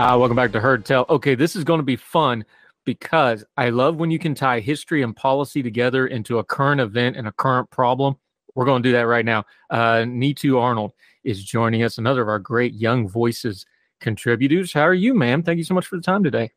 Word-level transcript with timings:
Uh, 0.00 0.16
welcome 0.16 0.34
back 0.34 0.50
to 0.50 0.58
Heard 0.58 0.86
Tell. 0.86 1.04
Okay, 1.10 1.34
this 1.34 1.54
is 1.54 1.62
going 1.62 1.76
to 1.76 1.84
be 1.84 1.94
fun 1.94 2.42
because 2.86 3.44
I 3.58 3.68
love 3.68 3.96
when 3.96 4.10
you 4.10 4.18
can 4.18 4.34
tie 4.34 4.60
history 4.60 5.02
and 5.02 5.14
policy 5.14 5.62
together 5.62 6.06
into 6.06 6.38
a 6.38 6.44
current 6.44 6.80
event 6.80 7.18
and 7.18 7.28
a 7.28 7.32
current 7.32 7.68
problem. 7.68 8.16
We're 8.54 8.64
going 8.64 8.82
to 8.82 8.88
do 8.88 8.94
that 8.94 9.02
right 9.02 9.26
now. 9.26 9.44
Uh, 9.68 10.06
Neetu 10.06 10.58
Arnold 10.58 10.94
is 11.22 11.44
joining 11.44 11.82
us, 11.82 11.98
another 11.98 12.22
of 12.22 12.30
our 12.30 12.38
great 12.38 12.72
Young 12.72 13.10
Voices 13.10 13.66
contributors. 14.00 14.72
How 14.72 14.84
are 14.84 14.94
you, 14.94 15.12
ma'am? 15.12 15.42
Thank 15.42 15.58
you 15.58 15.64
so 15.64 15.74
much 15.74 15.84
for 15.84 15.96
the 15.96 16.02
time 16.02 16.24
today. 16.24 16.50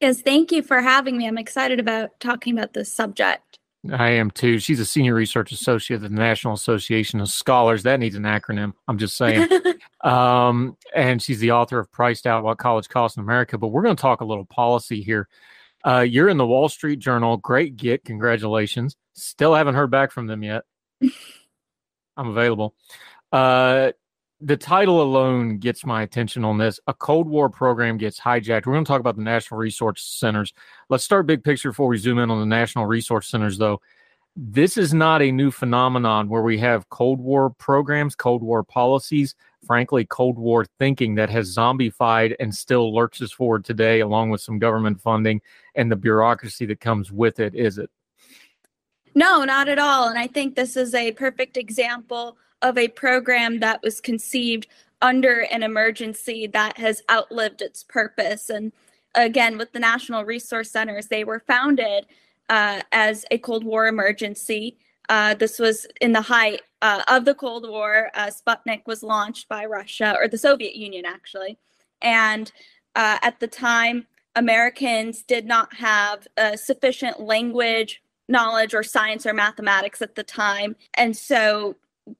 Yes, 0.00 0.22
thank 0.22 0.52
you 0.52 0.62
for 0.62 0.80
having 0.80 1.16
me. 1.16 1.26
I'm 1.26 1.36
excited 1.36 1.80
about 1.80 2.20
talking 2.20 2.56
about 2.56 2.74
this 2.74 2.92
subject. 2.92 3.42
I 3.92 4.10
am 4.10 4.30
too. 4.30 4.58
She's 4.58 4.80
a 4.80 4.86
senior 4.86 5.14
research 5.14 5.52
associate 5.52 5.96
at 5.96 6.02
the 6.02 6.08
National 6.08 6.54
Association 6.54 7.20
of 7.20 7.28
Scholars. 7.28 7.82
That 7.82 8.00
needs 8.00 8.14
an 8.14 8.22
acronym. 8.22 8.72
I'm 8.88 8.96
just 8.96 9.16
saying. 9.16 9.48
um, 10.02 10.76
and 10.94 11.22
she's 11.22 11.38
the 11.38 11.52
author 11.52 11.78
of 11.78 11.92
Priced 11.92 12.26
Out 12.26 12.44
What 12.44 12.58
College 12.58 12.88
Costs 12.88 13.18
in 13.18 13.22
America. 13.22 13.58
But 13.58 13.68
we're 13.68 13.82
going 13.82 13.96
to 13.96 14.00
talk 14.00 14.22
a 14.22 14.24
little 14.24 14.46
policy 14.46 15.02
here. 15.02 15.28
Uh, 15.84 16.00
you're 16.00 16.30
in 16.30 16.38
the 16.38 16.46
Wall 16.46 16.68
Street 16.68 16.98
Journal. 16.98 17.36
Great 17.36 17.76
get. 17.76 18.04
Congratulations. 18.04 18.96
Still 19.12 19.54
haven't 19.54 19.74
heard 19.74 19.90
back 19.90 20.12
from 20.12 20.26
them 20.26 20.42
yet. 20.42 20.64
I'm 22.16 22.28
available. 22.28 22.74
Uh, 23.32 23.92
the 24.40 24.56
title 24.56 25.00
alone 25.00 25.58
gets 25.58 25.86
my 25.86 26.02
attention 26.02 26.44
on 26.44 26.58
this. 26.58 26.80
A 26.86 26.94
Cold 26.94 27.28
War 27.28 27.48
program 27.48 27.96
gets 27.96 28.18
hijacked. 28.18 28.66
We're 28.66 28.74
going 28.74 28.84
to 28.84 28.88
talk 28.88 29.00
about 29.00 29.16
the 29.16 29.22
National 29.22 29.58
Resource 29.58 30.02
Centers. 30.02 30.52
Let's 30.88 31.04
start 31.04 31.26
big 31.26 31.44
picture 31.44 31.70
before 31.70 31.88
we 31.88 31.98
zoom 31.98 32.18
in 32.18 32.30
on 32.30 32.40
the 32.40 32.46
National 32.46 32.86
Resource 32.86 33.28
Centers, 33.28 33.58
though. 33.58 33.80
This 34.36 34.76
is 34.76 34.92
not 34.92 35.22
a 35.22 35.30
new 35.30 35.52
phenomenon 35.52 36.28
where 36.28 36.42
we 36.42 36.58
have 36.58 36.88
Cold 36.88 37.20
War 37.20 37.50
programs, 37.50 38.16
Cold 38.16 38.42
War 38.42 38.64
policies, 38.64 39.36
frankly, 39.64 40.04
Cold 40.04 40.36
War 40.36 40.66
thinking 40.78 41.14
that 41.14 41.30
has 41.30 41.54
zombified 41.54 42.34
and 42.40 42.52
still 42.52 42.92
lurches 42.92 43.32
forward 43.32 43.64
today, 43.64 44.00
along 44.00 44.30
with 44.30 44.40
some 44.40 44.58
government 44.58 45.00
funding 45.00 45.40
and 45.76 45.90
the 45.90 45.96
bureaucracy 45.96 46.66
that 46.66 46.80
comes 46.80 47.12
with 47.12 47.38
it, 47.38 47.54
is 47.54 47.78
it? 47.78 47.88
No, 49.14 49.44
not 49.44 49.68
at 49.68 49.78
all. 49.78 50.08
And 50.08 50.18
I 50.18 50.26
think 50.26 50.56
this 50.56 50.76
is 50.76 50.94
a 50.94 51.12
perfect 51.12 51.56
example 51.56 52.36
of 52.64 52.76
a 52.76 52.88
program 52.88 53.60
that 53.60 53.82
was 53.82 54.00
conceived 54.00 54.66
under 55.02 55.42
an 55.52 55.62
emergency 55.62 56.46
that 56.48 56.78
has 56.78 57.02
outlived 57.10 57.60
its 57.60 57.84
purpose. 57.84 58.48
And 58.48 58.72
again, 59.14 59.58
with 59.58 59.72
the 59.72 59.78
National 59.78 60.24
Resource 60.24 60.70
Centers, 60.70 61.06
they 61.06 61.24
were 61.24 61.44
founded 61.46 62.06
uh, 62.48 62.80
as 62.90 63.24
a 63.30 63.38
Cold 63.38 63.64
War 63.64 63.86
emergency. 63.86 64.78
Uh, 65.10 65.34
this 65.34 65.58
was 65.58 65.86
in 66.00 66.12
the 66.12 66.22
height 66.22 66.62
uh, 66.80 67.02
of 67.06 67.26
the 67.26 67.34
Cold 67.34 67.68
War. 67.68 68.10
Uh, 68.14 68.30
Sputnik 68.30 68.86
was 68.86 69.02
launched 69.02 69.46
by 69.46 69.66
Russia, 69.66 70.16
or 70.18 70.26
the 70.26 70.38
Soviet 70.38 70.74
Union, 70.74 71.04
actually. 71.04 71.58
And 72.00 72.50
uh, 72.96 73.18
at 73.22 73.38
the 73.40 73.46
time, 73.46 74.06
Americans 74.36 75.22
did 75.22 75.44
not 75.44 75.74
have 75.74 76.26
uh, 76.38 76.56
sufficient 76.56 77.20
language 77.20 78.00
knowledge 78.28 78.74
or 78.74 78.82
science 78.82 79.26
or 79.26 79.34
mathematics 79.34 80.00
at 80.00 80.14
the 80.14 80.22
time. 80.22 80.76
And 80.94 81.16
so 81.16 81.76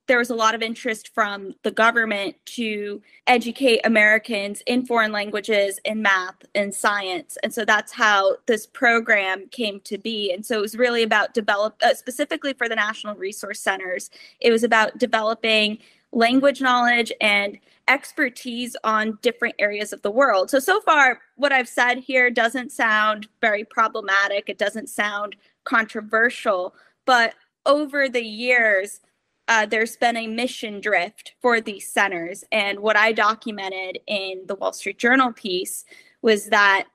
there 0.06 0.18
was 0.18 0.30
a 0.30 0.34
lot 0.34 0.54
of 0.54 0.62
interest 0.62 1.08
from 1.14 1.54
the 1.62 1.70
government 1.70 2.36
to 2.46 3.02
educate 3.26 3.80
Americans 3.84 4.62
in 4.66 4.86
foreign 4.86 5.12
languages, 5.12 5.78
in 5.84 6.00
math, 6.00 6.36
and 6.54 6.74
science. 6.74 7.36
And 7.42 7.52
so 7.52 7.64
that's 7.64 7.92
how 7.92 8.36
this 8.46 8.66
program 8.66 9.46
came 9.48 9.80
to 9.80 9.98
be. 9.98 10.32
And 10.32 10.44
so 10.44 10.58
it 10.58 10.62
was 10.62 10.76
really 10.76 11.02
about 11.02 11.34
develop 11.34 11.76
uh, 11.82 11.94
specifically 11.94 12.54
for 12.54 12.68
the 12.68 12.76
National 12.76 13.14
Resource 13.14 13.60
Centers. 13.60 14.10
It 14.40 14.50
was 14.50 14.64
about 14.64 14.98
developing 14.98 15.78
language 16.12 16.60
knowledge 16.60 17.12
and 17.20 17.58
expertise 17.88 18.76
on 18.84 19.18
different 19.20 19.54
areas 19.58 19.92
of 19.92 20.00
the 20.00 20.10
world. 20.10 20.48
So 20.48 20.58
so 20.58 20.80
far 20.80 21.20
what 21.36 21.52
I've 21.52 21.68
said 21.68 21.98
here 21.98 22.30
doesn't 22.30 22.72
sound 22.72 23.28
very 23.42 23.64
problematic. 23.64 24.48
It 24.48 24.56
doesn't 24.56 24.88
sound 24.88 25.36
controversial, 25.64 26.74
but 27.04 27.34
over 27.66 28.08
the 28.08 28.24
years 28.24 29.00
uh, 29.48 29.66
there's 29.66 29.96
been 29.96 30.16
a 30.16 30.26
mission 30.26 30.80
drift 30.80 31.34
for 31.40 31.60
these 31.60 31.86
centers. 31.86 32.44
And 32.50 32.80
what 32.80 32.96
I 32.96 33.12
documented 33.12 33.98
in 34.06 34.42
the 34.46 34.54
Wall 34.54 34.72
Street 34.72 34.98
Journal 34.98 35.32
piece 35.32 35.84
was 36.22 36.46
that 36.46 36.86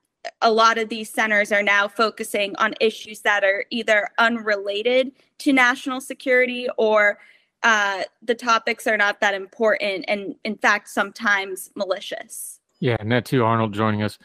a 0.42 0.50
lot 0.50 0.76
of 0.76 0.88
these 0.88 1.08
centers 1.08 1.52
are 1.52 1.62
now 1.62 1.88
focusing 1.88 2.54
on 2.56 2.74
issues 2.80 3.20
that 3.20 3.44
are 3.44 3.64
either 3.70 4.08
unrelated 4.18 5.12
to 5.38 5.52
national 5.52 6.00
security 6.00 6.68
or 6.76 7.18
uh, 7.62 8.02
the 8.22 8.34
topics 8.34 8.86
are 8.86 8.96
not 8.96 9.20
that 9.20 9.34
important 9.34 10.04
and, 10.08 10.34
in 10.44 10.56
fact, 10.56 10.88
sometimes 10.88 11.70
malicious. 11.76 12.60
Yeah, 12.80 12.96
Neetu 12.98 13.44
Arnold 13.44 13.72
joining 13.74 14.02
us. 14.02 14.18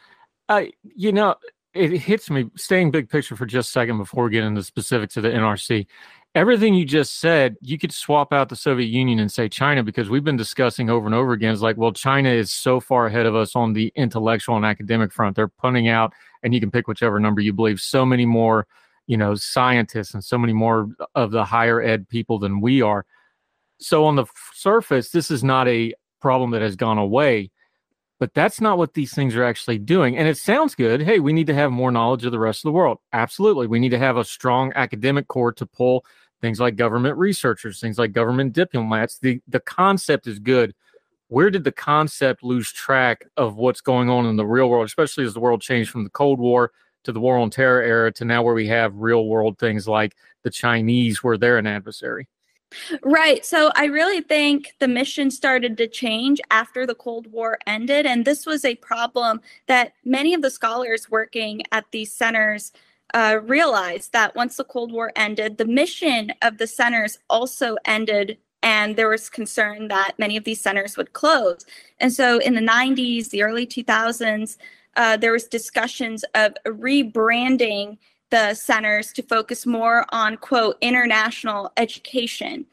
You 0.83 1.11
know, 1.11 1.35
it 1.73 1.91
hits 1.91 2.29
me 2.29 2.49
staying 2.55 2.91
big 2.91 3.09
picture 3.09 3.35
for 3.35 3.45
just 3.45 3.69
a 3.69 3.71
second 3.71 3.97
before 3.97 4.23
we 4.23 4.31
get 4.31 4.43
into 4.43 4.63
specifics 4.63 5.17
of 5.17 5.23
the 5.23 5.29
NRC 5.29 5.85
everything 6.35 6.73
you 6.73 6.85
just 6.85 7.19
said, 7.19 7.55
you 7.61 7.79
could 7.79 7.93
swap 7.93 8.33
out 8.33 8.49
the 8.49 8.55
Soviet 8.55 8.87
Union 8.87 9.19
and 9.19 9.31
say 9.31 9.47
China 9.47 9.81
because 9.81 10.09
we've 10.09 10.23
been 10.23 10.35
discussing 10.35 10.89
over 10.89 11.05
and 11.05 11.15
over 11.15 11.31
again. 11.31 11.53
It's 11.53 11.61
like, 11.61 11.77
well, 11.77 11.93
China 11.93 12.29
is 12.29 12.51
so 12.51 12.81
far 12.81 13.07
ahead 13.07 13.25
of 13.25 13.35
us 13.35 13.55
on 13.55 13.71
the 13.73 13.91
intellectual 13.95 14.57
and 14.57 14.65
academic 14.65 15.13
front. 15.13 15.35
They're 15.35 15.47
putting 15.47 15.87
out, 15.87 16.13
and 16.43 16.53
you 16.53 16.59
can 16.59 16.69
pick 16.69 16.87
whichever 16.87 17.19
number 17.19 17.39
you 17.39 17.53
believe, 17.53 17.79
so 17.79 18.05
many 18.05 18.25
more, 18.25 18.67
you 19.07 19.15
know, 19.15 19.33
scientists 19.33 20.13
and 20.13 20.23
so 20.23 20.37
many 20.37 20.51
more 20.53 20.89
of 21.15 21.31
the 21.31 21.45
higher 21.45 21.81
ed 21.81 22.07
people 22.09 22.37
than 22.37 22.59
we 22.59 22.81
are. 22.81 23.05
So 23.79 24.05
on 24.05 24.17
the 24.17 24.25
surface, 24.53 25.11
this 25.11 25.31
is 25.31 25.43
not 25.43 25.67
a 25.69 25.93
problem 26.21 26.51
that 26.51 26.61
has 26.61 26.75
gone 26.75 26.97
away. 26.97 27.49
But 28.17 28.33
that's 28.33 28.61
not 28.61 28.77
what 28.77 28.93
these 28.93 29.13
things 29.13 29.35
are 29.35 29.43
actually 29.43 29.77
doing. 29.77 30.17
And 30.17 30.25
it 30.25 30.37
sounds 30.37 30.73
good. 30.73 31.01
Hey, 31.01 31.19
we 31.19 31.33
need 31.33 31.47
to 31.47 31.53
have 31.53 31.71
more 31.71 31.91
knowledge 31.91 32.23
of 32.23 32.31
the 32.31 32.39
rest 32.39 32.59
of 32.59 32.69
the 32.69 32.71
world. 32.71 32.99
Absolutely. 33.11 33.67
We 33.67 33.77
need 33.77 33.89
to 33.89 33.99
have 33.99 34.15
a 34.15 34.23
strong 34.23 34.71
academic 34.73 35.27
core 35.27 35.51
to 35.51 35.65
pull 35.65 36.05
things 36.45 36.59
like 36.59 36.75
government 36.75 37.17
researchers, 37.17 37.79
things 37.79 37.97
like 37.97 38.11
government 38.11 38.53
diplomats. 38.53 39.17
The 39.17 39.41
the 39.47 39.59
concept 39.59 40.27
is 40.27 40.37
good. 40.37 40.75
Where 41.27 41.49
did 41.49 41.63
the 41.63 41.71
concept 41.71 42.43
lose 42.43 42.71
track 42.71 43.25
of 43.35 43.55
what's 43.55 43.81
going 43.81 44.11
on 44.11 44.27
in 44.27 44.35
the 44.35 44.45
real 44.45 44.69
world, 44.69 44.85
especially 44.85 45.25
as 45.25 45.33
the 45.33 45.39
world 45.39 45.61
changed 45.61 45.89
from 45.89 46.03
the 46.03 46.11
Cold 46.11 46.39
War 46.39 46.71
to 47.03 47.11
the 47.11 47.19
War 47.19 47.39
on 47.39 47.49
Terror 47.49 47.81
era 47.81 48.11
to 48.11 48.25
now 48.25 48.43
where 48.43 48.53
we 48.53 48.67
have 48.67 48.95
real 48.95 49.25
world 49.25 49.57
things 49.57 49.87
like 49.87 50.15
the 50.43 50.51
Chinese, 50.51 51.23
where 51.23 51.35
they're 51.35 51.57
an 51.57 51.65
adversary? 51.65 52.27
Right. 53.01 53.43
So 53.43 53.71
I 53.75 53.85
really 53.85 54.21
think 54.21 54.75
the 54.79 54.87
mission 54.87 55.31
started 55.31 55.77
to 55.77 55.87
change 55.87 56.41
after 56.51 56.85
the 56.85 56.95
Cold 56.95 57.31
War 57.31 57.57
ended. 57.65 58.05
And 58.05 58.23
this 58.23 58.45
was 58.45 58.65
a 58.65 58.75
problem 58.75 59.41
that 59.65 59.93
many 60.03 60.35
of 60.35 60.43
the 60.43 60.49
scholars 60.51 61.09
working 61.09 61.63
at 61.71 61.85
these 61.91 62.11
centers 62.11 62.71
uh, 63.13 63.39
realized 63.43 64.11
that 64.13 64.35
once 64.35 64.57
the 64.57 64.63
Cold 64.63 64.91
War 64.91 65.11
ended, 65.15 65.57
the 65.57 65.65
mission 65.65 66.31
of 66.41 66.57
the 66.57 66.67
centers 66.67 67.17
also 67.29 67.77
ended, 67.85 68.37
and 68.63 68.95
there 68.95 69.09
was 69.09 69.29
concern 69.29 69.87
that 69.89 70.13
many 70.17 70.35
of 70.37 70.43
these 70.43 70.61
centers 70.61 70.97
would 70.97 71.13
close. 71.13 71.65
And 71.99 72.11
so 72.11 72.39
in 72.39 72.55
the 72.55 72.61
90s, 72.61 73.29
the 73.29 73.43
early 73.43 73.67
2000s, 73.67 74.57
uh, 74.97 75.17
there 75.17 75.31
was 75.31 75.45
discussions 75.45 76.23
of 76.33 76.53
rebranding 76.65 77.97
the 78.31 78.53
centers 78.53 79.13
to 79.13 79.21
focus 79.23 79.65
more 79.65 80.05
on 80.09 80.37
quote 80.37 80.77
international 80.81 81.71
education. 81.77 82.65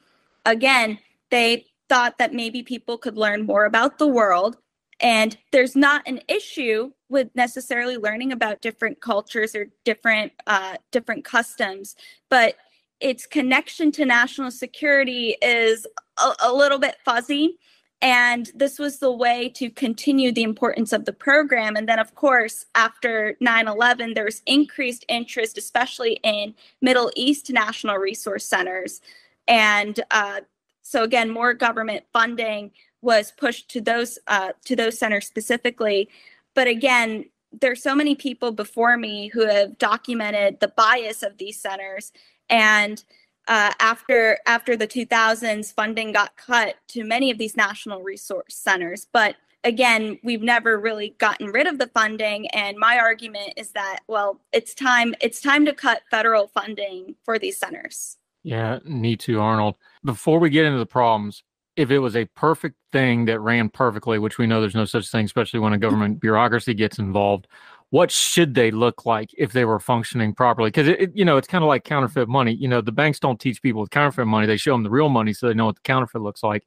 Again, 0.46 0.98
they 1.30 1.66
thought 1.88 2.18
that 2.18 2.32
maybe 2.32 2.62
people 2.62 2.96
could 2.96 3.16
learn 3.16 3.44
more 3.44 3.64
about 3.64 3.98
the 3.98 4.06
world 4.06 4.56
And 5.02 5.36
there's 5.50 5.74
not 5.74 6.06
an 6.06 6.20
issue 6.28 6.92
with 7.08 7.28
necessarily 7.34 7.96
learning 7.96 8.32
about 8.32 8.62
different 8.62 9.00
cultures 9.00 9.54
or 9.54 9.66
different 9.84 10.32
uh, 10.46 10.76
different 10.92 11.24
customs, 11.24 11.96
but 12.30 12.54
its 13.00 13.26
connection 13.26 13.90
to 13.92 14.06
national 14.06 14.52
security 14.52 15.36
is 15.42 15.86
a, 16.18 16.32
a 16.44 16.52
little 16.52 16.78
bit 16.78 16.96
fuzzy. 17.04 17.58
And 18.00 18.50
this 18.54 18.78
was 18.78 18.98
the 18.98 19.12
way 19.12 19.48
to 19.56 19.70
continue 19.70 20.32
the 20.32 20.42
importance 20.42 20.92
of 20.92 21.04
the 21.04 21.12
program. 21.12 21.76
And 21.76 21.88
then, 21.88 22.00
of 22.00 22.14
course, 22.16 22.66
after 22.74 23.36
9 23.40 23.68
11, 23.68 24.14
there 24.14 24.24
was 24.24 24.42
increased 24.46 25.04
interest, 25.08 25.58
especially 25.58 26.20
in 26.24 26.54
Middle 26.80 27.12
East 27.14 27.50
national 27.50 27.98
resource 27.98 28.44
centers. 28.44 29.00
And 29.46 30.00
uh, 30.10 30.40
so, 30.82 31.04
again, 31.04 31.30
more 31.30 31.54
government 31.54 32.04
funding 32.12 32.72
was 33.02 33.32
pushed 33.32 33.68
to 33.70 33.80
those 33.80 34.18
uh, 34.26 34.52
to 34.64 34.74
those 34.74 34.98
centers 34.98 35.26
specifically. 35.26 36.08
But 36.54 36.68
again, 36.68 37.26
there's 37.60 37.82
so 37.82 37.94
many 37.94 38.14
people 38.14 38.52
before 38.52 38.96
me 38.96 39.28
who 39.28 39.46
have 39.46 39.76
documented 39.78 40.60
the 40.60 40.68
bias 40.68 41.22
of 41.22 41.36
these 41.36 41.60
centers 41.60 42.12
and 42.48 43.02
uh, 43.48 43.72
after 43.80 44.38
after 44.46 44.76
the 44.76 44.86
2000s, 44.86 45.74
funding 45.74 46.12
got 46.12 46.36
cut 46.36 46.76
to 46.88 47.04
many 47.04 47.30
of 47.30 47.38
these 47.38 47.56
national 47.56 48.02
resource 48.02 48.54
centers. 48.54 49.06
But 49.12 49.36
again, 49.64 50.18
we've 50.22 50.42
never 50.42 50.78
really 50.78 51.16
gotten 51.18 51.48
rid 51.48 51.66
of 51.66 51.78
the 51.78 51.88
funding. 51.88 52.46
And 52.48 52.78
my 52.78 52.98
argument 52.98 53.54
is 53.56 53.72
that 53.72 54.00
well, 54.06 54.40
it's 54.52 54.74
time 54.74 55.14
it's 55.20 55.40
time 55.40 55.64
to 55.66 55.72
cut 55.72 56.02
federal 56.10 56.48
funding 56.48 57.16
for 57.24 57.38
these 57.38 57.58
centers. 57.58 58.16
Yeah, 58.44 58.78
Neetu, 58.88 59.40
Arnold. 59.40 59.76
Before 60.04 60.38
we 60.38 60.50
get 60.50 60.64
into 60.64 60.78
the 60.78 60.86
problems, 60.86 61.44
if 61.76 61.90
it 61.90 61.98
was 61.98 62.16
a 62.16 62.26
perfect 62.36 62.76
thing 62.92 63.24
that 63.26 63.40
ran 63.40 63.68
perfectly, 63.68 64.18
which 64.18 64.38
we 64.38 64.46
know 64.46 64.60
there's 64.60 64.74
no 64.74 64.84
such 64.84 65.10
thing, 65.10 65.24
especially 65.24 65.60
when 65.60 65.72
a 65.72 65.78
government 65.78 66.20
bureaucracy 66.20 66.74
gets 66.74 66.98
involved, 66.98 67.46
what 67.90 68.10
should 68.10 68.54
they 68.54 68.70
look 68.70 69.04
like 69.04 69.30
if 69.36 69.52
they 69.52 69.64
were 69.64 69.78
functioning 69.78 70.34
properly? 70.34 70.68
Because 70.68 70.88
it, 70.88 71.00
it, 71.00 71.10
you 71.14 71.24
know, 71.24 71.36
it's 71.36 71.48
kind 71.48 71.62
of 71.62 71.68
like 71.68 71.84
counterfeit 71.84 72.28
money. 72.28 72.52
You 72.52 72.68
know, 72.68 72.80
the 72.80 72.92
banks 72.92 73.18
don't 73.18 73.40
teach 73.40 73.62
people 73.62 73.80
with 73.80 73.90
counterfeit 73.90 74.26
money; 74.26 74.46
they 74.46 74.56
show 74.56 74.72
them 74.72 74.82
the 74.82 74.90
real 74.90 75.08
money 75.08 75.32
so 75.32 75.46
they 75.46 75.54
know 75.54 75.66
what 75.66 75.76
the 75.76 75.82
counterfeit 75.82 76.22
looks 76.22 76.42
like. 76.42 76.64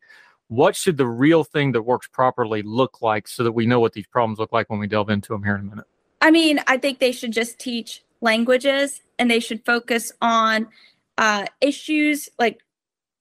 What 0.47 0.75
should 0.75 0.97
the 0.97 1.07
real 1.07 1.43
thing 1.43 1.71
that 1.71 1.81
works 1.81 2.07
properly 2.07 2.61
look 2.61 3.01
like 3.01 3.27
so 3.27 3.43
that 3.43 3.51
we 3.51 3.65
know 3.65 3.79
what 3.79 3.93
these 3.93 4.05
problems 4.05 4.37
look 4.37 4.53
like 4.53 4.69
when 4.69 4.79
we 4.79 4.85
delve 4.85 5.09
into 5.09 5.29
them 5.33 5.43
here 5.43 5.55
in 5.55 5.61
a 5.61 5.63
minute? 5.63 5.85
I 6.21 6.29
mean, 6.31 6.59
I 6.67 6.77
think 6.77 6.99
they 6.99 7.11
should 7.11 7.31
just 7.31 7.57
teach 7.59 8.03
languages 8.21 9.01
and 9.17 9.29
they 9.29 9.39
should 9.39 9.65
focus 9.65 10.11
on 10.21 10.67
uh, 11.17 11.45
issues 11.61 12.29
like 12.37 12.59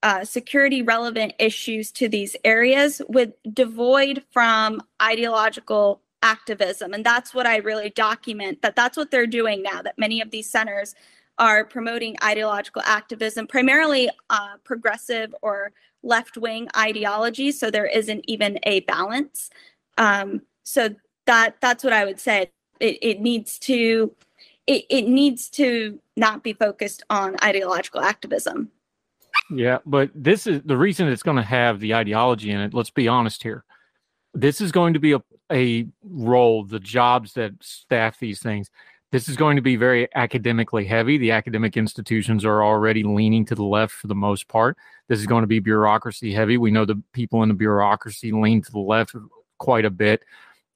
uh, 0.05 0.23
security 0.23 0.83
relevant 0.83 1.33
issues 1.39 1.91
to 1.91 2.07
these 2.07 2.35
areas 2.45 3.01
with 3.09 3.33
devoid 3.55 4.23
from 4.29 4.79
ideological 5.01 5.99
activism. 6.21 6.93
And 6.93 7.03
that's 7.03 7.33
what 7.33 7.47
i 7.47 7.57
really 7.57 7.89
document 7.89 8.61
that 8.61 8.75
that's 8.75 8.97
what 8.97 9.09
they're 9.09 9.27
doing 9.27 9.63
now 9.63 9.81
that 9.81 9.97
many 9.97 10.21
of 10.21 10.29
these 10.29 10.49
centers 10.49 10.93
are 11.39 11.65
promoting 11.65 12.15
ideological 12.23 12.83
activism 12.85 13.47
primarily 13.47 14.09
uh, 14.29 14.57
progressive 14.63 15.33
or 15.41 15.71
left-wing 16.03 16.67
ideology 16.77 17.51
so 17.51 17.69
there 17.71 17.87
isn't 17.87 18.23
even 18.27 18.59
a 18.63 18.81
balance. 18.81 19.49
Um, 19.97 20.41
so 20.63 20.95
that 21.25 21.55
that's 21.61 21.83
what 21.83 21.93
i 21.93 22.05
would 22.05 22.19
say. 22.19 22.51
It, 22.79 22.99
it 23.01 23.21
needs 23.21 23.57
to 23.59 24.15
it, 24.67 24.85
it 24.89 25.07
needs 25.07 25.49
to 25.61 25.99
not 26.15 26.43
be 26.43 26.53
focused 26.53 27.01
on 27.09 27.37
ideological 27.43 28.01
activism 28.01 28.71
yeah 29.51 29.77
but 29.85 30.09
this 30.15 30.47
is 30.47 30.61
the 30.63 30.77
reason 30.77 31.07
it's 31.07 31.23
going 31.23 31.37
to 31.37 31.43
have 31.43 31.79
the 31.79 31.93
ideology 31.93 32.51
in 32.51 32.59
it 32.59 32.73
let's 32.73 32.89
be 32.89 33.07
honest 33.07 33.43
here 33.43 33.63
this 34.35 34.59
is 34.61 34.71
going 34.71 34.93
to 34.93 34.99
be 34.99 35.13
a, 35.13 35.21
a 35.51 35.87
role, 36.03 36.65
the 36.65 36.79
jobs 36.79 37.33
that 37.33 37.53
staff 37.61 38.19
these 38.19 38.41
things. 38.41 38.69
This 39.11 39.29
is 39.29 39.37
going 39.37 39.55
to 39.55 39.61
be 39.61 39.77
very 39.77 40.09
academically 40.13 40.83
heavy. 40.83 41.17
The 41.17 41.31
academic 41.31 41.77
institutions 41.77 42.43
are 42.43 42.63
already 42.63 43.03
leaning 43.03 43.45
to 43.45 43.55
the 43.55 43.63
left 43.63 43.93
for 43.93 44.07
the 44.07 44.15
most 44.15 44.47
part. 44.49 44.77
This 45.07 45.19
is 45.19 45.25
going 45.25 45.43
to 45.43 45.47
be 45.47 45.59
bureaucracy 45.59 46.33
heavy. 46.33 46.57
We 46.57 46.71
know 46.71 46.83
the 46.83 47.01
people 47.13 47.41
in 47.43 47.49
the 47.49 47.55
bureaucracy 47.55 48.33
lean 48.33 48.61
to 48.63 48.71
the 48.71 48.79
left 48.79 49.15
quite 49.57 49.85
a 49.85 49.89
bit. 49.89 50.23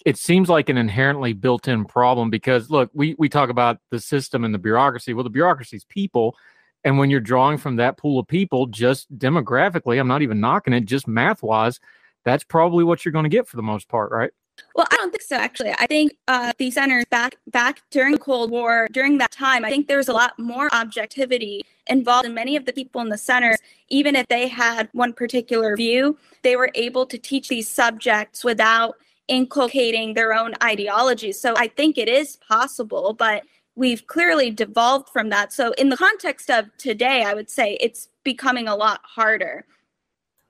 It 0.06 0.18
seems 0.18 0.48
like 0.48 0.70
an 0.70 0.78
inherently 0.78 1.34
built 1.34 1.68
in 1.68 1.84
problem 1.84 2.30
because, 2.30 2.70
look, 2.70 2.90
we, 2.94 3.16
we 3.20 3.28
talk 3.28 3.50
about 3.50 3.80
the 3.92 4.00
system 4.00 4.46
and 4.46 4.54
the 4.54 4.60
bureaucracy. 4.60 5.14
Well, 5.14 5.26
the 5.26 5.30
bureaucracy's 5.30 5.84
people. 5.84 6.38
And 6.84 6.98
when 6.98 7.10
you're 7.10 7.20
drawing 7.20 7.58
from 7.58 7.76
that 7.78 7.98
pool 7.98 8.20
of 8.20 8.28
people, 8.28 8.66
just 8.68 9.16
demographically, 9.18 10.00
I'm 10.00 10.08
not 10.08 10.22
even 10.22 10.40
knocking 10.40 10.74
it, 10.74 10.86
just 10.86 11.08
math 11.08 11.44
wise, 11.44 11.80
that's 12.24 12.44
probably 12.44 12.84
what 12.84 13.04
you're 13.04 13.12
going 13.12 13.24
to 13.24 13.30
get 13.30 13.48
for 13.48 13.58
the 13.58 13.64
most 13.64 13.90
part, 13.90 14.12
right? 14.12 14.32
Well, 14.76 14.88
I 14.92 14.98
don't 14.98 15.12
think 15.12 15.22
so. 15.22 15.36
Actually, 15.38 15.72
I 15.72 15.86
think 15.88 16.18
uh, 16.28 16.52
the 16.58 16.70
centers 16.72 17.06
back 17.10 17.38
back 17.48 17.82
during 17.92 18.14
the 18.14 18.20
Cold 18.20 18.52
War, 18.52 18.88
during 18.92 19.18
that 19.20 19.32
time, 19.32 19.64
I 19.64 19.70
think 19.70 19.88
there 19.88 19.98
was 19.98 20.10
a 20.10 20.14
lot 20.14 20.38
more 20.38 20.70
objectivity 20.74 21.62
involved 21.88 22.26
in 22.26 22.34
many 22.34 22.56
of 22.56 22.66
the 22.66 22.74
people 22.74 23.02
in 23.02 23.10
the 23.10 23.18
centers. 23.18 23.58
Even 23.90 24.16
if 24.16 24.28
they 24.28 24.48
had 24.48 24.90
one 24.92 25.14
particular 25.14 25.76
view, 25.76 26.18
they 26.44 26.56
were 26.58 26.72
able 26.76 27.06
to 27.06 27.18
teach 27.18 27.48
these 27.48 27.70
subjects 27.70 28.44
without 28.44 28.96
inculcating 29.28 30.14
their 30.14 30.34
own 30.34 30.54
ideology. 30.64 31.32
So 31.32 31.54
I 31.56 31.68
think 31.68 31.98
it 31.98 32.10
is 32.10 32.36
possible, 32.38 33.14
but 33.14 33.44
we've 33.80 34.06
clearly 34.08 34.52
devolved 34.52 35.08
from 35.10 35.30
that. 35.30 35.54
So 35.54 35.72
in 35.78 35.88
the 35.88 35.98
context 35.98 36.52
of 36.52 36.66
today, 36.78 37.24
I 37.24 37.34
would 37.34 37.50
say 37.50 37.78
it's 37.80 38.10
becoming 38.24 38.68
a 38.68 38.76
lot 38.76 39.00
harder. 39.04 39.66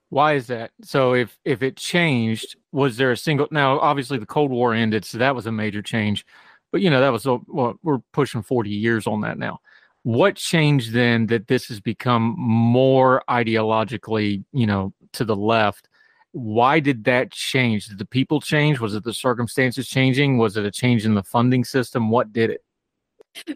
Why 0.10 0.34
is 0.34 0.48
that? 0.48 0.72
So 0.82 1.14
if 1.14 1.38
if 1.46 1.62
it 1.62 1.78
changed, 1.78 2.56
was 2.72 2.98
there 2.98 3.12
a 3.12 3.18
single? 3.18 3.48
Now, 3.52 3.80
obviously, 3.80 4.18
the 4.18 4.26
Cold 4.26 4.50
War 4.50 4.74
ended, 4.74 5.06
so 5.06 5.20
that 5.20 5.36
was 5.36 5.46
a 5.46 5.52
major 5.52 5.84
change. 5.84 6.26
But 6.72 6.82
you 6.82 6.90
know, 6.90 7.00
that 7.00 7.12
was 7.12 7.28
a, 7.28 7.38
well, 7.48 7.80
we're 7.84 8.00
pushing 8.12 8.42
forty 8.42 8.72
years 8.72 9.06
on 9.06 9.22
that 9.22 9.38
now. 9.38 9.60
What 10.02 10.36
changed 10.36 10.94
then 10.94 11.28
that 11.28 11.48
this 11.48 11.68
has 11.68 11.80
become 11.80 12.34
more 12.38 13.24
ideologically, 13.30 14.44
you 14.52 14.66
know, 14.66 14.94
to 15.14 15.24
the 15.24 15.36
left? 15.36 15.88
Why 16.32 16.80
did 16.80 17.04
that 17.04 17.32
change? 17.32 17.88
Did 17.88 18.00
the 18.00 18.06
people 18.06 18.42
change? 18.42 18.80
Was 18.80 18.96
it 18.96 19.04
the 19.04 19.14
circumstances 19.14 19.88
changing? 19.88 20.40
Was 20.40 20.58
it 20.58 20.66
a 20.66 20.72
change 20.72 21.06
in 21.06 21.14
the 21.14 21.24
funding 21.24 21.64
system? 21.64 22.10
What 22.10 22.34
did 22.34 22.50
it? 22.50 22.64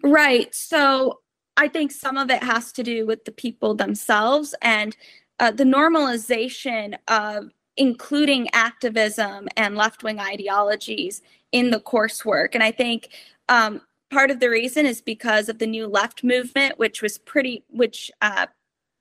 Right. 0.03 0.53
So 0.53 1.19
I 1.57 1.67
think 1.67 1.91
some 1.91 2.17
of 2.17 2.29
it 2.29 2.43
has 2.43 2.71
to 2.73 2.83
do 2.83 3.05
with 3.05 3.25
the 3.25 3.31
people 3.31 3.75
themselves 3.75 4.55
and 4.61 4.95
uh, 5.39 5.51
the 5.51 5.63
normalization 5.63 6.95
of 7.07 7.51
including 7.77 8.49
activism 8.53 9.47
and 9.57 9.75
left 9.75 10.03
wing 10.03 10.19
ideologies 10.19 11.21
in 11.51 11.71
the 11.71 11.79
coursework. 11.79 12.49
And 12.53 12.63
I 12.63 12.71
think 12.71 13.09
um, 13.49 13.81
part 14.11 14.31
of 14.31 14.39
the 14.39 14.49
reason 14.49 14.85
is 14.85 15.01
because 15.01 15.49
of 15.49 15.59
the 15.59 15.67
new 15.67 15.87
left 15.87 16.23
movement, 16.23 16.77
which 16.77 17.01
was 17.01 17.17
pretty, 17.17 17.63
which 17.69 18.11
uh, 18.21 18.47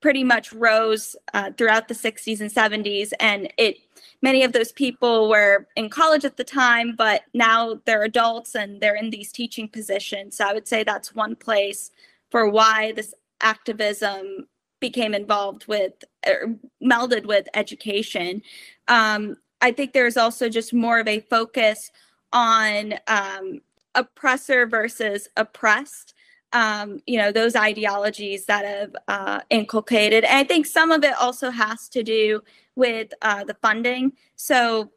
pretty 0.02 0.24
much 0.24 0.52
rose 0.52 1.16
uh, 1.32 1.50
throughout 1.56 1.88
the 1.88 1.94
60s 1.94 2.40
and 2.40 2.50
70s. 2.50 3.12
And 3.20 3.50
it, 3.56 3.78
many 4.20 4.42
of 4.42 4.52
those 4.52 4.72
people 4.72 5.28
were 5.30 5.66
in 5.76 5.88
college 5.88 6.24
at 6.24 6.36
the 6.36 6.44
time, 6.44 6.94
but 6.96 7.22
now 7.32 7.80
they're 7.86 8.02
adults 8.02 8.54
and 8.54 8.80
they're 8.80 8.96
in 8.96 9.10
these 9.10 9.32
teaching 9.32 9.68
positions. 9.68 10.36
So 10.36 10.44
I 10.44 10.52
would 10.52 10.68
say 10.68 10.82
that's 10.82 11.14
one 11.14 11.36
place 11.36 11.92
for 12.30 12.50
why 12.50 12.92
this 12.92 13.14
activism 13.40 14.48
became 14.80 15.14
involved 15.14 15.66
with 15.68 15.92
or 16.26 16.56
melded 16.82 17.24
with 17.24 17.46
education. 17.54 18.42
Um, 18.88 19.36
I 19.60 19.70
think 19.70 19.92
there's 19.92 20.16
also 20.16 20.48
just 20.48 20.74
more 20.74 20.98
of 20.98 21.06
a 21.06 21.20
focus 21.20 21.92
on 22.32 22.94
um, 23.06 23.60
oppressor 23.94 24.66
versus 24.66 25.28
oppressed. 25.36 26.14
Um, 26.52 27.00
you 27.06 27.18
know 27.18 27.32
those 27.32 27.56
ideologies 27.56 28.44
that 28.46 28.64
have 28.64 28.96
uh, 29.08 29.40
inculcated, 29.50 30.24
and 30.24 30.38
I 30.38 30.44
think 30.44 30.66
some 30.66 30.90
of 30.90 31.02
it 31.04 31.14
also 31.18 31.50
has 31.50 31.88
to 31.90 32.02
do 32.02 32.42
with 32.74 33.12
uh, 33.22 33.44
the 33.44 33.54
funding. 33.54 34.12
So, 34.36 34.90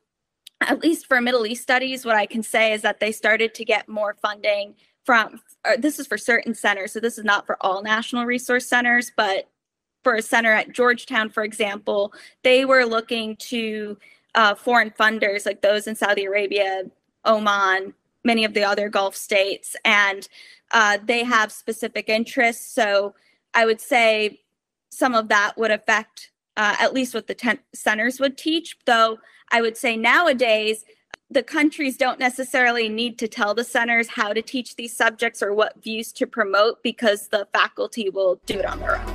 at 0.62 0.80
least 0.80 1.08
for 1.08 1.22
Middle 1.22 1.46
East 1.46 1.64
studies, 1.64 2.06
what 2.06 2.16
I 2.16 2.26
can 2.26 2.44
say 2.44 2.74
is 2.74 2.82
that 2.82 3.00
they 3.00 3.12
started 3.12 3.54
to 3.56 3.66
get 3.66 3.88
more 3.88 4.16
funding 4.22 4.76
from. 5.06 5.40
this 5.80 6.00
is 6.00 6.08
for 6.08 6.18
certain 6.18 6.54
centers, 6.54 6.92
so 6.92 7.00
this 7.00 7.18
is 7.18 7.24
not 7.24 7.46
for 7.46 7.58
all 7.62 7.82
national 7.82 8.26
resource 8.26 8.68
centers, 8.68 9.12
but 9.16 9.48
for 10.06 10.16
a 10.16 10.22
center 10.22 10.54
at 10.54 10.72
Georgetown, 10.72 11.30
for 11.30 11.44
example, 11.44 12.14
they 12.44 12.64
were 12.64 12.86
looking 12.86 13.36
to 13.38 13.98
uh, 14.36 14.54
foreign 14.54 14.92
funders 14.92 15.48
like 15.48 15.62
those 15.62 15.88
in 15.88 15.96
Saudi 15.96 16.26
Arabia, 16.26 16.84
Oman, 17.26 17.94
many 18.26 18.44
of 18.44 18.54
the 18.54 18.64
other 18.64 18.90
Gulf 18.90 19.16
states, 19.16 19.76
and 19.86 20.28
uh, 20.72 20.98
they 21.04 21.24
have 21.24 21.52
specific 21.52 22.10
interests. 22.10 22.74
So 22.74 23.16
I 23.54 23.66
would 23.66 23.80
say 23.80 24.42
some 24.90 25.14
of 25.14 25.30
that 25.30 25.54
would 25.58 25.72
affect 25.72 26.32
uh, 26.58 26.76
at 26.80 26.94
least 26.94 27.14
what 27.14 27.28
the 27.28 27.36
ten- 27.36 27.60
centers 27.74 28.20
would 28.20 28.38
teach. 28.38 28.78
Though 28.86 29.20
I 29.52 29.62
would 29.62 29.78
say 29.78 29.96
nowadays, 29.96 30.84
the 31.30 31.44
countries 31.44 31.98
don't 31.98 32.20
necessarily 32.20 32.90
need 32.90 33.18
to 33.20 33.28
tell 33.28 33.54
the 33.54 33.64
centers 33.64 34.08
how 34.10 34.34
to 34.34 34.42
teach 34.42 34.76
these 34.76 34.96
subjects 34.96 35.42
or 35.42 35.54
what 35.54 35.82
views 35.82 36.12
to 36.14 36.28
promote 36.28 36.84
because 36.84 37.28
the 37.30 37.48
faculty 37.54 38.10
will 38.10 38.40
do 38.46 38.60
it 38.60 38.66
on 38.66 38.80
their 38.80 39.00
own. 39.00 39.15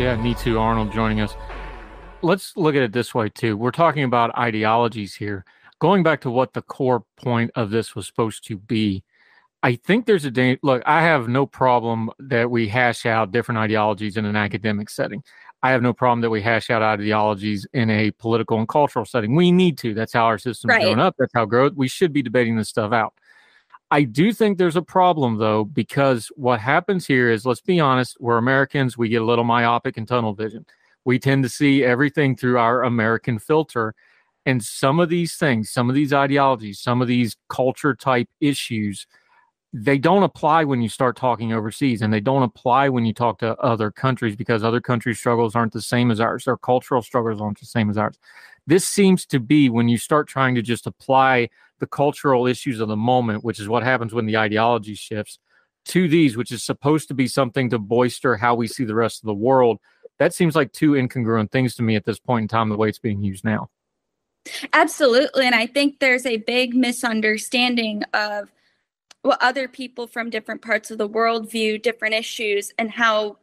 Yeah, 0.00 0.16
Neetu. 0.16 0.58
Arnold 0.58 0.92
joining 0.92 1.20
us. 1.20 1.34
Let's 2.22 2.56
look 2.56 2.74
at 2.74 2.80
it 2.80 2.90
this 2.90 3.14
way 3.14 3.28
too. 3.28 3.58
We're 3.58 3.70
talking 3.70 4.02
about 4.02 4.34
ideologies 4.38 5.14
here. 5.14 5.44
Going 5.78 6.02
back 6.02 6.22
to 6.22 6.30
what 6.30 6.54
the 6.54 6.62
core 6.62 7.04
point 7.18 7.50
of 7.54 7.68
this 7.68 7.94
was 7.94 8.06
supposed 8.06 8.46
to 8.46 8.56
be, 8.56 9.04
I 9.62 9.74
think 9.74 10.06
there's 10.06 10.24
a 10.24 10.30
danger. 10.30 10.58
Look, 10.62 10.82
I 10.86 11.02
have 11.02 11.28
no 11.28 11.44
problem 11.44 12.10
that 12.18 12.50
we 12.50 12.66
hash 12.66 13.04
out 13.04 13.30
different 13.30 13.58
ideologies 13.58 14.16
in 14.16 14.24
an 14.24 14.36
academic 14.36 14.88
setting. 14.88 15.22
I 15.62 15.70
have 15.72 15.82
no 15.82 15.92
problem 15.92 16.22
that 16.22 16.30
we 16.30 16.40
hash 16.40 16.70
out 16.70 16.80
ideologies 16.80 17.66
in 17.74 17.90
a 17.90 18.10
political 18.12 18.58
and 18.58 18.66
cultural 18.66 19.04
setting. 19.04 19.34
We 19.34 19.52
need 19.52 19.76
to. 19.80 19.92
That's 19.92 20.14
how 20.14 20.24
our 20.24 20.38
system's 20.38 20.70
Right. 20.70 20.82
grown 20.84 20.98
up. 20.98 21.14
That's 21.18 21.34
how 21.34 21.44
growth. 21.44 21.74
We 21.76 21.88
should 21.88 22.14
be 22.14 22.22
debating 22.22 22.56
this 22.56 22.70
stuff 22.70 22.94
out. 22.94 23.12
I 23.90 24.02
do 24.04 24.32
think 24.32 24.56
there's 24.56 24.76
a 24.76 24.82
problem 24.82 25.38
though, 25.38 25.64
because 25.64 26.28
what 26.36 26.60
happens 26.60 27.06
here 27.06 27.30
is, 27.30 27.44
let's 27.44 27.60
be 27.60 27.80
honest, 27.80 28.16
we're 28.20 28.38
Americans. 28.38 28.96
We 28.96 29.08
get 29.08 29.22
a 29.22 29.24
little 29.24 29.44
myopic 29.44 29.96
and 29.96 30.06
tunnel 30.06 30.34
vision. 30.34 30.64
We 31.04 31.18
tend 31.18 31.42
to 31.42 31.48
see 31.48 31.82
everything 31.82 32.36
through 32.36 32.58
our 32.58 32.84
American 32.84 33.38
filter. 33.38 33.94
And 34.46 34.62
some 34.62 35.00
of 35.00 35.08
these 35.08 35.36
things, 35.36 35.70
some 35.70 35.88
of 35.88 35.94
these 35.94 36.12
ideologies, 36.12 36.78
some 36.80 37.02
of 37.02 37.08
these 37.08 37.36
culture 37.48 37.94
type 37.94 38.28
issues, 38.40 39.06
they 39.72 39.98
don't 39.98 40.22
apply 40.22 40.64
when 40.64 40.82
you 40.82 40.88
start 40.88 41.16
talking 41.16 41.52
overseas 41.52 42.02
and 42.02 42.12
they 42.12 42.20
don't 42.20 42.42
apply 42.42 42.88
when 42.88 43.04
you 43.04 43.12
talk 43.12 43.38
to 43.38 43.56
other 43.58 43.90
countries 43.90 44.36
because 44.36 44.64
other 44.64 44.80
countries' 44.80 45.18
struggles 45.18 45.54
aren't 45.54 45.72
the 45.72 45.82
same 45.82 46.10
as 46.10 46.20
ours. 46.20 46.44
Their 46.44 46.56
cultural 46.56 47.02
struggles 47.02 47.40
aren't 47.40 47.60
the 47.60 47.66
same 47.66 47.90
as 47.90 47.98
ours. 47.98 48.18
This 48.66 48.84
seems 48.84 49.26
to 49.26 49.40
be 49.40 49.68
when 49.68 49.88
you 49.88 49.98
start 49.98 50.28
trying 50.28 50.54
to 50.54 50.62
just 50.62 50.86
apply 50.86 51.50
the 51.80 51.86
cultural 51.86 52.46
issues 52.46 52.78
of 52.80 52.88
the 52.88 52.96
moment, 52.96 53.42
which 53.42 53.58
is 53.58 53.68
what 53.68 53.82
happens 53.82 54.14
when 54.14 54.26
the 54.26 54.36
ideology 54.36 54.94
shifts, 54.94 55.38
to 55.86 56.08
these, 56.08 56.36
which 56.36 56.52
is 56.52 56.62
supposed 56.62 57.08
to 57.08 57.14
be 57.14 57.26
something 57.26 57.70
to 57.70 57.78
bolster 57.78 58.36
how 58.36 58.54
we 58.54 58.68
see 58.68 58.84
the 58.84 58.94
rest 58.94 59.22
of 59.22 59.26
the 59.26 59.34
world. 59.34 59.78
That 60.18 60.34
seems 60.34 60.54
like 60.54 60.72
two 60.72 60.92
incongruent 60.92 61.50
things 61.50 61.74
to 61.76 61.82
me 61.82 61.96
at 61.96 62.04
this 62.04 62.20
point 62.20 62.42
in 62.44 62.48
time, 62.48 62.68
the 62.68 62.76
way 62.76 62.88
it's 62.88 62.98
being 62.98 63.22
used 63.22 63.44
now. 63.44 63.70
Absolutely. 64.72 65.46
And 65.46 65.54
I 65.54 65.66
think 65.66 65.98
there's 65.98 66.26
a 66.26 66.38
big 66.38 66.74
misunderstanding 66.74 68.02
of 68.14 68.50
what 69.22 69.42
other 69.42 69.68
people 69.68 70.06
from 70.06 70.30
different 70.30 70.62
parts 70.62 70.90
of 70.90 70.98
the 70.98 71.06
world 71.06 71.50
view 71.50 71.78
different 71.78 72.14
issues 72.14 72.72
and 72.78 72.90
how 72.90 73.36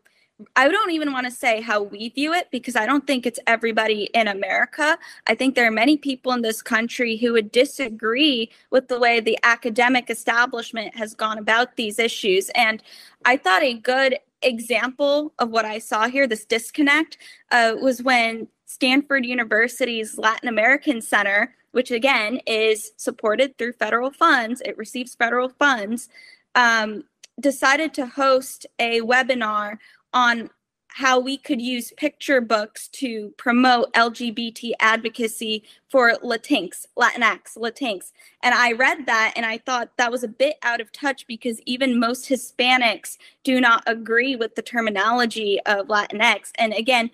I 0.55 0.67
don't 0.67 0.91
even 0.91 1.11
want 1.11 1.25
to 1.25 1.31
say 1.31 1.61
how 1.61 1.81
we 1.81 2.09
view 2.09 2.31
it 2.33 2.49
because 2.51 2.75
I 2.75 2.85
don't 2.85 3.07
think 3.07 3.25
it's 3.25 3.39
everybody 3.47 4.03
in 4.13 4.27
America. 4.27 4.97
I 5.25 5.33
think 5.33 5.55
there 5.55 5.67
are 5.67 5.71
many 5.71 5.97
people 5.97 6.31
in 6.31 6.43
this 6.43 6.61
country 6.61 7.17
who 7.17 7.33
would 7.33 7.51
disagree 7.51 8.51
with 8.69 8.87
the 8.87 8.99
way 8.99 9.19
the 9.19 9.39
academic 9.41 10.11
establishment 10.11 10.95
has 10.95 11.15
gone 11.15 11.39
about 11.39 11.75
these 11.75 11.97
issues. 11.97 12.49
And 12.49 12.83
I 13.25 13.37
thought 13.37 13.63
a 13.63 13.73
good 13.73 14.19
example 14.43 15.33
of 15.39 15.49
what 15.49 15.65
I 15.65 15.79
saw 15.79 16.07
here, 16.07 16.27
this 16.27 16.45
disconnect, 16.45 17.17
uh, 17.49 17.73
was 17.81 18.03
when 18.03 18.47
Stanford 18.65 19.25
University's 19.25 20.19
Latin 20.19 20.49
American 20.49 21.01
Center, 21.01 21.55
which 21.71 21.89
again 21.89 22.41
is 22.45 22.91
supported 22.97 23.57
through 23.57 23.73
federal 23.73 24.11
funds, 24.11 24.61
it 24.61 24.77
receives 24.77 25.15
federal 25.15 25.49
funds, 25.49 26.09
um, 26.53 27.03
decided 27.39 27.93
to 27.93 28.05
host 28.05 28.65
a 28.79 29.01
webinar 29.01 29.77
on 30.13 30.49
how 30.97 31.19
we 31.19 31.37
could 31.37 31.61
use 31.61 31.93
picture 31.95 32.41
books 32.41 32.87
to 32.87 33.29
promote 33.37 33.93
LGBT 33.93 34.71
advocacy 34.79 35.63
for 35.89 36.13
Latinx, 36.23 36.87
Latinx, 36.97 37.55
Latinx. 37.55 38.11
And 38.41 38.55
I 38.55 38.71
read 38.71 39.05
that 39.05 39.33
and 39.35 39.45
I 39.45 39.59
thought 39.59 39.91
that 39.97 40.11
was 40.11 40.23
a 40.23 40.27
bit 40.27 40.57
out 40.63 40.81
of 40.81 40.91
touch 40.91 41.27
because 41.27 41.61
even 41.67 41.99
most 41.99 42.27
Hispanics 42.27 43.17
do 43.43 43.61
not 43.61 43.83
agree 43.85 44.35
with 44.35 44.55
the 44.55 44.63
terminology 44.63 45.59
of 45.67 45.87
Latinx. 45.87 46.49
And 46.57 46.73
again, 46.73 47.11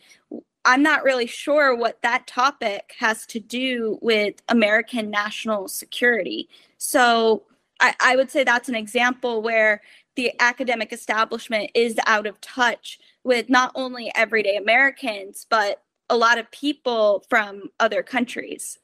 I'm 0.64 0.82
not 0.82 1.04
really 1.04 1.28
sure 1.28 1.76
what 1.76 2.02
that 2.04 2.26
topic 2.26 2.94
has 3.00 3.26
to 3.28 3.40
do 3.42 4.00
with 4.02 4.36
American 4.48 5.10
national 5.10 5.68
security. 5.68 6.48
So 6.78 7.44
I, 7.82 7.96
I 8.00 8.16
would 8.16 8.32
say 8.32 8.46
that's 8.46 8.70
an 8.70 8.76
example 8.76 9.42
where 9.42 9.82
the 10.16 10.32
academic 10.40 10.94
establishment 10.94 11.72
is 11.74 11.98
out 12.06 12.28
of 12.28 12.40
touch 12.42 13.00
with 13.24 13.50
not 13.50 13.72
only 13.76 14.12
everyday 14.16 14.56
Americans, 14.56 15.46
but 15.50 15.84
a 16.10 16.18
lot 16.18 16.38
of 16.38 16.50
people 16.52 17.26
from 17.30 17.70
other 17.80 18.04
countries. 18.04 18.78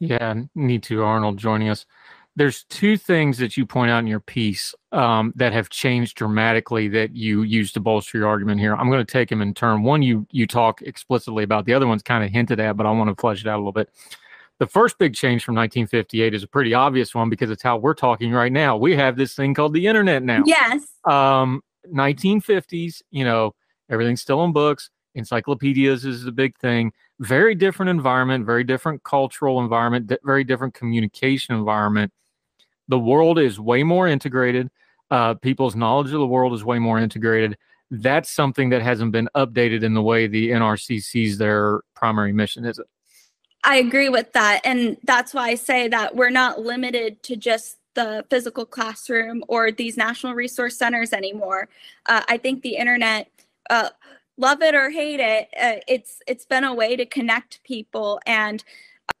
Yeah, 0.00 0.34
Neetu 0.56 1.04
Arnold 1.04 1.38
joining 1.38 1.68
us. 1.68 1.86
There's 2.36 2.64
two 2.64 2.96
things 2.96 3.38
that 3.38 3.56
you 3.56 3.64
point 3.64 3.92
out 3.92 4.00
in 4.00 4.08
your 4.08 4.18
piece 4.18 4.74
um, 4.90 5.32
that 5.36 5.52
have 5.52 5.68
changed 5.68 6.16
dramatically 6.16 6.88
that 6.88 7.14
you 7.14 7.42
use 7.42 7.70
to 7.72 7.80
bolster 7.80 8.18
your 8.18 8.26
argument 8.26 8.58
here. 8.58 8.74
I'm 8.74 8.90
going 8.90 9.04
to 9.04 9.12
take 9.12 9.28
them 9.28 9.40
in 9.40 9.54
turn. 9.54 9.84
One 9.84 10.02
you 10.02 10.26
you 10.32 10.48
talk 10.48 10.82
explicitly 10.82 11.44
about. 11.44 11.64
The 11.64 11.74
other 11.74 11.86
one's 11.86 12.02
kind 12.02 12.24
of 12.24 12.30
hinted 12.30 12.58
at, 12.58 12.76
but 12.76 12.86
I 12.86 12.90
want 12.90 13.08
to 13.08 13.20
flesh 13.20 13.40
it 13.40 13.46
out 13.46 13.56
a 13.56 13.58
little 13.58 13.70
bit. 13.70 13.88
The 14.60 14.66
first 14.66 14.98
big 14.98 15.14
change 15.14 15.44
from 15.44 15.56
1958 15.56 16.32
is 16.32 16.44
a 16.44 16.48
pretty 16.48 16.74
obvious 16.74 17.14
one 17.14 17.28
because 17.28 17.50
it's 17.50 17.62
how 17.62 17.76
we're 17.76 17.94
talking 17.94 18.32
right 18.32 18.52
now. 18.52 18.76
We 18.76 18.94
have 18.94 19.16
this 19.16 19.34
thing 19.34 19.52
called 19.52 19.74
the 19.74 19.86
internet 19.86 20.22
now. 20.22 20.44
Yes. 20.46 20.86
Um, 21.04 21.60
1950s, 21.92 23.02
you 23.10 23.24
know, 23.24 23.54
everything's 23.90 24.22
still 24.22 24.44
in 24.44 24.52
books. 24.52 24.90
Encyclopedias 25.16 26.04
is 26.04 26.24
the 26.24 26.32
big 26.32 26.56
thing. 26.58 26.92
Very 27.20 27.54
different 27.54 27.90
environment, 27.90 28.46
very 28.46 28.64
different 28.64 29.02
cultural 29.04 29.60
environment, 29.60 30.12
very 30.24 30.44
different 30.44 30.74
communication 30.74 31.54
environment. 31.54 32.12
The 32.88 32.98
world 32.98 33.38
is 33.38 33.58
way 33.58 33.82
more 33.82 34.08
integrated. 34.08 34.70
Uh, 35.10 35.34
people's 35.34 35.76
knowledge 35.76 36.12
of 36.12 36.20
the 36.20 36.26
world 36.26 36.52
is 36.52 36.64
way 36.64 36.78
more 36.78 36.98
integrated. 36.98 37.56
That's 37.90 38.30
something 38.30 38.70
that 38.70 38.82
hasn't 38.82 39.12
been 39.12 39.28
updated 39.36 39.82
in 39.82 39.94
the 39.94 40.02
way 40.02 40.26
the 40.26 40.50
NRC 40.50 41.02
sees 41.02 41.38
their 41.38 41.82
primary 41.94 42.32
mission, 42.32 42.64
is 42.64 42.78
it? 42.78 42.86
I 43.64 43.76
agree 43.76 44.10
with 44.10 44.32
that. 44.34 44.60
And 44.64 44.98
that's 45.04 45.34
why 45.34 45.48
I 45.50 45.54
say 45.56 45.88
that 45.88 46.16
we're 46.16 46.30
not 46.30 46.60
limited 46.60 47.22
to 47.24 47.36
just 47.36 47.78
the 47.94 48.24
physical 48.30 48.66
classroom 48.66 49.44
or 49.48 49.72
these 49.72 49.96
national 49.96 50.34
resource 50.34 50.76
centers 50.76 51.12
anymore. 51.12 51.68
Uh, 52.06 52.22
I 52.28 52.38
think 52.38 52.62
the 52.62 52.76
internet, 52.76 53.30
uh, 53.70 53.90
love 54.36 54.62
it 54.62 54.74
or 54.74 54.90
hate 54.90 55.20
it, 55.20 55.48
uh, 55.60 55.80
it's 55.88 56.20
it's 56.26 56.44
been 56.44 56.64
a 56.64 56.74
way 56.74 56.96
to 56.96 57.06
connect 57.06 57.62
people 57.64 58.20
and 58.26 58.64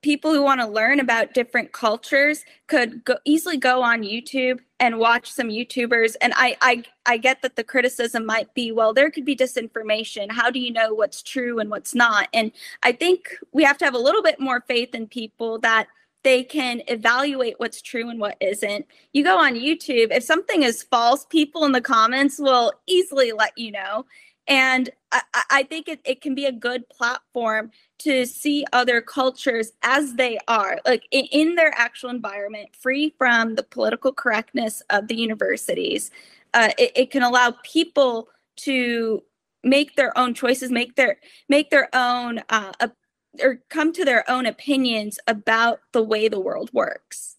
people 0.02 0.34
who 0.34 0.42
want 0.42 0.60
to 0.60 0.66
learn 0.66 1.00
about 1.00 1.32
different 1.32 1.72
cultures 1.72 2.44
could 2.66 3.02
go, 3.04 3.16
easily 3.24 3.56
go 3.56 3.82
on 3.82 4.02
YouTube 4.02 4.60
and 4.78 4.98
watch 4.98 5.32
some 5.32 5.48
YouTubers. 5.48 6.14
And 6.20 6.34
I, 6.36 6.56
I 6.60 6.84
I 7.06 7.16
get 7.16 7.40
that 7.40 7.56
the 7.56 7.64
criticism 7.64 8.26
might 8.26 8.52
be, 8.54 8.70
well, 8.70 8.92
there 8.92 9.10
could 9.10 9.24
be 9.24 9.34
disinformation. 9.34 10.30
How 10.30 10.50
do 10.50 10.58
you 10.58 10.70
know 10.72 10.92
what's 10.92 11.22
true 11.22 11.58
and 11.58 11.70
what's 11.70 11.94
not? 11.94 12.28
And 12.34 12.52
I 12.82 12.92
think 12.92 13.30
we 13.52 13.64
have 13.64 13.78
to 13.78 13.84
have 13.86 13.94
a 13.94 13.98
little 13.98 14.22
bit 14.22 14.38
more 14.38 14.62
faith 14.68 14.94
in 14.94 15.06
people 15.06 15.58
that 15.60 15.86
they 16.22 16.42
can 16.42 16.82
evaluate 16.88 17.54
what's 17.58 17.80
true 17.80 18.10
and 18.10 18.20
what 18.20 18.36
isn't. 18.40 18.86
You 19.12 19.24
go 19.24 19.38
on 19.38 19.54
YouTube, 19.54 20.08
if 20.10 20.22
something 20.22 20.62
is 20.62 20.82
false, 20.82 21.24
people 21.26 21.64
in 21.64 21.72
the 21.72 21.80
comments 21.80 22.38
will 22.38 22.72
easily 22.86 23.32
let 23.32 23.56
you 23.56 23.70
know. 23.70 24.06
And 24.46 24.90
I, 25.12 25.22
I 25.50 25.62
think 25.62 25.88
it, 25.88 26.00
it 26.04 26.20
can 26.20 26.34
be 26.34 26.46
a 26.46 26.52
good 26.52 26.88
platform 26.88 27.70
to 28.04 28.26
see 28.26 28.66
other 28.72 29.00
cultures 29.00 29.72
as 29.82 30.14
they 30.14 30.38
are, 30.46 30.78
like 30.86 31.04
in, 31.10 31.24
in 31.32 31.54
their 31.54 31.72
actual 31.74 32.10
environment, 32.10 32.68
free 32.78 33.14
from 33.16 33.54
the 33.54 33.62
political 33.62 34.12
correctness 34.12 34.82
of 34.90 35.08
the 35.08 35.14
universities. 35.14 36.10
Uh, 36.52 36.68
it, 36.78 36.92
it 36.94 37.10
can 37.10 37.22
allow 37.22 37.54
people 37.62 38.28
to 38.56 39.22
make 39.62 39.96
their 39.96 40.16
own 40.18 40.34
choices, 40.34 40.70
make 40.70 40.96
their 40.96 41.16
make 41.48 41.70
their 41.70 41.88
own 41.94 42.40
uh, 42.50 42.72
op- 42.80 42.96
or 43.42 43.60
come 43.70 43.92
to 43.94 44.04
their 44.04 44.30
own 44.30 44.44
opinions 44.44 45.18
about 45.26 45.80
the 45.92 46.02
way 46.02 46.28
the 46.28 46.38
world 46.38 46.70
works. 46.74 47.36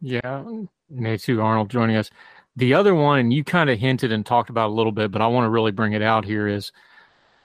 Yeah, 0.00 0.42
Neetu 0.90 1.42
Arnold 1.42 1.70
joining 1.70 1.96
us. 1.96 2.10
The 2.56 2.74
other 2.74 2.94
one, 2.94 3.18
and 3.18 3.32
you 3.32 3.44
kind 3.44 3.70
of 3.70 3.78
hinted 3.78 4.10
and 4.10 4.24
talked 4.24 4.50
about 4.50 4.70
a 4.70 4.72
little 4.72 4.92
bit, 4.92 5.10
but 5.10 5.22
I 5.22 5.26
want 5.26 5.44
to 5.44 5.50
really 5.50 5.70
bring 5.70 5.92
it 5.92 6.02
out 6.02 6.24
here 6.24 6.48
is 6.48 6.72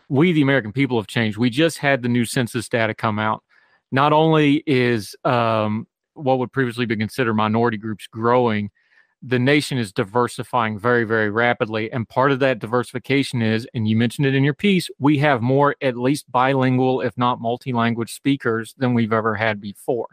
we, 0.10 0.32
the 0.32 0.42
American 0.42 0.72
people, 0.72 0.98
have 0.98 1.08
changed. 1.08 1.38
We 1.38 1.50
just 1.50 1.78
had 1.78 2.02
the 2.02 2.10
new 2.10 2.26
census 2.26 2.70
data 2.70 2.94
come 2.94 3.20
out. 3.20 3.44
Not 3.92 4.14
only 4.14 4.64
is 4.66 5.16
um, 5.24 5.88
what 6.14 6.40
would 6.40 6.52
previously 6.52 6.86
be 6.86 6.96
considered 6.96 7.34
minority 7.36 7.78
groups 7.78 8.08
growing, 8.08 8.70
the 9.22 9.40
nation 9.40 9.78
is 9.78 9.92
diversifying 9.92 10.78
very, 10.78 11.04
very 11.04 11.30
rapidly. 11.30 11.92
And 11.92 12.08
part 12.08 12.32
of 12.32 12.40
that 12.40 12.60
diversification 12.60 13.42
is, 13.42 13.68
and 13.74 13.88
you 13.88 13.96
mentioned 13.96 14.28
it 14.28 14.36
in 14.36 14.44
your 14.44 14.54
piece, 14.54 14.90
we 15.00 15.18
have 15.20 15.42
more 15.42 15.76
at 15.82 15.98
least 15.98 16.32
bilingual, 16.32 17.02
if 17.02 17.18
not 17.18 17.42
multi 17.42 17.74
language 17.74 18.14
speakers 18.14 18.76
than 18.78 18.94
we've 18.94 19.14
ever 19.14 19.36
had 19.36 19.60
before. 19.60 20.08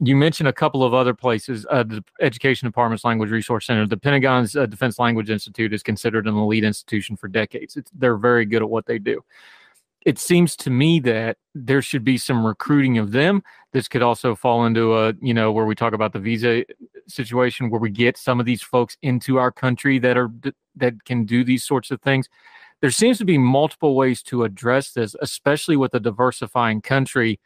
You 0.00 0.16
mentioned 0.16 0.48
a 0.48 0.52
couple 0.52 0.82
of 0.82 0.92
other 0.92 1.14
places. 1.14 1.64
Uh, 1.70 1.84
the 1.84 2.04
Education 2.20 2.66
Department's 2.66 3.04
Language 3.04 3.30
Resource 3.30 3.66
Center, 3.66 3.86
the 3.86 3.96
Pentagon's 3.96 4.56
uh, 4.56 4.66
Defense 4.66 4.98
Language 4.98 5.30
Institute 5.30 5.72
is 5.72 5.82
considered 5.82 6.26
an 6.26 6.36
elite 6.36 6.64
institution 6.64 7.16
for 7.16 7.28
decades. 7.28 7.76
It's, 7.76 7.90
they're 7.94 8.16
very 8.16 8.44
good 8.44 8.62
at 8.62 8.68
what 8.68 8.86
they 8.86 8.98
do 8.98 9.22
it 10.04 10.18
seems 10.18 10.54
to 10.56 10.70
me 10.70 11.00
that 11.00 11.38
there 11.54 11.80
should 11.80 12.04
be 12.04 12.18
some 12.18 12.44
recruiting 12.44 12.98
of 12.98 13.12
them. 13.12 13.42
This 13.72 13.88
could 13.88 14.02
also 14.02 14.34
fall 14.34 14.66
into 14.66 14.94
a, 14.96 15.14
you 15.20 15.32
know, 15.32 15.50
where 15.50 15.64
we 15.64 15.74
talk 15.74 15.94
about 15.94 16.12
the 16.12 16.18
visa 16.18 16.64
situation 17.06 17.70
where 17.70 17.80
we 17.80 17.90
get 17.90 18.16
some 18.16 18.38
of 18.38 18.46
these 18.46 18.62
folks 18.62 18.96
into 19.02 19.38
our 19.38 19.50
country 19.50 19.98
that 19.98 20.16
are 20.16 20.30
that 20.76 21.04
can 21.04 21.24
do 21.24 21.44
these 21.44 21.64
sorts 21.64 21.90
of 21.90 22.00
things. 22.02 22.28
There 22.80 22.90
seems 22.90 23.18
to 23.18 23.24
be 23.24 23.38
multiple 23.38 23.94
ways 23.94 24.22
to 24.24 24.44
address 24.44 24.92
this, 24.92 25.16
especially 25.22 25.76
with 25.76 25.94
a 25.94 26.00
diversifying 26.00 26.82
country. 26.82 27.40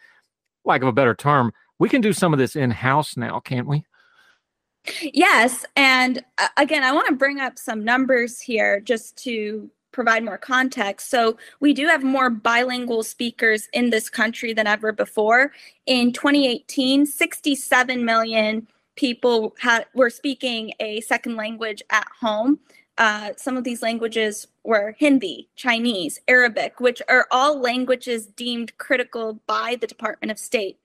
Lack 0.65 0.83
of 0.83 0.89
a 0.89 0.93
better 0.93 1.15
term, 1.15 1.53
we 1.79 1.89
can 1.89 2.01
do 2.01 2.13
some 2.13 2.33
of 2.33 2.39
this 2.39 2.57
in 2.57 2.71
house 2.71 3.17
now, 3.17 3.41
can't 3.41 3.67
we? 3.67 3.85
Yes, 5.03 5.67
and 5.77 6.25
uh, 6.39 6.49
again, 6.57 6.83
I 6.83 6.93
want 6.93 7.09
to 7.09 7.15
bring 7.15 7.41
up 7.41 7.59
some 7.59 7.85
numbers 7.85 8.41
here 8.41 8.81
just 8.81 9.17
to 9.25 9.71
provide 9.93 10.25
more 10.25 10.39
context. 10.39 11.11
So, 11.11 11.37
we 11.61 11.73
do 11.73 11.87
have 11.87 12.03
more 12.03 12.31
bilingual 12.31 13.03
speakers 13.03 13.69
in 13.73 13.91
this 13.91 14.09
country 14.09 14.53
than 14.53 14.67
ever 14.67 14.93
before. 14.93 15.53
In 15.87 16.13
2018, 16.13 17.07
67 17.07 18.05
million 18.05 18.69
people 18.97 19.55
had, 19.59 19.87
were 19.95 20.11
speaking 20.11 20.73
a 20.81 21.01
second 21.03 21.37
language 21.37 21.83
at 21.91 22.07
home. 22.21 22.59
Uh, 22.99 23.31
some 23.37 23.57
of 23.57 23.63
these 23.63 23.81
languages 23.81 24.49
were 24.65 24.95
Hindi, 24.99 25.49
Chinese, 25.55 26.21
Arabic, 26.27 26.81
which 26.81 27.01
are 27.09 27.29
all 27.31 27.61
languages 27.61 28.27
deemed 28.27 28.77
critical 28.79 29.41
by 29.47 29.77
the 29.81 29.87
Department 29.87 30.33
of 30.33 30.39
State. 30.39 30.79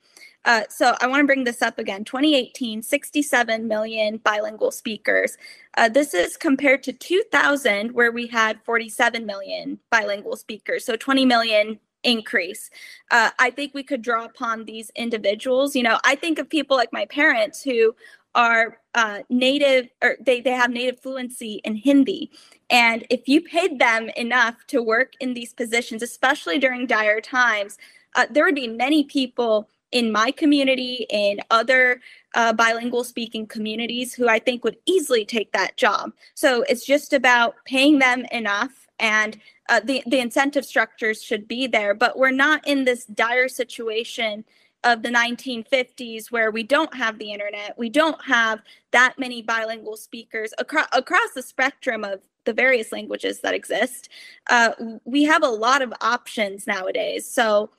Uh, 0.46 0.64
so 0.70 0.96
I 1.00 1.08
want 1.08 1.22
to 1.22 1.26
bring 1.28 1.44
this 1.44 1.62
up 1.62 1.80
again. 1.80 2.04
2018, 2.04 2.82
67 2.82 3.68
million 3.68 4.18
bilingual 4.18 4.72
speakers. 4.72 5.38
Uh, 5.78 5.90
this 5.90 6.14
is 6.14 6.36
compared 6.36 6.84
to 6.84 6.94
2000, 6.94 7.92
where 7.92 8.12
we 8.12 8.28
had 8.28 8.60
47 8.64 9.26
million 9.26 9.80
bilingual 9.90 10.36
speakers. 10.36 10.86
So 10.86 10.96
20 10.96 11.26
million 11.26 11.80
increase. 12.04 12.70
Uh, 13.12 13.32
I 13.40 13.50
think 13.50 13.74
we 13.74 13.84
could 13.84 14.02
draw 14.02 14.26
upon 14.26 14.66
these 14.66 14.92
individuals. 14.96 15.76
You 15.76 15.84
know, 15.84 16.00
I 16.04 16.16
think 16.16 16.40
of 16.40 16.50
people 16.50 16.76
like 16.76 16.92
my 16.92 17.06
parents 17.06 17.64
who 17.64 17.96
are 18.36 18.80
uh, 18.96 19.20
native 19.30 19.90
or 20.02 20.18
they, 20.20 20.42
they 20.42 20.52
have 20.52 20.72
native 20.72 21.00
fluency 21.00 21.62
in 21.64 21.76
Hindi. 21.76 22.32
And 22.70 23.06
if 23.10 23.28
you 23.28 23.42
paid 23.42 23.80
them 23.80 24.10
enough 24.18 24.66
to 24.68 24.82
work 24.82 25.14
in 25.20 25.34
these 25.34 25.54
positions, 25.54 26.02
especially 26.02 26.60
during 26.60 26.88
dire 26.88 27.22
times, 27.22 27.78
uh, 28.16 28.26
there 28.30 28.46
would 28.46 28.56
be 28.56 28.68
many 28.68 29.04
people 29.04 29.70
in 29.94 30.12
my 30.12 30.32
community, 30.32 31.06
in 31.10 31.40
other 31.52 32.02
uh, 32.36 32.52
bilingual 32.52 33.04
speaking 33.04 33.46
communities 33.46 34.14
who 34.14 34.28
I 34.28 34.40
think 34.40 34.64
would 34.64 34.78
easily 34.86 35.24
take 35.24 35.54
that 35.54 35.78
job. 35.78 36.12
So 36.34 36.64
it's 36.68 36.86
just 36.86 37.14
about 37.14 37.56
paying 37.66 38.00
them 38.00 38.26
enough 38.32 38.88
and 39.00 39.40
uh, 39.70 39.80
the, 39.80 40.04
the 40.08 40.20
incentive 40.20 40.66
structures 40.66 41.24
should 41.24 41.48
be 41.48 41.68
there. 41.68 41.94
But 41.94 42.18
we're 42.18 42.32
not 42.32 42.68
in 42.68 42.86
this 42.86 43.06
dire 43.06 43.48
situation 43.48 44.44
of 44.84 45.04
the 45.04 45.10
1950s 45.10 46.32
where 46.32 46.52
we 46.52 46.64
don't 46.64 46.94
have 46.94 47.18
the 47.18 47.32
internet, 47.32 47.78
we 47.78 47.90
don't 47.90 48.22
have 48.26 48.62
that 48.92 49.18
many 49.18 49.42
bilingual 49.42 49.96
speakers 49.96 50.54
across, 50.58 50.88
across 50.92 51.32
the 51.34 51.42
spectrum 51.42 52.04
of 52.04 52.20
the 52.46 52.52
various 52.52 52.92
languages 52.92 53.40
that 53.40 53.54
exist. 53.54 54.10
Uh, 54.50 54.72
we 55.06 55.24
have 55.24 55.44
a 55.44 55.48
lot 55.48 55.82
of 55.82 55.94
options 56.02 56.68
nowadays. 56.68 57.30
So 57.30 57.70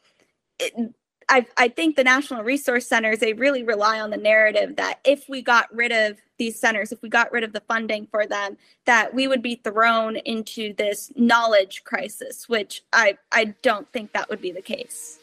it, 0.59 0.95
I, 1.29 1.47
I 1.57 1.69
think 1.69 1.97
the 1.97 2.05
National 2.05 2.43
Resource 2.43 2.87
Centers, 2.87 3.19
they 3.19 3.33
really 3.33 3.63
rely 3.63 4.01
on 4.01 4.11
the 4.11 4.17
narrative 4.17 4.77
that 4.77 5.01
if 5.05 5.29
we 5.29 5.43
got 5.43 5.75
rid 5.75 5.93
of 5.93 6.19
these 6.39 6.59
centers, 6.59 6.93
if 6.93 7.03
we 7.03 7.09
got 7.09 7.33
rid 7.33 7.45
of 7.45 7.53
the 7.53 7.61
funding 7.61 8.07
for 8.07 8.27
them, 8.27 8.57
that 8.87 9.15
we 9.15 9.29
would 9.29 9.43
be 9.43 9.57
thrown 9.57 10.17
into 10.17 10.75
this 10.75 11.13
knowledge 11.17 11.85
crisis, 11.85 12.49
which 12.49 12.83
I, 12.93 13.19
I 13.31 13.55
don't 13.63 13.91
think 13.93 14.13
that 14.13 14.29
would 14.29 14.41
be 14.41 14.53
the 14.53 14.63
case. 14.63 15.19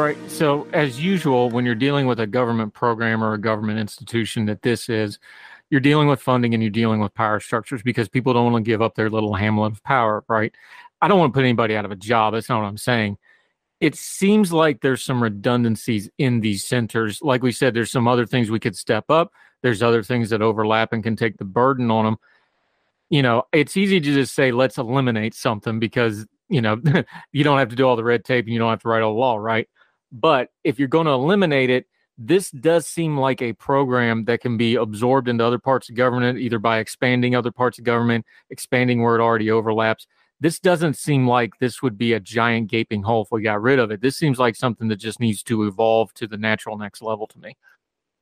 Right. 0.00 0.16
So, 0.30 0.66
as 0.72 0.98
usual, 0.98 1.50
when 1.50 1.66
you're 1.66 1.74
dealing 1.74 2.06
with 2.06 2.20
a 2.20 2.26
government 2.26 2.72
program 2.72 3.22
or 3.22 3.34
a 3.34 3.38
government 3.38 3.78
institution 3.78 4.46
that 4.46 4.62
this 4.62 4.88
is, 4.88 5.18
you're 5.68 5.78
dealing 5.78 6.08
with 6.08 6.22
funding 6.22 6.54
and 6.54 6.62
you're 6.62 6.70
dealing 6.70 7.00
with 7.00 7.12
power 7.12 7.38
structures 7.38 7.82
because 7.82 8.08
people 8.08 8.32
don't 8.32 8.50
want 8.50 8.64
to 8.64 8.68
give 8.70 8.80
up 8.80 8.94
their 8.94 9.10
little 9.10 9.34
hamlet 9.34 9.72
of 9.72 9.84
power, 9.84 10.24
right? 10.26 10.54
I 11.02 11.08
don't 11.08 11.18
want 11.18 11.34
to 11.34 11.36
put 11.36 11.44
anybody 11.44 11.76
out 11.76 11.84
of 11.84 11.90
a 11.90 11.96
job. 11.96 12.32
That's 12.32 12.48
not 12.48 12.62
what 12.62 12.66
I'm 12.68 12.78
saying. 12.78 13.18
It 13.78 13.94
seems 13.94 14.54
like 14.54 14.80
there's 14.80 15.04
some 15.04 15.22
redundancies 15.22 16.08
in 16.16 16.40
these 16.40 16.64
centers. 16.64 17.20
Like 17.20 17.42
we 17.42 17.52
said, 17.52 17.74
there's 17.74 17.92
some 17.92 18.08
other 18.08 18.24
things 18.24 18.50
we 18.50 18.58
could 18.58 18.76
step 18.76 19.04
up. 19.10 19.34
There's 19.60 19.82
other 19.82 20.02
things 20.02 20.30
that 20.30 20.40
overlap 20.40 20.94
and 20.94 21.04
can 21.04 21.14
take 21.14 21.36
the 21.36 21.44
burden 21.44 21.90
on 21.90 22.06
them. 22.06 22.16
You 23.10 23.20
know, 23.20 23.42
it's 23.52 23.76
easy 23.76 24.00
to 24.00 24.14
just 24.14 24.34
say, 24.34 24.50
let's 24.50 24.78
eliminate 24.78 25.34
something 25.34 25.78
because, 25.78 26.24
you 26.48 26.62
know, 26.62 26.80
you 27.32 27.44
don't 27.44 27.58
have 27.58 27.68
to 27.68 27.76
do 27.76 27.86
all 27.86 27.96
the 27.96 28.04
red 28.04 28.24
tape 28.24 28.46
and 28.46 28.54
you 28.54 28.58
don't 28.58 28.70
have 28.70 28.80
to 28.80 28.88
write 28.88 29.02
all 29.02 29.12
the 29.12 29.20
law, 29.20 29.36
right? 29.36 29.68
But 30.12 30.48
if 30.64 30.78
you're 30.78 30.88
going 30.88 31.06
to 31.06 31.12
eliminate 31.12 31.70
it, 31.70 31.86
this 32.18 32.50
does 32.50 32.86
seem 32.86 33.16
like 33.16 33.40
a 33.40 33.54
program 33.54 34.24
that 34.26 34.40
can 34.40 34.58
be 34.58 34.74
absorbed 34.74 35.28
into 35.28 35.44
other 35.44 35.58
parts 35.58 35.88
of 35.88 35.94
government, 35.94 36.38
either 36.38 36.58
by 36.58 36.78
expanding 36.78 37.34
other 37.34 37.50
parts 37.50 37.78
of 37.78 37.84
government, 37.84 38.26
expanding 38.50 39.02
where 39.02 39.16
it 39.16 39.22
already 39.22 39.50
overlaps. 39.50 40.06
This 40.38 40.58
doesn't 40.58 40.94
seem 40.94 41.26
like 41.26 41.58
this 41.58 41.82
would 41.82 41.96
be 41.96 42.12
a 42.12 42.20
giant 42.20 42.70
gaping 42.70 43.02
hole 43.02 43.22
if 43.22 43.28
we 43.30 43.42
got 43.42 43.62
rid 43.62 43.78
of 43.78 43.90
it. 43.90 44.00
This 44.02 44.16
seems 44.16 44.38
like 44.38 44.56
something 44.56 44.88
that 44.88 44.96
just 44.96 45.20
needs 45.20 45.42
to 45.44 45.64
evolve 45.64 46.12
to 46.14 46.26
the 46.26 46.36
natural 46.36 46.76
next 46.76 47.00
level 47.00 47.26
to 47.26 47.38
me. 47.38 47.56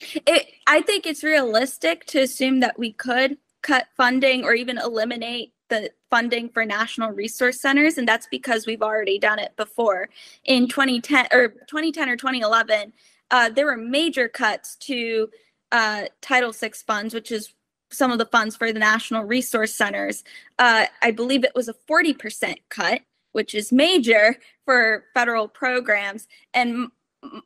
It, 0.01 0.47
I 0.67 0.81
think 0.81 1.07
it's 1.07 1.25
realistic 1.25 2.05
to 2.07 2.21
assume 2.21 2.61
that 2.61 2.79
we 2.79 2.93
could 2.93 3.39
cut 3.63 3.87
funding 3.97 4.45
or 4.45 4.55
even 4.55 4.79
eliminate 4.79 5.53
the 5.69 5.91
funding 6.11 6.49
for 6.49 6.65
national 6.65 7.11
resource 7.11 7.61
centers 7.61 7.99
and 7.99 8.09
that's 8.09 8.27
because 8.27 8.67
we've 8.67 8.83
already 8.83 9.19
done 9.19 9.39
it 9.39 9.57
before. 9.57 10.09
In 10.45 10.69
2010 10.69 11.27
or 11.33 11.49
2010 11.49 12.09
or 12.09 12.17
2011 12.17 12.93
uh, 13.31 13.51
there 13.51 13.67
were 13.67 13.77
major 13.77 14.29
cuts 14.29 14.77
to 14.77 15.29
uh, 15.73 16.05
title 16.21 16.53
vi 16.53 16.71
funds 16.87 17.15
which 17.15 17.31
is 17.31 17.55
some 17.91 18.11
of 18.11 18.19
the 18.19 18.27
funds 18.27 18.55
for 18.57 18.73
the 18.73 18.79
national 18.79 19.25
resource 19.25 19.75
centers. 19.75 20.25
Uh, 20.59 20.87
i 21.03 21.11
believe 21.11 21.45
it 21.45 21.55
was 21.55 21.69
a 21.69 21.75
40% 21.89 22.57
cut 22.69 23.03
which 23.33 23.55
is 23.55 23.73
major 23.73 24.37
for 24.65 25.05
federal 25.15 25.49
programs. 25.49 26.29
And 26.55 26.89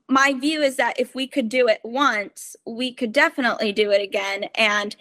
my 0.09 0.35
view 0.35 0.63
is 0.63 0.77
that 0.77 0.99
if 0.99 1.15
we 1.15 1.27
could 1.27 1.49
do 1.49 1.69
it 1.69 1.81
once 1.83 2.57
we 2.67 2.93
could 2.93 3.13
definitely 3.13 3.73
do 3.73 3.91
it 3.91 4.03
again. 4.03 4.45
And 4.55 4.95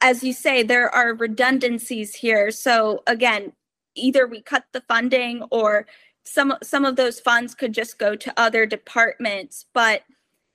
as 0.00 0.22
you 0.22 0.32
say, 0.32 0.62
there 0.62 0.94
are 0.94 1.14
redundancies 1.14 2.14
here. 2.14 2.50
So 2.50 3.02
again, 3.06 3.52
either 3.94 4.26
we 4.26 4.40
cut 4.40 4.64
the 4.72 4.82
funding 4.82 5.42
or 5.50 5.86
some 6.24 6.54
some 6.62 6.84
of 6.84 6.96
those 6.96 7.20
funds 7.20 7.54
could 7.54 7.72
just 7.72 7.98
go 7.98 8.16
to 8.16 8.32
other 8.36 8.66
departments, 8.66 9.66
but 9.72 10.02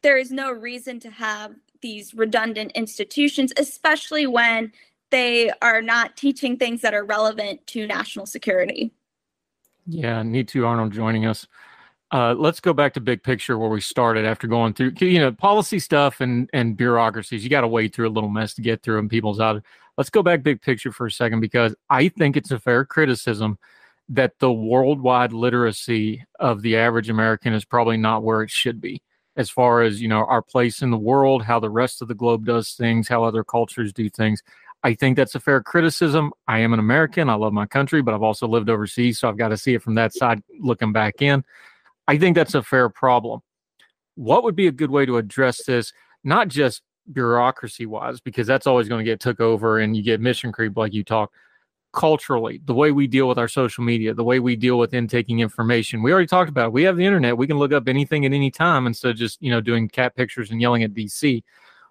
there 0.03 0.17
is 0.17 0.31
no 0.31 0.51
reason 0.51 0.99
to 0.99 1.09
have 1.09 1.55
these 1.81 2.13
redundant 2.13 2.71
institutions, 2.73 3.53
especially 3.57 4.27
when 4.27 4.71
they 5.09 5.51
are 5.61 5.81
not 5.81 6.15
teaching 6.15 6.57
things 6.57 6.81
that 6.81 6.93
are 6.93 7.03
relevant 7.03 7.65
to 7.67 7.87
national 7.87 8.25
security. 8.25 8.91
Yeah, 9.87 10.21
Neetu 10.21 10.65
Arnold 10.65 10.91
joining 10.91 11.25
us. 11.25 11.47
Uh, 12.11 12.35
let's 12.37 12.59
go 12.59 12.73
back 12.73 12.93
to 12.93 12.99
big 12.99 13.23
picture 13.23 13.57
where 13.57 13.69
we 13.69 13.79
started 13.79 14.25
after 14.25 14.45
going 14.45 14.73
through 14.73 14.91
you 14.99 15.19
know 15.19 15.31
policy 15.31 15.79
stuff 15.79 16.19
and 16.19 16.49
and 16.53 16.75
bureaucracies. 16.75 17.43
You 17.43 17.49
got 17.49 17.61
to 17.61 17.67
wade 17.67 17.93
through 17.93 18.09
a 18.09 18.11
little 18.11 18.29
mess 18.29 18.53
to 18.55 18.61
get 18.61 18.83
through 18.83 18.99
and 18.99 19.09
people's 19.09 19.39
out. 19.39 19.63
Let's 19.97 20.09
go 20.09 20.21
back 20.21 20.43
big 20.43 20.61
picture 20.61 20.91
for 20.91 21.05
a 21.05 21.11
second 21.11 21.39
because 21.39 21.75
I 21.89 22.09
think 22.09 22.35
it's 22.35 22.51
a 22.51 22.59
fair 22.59 22.85
criticism 22.85 23.57
that 24.09 24.37
the 24.39 24.51
worldwide 24.51 25.31
literacy 25.31 26.25
of 26.39 26.61
the 26.61 26.75
average 26.75 27.09
American 27.09 27.53
is 27.53 27.63
probably 27.63 27.97
not 27.97 28.23
where 28.23 28.41
it 28.41 28.49
should 28.49 28.81
be 28.81 29.01
as 29.37 29.49
far 29.49 29.81
as 29.81 30.01
you 30.01 30.07
know 30.07 30.25
our 30.25 30.41
place 30.41 30.81
in 30.81 30.91
the 30.91 30.97
world 30.97 31.43
how 31.43 31.59
the 31.59 31.69
rest 31.69 32.01
of 32.01 32.07
the 32.07 32.15
globe 32.15 32.45
does 32.45 32.73
things 32.73 33.07
how 33.07 33.23
other 33.23 33.43
cultures 33.43 33.93
do 33.93 34.09
things 34.09 34.43
i 34.83 34.93
think 34.93 35.15
that's 35.15 35.35
a 35.35 35.39
fair 35.39 35.61
criticism 35.61 36.31
i 36.47 36.59
am 36.59 36.73
an 36.73 36.79
american 36.79 37.29
i 37.29 37.33
love 37.33 37.53
my 37.53 37.65
country 37.65 38.01
but 38.01 38.13
i've 38.13 38.21
also 38.21 38.47
lived 38.47 38.69
overseas 38.69 39.19
so 39.19 39.29
i've 39.29 39.37
got 39.37 39.49
to 39.49 39.57
see 39.57 39.73
it 39.73 39.81
from 39.81 39.95
that 39.95 40.13
side 40.13 40.43
looking 40.59 40.91
back 40.91 41.21
in 41.21 41.43
i 42.11 42.17
think 42.17 42.35
that's 42.35 42.55
a 42.55 42.63
fair 42.63 42.89
problem 42.89 43.39
what 44.15 44.43
would 44.43 44.55
be 44.55 44.67
a 44.67 44.71
good 44.71 44.91
way 44.91 45.05
to 45.05 45.17
address 45.17 45.63
this 45.65 45.93
not 46.23 46.47
just 46.47 46.81
bureaucracy 47.11 47.85
wise 47.85 48.19
because 48.19 48.45
that's 48.45 48.67
always 48.67 48.87
going 48.87 48.99
to 48.99 49.09
get 49.09 49.19
took 49.19 49.39
over 49.39 49.79
and 49.79 49.95
you 49.95 50.03
get 50.03 50.21
mission 50.21 50.51
creep 50.51 50.77
like 50.77 50.93
you 50.93 51.03
talk 51.03 51.31
culturally, 51.93 52.61
the 52.65 52.73
way 52.73 52.91
we 52.91 53.07
deal 53.07 53.27
with 53.27 53.37
our 53.37 53.47
social 53.47 53.83
media, 53.83 54.13
the 54.13 54.23
way 54.23 54.39
we 54.39 54.55
deal 54.55 54.79
with 54.79 54.93
intaking 54.93 55.39
information. 55.39 56.01
We 56.01 56.11
already 56.11 56.27
talked 56.27 56.49
about 56.49 56.67
it. 56.67 56.73
We 56.73 56.83
have 56.83 56.97
the 56.97 57.05
internet. 57.05 57.37
We 57.37 57.47
can 57.47 57.57
look 57.57 57.73
up 57.73 57.87
anything 57.87 58.25
at 58.25 58.33
any 58.33 58.51
time 58.51 58.87
instead 58.87 59.11
of 59.11 59.17
just, 59.17 59.41
you 59.41 59.51
know, 59.51 59.61
doing 59.61 59.89
cat 59.89 60.15
pictures 60.15 60.51
and 60.51 60.61
yelling 60.61 60.83
at 60.83 60.93
DC. 60.93 61.43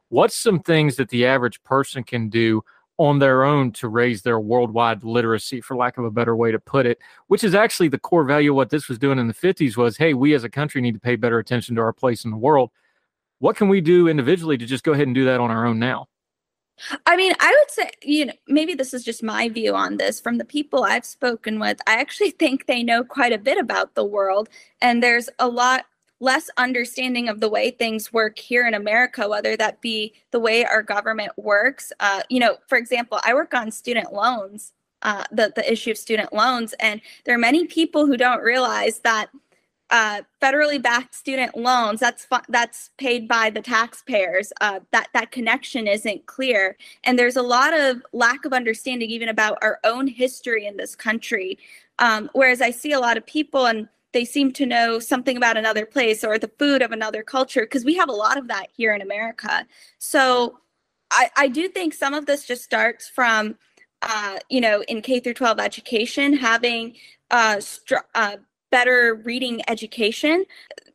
What's 0.08 0.36
some 0.36 0.60
things 0.60 0.96
that 0.96 1.08
the 1.10 1.26
average 1.26 1.62
person 1.62 2.02
can 2.02 2.28
do 2.28 2.62
on 3.00 3.18
their 3.18 3.44
own 3.44 3.72
to 3.72 3.88
raise 3.88 4.20
their 4.20 4.38
worldwide 4.38 5.02
literacy, 5.02 5.62
for 5.62 5.74
lack 5.74 5.96
of 5.96 6.04
a 6.04 6.10
better 6.10 6.36
way 6.36 6.52
to 6.52 6.58
put 6.58 6.84
it, 6.84 6.98
which 7.28 7.42
is 7.42 7.54
actually 7.54 7.88
the 7.88 7.98
core 7.98 8.24
value 8.24 8.50
of 8.50 8.56
what 8.56 8.68
this 8.68 8.90
was 8.90 8.98
doing 8.98 9.18
in 9.18 9.26
the 9.26 9.32
50s 9.32 9.74
was, 9.74 9.96
hey, 9.96 10.12
we 10.12 10.34
as 10.34 10.44
a 10.44 10.50
country 10.50 10.82
need 10.82 10.92
to 10.92 11.00
pay 11.00 11.16
better 11.16 11.38
attention 11.38 11.74
to 11.74 11.80
our 11.80 11.94
place 11.94 12.26
in 12.26 12.30
the 12.30 12.36
world. 12.36 12.70
What 13.38 13.56
can 13.56 13.70
we 13.70 13.80
do 13.80 14.06
individually 14.06 14.58
to 14.58 14.66
just 14.66 14.84
go 14.84 14.92
ahead 14.92 15.06
and 15.06 15.14
do 15.14 15.24
that 15.24 15.40
on 15.40 15.50
our 15.50 15.64
own 15.64 15.78
now? 15.78 16.08
I 17.06 17.16
mean, 17.16 17.32
I 17.40 17.56
would 17.58 17.70
say, 17.70 17.90
you 18.02 18.26
know, 18.26 18.32
maybe 18.46 18.74
this 18.74 18.92
is 18.92 19.02
just 19.02 19.22
my 19.22 19.48
view 19.48 19.74
on 19.74 19.96
this. 19.96 20.20
From 20.20 20.36
the 20.36 20.44
people 20.44 20.84
I've 20.84 21.06
spoken 21.06 21.58
with, 21.58 21.80
I 21.86 21.94
actually 21.94 22.30
think 22.38 22.66
they 22.66 22.82
know 22.82 23.02
quite 23.02 23.32
a 23.32 23.38
bit 23.38 23.56
about 23.56 23.94
the 23.94 24.04
world. 24.04 24.50
And 24.82 25.02
there's 25.02 25.30
a 25.38 25.48
lot 25.48 25.86
less 26.20 26.50
understanding 26.58 27.28
of 27.28 27.40
the 27.40 27.48
way 27.48 27.70
things 27.70 28.12
work 28.12 28.38
here 28.38 28.66
in 28.66 28.74
America, 28.74 29.28
whether 29.28 29.56
that 29.56 29.80
be 29.80 30.12
the 30.30 30.38
way 30.38 30.64
our 30.64 30.82
government 30.82 31.32
works. 31.36 31.92
Uh, 31.98 32.22
you 32.28 32.38
know, 32.38 32.58
for 32.68 32.76
example, 32.76 33.18
I 33.24 33.34
work 33.34 33.54
on 33.54 33.70
student 33.70 34.12
loans, 34.12 34.72
uh, 35.02 35.24
the, 35.32 35.52
the 35.56 35.70
issue 35.70 35.90
of 35.90 35.96
student 35.98 36.32
loans. 36.32 36.74
And 36.78 37.00
there 37.24 37.34
are 37.34 37.38
many 37.38 37.66
people 37.66 38.06
who 38.06 38.18
don't 38.18 38.42
realize 38.42 39.00
that 39.00 39.30
uh, 39.90 40.20
federally 40.40 40.80
backed 40.80 41.14
student 41.14 41.56
loans 41.56 41.98
that's 41.98 42.24
fu- 42.24 42.36
that's 42.48 42.90
paid 42.96 43.26
by 43.26 43.50
the 43.50 43.60
taxpayers 43.60 44.52
uh, 44.60 44.78
that 44.92 45.08
that 45.14 45.32
connection 45.32 45.88
isn't 45.88 46.26
clear 46.26 46.76
and 47.02 47.18
there's 47.18 47.34
a 47.34 47.42
lot 47.42 47.74
of 47.76 48.00
lack 48.12 48.44
of 48.44 48.52
understanding 48.52 49.10
even 49.10 49.28
about 49.28 49.58
our 49.62 49.80
own 49.82 50.06
history 50.06 50.64
in 50.64 50.76
this 50.76 50.94
country 50.94 51.58
um, 51.98 52.30
whereas 52.34 52.60
i 52.60 52.70
see 52.70 52.92
a 52.92 53.00
lot 53.00 53.16
of 53.16 53.26
people 53.26 53.66
and 53.66 53.88
they 54.12 54.24
seem 54.24 54.52
to 54.52 54.66
know 54.66 54.98
something 54.98 55.36
about 55.36 55.56
another 55.56 55.86
place 55.86 56.24
or 56.24 56.38
the 56.38 56.50
food 56.58 56.82
of 56.82 56.92
another 56.92 57.22
culture 57.22 57.62
because 57.62 57.84
we 57.84 57.94
have 57.94 58.08
a 58.08 58.12
lot 58.12 58.36
of 58.36 58.48
that 58.48 58.68
here 58.76 58.94
in 58.94 59.02
america 59.02 59.66
so 59.98 60.58
i, 61.10 61.30
I 61.36 61.48
do 61.48 61.68
think 61.68 61.94
some 61.94 62.14
of 62.14 62.26
this 62.26 62.46
just 62.46 62.64
starts 62.64 63.08
from 63.08 63.56
uh, 64.02 64.38
you 64.48 64.60
know 64.60 64.82
in 64.84 65.02
k 65.02 65.20
through 65.20 65.34
12 65.34 65.58
education 65.58 66.32
having 66.32 66.94
uh, 67.30 67.60
str- 67.60 67.96
uh, 68.14 68.36
better 68.70 69.20
reading 69.24 69.60
education. 69.68 70.44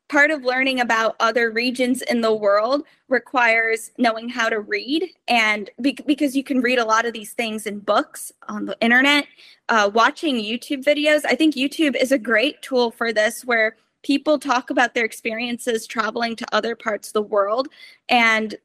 Part 0.08 0.30
of 0.30 0.44
learning 0.44 0.82
about 0.82 1.15
other 1.20 1.50
regions 1.50 2.04
in 2.04 2.22
the 2.22 2.34
world 2.34 2.84
requires 3.10 3.91
knowing 3.98 4.30
how 4.30 4.50
to 4.50 4.60
read, 4.60 5.10
and 5.28 5.70
be- 5.82 5.98
because 6.06 6.36
you 6.36 6.44
can 6.44 6.62
read 6.62 6.78
a 6.78 6.86
lot 6.86 7.06
of 7.06 7.13
these 7.13 7.34
things 7.34 7.65
in 7.65 7.80
books 7.80 8.32
on 8.48 8.65
the 8.65 8.78
internet, 8.82 9.26
uh, 9.70 9.89
watching 9.94 10.36
YouTube 10.36 10.84
videos. 10.84 11.26
I 11.26 11.36
think 11.36 11.56
YouTube 11.56 11.96
is 11.96 12.12
a 12.12 12.20
great 12.20 12.62
tool 12.62 12.91
for 12.91 13.12
this, 13.12 13.44
where 13.44 13.78
people 14.04 14.38
talk 14.38 14.70
about 14.70 14.94
their 14.94 15.06
experiences 15.06 15.88
traveling 15.88 16.36
to 16.36 16.46
other 16.52 16.76
parts 16.76 17.10
of 17.10 17.13
the 17.13 17.22
world 17.24 17.68
and 18.08 18.56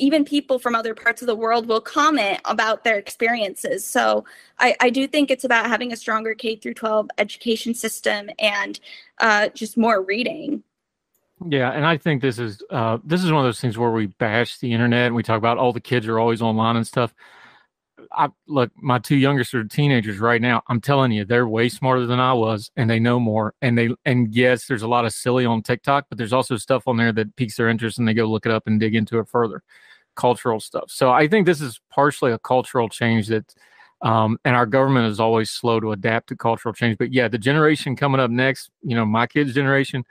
even 0.00 0.24
people 0.24 0.58
from 0.58 0.74
other 0.74 0.94
parts 0.94 1.22
of 1.22 1.26
the 1.26 1.36
world 1.36 1.68
will 1.68 1.80
comment 1.80 2.40
about 2.46 2.82
their 2.84 2.98
experiences. 2.98 3.84
So 3.84 4.24
I, 4.58 4.74
I 4.80 4.90
do 4.90 5.06
think 5.06 5.30
it's 5.30 5.44
about 5.44 5.66
having 5.66 5.92
a 5.92 5.96
stronger 5.96 6.34
K 6.34 6.56
through 6.56 6.74
12 6.74 7.08
education 7.18 7.74
system 7.74 8.30
and 8.38 8.80
uh, 9.18 9.50
just 9.50 9.76
more 9.76 10.02
reading. 10.02 10.62
Yeah, 11.46 11.70
and 11.70 11.86
I 11.86 11.96
think 11.96 12.20
this 12.20 12.38
is 12.38 12.62
uh, 12.70 12.98
this 13.02 13.24
is 13.24 13.32
one 13.32 13.40
of 13.40 13.48
those 13.48 13.60
things 13.60 13.78
where 13.78 13.90
we 13.90 14.06
bash 14.06 14.58
the 14.58 14.72
internet 14.72 15.06
and 15.06 15.14
we 15.14 15.22
talk 15.22 15.38
about 15.38 15.56
all 15.56 15.72
the 15.72 15.80
kids 15.80 16.06
are 16.06 16.18
always 16.18 16.42
online 16.42 16.76
and 16.76 16.86
stuff. 16.86 17.14
I 18.12 18.28
look, 18.46 18.70
my 18.76 18.98
two 18.98 19.16
youngest 19.16 19.54
are 19.54 19.64
teenagers 19.64 20.18
right 20.18 20.40
now. 20.40 20.62
I'm 20.68 20.80
telling 20.80 21.12
you, 21.12 21.24
they're 21.24 21.48
way 21.48 21.70
smarter 21.70 22.06
than 22.06 22.20
I 22.20 22.34
was, 22.34 22.70
and 22.76 22.90
they 22.90 22.98
know 22.98 23.18
more. 23.18 23.54
And 23.62 23.78
they 23.78 23.90
and 24.04 24.34
yes, 24.34 24.66
there's 24.66 24.82
a 24.82 24.88
lot 24.88 25.06
of 25.06 25.14
silly 25.14 25.46
on 25.46 25.62
TikTok, 25.62 26.06
but 26.10 26.18
there's 26.18 26.32
also 26.34 26.56
stuff 26.56 26.82
on 26.86 26.98
there 26.98 27.12
that 27.12 27.36
piques 27.36 27.56
their 27.56 27.70
interest, 27.70 27.98
and 27.98 28.06
they 28.06 28.14
go 28.14 28.26
look 28.26 28.44
it 28.44 28.52
up 28.52 28.66
and 28.66 28.78
dig 28.78 28.94
into 28.94 29.18
it 29.18 29.28
further 29.28 29.62
cultural 30.16 30.60
stuff. 30.60 30.84
So 30.88 31.10
I 31.10 31.28
think 31.28 31.46
this 31.46 31.60
is 31.60 31.80
partially 31.90 32.32
a 32.32 32.38
cultural 32.38 32.88
change 32.88 33.28
that, 33.28 33.54
um, 34.02 34.38
and 34.44 34.56
our 34.56 34.66
government 34.66 35.10
is 35.10 35.20
always 35.20 35.50
slow 35.50 35.80
to 35.80 35.92
adapt 35.92 36.28
to 36.28 36.36
cultural 36.36 36.74
change. 36.74 36.98
But 36.98 37.12
yeah, 37.12 37.28
the 37.28 37.38
generation 37.38 37.96
coming 37.96 38.20
up 38.20 38.30
next, 38.30 38.70
you 38.82 38.96
know, 38.96 39.04
my 39.04 39.26
kids' 39.26 39.54
generation, 39.54 40.04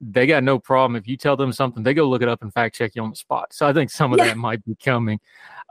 they 0.00 0.26
got 0.26 0.42
no 0.42 0.58
problem 0.58 0.96
if 0.96 1.06
you 1.06 1.16
tell 1.16 1.36
them 1.36 1.52
something, 1.52 1.82
they 1.82 1.94
go 1.94 2.08
look 2.08 2.22
it 2.22 2.28
up 2.28 2.42
and 2.42 2.52
fact 2.52 2.74
check 2.74 2.92
you 2.94 3.02
on 3.02 3.10
the 3.10 3.16
spot. 3.16 3.52
So 3.52 3.66
I 3.66 3.72
think 3.72 3.90
some 3.90 4.12
of 4.12 4.18
yeah. 4.18 4.26
that 4.26 4.36
might 4.36 4.64
be 4.64 4.74
coming. 4.74 5.20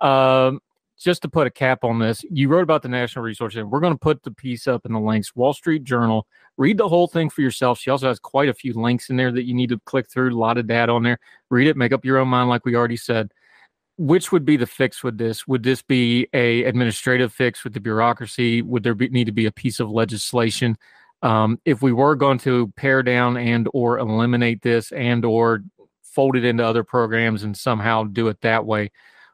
Um, 0.01 0.61
just 0.97 1.23
to 1.23 1.29
put 1.29 1.47
a 1.47 1.51
cap 1.51 1.83
on 1.83 1.97
this, 1.97 2.23
you 2.29 2.47
wrote 2.47 2.61
about 2.61 2.83
the 2.83 2.87
National 2.87 3.25
Resource 3.25 3.53
Center. 3.53 3.65
We're 3.65 3.79
going 3.79 3.93
to 3.93 3.99
put 3.99 4.21
the 4.21 4.31
piece 4.31 4.67
up 4.67 4.85
in 4.85 4.93
the 4.93 4.99
links. 4.99 5.35
Wall 5.35 5.51
Street 5.51 5.83
Journal. 5.83 6.27
Read 6.57 6.77
the 6.77 6.87
whole 6.87 7.07
thing 7.07 7.29
for 7.29 7.41
yourself. 7.41 7.79
She 7.79 7.89
also 7.89 8.07
has 8.07 8.19
quite 8.19 8.49
a 8.49 8.53
few 8.53 8.73
links 8.73 9.09
in 9.09 9.17
there 9.17 9.31
that 9.31 9.45
you 9.45 9.55
need 9.55 9.69
to 9.69 9.79
click 9.85 10.07
through. 10.09 10.35
A 10.35 10.37
lot 10.37 10.59
of 10.59 10.67
data 10.67 10.91
on 10.91 11.01
there. 11.01 11.19
Read 11.49 11.67
it. 11.67 11.75
Make 11.75 11.91
up 11.91 12.05
your 12.05 12.19
own 12.19 12.27
mind, 12.27 12.49
like 12.49 12.65
we 12.65 12.75
already 12.75 12.97
said 12.97 13.31
which 14.01 14.31
would 14.31 14.43
be 14.43 14.57
the 14.57 14.65
fix 14.65 15.03
with 15.03 15.19
this? 15.19 15.47
Would 15.47 15.61
this 15.61 15.83
be 15.83 16.27
a 16.33 16.63
administrative 16.63 17.31
fix 17.31 17.63
with 17.63 17.73
the 17.73 17.79
bureaucracy? 17.79 18.63
Would 18.63 18.81
there 18.81 18.95
be, 18.95 19.09
need 19.09 19.25
to 19.25 19.31
be 19.31 19.45
a 19.45 19.51
piece 19.51 19.79
of 19.79 19.91
legislation? 19.91 20.75
Um, 21.21 21.59
if 21.65 21.83
we 21.83 21.93
were 21.93 22.15
going 22.15 22.39
to 22.39 22.73
pare 22.75 23.03
down 23.03 23.37
and 23.37 23.69
or 23.75 23.99
eliminate 23.99 24.63
this 24.63 24.91
and 24.91 25.23
or 25.23 25.63
fold 26.01 26.35
it 26.35 26.43
into 26.43 26.65
other 26.65 26.83
programs 26.83 27.43
and 27.43 27.55
somehow 27.55 28.05
do 28.05 28.27
it 28.27 28.41
that 28.41 28.65
way, 28.65 28.89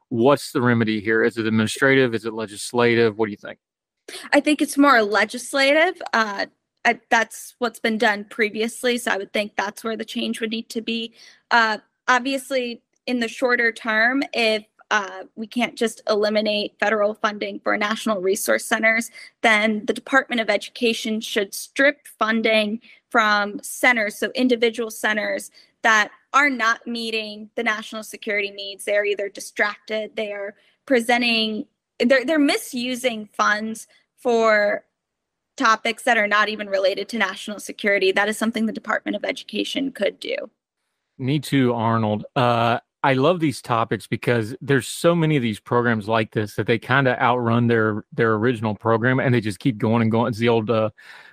what's 0.10 0.52
the 0.52 0.62
remedy 0.62 1.00
here? 1.00 1.24
Is 1.24 1.38
it 1.38 1.48
administrative? 1.48 2.14
Is 2.14 2.26
it 2.26 2.34
legislative? 2.34 3.18
What 3.18 3.28
do 3.28 3.32
you 3.32 3.38
think? 3.38 3.60
I 4.34 4.42
think 4.42 4.62
it's 4.62 4.78
more 4.78 5.02
legislative. 5.02 6.02
Uh, 6.12 6.48
I, 6.84 7.00
that's 7.10 7.56
what's 7.60 7.80
been 7.80 7.98
done 7.98 8.26
previously, 8.26 8.98
so 8.98 9.12
I 9.12 9.18
would 9.18 9.32
think 9.32 9.56
that's 9.56 9.82
where 9.82 9.96
the 9.96 10.04
change 10.04 10.42
would 10.42 10.52
need 10.52 10.68
to 10.72 10.82
be. 10.82 11.14
Uh, 11.52 11.78
obviously, 12.10 12.82
in 13.08 13.20
the 13.20 13.28
shorter 13.28 13.72
term, 13.72 14.22
if 14.34 14.66
uh, 14.92 15.24
we 15.36 15.48
can't 15.48 15.76
just 15.76 16.02
eliminate 16.08 16.76
federal 16.80 17.14
funding 17.14 17.60
for 17.60 17.76
national 17.78 18.22
resource 18.22 18.66
centers, 18.66 19.12
then 19.42 19.86
the 19.86 19.94
Department 19.94 20.40
of 20.40 20.50
Education 20.50 21.20
should 21.20 21.54
strip 21.54 22.08
funding 22.20 22.80
from 23.10 23.60
centers, 23.62 24.18
so 24.18 24.32
individual 24.36 24.92
centers 24.92 25.52
that 25.82 26.12
are 26.34 26.50
not 26.50 26.86
meeting 26.88 27.50
the 27.56 27.64
national 27.64 28.04
security 28.04 28.52
needs. 28.52 28.86
They're 28.86 29.06
either 29.06 29.30
distracted, 29.30 30.16
they 30.16 30.32
are 30.32 30.56
presenting, 30.86 31.66
they're, 32.00 32.24
they're 32.24 32.40
misusing 32.40 33.30
funds 33.34 33.88
for 34.18 34.86
topics 35.58 36.04
that 36.04 36.18
are 36.18 36.28
not 36.28 36.50
even 36.50 36.68
related 36.68 37.10
to 37.10 37.18
national 37.18 37.60
security. 37.60 38.12
That 38.12 38.30
is 38.30 38.38
something 38.38 38.66
the 38.66 38.74
Department 38.74 39.16
of 39.16 39.26
Education 39.26 39.92
could 39.92 40.20
do. 40.20 40.36
Neetu, 41.20 41.76
Arnold. 41.76 42.26
Uh, 42.36 42.80
I 43.08 43.14
love 43.14 43.40
these 43.40 43.62
topics 43.62 44.06
because 44.06 44.54
there's 44.60 44.86
so 44.86 45.16
many 45.16 45.38
of 45.38 45.42
these 45.42 45.62
programs 45.62 46.10
like 46.10 46.32
this 46.32 46.56
that 46.56 46.68
they 46.68 46.78
kind 46.78 47.08
of 47.08 47.18
outrun 47.20 47.68
their 47.68 48.04
their 48.12 48.34
original 48.34 48.76
program 48.76 49.22
and 49.22 49.34
they 49.34 49.40
just 49.40 49.60
keep 49.60 49.78
going 49.78 50.02
and 50.02 50.12
going. 50.12 50.28
It's 50.28 50.40
the 50.40 50.50
old 50.50 50.70
uh, 50.70 50.90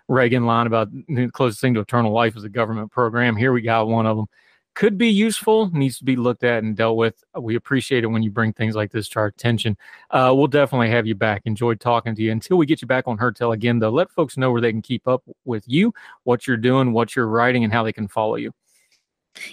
Reagan 0.07 0.47
line 0.47 0.69
about 0.69 0.93
the 0.93 1.29
closest 1.33 1.61
thing 1.61 1.75
to 1.75 1.81
eternal 1.81 2.13
life 2.13 2.37
is 2.37 2.45
a 2.45 2.49
government 2.49 2.93
program. 2.93 3.35
Here 3.35 3.53
we 3.53 3.61
got 3.61 3.89
one 3.89 4.07
of 4.07 4.17
them. 4.17 4.27
Could 4.75 4.97
be 4.97 5.09
useful, 5.09 5.69
needs 5.73 5.99
to 5.99 6.05
be 6.05 6.15
looked 6.15 6.45
at 6.45 6.63
and 6.63 6.77
dealt 6.77 6.97
with. 6.97 7.25
We 7.37 7.57
appreciate 7.57 8.05
it 8.05 8.09
when 8.09 8.23
you 8.23 8.31
bring 8.31 8.53
things 8.53 8.77
like 8.77 8.93
this 8.93 9.09
to 9.09 9.19
our 9.19 9.27
attention. 9.27 9.77
Uh, 10.13 10.33
we'll 10.33 10.47
definitely 10.47 10.91
have 10.91 11.09
you 11.09 11.17
back. 11.17 11.43
Enjoyed 11.45 11.81
talking 11.81 12.15
to 12.15 12.23
you. 12.23 12.31
Until 12.31 12.57
we 12.57 12.67
get 12.67 12.83
you 12.83 12.87
back 12.87 13.09
on 13.09 13.19
Heard 13.19 13.35
Tell 13.35 13.51
again, 13.51 13.81
though, 13.81 13.91
let 13.91 14.13
folks 14.13 14.37
know 14.37 14.53
where 14.53 14.61
they 14.61 14.71
can 14.71 14.83
keep 14.83 15.09
up 15.09 15.25
with 15.45 15.65
you, 15.67 15.93
what 16.23 16.47
you're 16.47 16.57
doing, 16.57 16.93
what 16.93 17.17
you're 17.17 17.27
writing, 17.27 17.65
and 17.65 17.73
how 17.73 17.83
they 17.83 17.93
can 17.93 18.07
follow 18.07 18.37
you. 18.37 18.53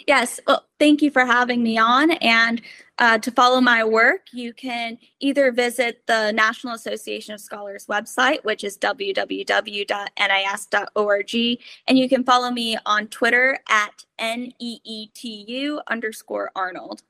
Yes, 0.08 0.40
well, 0.46 0.66
thank 0.80 1.02
you 1.02 1.10
for 1.12 1.26
having 1.26 1.64
me 1.64 1.78
on. 1.78 2.12
And 2.12 2.62
uh, 3.00 3.18
to 3.18 3.32
follow 3.32 3.60
my 3.62 3.84
work, 3.84 4.28
you 4.32 4.54
can 4.54 5.00
either 5.20 5.52
visit 5.52 6.04
the 6.06 6.32
National 6.32 6.76
Association 6.76 7.34
of 7.34 7.42
Scholars 7.42 7.88
website, 7.88 8.44
which 8.44 8.64
is 8.64 8.78
www.nas.org, 8.78 9.96
and 11.88 11.98
you 11.98 12.08
can 12.08 12.24
follow 12.24 12.52
me 12.52 12.78
on 12.86 13.08
Twitter 13.08 13.58
at 13.70 14.06
neetu 14.20 15.80
underscore 15.88 16.52
Arnold. 16.56 17.02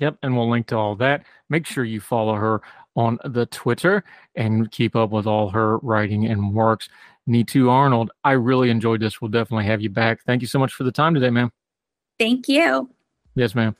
Yep, 0.00 0.18
and 0.22 0.36
we'll 0.36 0.50
link 0.50 0.66
to 0.68 0.76
all 0.76 0.94
that. 0.96 1.24
Make 1.48 1.66
sure 1.66 1.84
you 1.84 2.00
follow 2.00 2.34
her 2.34 2.60
on 2.98 3.16
the 3.24 3.46
Twitter 3.46 4.02
and 4.34 4.70
keep 4.72 4.96
up 4.96 5.10
with 5.10 5.24
all 5.24 5.48
her 5.50 5.78
writing 5.78 6.26
and 6.26 6.52
works. 6.52 6.88
Neetu 7.28 7.70
Arnold, 7.70 8.10
I 8.24 8.32
really 8.32 8.70
enjoyed 8.70 9.00
this. 9.00 9.20
We'll 9.20 9.30
definitely 9.30 9.66
have 9.66 9.80
you 9.80 9.88
back. 9.88 10.24
Thank 10.26 10.42
you 10.42 10.48
so 10.48 10.58
much 10.58 10.72
for 10.72 10.82
the 10.82 10.90
time 10.90 11.14
today, 11.14 11.30
ma'am. 11.30 11.52
Thank 12.18 12.48
you. 12.48 12.90
Yes, 13.36 13.54
ma'am. 13.54 13.76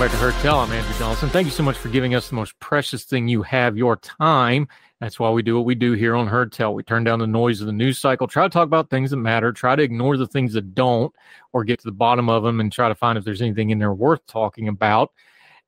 Back 0.00 0.10
to 0.12 0.16
Heard 0.16 0.34
Tell. 0.36 0.60
I'm 0.60 0.72
Andrew 0.72 0.98
Donaldson. 0.98 1.28
Thank 1.28 1.44
you 1.44 1.50
so 1.50 1.62
much 1.62 1.76
for 1.76 1.90
giving 1.90 2.14
us 2.14 2.30
the 2.30 2.34
most 2.34 2.58
precious 2.58 3.04
thing 3.04 3.28
you 3.28 3.42
have, 3.42 3.76
your 3.76 3.96
time. 3.96 4.66
That's 4.98 5.20
why 5.20 5.28
we 5.28 5.42
do 5.42 5.56
what 5.56 5.66
we 5.66 5.74
do 5.74 5.92
here 5.92 6.16
on 6.16 6.26
Heard 6.26 6.52
Tell. 6.52 6.72
We 6.72 6.82
turn 6.82 7.04
down 7.04 7.18
the 7.18 7.26
noise 7.26 7.60
of 7.60 7.66
the 7.66 7.72
news 7.74 7.98
cycle, 7.98 8.26
try 8.26 8.44
to 8.44 8.48
talk 8.48 8.64
about 8.64 8.88
things 8.88 9.10
that 9.10 9.18
matter, 9.18 9.52
try 9.52 9.76
to 9.76 9.82
ignore 9.82 10.16
the 10.16 10.26
things 10.26 10.54
that 10.54 10.74
don't, 10.74 11.14
or 11.52 11.64
get 11.64 11.80
to 11.80 11.84
the 11.84 11.92
bottom 11.92 12.30
of 12.30 12.42
them 12.42 12.60
and 12.60 12.72
try 12.72 12.88
to 12.88 12.94
find 12.94 13.18
if 13.18 13.26
there's 13.26 13.42
anything 13.42 13.68
in 13.68 13.78
there 13.78 13.92
worth 13.92 14.26
talking 14.26 14.68
about. 14.68 15.12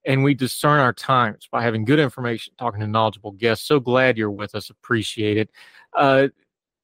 And 0.06 0.24
we 0.24 0.32
discern 0.32 0.80
our 0.80 0.94
times 0.94 1.46
by 1.52 1.62
having 1.62 1.84
good 1.84 2.00
information, 2.00 2.54
talking 2.56 2.80
to 2.80 2.86
knowledgeable 2.86 3.32
guests. 3.32 3.66
So 3.66 3.80
glad 3.80 4.16
you're 4.16 4.30
with 4.30 4.54
us. 4.54 4.70
Appreciate 4.70 5.36
it. 5.36 5.50
Uh, 5.94 6.28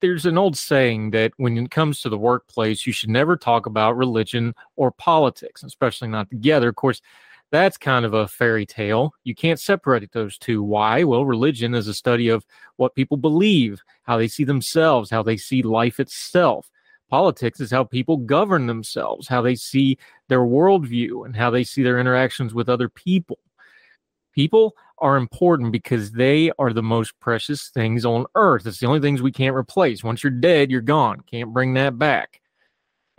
there's 0.02 0.26
an 0.26 0.36
old 0.36 0.58
saying 0.58 1.12
that 1.12 1.32
when 1.38 1.56
it 1.56 1.70
comes 1.70 2.02
to 2.02 2.10
the 2.10 2.18
workplace, 2.18 2.86
you 2.86 2.92
should 2.92 3.08
never 3.08 3.38
talk 3.38 3.64
about 3.64 3.96
religion 3.96 4.54
or 4.76 4.90
politics, 4.90 5.62
especially 5.62 6.08
not 6.08 6.28
together. 6.28 6.68
Of 6.68 6.76
course, 6.76 7.00
that's 7.50 7.76
kind 7.76 8.04
of 8.04 8.14
a 8.14 8.28
fairy 8.28 8.66
tale. 8.66 9.12
You 9.24 9.34
can't 9.34 9.60
separate 9.60 10.10
those 10.12 10.38
two. 10.38 10.62
Why? 10.62 11.04
Well, 11.04 11.24
religion 11.24 11.74
is 11.74 11.88
a 11.88 11.94
study 11.94 12.28
of 12.28 12.44
what 12.76 12.94
people 12.94 13.16
believe, 13.16 13.80
how 14.02 14.18
they 14.18 14.28
see 14.28 14.44
themselves, 14.44 15.10
how 15.10 15.22
they 15.22 15.36
see 15.36 15.62
life 15.62 15.98
itself. 16.00 16.70
Politics 17.08 17.60
is 17.60 17.70
how 17.70 17.84
people 17.84 18.18
govern 18.18 18.66
themselves, 18.66 19.28
how 19.28 19.40
they 19.40 19.54
see 19.54 19.96
their 20.28 20.40
worldview, 20.40 21.24
and 21.24 21.34
how 21.34 21.50
they 21.50 21.64
see 21.64 21.82
their 21.82 21.98
interactions 21.98 22.52
with 22.52 22.68
other 22.68 22.90
people. 22.90 23.38
People 24.34 24.76
are 24.98 25.16
important 25.16 25.72
because 25.72 26.12
they 26.12 26.50
are 26.58 26.72
the 26.72 26.82
most 26.82 27.18
precious 27.18 27.70
things 27.70 28.04
on 28.04 28.26
earth. 28.34 28.66
It's 28.66 28.78
the 28.78 28.86
only 28.86 29.00
things 29.00 29.22
we 29.22 29.32
can't 29.32 29.56
replace. 29.56 30.04
Once 30.04 30.22
you're 30.22 30.30
dead, 30.30 30.70
you're 30.70 30.80
gone. 30.80 31.22
Can't 31.22 31.52
bring 31.52 31.74
that 31.74 31.98
back. 31.98 32.40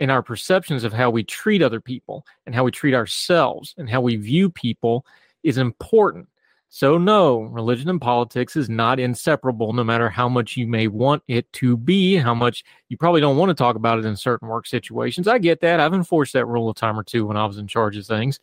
And 0.00 0.10
our 0.10 0.22
perceptions 0.22 0.82
of 0.82 0.92
how 0.92 1.10
we 1.10 1.22
treat 1.22 1.62
other 1.62 1.80
people 1.80 2.26
and 2.46 2.54
how 2.54 2.64
we 2.64 2.70
treat 2.70 2.94
ourselves 2.94 3.74
and 3.78 3.88
how 3.88 4.00
we 4.00 4.16
view 4.16 4.48
people 4.50 5.04
is 5.42 5.58
important. 5.58 6.26
So, 6.72 6.96
no, 6.96 7.40
religion 7.40 7.90
and 7.90 8.00
politics 8.00 8.54
is 8.54 8.70
not 8.70 9.00
inseparable, 9.00 9.72
no 9.72 9.82
matter 9.82 10.08
how 10.08 10.28
much 10.28 10.56
you 10.56 10.68
may 10.68 10.86
want 10.86 11.20
it 11.26 11.52
to 11.54 11.76
be, 11.76 12.14
how 12.14 12.32
much 12.32 12.62
you 12.88 12.96
probably 12.96 13.20
don't 13.20 13.36
want 13.36 13.50
to 13.50 13.54
talk 13.54 13.74
about 13.74 13.98
it 13.98 14.04
in 14.04 14.14
certain 14.14 14.46
work 14.46 14.68
situations. 14.68 15.26
I 15.26 15.38
get 15.38 15.60
that. 15.62 15.80
I've 15.80 15.94
enforced 15.94 16.32
that 16.34 16.46
rule 16.46 16.70
a 16.70 16.74
time 16.74 16.98
or 16.98 17.02
two 17.02 17.26
when 17.26 17.36
I 17.36 17.44
was 17.44 17.58
in 17.58 17.66
charge 17.66 17.96
of 17.96 18.06
things. 18.06 18.38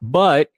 But 0.00 0.50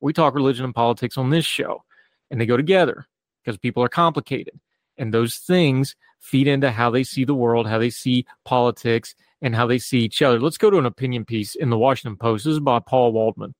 we 0.00 0.12
talk 0.12 0.34
religion 0.34 0.64
and 0.64 0.74
politics 0.74 1.16
on 1.16 1.30
this 1.30 1.44
show, 1.44 1.84
and 2.32 2.40
they 2.40 2.46
go 2.46 2.56
together 2.56 3.06
because 3.44 3.56
people 3.56 3.84
are 3.84 3.88
complicated. 3.88 4.58
And 4.98 5.14
those 5.14 5.36
things 5.36 5.96
feed 6.20 6.48
into 6.48 6.70
how 6.70 6.90
they 6.90 7.04
see 7.04 7.24
the 7.24 7.34
world, 7.34 7.66
how 7.66 7.78
they 7.78 7.90
see 7.90 8.26
politics, 8.44 9.14
and 9.40 9.54
how 9.54 9.66
they 9.66 9.78
see 9.78 10.00
each 10.00 10.20
other. 10.20 10.40
Let's 10.40 10.58
go 10.58 10.70
to 10.70 10.78
an 10.78 10.86
opinion 10.86 11.24
piece 11.24 11.54
in 11.54 11.70
the 11.70 11.78
Washington 11.78 12.16
Post. 12.16 12.44
This 12.44 12.54
is 12.54 12.60
by 12.60 12.80
Paul 12.80 13.12
Waldman. 13.12 13.54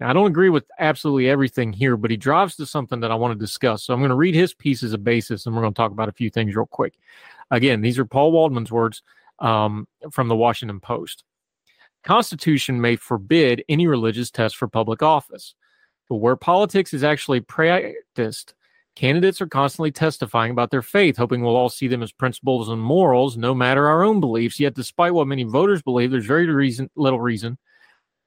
Now, 0.00 0.08
I 0.08 0.12
don't 0.14 0.28
agree 0.28 0.48
with 0.48 0.64
absolutely 0.78 1.28
everything 1.28 1.74
here, 1.74 1.98
but 1.98 2.10
he 2.10 2.16
drives 2.16 2.56
to 2.56 2.64
something 2.64 3.00
that 3.00 3.10
I 3.10 3.16
want 3.16 3.32
to 3.32 3.38
discuss. 3.38 3.84
So 3.84 3.92
I'm 3.92 4.00
going 4.00 4.08
to 4.08 4.16
read 4.16 4.34
his 4.34 4.54
piece 4.54 4.82
as 4.82 4.94
a 4.94 4.98
basis, 4.98 5.44
and 5.44 5.54
we're 5.54 5.60
going 5.60 5.74
to 5.74 5.76
talk 5.76 5.92
about 5.92 6.08
a 6.08 6.12
few 6.12 6.30
things 6.30 6.56
real 6.56 6.66
quick. 6.66 6.94
Again, 7.50 7.82
these 7.82 7.98
are 7.98 8.06
Paul 8.06 8.32
Waldman's 8.32 8.72
words 8.72 9.02
um, 9.40 9.86
from 10.10 10.28
the 10.28 10.36
Washington 10.36 10.80
Post. 10.80 11.24
Constitution 12.02 12.80
may 12.80 12.96
forbid 12.96 13.62
any 13.68 13.86
religious 13.86 14.30
test 14.30 14.56
for 14.56 14.68
public 14.68 15.02
office. 15.02 15.54
But 16.08 16.16
where 16.16 16.36
politics 16.36 16.94
is 16.94 17.04
actually 17.04 17.40
practiced, 17.40 18.54
candidates 19.00 19.40
are 19.40 19.46
constantly 19.46 19.90
testifying 19.90 20.50
about 20.50 20.70
their 20.70 20.82
faith, 20.82 21.16
hoping 21.16 21.40
we'll 21.40 21.56
all 21.56 21.70
see 21.70 21.88
them 21.88 22.02
as 22.02 22.12
principles 22.12 22.68
and 22.68 22.82
morals, 22.82 23.34
no 23.34 23.54
matter 23.54 23.88
our 23.88 24.02
own 24.02 24.20
beliefs. 24.20 24.60
Yet, 24.60 24.74
despite 24.74 25.14
what 25.14 25.26
many 25.26 25.42
voters 25.42 25.80
believe, 25.80 26.10
there's 26.10 26.26
very 26.26 26.46
reason, 26.46 26.90
little 26.96 27.18
reason 27.18 27.56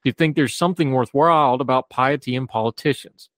to 0.03 0.11
think 0.11 0.35
there's 0.35 0.55
something 0.55 0.91
worthwhile 0.91 1.53
about 1.61 1.91
piety 1.91 2.33
in 2.33 2.47
politicians. 2.47 3.29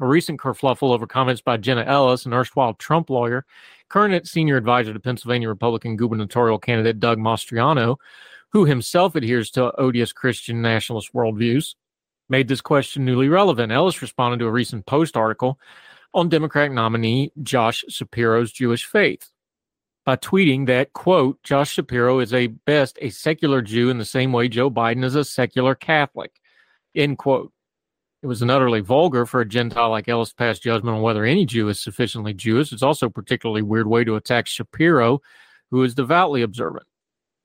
A 0.00 0.06
recent 0.06 0.40
kerfluffle 0.40 0.94
over 0.94 1.06
comments 1.06 1.42
by 1.42 1.58
Jenna 1.58 1.84
Ellis, 1.84 2.24
an 2.24 2.32
erstwhile 2.32 2.72
Trump 2.72 3.10
lawyer, 3.10 3.44
current 3.90 4.26
senior 4.26 4.56
advisor 4.56 4.94
to 4.94 5.00
Pennsylvania 5.00 5.50
Republican 5.50 5.98
gubernatorial 5.98 6.58
candidate 6.58 6.98
Doug 6.98 7.18
Mastriano, 7.18 7.96
who 8.52 8.64
himself 8.64 9.16
adheres 9.16 9.50
to 9.50 9.78
odious 9.78 10.14
Christian 10.14 10.62
nationalist 10.62 11.12
worldviews, 11.12 11.74
made 12.30 12.48
this 12.48 12.62
question 12.62 13.04
newly 13.04 13.28
relevant. 13.28 13.70
Ellis 13.70 14.00
responded 14.00 14.38
to 14.38 14.46
a 14.46 14.50
recent 14.50 14.86
Post 14.86 15.14
article 15.14 15.58
on 16.14 16.28
Democratic 16.28 16.72
nominee 16.72 17.32
Josh 17.42 17.84
Shapiro's 17.88 18.52
Jewish 18.52 18.84
faith 18.84 19.30
by 20.04 20.16
tweeting 20.16 20.66
that, 20.66 20.92
quote, 20.92 21.42
Josh 21.42 21.72
Shapiro 21.72 22.18
is 22.18 22.34
a 22.34 22.48
best 22.48 22.98
a 23.00 23.10
secular 23.10 23.62
Jew 23.62 23.88
in 23.90 23.98
the 23.98 24.04
same 24.04 24.32
way 24.32 24.48
Joe 24.48 24.70
Biden 24.70 25.04
is 25.04 25.14
a 25.14 25.24
secular 25.24 25.74
Catholic, 25.74 26.32
end 26.94 27.18
quote. 27.18 27.52
It 28.22 28.26
was 28.26 28.42
an 28.42 28.50
utterly 28.50 28.80
vulgar 28.80 29.26
for 29.26 29.40
a 29.40 29.48
Gentile 29.48 29.90
like 29.90 30.08
Ellis 30.08 30.28
to 30.30 30.36
pass 30.36 30.60
judgment 30.60 30.96
on 30.96 31.02
whether 31.02 31.24
any 31.24 31.44
Jew 31.44 31.68
is 31.68 31.80
sufficiently 31.80 32.32
Jewish. 32.32 32.72
It's 32.72 32.82
also 32.82 33.06
a 33.06 33.10
particularly 33.10 33.62
weird 33.62 33.88
way 33.88 34.04
to 34.04 34.14
attack 34.14 34.46
Shapiro, 34.46 35.20
who 35.72 35.82
is 35.82 35.94
devoutly 35.94 36.42
observant. 36.42 36.86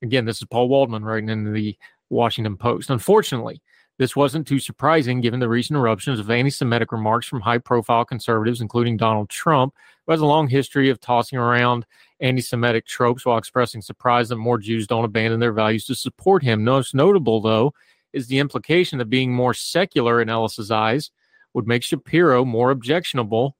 Again, 0.03 0.25
this 0.25 0.37
is 0.37 0.45
Paul 0.45 0.69
Waldman 0.69 1.03
writing 1.03 1.29
in 1.29 1.51
the 1.51 1.75
Washington 2.09 2.57
Post. 2.57 2.91
Unfortunately, 2.91 3.61
this 3.97 4.15
wasn't 4.15 4.47
too 4.47 4.59
surprising 4.59 5.21
given 5.21 5.39
the 5.39 5.49
recent 5.49 5.77
eruptions 5.77 6.19
of 6.19 6.29
anti 6.29 6.51
Semitic 6.51 6.91
remarks 6.91 7.25
from 7.25 7.41
high 7.41 7.57
profile 7.57 8.05
conservatives, 8.05 8.61
including 8.61 8.95
Donald 8.95 9.29
Trump, 9.29 9.73
who 10.05 10.11
has 10.11 10.21
a 10.21 10.25
long 10.25 10.47
history 10.47 10.89
of 10.89 10.99
tossing 10.99 11.39
around 11.39 11.85
anti 12.19 12.41
Semitic 12.41 12.85
tropes 12.85 13.25
while 13.25 13.37
expressing 13.37 13.81
surprise 13.81 14.29
that 14.29 14.35
more 14.35 14.59
Jews 14.59 14.85
don't 14.85 15.05
abandon 15.05 15.39
their 15.39 15.53
values 15.53 15.85
to 15.85 15.95
support 15.95 16.43
him. 16.43 16.63
Most 16.63 16.93
notable, 16.93 17.41
though, 17.41 17.73
is 18.13 18.27
the 18.27 18.39
implication 18.39 18.99
that 18.99 19.09
being 19.09 19.33
more 19.33 19.53
secular 19.53 20.21
in 20.21 20.29
Ellis's 20.29 20.71
eyes 20.71 21.09
would 21.53 21.67
make 21.67 21.83
Shapiro 21.83 22.45
more 22.45 22.69
objectionable 22.69 23.57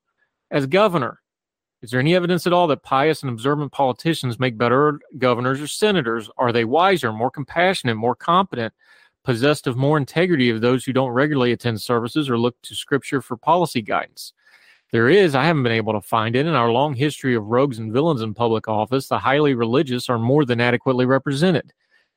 as 0.52 0.68
governor. 0.68 1.20
Is 1.82 1.92
there 1.92 2.00
any 2.00 2.16
evidence 2.16 2.48
at 2.48 2.54
all 2.54 2.68
that 2.68 2.84
pious 2.84 3.22
and 3.22 3.32
observant 3.32 3.72
politicians 3.72 4.40
make 4.40 4.58
better 4.58 5.00
governors 5.18 5.62
or 5.62 5.68
senators? 5.68 6.30
Are 6.38 6.52
they 6.52 6.66
wiser, 6.66 7.12
more 7.12 7.30
compassionate, 7.30 7.98
more 7.98 8.16
competent? 8.16 8.74
Possessed 9.28 9.68
of 9.68 9.76
more 9.76 9.98
integrity 9.98 10.50
of 10.50 10.62
those 10.62 10.86
who 10.86 10.94
don't 10.94 11.10
regularly 11.10 11.52
attend 11.52 11.82
services 11.82 12.30
or 12.30 12.38
look 12.38 12.56
to 12.62 12.74
scripture 12.74 13.22
for 13.22 13.36
policy 13.36 13.82
guidance. 13.82 14.32
There 14.94 15.10
is, 15.10 15.36
I 15.36 15.44
haven't 15.44 15.64
been 15.64 15.74
able 15.74 15.92
to 15.92 16.02
find 16.02 16.34
it. 16.34 16.46
In 16.46 16.54
our 16.54 16.72
long 16.72 16.96
history 16.96 17.36
of 17.36 17.44
rogues 17.44 17.78
and 17.78 17.92
villains 17.92 18.22
in 18.22 18.34
public 18.34 18.70
office, 18.70 19.10
the 19.10 19.20
highly 19.20 19.54
religious 19.54 20.08
are 20.08 20.18
more 20.18 20.46
than 20.46 20.62
adequately 20.62 21.06
represented. 21.06 21.74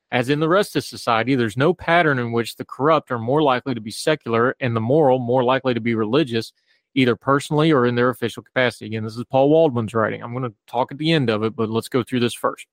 As 0.09 0.29
in 0.29 0.39
the 0.39 0.47
rest 0.47 0.77
of 0.77 0.85
society, 0.85 1.35
there's 1.35 1.57
no 1.57 1.73
pattern 1.73 2.17
in 2.17 2.31
which 2.31 2.55
the 2.55 2.63
corrupt 2.63 3.11
are 3.11 3.19
more 3.19 3.43
likely 3.43 3.75
to 3.75 3.81
be 3.81 3.91
secular 3.91 4.55
and 4.61 4.73
the 4.73 4.79
moral 4.79 5.19
more 5.19 5.43
likely 5.43 5.73
to 5.73 5.81
be 5.81 5.95
religious, 5.95 6.53
either 6.95 7.17
personally 7.17 7.73
or 7.73 7.85
in 7.85 7.95
their 7.95 8.07
official 8.07 8.41
capacity. 8.41 8.85
Again, 8.85 9.03
this 9.03 9.17
is 9.17 9.25
Paul 9.25 9.49
Waldman's 9.49 9.93
writing. 9.93 10.23
I'm 10.23 10.31
going 10.31 10.49
to 10.49 10.55
talk 10.65 10.93
at 10.93 10.97
the 10.97 11.11
end 11.11 11.29
of 11.29 11.43
it, 11.43 11.57
but 11.57 11.69
let's 11.69 11.89
go 11.89 12.03
through 12.03 12.21
this 12.21 12.33
first. 12.33 12.67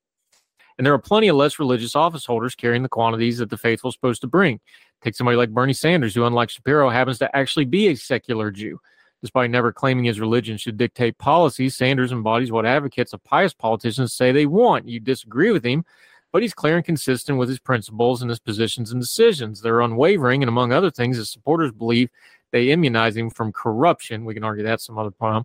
And 0.79 0.85
there 0.85 0.93
are 0.93 0.99
plenty 0.99 1.27
of 1.27 1.35
less 1.35 1.59
religious 1.59 1.93
office 1.93 2.25
holders 2.25 2.55
carrying 2.55 2.83
the 2.83 2.89
quantities 2.89 3.37
that 3.39 3.49
the 3.49 3.57
faithful 3.57 3.89
is 3.89 3.95
supposed 3.95 4.21
to 4.21 4.27
bring. 4.27 4.61
Take 5.01 5.13
somebody 5.13 5.35
like 5.35 5.49
Bernie 5.49 5.73
Sanders, 5.73 6.15
who, 6.15 6.23
unlike 6.23 6.49
Shapiro, 6.49 6.89
happens 6.89 7.19
to 7.19 7.35
actually 7.35 7.65
be 7.65 7.89
a 7.89 7.95
secular 7.95 8.49
Jew. 8.49 8.79
Despite 9.21 9.51
never 9.51 9.73
claiming 9.73 10.05
his 10.05 10.21
religion 10.21 10.55
should 10.55 10.77
dictate 10.77 11.17
policies, 11.17 11.75
Sanders 11.75 12.13
embodies 12.13 12.49
what 12.49 12.65
advocates 12.65 13.11
of 13.11 13.21
pious 13.25 13.53
politicians 13.53 14.13
say 14.13 14.31
they 14.31 14.45
want. 14.45 14.87
You 14.87 15.01
disagree 15.01 15.51
with 15.51 15.65
him, 15.65 15.83
but 16.31 16.43
he's 16.43 16.53
clear 16.53 16.77
and 16.77 16.85
consistent 16.85 17.37
with 17.37 17.49
his 17.49 17.59
principles 17.59 18.21
and 18.21 18.29
his 18.29 18.39
positions 18.39 18.93
and 18.93 19.01
decisions. 19.01 19.61
They're 19.61 19.81
unwavering, 19.81 20.41
and 20.41 20.49
among 20.49 20.71
other 20.71 20.91
things, 20.91 21.17
his 21.17 21.29
supporters 21.29 21.73
believe 21.73 22.09
they 22.51 22.71
immunize 22.71 23.17
him 23.17 23.29
from 23.29 23.51
corruption. 23.51 24.23
We 24.23 24.33
can 24.33 24.45
argue 24.45 24.63
that 24.63 24.79
some 24.79 24.97
other 24.97 25.11
time 25.19 25.43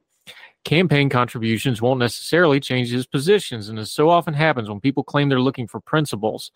campaign 0.64 1.08
contributions 1.08 1.82
won't 1.82 2.00
necessarily 2.00 2.58
change 2.58 2.90
his 2.90 3.06
positions. 3.06 3.68
And 3.68 3.78
as 3.78 3.92
so 3.92 4.08
often 4.08 4.34
happens 4.34 4.68
when 4.68 4.80
people 4.80 5.04
claim 5.04 5.28
they're 5.28 5.40
looking 5.40 5.68
for 5.68 5.80
principles, 5.80 6.50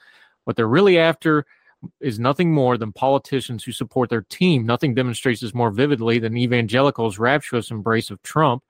what 0.44 0.56
they're 0.56 0.66
really 0.66 0.98
after 0.98 1.44
is 2.00 2.18
nothing 2.18 2.52
more 2.52 2.76
than 2.76 2.92
politicians 2.92 3.62
who 3.62 3.72
support 3.72 4.10
their 4.10 4.22
team. 4.22 4.66
Nothing 4.66 4.94
demonstrates 4.94 5.40
this 5.40 5.54
more 5.54 5.70
vividly 5.70 6.18
than 6.18 6.36
evangelicals' 6.36 7.18
rapturous 7.18 7.70
embrace 7.70 8.10
of 8.10 8.22
Trump, 8.22 8.64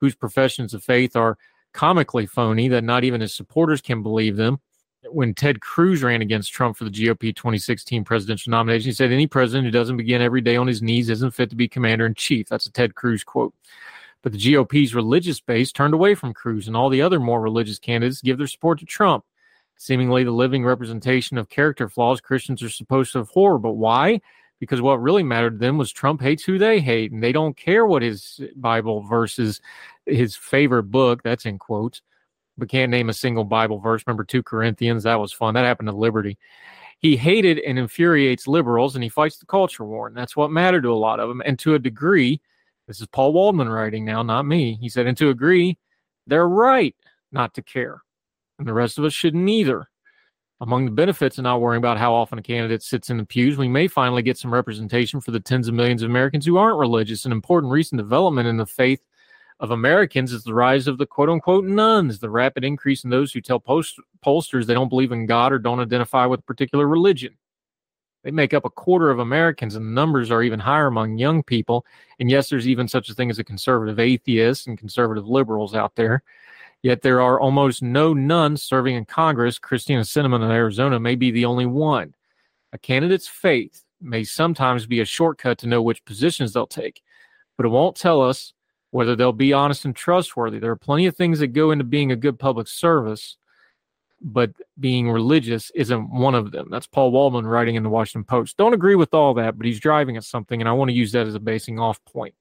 whose 0.00 0.14
professions 0.14 0.74
of 0.74 0.82
faith 0.82 1.14
are 1.14 1.38
comically 1.72 2.26
phony 2.26 2.68
that 2.68 2.84
not 2.84 3.04
even 3.04 3.20
his 3.20 3.34
supporters 3.34 3.80
can 3.80 4.02
believe 4.02 4.36
them. 4.36 4.58
When 5.10 5.32
Ted 5.32 5.60
Cruz 5.60 6.02
ran 6.02 6.22
against 6.22 6.52
Trump 6.52 6.76
for 6.76 6.84
the 6.84 6.90
GOP 6.90 7.34
2016 7.34 8.04
presidential 8.04 8.50
nomination, 8.50 8.88
he 8.88 8.94
said, 8.94 9.12
Any 9.12 9.28
president 9.28 9.66
who 9.66 9.70
doesn't 9.70 9.96
begin 9.96 10.20
every 10.20 10.40
day 10.40 10.56
on 10.56 10.66
his 10.66 10.82
knees 10.82 11.08
isn't 11.08 11.34
fit 11.34 11.50
to 11.50 11.56
be 11.56 11.68
commander 11.68 12.04
in 12.04 12.14
chief. 12.14 12.48
That's 12.48 12.66
a 12.66 12.72
Ted 12.72 12.96
Cruz 12.96 13.22
quote. 13.22 13.54
But 14.22 14.32
the 14.32 14.52
GOP's 14.54 14.94
religious 14.94 15.40
base 15.40 15.70
turned 15.70 15.94
away 15.94 16.14
from 16.14 16.34
Cruz, 16.34 16.66
and 16.66 16.76
all 16.76 16.88
the 16.88 17.02
other 17.02 17.20
more 17.20 17.40
religious 17.40 17.78
candidates 17.78 18.20
give 18.20 18.38
their 18.38 18.46
support 18.46 18.80
to 18.80 18.84
Trump. 18.84 19.24
Seemingly 19.76 20.24
the 20.24 20.32
living 20.32 20.64
representation 20.64 21.38
of 21.38 21.48
character 21.48 21.88
flaws 21.88 22.20
Christians 22.20 22.62
are 22.62 22.68
supposed 22.68 23.12
to 23.12 23.20
abhor. 23.20 23.58
But 23.58 23.74
why? 23.74 24.20
Because 24.58 24.80
what 24.82 25.00
really 25.00 25.22
mattered 25.22 25.52
to 25.52 25.58
them 25.58 25.78
was 25.78 25.92
Trump 25.92 26.20
hates 26.20 26.42
who 26.42 26.58
they 26.58 26.80
hate, 26.80 27.12
and 27.12 27.22
they 27.22 27.30
don't 27.30 27.56
care 27.56 27.86
what 27.86 28.02
his 28.02 28.40
Bible 28.56 29.02
verses, 29.02 29.60
his 30.04 30.34
favorite 30.34 30.90
book, 30.90 31.22
that's 31.22 31.46
in 31.46 31.58
quotes, 31.58 32.02
but 32.56 32.68
can't 32.68 32.90
name 32.90 33.08
a 33.08 33.12
single 33.14 33.44
Bible 33.44 33.78
verse. 33.78 34.02
Remember 34.04 34.24
2 34.24 34.42
Corinthians? 34.42 35.04
That 35.04 35.20
was 35.20 35.32
fun. 35.32 35.54
That 35.54 35.64
happened 35.64 35.88
to 35.90 35.94
Liberty. 35.94 36.38
He 36.98 37.16
hated 37.16 37.60
and 37.60 37.78
infuriates 37.78 38.48
liberals, 38.48 38.96
and 38.96 39.04
he 39.04 39.08
fights 39.08 39.38
the 39.38 39.46
culture 39.46 39.84
war, 39.84 40.08
and 40.08 40.16
that's 40.16 40.36
what 40.36 40.50
mattered 40.50 40.82
to 40.82 40.92
a 40.92 40.94
lot 40.94 41.20
of 41.20 41.28
them. 41.28 41.40
And 41.46 41.56
to 41.60 41.74
a 41.74 41.78
degree, 41.78 42.40
this 42.88 43.00
is 43.00 43.06
Paul 43.06 43.32
Waldman 43.32 43.68
writing 43.68 44.04
now, 44.04 44.24
not 44.24 44.46
me. 44.46 44.76
He 44.80 44.88
said, 44.88 45.06
and 45.06 45.16
to 45.18 45.28
agree, 45.28 45.78
they're 46.26 46.48
right 46.48 46.96
not 47.30 47.54
to 47.54 47.62
care 47.62 48.02
and 48.58 48.66
the 48.66 48.74
rest 48.74 48.98
of 48.98 49.04
us 49.04 49.12
shouldn't 49.12 49.48
either. 49.48 49.88
Among 50.60 50.84
the 50.84 50.90
benefits 50.90 51.38
of 51.38 51.44
not 51.44 51.60
worrying 51.60 51.78
about 51.78 51.98
how 51.98 52.12
often 52.12 52.38
a 52.38 52.42
candidate 52.42 52.82
sits 52.82 53.10
in 53.10 53.16
the 53.16 53.24
pews, 53.24 53.56
we 53.56 53.68
may 53.68 53.86
finally 53.86 54.22
get 54.22 54.36
some 54.36 54.52
representation 54.52 55.20
for 55.20 55.30
the 55.30 55.38
tens 55.38 55.68
of 55.68 55.74
millions 55.74 56.02
of 56.02 56.10
Americans 56.10 56.44
who 56.44 56.56
aren't 56.56 56.78
religious. 56.78 57.24
An 57.24 57.32
important 57.32 57.72
recent 57.72 58.00
development 58.00 58.48
in 58.48 58.56
the 58.56 58.66
faith 58.66 59.00
of 59.60 59.70
Americans 59.70 60.32
is 60.32 60.42
the 60.42 60.54
rise 60.54 60.88
of 60.88 60.98
the 60.98 61.06
quote 61.06 61.28
unquote 61.28 61.64
nones, 61.64 62.18
the 62.18 62.30
rapid 62.30 62.64
increase 62.64 63.04
in 63.04 63.10
those 63.10 63.32
who 63.32 63.40
tell 63.40 63.60
post- 63.60 64.00
pollsters 64.24 64.66
they 64.66 64.74
don't 64.74 64.88
believe 64.88 65.12
in 65.12 65.26
God 65.26 65.52
or 65.52 65.60
don't 65.60 65.80
identify 65.80 66.26
with 66.26 66.40
a 66.40 66.44
particular 66.44 66.88
religion. 66.88 67.36
They 68.28 68.32
make 68.32 68.52
up 68.52 68.66
a 68.66 68.70
quarter 68.70 69.08
of 69.08 69.20
Americans, 69.20 69.74
and 69.74 69.86
the 69.86 69.90
numbers 69.90 70.30
are 70.30 70.42
even 70.42 70.60
higher 70.60 70.88
among 70.88 71.16
young 71.16 71.42
people. 71.42 71.86
And 72.20 72.30
yes, 72.30 72.50
there's 72.50 72.68
even 72.68 72.86
such 72.86 73.08
a 73.08 73.14
thing 73.14 73.30
as 73.30 73.38
a 73.38 73.42
conservative 73.42 73.98
atheist 73.98 74.66
and 74.66 74.76
conservative 74.76 75.26
liberals 75.26 75.74
out 75.74 75.94
there. 75.94 76.22
Yet 76.82 77.00
there 77.00 77.22
are 77.22 77.40
almost 77.40 77.82
no 77.82 78.12
nones 78.12 78.62
serving 78.62 78.96
in 78.96 79.06
Congress. 79.06 79.58
Christina 79.58 80.02
Sinema 80.02 80.44
of 80.44 80.50
Arizona 80.50 81.00
may 81.00 81.14
be 81.14 81.30
the 81.30 81.46
only 81.46 81.64
one. 81.64 82.14
A 82.74 82.76
candidate's 82.76 83.26
faith 83.26 83.82
may 83.98 84.24
sometimes 84.24 84.84
be 84.84 85.00
a 85.00 85.06
shortcut 85.06 85.56
to 85.60 85.66
know 85.66 85.80
which 85.80 86.04
positions 86.04 86.52
they'll 86.52 86.66
take, 86.66 87.00
but 87.56 87.64
it 87.64 87.70
won't 87.70 87.96
tell 87.96 88.20
us 88.20 88.52
whether 88.90 89.16
they'll 89.16 89.32
be 89.32 89.54
honest 89.54 89.86
and 89.86 89.96
trustworthy. 89.96 90.58
There 90.58 90.72
are 90.72 90.76
plenty 90.76 91.06
of 91.06 91.16
things 91.16 91.38
that 91.38 91.54
go 91.54 91.70
into 91.70 91.84
being 91.84 92.12
a 92.12 92.16
good 92.16 92.38
public 92.38 92.68
service, 92.68 93.38
but 94.20 94.50
being 94.80 95.10
religious 95.10 95.70
isn't 95.74 96.10
one 96.10 96.34
of 96.34 96.50
them. 96.50 96.68
That's 96.70 96.86
Paul 96.86 97.12
Waldman 97.12 97.46
writing 97.46 97.76
in 97.76 97.82
the 97.82 97.88
Washington 97.88 98.24
Post. 98.24 98.56
Don't 98.56 98.74
agree 98.74 98.96
with 98.96 99.14
all 99.14 99.34
that, 99.34 99.56
but 99.56 99.66
he's 99.66 99.80
driving 99.80 100.16
at 100.16 100.24
something, 100.24 100.60
and 100.60 100.68
I 100.68 100.72
want 100.72 100.90
to 100.90 100.96
use 100.96 101.12
that 101.12 101.26
as 101.26 101.34
a 101.34 101.40
basing 101.40 101.78
off 101.78 102.04
point 102.04 102.34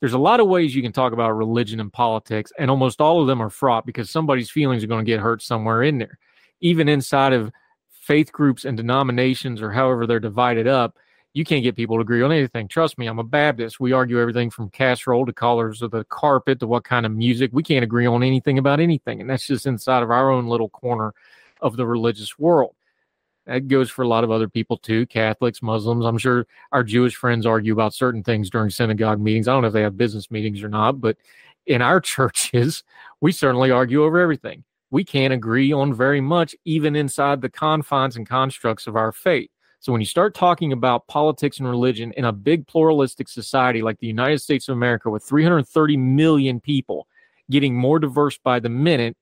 there's 0.00 0.14
a 0.14 0.18
lot 0.18 0.40
of 0.40 0.48
ways 0.48 0.74
you 0.74 0.82
can 0.82 0.92
talk 0.92 1.12
about 1.12 1.32
religion 1.32 1.78
and 1.78 1.92
politics, 1.92 2.52
and 2.58 2.70
almost 2.70 3.00
all 3.00 3.20
of 3.20 3.26
them 3.26 3.42
are 3.42 3.50
fraught 3.50 3.84
because 3.84 4.10
somebody's 4.10 4.50
feelings 4.50 4.82
are 4.82 4.86
going 4.88 5.04
to 5.04 5.10
get 5.10 5.20
hurt 5.20 5.42
somewhere 5.42 5.82
in 5.82 5.98
there. 5.98 6.18
Even 6.60 6.88
inside 6.88 7.34
of 7.34 7.52
faith 7.90 8.32
groups 8.32 8.64
and 8.64 8.76
denominations, 8.76 9.60
or 9.60 9.70
however 9.70 10.06
they're 10.06 10.18
divided 10.18 10.66
up, 10.66 10.96
you 11.32 11.44
can't 11.44 11.62
get 11.62 11.76
people 11.76 11.96
to 11.96 12.02
agree 12.02 12.22
on 12.22 12.32
anything. 12.32 12.66
Trust 12.66 12.98
me, 12.98 13.06
I'm 13.06 13.20
a 13.20 13.24
Baptist. 13.24 13.78
We 13.78 13.92
argue 13.92 14.20
everything 14.20 14.50
from 14.50 14.68
casserole 14.70 15.26
to 15.26 15.32
colors 15.32 15.80
of 15.80 15.92
the 15.92 16.04
carpet 16.04 16.58
to 16.60 16.66
what 16.66 16.84
kind 16.84 17.06
of 17.06 17.12
music. 17.12 17.50
We 17.52 17.62
can't 17.62 17.84
agree 17.84 18.06
on 18.06 18.22
anything 18.22 18.58
about 18.58 18.80
anything. 18.80 19.20
And 19.20 19.30
that's 19.30 19.46
just 19.46 19.66
inside 19.66 20.02
of 20.02 20.10
our 20.10 20.30
own 20.30 20.48
little 20.48 20.68
corner 20.70 21.14
of 21.60 21.76
the 21.76 21.86
religious 21.86 22.38
world. 22.38 22.74
That 23.46 23.68
goes 23.68 23.90
for 23.90 24.02
a 24.02 24.08
lot 24.08 24.24
of 24.24 24.30
other 24.30 24.48
people 24.48 24.76
too, 24.76 25.06
Catholics, 25.06 25.62
Muslims. 25.62 26.04
I'm 26.04 26.18
sure 26.18 26.46
our 26.72 26.82
Jewish 26.82 27.14
friends 27.14 27.46
argue 27.46 27.72
about 27.72 27.94
certain 27.94 28.22
things 28.22 28.50
during 28.50 28.70
synagogue 28.70 29.20
meetings. 29.20 29.46
I 29.46 29.52
don't 29.52 29.62
know 29.62 29.68
if 29.68 29.74
they 29.74 29.82
have 29.82 29.96
business 29.96 30.30
meetings 30.30 30.62
or 30.62 30.68
not, 30.68 31.00
but 31.00 31.16
in 31.66 31.80
our 31.80 32.00
churches, 32.00 32.82
we 33.20 33.30
certainly 33.30 33.70
argue 33.70 34.02
over 34.04 34.18
everything. 34.18 34.64
We 34.90 35.04
can't 35.04 35.32
agree 35.32 35.72
on 35.72 35.94
very 35.94 36.20
much, 36.20 36.56
even 36.64 36.96
inside 36.96 37.40
the 37.40 37.48
confines 37.48 38.16
and 38.16 38.28
constructs 38.28 38.88
of 38.88 38.96
our 38.96 39.12
faith. 39.12 39.50
So 39.80 39.92
when 39.92 40.00
you 40.02 40.06
start 40.06 40.34
talking 40.34 40.72
about 40.72 41.08
politics 41.08 41.58
and 41.58 41.68
religion 41.68 42.12
in 42.16 42.26
a 42.26 42.32
big 42.32 42.66
pluralistic 42.66 43.28
society 43.28 43.80
like 43.80 43.98
the 43.98 44.06
United 44.06 44.40
States 44.40 44.68
of 44.68 44.74
America 44.74 45.08
with 45.08 45.24
330 45.24 45.96
million 45.96 46.60
people 46.60 47.08
getting 47.50 47.74
more 47.74 47.98
diverse 47.98 48.38
by 48.38 48.60
the 48.60 48.68
minute, 48.68 49.16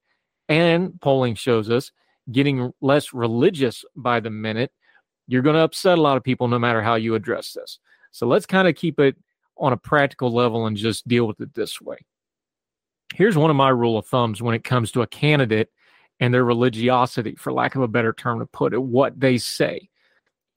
and 0.49 1.01
polling 1.01 1.37
shows 1.37 1.71
us 1.71 1.93
getting 2.33 2.73
less 2.81 3.15
religious 3.15 3.85
by 3.97 4.21
the 4.21 4.31
minute, 4.31 4.73
you're 5.29 5.43
going 5.43 5.55
to 5.55 5.63
upset 5.63 5.97
a 5.97 6.01
lot 6.01 6.17
of 6.17 6.25
people 6.25 6.49
no 6.49 6.59
matter 6.59 6.83
how 6.83 6.97
you 6.97 7.15
address 7.15 7.53
this. 7.53 7.79
So 8.11 8.27
let's 8.27 8.47
kind 8.47 8.67
of 8.67 8.75
keep 8.75 8.99
it 8.99 9.17
on 9.57 9.73
a 9.73 9.77
practical 9.77 10.33
level 10.33 10.67
and 10.67 10.77
just 10.77 11.07
deal 11.07 11.27
with 11.27 11.41
it 11.41 11.55
this 11.55 11.81
way. 11.81 11.99
Here's 13.15 13.37
one 13.37 13.51
of 13.51 13.57
my 13.57 13.71
rule 13.71 13.97
of 13.97 14.07
thumbs 14.07 14.43
when 14.43 14.55
it 14.55 14.65
comes 14.65 14.91
to 14.93 15.03
a 15.03 15.07
candidate 15.07 15.71
and 16.21 16.35
their 16.35 16.45
religiosity, 16.45 17.37
for 17.37 17.53
lack 17.53 17.77
of 17.77 17.83
a 17.83 17.89
better 17.89 18.13
term 18.13 18.41
to 18.41 18.47
put 18.47 18.75
it, 18.75 18.83
what 18.83 19.19
they 19.19 19.39
say. 19.39 19.89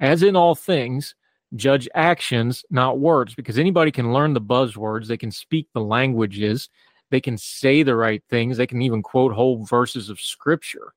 As 0.01 0.23
in 0.23 0.35
all 0.35 0.55
things, 0.55 1.15
judge 1.55 1.87
actions, 1.95 2.65
not 2.69 2.99
words, 2.99 3.35
because 3.35 3.57
anybody 3.59 3.91
can 3.91 4.13
learn 4.13 4.33
the 4.33 4.41
buzzwords, 4.41 5.07
they 5.07 5.17
can 5.17 5.31
speak 5.31 5.67
the 5.73 5.81
languages, 5.81 6.69
they 7.11 7.21
can 7.21 7.37
say 7.37 7.83
the 7.83 7.95
right 7.95 8.23
things, 8.29 8.57
they 8.57 8.67
can 8.67 8.81
even 8.81 9.03
quote 9.03 9.31
whole 9.31 9.63
verses 9.63 10.09
of 10.09 10.19
scripture 10.19 10.93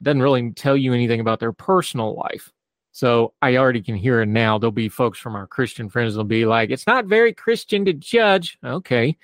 It 0.00 0.04
doesn't 0.04 0.22
really 0.22 0.50
tell 0.52 0.76
you 0.76 0.94
anything 0.94 1.20
about 1.20 1.40
their 1.40 1.52
personal 1.52 2.16
life. 2.16 2.50
So 2.92 3.34
I 3.42 3.56
already 3.56 3.82
can 3.82 3.96
hear 3.96 4.22
it 4.22 4.26
now. 4.26 4.58
There'll 4.58 4.72
be 4.72 4.88
folks 4.88 5.18
from 5.18 5.36
our 5.36 5.46
Christian 5.46 5.88
friends 5.88 6.14
that'll 6.14 6.24
be 6.24 6.46
like, 6.46 6.70
it's 6.70 6.86
not 6.86 7.04
very 7.04 7.32
Christian 7.32 7.84
to 7.84 7.92
judge. 7.92 8.58
Okay. 8.64 9.16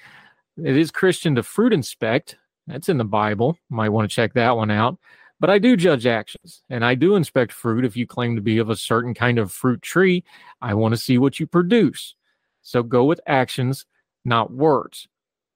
It 0.57 0.77
is 0.77 0.91
Christian 0.91 1.35
to 1.35 1.43
fruit 1.43 1.73
inspect. 1.73 2.37
That's 2.67 2.89
in 2.89 2.99
the 2.99 3.05
Bible. 3.05 3.59
Might 3.71 3.89
want 3.89 4.09
to 4.09 4.15
check 4.15 4.35
that 4.35 4.57
one 4.57 4.71
out. 4.71 4.99
But 5.45 5.51
I 5.51 5.59
do 5.59 5.77
judge 5.77 6.07
actions 6.07 6.63
and 6.71 6.83
I 6.83 6.95
do 6.95 7.17
inspect 7.17 7.53
fruit. 7.53 7.85
If 7.85 7.99
you 7.99 8.07
claim 8.07 8.35
to 8.35 8.41
be 8.41 8.57
of 8.57 8.71
a 8.71 8.77
certain 8.77 9.13
kind 9.13 9.39
of 9.39 9.53
fruit 9.53 9.83
tree, 9.83 10.25
I 10.63 10.73
want 10.73 10.95
to 10.95 10.99
see 10.99 11.19
what 11.19 11.39
you 11.39 11.47
produce. 11.47 12.15
So 12.63 12.83
go 12.83 13.05
with 13.05 13.21
actions, 13.27 13.85
not 14.25 14.51
words. 14.51 15.07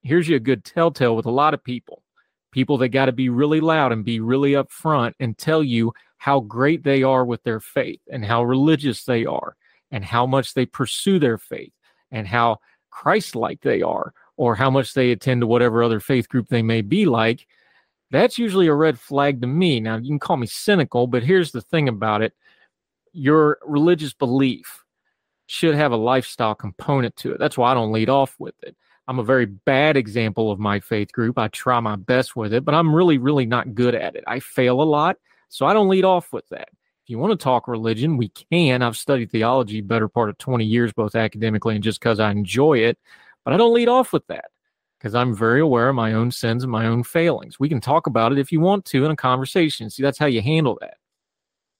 Here's 0.03 0.27
you 0.27 0.35
a 0.35 0.39
good 0.39 0.63
telltale 0.63 1.15
with 1.15 1.25
a 1.25 1.31
lot 1.31 1.55
of 1.55 1.63
people 1.63 2.03
people 2.51 2.77
that 2.77 2.89
got 2.89 3.05
to 3.05 3.11
be 3.11 3.29
really 3.29 3.59
loud 3.61 3.91
and 3.91 4.05
be 4.05 4.19
really 4.19 4.51
upfront 4.51 5.13
and 5.19 5.35
tell 5.35 5.63
you 5.63 5.91
how 6.17 6.41
great 6.41 6.83
they 6.83 7.01
are 7.01 7.25
with 7.25 7.41
their 7.41 7.59
faith 7.59 8.01
and 8.11 8.23
how 8.23 8.43
religious 8.43 9.05
they 9.05 9.25
are 9.25 9.55
and 9.89 10.05
how 10.05 10.27
much 10.27 10.53
they 10.53 10.67
pursue 10.67 11.17
their 11.17 11.39
faith 11.39 11.73
and 12.11 12.27
how 12.27 12.59
Christ 12.91 13.35
like 13.35 13.61
they 13.61 13.81
are 13.81 14.13
or 14.37 14.53
how 14.53 14.69
much 14.69 14.93
they 14.93 15.09
attend 15.09 15.41
to 15.41 15.47
whatever 15.47 15.81
other 15.81 15.99
faith 15.99 16.29
group 16.29 16.47
they 16.47 16.61
may 16.61 16.81
be 16.81 17.07
like, 17.07 17.47
that's 18.11 18.37
usually 18.37 18.67
a 18.67 18.73
red 18.73 18.99
flag 18.99 19.41
to 19.41 19.47
me. 19.47 19.79
Now, 19.79 19.97
you 19.97 20.07
can 20.07 20.19
call 20.19 20.37
me 20.37 20.47
cynical, 20.47 21.07
but 21.07 21.23
here's 21.23 21.51
the 21.51 21.61
thing 21.61 21.87
about 21.87 22.21
it 22.21 22.33
your 23.11 23.57
religious 23.65 24.13
belief 24.13 24.83
should 25.47 25.73
have 25.73 25.91
a 25.91 25.97
lifestyle 25.97 26.53
component 26.53 27.15
to 27.15 27.31
it. 27.31 27.39
That's 27.39 27.57
why 27.57 27.71
I 27.71 27.73
don't 27.73 27.91
lead 27.91 28.09
off 28.09 28.35
with 28.37 28.53
it. 28.61 28.75
I'm 29.07 29.17
a 29.17 29.23
very 29.23 29.47
bad 29.47 29.97
example 29.97 30.51
of 30.51 30.59
my 30.59 30.79
faith 30.79 31.11
group. 31.11 31.39
I 31.39 31.47
try 31.47 31.79
my 31.79 31.95
best 31.95 32.35
with 32.35 32.53
it, 32.53 32.63
but 32.63 32.75
I'm 32.75 32.93
really, 32.93 33.17
really 33.17 33.47
not 33.47 33.73
good 33.73 33.95
at 33.95 34.15
it. 34.15 34.23
I 34.27 34.39
fail 34.39 34.79
a 34.79 34.83
lot, 34.83 35.17
so 35.49 35.65
I 35.65 35.73
don't 35.73 35.89
lead 35.89 36.05
off 36.05 36.31
with 36.31 36.47
that. 36.49 36.69
If 37.03 37.09
you 37.09 37.17
want 37.17 37.31
to 37.31 37.43
talk 37.43 37.67
religion, 37.67 38.17
we 38.17 38.29
can. 38.29 38.83
I've 38.83 38.95
studied 38.95 39.31
theology 39.31 39.81
better 39.81 40.07
part 40.07 40.29
of 40.29 40.37
20 40.37 40.63
years, 40.63 40.93
both 40.93 41.15
academically 41.15 41.73
and 41.73 41.83
just 41.83 41.99
because 41.99 42.19
I 42.19 42.29
enjoy 42.29 42.79
it, 42.79 42.99
but 43.43 43.51
I 43.51 43.57
don't 43.57 43.73
lead 43.73 43.89
off 43.89 44.13
with 44.13 44.27
that 44.27 44.51
because 44.99 45.15
I'm 45.15 45.33
very 45.33 45.61
aware 45.61 45.89
of 45.89 45.95
my 45.95 46.13
own 46.13 46.29
sins 46.29 46.63
and 46.63 46.71
my 46.71 46.85
own 46.85 47.03
failings. 47.03 47.59
We 47.59 47.69
can 47.69 47.79
talk 47.79 48.05
about 48.05 48.33
it 48.33 48.37
if 48.37 48.51
you 48.51 48.59
want 48.59 48.83
to 48.85 49.05
in 49.05 49.11
a 49.11 49.15
conversation. 49.15 49.89
See, 49.89 50.03
that's 50.03 50.17
how 50.17 50.25
you 50.25 50.41
handle 50.41 50.77
that. 50.81 50.97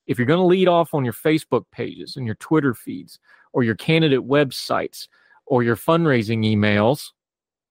If 0.07 0.17
you're 0.17 0.25
going 0.25 0.39
to 0.39 0.45
lead 0.45 0.69
off 0.69 0.93
on 0.93 1.03
your 1.03 1.13
Facebook 1.13 1.65
pages 1.71 2.15
and 2.15 2.25
your 2.25 2.35
Twitter 2.35 2.73
feeds 2.73 3.19
or 3.51 3.63
your 3.63 3.75
candidate 3.75 4.25
websites 4.25 5.07
or 5.45 5.63
your 5.63 5.75
fundraising 5.75 6.45
emails, 6.45 7.09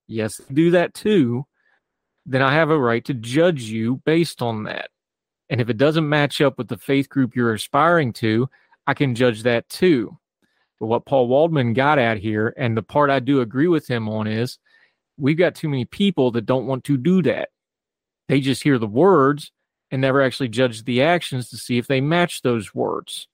yes, 0.07 0.41
do 0.53 0.71
that 0.73 0.93
too, 0.93 1.47
then 2.27 2.43
I 2.43 2.53
have 2.53 2.71
a 2.71 2.79
right 2.79 3.05
to 3.07 3.15
judge 3.15 3.63
you 3.63 4.03
based 4.05 4.43
on 4.43 4.65
that. 4.65 4.91
And 5.49 5.63
if 5.63 5.71
it 5.71 5.79
doesn't 5.79 6.09
match 6.09 6.43
up 6.43 6.59
with 6.59 6.69
the 6.69 6.77
faith 6.77 7.09
group 7.09 7.35
you're 7.35 7.55
aspiring 7.55 8.13
to, 8.15 8.51
I 8.87 8.93
can 8.93 9.15
judge 9.15 9.45
that 9.45 9.67
too. 9.71 10.17
But 10.79 10.87
what 10.87 11.07
Paul 11.07 11.27
Waldman 11.27 11.73
got 11.73 11.99
at 11.99 12.19
here, 12.19 12.55
and 12.59 12.77
the 12.77 12.83
part 12.83 13.11
I 13.11 13.19
do 13.19 13.41
agree 13.41 13.67
with 13.67 13.89
him 13.89 14.09
on, 14.09 14.27
is 14.27 14.59
we've 15.19 15.37
got 15.37 15.55
too 15.55 15.69
many 15.69 15.85
people 15.85 16.31
that 16.33 16.47
don't 16.47 16.67
want 16.67 16.85
to 16.85 16.97
do 16.97 17.23
that. 17.23 17.51
They 18.29 18.41
just 18.41 18.63
hear 18.63 18.79
the 18.79 18.87
words 18.87 19.53
and 19.91 20.01
never 20.01 20.23
actually 20.23 20.49
judge 20.49 20.85
the 20.85 21.03
actions 21.03 21.51
to 21.51 21.57
see 21.57 21.79
if 21.79 21.87
they 21.87 22.01
match 22.01 22.43
those 22.43 22.75
words. 22.75 23.27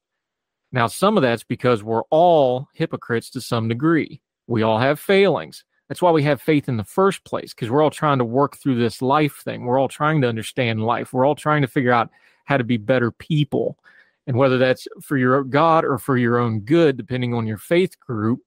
Now, 0.73 0.87
some 0.87 1.17
of 1.17 1.23
that's 1.23 1.45
because 1.45 1.83
we're 1.83 2.03
all 2.11 2.69
hypocrites 2.75 3.31
to 3.31 3.41
some 3.41 3.69
degree. 3.69 4.21
We 4.47 4.63
all 4.63 4.79
have 4.79 4.99
failings. 4.99 5.65
That's 5.89 6.03
why 6.03 6.11
we 6.11 6.23
have 6.23 6.41
faith 6.41 6.69
in 6.69 6.77
the 6.77 6.85
first 6.85 7.25
place, 7.25 7.53
because 7.53 7.71
we're 7.71 7.83
all 7.83 7.91
trying 7.91 8.19
to 8.19 8.25
work 8.25 8.57
through 8.57 8.79
this 8.79 9.03
life 9.03 9.43
thing. 9.45 9.65
We're 9.65 9.79
all 9.79 9.89
trying 9.89 10.21
to 10.23 10.29
understand 10.29 10.85
life. 10.85 11.13
We're 11.13 11.27
all 11.27 11.35
trying 11.35 11.63
to 11.63 11.69
figure 11.69 11.93
out 11.93 12.11
how 12.45 12.57
to 12.57 12.65
be 12.65 12.77
better 12.77 13.11
people. 13.11 13.79
And 14.27 14.37
whether 14.37 14.59
that's 14.59 14.89
for 15.03 15.17
your 15.17 15.45
God 15.45 15.85
or 15.85 15.99
for 15.99 16.17
your 16.17 16.39
own 16.39 16.61
good, 16.61 16.97
depending 16.97 17.35
on 17.35 17.47
your 17.47 17.59
faith 17.59 18.01
group, 18.01 18.41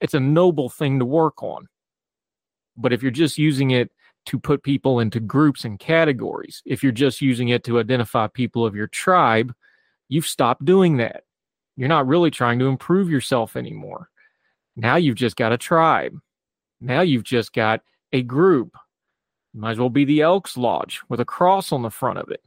it's 0.00 0.14
a 0.14 0.20
noble 0.20 0.68
thing 0.68 0.98
to 0.98 1.04
work 1.04 1.42
on. 1.42 1.68
But 2.76 2.92
if 2.92 3.02
you're 3.02 3.10
just 3.10 3.38
using 3.38 3.70
it 3.70 3.90
to 4.26 4.38
put 4.38 4.62
people 4.62 5.00
into 5.00 5.20
groups 5.20 5.64
and 5.64 5.78
categories, 5.78 6.62
if 6.64 6.82
you're 6.82 6.92
just 6.92 7.20
using 7.20 7.48
it 7.48 7.64
to 7.64 7.78
identify 7.78 8.26
people 8.26 8.64
of 8.64 8.74
your 8.74 8.86
tribe, 8.86 9.54
you've 10.08 10.26
stopped 10.26 10.64
doing 10.64 10.96
that. 10.96 11.24
You're 11.76 11.88
not 11.88 12.06
really 12.06 12.30
trying 12.30 12.58
to 12.60 12.66
improve 12.66 13.10
yourself 13.10 13.56
anymore. 13.56 14.08
Now 14.76 14.96
you've 14.96 15.16
just 15.16 15.36
got 15.36 15.52
a 15.52 15.58
tribe. 15.58 16.18
Now 16.80 17.00
you've 17.02 17.24
just 17.24 17.52
got 17.52 17.82
a 18.12 18.22
group. 18.22 18.76
might 19.52 19.72
as 19.72 19.78
well 19.78 19.90
be 19.90 20.04
the 20.04 20.20
Elks 20.20 20.56
Lodge 20.56 21.00
with 21.08 21.20
a 21.20 21.24
cross 21.24 21.72
on 21.72 21.82
the 21.82 21.90
front 21.90 22.18
of 22.18 22.30
it. 22.30 22.42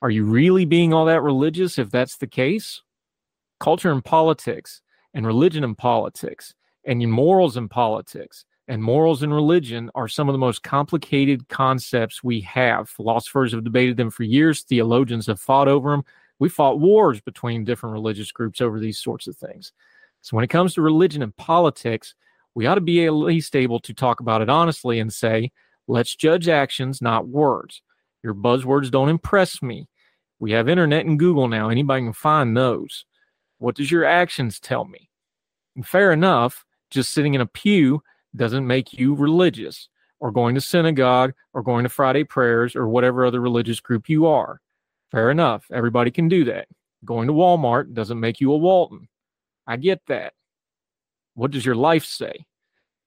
Are 0.00 0.10
you 0.10 0.24
really 0.24 0.64
being 0.64 0.94
all 0.94 1.06
that 1.06 1.22
religious 1.22 1.78
if 1.78 1.90
that's 1.90 2.16
the 2.16 2.26
case? 2.26 2.82
Culture 3.60 3.90
and 3.90 4.04
politics, 4.04 4.80
and 5.14 5.26
religion 5.26 5.64
and 5.64 5.76
politics, 5.76 6.54
and 6.84 7.02
your 7.02 7.10
morals 7.10 7.56
and 7.56 7.70
politics, 7.70 8.44
and 8.68 8.82
morals 8.82 9.22
and 9.22 9.34
religion 9.34 9.90
are 9.94 10.08
some 10.08 10.28
of 10.28 10.34
the 10.34 10.38
most 10.38 10.62
complicated 10.62 11.48
concepts 11.48 12.22
we 12.22 12.40
have. 12.42 12.88
Philosophers 12.88 13.52
have 13.52 13.64
debated 13.64 13.96
them 13.96 14.10
for 14.10 14.24
years, 14.24 14.62
theologians 14.62 15.26
have 15.26 15.40
fought 15.40 15.68
over 15.68 15.90
them. 15.90 16.04
We 16.38 16.50
fought 16.50 16.78
wars 16.78 17.20
between 17.20 17.64
different 17.64 17.94
religious 17.94 18.30
groups 18.30 18.60
over 18.60 18.78
these 18.78 18.98
sorts 18.98 19.26
of 19.26 19.36
things. 19.36 19.72
So 20.20 20.36
when 20.36 20.44
it 20.44 20.50
comes 20.50 20.74
to 20.74 20.82
religion 20.82 21.22
and 21.22 21.34
politics, 21.36 22.14
we 22.54 22.66
ought 22.66 22.76
to 22.76 22.80
be 22.80 23.06
at 23.06 23.12
least 23.12 23.56
able 23.56 23.80
to 23.80 23.94
talk 23.94 24.20
about 24.20 24.42
it 24.42 24.50
honestly 24.50 25.00
and 25.00 25.12
say, 25.12 25.50
let's 25.86 26.14
judge 26.14 26.48
actions, 26.48 27.00
not 27.00 27.26
words. 27.26 27.82
Your 28.22 28.34
buzzwords 28.34 28.90
don't 28.90 29.08
impress 29.08 29.62
me. 29.62 29.88
We 30.38 30.52
have 30.52 30.68
internet 30.68 31.06
and 31.06 31.18
Google 31.18 31.48
now. 31.48 31.70
Anybody 31.70 32.02
can 32.02 32.12
find 32.12 32.56
those. 32.56 33.04
What 33.58 33.74
does 33.74 33.90
your 33.90 34.04
actions 34.04 34.60
tell 34.60 34.84
me? 34.84 35.08
And 35.74 35.86
fair 35.86 36.12
enough, 36.12 36.64
just 36.90 37.12
sitting 37.12 37.34
in 37.34 37.40
a 37.40 37.46
pew 37.46 38.02
doesn't 38.38 38.66
make 38.66 38.94
you 38.94 39.14
religious 39.14 39.88
or 40.20 40.30
going 40.32 40.54
to 40.54 40.60
synagogue 40.60 41.34
or 41.52 41.62
going 41.62 41.84
to 41.84 41.88
Friday 41.90 42.24
prayers 42.24 42.74
or 42.74 42.88
whatever 42.88 43.24
other 43.24 43.40
religious 43.40 43.80
group 43.80 44.08
you 44.08 44.26
are. 44.26 44.60
Fair 45.10 45.30
enough. 45.30 45.66
Everybody 45.72 46.10
can 46.10 46.28
do 46.28 46.44
that. 46.44 46.68
Going 47.04 47.28
to 47.28 47.34
Walmart 47.34 47.94
doesn't 47.94 48.18
make 48.18 48.40
you 48.40 48.52
a 48.52 48.56
Walton. 48.56 49.08
I 49.66 49.76
get 49.76 50.00
that. 50.08 50.32
What 51.34 51.50
does 51.50 51.64
your 51.64 51.76
life 51.76 52.04
say? 52.04 52.46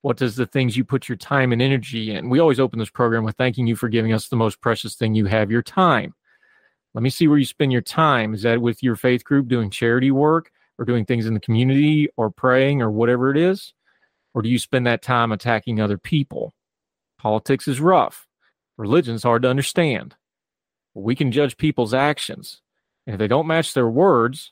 What 0.01 0.17
does 0.17 0.35
the 0.35 0.45
things 0.45 0.77
you 0.77 0.83
put 0.83 1.09
your 1.09 1.17
time 1.17 1.51
and 1.51 1.61
energy 1.61 2.15
in? 2.15 2.29
We 2.29 2.39
always 2.39 2.59
open 2.59 2.79
this 2.79 2.89
program 2.89 3.23
with 3.23 3.35
thanking 3.35 3.67
you 3.67 3.75
for 3.75 3.89
giving 3.89 4.13
us 4.13 4.29
the 4.29 4.35
most 4.35 4.61
precious 4.61 4.95
thing 4.95 5.13
you 5.13 5.25
have, 5.25 5.51
your 5.51 5.61
time. 5.61 6.15
Let 6.93 7.03
me 7.03 7.09
see 7.09 7.27
where 7.27 7.37
you 7.37 7.45
spend 7.45 7.71
your 7.71 7.81
time. 7.81 8.33
Is 8.33 8.41
that 8.41 8.61
with 8.61 8.81
your 8.81 8.95
faith 8.95 9.23
group 9.23 9.47
doing 9.47 9.69
charity 9.69 10.11
work 10.11 10.51
or 10.77 10.85
doing 10.85 11.05
things 11.05 11.25
in 11.25 11.33
the 11.33 11.39
community 11.39 12.09
or 12.17 12.31
praying 12.31 12.81
or 12.81 12.89
whatever 12.89 13.29
it 13.31 13.37
is? 13.37 13.73
Or 14.33 14.41
do 14.41 14.49
you 14.49 14.59
spend 14.59 14.87
that 14.87 15.01
time 15.01 15.31
attacking 15.31 15.79
other 15.79 15.97
people? 15.97 16.53
Politics 17.19 17.67
is 17.67 17.79
rough. 17.79 18.27
Religion's 18.77 19.23
hard 19.23 19.41
to 19.43 19.49
understand. 19.49 20.15
We 20.93 21.15
can 21.15 21.31
judge 21.31 21.57
people's 21.57 21.93
actions. 21.93 22.61
And 23.05 23.13
if 23.13 23.19
they 23.19 23.27
don't 23.27 23.47
match 23.47 23.73
their 23.73 23.89
words, 23.89 24.51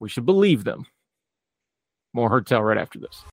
we 0.00 0.08
should 0.08 0.26
believe 0.26 0.64
them. 0.64 0.86
More 2.12 2.28
Heard 2.28 2.46
Tell 2.46 2.62
right 2.62 2.78
after 2.78 2.98
this. 2.98 3.24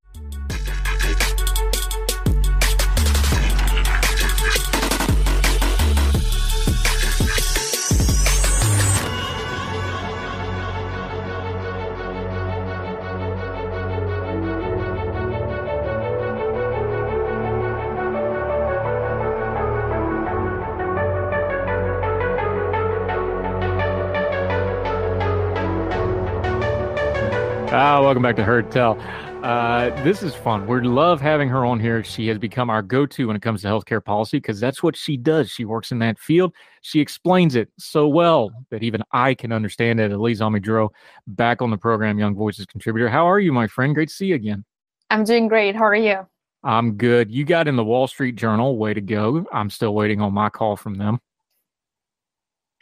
Welcome 28.09 28.23
back 28.23 28.37
to 28.37 28.43
Heard 28.43 28.71
Tell. 28.71 28.99
Uh, 29.43 29.91
this 30.03 30.23
is 30.23 30.33
fun. 30.33 30.65
We 30.65 30.81
love 30.81 31.21
having 31.21 31.47
her 31.49 31.63
on 31.63 31.79
here. 31.79 32.03
She 32.03 32.25
has 32.29 32.39
become 32.39 32.67
our 32.67 32.81
go-to 32.81 33.27
when 33.27 33.35
it 33.35 33.43
comes 33.43 33.61
to 33.61 33.67
healthcare 33.67 34.03
policy 34.03 34.37
because 34.37 34.59
that's 34.59 34.81
what 34.81 34.95
she 34.95 35.15
does. 35.15 35.51
She 35.51 35.63
works 35.63 35.91
in 35.91 35.99
that 35.99 36.17
field. 36.17 36.55
She 36.81 37.01
explains 37.01 37.55
it 37.55 37.69
so 37.77 38.07
well 38.07 38.49
that 38.71 38.81
even 38.81 39.03
I 39.11 39.35
can 39.35 39.51
understand 39.51 39.99
it. 39.99 40.11
Elise 40.11 40.39
Amez-Droz, 40.39 40.89
back 41.27 41.61
on 41.61 41.69
the 41.69 41.77
program, 41.77 42.17
Young 42.17 42.33
Voices 42.33 42.65
contributor. 42.65 43.09
How 43.09 43.29
are 43.29 43.39
you, 43.39 43.53
my 43.53 43.67
friend? 43.67 43.93
Great 43.93 44.09
to 44.09 44.15
see 44.15 44.25
you 44.25 44.35
again. 44.35 44.65
I'm 45.11 45.23
doing 45.23 45.47
great. 45.47 45.75
How 45.75 45.85
are 45.85 45.93
you? 45.93 46.25
I'm 46.63 46.93
good. 46.93 47.29
You 47.29 47.45
got 47.45 47.67
in 47.67 47.75
the 47.75 47.85
Wall 47.85 48.07
Street 48.07 48.37
Journal. 48.37 48.75
Way 48.75 48.95
to 48.95 49.01
go. 49.01 49.45
I'm 49.53 49.69
still 49.69 49.93
waiting 49.93 50.19
on 50.19 50.33
my 50.33 50.49
call 50.49 50.77
from 50.77 50.95
them. 50.95 51.19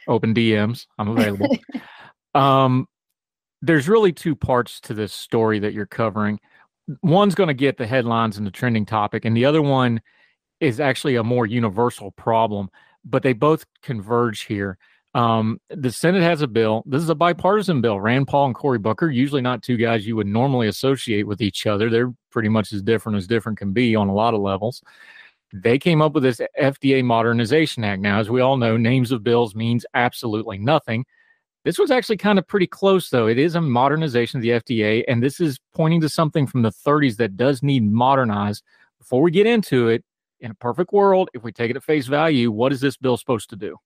Open 0.08 0.32
DMs. 0.32 0.86
I'm 0.98 1.08
available. 1.08 1.54
um, 2.34 2.88
there's 3.62 3.88
really 3.88 4.12
two 4.12 4.36
parts 4.36 4.80
to 4.80 4.94
this 4.94 5.12
story 5.12 5.58
that 5.58 5.72
you're 5.72 5.86
covering. 5.86 6.38
One's 7.02 7.34
going 7.34 7.48
to 7.48 7.54
get 7.54 7.76
the 7.76 7.86
headlines 7.86 8.38
and 8.38 8.46
the 8.46 8.50
trending 8.50 8.86
topic, 8.86 9.24
and 9.24 9.36
the 9.36 9.44
other 9.44 9.62
one 9.62 10.00
is 10.60 10.80
actually 10.80 11.16
a 11.16 11.24
more 11.24 11.46
universal 11.46 12.10
problem, 12.12 12.68
but 13.04 13.22
they 13.22 13.32
both 13.32 13.64
converge 13.82 14.42
here. 14.42 14.78
Um, 15.14 15.60
the 15.70 15.90
Senate 15.90 16.22
has 16.22 16.42
a 16.42 16.46
bill. 16.46 16.82
This 16.86 17.02
is 17.02 17.08
a 17.08 17.14
bipartisan 17.14 17.80
bill. 17.80 18.00
Rand 18.00 18.28
Paul 18.28 18.46
and 18.46 18.54
Cory 18.54 18.78
Booker, 18.78 19.10
usually 19.10 19.40
not 19.40 19.62
two 19.62 19.76
guys 19.76 20.06
you 20.06 20.16
would 20.16 20.26
normally 20.26 20.68
associate 20.68 21.26
with 21.26 21.40
each 21.40 21.66
other. 21.66 21.90
They're 21.90 22.12
pretty 22.30 22.48
much 22.48 22.72
as 22.72 22.82
different 22.82 23.18
as 23.18 23.26
different 23.26 23.58
can 23.58 23.72
be 23.72 23.96
on 23.96 24.08
a 24.08 24.14
lot 24.14 24.34
of 24.34 24.40
levels. 24.40 24.82
They 25.52 25.78
came 25.78 26.02
up 26.02 26.12
with 26.12 26.22
this 26.22 26.40
FDA 26.60 27.02
Modernization 27.02 27.84
Act. 27.84 28.02
Now, 28.02 28.20
as 28.20 28.28
we 28.28 28.42
all 28.42 28.58
know, 28.58 28.76
names 28.76 29.10
of 29.12 29.24
bills 29.24 29.54
means 29.54 29.86
absolutely 29.94 30.58
nothing. 30.58 31.06
This 31.68 31.78
was 31.78 31.90
actually 31.90 32.16
kind 32.16 32.38
of 32.38 32.46
pretty 32.46 32.66
close, 32.66 33.10
though. 33.10 33.26
It 33.26 33.36
is 33.36 33.54
a 33.54 33.60
modernization 33.60 34.38
of 34.38 34.42
the 34.42 34.52
FDA, 34.52 35.04
and 35.06 35.22
this 35.22 35.38
is 35.38 35.60
pointing 35.74 36.00
to 36.00 36.08
something 36.08 36.46
from 36.46 36.62
the 36.62 36.70
30s 36.70 37.18
that 37.18 37.36
does 37.36 37.62
need 37.62 37.84
modernized. 37.84 38.64
Before 38.98 39.20
we 39.20 39.30
get 39.30 39.46
into 39.46 39.88
it, 39.88 40.02
in 40.40 40.50
a 40.50 40.54
perfect 40.54 40.94
world, 40.94 41.28
if 41.34 41.42
we 41.42 41.52
take 41.52 41.70
it 41.70 41.76
at 41.76 41.84
face 41.84 42.06
value, 42.06 42.50
what 42.50 42.72
is 42.72 42.80
this 42.80 42.96
bill 42.96 43.18
supposed 43.18 43.50
to 43.50 43.56
do? 43.56 43.76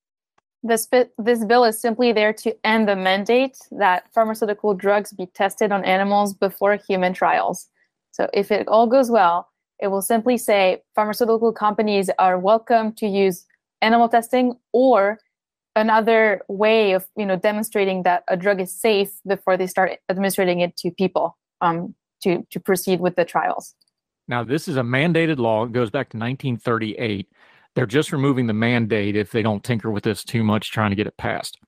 This, 0.63 0.89
this 1.19 1.45
bill 1.45 1.65
is 1.65 1.81
simply 1.81 2.13
there 2.13 2.33
to 2.35 2.55
end 2.65 2.89
the 2.89 2.95
mandate 2.95 3.59
that 3.73 4.05
pharmaceutical 4.15 4.75
drugs 4.75 5.13
be 5.13 5.27
tested 5.27 5.73
on 5.73 5.85
animals 5.85 6.35
before 6.35 6.77
human 6.77 7.13
trials. 7.13 7.67
So, 8.13 8.31
if 8.33 8.53
it 8.53 8.69
all 8.69 8.87
goes 8.87 9.11
well, 9.11 9.49
it 9.81 9.89
will 9.89 10.03
simply 10.03 10.39
say 10.39 10.85
pharmaceutical 10.95 11.53
companies 11.53 12.11
are 12.21 12.39
welcome 12.39 12.93
to 12.93 13.09
use 13.09 13.45
animal 13.81 14.09
testing 14.09 14.55
or 14.71 15.19
another 15.77 16.43
way 16.49 16.93
of 16.93 17.07
you 17.17 17.27
know 17.27 17.37
demonstrating 17.37 18.03
that 18.03 18.25
a 18.29 18.37
drug 18.37 18.61
is 18.61 18.73
safe 18.73 19.11
before 19.27 19.57
they 19.57 19.67
start 19.67 19.99
administering 20.09 20.61
it 20.61 20.77
to 20.79 20.91
people 20.91 21.37
um, 21.61 21.95
to 22.23 22.47
to 22.51 22.61
proceed 22.61 23.01
with 23.01 23.17
the 23.17 23.25
trials. 23.25 23.75
Now, 24.29 24.45
this 24.45 24.69
is 24.69 24.77
a 24.77 24.83
mandated 24.83 25.39
law. 25.39 25.65
It 25.65 25.73
goes 25.73 25.91
back 25.91 26.09
to 26.11 26.17
1938. 26.17 27.29
They're 27.75 27.87
just 27.87 28.13
removing 28.13 28.47
the 28.47 28.53
mandate 28.53 29.17
if 29.17 29.31
they 29.31 29.43
don't 29.43 29.65
tinker 29.65 29.91
with 29.91 30.05
this 30.05 30.25
too 30.25 30.45
much, 30.45 30.71
trying 30.71 30.91
to 30.91 30.97
get 30.97 31.07
it 31.07 31.17
passed. 31.17 31.59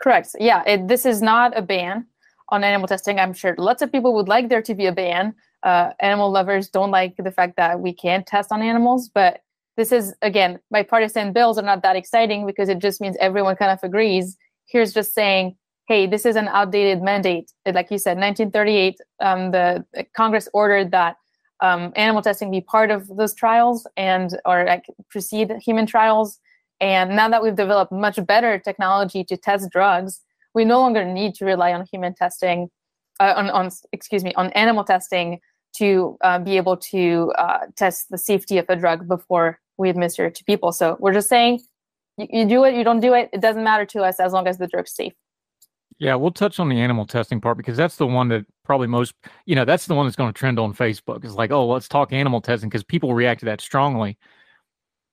Correct. 0.00 0.34
Yeah, 0.40 0.62
it, 0.66 0.88
this 0.88 1.04
is 1.04 1.20
not 1.20 1.56
a 1.56 1.62
ban 1.62 2.06
on 2.48 2.64
animal 2.64 2.88
testing. 2.88 3.18
I'm 3.18 3.32
sure 3.32 3.54
lots 3.58 3.82
of 3.82 3.92
people 3.92 4.14
would 4.14 4.28
like 4.28 4.48
there 4.48 4.62
to 4.62 4.74
be 4.74 4.86
a 4.86 4.92
ban. 4.92 5.34
Uh, 5.62 5.90
animal 6.00 6.30
lovers 6.30 6.68
don't 6.68 6.90
like 6.90 7.14
the 7.16 7.30
fact 7.30 7.56
that 7.56 7.78
we 7.78 7.92
can't 7.92 8.26
test 8.26 8.50
on 8.50 8.62
animals, 8.62 9.08
but 9.08 9.40
this 9.76 9.92
is 9.92 10.14
again 10.22 10.58
bipartisan 10.70 11.32
bills 11.32 11.58
are 11.58 11.62
not 11.62 11.82
that 11.82 11.96
exciting 11.96 12.46
because 12.46 12.68
it 12.68 12.78
just 12.78 13.00
means 13.00 13.16
everyone 13.20 13.56
kind 13.56 13.70
of 13.70 13.78
agrees. 13.82 14.36
Here's 14.66 14.92
just 14.92 15.14
saying 15.14 15.56
hey 15.88 16.06
this 16.06 16.24
is 16.26 16.36
an 16.36 16.48
outdated 16.48 17.02
mandate. 17.02 17.52
Like 17.66 17.90
you 17.90 17.98
said 17.98 18.18
1938 18.18 18.96
um, 19.20 19.50
the, 19.50 19.84
the, 19.94 20.04
congress 20.14 20.48
ordered 20.52 20.90
that 20.90 21.16
um, 21.60 21.92
animal 21.96 22.22
testing 22.22 22.50
be 22.50 22.60
part 22.60 22.90
of 22.90 23.06
those 23.16 23.34
trials 23.34 23.86
and 23.96 24.38
or 24.44 24.64
like 24.64 24.84
precede 25.10 25.52
human 25.64 25.86
trials. 25.86 26.38
And 26.80 27.14
now 27.14 27.28
that 27.28 27.42
we've 27.44 27.54
developed 27.54 27.92
much 27.92 28.18
better 28.26 28.58
technology 28.58 29.22
to 29.24 29.36
test 29.36 29.70
drugs 29.70 30.20
we 30.54 30.64
no 30.64 30.80
longer 30.80 31.04
need 31.04 31.34
to 31.36 31.44
rely 31.44 31.72
on 31.72 31.86
human 31.90 32.14
testing 32.14 32.70
uh, 33.20 33.34
on, 33.36 33.50
on 33.50 33.70
excuse 33.92 34.24
me 34.24 34.32
on 34.34 34.50
animal 34.50 34.84
testing 34.84 35.40
to 35.74 36.16
uh, 36.22 36.38
be 36.38 36.56
able 36.56 36.76
to 36.76 37.32
uh, 37.38 37.58
test 37.76 38.10
the 38.10 38.18
safety 38.18 38.58
of 38.58 38.66
a 38.68 38.76
drug 38.76 39.08
before 39.08 39.60
we 39.78 39.88
administer 39.88 40.26
it 40.26 40.34
to 40.36 40.44
people. 40.44 40.72
So 40.72 40.96
we're 41.00 41.12
just 41.12 41.28
saying 41.28 41.60
you, 42.16 42.26
you 42.30 42.44
do 42.46 42.64
it, 42.64 42.74
you 42.74 42.84
don't 42.84 43.00
do 43.00 43.14
it, 43.14 43.30
it 43.32 43.40
doesn't 43.40 43.64
matter 43.64 43.86
to 43.86 44.02
us 44.02 44.20
as 44.20 44.32
long 44.32 44.46
as 44.46 44.58
the 44.58 44.66
drug's 44.66 44.94
safe. 44.94 45.12
Yeah, 45.98 46.14
we'll 46.16 46.32
touch 46.32 46.58
on 46.58 46.68
the 46.68 46.80
animal 46.80 47.06
testing 47.06 47.40
part 47.40 47.56
because 47.56 47.76
that's 47.76 47.96
the 47.96 48.06
one 48.06 48.28
that 48.28 48.44
probably 48.64 48.88
most, 48.88 49.14
you 49.46 49.54
know, 49.54 49.64
that's 49.64 49.86
the 49.86 49.94
one 49.94 50.06
that's 50.06 50.16
going 50.16 50.32
to 50.32 50.38
trend 50.38 50.58
on 50.58 50.74
Facebook. 50.74 51.24
It's 51.24 51.34
like, 51.34 51.52
oh, 51.52 51.66
let's 51.68 51.86
talk 51.86 52.12
animal 52.12 52.40
testing 52.40 52.68
because 52.68 52.82
people 52.82 53.14
react 53.14 53.40
to 53.40 53.46
that 53.46 53.60
strongly. 53.60 54.18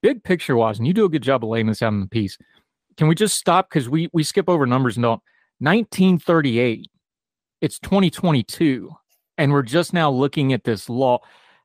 Big 0.01 0.24
picture 0.24 0.55
wise, 0.55 0.80
and 0.80 0.88
you 0.88 0.93
do 0.93 1.05
a 1.05 1.10
good 1.10 1.22
job 1.22 1.43
of 1.43 1.49
laying 1.49 1.68
this 1.68 1.82
out 1.82 1.93
in 1.93 1.99
the 1.99 2.07
piece. 2.07 2.38
Can 2.97 3.07
we 3.07 3.16
just 3.16 3.38
stop 3.38 3.70
because 3.70 3.89
we 3.89 4.10
we 4.14 4.24
skip 4.24 4.49
over 4.49 4.66
numbers 4.66 4.95
and 4.95 5.03
don't 5.03 5.22
1938, 5.60 6.89
it's 7.60 7.80
2022, 7.80 8.91
and 9.40 9.54
we're 9.54 9.64
just 9.64 9.94
now 9.94 10.12
looking 10.12 10.54
at 10.54 10.66
this 10.66 10.90
law. 10.90 11.20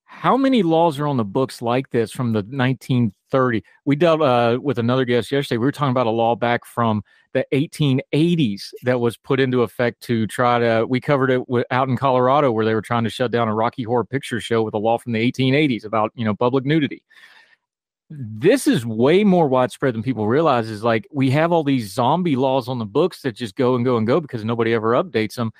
How 0.04 0.36
many 0.36 0.62
laws 0.62 1.00
are 1.00 1.08
on 1.08 1.16
the 1.16 1.24
books 1.24 1.60
like 1.60 1.90
this 1.90 2.12
from 2.12 2.32
the 2.32 2.38
1930? 2.38 3.64
We 3.84 3.96
dealt 3.96 4.22
uh, 4.22 4.60
with 4.62 4.78
another 4.78 5.04
guest 5.04 5.32
yesterday. 5.32 5.58
We 5.58 5.66
were 5.66 5.72
talking 5.72 5.90
about 5.90 6.06
a 6.06 6.10
law 6.10 6.36
back 6.36 6.64
from 6.64 7.02
the 7.32 7.44
1880s 7.52 8.72
that 8.84 9.00
was 9.00 9.16
put 9.16 9.40
into 9.40 9.62
effect 9.62 10.00
to 10.04 10.28
try 10.28 10.60
to. 10.60 10.86
We 10.88 11.00
covered 11.00 11.32
it 11.32 11.48
with, 11.48 11.66
out 11.72 11.88
in 11.88 11.96
Colorado 11.96 12.52
where 12.52 12.64
they 12.64 12.74
were 12.74 12.82
trying 12.82 13.04
to 13.04 13.10
shut 13.10 13.32
down 13.32 13.48
a 13.48 13.54
Rocky 13.54 13.82
Horror 13.82 14.04
Picture 14.04 14.40
Show 14.40 14.62
with 14.62 14.74
a 14.74 14.78
law 14.78 14.96
from 14.96 15.12
the 15.12 15.32
1880s 15.32 15.84
about 15.84 16.12
you 16.14 16.24
know 16.24 16.34
public 16.34 16.64
nudity 16.64 17.02
this 18.10 18.66
is 18.66 18.84
way 18.84 19.24
more 19.24 19.48
widespread 19.48 19.94
than 19.94 20.02
people 20.02 20.28
realize 20.28 20.68
is 20.68 20.84
like 20.84 21.08
we 21.10 21.30
have 21.30 21.50
all 21.50 21.64
these 21.64 21.90
zombie 21.90 22.36
laws 22.36 22.68
on 22.68 22.78
the 22.78 22.84
books 22.84 23.22
that 23.22 23.32
just 23.32 23.56
go 23.56 23.74
and 23.74 23.84
go 23.84 23.96
and 23.96 24.06
go 24.06 24.20
because 24.20 24.44
nobody 24.44 24.74
ever 24.74 24.92
updates 24.92 25.34
them 25.34 25.50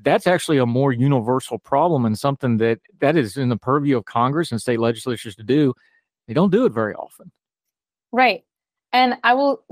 that's 0.00 0.26
actually 0.26 0.58
a 0.58 0.66
more 0.66 0.92
universal 0.92 1.58
problem 1.58 2.04
and 2.04 2.18
something 2.18 2.56
that 2.58 2.80
that 3.00 3.16
is 3.16 3.36
in 3.36 3.48
the 3.48 3.56
purview 3.56 3.96
of 3.96 4.04
congress 4.04 4.50
and 4.50 4.60
state 4.60 4.80
legislatures 4.80 5.36
to 5.36 5.42
do. 5.42 5.74
They 6.26 6.34
don't 6.34 6.50
do 6.50 6.64
it 6.64 6.72
very 6.72 6.94
often. 6.94 7.30
Right. 8.10 8.44
And 8.92 9.16
i 9.24 9.34
will 9.34 9.64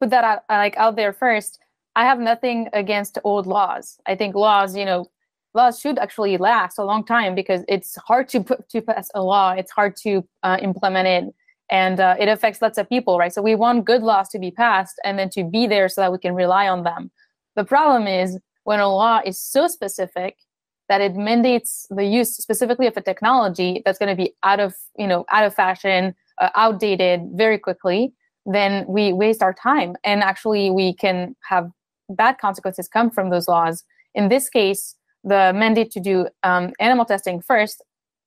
put 0.00 0.10
that 0.10 0.24
out 0.24 0.42
like 0.48 0.76
out 0.76 0.96
there 0.96 1.12
first. 1.12 1.58
I 1.96 2.04
have 2.04 2.20
nothing 2.20 2.68
against 2.72 3.18
old 3.24 3.46
laws. 3.46 3.98
I 4.06 4.14
think 4.14 4.34
laws 4.34 4.76
you 4.76 4.84
know 4.84 5.06
laws 5.54 5.80
should 5.80 5.98
actually 5.98 6.36
last 6.36 6.78
a 6.78 6.84
long 6.84 7.04
time 7.04 7.34
because 7.34 7.64
it's 7.68 7.96
hard 7.96 8.28
to 8.30 8.42
put 8.42 8.68
to 8.68 8.82
pass 8.82 9.10
a 9.14 9.22
law. 9.22 9.52
It's 9.52 9.70
hard 9.70 9.96
to 10.04 10.26
uh, 10.42 10.58
implement 10.60 11.08
it. 11.08 11.34
And 11.70 12.00
uh, 12.00 12.16
it 12.18 12.28
affects 12.28 12.62
lots 12.62 12.78
of 12.78 12.88
people, 12.88 13.18
right? 13.18 13.32
So 13.32 13.42
we 13.42 13.54
want 13.54 13.84
good 13.84 14.02
laws 14.02 14.30
to 14.30 14.38
be 14.38 14.50
passed 14.50 14.98
and 15.04 15.18
then 15.18 15.28
to 15.30 15.44
be 15.44 15.66
there 15.66 15.88
so 15.90 16.00
that 16.00 16.12
we 16.12 16.18
can 16.18 16.34
rely 16.34 16.66
on 16.66 16.82
them. 16.82 17.10
The 17.56 17.64
problem 17.64 18.06
is 18.06 18.38
when 18.68 18.80
a 18.80 18.88
law 18.88 19.20
is 19.24 19.40
so 19.40 19.66
specific 19.66 20.36
that 20.88 21.00
it 21.00 21.14
mandates 21.14 21.86
the 21.90 22.04
use 22.04 22.36
specifically 22.36 22.86
of 22.86 22.96
a 22.96 23.00
technology 23.00 23.82
that's 23.84 23.98
going 23.98 24.14
to 24.14 24.20
be 24.24 24.34
out 24.42 24.60
of 24.60 24.74
you 24.98 25.06
know 25.06 25.24
out 25.30 25.44
of 25.44 25.54
fashion, 25.54 26.14
uh, 26.42 26.50
outdated 26.54 27.20
very 27.34 27.58
quickly, 27.58 28.12
then 28.46 28.84
we 28.86 29.12
waste 29.12 29.42
our 29.42 29.54
time 29.54 29.96
and 30.04 30.22
actually 30.22 30.70
we 30.70 30.94
can 30.94 31.34
have 31.52 31.70
bad 32.10 32.38
consequences 32.38 32.88
come 32.88 33.10
from 33.10 33.30
those 33.30 33.48
laws. 33.48 33.84
In 34.14 34.28
this 34.28 34.48
case, 34.48 34.94
the 35.24 35.52
mandate 35.54 35.90
to 35.92 36.00
do 36.00 36.28
um, 36.42 36.72
animal 36.78 37.04
testing 37.04 37.40
first, 37.40 37.82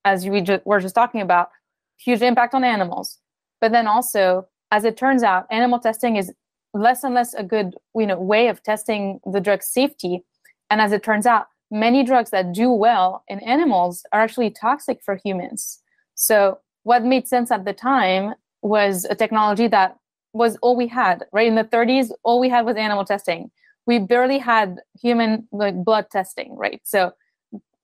as 0.05 0.27
we 0.27 0.41
ju- 0.41 0.61
were 0.65 0.79
just 0.79 0.95
talking 0.95 1.21
about, 1.21 1.49
huge 1.97 2.21
impact 2.21 2.53
on 2.53 2.63
animals 2.63 3.19
but 3.61 3.71
then 3.71 3.87
also, 3.87 4.47
as 4.71 4.83
it 4.83 4.97
turns 4.97 5.23
out, 5.23 5.45
animal 5.51 5.79
testing 5.79 6.15
is 6.17 6.33
less 6.73 7.03
and 7.03 7.13
less 7.13 7.33
a 7.33 7.43
good 7.43 7.75
you 7.95 8.07
know 8.07 8.19
way 8.19 8.47
of 8.47 8.63
testing 8.63 9.19
the 9.31 9.39
drug 9.39 9.61
safety. 9.63 10.23
And 10.71 10.81
as 10.81 10.91
it 10.91 11.03
turns 11.03 11.27
out, 11.27 11.45
many 11.69 12.03
drugs 12.03 12.31
that 12.31 12.51
do 12.51 12.71
well 12.71 13.23
in 13.27 13.39
animals 13.41 14.03
are 14.11 14.21
actually 14.21 14.49
toxic 14.49 15.01
for 15.03 15.19
humans. 15.23 15.83
So 16.15 16.57
what 16.81 17.03
made 17.03 17.27
sense 17.27 17.51
at 17.51 17.65
the 17.65 17.73
time 17.73 18.33
was 18.63 19.05
a 19.05 19.13
technology 19.13 19.67
that 19.67 19.97
was 20.33 20.57
all 20.63 20.75
we 20.75 20.87
had, 20.87 21.25
right? 21.31 21.47
In 21.47 21.55
the 21.55 21.63
30s, 21.63 22.11
all 22.23 22.39
we 22.39 22.49
had 22.49 22.65
was 22.65 22.75
animal 22.75 23.05
testing. 23.05 23.51
We 23.85 23.99
barely 23.99 24.39
had 24.39 24.77
human 24.99 25.47
like 25.51 25.75
blood 25.75 26.07
testing, 26.11 26.55
right? 26.55 26.81
So 26.83 27.11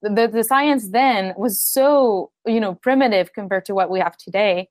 the, 0.01 0.27
the 0.27 0.43
science 0.43 0.89
then 0.89 1.35
was 1.37 1.61
so, 1.61 2.31
you 2.47 2.59
know, 2.59 2.73
primitive 2.73 3.33
compared 3.33 3.65
to 3.65 3.75
what 3.75 3.91
we 3.91 3.99
have 3.99 4.17
today 4.17 4.69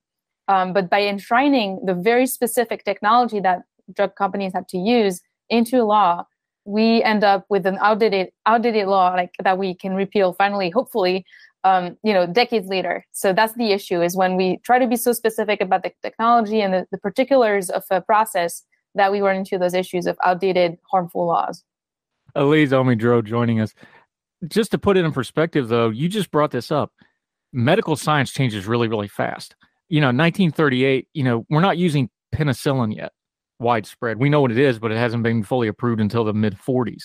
um, 0.48 0.72
but 0.72 0.88
by 0.88 1.02
enshrining 1.02 1.80
the 1.84 1.94
very 1.94 2.26
specific 2.26 2.84
technology 2.84 3.40
that 3.40 3.62
drug 3.94 4.14
companies 4.14 4.52
have 4.52 4.66
to 4.68 4.78
use 4.78 5.20
into 5.48 5.82
law, 5.84 6.24
we 6.66 7.02
end 7.02 7.24
up 7.24 7.46
with 7.48 7.66
an 7.66 7.78
outdated 7.80 8.28
outdated 8.44 8.86
law 8.88 9.10
like 9.14 9.32
that 9.42 9.58
we 9.58 9.74
can 9.74 9.94
repeal 9.94 10.32
finally, 10.32 10.70
hopefully, 10.70 11.24
um, 11.64 11.96
you 12.02 12.12
know, 12.12 12.26
decades 12.26 12.68
later. 12.68 13.04
So 13.12 13.32
that's 13.32 13.54
the 13.54 13.72
issue 13.72 14.02
is 14.02 14.16
when 14.16 14.36
we 14.36 14.58
try 14.58 14.78
to 14.78 14.86
be 14.86 14.96
so 14.96 15.12
specific 15.12 15.60
about 15.60 15.82
the 15.82 15.92
technology 16.02 16.60
and 16.60 16.74
the, 16.74 16.86
the 16.90 16.98
particulars 16.98 17.70
of 17.70 17.84
a 17.90 18.00
process 18.00 18.62
that 18.94 19.12
we 19.12 19.20
run 19.20 19.36
into 19.36 19.58
those 19.58 19.74
issues 19.74 20.06
of 20.06 20.16
outdated, 20.24 20.78
harmful 20.90 21.26
laws. 21.26 21.62
Elise 22.34 22.70
Amez-Droz 22.70 23.24
joining 23.24 23.60
us. 23.60 23.74
Just 24.48 24.70
to 24.72 24.78
put 24.78 24.96
it 24.96 25.04
in 25.04 25.12
perspective, 25.12 25.68
though, 25.68 25.88
you 25.88 26.08
just 26.08 26.30
brought 26.30 26.50
this 26.50 26.70
up. 26.70 26.92
Medical 27.52 27.96
science 27.96 28.30
changes 28.30 28.66
really, 28.66 28.88
really 28.88 29.08
fast 29.08 29.54
you 29.88 30.00
know, 30.00 30.08
1938, 30.08 31.08
you 31.14 31.22
know, 31.22 31.46
we're 31.48 31.60
not 31.60 31.78
using 31.78 32.10
penicillin 32.34 32.94
yet 32.94 33.12
widespread. 33.58 34.18
We 34.18 34.28
know 34.28 34.40
what 34.40 34.52
it 34.52 34.58
is, 34.58 34.78
but 34.78 34.92
it 34.92 34.98
hasn't 34.98 35.22
been 35.22 35.42
fully 35.42 35.68
approved 35.68 36.00
until 36.00 36.24
the 36.24 36.34
mid 36.34 36.56
40s. 36.58 37.04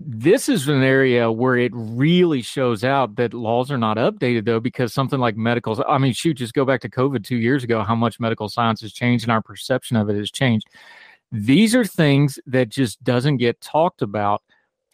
This 0.00 0.48
is 0.48 0.66
an 0.66 0.82
area 0.82 1.30
where 1.30 1.56
it 1.56 1.70
really 1.74 2.42
shows 2.42 2.82
out 2.82 3.14
that 3.16 3.32
laws 3.32 3.70
are 3.70 3.78
not 3.78 3.96
updated, 3.96 4.44
though, 4.44 4.58
because 4.58 4.92
something 4.92 5.20
like 5.20 5.36
medical, 5.36 5.82
I 5.88 5.98
mean, 5.98 6.12
shoot, 6.12 6.34
just 6.34 6.52
go 6.52 6.64
back 6.64 6.80
to 6.80 6.88
COVID 6.88 7.24
two 7.24 7.36
years 7.36 7.62
ago, 7.62 7.82
how 7.82 7.94
much 7.94 8.18
medical 8.18 8.48
science 8.48 8.80
has 8.80 8.92
changed 8.92 9.24
and 9.24 9.32
our 9.32 9.42
perception 9.42 9.96
of 9.96 10.10
it 10.10 10.16
has 10.16 10.32
changed. 10.32 10.66
These 11.30 11.74
are 11.74 11.84
things 11.84 12.38
that 12.46 12.68
just 12.68 13.02
doesn't 13.04 13.36
get 13.36 13.60
talked 13.60 14.02
about. 14.02 14.42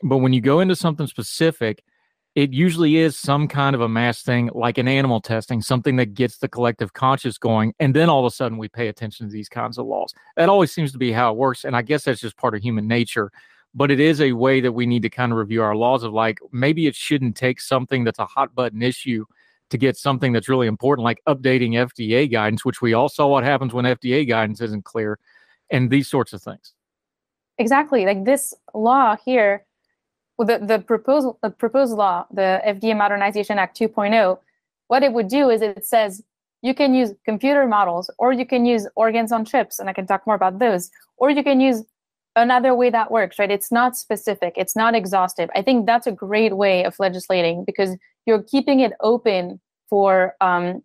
But 0.03 0.18
when 0.18 0.32
you 0.32 0.40
go 0.40 0.61
into 0.61 0.76
something 0.76 1.07
specific, 1.07 1.82
it 2.41 2.55
usually 2.55 2.97
is 2.97 3.18
some 3.18 3.47
kind 3.47 3.74
of 3.74 3.82
a 3.82 3.88
mass 3.88 4.22
thing 4.22 4.49
like 4.55 4.78
an 4.78 4.88
animal 4.88 5.20
testing 5.20 5.61
something 5.61 5.97
that 5.97 6.14
gets 6.14 6.38
the 6.38 6.49
collective 6.49 6.93
conscious 6.93 7.36
going 7.36 7.74
and 7.78 7.95
then 7.95 8.09
all 8.09 8.20
of 8.20 8.32
a 8.32 8.34
sudden 8.34 8.57
we 8.57 8.68
pay 8.68 8.88
attention 8.88 9.26
to 9.26 9.32
these 9.32 9.49
kinds 9.49 9.76
of 9.76 9.84
laws. 9.84 10.14
That 10.36 10.49
always 10.49 10.72
seems 10.72 10.91
to 10.93 10.99
be 10.99 11.12
how 11.12 11.32
it 11.32 11.36
works 11.36 11.64
and 11.64 11.76
i 11.76 11.82
guess 11.82 12.05
that's 12.05 12.20
just 12.20 12.36
part 12.36 12.55
of 12.55 12.62
human 12.62 12.88
nature 12.88 13.30
but 13.74 13.91
it 13.91 14.01
is 14.01 14.20
a 14.20 14.32
way 14.32 14.61
that 14.61 14.72
we 14.72 14.86
need 14.86 15.03
to 15.03 15.11
kind 15.11 15.32
of 15.32 15.38
review 15.38 15.62
our 15.62 15.76
laws 15.76 16.03
of 16.03 16.12
like 16.12 16.38
maybe 16.51 16.86
it 16.86 16.95
shouldn't 16.95 17.36
take 17.36 17.61
something 17.61 18.05
that's 18.05 18.18
a 18.18 18.26
hot 18.26 18.55
button 18.55 18.82
issue 18.82 19.24
to 19.68 19.78
get 19.78 19.97
something 19.97 20.32
that's 20.32 20.49
really 20.49 20.66
important 20.66 21.05
like 21.05 21.20
updating 21.28 21.72
fda 21.72 22.30
guidance 22.30 22.64
which 22.64 22.80
we 22.80 22.95
all 22.95 23.09
saw 23.09 23.26
what 23.26 23.45
happens 23.45 23.74
when 23.74 23.84
fda 23.84 24.26
guidance 24.26 24.61
isn't 24.61 24.84
clear 24.84 25.18
and 25.70 25.91
these 25.91 26.09
sorts 26.09 26.32
of 26.32 26.43
things. 26.43 26.74
Exactly 27.59 28.05
like 28.05 28.24
this 28.24 28.55
law 28.74 29.16
here 29.24 29.64
the, 30.45 30.59
the 30.59 30.78
proposal 30.78 31.38
the 31.43 31.51
proposed 31.51 31.95
law, 31.95 32.26
the 32.32 32.61
FDA 32.66 32.97
Modernization 32.97 33.59
Act 33.59 33.78
2.0, 33.78 34.38
what 34.88 35.03
it 35.03 35.12
would 35.12 35.28
do 35.28 35.51
is 35.51 35.62
it 35.62 35.86
says 35.86 36.22
you 36.62 36.74
can 36.74 36.95
use 36.95 37.12
computer 37.24 37.66
models 37.66 38.11
or 38.18 38.32
you 38.32 38.47
can 38.47 38.66
use 38.66 38.86
organs 38.97 39.32
on 39.32 39.45
chips, 39.45 39.78
and 39.78 39.88
I 39.88 39.93
can 39.93 40.07
talk 40.07 40.26
more 40.26 40.36
about 40.36 40.59
those, 40.59 40.91
or 41.16 41.30
you 41.30 41.43
can 41.43 41.61
use 41.61 41.84
another 42.36 42.74
way 42.74 42.91
that 42.91 43.11
works, 43.11 43.38
right? 43.38 43.51
It's 43.51 43.72
not 43.72 43.97
specific, 43.97 44.55
it's 44.57 44.76
not 44.76 44.95
exhaustive. 44.95 45.51
I 45.55 45.62
think 45.62 45.86
that's 45.86 46.07
a 46.07 46.12
great 46.12 46.57
way 46.57 46.84
of 46.84 46.99
legislating 46.99 47.64
because 47.64 47.97
you're 48.26 48.43
keeping 48.43 48.80
it 48.80 48.93
open 49.01 49.61
for 49.88 50.34
um, 50.41 50.82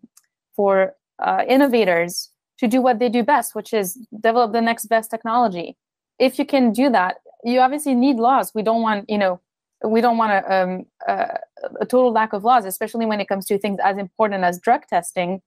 for 0.54 0.94
uh, 1.18 1.44
innovators 1.48 2.30
to 2.58 2.66
do 2.66 2.80
what 2.80 2.98
they 2.98 3.08
do 3.08 3.22
best, 3.22 3.54
which 3.54 3.72
is 3.72 3.98
develop 4.20 4.52
the 4.52 4.62
next 4.62 4.86
best 4.86 5.10
technology. 5.10 5.76
If 6.18 6.38
you 6.38 6.46
can 6.46 6.72
do 6.72 6.90
that, 6.90 7.16
you 7.44 7.60
obviously 7.60 7.94
need 7.94 8.16
laws. 8.16 8.52
We 8.54 8.62
don't 8.62 8.82
want, 8.82 9.08
you 9.08 9.18
know, 9.18 9.40
we 9.84 10.00
don't 10.00 10.16
want 10.16 10.32
a, 10.32 10.54
um, 10.54 10.86
uh, 11.06 11.38
a 11.80 11.86
total 11.86 12.12
lack 12.12 12.32
of 12.32 12.44
laws, 12.44 12.64
especially 12.64 13.06
when 13.06 13.20
it 13.20 13.28
comes 13.28 13.46
to 13.46 13.58
things 13.58 13.78
as 13.84 13.98
important 13.98 14.44
as 14.44 14.58
drug 14.58 14.86
testing. 14.86 15.42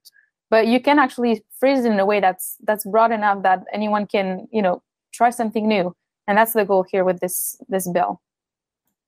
But 0.50 0.66
you 0.66 0.80
can 0.80 0.98
actually 0.98 1.44
phrase 1.58 1.84
it 1.84 1.92
in 1.92 2.00
a 2.00 2.06
way 2.06 2.20
that's 2.20 2.56
that's 2.64 2.84
broad 2.84 3.12
enough 3.12 3.42
that 3.44 3.64
anyone 3.72 4.06
can, 4.06 4.48
you 4.52 4.62
know, 4.62 4.82
try 5.12 5.30
something 5.30 5.68
new, 5.68 5.94
and 6.26 6.36
that's 6.36 6.52
the 6.52 6.64
goal 6.64 6.84
here 6.90 7.04
with 7.04 7.20
this 7.20 7.56
this 7.68 7.88
bill. 7.88 8.20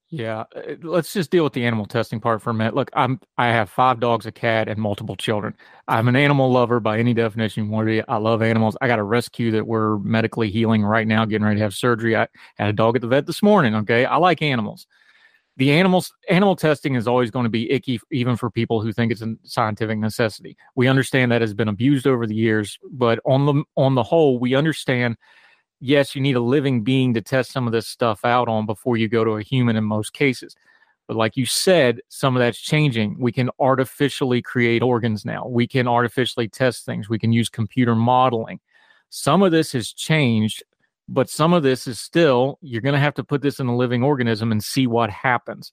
Yeah, 0.09 0.45
uh, 0.55 0.75
let's 0.83 1.13
just 1.13 1.31
deal 1.31 1.43
with 1.43 1.55
the 1.55 1.65
animal 1.65 1.87
testing 1.87 2.21
part 2.21 2.43
for 2.43 2.51
a 2.51 2.55
minute. 2.55 2.75
Look, 2.75 2.91
I'm 2.93 3.19
I 3.39 3.49
have 3.49 3.71
five 3.71 3.99
dogs, 3.99 4.27
a 4.27 4.31
cat, 4.31 4.69
and 4.69 4.79
multiple 4.79 5.17
children. 5.17 5.55
I'm 5.89 6.07
an 6.07 6.17
animal 6.17 6.53
lover 6.53 6.79
by 6.79 6.99
any 6.99 7.15
definition 7.15 7.69
be. 7.85 8.03
I 8.07 8.19
love 8.19 8.43
animals. 8.43 8.77
I 8.81 8.87
got 8.87 9.01
a 9.01 9.05
rescue 9.05 9.51
that 9.53 9.67
we're 9.67 9.99
medically 9.99 10.51
healing 10.51 10.85
right 10.85 11.09
now, 11.09 11.25
getting 11.25 11.45
ready 11.45 11.57
to 11.57 11.63
have 11.63 11.75
surgery. 11.75 12.15
I 12.15 12.29
had 12.57 12.69
a 12.69 12.73
dog 12.73 12.95
at 12.95 13.03
the 13.03 13.09
vet 13.09 13.27
this 13.27 13.43
morning. 13.43 13.75
Okay, 13.75 14.05
I 14.05 14.17
like 14.17 14.43
animals 14.43 14.87
the 15.57 15.73
animals 15.73 16.13
animal 16.29 16.57
testing 16.57 16.95
is 16.95 17.07
always 17.07 17.31
going 17.31 17.45
to 17.45 17.51
be 17.51 17.71
icky 17.71 18.01
even 18.11 18.37
for 18.37 18.51
people 18.51 18.81
who 18.81 18.93
think 18.93 19.13
it's 19.13 19.23
a 19.23 19.35
scientific 19.45 19.99
necessity. 19.99 20.57
We 20.75 20.89
understand 20.89 21.31
that 21.33 21.41
has 21.41 21.55
been 21.55 21.69
abused 21.69 22.07
over 22.07 22.27
the 22.27 22.35
years 22.35 22.79
but 22.91 23.19
on 23.25 23.47
the 23.47 23.65
on 23.77 23.95
the 23.95 24.03
whole 24.03 24.39
we 24.39 24.55
understand 24.55 25.17
yes 25.81 26.15
you 26.15 26.23
need 26.23 26.37
a 26.37 26.41
living 26.41 26.83
being 26.83 27.13
to 27.15 27.21
test 27.21 27.53
some 27.53 27.67
of 27.67 27.73
this 27.73 27.87
stuff 27.87 28.25
out 28.25 28.49
on 28.49 28.67
before 28.67 28.97
you 28.97 29.09
go 29.09 29.25
to 29.25 29.33
a 29.33 29.43
human 29.43 29.77
in 29.77 29.85
most 29.85 30.13
cases. 30.13 30.57
But 31.07 31.17
like 31.17 31.37
you 31.37 31.45
said 31.45 32.01
some 32.09 32.37
of 32.37 32.41
that's 32.41 32.61
changing. 32.61 33.17
We 33.19 33.33
can 33.33 33.51
artificially 33.59 34.41
create 34.41 34.83
organs 34.83 35.25
now. 35.25 35.47
We 35.47 35.67
can 35.67 35.87
artificially 35.87 36.49
test 36.49 36.87
things. 36.87 37.09
We 37.09 37.19
can 37.19 37.33
use 37.33 37.49
computer 37.49 37.95
modeling. 37.95 38.61
Some 39.11 39.43
of 39.43 39.53
this 39.53 39.73
has 39.73 39.93
changed 39.93 40.63
but 41.09 41.29
some 41.29 41.53
of 41.53 41.63
this 41.63 41.87
is 41.87 42.01
still 42.01 42.59
you're 42.63 42.81
going 42.81 42.95
to 42.95 43.01
have 43.01 43.15
to 43.15 43.25
put 43.25 43.43
this 43.43 43.61
in 43.61 43.67
a 43.67 43.77
living 43.77 44.03
organism 44.03 44.53
and 44.53 44.63
see 44.63 44.87
what 44.87 45.11
happens 45.11 45.73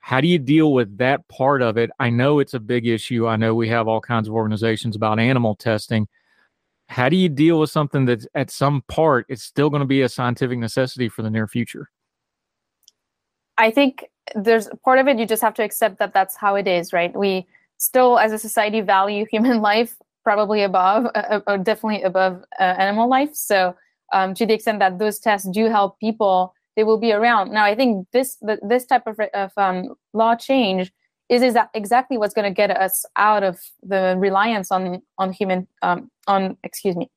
How 0.00 0.20
do 0.20 0.28
you 0.28 0.38
deal 0.38 0.72
with 0.72 0.98
that 0.98 1.26
part 1.28 1.60
of 1.62 1.76
it? 1.76 1.90
I 1.98 2.10
know 2.10 2.38
it's 2.38 2.54
a 2.54 2.60
big 2.60 2.86
issue. 2.86 3.26
I 3.26 3.36
know 3.36 3.54
we 3.54 3.68
have 3.68 3.88
all 3.88 4.00
kinds 4.00 4.28
of 4.28 4.34
organizations 4.34 4.96
about 4.96 5.18
animal 5.18 5.54
testing. 5.54 6.08
How 6.88 7.08
do 7.10 7.16
you 7.16 7.28
deal 7.28 7.60
with 7.60 7.70
something 7.70 8.06
that 8.06 8.24
at 8.34 8.50
some 8.50 8.82
part 8.88 9.26
it's 9.28 9.42
still 9.42 9.68
going 9.68 9.80
to 9.80 9.86
be 9.86 10.02
a 10.02 10.08
scientific 10.08 10.58
necessity 10.58 11.08
for 11.08 11.22
the 11.22 11.30
near 11.30 11.46
future? 11.46 11.90
I 13.58 13.70
think 13.70 14.06
there's 14.34 14.68
part 14.84 14.98
of 14.98 15.08
it 15.08 15.18
you 15.18 15.26
just 15.26 15.42
have 15.42 15.54
to 15.54 15.62
accept 15.62 15.98
that 15.98 16.14
that's 16.14 16.36
how 16.36 16.54
it 16.54 16.66
is, 16.66 16.92
right? 16.92 17.14
We 17.14 17.46
still, 17.76 18.18
as 18.18 18.32
a 18.32 18.38
society, 18.38 18.80
value 18.80 19.26
human 19.30 19.60
life 19.70 19.96
probably 20.24 20.62
above, 20.62 21.06
uh, 21.14 21.40
uh, 21.46 21.56
definitely 21.58 22.02
above 22.02 22.44
uh, 22.58 22.62
animal 22.62 23.08
life. 23.08 23.34
So, 23.34 23.74
um, 24.12 24.34
to 24.34 24.46
the 24.46 24.54
extent 24.54 24.78
that 24.78 24.98
those 24.98 25.18
tests 25.18 25.48
do 25.50 25.66
help 25.66 25.98
people 25.98 26.54
they 26.78 26.84
will 26.84 26.98
be 26.98 27.10
around. 27.12 27.50
Now, 27.50 27.64
I 27.64 27.74
think 27.74 28.06
this 28.12 28.38
this 28.62 28.86
type 28.86 29.02
of, 29.08 29.18
of 29.34 29.50
um, 29.56 29.96
law 30.12 30.36
change 30.36 30.92
is, 31.28 31.42
is 31.42 31.56
exactly 31.74 32.16
what's 32.16 32.32
going 32.32 32.44
to 32.44 32.54
get 32.54 32.70
us 32.70 33.04
out 33.16 33.42
of 33.42 33.58
the 33.82 34.14
reliance 34.16 34.70
on 34.70 35.02
on 35.18 35.32
human 35.32 35.66
um, 35.82 36.08
on 36.28 36.56
excuse 36.62 36.94
me. 36.94 37.10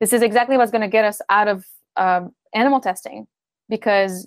This 0.00 0.12
is 0.12 0.22
exactly 0.22 0.56
what's 0.56 0.72
going 0.72 0.82
to 0.82 0.88
get 0.88 1.04
us 1.04 1.20
out 1.30 1.46
of 1.46 1.64
um, 1.96 2.32
animal 2.52 2.80
testing 2.80 3.28
because 3.68 4.26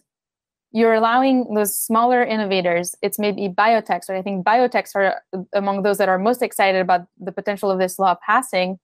you're 0.72 0.93
allowing 0.93 1.53
those 1.53 1.78
smaller 1.78 2.24
innovators. 2.24 2.95
It's 3.01 3.20
maybe 3.20 3.49
biotechs, 3.49 4.10
or 4.10 4.16
I 4.16 4.22
think 4.22 4.45
biotechs 4.45 4.95
are 4.95 5.22
among 5.51 5.84
those 5.84 5.97
that 5.97 6.07
are 6.07 6.18
most 6.18 6.41
excited 6.41 6.80
about 6.80 7.01
the 7.20 7.34
potential 7.34 7.70
of 7.70 7.80
this 7.80 7.99
law 7.99 8.16
passing. 8.26 8.80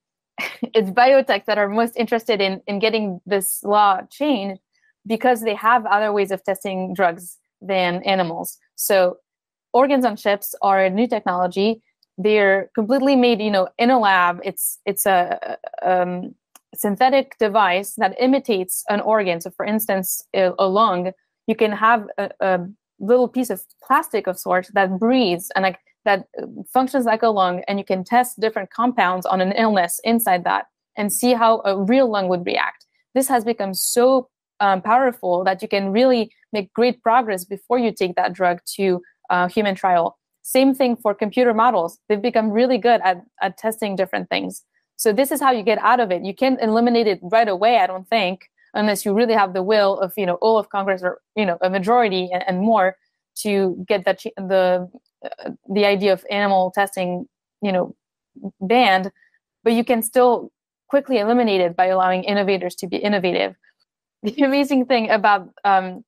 It's 0.74 0.90
biotech 0.90 1.44
that 1.46 1.58
are 1.58 1.68
most 1.68 1.96
interested 1.96 2.40
in 2.40 2.60
in 2.66 2.78
getting 2.78 3.20
this 3.26 3.62
law 3.62 4.00
changed 4.10 4.60
because 5.06 5.42
they 5.42 5.54
have 5.54 5.86
other 5.86 6.12
ways 6.12 6.30
of 6.30 6.42
testing 6.44 6.92
drugs 6.94 7.38
than 7.60 8.02
animals. 8.02 8.58
So 8.74 9.18
organs 9.72 10.04
on 10.04 10.16
chips 10.16 10.54
are 10.62 10.84
a 10.84 10.90
new 10.90 11.06
technology. 11.06 11.82
They're 12.18 12.70
completely 12.74 13.14
made, 13.14 13.40
you 13.40 13.50
know, 13.50 13.68
in 13.78 13.90
a 13.90 13.98
lab. 13.98 14.40
It's 14.42 14.78
it's 14.86 15.06
a 15.06 15.58
um, 15.84 16.34
synthetic 16.74 17.36
device 17.38 17.94
that 17.96 18.16
imitates 18.20 18.84
an 18.88 19.00
organ. 19.00 19.40
So, 19.40 19.50
for 19.50 19.64
instance, 19.64 20.22
a, 20.34 20.52
a 20.58 20.66
lung, 20.66 21.12
you 21.46 21.54
can 21.54 21.72
have 21.72 22.06
a, 22.18 22.30
a, 22.40 22.66
little 22.98 23.28
piece 23.28 23.50
of 23.50 23.62
plastic 23.86 24.26
of 24.26 24.38
sorts 24.38 24.70
that 24.72 24.98
breathes 24.98 25.50
and 25.54 25.64
like 25.64 25.78
that 26.06 26.26
functions 26.72 27.04
like 27.04 27.22
a 27.22 27.28
lung, 27.28 27.62
and 27.68 27.78
you 27.78 27.84
can 27.84 28.02
test 28.02 28.40
different 28.40 28.70
compounds 28.70 29.26
on 29.26 29.42
an 29.42 29.52
illness 29.52 30.00
inside 30.04 30.44
that 30.44 30.66
and 30.96 31.12
see 31.12 31.34
how 31.34 31.60
a 31.66 31.78
real 31.78 32.10
lung 32.10 32.28
would 32.28 32.46
react. 32.46 32.86
This 33.14 33.28
has 33.28 33.44
become 33.44 33.74
so 33.74 34.28
um, 34.60 34.80
powerful 34.80 35.44
that 35.44 35.60
you 35.60 35.68
can 35.68 35.92
really 35.92 36.30
make 36.52 36.72
great 36.72 37.02
progress 37.02 37.44
before 37.44 37.78
you 37.78 37.92
take 37.92 38.16
that 38.16 38.32
drug 38.32 38.60
to 38.76 39.02
uh, 39.28 39.48
human 39.48 39.74
trial. 39.74 40.18
Same 40.42 40.74
thing 40.74 40.96
for 40.96 41.14
computer 41.14 41.52
models. 41.52 41.98
They've 42.08 42.22
become 42.22 42.50
really 42.50 42.78
good 42.78 43.00
at, 43.02 43.22
at 43.42 43.58
testing 43.58 43.96
different 43.96 44.30
things. 44.30 44.62
So 44.96 45.12
this 45.12 45.30
is 45.30 45.40
how 45.40 45.50
you 45.50 45.62
get 45.62 45.78
out 45.78 46.00
of 46.00 46.10
it. 46.10 46.24
You 46.24 46.34
can't 46.34 46.60
eliminate 46.62 47.06
it 47.06 47.18
right 47.22 47.48
away, 47.48 47.78
I 47.78 47.86
don't 47.86 48.08
think, 48.08 48.48
unless 48.72 49.04
you 49.04 49.12
really 49.12 49.34
have 49.34 49.52
the 49.52 49.62
will 49.62 49.98
of 49.98 50.12
you 50.16 50.26
know 50.26 50.36
all 50.36 50.58
of 50.58 50.68
Congress 50.70 51.02
or 51.02 51.20
you 51.34 51.44
know 51.44 51.58
a 51.60 51.68
majority 51.68 52.30
and, 52.32 52.44
and 52.46 52.60
more 52.60 52.96
to 53.42 53.84
get 53.86 54.04
that 54.04 54.22
the 54.36 54.88
the 55.68 55.84
idea 55.84 56.12
of 56.12 56.24
animal 56.30 56.70
testing 56.70 57.26
you 57.62 57.72
know 57.72 57.94
banned. 58.60 59.10
But 59.64 59.72
you 59.72 59.84
can 59.84 60.02
still 60.02 60.52
quickly 60.88 61.18
eliminate 61.18 61.60
it 61.60 61.76
by 61.76 61.86
allowing 61.86 62.22
innovators 62.22 62.76
to 62.76 62.86
be 62.86 62.96
innovative 62.96 63.56
the 64.22 64.42
amazing 64.42 64.86
thing 64.86 65.10
about 65.10 65.48
um, 65.64 66.04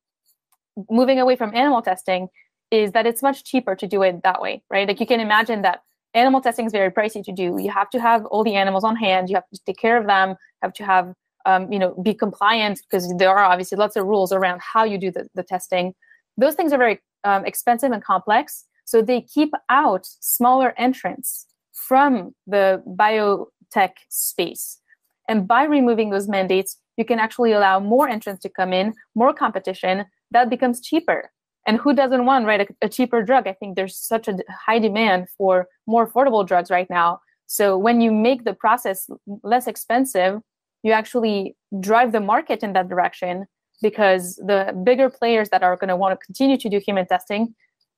moving 0.90 1.18
away 1.20 1.36
from 1.36 1.54
animal 1.54 1.82
testing 1.82 2.28
is 2.70 2.92
that 2.92 3.06
it's 3.06 3.22
much 3.22 3.44
cheaper 3.44 3.74
to 3.74 3.86
do 3.86 4.02
it 4.02 4.22
that 4.24 4.42
way, 4.42 4.62
right? 4.70 4.86
Like 4.86 5.00
you 5.00 5.06
can 5.06 5.20
imagine 5.20 5.62
that 5.62 5.82
animal 6.14 6.40
testing 6.40 6.66
is 6.66 6.72
very 6.72 6.90
pricey 6.90 7.24
to 7.24 7.32
do. 7.32 7.56
You 7.58 7.70
have 7.70 7.88
to 7.90 8.00
have 8.00 8.26
all 8.26 8.44
the 8.44 8.54
animals 8.54 8.84
on 8.84 8.96
hand. 8.96 9.30
You 9.30 9.36
have 9.36 9.48
to 9.54 9.60
take 9.64 9.78
care 9.78 9.96
of 9.96 10.06
them. 10.06 10.36
Have 10.62 10.74
to 10.74 10.84
have, 10.84 11.14
um, 11.46 11.72
you 11.72 11.78
know, 11.78 11.94
be 12.02 12.12
compliant 12.12 12.82
because 12.82 13.14
there 13.16 13.30
are 13.30 13.44
obviously 13.44 13.76
lots 13.76 13.96
of 13.96 14.04
rules 14.04 14.32
around 14.32 14.60
how 14.60 14.84
you 14.84 14.98
do 14.98 15.10
the, 15.10 15.28
the 15.34 15.42
testing. 15.42 15.94
Those 16.36 16.54
things 16.54 16.72
are 16.72 16.78
very 16.78 17.00
um, 17.24 17.46
expensive 17.46 17.92
and 17.92 18.04
complex. 18.04 18.64
So 18.88 19.02
they 19.02 19.20
keep 19.20 19.52
out 19.68 20.06
smaller 20.06 20.72
entrants 20.78 21.44
from 21.74 22.34
the 22.46 22.82
biotech 22.86 23.92
space. 24.08 24.80
And 25.28 25.46
by 25.46 25.64
removing 25.64 26.08
those 26.08 26.26
mandates, 26.26 26.78
you 26.96 27.04
can 27.04 27.18
actually 27.18 27.52
allow 27.52 27.80
more 27.80 28.08
entrants 28.08 28.40
to 28.44 28.48
come 28.48 28.72
in, 28.72 28.94
more 29.14 29.34
competition, 29.34 30.06
that 30.30 30.48
becomes 30.48 30.80
cheaper. 30.80 31.30
And 31.66 31.76
who 31.76 31.92
doesn't 31.92 32.24
want 32.24 32.46
right 32.46 32.62
a, 32.62 32.66
a 32.80 32.88
cheaper 32.88 33.22
drug? 33.22 33.46
I 33.46 33.52
think 33.52 33.76
there's 33.76 33.94
such 33.94 34.26
a 34.26 34.38
high 34.48 34.78
demand 34.78 35.28
for 35.36 35.68
more 35.86 36.10
affordable 36.10 36.46
drugs 36.46 36.70
right 36.70 36.88
now. 36.88 37.20
So 37.46 37.76
when 37.76 38.00
you 38.00 38.10
make 38.10 38.44
the 38.44 38.54
process 38.54 39.10
less 39.42 39.66
expensive, 39.66 40.40
you 40.82 40.92
actually 40.92 41.58
drive 41.78 42.12
the 42.12 42.20
market 42.20 42.62
in 42.62 42.72
that 42.72 42.88
direction 42.88 43.44
because 43.82 44.36
the 44.36 44.74
bigger 44.82 45.10
players 45.10 45.50
that 45.50 45.62
are 45.62 45.76
going 45.76 45.88
to 45.88 45.96
want 45.96 46.18
to 46.18 46.24
continue 46.24 46.56
to 46.56 46.70
do 46.70 46.78
human 46.78 47.06
testing, 47.06 47.54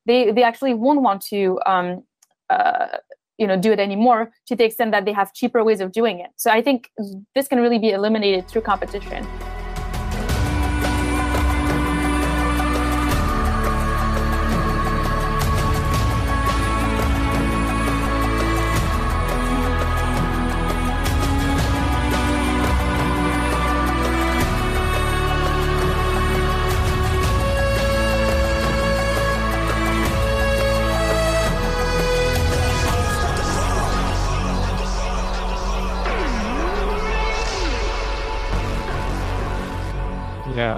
they 0.06 0.30
they 0.30 0.42
actually 0.42 0.74
won't 0.74 1.02
want 1.02 1.22
to 1.22 1.58
um, 1.66 2.02
uh, 2.48 2.98
you 3.38 3.46
know 3.46 3.56
do 3.56 3.72
it 3.72 3.80
anymore 3.80 4.30
to 4.46 4.56
the 4.56 4.64
extent 4.64 4.92
that 4.92 5.04
they 5.04 5.12
have 5.12 5.32
cheaper 5.32 5.64
ways 5.64 5.80
of 5.80 5.92
doing 5.92 6.20
it. 6.20 6.30
So 6.36 6.50
i 6.50 6.62
think 6.62 6.90
this 7.34 7.48
can 7.48 7.58
really 7.60 7.78
be 7.78 7.90
eliminated 7.90 8.48
through 8.48 8.62
competition 8.62 9.26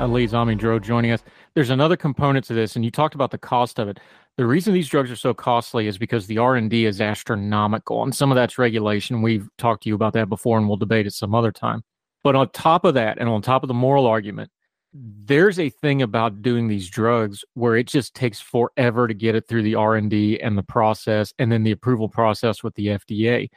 Elise 0.03 0.33
Amez-Droz 0.33 0.83
joining 0.83 1.13
us. 1.13 1.23
There's 1.55 1.71
another 1.71 1.97
component 1.97 2.45
to 2.47 2.55
this, 2.55 2.77
and 2.77 2.85
you 2.85 2.91
talked 2.91 3.15
about 3.15 3.31
the 3.31 3.39
cost 3.39 3.79
of 3.79 3.89
it. 3.89 4.01
The 4.37 4.47
reason 4.47 4.75
these 4.75 4.89
drugs 4.89 5.11
are 5.11 5.17
so 5.17 5.33
costly 5.33 5.87
is 5.87 5.99
because 5.99 6.27
the 6.27 6.39
R 6.39 6.57
and 6.57 6.69
D 6.69 6.87
is 6.87 7.01
astronomical, 7.01 8.03
and 8.03 8.15
some 8.15 8.31
of 8.31 8.35
that's 8.37 8.59
regulation. 8.59 9.23
We've 9.23 9.49
talked 9.59 9.85
to 9.85 9.89
you 9.89 9.95
about 9.95 10.15
that 10.15 10.29
before, 10.29 10.59
and 10.59 10.67
we'll 10.67 10.77
debate 10.77 11.07
it 11.07 11.13
some 11.13 11.35
other 11.35 11.53
time. 11.53 11.85
But 12.25 12.35
on 12.35 12.51
top 12.51 12.85
of 12.85 12.95
that, 12.95 13.19
and 13.19 13.29
on 13.29 13.43
top 13.43 13.63
of 13.63 13.69
the 13.69 13.75
moral 13.75 14.07
argument, 14.07 14.51
there's 14.93 15.59
a 15.59 15.71
thing 15.71 16.03
about 16.03 16.43
doing 16.43 16.69
these 16.69 16.91
drugs 16.91 17.45
where 17.55 17.77
it 17.77 17.87
just 17.87 18.15
takes 18.15 18.41
forever 18.41 19.09
to 19.09 19.15
get 19.15 19.35
it 19.35 19.49
through 19.49 19.63
the 19.63 19.75
R 19.75 19.97
and 19.97 20.11
D 20.11 20.41
and 20.41 20.59
the 20.59 20.63
process, 20.63 21.33
and 21.39 21.53
then 21.53 21.63
the 21.63 21.71
approval 21.71 22.09
process 22.09 22.63
with 22.63 22.75
the 22.75 22.89
FDA. 22.89 23.49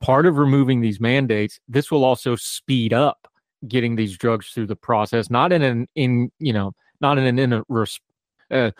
Part 0.00 0.26
of 0.26 0.36
removing 0.36 0.80
these 0.80 0.98
mandates, 0.98 1.60
this 1.68 1.90
will 1.90 2.04
also 2.04 2.34
speed 2.34 2.92
up 2.92 3.21
getting 3.68 3.96
these 3.96 4.16
drugs 4.16 4.48
through 4.48 4.66
the 4.66 4.76
process, 4.76 5.30
not 5.30 5.52
in 5.52 5.62
an 5.62 5.88
in 5.94 6.30
you 6.38 6.52
know 6.52 6.72
not 7.00 7.18
in 7.18 7.24
an 7.24 7.38
in 7.38 7.52
a 7.52 7.64
uh, 8.50 8.70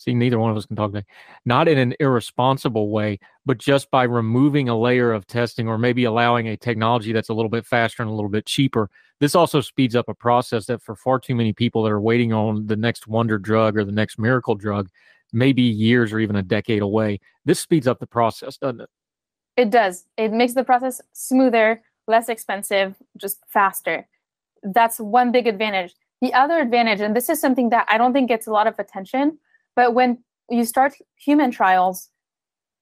see 0.00 0.14
neither 0.14 0.38
one 0.38 0.50
of 0.50 0.56
us 0.56 0.66
can 0.66 0.76
talk 0.76 0.92
today, 0.92 1.06
not 1.44 1.68
in 1.68 1.78
an 1.78 1.94
irresponsible 2.00 2.90
way, 2.90 3.18
but 3.44 3.58
just 3.58 3.90
by 3.90 4.04
removing 4.04 4.68
a 4.68 4.78
layer 4.78 5.12
of 5.12 5.26
testing 5.26 5.68
or 5.68 5.78
maybe 5.78 6.04
allowing 6.04 6.48
a 6.48 6.56
technology 6.56 7.12
that's 7.12 7.28
a 7.28 7.34
little 7.34 7.50
bit 7.50 7.66
faster 7.66 8.02
and 8.02 8.10
a 8.10 8.14
little 8.14 8.30
bit 8.30 8.46
cheaper. 8.46 8.90
This 9.20 9.34
also 9.34 9.60
speeds 9.60 9.94
up 9.94 10.08
a 10.08 10.14
process 10.14 10.66
that 10.66 10.82
for 10.82 10.96
far 10.96 11.18
too 11.18 11.34
many 11.34 11.52
people 11.52 11.82
that 11.82 11.92
are 11.92 12.00
waiting 12.00 12.32
on 12.32 12.66
the 12.66 12.76
next 12.76 13.06
wonder 13.06 13.38
drug 13.38 13.76
or 13.76 13.84
the 13.84 13.92
next 13.92 14.18
miracle 14.18 14.54
drug, 14.54 14.88
maybe 15.32 15.62
years 15.62 16.12
or 16.12 16.18
even 16.18 16.36
a 16.36 16.42
decade 16.42 16.82
away. 16.82 17.20
This 17.44 17.60
speeds 17.60 17.86
up 17.86 18.00
the 18.00 18.06
process, 18.06 18.56
doesn't 18.56 18.80
it? 18.80 18.88
It 19.56 19.70
does. 19.70 20.06
It 20.16 20.32
makes 20.32 20.54
the 20.54 20.64
process 20.64 21.02
smoother, 21.12 21.82
less 22.06 22.30
expensive, 22.30 22.96
just 23.18 23.40
faster 23.48 24.08
that's 24.62 24.98
one 24.98 25.32
big 25.32 25.46
advantage. 25.46 25.94
The 26.20 26.34
other 26.34 26.58
advantage, 26.58 27.00
and 27.00 27.16
this 27.16 27.28
is 27.28 27.40
something 27.40 27.70
that 27.70 27.86
I 27.88 27.98
don't 27.98 28.12
think 28.12 28.28
gets 28.28 28.46
a 28.46 28.50
lot 28.50 28.66
of 28.66 28.78
attention, 28.78 29.38
but 29.74 29.94
when 29.94 30.18
you 30.50 30.64
start 30.64 30.94
human 31.16 31.50
trials, 31.50 32.10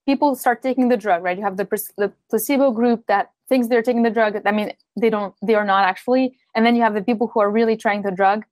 people 0.07 0.35
start 0.35 0.63
taking 0.63 0.89
the 0.89 0.97
drug, 0.97 1.23
right? 1.23 1.37
You 1.37 1.45
have 1.45 1.57
the, 1.57 1.69
the 1.97 2.13
placebo 2.31 2.73
group 2.73 3.07
that 3.07 3.31
thinks 3.49 3.69
they're 3.69 3.83
taking 3.83 4.03
the 4.03 4.11
drug. 4.11 4.41
I 4.45 4.53
mean, 4.53 4.73
they 4.99 5.11
don't, 5.11 5.35
they 5.43 5.55
are 5.55 5.65
not 5.65 5.85
actually. 5.85 6.37
And 6.55 6.65
then 6.65 6.75
you 6.75 6.83
have 6.83 6.95
the 6.95 7.03
people 7.03 7.29
who 7.29 7.41
are 7.41 7.51
really 7.51 7.77
trying 7.77 8.03
the 8.03 8.11
drug. 8.11 8.45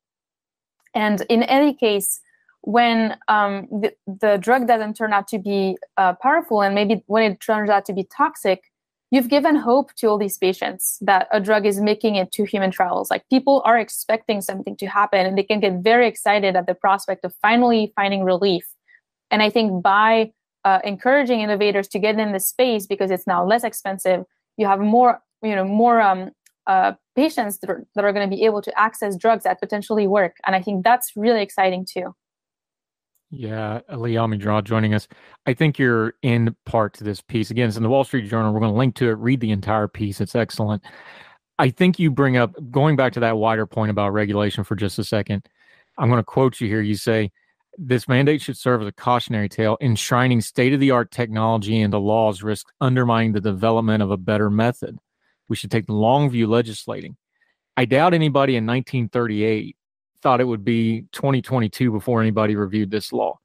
And 0.95 1.23
in 1.29 1.43
any 1.45 1.75
case, 1.75 2.21
when 2.61 3.17
um, 3.29 3.69
the, 3.71 3.95
the 4.07 4.39
drug 4.39 4.67
doesn't 4.67 4.95
turn 4.95 5.13
out 5.13 5.29
to 5.29 5.39
be 5.39 5.79
uh, 5.97 6.15
powerful, 6.15 6.63
and 6.63 6.75
maybe 6.75 7.03
when 7.07 7.33
it 7.33 7.41
turns 7.41 7.71
out 7.71 7.85
to 7.87 7.93
be 7.93 8.05
toxic, 8.05 8.65
you've 9.11 9.29
given 9.29 9.57
hope 9.57 9.95
to 9.95 10.09
all 10.09 10.19
these 10.19 10.39
patients 10.39 10.99
that 11.01 11.29
a 11.33 11.41
drug 11.41 11.67
is 11.67 11.81
making 11.81 12.17
it 12.17 12.33
to 12.33 12.45
human 12.45 12.71
trials. 12.71 13.11
Like 13.11 13.29
people 13.31 13.63
are 13.65 13.79
expecting 13.79 14.41
something 14.41 14.77
to 14.79 14.87
happen 14.87 15.27
and 15.27 15.39
they 15.39 15.45
can 15.45 15.61
get 15.61 15.83
very 15.83 16.09
excited 16.09 16.57
at 16.57 16.67
the 16.67 16.75
prospect 16.75 17.25
of 17.25 17.35
finally 17.43 17.93
finding 17.97 18.25
relief 18.25 18.67
And 19.31 19.43
I 19.43 19.51
think 19.51 19.83
by 19.83 20.33
uh, 20.65 20.81
encouraging 20.85 21.41
innovators 21.41 21.89
to 21.89 21.99
get 21.99 22.19
in 22.19 22.33
the 22.33 22.41
space 22.41 22.87
because 22.87 23.11
it's 23.11 23.27
now 23.27 23.45
less 23.45 23.65
expensive, 23.65 24.25
you 24.57 24.67
have 24.67 24.81
more, 24.81 25.21
you 25.43 25.55
know, 25.55 25.65
more 25.65 26.01
um, 26.01 26.31
uh, 26.67 26.93
patients 27.15 27.59
that 27.59 27.71
are, 27.71 27.85
that 27.95 28.05
are 28.05 28.13
going 28.13 28.29
to 28.29 28.37
be 28.37 28.45
able 28.45 28.63
to 28.63 28.79
access 28.79 29.17
drugs 29.17 29.45
that 29.45 29.61
potentially 29.61 30.07
work. 30.07 30.37
And 30.47 30.57
I 30.57 30.63
think 30.63 30.85
that's 30.85 31.13
really 31.17 31.43
exciting 31.43 31.87
too. 31.87 32.15
Yeah, 33.39 33.81
uh, 33.93 33.97
Lee 33.97 34.15
Amez-Droz 34.15 34.65
joining 34.65 34.95
us. 34.95 35.07
I 35.45 35.53
think 35.53 35.79
you're 35.79 36.15
in 36.23 36.57
part 36.65 36.95
to 36.95 37.05
this 37.05 37.21
piece. 37.21 37.51
Again, 37.51 37.69
it's 37.69 37.77
in 37.77 37.83
the 37.83 37.89
Wall 37.89 38.03
Street 38.03 38.31
Journal. 38.31 38.53
We're 38.53 38.61
going 38.61 38.73
to 38.73 38.79
link 38.79 38.95
to 38.97 39.11
it, 39.11 39.19
read 39.19 39.41
the 39.41 39.51
entire 39.51 39.89
piece. 39.89 40.23
It's 40.23 40.35
excellent. 40.35 40.83
I 41.59 41.69
think 41.69 41.99
you 41.99 42.11
bring 42.11 42.39
up, 42.39 42.55
going 42.71 42.97
back 42.97 43.13
to 43.15 43.21
that 43.21 43.37
wider 43.37 43.67
point 43.67 43.91
about 43.91 44.15
regulation 44.15 44.65
for 44.65 44.75
just 44.75 44.99
a 44.99 45.05
second, 45.05 45.47
I'm 45.99 46.09
going 46.09 46.21
to 46.21 46.25
quote 46.25 46.61
you 46.61 46.69
here. 46.69 46.81
You 46.81 46.95
say, 46.95 47.31
this 47.77 48.09
mandate 48.09 48.41
should 48.41 48.57
serve 48.57 48.81
as 48.81 48.89
a 48.89 48.93
cautionary 48.93 49.51
tale, 49.51 49.77
enshrining 49.83 50.41
state 50.41 50.73
of 50.73 50.81
the 50.81 50.93
art 50.93 51.11
technology 51.11 51.79
into 51.81 51.99
laws 51.99 52.43
risk 52.43 52.67
undermining 52.81 53.33
the 53.33 53.41
development 53.43 54.03
of 54.03 54.11
a 54.11 54.17
better 54.17 54.49
method. 54.49 54.99
We 55.49 55.57
should 55.57 55.71
take 55.71 55.87
the 55.87 55.93
long 55.93 56.31
view 56.31 56.47
legislating. 56.47 57.17
I 57.77 57.85
doubt 57.85 58.15
anybody 58.15 58.57
in 58.57 58.65
1938 58.65 59.76
thought 60.27 60.41
it 60.41 60.45
would 60.49 60.65
be 60.65 61.03
2022 61.13 61.93
before 61.93 62.21
anybody 62.21 62.57
reviewed 62.57 62.91
this 62.91 63.13
law. 63.13 63.39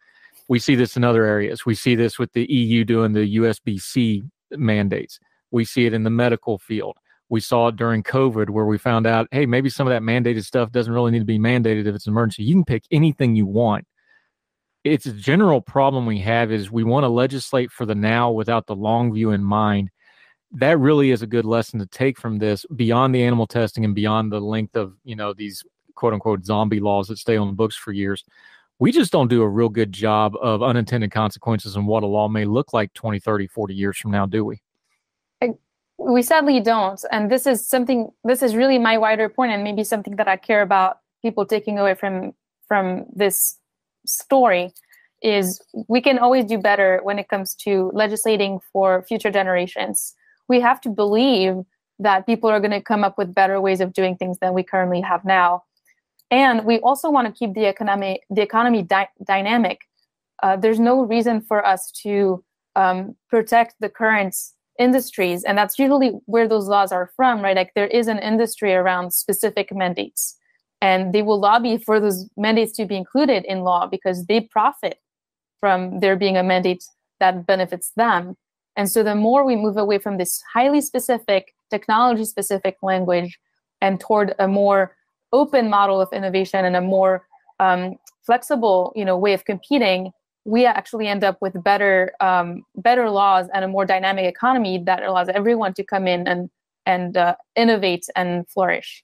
We 0.48 0.58
see 0.58 0.74
this 0.74 0.98
in 0.98 1.04
other 1.04 1.26
areas. 1.26 1.64
We 1.64 1.76
see 1.76 1.94
this 1.94 2.18
with 2.18 2.34
the 2.34 2.52
EU 2.52 2.84
doing 2.84 3.14
the 3.14 3.36
USB-C 3.38 4.24
mandates. 4.50 5.20
We 5.52 5.64
see 5.64 5.86
it 5.86 5.94
in 5.94 6.02
the 6.02 6.10
medical 6.10 6.58
field. 6.58 6.98
We 7.30 7.40
saw 7.40 7.68
it 7.68 7.76
during 7.76 8.02
COVID 8.02 8.50
where 8.50 8.66
we 8.66 8.80
found 8.80 9.06
out, 9.06 9.28
hey, 9.30 9.46
maybe 9.46 9.70
some 9.70 9.86
of 9.86 9.92
that 9.92 10.02
mandated 10.02 10.44
stuff 10.44 10.72
doesn't 10.72 10.92
really 10.92 11.12
need 11.12 11.20
to 11.20 11.26
be 11.26 11.38
mandated 11.38 11.86
if 11.86 11.94
it's 11.94 12.08
an 12.08 12.14
emergency. 12.14 12.46
You 12.46 12.56
can 12.56 12.66
pick 12.66 12.86
anything 12.90 13.36
you 13.36 13.46
want. 13.46 13.86
It's 14.84 15.06
a 15.06 15.14
general 15.14 15.62
problem 15.62 16.08
we 16.08 16.18
have 16.22 16.52
is 16.52 16.72
we 16.72 16.84
want 16.84 17.04
to 17.04 17.10
legislate 17.10 17.72
for 17.72 17.86
the 17.86 17.94
now 17.94 18.32
without 18.32 18.66
the 18.66 18.76
long 18.76 19.14
view 19.14 19.30
in 19.30 19.44
mind. 19.44 19.92
That 20.54 20.80
really 20.80 21.12
is 21.12 21.22
a 21.22 21.28
good 21.28 21.46
lesson 21.46 21.80
to 21.80 21.86
take 21.86 22.18
from 22.18 22.40
this 22.40 22.66
beyond 22.76 23.14
the 23.14 23.22
animal 23.22 23.46
testing 23.46 23.86
and 23.86 23.94
beyond 23.94 24.32
the 24.32 24.42
length 24.42 24.76
of, 24.76 24.96
you 25.04 25.16
know, 25.16 25.32
these 25.32 25.64
quote 26.02 26.14
unquote 26.14 26.44
zombie 26.44 26.80
laws 26.80 27.08
that 27.10 27.20
stay 27.20 27.38
on 27.38 27.46
the 27.46 27.54
books 27.54 27.76
for 27.76 27.92
years. 27.92 28.26
We 28.80 28.92
just 28.92 29.12
don't 29.12 29.28
do 29.28 29.44
a 29.44 29.48
real 29.48 29.70
good 29.70 29.92
job 29.92 30.36
of 30.42 30.64
unintended 30.64 31.12
consequences 31.12 31.76
and 31.76 31.86
what 31.86 32.02
a 32.02 32.08
law 32.08 32.28
may 32.28 32.44
look 32.46 32.74
like 32.74 32.92
20, 32.94 33.20
30, 33.20 33.46
40 33.46 33.76
years 33.76 33.98
from 34.00 34.10
now, 34.10 34.26
do 34.26 34.44
we? 34.44 34.60
We 36.00 36.24
sadly 36.24 36.60
don't. 36.60 37.00
And 37.12 37.30
this 37.30 37.46
is 37.46 37.68
something, 37.68 38.10
this 38.24 38.42
is 38.42 38.56
really 38.56 38.80
my 38.80 38.98
wider 38.98 39.30
point 39.30 39.52
and 39.52 39.64
maybe 39.64 39.84
something 39.84 40.16
that 40.16 40.28
I 40.28 40.38
care 40.38 40.64
about 40.64 40.98
people 41.22 41.46
taking 41.46 41.78
away 41.78 41.94
from 41.94 42.34
from 42.68 43.06
this 43.14 43.60
story 44.08 44.74
is 45.22 45.62
we 45.88 46.02
can 46.02 46.18
always 46.18 46.46
do 46.46 46.58
better 46.58 47.00
when 47.04 47.20
it 47.20 47.28
comes 47.28 47.54
to 47.54 47.92
legislating 47.94 48.60
for 48.74 49.04
future 49.04 49.30
generations. 49.30 50.16
We 50.48 50.62
have 50.62 50.82
to 50.82 50.90
believe 50.90 51.58
that 52.00 52.26
people 52.26 52.50
are 52.50 52.60
going 52.60 52.72
to 52.72 52.82
come 52.82 53.04
up 53.04 53.20
with 53.20 53.36
better 53.36 53.62
ways 53.62 53.82
of 53.82 53.94
doing 53.94 54.16
things 54.16 54.40
than 54.40 54.54
we 54.54 54.64
currently 54.64 55.02
have 55.02 55.24
now 55.24 55.64
and 56.32 56.66
we 56.66 56.80
also 56.80 57.12
want 57.12 57.28
to 57.28 57.34
keep 57.34 57.54
the 57.54 57.66
economy 57.66 58.22
the 58.30 58.42
economy 58.42 58.82
di- 58.82 59.10
dynamic. 59.26 59.82
Uh, 60.42 60.56
there's 60.56 60.80
no 60.80 61.04
reason 61.04 61.42
for 61.42 61.64
us 61.64 61.92
to 61.92 62.44
um, 62.76 63.16
protect 63.30 63.76
the 63.80 63.90
current 63.90 64.36
industries, 64.80 65.44
and 65.44 65.58
that's 65.58 65.78
usually 65.78 66.10
where 66.26 66.48
those 66.48 66.68
laws 66.68 66.92
are 66.92 67.12
from, 67.16 67.42
right? 67.42 67.56
Like 67.56 67.74
there 67.76 67.88
is 67.88 68.08
an 68.08 68.18
industry 68.18 68.74
around 68.74 69.14
specific 69.14 69.76
mandates, 69.76 70.38
and 70.82 71.14
they 71.14 71.22
will 71.22 71.40
lobby 71.40 71.78
for 71.78 72.00
those 72.00 72.28
mandates 72.38 72.72
to 72.78 72.86
be 72.86 72.96
included 72.96 73.46
in 73.46 73.60
law 73.60 73.86
because 73.86 74.26
they 74.26 74.42
profit 74.42 75.00
from 75.60 76.00
there 76.00 76.16
being 76.16 76.38
a 76.38 76.44
mandate 76.44 76.84
that 77.20 77.46
benefits 77.46 77.92
them. 77.96 78.36
And 78.76 78.90
so 78.90 79.04
the 79.04 79.16
more 79.16 79.46
we 79.46 79.56
move 79.56 79.78
away 79.78 80.00
from 80.00 80.18
this 80.18 80.42
highly 80.54 80.82
specific, 80.82 81.54
technology 81.70 82.26
specific 82.26 82.78
language 82.82 83.38
and 83.82 84.00
toward 84.00 84.34
a 84.40 84.48
more 84.48 84.96
open 85.34 85.70
model 85.70 86.02
of 86.02 86.10
innovation 86.12 86.66
and 86.66 86.76
a 86.76 86.82
more 86.82 87.26
um, 87.60 87.96
flexible, 88.24 88.92
you 88.96 89.06
know, 89.06 89.18
way 89.18 89.34
of 89.34 89.46
competing, 89.46 90.12
we 90.46 90.66
actually 90.66 91.08
end 91.08 91.24
up 91.24 91.38
with 91.42 91.62
better 91.64 92.12
um, 92.20 92.64
better 92.76 93.10
laws 93.10 93.48
and 93.54 93.64
a 93.64 93.68
more 93.68 93.86
dynamic 93.86 94.26
economy 94.26 94.82
that 94.86 95.04
allows 95.04 95.30
everyone 95.30 95.74
to 95.74 95.84
come 95.84 96.08
in 96.08 96.28
and 96.28 96.50
and 96.86 97.16
uh, 97.16 97.36
innovate 97.56 98.08
and 98.16 98.48
flourish. 98.50 99.04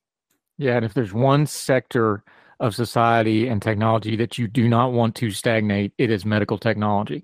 Yeah, 0.57 0.75
and 0.77 0.85
if 0.85 0.93
there's 0.93 1.13
one 1.13 1.45
sector 1.45 2.23
of 2.59 2.73
society 2.73 3.47
and 3.47 3.61
technology 3.61 4.15
that 4.15 4.39
you 4.39 4.47
do 4.47 4.67
not 4.67 4.91
want 4.91 5.13
to 5.15 5.29
stagnate, 5.29 5.93
it 5.99 6.09
is 6.09 6.25
medical 6.25 6.57
technology 6.57 7.23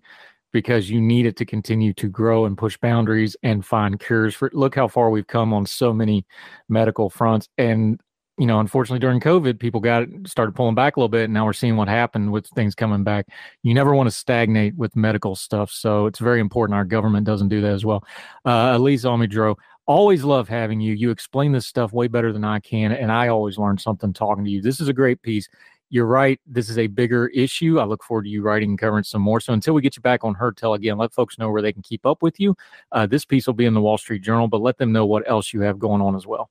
because 0.52 0.88
you 0.88 1.02
need 1.02 1.26
it 1.26 1.36
to 1.38 1.46
continue 1.46 1.92
to 1.94 2.08
grow 2.08 2.46
and 2.46 2.56
push 2.56 2.78
boundaries 2.78 3.36
and 3.42 3.66
find 3.66 4.00
cures 4.00 4.36
for 4.36 4.52
look 4.54 4.76
how 4.76 4.88
far 4.88 5.10
we've 5.10 5.26
come 5.26 5.52
on 5.52 5.66
so 5.66 5.92
many 5.92 6.26
medical 6.70 7.10
fronts 7.10 7.50
and 7.58 8.00
you 8.38 8.48
know, 8.48 8.60
unfortunately 8.60 9.00
during 9.00 9.20
COVID, 9.20 9.60
people 9.60 9.80
got 9.80 10.08
started 10.26 10.56
pulling 10.56 10.74
back 10.74 10.96
a 10.96 11.00
little 11.00 11.10
bit, 11.10 11.26
and 11.26 11.34
now 11.34 11.46
we're 11.46 11.54
seeing 11.54 11.76
what 11.76 11.88
happened 11.88 12.32
with 12.32 12.48
things 12.48 12.74
coming 12.74 13.04
back. 13.04 13.28
You 13.62 13.74
never 13.74 13.94
want 13.94 14.08
to 14.08 14.16
stagnate 14.16 14.76
with 14.76 14.96
medical 14.96 15.36
stuff, 15.36 15.72
so 15.72 16.08
it's 16.08 16.20
very 16.20 16.40
important 16.40 16.76
our 16.76 16.86
government 16.86 17.26
doesn't 17.28 17.50
do 17.50 17.62
that 17.62 17.74
as 17.74 17.86
well. 17.86 18.04
Uh, 18.44 18.74
Elise 18.76 19.04
Amez-Droz, 19.04 19.56
always 19.86 20.24
love 20.24 20.50
having 20.50 20.82
you. 20.82 20.94
You 20.94 21.12
explain 21.12 21.52
this 21.52 21.68
stuff 21.68 21.94
way 21.94 22.08
better 22.08 22.34
than 22.34 22.44
I 22.44 22.60
can, 22.60 22.92
and 22.92 23.12
I 23.12 23.28
always 23.28 23.58
learn 23.60 23.78
something 23.78 24.14
talking 24.14 24.44
to 24.46 24.50
you. 24.50 24.62
This 24.62 24.80
is 24.80 24.88
a 24.88 24.94
great 24.94 25.22
piece. 25.22 25.48
You're 25.92 26.08
right. 26.08 26.40
This 26.48 26.72
is 26.72 26.80
a 26.80 26.88
bigger 26.88 27.28
issue. 27.28 27.80
I 27.80 27.84
look 27.84 28.04
forward 28.04 28.24
to 28.24 28.30
you 28.30 28.42
writing 28.42 28.72
and 28.72 28.80
covering 28.80 29.04
some 29.04 29.22
more. 29.22 29.40
So 29.40 29.54
until 29.54 29.76
we 29.76 29.84
get 29.84 29.96
you 29.96 30.02
back 30.02 30.24
on 30.24 30.34
Heard 30.34 30.58
Tell 30.58 30.74
again, 30.74 30.98
let 30.98 31.14
folks 31.14 31.38
know 31.38 31.52
where 31.52 31.62
they 31.62 31.72
can 31.72 31.84
keep 31.84 32.04
up 32.04 32.24
with 32.24 32.40
you. 32.40 32.56
Uh, 32.92 33.06
this 33.06 33.26
piece 33.26 33.46
will 33.46 33.54
be 33.54 33.66
in 33.66 33.76
the 33.76 33.82
Wall 33.82 34.00
Street 34.00 34.24
Journal, 34.24 34.48
but 34.48 34.62
let 34.62 34.80
them 34.80 34.92
know 34.92 35.06
what 35.06 35.30
else 35.30 35.54
you 35.54 35.62
have 35.62 35.78
going 35.78 36.02
on 36.02 36.16
as 36.16 36.26
well. 36.26 36.50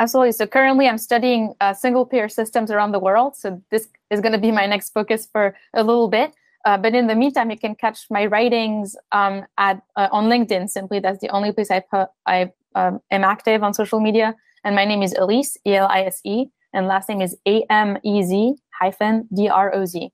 Absolutely. 0.00 0.32
So 0.32 0.46
currently, 0.46 0.88
I'm 0.88 0.96
studying 0.96 1.52
uh, 1.60 1.74
single 1.74 2.06
payer 2.06 2.30
systems 2.30 2.70
around 2.70 2.92
the 2.92 2.98
world. 2.98 3.36
So 3.36 3.62
this 3.70 3.86
is 4.10 4.22
going 4.22 4.32
to 4.32 4.38
be 4.38 4.50
my 4.50 4.64
next 4.64 4.94
focus 4.94 5.28
for 5.30 5.54
a 5.74 5.84
little 5.84 6.08
bit. 6.08 6.32
Uh, 6.64 6.78
but 6.78 6.94
in 6.94 7.06
the 7.06 7.14
meantime, 7.14 7.50
you 7.50 7.58
can 7.58 7.74
catch 7.74 8.06
my 8.08 8.24
writings 8.24 8.96
um, 9.12 9.44
at 9.58 9.82
uh, 9.96 10.08
on 10.10 10.30
LinkedIn. 10.30 10.70
Simply, 10.70 11.00
that's 11.00 11.20
the 11.20 11.28
only 11.28 11.52
place 11.52 11.70
I 11.70 11.80
put 11.80 12.08
I 12.24 12.50
um, 12.74 13.00
am 13.10 13.24
active 13.24 13.62
on 13.62 13.74
social 13.74 14.00
media. 14.00 14.34
And 14.64 14.74
my 14.74 14.86
name 14.86 15.02
is 15.02 15.12
Elise 15.12 15.58
E 15.66 15.74
L 15.74 15.86
I 15.86 16.04
S 16.04 16.22
E, 16.24 16.46
and 16.72 16.86
last 16.86 17.10
name 17.10 17.20
is 17.20 17.36
A 17.46 17.62
M 17.68 17.98
E 18.02 18.22
Z 18.22 18.54
hyphen 18.80 19.28
D 19.34 19.48
R 19.50 19.74
O 19.74 19.84
Z. 19.84 20.10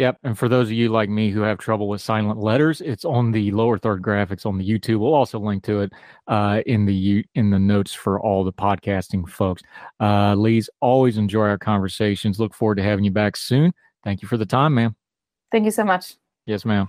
Yep. 0.00 0.16
And 0.22 0.38
for 0.38 0.48
those 0.48 0.68
of 0.68 0.72
you 0.72 0.88
like 0.88 1.10
me 1.10 1.30
who 1.30 1.42
have 1.42 1.58
trouble 1.58 1.86
with 1.86 2.00
silent 2.00 2.38
letters, 2.38 2.80
it's 2.80 3.04
on 3.04 3.32
the 3.32 3.50
lower 3.50 3.76
third 3.76 4.00
graphics 4.00 4.46
on 4.46 4.56
the 4.56 4.66
YouTube. 4.66 4.98
We'll 4.98 5.12
also 5.12 5.38
link 5.38 5.62
to 5.64 5.80
it 5.80 5.92
uh, 6.26 6.62
in 6.64 6.86
the 6.86 7.22
in 7.34 7.50
the 7.50 7.58
notes 7.58 7.92
for 7.92 8.18
all 8.18 8.42
the 8.42 8.50
podcasting 8.50 9.28
folks. 9.28 9.60
Uh, 10.00 10.34
Lee's 10.36 10.70
always 10.80 11.18
enjoy 11.18 11.42
our 11.48 11.58
conversations. 11.58 12.40
Look 12.40 12.54
forward 12.54 12.76
to 12.76 12.82
having 12.82 13.04
you 13.04 13.10
back 13.10 13.36
soon. 13.36 13.74
Thank 14.02 14.22
you 14.22 14.28
for 14.28 14.38
the 14.38 14.46
time, 14.46 14.72
ma'am. 14.72 14.96
Thank 15.52 15.66
you 15.66 15.70
so 15.70 15.84
much. 15.84 16.14
Yes, 16.46 16.64
ma'am. 16.64 16.88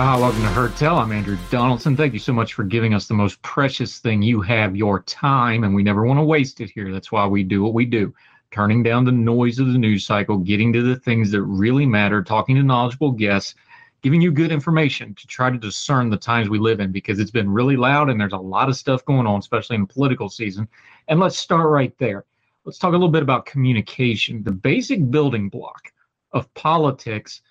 Ah, 0.00 0.16
welcome 0.16 0.42
to 0.42 0.78
Tell. 0.78 0.96
I'm 0.96 1.10
Andrew 1.10 1.36
Donaldson. 1.50 1.96
Thank 1.96 2.12
you 2.12 2.20
so 2.20 2.32
much 2.32 2.54
for 2.54 2.62
giving 2.62 2.94
us 2.94 3.08
the 3.08 3.14
most 3.14 3.42
precious 3.42 3.98
thing 3.98 4.22
you 4.22 4.40
have, 4.42 4.76
your 4.76 5.02
time, 5.02 5.64
and 5.64 5.74
we 5.74 5.82
never 5.82 6.06
want 6.06 6.20
to 6.20 6.24
waste 6.24 6.60
it 6.60 6.70
here. 6.70 6.92
That's 6.92 7.10
why 7.10 7.26
we 7.26 7.42
do 7.42 7.64
what 7.64 7.74
we 7.74 7.84
do. 7.84 8.14
Turning 8.52 8.84
down 8.84 9.04
the 9.04 9.10
noise 9.10 9.58
of 9.58 9.72
the 9.72 9.76
news 9.76 10.06
cycle, 10.06 10.38
getting 10.38 10.72
to 10.72 10.82
the 10.82 10.94
things 11.00 11.32
that 11.32 11.42
really 11.42 11.84
matter, 11.84 12.22
talking 12.22 12.54
to 12.54 12.62
knowledgeable 12.62 13.10
guests, 13.10 13.56
giving 14.00 14.20
you 14.20 14.30
good 14.30 14.52
information 14.52 15.16
to 15.16 15.26
try 15.26 15.50
to 15.50 15.58
discern 15.58 16.10
the 16.10 16.16
times 16.16 16.48
we 16.48 16.60
live 16.60 16.78
in 16.78 16.92
because 16.92 17.18
it's 17.18 17.32
been 17.32 17.50
really 17.50 17.76
loud 17.76 18.08
and 18.08 18.20
there's 18.20 18.32
a 18.32 18.38
lot 18.38 18.68
of 18.68 18.76
stuff 18.76 19.04
going 19.04 19.26
on, 19.26 19.40
especially 19.40 19.74
in 19.74 19.84
political 19.84 20.28
season. 20.28 20.68
And 21.08 21.18
let's 21.18 21.36
start 21.36 21.70
right 21.70 21.92
there. 21.98 22.24
Let's 22.64 22.78
talk 22.78 22.90
a 22.90 22.92
little 22.92 23.08
bit 23.08 23.24
about 23.24 23.46
communication. 23.46 24.44
The 24.44 24.52
basic 24.52 25.10
building 25.10 25.48
block 25.48 25.92
of 26.30 26.54
politics 26.54 27.42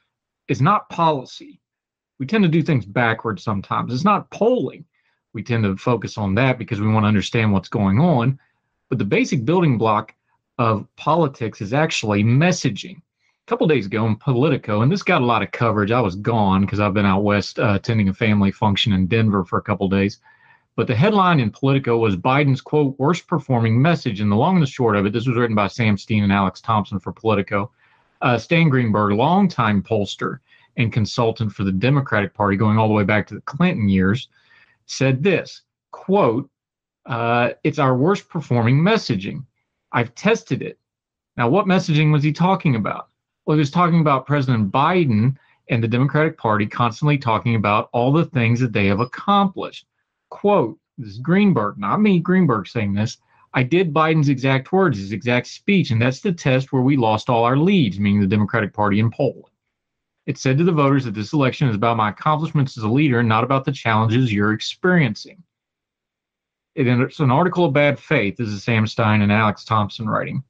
is 0.47 0.61
not 0.61 0.87
policy. 0.89 1.59
We 2.19 2.25
tend 2.25 2.43
to 2.43 2.49
do 2.49 2.63
things 2.63 2.85
backwards 2.85 3.43
sometimes. 3.43 3.93
It's 3.93 4.03
not 4.03 4.29
polling. 4.31 4.85
We 5.33 5.43
tend 5.43 5.63
to 5.65 5.77
focus 5.77 6.17
on 6.17 6.33
that 6.35 6.57
because 6.57 6.81
we 6.81 6.87
want 6.87 7.03
to 7.03 7.07
understand 7.07 7.53
what's 7.53 7.69
going 7.69 7.99
on. 7.99 8.39
But 8.89 8.97
the 8.97 9.05
basic 9.05 9.45
building 9.45 9.77
block 9.77 10.15
of 10.57 10.87
politics 10.95 11.61
is 11.61 11.73
actually 11.73 12.23
messaging 12.23 12.95
A 12.97 13.47
couple 13.47 13.67
days 13.67 13.85
ago 13.85 14.07
in 14.07 14.15
Politico, 14.15 14.81
and 14.81 14.91
this 14.91 15.03
got 15.03 15.21
a 15.21 15.25
lot 15.25 15.43
of 15.43 15.51
coverage. 15.51 15.91
I 15.91 16.01
was 16.01 16.15
gone 16.15 16.61
because 16.61 16.79
I've 16.79 16.95
been 16.95 17.05
out 17.05 17.23
west 17.23 17.59
uh, 17.59 17.73
attending 17.75 18.09
a 18.09 18.13
family 18.13 18.51
function 18.51 18.93
in 18.93 19.07
Denver 19.07 19.45
for 19.45 19.59
a 19.59 19.61
couple 19.61 19.87
days. 19.87 20.19
But 20.75 20.87
the 20.87 20.95
headline 20.95 21.39
in 21.39 21.51
Politico 21.51 21.97
was 21.97 22.15
Biden's 22.15 22.61
quote 22.61 22.97
worst 22.99 23.27
performing 23.27 23.81
message. 23.81 24.21
And 24.21 24.31
the 24.31 24.35
long 24.35 24.55
and 24.55 24.63
the 24.63 24.67
short 24.67 24.95
of 24.95 25.05
it, 25.05 25.13
this 25.13 25.27
was 25.27 25.37
written 25.37 25.55
by 25.55 25.67
Sam 25.67 25.97
Stein 25.97 26.23
and 26.23 26.31
Alex 26.31 26.61
Thompson 26.61 26.99
for 26.99 27.11
Politico. 27.11 27.71
Uh, 28.21 28.37
Stan 28.37 28.69
Greenberg, 28.69 29.13
longtime 29.13 29.83
pollster 29.83 30.39
and 30.77 30.93
consultant 30.93 31.51
for 31.51 31.63
the 31.63 31.71
Democratic 31.71 32.33
Party, 32.33 32.55
going 32.55 32.77
all 32.77 32.87
the 32.87 32.93
way 32.93 33.03
back 33.03 33.27
to 33.27 33.35
the 33.35 33.41
Clinton 33.41 33.89
years, 33.89 34.29
said 34.85 35.23
this 35.23 35.63
quote, 35.91 36.49
uh, 37.07 37.49
it's 37.63 37.79
our 37.79 37.95
worst 37.95 38.29
performing 38.29 38.77
messaging. 38.77 39.43
I've 39.91 40.13
tested 40.15 40.61
it. 40.61 40.77
Now, 41.35 41.49
what 41.49 41.65
messaging 41.65 42.11
was 42.11 42.23
he 42.23 42.31
talking 42.31 42.75
about? 42.75 43.09
Well, 43.45 43.55
he 43.55 43.59
was 43.59 43.71
talking 43.71 44.01
about 44.01 44.25
President 44.25 44.71
Biden 44.71 45.35
and 45.69 45.83
the 45.83 45.87
Democratic 45.87 46.37
Party 46.37 46.65
constantly 46.65 47.17
talking 47.17 47.55
about 47.55 47.89
all 47.93 48.11
the 48.11 48.25
things 48.25 48.59
that 48.59 48.73
they 48.73 48.87
have 48.87 48.99
accomplished. 48.99 49.85
Quote, 50.29 50.77
this 50.97 51.09
is 51.09 51.19
Greenberg, 51.19 51.77
not 51.77 52.01
me, 52.01 52.19
Greenberg 52.19 52.67
saying 52.67 52.93
this. 52.93 53.17
I 53.53 53.63
did 53.63 53.93
Biden's 53.93 54.29
exact 54.29 54.71
words, 54.71 54.97
his 54.97 55.11
exact 55.11 55.47
speech, 55.47 55.91
and 55.91 56.01
that's 56.01 56.19
the 56.19 56.33
test 56.33 56.71
where 56.71 56.81
we 56.81 56.97
lost 56.97 57.29
all 57.29 57.43
our 57.43 57.57
leads, 57.57 57.99
meaning 57.99 58.19
the 58.19 58.27
Democratic 58.27 58.73
Party 58.73 58.99
in 58.99 59.09
polling. 59.09 59.43
It 60.27 60.37
said 60.37 60.57
to 60.57 60.65
the 60.65 60.73
voters 60.73 61.05
that 61.05 61.15
this 61.15 61.33
election 61.33 61.69
is 61.69 61.75
about 61.75 61.97
my 61.97 62.09
accomplishments 62.09 62.77
as 62.77 62.83
a 62.83 62.89
leader, 62.89 63.23
not 63.23 63.45
about 63.45 63.63
the 63.65 63.71
challenges 63.71 64.31
you're 64.31 64.53
experiencing. 64.53 65.41
It's 66.75 67.19
an 67.19 67.31
article 67.31 67.65
of 67.65 67.73
bad 67.73 67.97
faith. 67.97 68.37
This 68.37 68.49
is 68.49 68.61
Sam 68.61 68.85
Stein 68.85 69.21
and 69.21 69.31
Alex 69.31 69.63
Thompson 69.63 70.07
writing 70.07 70.43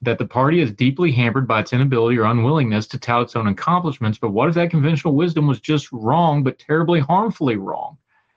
that 0.00 0.18
the 0.18 0.26
party 0.26 0.60
is 0.60 0.72
deeply 0.72 1.12
hampered 1.12 1.46
by 1.46 1.60
its 1.60 1.72
inability 1.72 2.18
or 2.18 2.24
unwillingness 2.24 2.86
to 2.88 2.98
tout 2.98 3.22
its 3.22 3.36
own 3.36 3.46
accomplishments. 3.46 4.18
But 4.18 4.30
what 4.30 4.48
if 4.48 4.54
that 4.56 4.70
conventional 4.70 5.14
wisdom 5.14 5.46
was 5.46 5.60
just 5.60 5.92
wrong, 5.92 6.42
but 6.42 6.58
terribly 6.58 7.00
harmfully 7.00 7.56
wrong? 7.56 7.96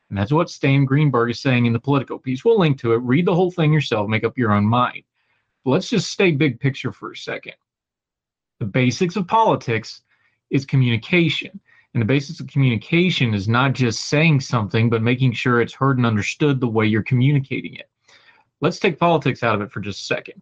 And 0.09 0.17
that's 0.17 0.31
what 0.31 0.49
Stan 0.49 0.85
Greenberg 0.85 1.31
is 1.31 1.39
saying 1.39 1.65
in 1.65 1.73
the 1.73 1.79
Politico 1.79 2.17
piece. 2.17 2.45
We'll 2.45 2.59
link 2.59 2.79
to 2.79 2.93
it. 2.93 2.97
Read 2.97 3.25
the 3.25 3.35
whole 3.35 3.51
thing 3.51 3.73
yourself, 3.73 4.07
make 4.07 4.23
up 4.23 4.37
your 4.37 4.51
own 4.51 4.65
mind. 4.65 5.03
But 5.63 5.71
let's 5.71 5.89
just 5.89 6.11
stay 6.11 6.31
big 6.31 6.59
picture 6.59 6.91
for 6.91 7.11
a 7.11 7.17
second. 7.17 7.55
The 8.59 8.65
basics 8.65 9.15
of 9.15 9.27
politics 9.27 10.01
is 10.49 10.65
communication. 10.65 11.59
And 11.93 12.01
the 12.01 12.05
basis 12.05 12.39
of 12.39 12.47
communication 12.47 13.33
is 13.33 13.47
not 13.47 13.73
just 13.73 14.05
saying 14.05 14.41
something, 14.41 14.89
but 14.89 15.01
making 15.01 15.33
sure 15.33 15.61
it's 15.61 15.73
heard 15.73 15.97
and 15.97 16.05
understood 16.05 16.59
the 16.59 16.67
way 16.67 16.85
you're 16.85 17.03
communicating 17.03 17.75
it. 17.75 17.89
Let's 18.61 18.79
take 18.79 18.99
politics 18.99 19.43
out 19.43 19.55
of 19.55 19.61
it 19.61 19.71
for 19.71 19.79
just 19.79 20.01
a 20.01 20.05
second. 20.05 20.41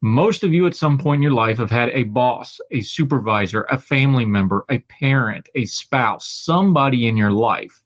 Most 0.00 0.42
of 0.42 0.52
you 0.52 0.66
at 0.66 0.74
some 0.74 0.98
point 0.98 1.20
in 1.20 1.22
your 1.22 1.32
life 1.32 1.58
have 1.58 1.70
had 1.70 1.90
a 1.90 2.02
boss, 2.02 2.60
a 2.72 2.80
supervisor, 2.80 3.62
a 3.70 3.78
family 3.78 4.24
member, 4.24 4.64
a 4.68 4.78
parent, 4.80 5.48
a 5.54 5.64
spouse, 5.64 6.28
somebody 6.28 7.06
in 7.06 7.16
your 7.16 7.30
life 7.30 7.80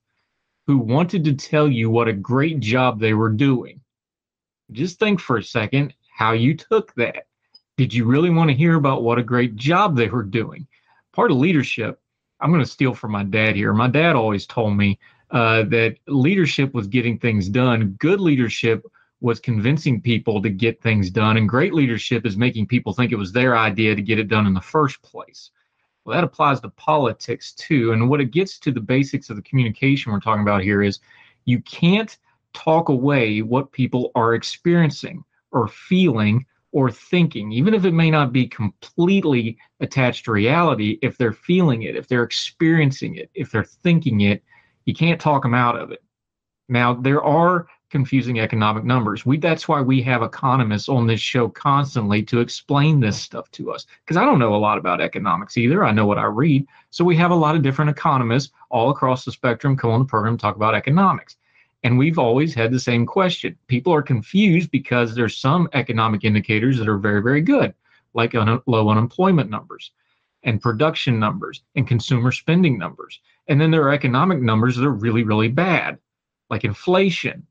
who 0.67 0.79
wanted 0.79 1.25
to 1.25 1.35
tell 1.35 1.69
you 1.69 1.91
what 1.91 2.09
a 2.09 2.13
great 2.13 2.61
job 2.61 2.99
they 2.99 3.15
were 3.15 3.31
doing. 3.31 3.81
Just 4.73 4.99
think 4.99 5.21
for 5.21 5.37
a 5.37 5.45
second 5.45 5.95
how 6.13 6.33
you 6.33 6.57
took 6.57 6.95
that. 6.95 7.27
Did 7.77 7.93
you 7.93 8.07
really 8.07 8.31
want 8.31 8.49
to 8.49 8.57
hear 8.57 8.77
about 8.77 9.03
what 9.03 9.19
a 9.19 9.23
great 9.23 9.55
job 9.55 9.95
they 9.95 10.09
were 10.09 10.23
doing? 10.23 10.67
Part 11.17 11.31
of 11.31 11.39
leadership, 11.39 11.99
I'm 12.41 12.51
going 12.51 12.63
to 12.63 12.71
steal 12.71 12.93
from 12.93 13.13
my 13.13 13.25
dad 13.25 13.57
here. 13.57 13.73
My 13.73 13.89
dad 13.89 14.15
always 14.15 14.47
told 14.47 14.77
me 14.77 14.99
uh, 15.31 15.63
that 15.63 15.97
leadership 16.07 16.75
was 16.75 16.87
getting 16.87 17.19
things 17.19 17.49
done. 17.49 17.97
Good 17.99 18.21
leadership 18.21 18.85
was 19.23 19.41
convincing 19.41 20.03
people 20.03 20.43
to 20.43 20.51
get 20.51 20.83
things 20.83 21.09
done, 21.09 21.39
and 21.39 21.49
great 21.49 21.73
leadership 21.73 22.27
is 22.27 22.37
making 22.37 22.67
people 22.67 22.93
think 22.93 23.13
it 23.13 23.17
was 23.17 23.33
their 23.33 23.57
idea 23.57 23.95
to 23.95 24.03
get 24.03 24.19
it 24.19 24.29
done 24.29 24.47
in 24.47 24.53
the 24.53 24.61
first 24.61 25.01
place. 25.01 25.53
Well, 26.05 26.15
that 26.15 26.23
applies 26.23 26.61
to 26.61 26.69
politics 26.69 27.55
too. 27.55 27.93
And 27.93 28.11
what 28.11 28.21
it 28.21 28.31
gets 28.31 28.59
to 28.59 28.71
the 28.71 28.79
basics 28.79 29.31
of 29.31 29.37
the 29.37 29.43
communication 29.43 30.13
we're 30.13 30.21
talking 30.21 30.43
about 30.43 30.63
here 30.63 30.83
is 30.83 31.01
you 31.47 31.63
can't 31.63 32.15
talk 32.53 32.91
away 32.91 33.41
what 33.41 33.73
people 33.73 34.13
are 34.15 34.35
experiencing 34.35 35.25
or 35.51 35.67
feeling 35.67 36.45
or 36.77 36.91
thinking, 36.91 37.53
even 37.53 37.73
if 37.73 37.87
it 37.87 37.95
may 37.95 38.11
not 38.11 38.35
be 38.35 38.47
completely 38.47 39.57
attached 39.81 40.27
to 40.27 40.31
reality. 40.31 40.99
If 41.01 41.17
they're 41.17 41.33
feeling 41.33 41.85
it, 41.85 41.97
if 41.97 42.07
they're 42.07 42.23
experiencing 42.23 43.15
it, 43.15 43.31
if 43.33 43.51
they're 43.51 43.65
thinking 43.65 44.21
it, 44.21 44.45
you 44.85 44.93
can't 44.93 45.19
talk 45.19 45.43
them 45.43 45.55
out 45.55 45.79
of 45.79 45.91
it. 45.91 46.03
Now, 46.69 46.93
there 46.93 47.25
are 47.25 47.67
confusing 47.91 48.41
economic 48.41 48.85
numbers. 48.85 49.25
We 49.25 49.39
that's 49.39 49.67
why 49.67 49.81
we 49.81 50.03
have 50.03 50.23
economists 50.23 50.91
on 50.91 51.07
this 51.07 51.19
show 51.19 51.49
constantly 51.49 52.23
to 52.25 52.41
explain 52.41 53.01
this 53.01 53.19
stuff 53.19 53.51
to 53.53 53.73
us 53.73 53.87
because 54.05 54.19
I 54.19 54.27
don't 54.27 54.39
know 54.39 54.55
a 54.55 54.59
lot 54.59 54.77
about 54.77 55.01
economics 55.01 55.57
either. 55.57 55.83
I 55.83 55.93
know 55.93 56.05
what 56.05 56.19
I 56.19 56.27
read. 56.27 56.67
So 56.91 57.07
we 57.07 57.17
have 57.17 57.31
a 57.31 57.35
lot 57.35 57.57
of 57.57 57.63
different 57.63 57.91
economists 57.91 58.53
all 58.69 58.91
across 58.91 59.25
the 59.25 59.33
spectrum 59.33 59.79
come 59.79 59.93
on 59.93 60.01
the 60.01 60.05
program 60.05 60.37
talk 60.37 60.57
about 60.57 60.75
economics. 60.75 61.39
And 61.83 61.99
we've 61.99 62.19
always 62.19 62.55
had 62.55 62.73
the 62.73 62.81
same 62.81 63.07
question. 63.07 63.57
People 63.69 63.93
are 63.95 64.03
confused 64.03 64.71
because 64.71 65.15
there's 65.15 65.37
some 65.37 65.69
economic 65.73 66.25
indicators 66.25 66.79
that 66.79 66.89
are 66.89 66.99
very 66.99 67.23
very 67.23 67.41
good, 67.43 67.75
like 68.15 68.35
un- 68.35 68.63
low 68.67 68.89
unemployment 68.89 69.51
numbers 69.51 69.93
and 70.43 70.61
production 70.61 71.19
numbers 71.19 71.63
and 71.75 71.87
consumer 71.87 72.33
spending 72.33 72.79
numbers. 72.79 73.21
And 73.49 73.61
then 73.61 73.71
there 73.71 73.83
are 73.83 73.93
economic 73.93 74.41
numbers 74.41 74.77
that 74.77 74.87
are 74.87 74.91
really 74.91 75.23
really 75.23 75.49
bad, 75.49 75.99
like 76.51 76.65
inflation 76.65 77.47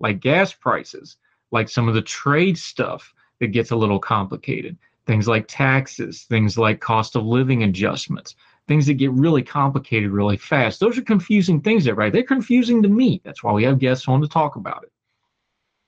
like 0.00 0.20
gas 0.20 0.52
prices, 0.52 1.16
like 1.50 1.68
some 1.68 1.88
of 1.88 1.94
the 1.94 2.02
trade 2.02 2.58
stuff 2.58 3.14
that 3.40 3.48
gets 3.48 3.70
a 3.70 3.76
little 3.76 3.98
complicated, 3.98 4.76
things 5.06 5.28
like 5.28 5.46
taxes, 5.48 6.24
things 6.24 6.58
like 6.58 6.80
cost 6.80 7.16
of 7.16 7.24
living 7.24 7.62
adjustments, 7.62 8.36
things 8.66 8.86
that 8.86 8.94
get 8.94 9.12
really 9.12 9.42
complicated 9.42 10.10
really 10.10 10.36
fast. 10.36 10.80
Those 10.80 10.96
are 10.98 11.02
confusing 11.02 11.60
things, 11.60 11.84
that 11.84 11.94
right? 11.94 12.12
They're 12.12 12.22
confusing 12.22 12.82
to 12.82 12.88
me. 12.88 13.20
That's 13.24 13.42
why 13.42 13.52
we 13.52 13.64
have 13.64 13.78
guests 13.78 14.08
on 14.08 14.20
to 14.22 14.28
talk 14.28 14.56
about 14.56 14.82
it. 14.84 14.92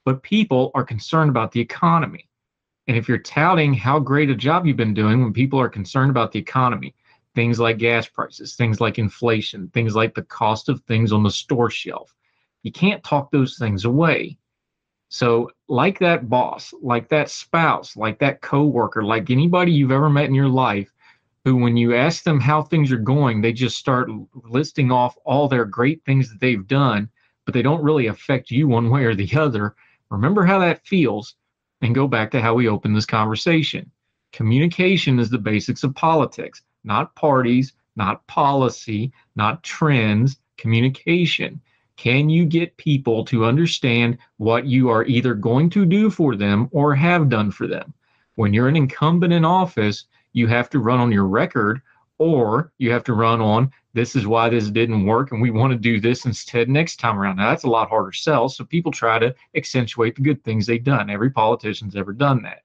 But 0.05 0.22
people 0.22 0.70
are 0.74 0.85
concerned 0.85 1.31
about 1.31 1.53
the 1.53 1.61
economy. 1.61 2.29
And 2.87 2.97
if 2.97 3.09
you're 3.09 3.18
touting 3.18 3.74
how 3.74 3.99
great 3.99 4.31
a 4.31 4.37
job 4.37 4.66
you've 4.66 4.77
been 4.77 4.95
doing 4.95 5.22
when 5.22 5.33
people 5.33 5.61
are 5.61 5.68
concerned 5.68 6.11
about 6.11 6.31
the 6.33 6.39
economy, 6.39 6.95
things 7.35 7.59
like 7.59 7.79
gas 7.79 8.09
prices, 8.09 8.55
things 8.55 8.81
like 8.81 8.99
inflation, 8.99 9.68
things 9.74 9.97
like 9.97 10.14
the 10.14 10.22
cost 10.22 10.68
of 10.68 10.81
things 10.83 11.12
on 11.12 11.22
the 11.22 11.31
store 11.31 11.70
shelf, 11.70 12.14
you 12.62 12.70
can't 12.70 13.03
talk 13.03 13.31
those 13.31 13.59
things 13.59 13.85
away. 13.85 14.39
So, 15.09 15.51
like 15.68 15.99
that 16.01 16.29
boss, 16.29 16.74
like 16.83 17.09
that 17.11 17.31
spouse, 17.31 17.97
like 17.97 18.18
that 18.18 18.41
coworker, 18.41 19.05
like 19.05 19.31
anybody 19.31 19.72
you've 19.72 19.93
ever 19.93 20.11
met 20.11 20.24
in 20.24 20.35
your 20.35 20.49
life, 20.49 20.93
who, 21.47 21.55
when 21.55 21.76
you 21.76 21.94
ask 21.94 22.24
them 22.24 22.40
how 22.40 22.61
things 22.61 22.90
are 22.90 22.97
going, 22.97 23.40
they 23.40 23.53
just 23.53 23.78
start 23.78 24.11
listing 24.34 24.90
off 24.90 25.16
all 25.24 25.47
their 25.47 25.64
great 25.64 26.05
things 26.05 26.28
that 26.28 26.40
they've 26.40 26.66
done, 26.66 27.09
but 27.44 27.55
they 27.55 27.62
don't 27.62 27.84
really 27.84 28.09
affect 28.09 28.51
you 28.51 28.66
one 28.66 28.90
way 28.90 29.05
or 29.05 29.14
the 29.14 29.32
other. 29.36 29.76
Remember 30.11 30.44
how 30.44 30.59
that 30.59 30.84
feels 30.84 31.36
and 31.82 31.94
go 31.94 32.09
back 32.09 32.32
to 32.32 32.40
how 32.40 32.55
we 32.55 32.66
opened 32.66 32.97
this 32.97 33.07
conversation. 33.07 33.88
Communication 34.32 35.20
is 35.20 35.30
the 35.30 35.38
basics 35.38 35.84
of 35.84 35.94
politics, 35.94 36.62
not 36.82 37.14
parties, 37.14 37.74
not 37.94 38.26
policy, 38.26 39.12
not 39.36 39.62
trends, 39.62 40.40
communication. 40.59 41.61
Can 41.97 42.28
you 42.28 42.44
get 42.44 42.76
people 42.76 43.24
to 43.26 43.44
understand 43.44 44.18
what 44.38 44.66
you 44.66 44.88
are 44.88 45.05
either 45.05 45.34
going 45.34 45.70
to 45.70 45.86
do 45.86 46.11
for 46.11 46.34
them 46.34 46.68
or 46.72 46.92
have 46.97 47.28
done 47.28 47.53
for 47.53 47.68
them? 47.68 47.94
When 48.34 48.53
you're 48.53 48.66
an 48.66 48.74
incumbent 48.74 49.32
in 49.32 49.44
office, 49.44 50.07
you 50.37 50.47
have 50.47 50.68
to 50.68 50.80
run 50.80 51.01
on 51.01 51.11
your 51.11 51.24
record 51.24 51.80
or 52.18 52.70
you 52.76 52.93
have 52.93 53.03
to 53.05 53.14
run 53.14 53.41
on 53.41 53.72
this 53.95 54.14
is 54.14 54.26
why 54.26 54.51
this 54.51 54.68
didn't 54.68 55.07
work 55.07 55.32
and 55.32 55.41
we 55.41 55.51
want 55.51 55.72
to 55.72 55.78
do 55.78 55.99
this 55.99 56.26
instead 56.26 56.68
next 56.68 56.97
time 56.97 57.18
around. 57.18 57.37
Now 57.37 57.49
that's 57.49 57.64
a 57.64 57.70
lot 57.70 57.89
harder 57.89 58.12
sell. 58.12 58.51
So 58.51 58.62
people 58.62 58.93
try 58.93 59.18
to 59.18 59.34
accentuate 59.57 60.14
the 60.14 60.20
good 60.20 60.45
things 60.45 60.66
they've 60.66 60.84
done. 60.84 61.09
Every 61.09 61.30
politician's 61.30 61.97
ever 61.97 62.12
done 62.12 62.43
that. 62.43 62.64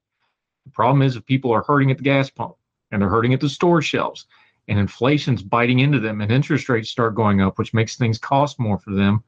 The 0.65 0.71
problem 0.71 1.01
is 1.01 1.15
if 1.15 1.25
people 1.25 1.53
are 1.53 1.63
hurting 1.63 1.91
at 1.91 1.97
the 1.97 2.03
gas 2.03 2.29
pump 2.29 2.55
and 2.91 3.01
they're 3.01 3.07
hurting 3.07 3.33
at 3.33 3.39
the 3.39 3.47
store 3.47 3.81
shelves 3.81 4.25
and 4.67 4.77
inflation's 4.77 5.41
biting 5.41 5.79
into 5.79 6.01
them 6.01 6.19
and 6.19 6.29
interest 6.29 6.67
rates 6.67 6.89
start 6.89 7.15
going 7.15 7.39
up, 7.39 7.57
which 7.57 7.73
makes 7.73 7.95
things 7.95 8.17
cost 8.17 8.59
more 8.59 8.79
for 8.79 8.91
them. 8.93 9.23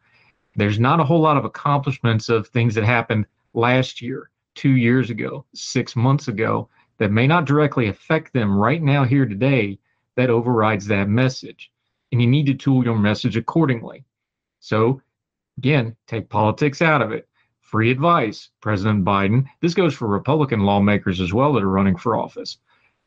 There's 0.57 0.79
not 0.79 0.99
a 0.99 1.05
whole 1.05 1.21
lot 1.21 1.37
of 1.37 1.45
accomplishments 1.45 2.27
of 2.27 2.49
things 2.49 2.75
that 2.75 2.83
happened 2.83 3.25
last 3.53 4.01
year, 4.01 4.29
two 4.53 4.75
years 4.75 5.09
ago, 5.09 5.45
six 5.53 5.95
months 5.95 6.27
ago 6.27 6.67
that 7.03 7.11
may 7.11 7.27
not 7.27 7.43
directly 7.43 7.89
affect 7.89 8.31
them 8.31 8.57
right 8.57 8.81
now, 8.81 9.03
here 9.03 9.25
today, 9.25 9.77
that 10.15 10.29
overrides 10.29 10.87
that 10.87 11.09
message. 11.09 11.69
and 12.13 12.21
you 12.21 12.27
need 12.27 12.45
to 12.45 12.53
tool 12.53 12.85
your 12.85 12.97
message 12.97 13.35
accordingly. 13.35 14.05
So, 14.59 15.01
again, 15.57 15.97
take 16.07 16.29
politics 16.29 16.81
out 16.81 17.01
of 17.01 17.11
it. 17.11 17.27
Free 17.59 17.91
advice, 17.91 18.51
President 18.61 19.03
Biden. 19.03 19.47
This 19.61 19.73
goes 19.73 19.95
for 19.95 20.07
Republican 20.07 20.61
lawmakers 20.61 21.19
as 21.19 21.33
well 21.33 21.51
that 21.53 21.63
are 21.63 21.69
running 21.69 21.97
for 21.97 22.15
office. 22.15 22.59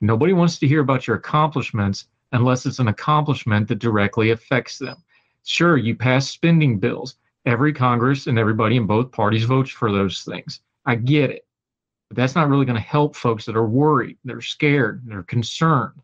Nobody 0.02 0.34
wants 0.34 0.58
to 0.58 0.68
hear 0.68 0.80
about 0.80 1.06
your 1.06 1.16
accomplishments 1.16 2.08
unless 2.32 2.66
it's 2.66 2.80
an 2.80 2.88
accomplishment 2.88 3.68
that 3.68 3.78
directly 3.78 4.30
affects 4.30 4.76
them. 4.76 4.96
Sure, 5.44 5.78
you 5.78 5.94
pass 5.94 6.28
spending 6.28 6.78
bills. 6.78 7.16
Every 7.46 7.72
Congress 7.72 8.26
and 8.26 8.38
everybody 8.38 8.76
in 8.76 8.86
both 8.86 9.12
parties 9.12 9.44
votes 9.44 9.70
for 9.70 9.90
those 9.90 10.22
things. 10.24 10.60
I 10.84 10.96
get 10.96 11.30
it. 11.30 11.45
But 12.08 12.16
that's 12.16 12.34
not 12.34 12.48
really 12.48 12.64
going 12.64 12.76
to 12.76 12.82
help 12.82 13.16
folks 13.16 13.44
that 13.46 13.56
are 13.56 13.66
worried, 13.66 14.18
they're 14.24 14.40
scared, 14.40 15.02
they're 15.04 15.22
concerned. 15.24 16.00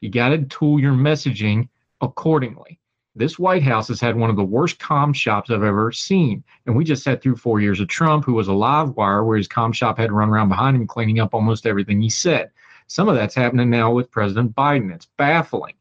You 0.00 0.10
got 0.10 0.30
to 0.30 0.38
tool 0.44 0.80
your 0.80 0.92
messaging 0.92 1.68
accordingly. 2.00 2.78
This 3.16 3.38
White 3.38 3.62
House 3.62 3.86
has 3.88 4.00
had 4.00 4.16
one 4.16 4.28
of 4.28 4.34
the 4.36 4.42
worst 4.42 4.80
com 4.80 5.12
shops 5.12 5.50
I've 5.50 5.62
ever 5.62 5.92
seen. 5.92 6.42
And 6.66 6.74
we 6.74 6.82
just 6.82 7.04
sat 7.04 7.22
through 7.22 7.36
four 7.36 7.60
years 7.60 7.78
of 7.78 7.86
Trump, 7.86 8.24
who 8.24 8.34
was 8.34 8.48
a 8.48 8.52
live 8.52 8.96
wire 8.96 9.22
where 9.22 9.36
his 9.36 9.46
com 9.46 9.72
shop 9.72 9.98
had 9.98 10.08
to 10.08 10.14
run 10.14 10.28
around 10.28 10.48
behind 10.48 10.76
him 10.76 10.86
cleaning 10.86 11.20
up 11.20 11.32
almost 11.32 11.64
everything 11.64 12.02
he 12.02 12.10
said. 12.10 12.50
Some 12.88 13.08
of 13.08 13.14
that's 13.14 13.34
happening 13.34 13.70
now 13.70 13.92
with 13.92 14.10
President 14.10 14.54
Biden. 14.56 14.92
It's 14.92 15.06
baffling. 15.16 15.74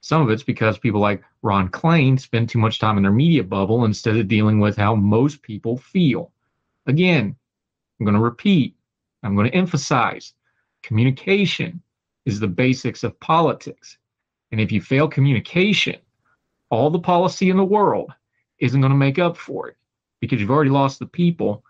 Some 0.00 0.20
of 0.20 0.30
it's 0.30 0.42
because 0.42 0.76
people 0.76 1.00
like 1.00 1.22
Ron 1.42 1.68
Klain 1.70 2.20
spend 2.20 2.48
too 2.48 2.58
much 2.58 2.78
time 2.78 2.96
in 2.96 3.02
their 3.02 3.12
media 3.12 3.44
bubble 3.44 3.84
instead 3.84 4.16
of 4.16 4.28
dealing 4.28 4.58
with 4.58 4.76
how 4.76 4.94
most 4.94 5.40
people 5.40 5.78
feel. 5.78 6.32
Again, 6.86 7.36
I'm 7.98 8.04
going 8.04 8.14
to 8.14 8.20
repeat, 8.20 8.76
I'm 9.24 9.34
going 9.34 9.50
to 9.50 9.56
emphasize 9.56 10.34
communication 10.82 11.82
is 12.26 12.40
the 12.40 12.48
basics 12.48 13.04
of 13.04 13.18
politics. 13.20 13.98
And 14.52 14.60
if 14.60 14.70
you 14.70 14.80
fail 14.80 15.08
communication, 15.08 15.96
all 16.70 16.90
the 16.90 16.98
policy 16.98 17.50
in 17.50 17.56
the 17.56 17.64
world 17.64 18.12
isn't 18.58 18.80
going 18.80 18.92
to 18.92 18.96
make 18.98 19.18
up 19.18 19.36
for 19.36 19.68
it 19.68 19.76
because 20.20 20.40
you've 20.40 20.50
already 20.50 20.70
lost 20.70 20.98
the 20.98 21.06
people 21.06 21.64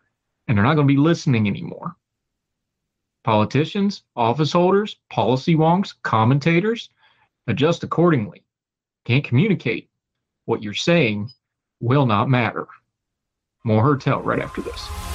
and 0.47 0.57
they're 0.57 0.65
not 0.65 0.75
going 0.75 0.87
to 0.87 0.95
be 0.95 1.01
listening 1.01 1.47
anymore. 1.47 1.97
Politicians, 3.23 4.03
office 4.17 4.53
holders, 4.53 4.97
policy 5.09 5.55
wonks, 5.55 5.95
commentators, 6.03 6.91
adjust 7.47 7.83
accordingly. 7.83 8.45
Can't 9.05 9.25
communicate. 9.25 9.89
What 10.45 10.63
you're 10.63 10.75
saying 10.75 11.31
will 11.81 12.05
not 12.05 12.29
matter. 12.29 12.67
More 13.65 13.83
Heard 13.83 14.03
Tell 14.03 14.21
right 14.21 14.41
after 14.41 14.61
this. 14.61 15.14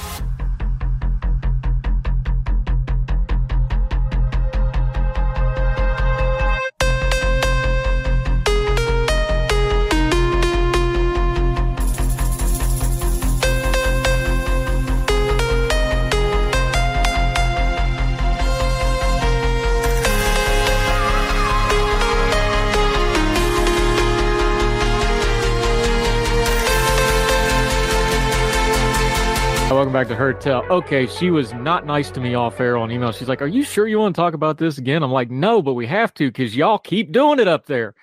Back 29.92 30.06
to 30.06 30.14
Heard 30.14 30.40
Tell. 30.40 30.62
Okay, 30.70 31.08
she 31.08 31.32
was 31.32 31.52
not 31.52 31.84
nice 31.84 32.12
to 32.12 32.20
me 32.20 32.34
off 32.34 32.60
air 32.60 32.76
on 32.76 32.92
email. 32.92 33.10
She's 33.10 33.26
like, 33.26 33.42
Are 33.42 33.48
you 33.48 33.64
sure 33.64 33.88
you 33.88 33.98
want 33.98 34.14
to 34.14 34.20
talk 34.20 34.34
about 34.34 34.56
this 34.56 34.78
again? 34.78 35.02
I'm 35.02 35.10
like, 35.10 35.32
No, 35.32 35.60
but 35.60 35.74
we 35.74 35.84
have 35.88 36.14
to 36.14 36.28
because 36.28 36.54
y'all 36.54 36.78
keep 36.78 37.10
doing 37.10 37.40
it 37.40 37.48
up 37.48 37.66
there. 37.66 37.94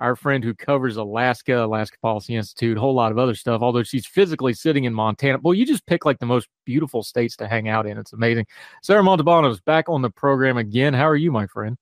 Our 0.00 0.16
friend 0.16 0.42
who 0.42 0.54
covers 0.54 0.96
Alaska, 0.96 1.64
Alaska 1.64 1.98
Policy 2.02 2.34
Institute, 2.34 2.76
a 2.76 2.80
whole 2.80 2.94
lot 2.94 3.12
of 3.12 3.18
other 3.18 3.36
stuff, 3.36 3.62
although 3.62 3.84
she's 3.84 4.06
physically 4.06 4.54
sitting 4.54 4.84
in 4.84 4.92
Montana. 4.92 5.38
Well, 5.40 5.54
you 5.54 5.64
just 5.64 5.86
pick 5.86 6.04
like 6.04 6.18
the 6.18 6.26
most 6.26 6.48
beautiful 6.64 7.04
states 7.04 7.36
to 7.36 7.46
hang 7.46 7.68
out 7.68 7.86
in. 7.86 7.96
It's 7.96 8.12
amazing. 8.12 8.46
Sarah 8.82 9.02
Montalbano 9.02 9.48
is 9.48 9.60
back 9.60 9.88
on 9.88 10.02
the 10.02 10.10
program 10.10 10.56
again. 10.56 10.94
How 10.94 11.08
are 11.08 11.16
you, 11.16 11.30
my 11.30 11.46
friend? 11.46 11.76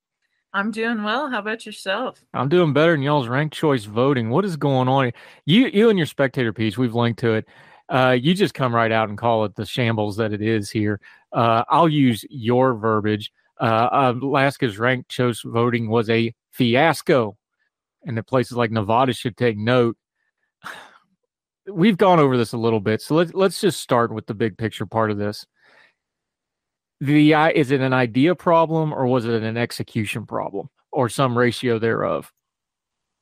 I'm 0.53 0.73
doing 0.73 1.03
well. 1.03 1.31
How 1.31 1.39
about 1.39 1.65
yourself? 1.65 2.23
I'm 2.35 2.51
doing 2.51 2.75
better 2.75 2.93
than 2.93 3.03
y'all's 3.03 3.29
ranked 3.29 3.57
choice 3.57 3.85
voting. 3.85 4.29
What 4.29 4.45
is 4.45 4.57
going 4.57 4.89
on? 4.89 5.13
You 5.47 5.69
you 5.69 5.89
and 5.89 5.99
your 5.99 6.07
spectator 6.07 6.53
piece, 6.53 6.77
we've 6.77 6.95
linked 6.95 7.19
to 7.21 7.33
it 7.33 7.47
uh, 7.95 8.11
you 8.11 8.35
just 8.35 8.55
come 8.55 8.75
right 8.75 8.91
out 8.91 9.09
and 9.09 9.17
call 9.17 9.45
it 9.45 9.55
the 9.55 9.65
shambles 9.65 10.17
that 10.17 10.33
it 10.33 10.43
is 10.43 10.69
here. 10.69 11.01
Uh, 11.33 11.63
I'll 11.69 11.89
use 11.89 12.25
your 12.29 12.75
verbiage. 12.75 13.31
Uh, 13.61 14.13
Alaska's 14.21 14.81
ranked 14.81 15.09
choice 15.09 15.43
voting 15.43 15.89
was 15.89 16.11
a 16.11 16.35
fiasco, 16.51 17.37
and 18.05 18.19
the 18.19 18.25
places 18.25 18.57
like 18.57 18.73
Nevada 18.73 19.13
should 19.13 19.37
take 19.37 19.57
note. 19.57 19.97
We've 21.73 21.97
gone 21.97 22.19
over 22.19 22.37
this 22.37 22.53
a 22.53 22.59
little 22.59 22.81
bit, 22.81 23.01
so 23.01 23.15
let's 23.15 23.33
let's 23.33 23.61
just 23.61 23.81
start 23.81 24.13
with 24.13 24.27
the 24.27 24.35
big 24.35 24.59
picture 24.59 24.87
part 24.87 25.13
of 25.13 25.17
this. 25.17 25.47
The 27.01 27.33
is 27.33 27.71
it 27.71 27.81
an 27.81 27.93
idea 27.93 28.35
problem 28.35 28.93
or 28.93 29.07
was 29.07 29.25
it 29.25 29.41
an 29.41 29.57
execution 29.57 30.27
problem 30.27 30.69
or 30.91 31.09
some 31.09 31.39
ratio 31.39 31.79
thereof? 31.79 32.33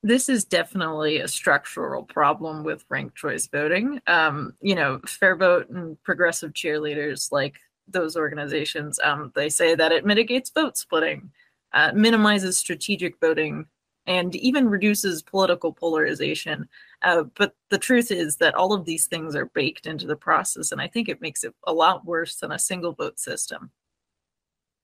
This 0.03 0.28
is 0.28 0.44
definitely 0.44 1.20
a 1.20 1.28
structural 1.28 2.03
problem 2.03 2.64
with 2.64 2.84
ranked 2.88 3.16
choice 3.16 3.46
voting. 3.46 4.00
Um, 4.07 4.55
you 4.61 4.74
know, 4.74 5.00
Fair 5.07 5.36
Vote 5.36 5.68
and 5.70 6.00
progressive 6.03 6.53
cheerleaders 6.53 7.30
like 7.30 7.55
those 7.86 8.16
organizations, 8.16 8.98
um, 9.05 9.32
they 9.34 9.48
say 9.48 9.74
that 9.74 9.92
it 9.92 10.05
mitigates 10.05 10.50
vote 10.50 10.76
splitting, 10.76 11.30
uh, 11.72 11.92
minimizes 11.94 12.57
strategic 12.57 13.18
voting, 13.20 13.66
and 14.07 14.34
even 14.36 14.68
reduces 14.68 15.22
political 15.22 15.72
polarization. 15.72 16.68
Uh, 17.03 17.24
but 17.36 17.55
the 17.70 17.78
truth 17.78 18.11
is 18.11 18.36
that 18.36 18.55
all 18.55 18.72
of 18.72 18.84
these 18.84 19.07
things 19.07 19.36
are 19.36 19.46
baked 19.46 19.86
into 19.86 20.07
the 20.07 20.16
process, 20.16 20.72
and 20.72 20.80
I 20.80 20.88
think 20.88 21.09
it 21.09 21.20
makes 21.20 21.44
it 21.44 21.55
a 21.64 21.72
lot 21.72 22.05
worse 22.05 22.36
than 22.36 22.50
a 22.50 22.59
single 22.59 22.92
vote 22.92 23.20
system. 23.20 23.70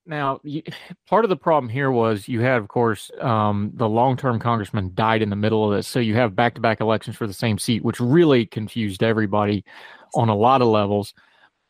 Now, 0.08 0.40
you, 0.42 0.62
part 1.06 1.24
of 1.24 1.28
the 1.28 1.36
problem 1.36 1.68
here 1.68 1.92
was 1.92 2.26
you 2.26 2.40
had, 2.40 2.58
of 2.58 2.66
course, 2.66 3.10
um, 3.20 3.70
the 3.74 3.88
long-term 3.88 4.40
congressman 4.40 4.92
died 4.94 5.22
in 5.22 5.30
the 5.30 5.36
middle 5.36 5.70
of 5.70 5.76
this, 5.76 5.86
so 5.86 6.00
you 6.00 6.14
have 6.14 6.34
back-to-back 6.34 6.80
elections 6.80 7.16
for 7.16 7.28
the 7.28 7.32
same 7.32 7.58
seat, 7.58 7.84
which 7.84 8.00
really 8.00 8.46
confused 8.46 9.02
everybody 9.02 9.64
on 10.14 10.28
a 10.28 10.34
lot 10.34 10.62
of 10.62 10.68
levels. 10.68 11.14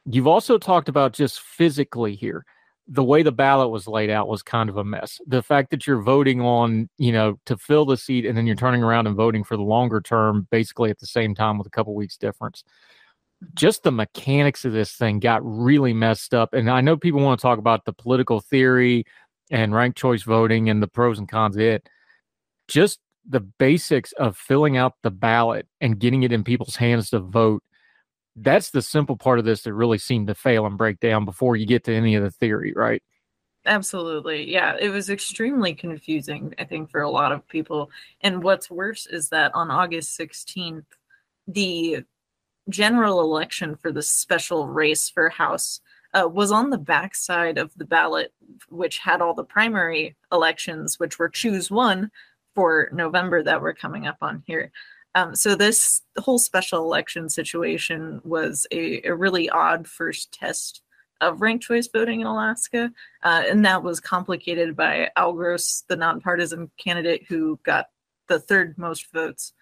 You've 0.06 0.28
also 0.28 0.56
talked 0.56 0.88
about 0.88 1.12
just 1.12 1.40
physically 1.40 2.14
here. 2.14 2.46
The 2.90 3.04
way 3.04 3.22
the 3.22 3.32
ballot 3.32 3.68
was 3.68 3.86
laid 3.86 4.08
out 4.08 4.28
was 4.28 4.42
kind 4.42 4.70
of 4.70 4.78
a 4.78 4.84
mess. 4.84 5.20
The 5.26 5.42
fact 5.42 5.70
that 5.72 5.86
you're 5.86 6.00
voting 6.00 6.40
on, 6.40 6.88
you 6.96 7.12
know, 7.12 7.38
to 7.44 7.58
fill 7.58 7.84
the 7.84 7.98
seat 7.98 8.24
and 8.24 8.38
then 8.38 8.46
you're 8.46 8.56
turning 8.56 8.82
around 8.82 9.06
and 9.06 9.14
voting 9.14 9.44
for 9.44 9.58
the 9.58 9.62
longer 9.62 10.00
term 10.00 10.46
basically 10.50 10.88
at 10.88 10.98
the 10.98 11.06
same 11.06 11.34
time 11.34 11.58
with 11.58 11.66
a 11.66 11.70
couple 11.70 11.94
weeks 11.94 12.16
difference 12.16 12.64
just 13.54 13.82
the 13.82 13.92
mechanics 13.92 14.64
of 14.64 14.72
this 14.72 14.92
thing 14.92 15.20
got 15.20 15.40
really 15.44 15.92
messed 15.92 16.34
up. 16.34 16.54
And 16.54 16.70
I 16.70 16.80
know 16.80 16.96
people 16.96 17.20
want 17.20 17.38
to 17.38 17.42
talk 17.42 17.58
about 17.58 17.84
the 17.84 17.92
political 17.92 18.40
theory 18.40 19.04
and 19.50 19.74
ranked 19.74 19.98
choice 19.98 20.22
voting 20.22 20.68
and 20.68 20.82
the 20.82 20.88
pros 20.88 21.18
and 21.18 21.28
cons 21.28 21.56
of 21.56 21.62
it. 21.62 21.88
Just 22.66 23.00
the 23.28 23.40
basics 23.40 24.12
of 24.12 24.36
filling 24.36 24.76
out 24.76 24.94
the 25.02 25.10
ballot 25.10 25.66
and 25.80 25.98
getting 25.98 26.22
it 26.22 26.32
in 26.32 26.44
people's 26.44 26.76
hands 26.76 27.10
to 27.10 27.20
vote. 27.20 27.62
That's 28.36 28.70
the 28.70 28.82
simple 28.82 29.16
part 29.16 29.38
of 29.38 29.44
this 29.44 29.62
that 29.62 29.74
really 29.74 29.98
seemed 29.98 30.28
to 30.28 30.34
fail 30.34 30.66
and 30.66 30.78
break 30.78 31.00
down 31.00 31.24
before 31.24 31.56
you 31.56 31.66
get 31.66 31.84
to 31.84 31.94
any 31.94 32.14
of 32.14 32.22
the 32.22 32.30
theory, 32.30 32.72
right? 32.74 33.02
Absolutely. 33.66 34.50
Yeah, 34.50 34.76
it 34.80 34.88
was 34.88 35.10
extremely 35.10 35.74
confusing, 35.74 36.54
I 36.58 36.64
think, 36.64 36.90
for 36.90 37.02
a 37.02 37.10
lot 37.10 37.32
of 37.32 37.46
people. 37.48 37.90
And 38.22 38.42
what's 38.42 38.70
worse 38.70 39.06
is 39.06 39.28
that 39.28 39.54
on 39.54 39.70
August 39.70 40.18
16th, 40.18 40.84
the 41.46 42.04
general 42.68 43.20
election 43.20 43.76
for 43.76 43.92
the 43.92 44.02
special 44.02 44.66
race 44.66 45.08
for 45.08 45.28
House 45.28 45.80
uh, 46.14 46.28
was 46.28 46.50
on 46.50 46.70
the 46.70 46.78
backside 46.78 47.58
of 47.58 47.72
the 47.76 47.84
ballot, 47.84 48.32
which 48.68 48.98
had 48.98 49.20
all 49.20 49.34
the 49.34 49.44
primary 49.44 50.16
elections, 50.32 50.98
which 50.98 51.18
were 51.18 51.28
choose 51.28 51.70
one 51.70 52.10
for 52.54 52.88
November 52.92 53.42
that 53.42 53.60
were 53.60 53.74
coming 53.74 54.06
up 54.06 54.16
on 54.20 54.42
here. 54.46 54.70
Um, 55.14 55.34
so 55.34 55.54
this 55.54 56.02
whole 56.18 56.38
special 56.38 56.84
election 56.84 57.28
situation 57.28 58.20
was 58.24 58.66
a, 58.70 59.02
a, 59.04 59.14
really 59.14 59.48
odd 59.48 59.86
first 59.86 60.32
test 60.32 60.82
of 61.20 61.40
ranked 61.40 61.64
choice 61.64 61.88
voting 61.92 62.20
in 62.20 62.26
Alaska, 62.26 62.92
uh, 63.24 63.42
and 63.48 63.64
that 63.64 63.82
was 63.82 64.00
complicated 64.00 64.76
by 64.76 65.10
Al 65.16 65.32
Gross, 65.32 65.82
the 65.88 65.96
nonpartisan 65.96 66.70
candidate 66.78 67.24
who 67.28 67.58
got 67.64 67.86
the 68.28 68.38
third 68.38 68.76
most 68.78 69.10
votes 69.12 69.52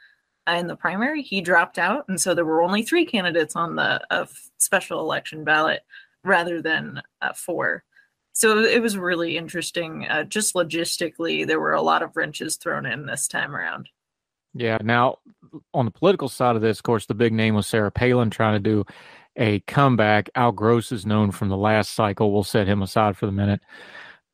in 0.55 0.67
the 0.67 0.77
primary, 0.77 1.23
he 1.23 1.41
dropped 1.41 1.79
out, 1.79 2.05
and 2.09 2.21
so 2.21 2.35
there 2.35 2.45
were 2.45 2.63
only 2.63 2.83
three 2.83 3.05
candidates 3.05 3.57
on 3.57 3.77
the 3.77 4.01
uh, 4.11 4.27
special 4.59 5.01
election 5.01 5.45
ballot 5.45 5.81
rather 6.25 6.63
than 6.63 7.03
uh, 7.23 7.33
four. 7.33 7.85
So 8.33 8.59
it 8.59 8.83
was 8.83 8.99
really 8.99 9.39
interesting. 9.39 10.07
Uh, 10.07 10.25
just 10.25 10.55
logistically, 10.55 11.47
there 11.47 11.61
were 11.61 11.73
a 11.73 11.81
lot 11.83 12.03
of 12.03 12.17
wrenches 12.17 12.57
thrown 12.57 12.85
in 12.85 13.07
this 13.07 13.27
time 13.27 13.57
around. 13.57 13.89
Yeah. 14.53 14.79
Now, 14.83 15.19
on 15.73 15.87
the 15.87 15.91
political 15.91 16.29
side 16.29 16.57
of 16.57 16.63
this, 16.63 16.79
of 16.79 16.83
course, 16.83 17.07
the 17.07 17.15
big 17.15 17.33
name 17.33 17.55
was 17.55 17.67
Sarah 17.67 17.91
Palin 17.91 18.31
trying 18.31 18.55
to 18.55 18.59
do 18.61 18.85
a 19.37 19.61
comeback. 19.61 20.31
Al 20.35 20.53
Gross 20.53 20.93
is 20.93 21.07
known 21.07 21.31
from 21.31 21.49
the 21.49 21.57
last 21.57 21.95
cycle. 21.95 22.33
We'll 22.33 22.43
set 22.43 22.67
him 22.67 22.83
aside 22.83 23.17
for 23.17 23.27
the 23.27 23.33
minute. 23.33 23.61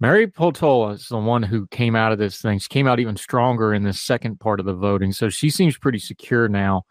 Mary 0.02 0.26
Peltola 0.26 0.94
is 0.94 1.06
the 1.06 1.16
one 1.16 1.44
who 1.44 1.68
came 1.68 1.94
out 1.94 2.10
of 2.10 2.18
this 2.18 2.40
thing. 2.40 2.58
She 2.58 2.66
came 2.66 2.88
out 2.88 2.98
even 2.98 3.16
stronger 3.16 3.72
in 3.72 3.84
the 3.84 3.92
second 3.92 4.40
part 4.40 4.58
of 4.58 4.66
the 4.66 4.74
voting. 4.74 5.12
So 5.12 5.28
she 5.28 5.48
seems 5.48 5.78
pretty 5.78 6.00
secure 6.00 6.48
now. 6.48 6.82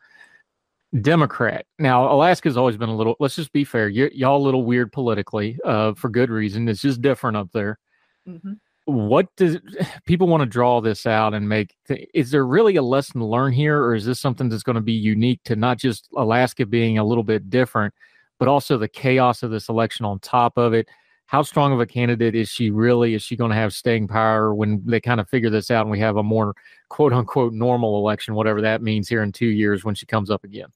Democrat. 1.01 1.66
Now, 1.78 2.09
Alaska's 2.09 2.55
always 2.55 2.78
been 2.78 2.88
a 2.88 2.95
little, 2.95 3.18
let's 3.20 3.36
just 3.36 3.51
be 3.51 3.66
fair, 3.66 3.88
y- 3.93 4.12
y'all 4.14 4.38
a 4.38 4.45
little 4.45 4.64
weird 4.64 4.93
politically 4.93 5.59
uh, 5.66 5.93
for 5.93 6.07
good 6.07 6.30
reason. 6.30 6.70
It's 6.70 6.82
just 6.82 7.01
different 7.01 7.36
up 7.36 7.49
there. 7.51 7.80
Mm-hmm. 8.26 8.53
What 8.86 9.28
does 9.36 9.57
people 10.05 10.28
want 10.28 10.39
to 10.39 10.47
draw 10.47 10.80
this 10.80 11.05
out 11.05 11.34
and 11.34 11.49
make? 11.49 11.76
Is 12.14 12.32
there 12.32 12.45
really 12.45 12.78
a 12.78 12.82
lesson 12.82 13.20
to 13.20 13.26
learn 13.26 13.51
here, 13.51 13.78
or 13.84 13.93
is 13.93 14.05
this 14.05 14.22
something 14.22 14.47
that's 14.47 14.64
going 14.64 14.78
to 14.78 14.82
be 14.82 14.93
unique 14.93 15.41
to 15.45 15.57
not 15.57 15.78
just 15.80 16.07
Alaska 16.16 16.66
being 16.66 16.97
a 16.97 17.03
little 17.03 17.26
bit 17.26 17.49
different, 17.49 17.93
but 18.39 18.47
also 18.47 18.78
the 18.78 18.88
chaos 18.88 19.43
of 19.43 19.51
this 19.51 19.68
election 19.68 20.05
on 20.05 20.20
top 20.20 20.57
of 20.57 20.74
it? 20.74 20.88
How 21.32 21.43
strong 21.43 21.71
of 21.71 21.79
a 21.79 21.86
candidate 21.86 22.36
is 22.36 22.49
she 22.49 22.71
really? 22.71 23.13
Is 23.13 23.21
she 23.21 23.38
going 23.38 23.51
to 23.51 23.55
have 23.55 23.71
staying 23.71 24.09
power 24.09 24.53
when 24.53 24.82
they 24.86 24.99
kind 24.99 25.21
of 25.21 25.29
figure 25.29 25.49
this 25.49 25.71
out 25.71 25.84
and 25.84 25.89
we 25.89 25.97
have 25.99 26.17
a 26.17 26.23
more 26.23 26.53
quote 26.89 27.13
unquote 27.13 27.53
normal 27.53 27.97
election, 27.97 28.36
whatever 28.36 28.59
that 28.59 28.82
means 28.82 29.07
here 29.07 29.23
in 29.23 29.32
two 29.32 29.47
years 29.47 29.86
when 29.86 29.95
she 29.95 30.05
comes 30.05 30.29
up 30.29 30.43
again? 30.43 30.67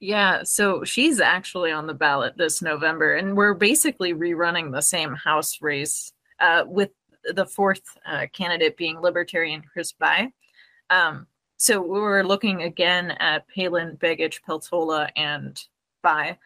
Yeah, 0.00 0.42
so 0.42 0.82
she's 0.82 1.20
actually 1.20 1.70
on 1.70 1.86
the 1.86 1.94
ballot 1.94 2.36
this 2.36 2.60
November, 2.60 3.14
and 3.14 3.36
we're 3.36 3.54
basically 3.54 4.14
rerunning 4.14 4.72
the 4.72 4.80
same 4.80 5.14
House 5.14 5.62
race 5.62 6.12
uh, 6.40 6.64
with 6.66 6.90
the 7.32 7.46
fourth 7.46 7.82
uh, 8.04 8.26
candidate 8.32 8.76
being 8.76 8.98
Libertarian 8.98 9.62
Chris 9.62 9.92
Bye. 9.92 10.32
Um, 10.90 11.28
so 11.56 11.80
we 11.80 12.00
were 12.00 12.24
looking 12.24 12.62
again 12.62 13.12
at 13.12 13.46
Palin, 13.46 13.96
Begich, 13.96 14.40
Peltola, 14.42 15.08
and 15.14 15.56
Bye. 16.02 16.38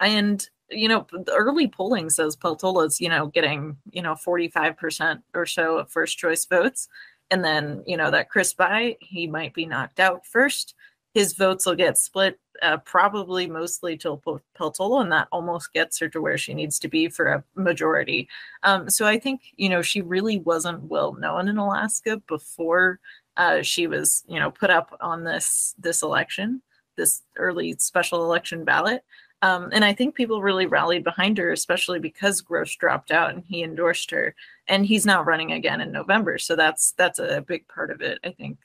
And, 0.00 0.44
you 0.74 0.88
know, 0.88 1.06
early 1.30 1.68
polling 1.68 2.10
says 2.10 2.36
Peltola's, 2.36 3.00
you 3.00 3.08
know, 3.08 3.26
getting, 3.26 3.76
you 3.90 4.02
know, 4.02 4.14
45% 4.14 5.22
or 5.34 5.46
so 5.46 5.78
of 5.78 5.90
first 5.90 6.18
choice 6.18 6.44
votes. 6.44 6.88
And 7.30 7.44
then, 7.44 7.82
you 7.86 7.96
know, 7.96 8.10
that 8.10 8.28
Chris 8.28 8.52
Bye, 8.52 8.96
he 9.00 9.26
might 9.26 9.54
be 9.54 9.66
knocked 9.66 10.00
out 10.00 10.26
first. 10.26 10.74
His 11.14 11.32
votes 11.32 11.66
will 11.66 11.74
get 11.74 11.96
split 11.96 12.38
uh, 12.62 12.78
probably 12.78 13.46
mostly 13.46 13.96
to 13.98 14.20
Peltola, 14.58 15.02
and 15.02 15.12
that 15.12 15.28
almost 15.32 15.72
gets 15.72 15.98
her 15.98 16.08
to 16.08 16.20
where 16.20 16.38
she 16.38 16.54
needs 16.54 16.78
to 16.80 16.88
be 16.88 17.08
for 17.08 17.26
a 17.26 17.44
majority. 17.54 18.28
Um, 18.62 18.88
so 18.90 19.06
I 19.06 19.18
think 19.18 19.42
you 19.56 19.68
know 19.68 19.82
she 19.82 20.02
really 20.02 20.38
wasn't 20.38 20.82
well 20.84 21.14
known 21.14 21.48
in 21.48 21.58
Alaska 21.58 22.18
before 22.28 23.00
uh, 23.36 23.62
she 23.62 23.86
was 23.86 24.24
you 24.28 24.38
know 24.38 24.50
put 24.50 24.70
up 24.70 24.96
on 25.00 25.24
this 25.24 25.74
this 25.78 26.02
election, 26.02 26.62
this 26.96 27.22
early 27.36 27.74
special 27.78 28.24
election 28.24 28.64
ballot. 28.64 29.04
Um, 29.44 29.68
and 29.72 29.84
I 29.84 29.92
think 29.92 30.14
people 30.14 30.40
really 30.40 30.64
rallied 30.64 31.04
behind 31.04 31.36
her, 31.36 31.52
especially 31.52 31.98
because 31.98 32.40
Gross 32.40 32.74
dropped 32.76 33.10
out 33.10 33.34
and 33.34 33.44
he 33.46 33.62
endorsed 33.62 34.10
her, 34.10 34.34
and 34.68 34.86
he's 34.86 35.04
now 35.04 35.22
running 35.22 35.52
again 35.52 35.82
in 35.82 35.92
November. 35.92 36.38
So 36.38 36.56
that's 36.56 36.92
that's 36.92 37.18
a 37.18 37.44
big 37.46 37.68
part 37.68 37.90
of 37.90 38.00
it. 38.00 38.18
I 38.24 38.30
think 38.30 38.56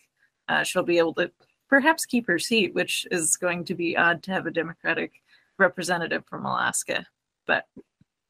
uh, 0.48 0.64
she'll 0.64 0.84
be 0.84 0.98
able 0.98 1.16
to 1.16 1.32
perhaps 1.68 2.06
keep 2.06 2.28
her 2.28 2.40
seat, 2.40 2.74
which 2.74 3.06
is 3.12 3.36
going 3.36 3.66
to 3.66 3.76
be 3.76 3.98
odd 3.98 4.24
to 4.24 4.32
have 4.32 4.46
a 4.46 4.52
Democratic 4.52 5.12
representative 5.58 6.24
from 6.26 6.46
Alaska. 6.46 7.06
But 7.46 7.66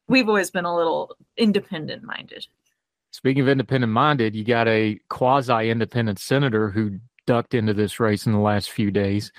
we've 0.08 0.28
always 0.28 0.50
been 0.50 0.64
a 0.64 0.76
little 0.76 1.14
independent 1.36 2.02
minded. 2.02 2.48
Speaking 3.12 3.42
of 3.42 3.48
independent 3.48 3.92
minded, 3.92 4.34
you 4.34 4.42
got 4.42 4.66
a 4.66 4.98
quasi 5.08 5.70
independent 5.70 6.18
senator 6.18 6.68
who 6.68 6.98
ducked 7.30 7.54
into 7.54 7.74
this 7.74 8.00
race 8.00 8.26
in 8.26 8.32
the 8.32 8.38
last 8.38 8.70
few 8.70 8.90
days. 8.90 9.32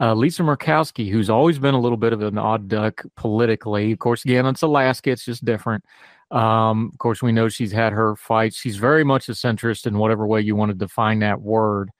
Uh, 0.00 0.14
Lisa 0.14 0.42
Murkowski, 0.42 1.10
who's 1.10 1.30
always 1.30 1.58
been 1.58 1.74
a 1.74 1.80
little 1.80 1.98
bit 1.98 2.12
of 2.12 2.22
an 2.22 2.38
odd 2.38 2.68
duck 2.68 3.04
politically. 3.16 3.92
Of 3.92 3.98
course, 3.98 4.24
again, 4.24 4.46
it's 4.46 4.62
Alaska, 4.62 5.10
it's 5.10 5.24
just 5.24 5.44
different. 5.44 5.84
Um, 6.30 6.90
of 6.92 6.98
course, 6.98 7.22
we 7.22 7.32
know 7.32 7.48
she's 7.48 7.72
had 7.72 7.92
her 7.92 8.16
fights. 8.16 8.56
She's 8.56 8.76
very 8.76 9.04
much 9.04 9.28
a 9.28 9.32
centrist 9.32 9.86
in 9.86 9.98
whatever 9.98 10.26
way 10.26 10.40
you 10.40 10.56
want 10.56 10.70
to 10.70 10.86
define 10.86 11.20
that 11.20 11.40
word 11.40 11.90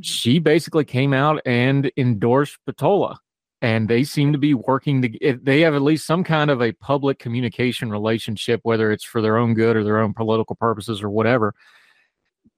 she 0.00 0.38
basically 0.38 0.84
came 0.84 1.12
out 1.12 1.40
and 1.44 1.90
endorsed 1.96 2.58
Peltola, 2.66 3.16
And 3.60 3.88
they 3.88 4.04
seem 4.04 4.32
to 4.32 4.38
be 4.38 4.54
working 4.54 5.02
to, 5.02 5.38
they 5.42 5.60
have 5.60 5.74
at 5.74 5.82
least 5.82 6.06
some 6.06 6.24
kind 6.24 6.50
of 6.50 6.62
a 6.62 6.72
public 6.72 7.18
communication 7.18 7.90
relationship, 7.90 8.60
whether 8.62 8.90
it's 8.90 9.04
for 9.04 9.20
their 9.20 9.36
own 9.36 9.54
good 9.54 9.76
or 9.76 9.84
their 9.84 10.00
own 10.00 10.14
political 10.14 10.56
purposes 10.56 11.02
or 11.02 11.10
whatever. 11.10 11.54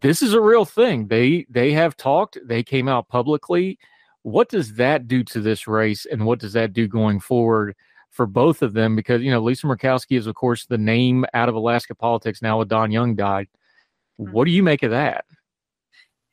This 0.04 0.20
is 0.20 0.34
a 0.34 0.40
real 0.40 0.66
thing. 0.66 1.06
They 1.06 1.46
they 1.48 1.72
have 1.72 1.96
talked. 1.96 2.36
They 2.44 2.62
came 2.62 2.88
out 2.88 3.08
publicly. 3.08 3.78
What 4.20 4.50
does 4.50 4.74
that 4.74 5.08
do 5.08 5.24
to 5.24 5.40
this 5.40 5.66
race, 5.66 6.04
and 6.04 6.26
what 6.26 6.40
does 6.40 6.52
that 6.52 6.74
do 6.74 6.86
going 6.86 7.20
forward 7.20 7.74
for 8.10 8.26
both 8.26 8.60
of 8.60 8.74
them? 8.74 8.96
Because 8.96 9.22
you 9.22 9.30
know 9.30 9.40
Lisa 9.40 9.66
Murkowski 9.66 10.18
is, 10.18 10.26
of 10.26 10.34
course, 10.34 10.66
the 10.66 10.76
name 10.76 11.24
out 11.32 11.48
of 11.48 11.54
Alaska 11.54 11.94
politics 11.94 12.42
now. 12.42 12.58
With 12.58 12.68
Don 12.68 12.90
Young 12.92 13.14
died, 13.14 13.48
mm-hmm. 14.20 14.30
what 14.30 14.44
do 14.44 14.50
you 14.50 14.62
make 14.62 14.82
of 14.82 14.90
that? 14.90 15.24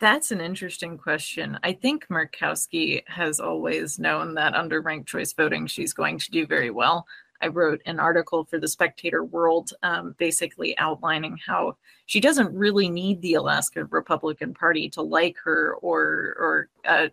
That's 0.01 0.31
an 0.31 0.41
interesting 0.41 0.97
question. 0.97 1.57
I 1.63 1.71
think 1.71 2.07
Murkowski 2.09 3.03
has 3.07 3.39
always 3.39 3.99
known 3.99 4.33
that 4.33 4.53
under 4.53 4.81
ranked 4.81 5.07
choice 5.07 5.31
voting, 5.31 5.65
she's 5.67 5.93
going 5.93 6.19
to 6.19 6.29
do 6.29 6.45
very 6.45 6.71
well. 6.71 7.05
I 7.41 7.47
wrote 7.47 7.81
an 7.85 7.99
article 7.99 8.45
for 8.45 8.59
the 8.59 8.67
Spectator 8.67 9.23
World 9.23 9.73
um, 9.83 10.15
basically 10.17 10.77
outlining 10.77 11.37
how 11.45 11.77
she 12.05 12.19
doesn't 12.19 12.53
really 12.53 12.89
need 12.89 13.21
the 13.21 13.35
Alaska 13.35 13.85
Republican 13.85 14.53
Party 14.53 14.89
to 14.89 15.01
like 15.01 15.37
her 15.43 15.75
or 15.75 16.35
or 16.39 16.69
uh, 16.85 17.07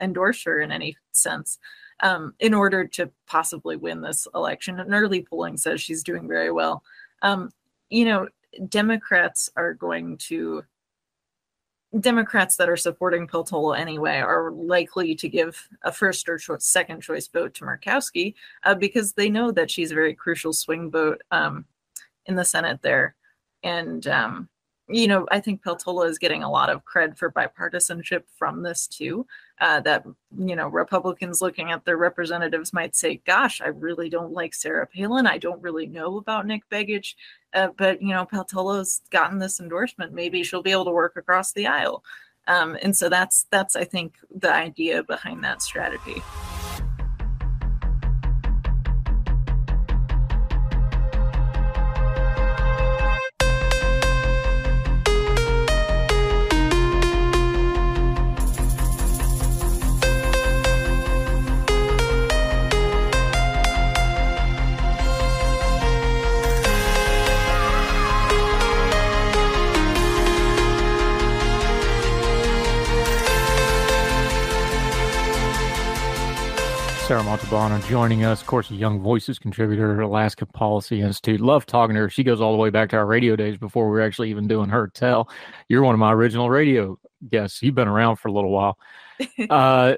endorse 0.00 0.44
her 0.44 0.60
in 0.60 0.72
any 0.72 0.96
sense 1.12 1.58
um, 2.00 2.34
in 2.40 2.54
order 2.54 2.86
to 2.86 3.10
possibly 3.26 3.76
win 3.76 4.00
this 4.00 4.26
election. 4.34 4.80
And 4.80 4.92
early 4.92 5.22
polling 5.22 5.56
says 5.56 5.80
she's 5.80 6.02
doing 6.02 6.28
very 6.28 6.50
well. 6.50 6.82
Um, 7.22 7.50
you 7.90 8.04
know, 8.04 8.28
Democrats 8.68 9.50
are 9.56 9.74
going 9.74 10.16
to 10.18 10.64
Democrats 11.98 12.56
that 12.56 12.68
are 12.68 12.76
supporting 12.76 13.26
Peltola 13.26 13.76
anyway 13.76 14.18
are 14.18 14.52
likely 14.52 15.14
to 15.16 15.28
give 15.28 15.68
a 15.82 15.90
first 15.90 16.28
or 16.28 16.38
second 16.60 17.02
choice 17.02 17.26
vote 17.26 17.54
to 17.54 17.64
Murkowski 17.64 18.34
uh, 18.62 18.74
because 18.76 19.12
they 19.12 19.28
know 19.28 19.50
that 19.50 19.70
she's 19.70 19.90
a 19.90 19.94
very 19.94 20.14
crucial 20.14 20.52
swing 20.52 20.90
vote 20.90 21.20
um, 21.32 21.64
in 22.26 22.36
the 22.36 22.44
Senate 22.44 22.80
there. 22.82 23.16
And 23.64 24.06
um, 24.06 24.48
you 24.88 25.08
know, 25.08 25.26
I 25.30 25.40
think 25.40 25.62
Peltola 25.62 26.08
is 26.08 26.18
getting 26.18 26.42
a 26.42 26.50
lot 26.50 26.70
of 26.70 26.84
cred 26.84 27.16
for 27.16 27.30
bipartisanship 27.30 28.22
from 28.36 28.62
this 28.62 28.86
too. 28.86 29.26
Uh, 29.60 29.78
that 29.80 30.06
you 30.38 30.56
know, 30.56 30.68
Republicans 30.68 31.42
looking 31.42 31.70
at 31.70 31.84
their 31.84 31.98
representatives 31.98 32.72
might 32.72 32.96
say, 32.96 33.20
"Gosh, 33.26 33.60
I 33.60 33.66
really 33.68 34.08
don't 34.08 34.32
like 34.32 34.54
Sarah 34.54 34.86
Palin. 34.86 35.26
I 35.26 35.36
don't 35.36 35.62
really 35.62 35.86
know 35.86 36.16
about 36.16 36.46
Nick 36.46 36.62
Begich, 36.70 37.14
uh, 37.52 37.68
but 37.76 38.00
you 38.00 38.08
know, 38.08 38.24
Peltola's 38.24 39.02
gotten 39.10 39.38
this 39.38 39.60
endorsement. 39.60 40.14
Maybe 40.14 40.42
she'll 40.42 40.62
be 40.62 40.72
able 40.72 40.86
to 40.86 40.90
work 40.90 41.16
across 41.16 41.52
the 41.52 41.66
aisle." 41.66 42.02
Um, 42.46 42.78
and 42.82 42.96
so 42.96 43.08
that's 43.08 43.46
that's 43.50 43.76
I 43.76 43.84
think 43.84 44.14
the 44.34 44.52
idea 44.52 45.02
behind 45.02 45.44
that 45.44 45.62
strategy. 45.62 46.22
Sarah 77.10 77.24
Montalbano 77.24 77.84
joining 77.88 78.22
us, 78.22 78.40
of 78.40 78.46
course, 78.46 78.70
a 78.70 78.76
Young 78.76 79.00
Voices 79.00 79.36
contributor 79.36 80.00
at 80.00 80.06
Alaska 80.06 80.46
Policy 80.46 81.00
Institute. 81.00 81.40
Love 81.40 81.66
talking 81.66 81.94
to 81.94 82.02
her. 82.02 82.08
She 82.08 82.22
goes 82.22 82.40
all 82.40 82.52
the 82.52 82.58
way 82.58 82.70
back 82.70 82.88
to 82.90 82.96
our 82.98 83.04
radio 83.04 83.34
days 83.34 83.58
before 83.58 83.86
we 83.86 83.90
were 83.90 84.00
actually 84.00 84.30
even 84.30 84.46
doing 84.46 84.70
Heard 84.70 84.94
Tell. 84.94 85.28
You're 85.68 85.82
one 85.82 85.96
of 85.96 85.98
my 85.98 86.12
original 86.12 86.48
radio 86.48 87.00
guests. 87.28 87.64
You've 87.64 87.74
been 87.74 87.88
around 87.88 88.18
for 88.18 88.28
a 88.28 88.32
little 88.32 88.52
while. 88.52 88.78
uh, 89.50 89.96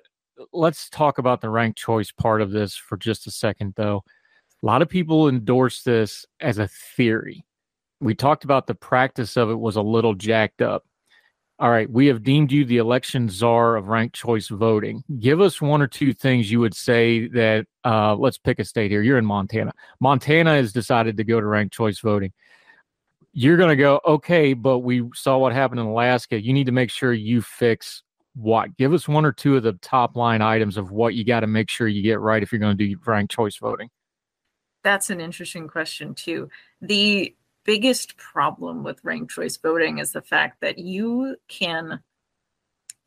let's 0.54 0.88
talk 0.88 1.18
about 1.18 1.42
the 1.42 1.50
ranked 1.50 1.78
choice 1.78 2.10
part 2.10 2.40
of 2.40 2.50
this 2.50 2.74
for 2.76 2.96
just 2.96 3.26
a 3.26 3.30
second, 3.30 3.74
though. 3.76 4.04
A 4.62 4.66
lot 4.66 4.80
of 4.80 4.88
people 4.88 5.28
endorse 5.28 5.82
this 5.82 6.24
as 6.40 6.56
a 6.56 6.68
theory. 6.96 7.44
We 8.00 8.14
talked 8.14 8.44
about 8.44 8.66
the 8.66 8.74
practice 8.74 9.36
of 9.36 9.50
it 9.50 9.60
was 9.60 9.76
a 9.76 9.82
little 9.82 10.14
jacked 10.14 10.62
up. 10.62 10.86
All 11.58 11.70
right, 11.70 11.88
we 11.88 12.06
have 12.06 12.24
deemed 12.24 12.50
you 12.50 12.64
the 12.64 12.78
election 12.78 13.28
czar 13.28 13.76
of 13.76 13.86
ranked 13.86 14.16
choice 14.16 14.48
voting. 14.48 15.04
Give 15.20 15.40
us 15.40 15.60
one 15.60 15.80
or 15.80 15.86
two 15.86 16.12
things 16.12 16.50
you 16.50 16.58
would 16.58 16.74
say 16.74 17.28
that, 17.28 17.66
uh, 17.84 18.16
let's 18.16 18.38
pick 18.38 18.58
a 18.58 18.64
state 18.64 18.90
here. 18.90 19.02
You're 19.02 19.18
in 19.18 19.26
Montana. 19.26 19.72
Montana 20.00 20.54
has 20.54 20.72
decided 20.72 21.16
to 21.18 21.24
go 21.24 21.40
to 21.40 21.46
ranked 21.46 21.72
choice 21.72 22.00
voting. 22.00 22.32
You're 23.32 23.56
going 23.56 23.68
to 23.68 23.76
go, 23.76 24.00
okay, 24.04 24.54
but 24.54 24.80
we 24.80 25.08
saw 25.14 25.38
what 25.38 25.52
happened 25.52 25.80
in 25.80 25.86
Alaska. 25.86 26.42
You 26.42 26.52
need 26.52 26.66
to 26.66 26.72
make 26.72 26.90
sure 26.90 27.12
you 27.12 27.40
fix 27.42 28.02
what? 28.34 28.76
Give 28.76 28.92
us 28.92 29.06
one 29.06 29.24
or 29.24 29.32
two 29.32 29.56
of 29.56 29.62
the 29.62 29.74
top 29.74 30.16
line 30.16 30.42
items 30.42 30.76
of 30.76 30.90
what 30.90 31.14
you 31.14 31.24
got 31.24 31.40
to 31.40 31.46
make 31.46 31.70
sure 31.70 31.86
you 31.86 32.02
get 32.02 32.18
right 32.18 32.42
if 32.42 32.50
you're 32.50 32.58
going 32.58 32.76
to 32.76 32.88
do 32.88 32.96
ranked 33.06 33.32
choice 33.32 33.56
voting. 33.56 33.88
That's 34.82 35.10
an 35.10 35.20
interesting 35.20 35.68
question, 35.68 36.14
too. 36.14 36.48
The 36.80 37.36
biggest 37.64 38.16
problem 38.16 38.82
with 38.82 39.04
ranked 39.04 39.32
choice 39.32 39.56
voting 39.56 39.98
is 39.98 40.12
the 40.12 40.22
fact 40.22 40.60
that 40.60 40.78
you 40.78 41.36
can 41.48 42.00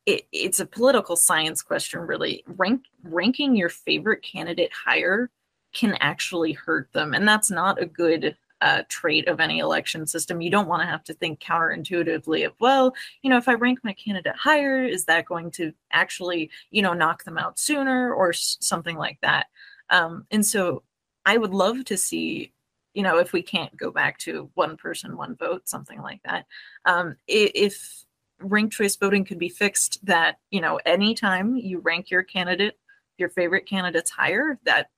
it, 0.06 0.27
it's 0.32 0.60
a 0.60 0.65
political 0.65 1.15
science 1.15 1.61
question 1.61 1.99
really. 2.02 2.44
Rank 2.48 2.84
ranking 3.03 3.56
your 3.56 3.69
favorite 3.69 4.22
candidate 4.22 4.72
higher 4.72 5.30
can 5.73 5.98
actually 5.99 6.53
hurt 6.53 6.90
them 6.94 7.14
and 7.14 7.27
that's 7.27 7.52
not 7.52 7.82
a 7.82 7.86
good 7.86 8.38
uh, 8.61 8.84
trait 8.88 9.27
of 9.27 9.40
any 9.40 9.60
election 9.60 10.07
system. 10.07 10.41
You 10.41 10.49
don't 10.49 10.68
want 10.68 10.82
to 10.82 10.88
have 10.88 11.03
to 11.06 11.14
think 11.14 11.40
counterintuitively 11.40 12.45
of 12.45 12.53
well 12.60 12.94
you 13.22 13.30
know 13.30 13.38
if 13.38 13.49
i 13.49 13.53
rank 13.53 13.80
my 13.84 13.94
candidate 13.94 14.36
higher 14.36 14.84
is 14.86 15.06
that 15.06 15.26
going 15.26 15.52
to 15.52 15.73
actually 15.91 16.49
you 16.72 16.82
know 16.82 16.94
knock 16.94 17.23
them 17.26 17.38
out 17.38 17.60
sooner 17.60 18.14
or 18.14 18.30
s- 18.30 18.57
something 18.61 18.98
like 18.98 19.19
that? 19.22 19.48
Um, 19.90 20.26
and 20.32 20.45
so 20.45 20.84
i 21.26 21.38
would 21.38 21.53
love 21.53 21.86
to 21.86 21.98
see 21.98 22.53
you 22.95 23.03
know 23.03 23.17
if 23.19 23.34
we 23.34 23.41
can't 23.41 23.76
go 23.77 23.91
back 23.91 24.17
to 24.19 24.49
one 24.55 24.77
person 24.77 25.17
one 25.17 25.35
vote 25.35 25.67
something 25.67 26.01
like 26.01 26.22
that. 26.23 26.45
Um, 26.85 27.15
if 27.27 28.03
ranked 28.39 28.73
choice 28.73 28.95
voting 28.95 29.23
could 29.23 29.39
be 29.39 29.49
fixed 29.49 30.05
that 30.05 30.39
you 30.49 30.61
know 30.61 30.80
anytime 30.85 31.55
you 31.55 31.80
rank 31.80 32.09
your 32.09 32.23
candidate 32.23 32.77
your 33.17 33.30
favorite 33.30 33.65
candidates 33.65 34.11
higher 34.11 34.59
that 34.65 34.89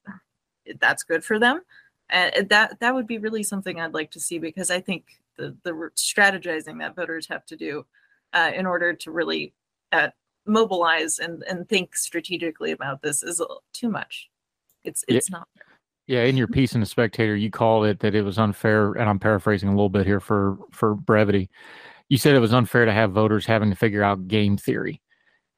that's 0.79 1.03
good 1.03 1.23
for 1.23 1.39
them. 1.39 1.61
And 2.09 2.47
that 2.49 2.79
that 2.79 2.95
would 2.95 3.07
be 3.07 3.17
really 3.17 3.43
something 3.43 3.81
i'd 3.81 3.93
like 3.93 4.11
to 4.11 4.19
see 4.21 4.39
because 4.39 4.71
i 4.71 4.79
think 4.79 5.03
the 5.37 5.55
the 5.63 5.73
strategizing 5.97 6.79
that 6.79 6.95
voters 6.95 7.27
have 7.27 7.45
to 7.47 7.57
do 7.57 7.85
uh, 8.33 8.51
in 8.53 8.65
order 8.65 8.93
to 8.93 9.11
really 9.11 9.53
uh, 9.91 10.09
mobilize 10.45 11.19
and 11.19 11.43
and 11.43 11.67
think 11.69 11.95
strategically 11.95 12.71
about 12.71 13.01
this 13.01 13.23
is 13.23 13.41
too 13.73 13.89
much. 13.89 14.29
It's 14.83 15.03
it's 15.07 15.29
yeah. 15.29 15.39
not 15.39 15.47
yeah, 16.07 16.23
in 16.23 16.37
your 16.37 16.47
piece 16.47 16.73
in 16.73 16.79
the 16.79 16.87
Spectator, 16.87 17.35
you 17.35 17.51
called 17.51 17.85
it 17.85 17.99
that 17.99 18.15
it 18.15 18.23
was 18.23 18.39
unfair, 18.39 18.93
and 18.93 19.09
I'm 19.09 19.19
paraphrasing 19.19 19.69
a 19.69 19.73
little 19.73 19.89
bit 19.89 20.05
here 20.05 20.19
for 20.19 20.57
for 20.71 20.95
brevity 20.95 21.49
you 22.09 22.17
said 22.17 22.35
it 22.35 22.39
was 22.39 22.53
unfair 22.53 22.85
to 22.85 22.93
have 22.93 23.11
voters 23.11 23.45
having 23.45 23.69
to 23.69 23.75
figure 23.75 24.03
out 24.03 24.27
game 24.27 24.57
theory. 24.57 25.01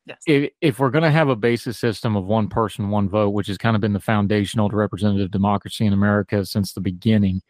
Yes. 0.05 0.17
If, 0.25 0.51
if 0.61 0.79
we're 0.79 0.89
going 0.89 1.03
to 1.03 1.11
have 1.11 1.29
a 1.29 1.35
basis 1.35 1.77
system 1.77 2.15
of 2.15 2.25
one 2.25 2.47
person, 2.47 2.89
one 2.89 3.07
vote, 3.07 3.29
which 3.29 3.47
has 3.47 3.57
kind 3.57 3.75
of 3.75 3.81
been 3.81 3.93
the 3.93 3.99
foundational 3.99 4.69
to 4.69 4.75
representative 4.75 5.29
democracy 5.29 5.85
in 5.85 5.93
America 5.93 6.45
since 6.45 6.73
the 6.73 6.81
beginning, 6.81 7.41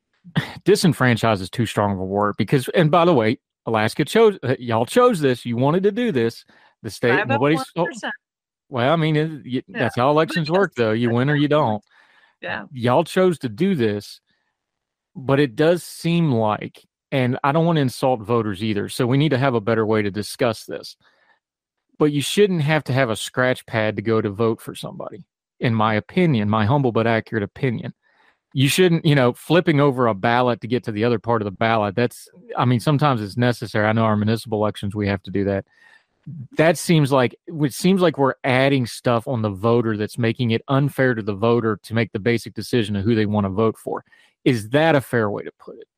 disenfranchise 0.64 1.40
is 1.40 1.50
too 1.50 1.66
strong 1.66 1.92
of 1.92 1.98
a 1.98 2.04
word 2.04 2.36
because, 2.38 2.68
and 2.70 2.90
by 2.90 3.04
the 3.04 3.14
way, 3.14 3.38
Alaska 3.66 4.04
chose, 4.04 4.38
uh, 4.44 4.54
y'all 4.58 4.86
chose 4.86 5.20
this. 5.20 5.44
You 5.44 5.56
wanted 5.56 5.82
to 5.82 5.92
do 5.92 6.12
this. 6.12 6.44
The 6.82 6.90
state, 6.90 7.26
nobody's. 7.26 7.64
Oh, 7.76 7.88
well, 8.68 8.92
I 8.92 8.96
mean, 8.96 9.16
it, 9.16 9.44
you, 9.44 9.62
yeah. 9.66 9.80
that's 9.80 9.96
how 9.96 10.10
elections 10.10 10.48
work, 10.48 10.74
though. 10.76 10.92
You 10.92 11.10
win 11.10 11.28
or 11.28 11.34
you 11.34 11.48
don't. 11.48 11.82
Yeah. 12.40 12.64
Y'all 12.72 13.04
chose 13.04 13.38
to 13.40 13.48
do 13.48 13.74
this, 13.74 14.20
but 15.14 15.40
it 15.40 15.56
does 15.56 15.82
seem 15.82 16.30
like 16.32 16.86
and 17.10 17.38
I 17.42 17.52
don't 17.52 17.64
want 17.64 17.76
to 17.76 17.82
insult 17.82 18.20
voters 18.20 18.62
either. 18.62 18.88
So 18.88 19.06
we 19.06 19.16
need 19.16 19.30
to 19.30 19.38
have 19.38 19.54
a 19.54 19.60
better 19.60 19.86
way 19.86 20.02
to 20.02 20.10
discuss 20.10 20.64
this. 20.64 20.96
But 21.98 22.12
you 22.12 22.20
shouldn't 22.20 22.62
have 22.62 22.84
to 22.84 22.92
have 22.92 23.10
a 23.10 23.16
scratch 23.16 23.66
pad 23.66 23.96
to 23.96 24.02
go 24.02 24.20
to 24.20 24.30
vote 24.30 24.60
for 24.60 24.74
somebody, 24.74 25.24
in 25.58 25.74
my 25.74 25.94
opinion, 25.94 26.48
my 26.48 26.64
humble 26.64 26.92
but 26.92 27.06
accurate 27.06 27.42
opinion. 27.42 27.92
You 28.54 28.68
shouldn't, 28.68 29.04
you 29.04 29.14
know, 29.14 29.32
flipping 29.32 29.80
over 29.80 30.06
a 30.06 30.14
ballot 30.14 30.60
to 30.60 30.68
get 30.68 30.84
to 30.84 30.92
the 30.92 31.04
other 31.04 31.18
part 31.18 31.42
of 31.42 31.44
the 31.44 31.50
ballot. 31.50 31.96
That's, 31.96 32.28
I 32.56 32.64
mean, 32.64 32.80
sometimes 32.80 33.20
it's 33.20 33.36
necessary. 33.36 33.86
I 33.86 33.92
know 33.92 34.04
our 34.04 34.16
municipal 34.16 34.58
elections, 34.58 34.94
we 34.94 35.08
have 35.08 35.22
to 35.24 35.30
do 35.30 35.44
that. 35.44 35.66
That 36.56 36.76
seems 36.76 37.12
like, 37.12 37.34
it 37.46 37.72
seems 37.72 38.00
like 38.00 38.18
we're 38.18 38.34
adding 38.44 38.86
stuff 38.86 39.26
on 39.26 39.42
the 39.42 39.50
voter 39.50 39.96
that's 39.96 40.18
making 40.18 40.50
it 40.50 40.62
unfair 40.68 41.14
to 41.14 41.22
the 41.22 41.34
voter 41.34 41.78
to 41.82 41.94
make 41.94 42.12
the 42.12 42.18
basic 42.18 42.54
decision 42.54 42.96
of 42.96 43.04
who 43.04 43.14
they 43.14 43.26
want 43.26 43.44
to 43.44 43.50
vote 43.50 43.78
for. 43.78 44.04
Is 44.44 44.70
that 44.70 44.94
a 44.94 45.00
fair 45.00 45.30
way 45.30 45.42
to 45.42 45.52
put 45.58 45.78
it? 45.78 45.88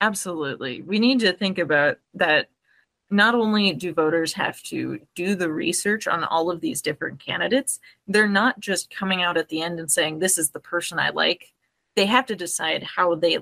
Absolutely. 0.00 0.82
We 0.82 0.98
need 0.98 1.20
to 1.20 1.32
think 1.32 1.58
about 1.58 1.98
that. 2.14 2.48
Not 3.10 3.34
only 3.34 3.72
do 3.72 3.92
voters 3.92 4.32
have 4.32 4.62
to 4.64 4.98
do 5.14 5.34
the 5.34 5.52
research 5.52 6.06
on 6.08 6.24
all 6.24 6.50
of 6.50 6.60
these 6.60 6.82
different 6.82 7.20
candidates, 7.20 7.78
they're 8.08 8.28
not 8.28 8.58
just 8.60 8.94
coming 8.94 9.22
out 9.22 9.36
at 9.36 9.48
the 9.48 9.62
end 9.62 9.78
and 9.78 9.90
saying, 9.90 10.18
This 10.18 10.38
is 10.38 10.50
the 10.50 10.60
person 10.60 10.98
I 10.98 11.10
like. 11.10 11.52
They 11.96 12.06
have 12.06 12.26
to 12.26 12.36
decide 12.36 12.82
how 12.82 13.14
they 13.14 13.38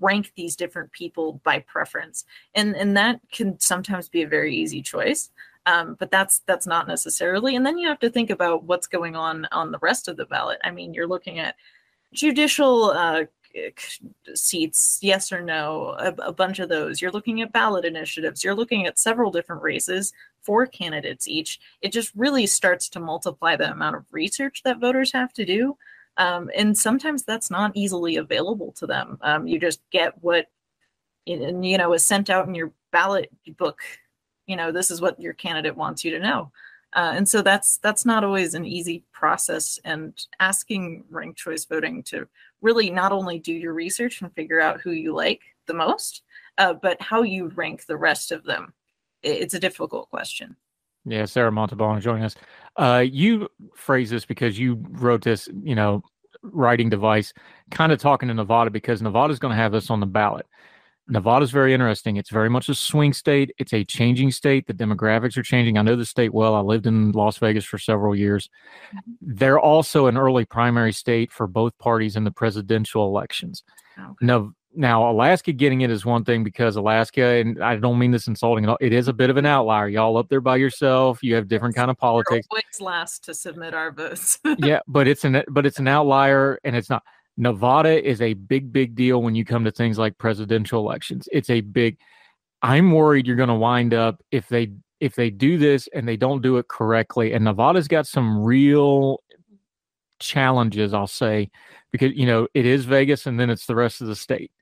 rank 0.00 0.32
these 0.36 0.56
different 0.56 0.92
people 0.92 1.40
by 1.44 1.60
preference. 1.60 2.24
And, 2.54 2.76
and 2.76 2.96
that 2.96 3.20
can 3.30 3.58
sometimes 3.60 4.08
be 4.08 4.22
a 4.22 4.28
very 4.28 4.54
easy 4.54 4.82
choice. 4.82 5.30
Um, 5.66 5.96
but 5.98 6.10
that's 6.10 6.40
that's 6.46 6.66
not 6.66 6.88
necessarily. 6.88 7.54
And 7.54 7.64
then 7.64 7.78
you 7.78 7.88
have 7.88 7.98
to 8.00 8.10
think 8.10 8.30
about 8.30 8.64
what's 8.64 8.86
going 8.86 9.14
on 9.14 9.46
on 9.52 9.70
the 9.70 9.78
rest 9.80 10.08
of 10.08 10.16
the 10.16 10.24
ballot. 10.24 10.58
I 10.64 10.70
mean, 10.70 10.94
you're 10.94 11.06
looking 11.06 11.38
at 11.38 11.56
judicial 12.12 12.90
uh, 12.90 13.24
seats, 14.34 14.98
yes 15.02 15.32
or 15.32 15.42
no, 15.42 15.96
a, 15.98 16.14
a, 16.28 16.32
bunch 16.32 16.58
of 16.58 16.68
those. 16.68 17.00
You're 17.00 17.10
looking 17.10 17.40
at 17.40 17.52
ballot 17.52 17.84
initiatives. 17.84 18.44
You're 18.44 18.54
looking 18.54 18.86
at 18.86 18.98
several 18.98 19.30
different 19.30 19.62
races, 19.62 20.12
four 20.42 20.66
candidates 20.66 21.26
each. 21.26 21.58
It 21.82 21.92
just 21.92 22.12
really 22.14 22.46
starts 22.46 22.88
to 22.90 23.00
multiply 23.00 23.56
the 23.56 23.70
amount 23.70 23.96
of 23.96 24.04
research 24.12 24.62
that 24.64 24.80
voters 24.80 25.12
have 25.12 25.32
to 25.34 25.44
do. 25.44 25.76
Um, 26.16 26.50
and 26.56 26.76
sometimes 26.76 27.22
that's 27.22 27.50
not 27.50 27.72
easily 27.74 28.16
available 28.16 28.72
to 28.72 28.86
them. 28.86 29.18
Um, 29.22 29.46
you 29.46 29.58
just 29.58 29.80
get 29.90 30.22
what, 30.22 30.46
you 31.26 31.78
know, 31.78 31.92
is 31.92 32.04
sent 32.04 32.30
out 32.30 32.46
in 32.46 32.54
your 32.54 32.72
ballot 32.92 33.30
book. 33.56 33.80
You 34.50 34.56
know, 34.56 34.72
this 34.72 34.90
is 34.90 35.00
what 35.00 35.20
your 35.20 35.32
candidate 35.32 35.76
wants 35.76 36.04
you 36.04 36.10
to 36.10 36.18
know. 36.18 36.50
Uh, 36.92 37.12
and 37.14 37.28
so 37.28 37.40
that's 37.40 37.78
that's 37.78 38.04
not 38.04 38.24
always 38.24 38.54
an 38.54 38.64
easy 38.64 39.04
process. 39.12 39.78
And 39.84 40.12
asking 40.40 41.04
ranked 41.08 41.38
choice 41.38 41.64
voting 41.64 42.02
to 42.04 42.26
really 42.60 42.90
not 42.90 43.12
only 43.12 43.38
do 43.38 43.52
your 43.52 43.72
research 43.74 44.20
and 44.20 44.34
figure 44.34 44.60
out 44.60 44.80
who 44.80 44.90
you 44.90 45.14
like 45.14 45.40
the 45.66 45.74
most, 45.74 46.22
uh, 46.58 46.74
but 46.74 47.00
how 47.00 47.22
you 47.22 47.46
rank 47.54 47.86
the 47.86 47.96
rest 47.96 48.32
of 48.32 48.42
them. 48.42 48.72
It's 49.22 49.54
a 49.54 49.60
difficult 49.60 50.10
question. 50.10 50.56
Yeah, 51.04 51.26
Sarah 51.26 51.52
Montalbano 51.52 52.00
joining 52.00 52.24
us. 52.24 52.34
Uh, 52.76 53.04
you 53.06 53.48
phrase 53.76 54.10
this 54.10 54.24
because 54.24 54.58
you 54.58 54.84
wrote 54.90 55.22
this, 55.22 55.48
you 55.62 55.76
know, 55.76 56.02
writing 56.42 56.88
device, 56.88 57.32
kind 57.70 57.92
of 57.92 58.00
talking 58.00 58.28
to 58.28 58.34
Nevada 58.34 58.70
because 58.70 59.00
Nevada's 59.00 59.38
going 59.38 59.52
to 59.52 59.62
have 59.62 59.72
this 59.72 59.90
on 59.90 60.00
the 60.00 60.06
ballot. 60.06 60.46
Nevada's 61.10 61.50
very 61.50 61.74
interesting. 61.74 62.16
It's 62.16 62.30
very 62.30 62.48
much 62.48 62.68
a 62.68 62.74
swing 62.74 63.12
state. 63.12 63.52
It's 63.58 63.72
a 63.72 63.84
changing 63.84 64.30
state. 64.30 64.66
The 64.66 64.74
demographics 64.74 65.36
are 65.36 65.42
changing. 65.42 65.76
I 65.76 65.82
know 65.82 65.96
the 65.96 66.06
state 66.06 66.32
well. 66.32 66.54
I 66.54 66.60
lived 66.60 66.86
in 66.86 67.12
Las 67.12 67.38
Vegas 67.38 67.64
for 67.64 67.78
several 67.78 68.14
years. 68.14 68.48
Mm-hmm. 68.94 69.34
They're 69.34 69.58
also 69.58 70.06
an 70.06 70.16
early 70.16 70.44
primary 70.44 70.92
state 70.92 71.32
for 71.32 71.46
both 71.46 71.76
parties 71.78 72.16
in 72.16 72.24
the 72.24 72.30
presidential 72.30 73.04
elections. 73.04 73.62
Okay. 73.98 74.08
Now, 74.22 74.52
now 74.74 75.10
Alaska 75.10 75.52
getting 75.52 75.80
it 75.80 75.90
is 75.90 76.06
one 76.06 76.24
thing 76.24 76.44
because 76.44 76.76
Alaska, 76.76 77.22
and 77.22 77.62
I 77.62 77.76
don't 77.76 77.98
mean 77.98 78.12
this 78.12 78.28
insulting 78.28 78.64
at 78.64 78.70
all. 78.70 78.78
It 78.80 78.92
is 78.92 79.08
a 79.08 79.12
bit 79.12 79.30
of 79.30 79.36
an 79.36 79.46
outlier. 79.46 79.88
Y'all 79.88 80.16
up 80.16 80.28
there 80.28 80.40
by 80.40 80.56
yourself. 80.56 81.22
You 81.22 81.34
have 81.34 81.48
different 81.48 81.74
kind 81.74 81.90
of 81.90 81.98
politics. 81.98 82.46
We're 82.50 82.58
always 82.58 82.80
last 82.80 83.24
to 83.24 83.34
submit 83.34 83.74
our 83.74 83.90
votes. 83.90 84.38
yeah, 84.58 84.80
but 84.86 85.08
it's 85.08 85.24
an 85.24 85.42
but 85.48 85.66
it's 85.66 85.78
an 85.78 85.88
outlier, 85.88 86.58
and 86.64 86.76
it's 86.76 86.88
not. 86.88 87.02
Nevada 87.40 88.06
is 88.06 88.20
a 88.20 88.34
big, 88.34 88.70
big 88.70 88.94
deal 88.94 89.22
when 89.22 89.34
you 89.34 89.46
come 89.46 89.64
to 89.64 89.70
things 89.70 89.98
like 89.98 90.18
presidential 90.18 90.78
elections. 90.78 91.26
It's 91.32 91.48
a 91.48 91.62
big. 91.62 91.96
I'm 92.60 92.92
worried 92.92 93.26
you're 93.26 93.34
going 93.34 93.48
to 93.48 93.54
wind 93.54 93.94
up 93.94 94.22
if 94.30 94.46
they 94.48 94.72
if 95.00 95.14
they 95.14 95.30
do 95.30 95.56
this 95.56 95.88
and 95.94 96.06
they 96.06 96.18
don't 96.18 96.42
do 96.42 96.58
it 96.58 96.68
correctly. 96.68 97.32
And 97.32 97.42
Nevada's 97.42 97.88
got 97.88 98.06
some 98.06 98.44
real 98.44 99.22
challenges, 100.18 100.92
I'll 100.92 101.06
say, 101.06 101.50
because 101.92 102.12
you 102.12 102.26
know 102.26 102.46
it 102.52 102.66
is 102.66 102.84
Vegas 102.84 103.24
and 103.24 103.40
then 103.40 103.48
it's 103.48 103.64
the 103.64 103.74
rest 103.74 104.02
of 104.02 104.08
the 104.08 104.16
state, 104.16 104.52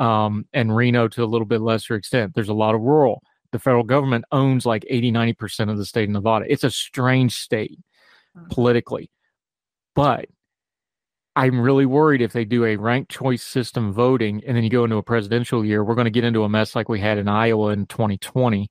um, 0.00 0.44
and 0.52 0.74
Reno 0.74 1.06
to 1.06 1.22
a 1.22 1.26
little 1.26 1.46
bit 1.46 1.60
lesser 1.60 1.94
extent. 1.94 2.34
There's 2.34 2.48
a 2.48 2.54
lot 2.54 2.74
of 2.74 2.80
rural. 2.80 3.22
The 3.52 3.60
federal 3.60 3.84
government 3.84 4.24
owns 4.32 4.66
like 4.66 4.84
80, 4.90 5.12
90 5.12 5.32
percent 5.34 5.70
of 5.70 5.78
the 5.78 5.86
state 5.86 6.08
of 6.08 6.10
Nevada. 6.10 6.46
It's 6.48 6.64
a 6.64 6.70
strange 6.70 7.36
state 7.36 7.78
politically, 8.50 9.08
but 9.94 10.26
I'm 11.36 11.60
really 11.60 11.86
worried 11.86 12.22
if 12.22 12.32
they 12.32 12.44
do 12.44 12.64
a 12.64 12.76
ranked 12.76 13.10
choice 13.10 13.42
system 13.42 13.92
voting 13.92 14.42
and 14.46 14.56
then 14.56 14.62
you 14.62 14.70
go 14.70 14.84
into 14.84 14.96
a 14.96 15.02
presidential 15.02 15.64
year, 15.64 15.84
we're 15.84 15.96
going 15.96 16.04
to 16.04 16.10
get 16.10 16.24
into 16.24 16.44
a 16.44 16.48
mess 16.48 16.76
like 16.76 16.88
we 16.88 17.00
had 17.00 17.18
in 17.18 17.28
Iowa 17.28 17.70
in 17.70 17.86
2020. 17.86 18.70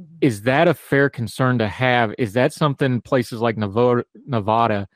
Mm-hmm. 0.00 0.04
Is 0.22 0.42
that 0.42 0.68
a 0.68 0.74
fair 0.74 1.10
concern 1.10 1.58
to 1.58 1.68
have? 1.68 2.14
Is 2.18 2.32
that 2.32 2.54
something 2.54 3.02
places 3.02 3.40
like 3.40 3.58
Nevada, 3.58 4.04
Nevada, 4.26 4.88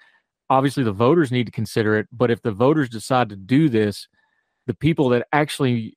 obviously 0.49 0.85
the 0.85 0.93
voters 0.93 1.31
need 1.31 1.47
to 1.47 1.53
consider 1.53 1.97
it, 1.99 2.09
but 2.13 2.31
if 2.31 2.41
the 2.43 2.53
voters 2.53 2.89
decide 2.89 3.29
to 3.29 3.37
do 3.37 3.69
this, 3.69 4.09
the 4.67 4.75
people 4.75 5.11
that 5.11 5.27
actually 5.33 5.97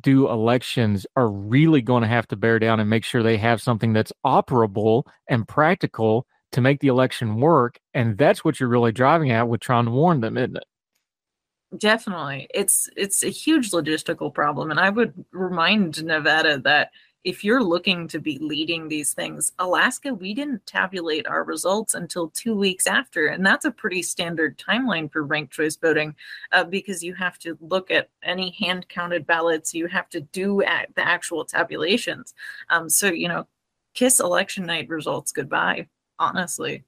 do 0.00 0.28
elections 0.28 1.06
are 1.16 1.30
really 1.30 1.80
going 1.80 2.02
to 2.02 2.08
have 2.08 2.26
to 2.28 2.36
bear 2.36 2.58
down 2.58 2.80
and 2.80 2.90
make 2.90 3.04
sure 3.04 3.22
they 3.22 3.36
have 3.36 3.62
something 3.62 3.92
that's 3.92 4.12
operable 4.24 5.04
and 5.28 5.46
practical 5.46 6.26
to 6.54 6.60
make 6.60 6.80
the 6.80 6.88
election 6.88 7.36
work. 7.36 7.78
And 7.92 8.16
that's 8.16 8.44
what 8.44 8.58
you're 8.58 8.68
really 8.68 8.92
driving 8.92 9.30
at 9.30 9.48
with 9.48 9.60
trying 9.60 9.84
to 9.84 9.90
warn 9.90 10.20
them, 10.20 10.36
isn't 10.38 10.56
it? 10.56 10.64
Definitely. 11.78 12.46
It's 12.54 12.88
it's 12.96 13.24
a 13.24 13.30
huge 13.30 13.72
logistical 13.72 14.32
problem. 14.32 14.70
And 14.70 14.78
I 14.78 14.90
would 14.90 15.12
remind 15.32 16.02
Nevada 16.04 16.58
that 16.60 16.90
if 17.24 17.42
you're 17.42 17.62
looking 17.62 18.06
to 18.08 18.20
be 18.20 18.38
leading 18.38 18.86
these 18.86 19.14
things, 19.14 19.52
Alaska, 19.58 20.12
we 20.12 20.34
didn't 20.34 20.66
tabulate 20.66 21.26
our 21.26 21.42
results 21.42 21.94
until 21.94 22.28
two 22.28 22.54
weeks 22.54 22.86
after. 22.86 23.28
And 23.28 23.44
that's 23.44 23.64
a 23.64 23.70
pretty 23.70 24.02
standard 24.02 24.58
timeline 24.58 25.10
for 25.10 25.24
ranked 25.24 25.54
choice 25.54 25.74
voting 25.74 26.14
uh, 26.52 26.64
because 26.64 27.02
you 27.02 27.14
have 27.14 27.38
to 27.38 27.56
look 27.60 27.90
at 27.90 28.10
any 28.22 28.54
hand 28.60 28.88
counted 28.88 29.26
ballots, 29.26 29.74
you 29.74 29.86
have 29.86 30.10
to 30.10 30.20
do 30.20 30.62
the 30.94 31.08
actual 31.08 31.46
tabulations. 31.46 32.34
Um, 32.68 32.90
so, 32.90 33.08
you 33.08 33.26
know, 33.26 33.48
kiss 33.94 34.20
election 34.20 34.66
night 34.66 34.88
results 34.88 35.32
goodbye, 35.32 35.88
honestly. 36.18 36.84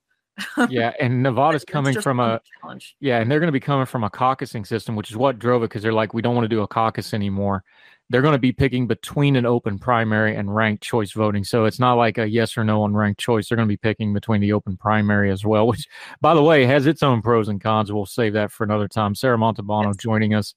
yeah, 0.68 0.92
and 1.00 1.22
Nevada's 1.22 1.64
coming 1.68 2.00
from 2.00 2.20
a 2.20 2.40
challenge. 2.60 2.96
yeah, 3.00 3.20
and 3.20 3.30
they're 3.30 3.40
going 3.40 3.48
to 3.48 3.52
be 3.52 3.60
coming 3.60 3.86
from 3.86 4.04
a 4.04 4.10
caucusing 4.10 4.66
system, 4.66 4.96
which 4.96 5.10
is 5.10 5.16
what 5.16 5.38
drove 5.38 5.62
it 5.62 5.66
because 5.70 5.82
they're 5.82 5.92
like, 5.92 6.12
we 6.14 6.22
don't 6.22 6.34
want 6.34 6.44
to 6.44 6.48
do 6.48 6.62
a 6.62 6.68
caucus 6.68 7.14
anymore 7.14 7.64
they're 8.08 8.22
going 8.22 8.32
to 8.32 8.38
be 8.38 8.52
picking 8.52 8.86
between 8.86 9.34
an 9.36 9.46
open 9.46 9.78
primary 9.78 10.36
and 10.36 10.54
ranked 10.54 10.82
choice 10.82 11.12
voting. 11.12 11.42
So 11.42 11.64
it's 11.64 11.80
not 11.80 11.94
like 11.94 12.18
a 12.18 12.28
yes 12.28 12.56
or 12.56 12.62
no 12.62 12.82
on 12.82 12.94
ranked 12.94 13.20
choice. 13.20 13.48
They're 13.48 13.56
going 13.56 13.68
to 13.68 13.72
be 13.72 13.76
picking 13.76 14.14
between 14.14 14.40
the 14.40 14.52
open 14.52 14.76
primary 14.76 15.30
as 15.30 15.44
well, 15.44 15.66
which, 15.68 15.86
by 16.20 16.34
the 16.34 16.42
way, 16.42 16.64
has 16.66 16.86
its 16.86 17.02
own 17.02 17.20
pros 17.22 17.48
and 17.48 17.60
cons. 17.60 17.92
We'll 17.92 18.06
save 18.06 18.34
that 18.34 18.52
for 18.52 18.64
another 18.64 18.88
time. 18.88 19.14
Sarah 19.14 19.38
Montalbano 19.38 19.86
yes. 19.86 19.96
joining 19.96 20.34
us. 20.34 20.54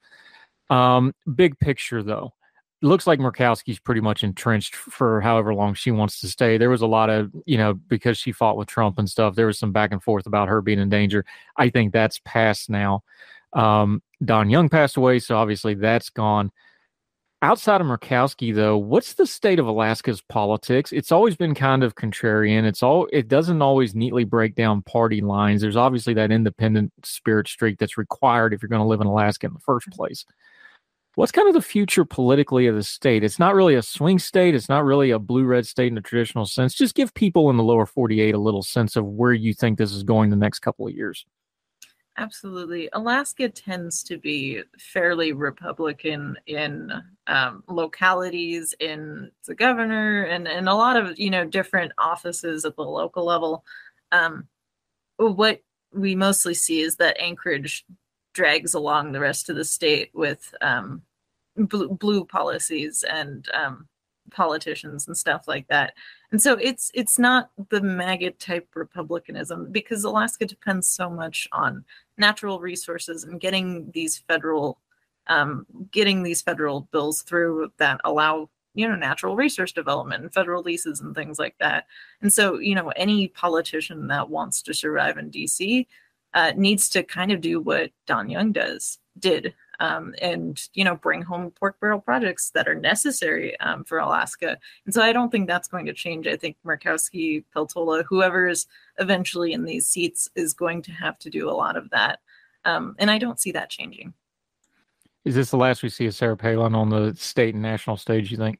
Um, 0.70 1.14
big 1.36 1.58
picture, 1.60 2.04
though. 2.04 2.34
Looks 2.82 3.08
like 3.08 3.20
Murkowski's 3.20 3.80
pretty 3.80 4.00
much 4.00 4.24
entrenched 4.24 4.74
for 4.74 5.20
however 5.20 5.54
long 5.54 5.74
she 5.74 5.92
wants 5.92 6.22
to 6.22 6.30
stay. 6.30 6.58
There 6.58 6.70
was 6.70 6.82
a 6.82 6.88
lot 6.88 7.10
of, 7.10 7.32
you 7.46 7.58
know, 7.58 7.74
because 7.74 8.18
she 8.18 8.32
fought 8.32 8.56
with 8.56 8.70
Trump 8.70 8.98
and 9.00 9.10
stuff, 9.10 9.36
there 9.36 9.48
was 9.48 9.60
some 9.60 9.74
back 9.74 9.92
and 9.92 10.02
forth 10.02 10.26
about 10.26 10.48
her 10.48 10.62
being 10.62 10.80
in 10.80 10.90
danger. 10.90 11.26
I 11.58 11.70
think 11.70 11.92
that's 11.92 12.22
past 12.24 12.70
now. 12.70 13.04
Um, 13.52 14.02
Don 14.24 14.50
Young 14.50 14.70
passed 14.70 14.96
away, 14.96 15.20
so 15.20 15.36
obviously 15.36 15.74
that's 15.74 16.10
gone. 16.10 16.52
Outside 17.42 17.80
of 17.80 17.88
Murkowski, 17.88 18.54
though, 18.54 18.78
what's 18.78 19.14
the 19.14 19.26
state 19.26 19.60
of 19.60 19.68
Alaska's 19.68 20.22
politics? 20.22 20.92
It's 20.92 21.12
always 21.12 21.38
been 21.38 21.56
kind 21.56 21.84
of 21.84 21.96
contrarian. 21.96 22.66
It's 22.66 22.84
all 22.84 23.08
it 23.14 23.30
doesn't 23.30 23.62
always 23.62 23.96
neatly 23.96 24.26
break 24.26 24.56
down 24.56 24.82
party 24.82 25.22
lines. 25.22 25.62
There's 25.62 25.78
obviously 25.78 26.14
that 26.16 26.32
independent 26.32 26.92
spirit 27.04 27.48
streak 27.48 27.80
that's 27.80 27.98
required 27.98 28.54
if 28.54 28.62
you're 28.62 28.68
going 28.70 28.82
to 28.82 28.88
live 28.88 29.00
in 29.00 29.08
Alaska 29.08 29.48
in 29.48 29.54
the 29.54 29.60
first 29.60 29.90
place. 29.92 30.26
What's 31.20 31.34
kind 31.34 31.50
of 31.50 31.54
the 31.54 31.62
future 31.62 32.06
politically 32.06 32.68
of 32.68 32.76
the 32.76 32.84
state? 32.84 33.26
It's 33.26 33.40
not 33.40 33.54
really 33.54 33.76
a 33.76 33.82
swing 33.82 34.20
state. 34.20 34.56
It's 34.56 34.70
not 34.70 34.86
really 34.86 35.12
a 35.12 35.20
blue 35.20 35.44
red 35.44 35.68
state 35.68 35.88
in 35.88 35.96
the 35.96 36.00
traditional 36.00 36.46
sense. 36.46 36.74
Just 36.74 36.96
give 36.96 37.14
people 37.14 37.50
in 37.50 37.58
the 37.58 37.64
lower 37.64 37.86
48 37.86 38.34
a 38.34 38.40
little 38.40 38.64
sense 38.64 38.96
of 38.96 39.04
where 39.06 39.34
you 39.34 39.54
think 39.54 39.78
this 39.78 39.92
is 39.92 40.04
going 40.04 40.30
the 40.30 40.38
next 40.38 40.60
couple 40.60 40.88
of 40.88 40.94
years. 40.94 41.26
Absolutely. 42.16 42.88
Alaska 42.94 43.50
tends 43.50 44.02
to 44.04 44.18
be 44.18 44.62
fairly 44.78 45.34
Republican 45.34 46.38
in 46.48 46.90
um, 47.28 47.66
localities, 47.68 48.74
in 48.80 49.30
the 49.46 49.56
governor, 49.56 50.24
and, 50.24 50.48
and 50.48 50.70
a 50.70 50.74
lot 50.74 50.96
of, 50.96 51.20
you 51.20 51.32
know, 51.32 51.44
different 51.44 51.92
offices 51.98 52.64
at 52.64 52.78
the 52.78 52.82
local 52.82 53.26
level. 53.26 53.66
Um, 54.14 54.48
what 55.18 55.64
we 55.94 56.16
mostly 56.16 56.54
see 56.54 56.80
is 56.80 56.96
that 56.96 57.20
Anchorage 57.20 57.86
drags 58.32 58.74
along 58.74 59.12
the 59.12 59.20
rest 59.20 59.50
of 59.50 59.58
the 59.58 59.66
state 59.66 60.12
with 60.14 60.54
um, 60.62 61.02
blue, 61.66 61.90
blue 61.90 62.26
policies 62.26 63.04
and 63.04 63.48
um, 63.54 63.88
politicians 64.30 65.08
and 65.08 65.18
stuff 65.18 65.48
like 65.48 65.68
that. 65.68 65.94
And 66.32 66.42
so 66.42 66.54
it's 66.54 66.92
it's 66.94 67.18
not 67.20 67.50
the 67.70 67.82
MAGA 67.82 68.32
type 68.32 68.68
republicanism 68.76 69.72
because 69.72 70.04
Alaska 70.04 70.46
depends 70.46 70.88
so 70.88 71.10
much 71.10 71.48
on 71.52 71.84
natural 72.18 72.60
resources 72.60 73.24
and 73.24 73.40
getting 73.40 73.92
these 73.94 74.20
federal 74.20 74.80
um, 75.28 75.66
getting 75.92 76.24
these 76.24 76.42
federal 76.42 76.82
bills 76.92 77.22
through 77.22 77.72
that 77.78 78.02
allow 78.04 78.50
you 78.76 78.88
know 78.88 78.96
natural 78.96 79.36
resource 79.36 79.72
development 79.72 80.24
and 80.24 80.34
federal 80.34 80.64
leases 80.64 81.02
and 81.02 81.16
things 81.16 81.40
like 81.40 81.56
that. 81.60 81.86
And 82.22 82.32
so 82.32 82.60
you 82.60 82.76
know 82.76 82.90
any 82.96 83.28
politician 83.30 84.08
that 84.08 84.30
wants 84.30 84.62
to 84.64 84.74
survive 84.74 85.18
in 85.18 85.32
DC 85.32 85.88
uh, 86.34 86.54
needs 86.56 86.90
to 86.90 87.04
kind 87.04 87.32
of 87.32 87.42
do 87.42 87.60
what 87.60 87.92
Don 88.06 88.30
Young 88.30 88.52
does 88.52 89.00
did 89.18 89.54
um, 89.80 90.14
and 90.22 90.62
you 90.74 90.84
know 90.84 90.96
bring 90.96 91.22
home 91.22 91.52
pork 91.52 91.80
barrel 91.80 92.00
projects 92.00 92.52
that 92.52 92.68
are 92.68 92.76
necessary 92.76 93.60
um, 93.60 93.84
for 93.84 94.00
Alaska. 94.00 94.58
And 94.86 94.94
so 94.94 95.02
I 95.02 95.14
don't 95.14 95.32
think 95.32 95.48
that's 95.48 95.68
going 95.68 95.86
to 95.86 95.94
change. 95.94 96.28
I 96.28 96.36
think 96.36 96.58
Murkowski, 96.66 97.44
Peltola, 97.56 98.04
whoever 98.08 98.48
is 98.48 98.68
eventually 99.00 99.54
in 99.54 99.66
these 99.66 99.88
seats 99.88 100.30
is 100.36 100.54
going 100.54 100.82
to 100.84 100.92
have 100.92 101.18
to 101.20 101.30
do 101.30 101.50
a 101.50 101.52
lot 101.52 101.78
of 101.78 101.90
that. 101.92 102.20
Um, 102.66 102.96
and 103.00 103.10
I 103.10 103.18
don't 103.18 103.40
see 103.40 103.52
that 103.54 103.70
changing. 103.70 104.14
Is 105.26 105.36
this 105.36 105.52
the 105.52 105.58
last 105.58 105.84
we 105.84 105.90
see 105.90 106.08
of 106.08 106.16
Sarah 106.16 106.38
Palin 106.38 106.76
on 106.76 106.90
the 106.90 107.14
state 107.16 107.54
and 107.54 107.62
national 107.62 107.98
stage? 107.98 108.32
You 108.32 108.38
think? 108.38 108.60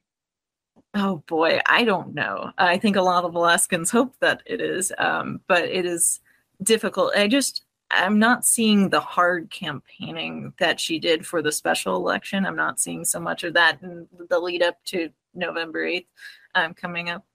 Oh 0.94 1.24
boy, 1.28 1.60
I 1.68 1.84
don't 1.84 2.14
know. 2.16 2.52
I 2.58 2.78
think 2.78 2.96
a 2.96 3.02
lot 3.02 3.24
of 3.24 3.36
Alaskans 3.36 3.92
hope 3.92 4.16
that 4.22 4.42
it 4.46 4.60
is, 4.60 4.92
um, 4.98 5.42
but 5.48 5.66
it 5.66 5.86
is 5.86 6.20
difficult. 6.64 7.16
I 7.16 7.28
just 7.28 7.64
I'm 7.92 8.20
not 8.20 8.46
seeing 8.46 8.90
the 8.90 9.00
hard 9.00 9.50
campaigning 9.50 10.54
that 10.60 10.80
she 10.80 11.00
did 11.00 11.26
for 11.26 11.42
the 11.42 11.52
special 11.52 11.96
election. 11.96 12.46
I'm 12.46 12.56
not 12.56 12.80
seeing 12.80 13.04
so 13.04 13.20
much 13.20 13.44
of 13.44 13.54
that 13.56 13.82
in 13.82 14.08
the 14.30 14.40
lead 14.40 14.62
up 14.62 14.78
to 14.86 15.10
November 15.34 15.86
8th 15.86 16.06
um, 16.56 16.74
coming 16.74 17.10
up. 17.10 17.26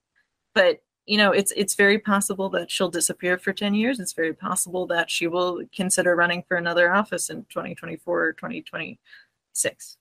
But 0.53 0.81
you 1.05 1.17
know, 1.17 1.31
it's 1.31 1.53
it's 1.55 1.75
very 1.75 1.99
possible 1.99 2.49
that 2.49 2.71
she'll 2.71 2.89
disappear 2.89 3.37
for 3.37 3.53
10 3.53 3.75
years. 3.75 3.99
It's 3.99 4.13
very 4.13 4.33
possible 4.33 4.87
that 4.87 5.11
she 5.11 5.27
will 5.27 5.61
consider 5.75 6.15
running 6.15 6.43
for 6.47 6.57
another 6.57 6.91
office 6.93 7.29
in 7.29 7.45
2024 7.49 8.23
or 8.23 8.33
2026. 8.33 9.97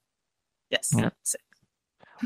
Yes. 0.70 0.94
Yeah. 0.96 1.10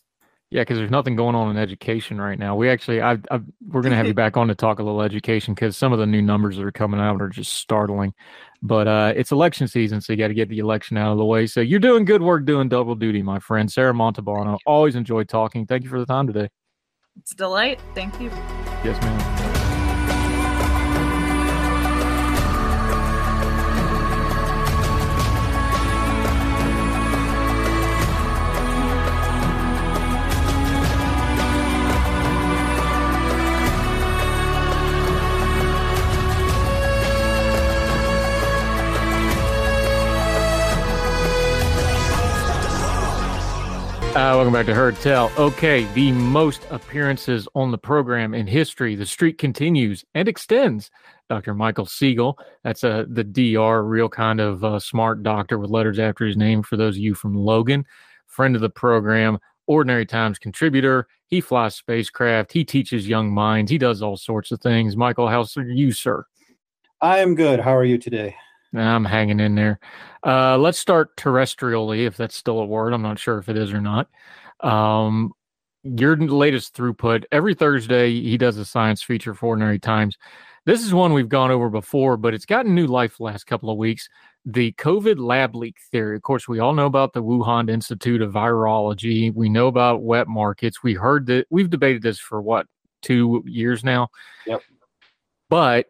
Yeah, 0.50 0.62
because 0.62 0.78
there's 0.78 0.90
nothing 0.90 1.14
going 1.14 1.36
on 1.36 1.48
in 1.50 1.56
education 1.56 2.20
right 2.20 2.36
now. 2.36 2.56
We 2.56 2.68
actually, 2.68 3.00
I, 3.00 3.12
I 3.30 3.40
we're 3.68 3.82
going 3.82 3.92
to 3.92 3.96
have 3.96 4.08
you 4.08 4.14
back 4.22 4.36
on 4.36 4.48
to 4.48 4.54
talk 4.56 4.80
a 4.80 4.82
little 4.82 5.00
education 5.00 5.54
because 5.54 5.76
some 5.76 5.92
of 5.92 6.00
the 6.00 6.06
new 6.06 6.20
numbers 6.20 6.56
that 6.56 6.64
are 6.64 6.72
coming 6.72 6.98
out 6.98 7.22
are 7.22 7.28
just 7.28 7.52
startling. 7.54 8.12
But 8.60 8.88
uh, 8.88 9.12
it's 9.14 9.30
election 9.30 9.68
season, 9.68 10.00
so 10.00 10.12
you 10.12 10.18
got 10.18 10.28
to 10.28 10.34
get 10.34 10.48
the 10.48 10.58
election 10.58 10.96
out 10.96 11.12
of 11.12 11.18
the 11.18 11.24
way. 11.24 11.46
So 11.46 11.60
you're 11.60 11.78
doing 11.78 12.04
good 12.04 12.20
work, 12.20 12.46
doing 12.46 12.68
double 12.68 12.96
duty, 12.96 13.22
my 13.22 13.38
friend. 13.38 13.70
Sarah 13.70 13.94
Montalbano. 13.94 14.58
Always 14.66 14.96
enjoy 14.96 15.24
talking. 15.24 15.66
Thank 15.66 15.84
you 15.84 15.88
for 15.88 16.00
the 16.00 16.06
time 16.06 16.26
today. 16.26 16.48
It's 17.20 17.32
a 17.32 17.36
delight. 17.36 17.80
Thank 17.94 18.20
you. 18.20 18.28
Yes, 18.84 19.00
ma'am. 19.02 19.49
Uh, 44.10 44.34
welcome 44.34 44.52
back 44.52 44.66
to 44.66 44.74
Heard 44.74 44.96
Tell. 44.96 45.30
Okay, 45.38 45.84
the 45.94 46.10
most 46.10 46.66
appearances 46.70 47.46
on 47.54 47.70
the 47.70 47.78
program 47.78 48.34
in 48.34 48.44
history. 48.44 48.96
The 48.96 49.06
streak 49.06 49.38
continues 49.38 50.04
and 50.16 50.26
extends. 50.26 50.90
Dr. 51.28 51.54
Michael 51.54 51.86
Siegel, 51.86 52.36
that's 52.64 52.82
a 52.82 52.90
uh, 52.90 53.04
the 53.08 53.22
DR, 53.22 53.84
real 53.84 54.08
kind 54.08 54.40
of 54.40 54.64
uh, 54.64 54.80
smart 54.80 55.22
doctor 55.22 55.60
with 55.60 55.70
letters 55.70 56.00
after 56.00 56.26
his 56.26 56.36
name. 56.36 56.64
For 56.64 56.76
those 56.76 56.96
of 56.96 57.02
you 57.02 57.14
from 57.14 57.36
Logan, 57.36 57.86
friend 58.26 58.56
of 58.56 58.62
the 58.62 58.68
program, 58.68 59.38
Ordinary 59.68 60.06
Times 60.06 60.40
contributor. 60.40 61.06
He 61.28 61.40
flies 61.40 61.76
spacecraft. 61.76 62.52
He 62.52 62.64
teaches 62.64 63.06
young 63.06 63.32
minds. 63.32 63.70
He 63.70 63.78
does 63.78 64.02
all 64.02 64.16
sorts 64.16 64.50
of 64.50 64.60
things. 64.60 64.96
Michael, 64.96 65.28
how's 65.28 65.56
are 65.56 65.62
you, 65.62 65.92
sir? 65.92 66.24
I 67.00 67.20
am 67.20 67.36
good. 67.36 67.60
How 67.60 67.76
are 67.76 67.84
you 67.84 67.96
today? 67.96 68.34
I'm 68.74 69.04
hanging 69.04 69.40
in 69.40 69.54
there. 69.54 69.80
Uh, 70.24 70.56
let's 70.58 70.78
start 70.78 71.16
terrestrially, 71.16 72.06
if 72.06 72.16
that's 72.16 72.36
still 72.36 72.60
a 72.60 72.66
word. 72.66 72.92
I'm 72.92 73.02
not 73.02 73.18
sure 73.18 73.38
if 73.38 73.48
it 73.48 73.56
is 73.56 73.72
or 73.72 73.80
not. 73.80 74.08
Um, 74.60 75.32
your 75.82 76.16
latest 76.16 76.76
throughput 76.76 77.24
every 77.32 77.54
Thursday, 77.54 78.12
he 78.12 78.36
does 78.36 78.58
a 78.58 78.64
science 78.64 79.02
feature 79.02 79.34
for 79.34 79.46
Ordinary 79.46 79.78
Times. 79.78 80.16
This 80.66 80.84
is 80.84 80.92
one 80.92 81.14
we've 81.14 81.28
gone 81.28 81.50
over 81.50 81.70
before, 81.70 82.16
but 82.16 82.34
it's 82.34 82.44
gotten 82.44 82.74
new 82.74 82.86
life 82.86 83.16
the 83.16 83.24
last 83.24 83.44
couple 83.44 83.70
of 83.70 83.78
weeks. 83.78 84.08
The 84.44 84.72
COVID 84.72 85.18
lab 85.18 85.54
leak 85.54 85.76
theory. 85.90 86.16
Of 86.16 86.22
course, 86.22 86.46
we 86.46 86.60
all 86.60 86.74
know 86.74 86.86
about 86.86 87.12
the 87.12 87.22
Wuhan 87.22 87.70
Institute 87.70 88.20
of 88.20 88.32
Virology. 88.32 89.34
We 89.34 89.48
know 89.48 89.68
about 89.68 90.02
wet 90.02 90.28
markets. 90.28 90.82
We 90.82 90.94
heard 90.94 91.26
that 91.26 91.46
we've 91.50 91.70
debated 91.70 92.02
this 92.02 92.18
for 92.18 92.42
what, 92.42 92.66
two 93.02 93.42
years 93.46 93.82
now? 93.84 94.08
Yep. 94.46 94.62
But 95.48 95.86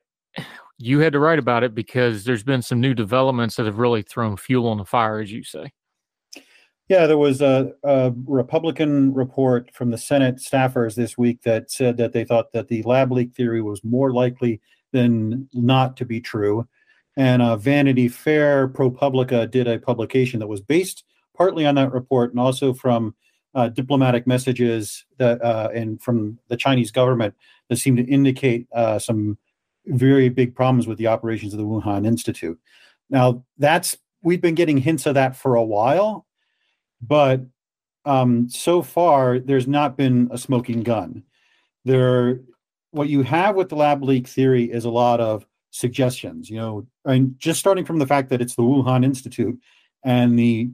you 0.81 1.01
had 1.01 1.13
to 1.13 1.19
write 1.19 1.39
about 1.39 1.63
it 1.63 1.75
because 1.75 2.25
there's 2.25 2.43
been 2.43 2.63
some 2.63 2.81
new 2.81 2.95
developments 2.95 3.57
that 3.57 3.67
have 3.67 3.79
really 3.79 4.01
thrown 4.01 4.37
fuel 4.37 4.67
on 4.67 4.79
the 4.79 4.85
fire, 4.85 5.21
as 5.21 5.31
you 5.31 5.45
say. 5.45 5.73
Yeah, 6.89 7.07
there 7.07 7.19
was 7.19 7.43
a, 7.43 7.73
a, 7.85 8.13
Republican 8.25 9.13
report 9.15 9.73
from 9.75 9.91
the 9.91 9.99
Senate 9.99 10.37
staffers 10.37 10.97
this 10.97 11.17
week 11.19 11.43
that 11.43 11.71
said 11.71 11.99
that 11.99 12.13
they 12.13 12.25
thought 12.25 12.53
that 12.53 12.69
the 12.69 12.83
lab 12.83 13.13
leak 13.13 13.35
theory 13.35 13.63
was 13.63 13.85
more 13.85 14.13
likely 14.13 14.61
than 14.93 15.49
not 15.53 15.97
to 15.99 16.05
be 16.05 16.21
true. 16.21 16.67
And 17.17 17.43
uh, 17.43 17.57
Vanity 17.57 18.09
Fair 18.09 18.67
ProPublica 18.67 19.51
did 19.51 19.69
a 19.69 19.79
publication 19.79 20.41
that 20.41 20.49
was 20.49 20.63
based 20.63 21.05
partly 21.37 21.67
on 21.67 21.75
that 21.75 21.93
report 21.93 22.31
and 22.31 22.41
also 22.41 22.73
from 22.73 23.15
uh, 23.55 23.69
diplomatic 23.69 24.27
messages 24.27 25.05
that 25.19 25.43
uh, 25.43 25.69
and 25.75 26.01
from 26.01 26.39
the 26.49 26.57
Chinese 26.57 26.91
government 26.91 27.35
that 27.69 27.77
seemed 27.77 27.99
to 27.99 28.05
indicate 28.05 28.67
uh, 28.73 28.99
some 28.99 29.37
very 29.87 30.29
big 30.29 30.55
problems 30.55 30.87
with 30.87 30.99
the 30.99 31.07
operations 31.07 31.53
of 31.53 31.59
the 31.59 31.67
Wuhan 31.67 32.07
Institute. 32.07 32.59
Now, 33.09 33.45
that's 33.59 33.97
we've 34.23 34.41
been 34.41 34.55
getting 34.55 34.79
hints 34.79 35.07
of 35.07 35.15
that 35.15 35.37
for 35.37 35.55
a 35.55 35.65
while, 35.65 36.27
but 37.01 37.41
um, 38.05 38.49
so 38.49 38.83
far 38.83 39.39
there's 39.39 39.67
not 39.67 39.97
been 39.97 40.29
a 40.31 40.39
smoking 40.39 40.83
gun. 40.83 41.23
There, 41.85 42.41
what 42.93 43.09
you 43.09 43.23
have 43.23 43.57
with 43.57 43.69
the 43.69 43.77
lab 43.77 44.03
leak 44.03 44.27
theory 44.27 44.65
is 44.65 44.85
a 44.85 44.91
lot 44.91 45.21
of 45.21 45.47
suggestions. 45.71 46.51
You 46.51 46.57
know, 46.57 46.87
and 47.05 47.39
just 47.39 47.61
starting 47.61 47.85
from 47.85 47.99
the 47.99 48.07
fact 48.07 48.31
that 48.31 48.41
it's 48.41 48.55
the 48.55 48.63
Wuhan 48.63 49.05
Institute 49.05 49.59
and 50.05 50.39
the 50.39 50.71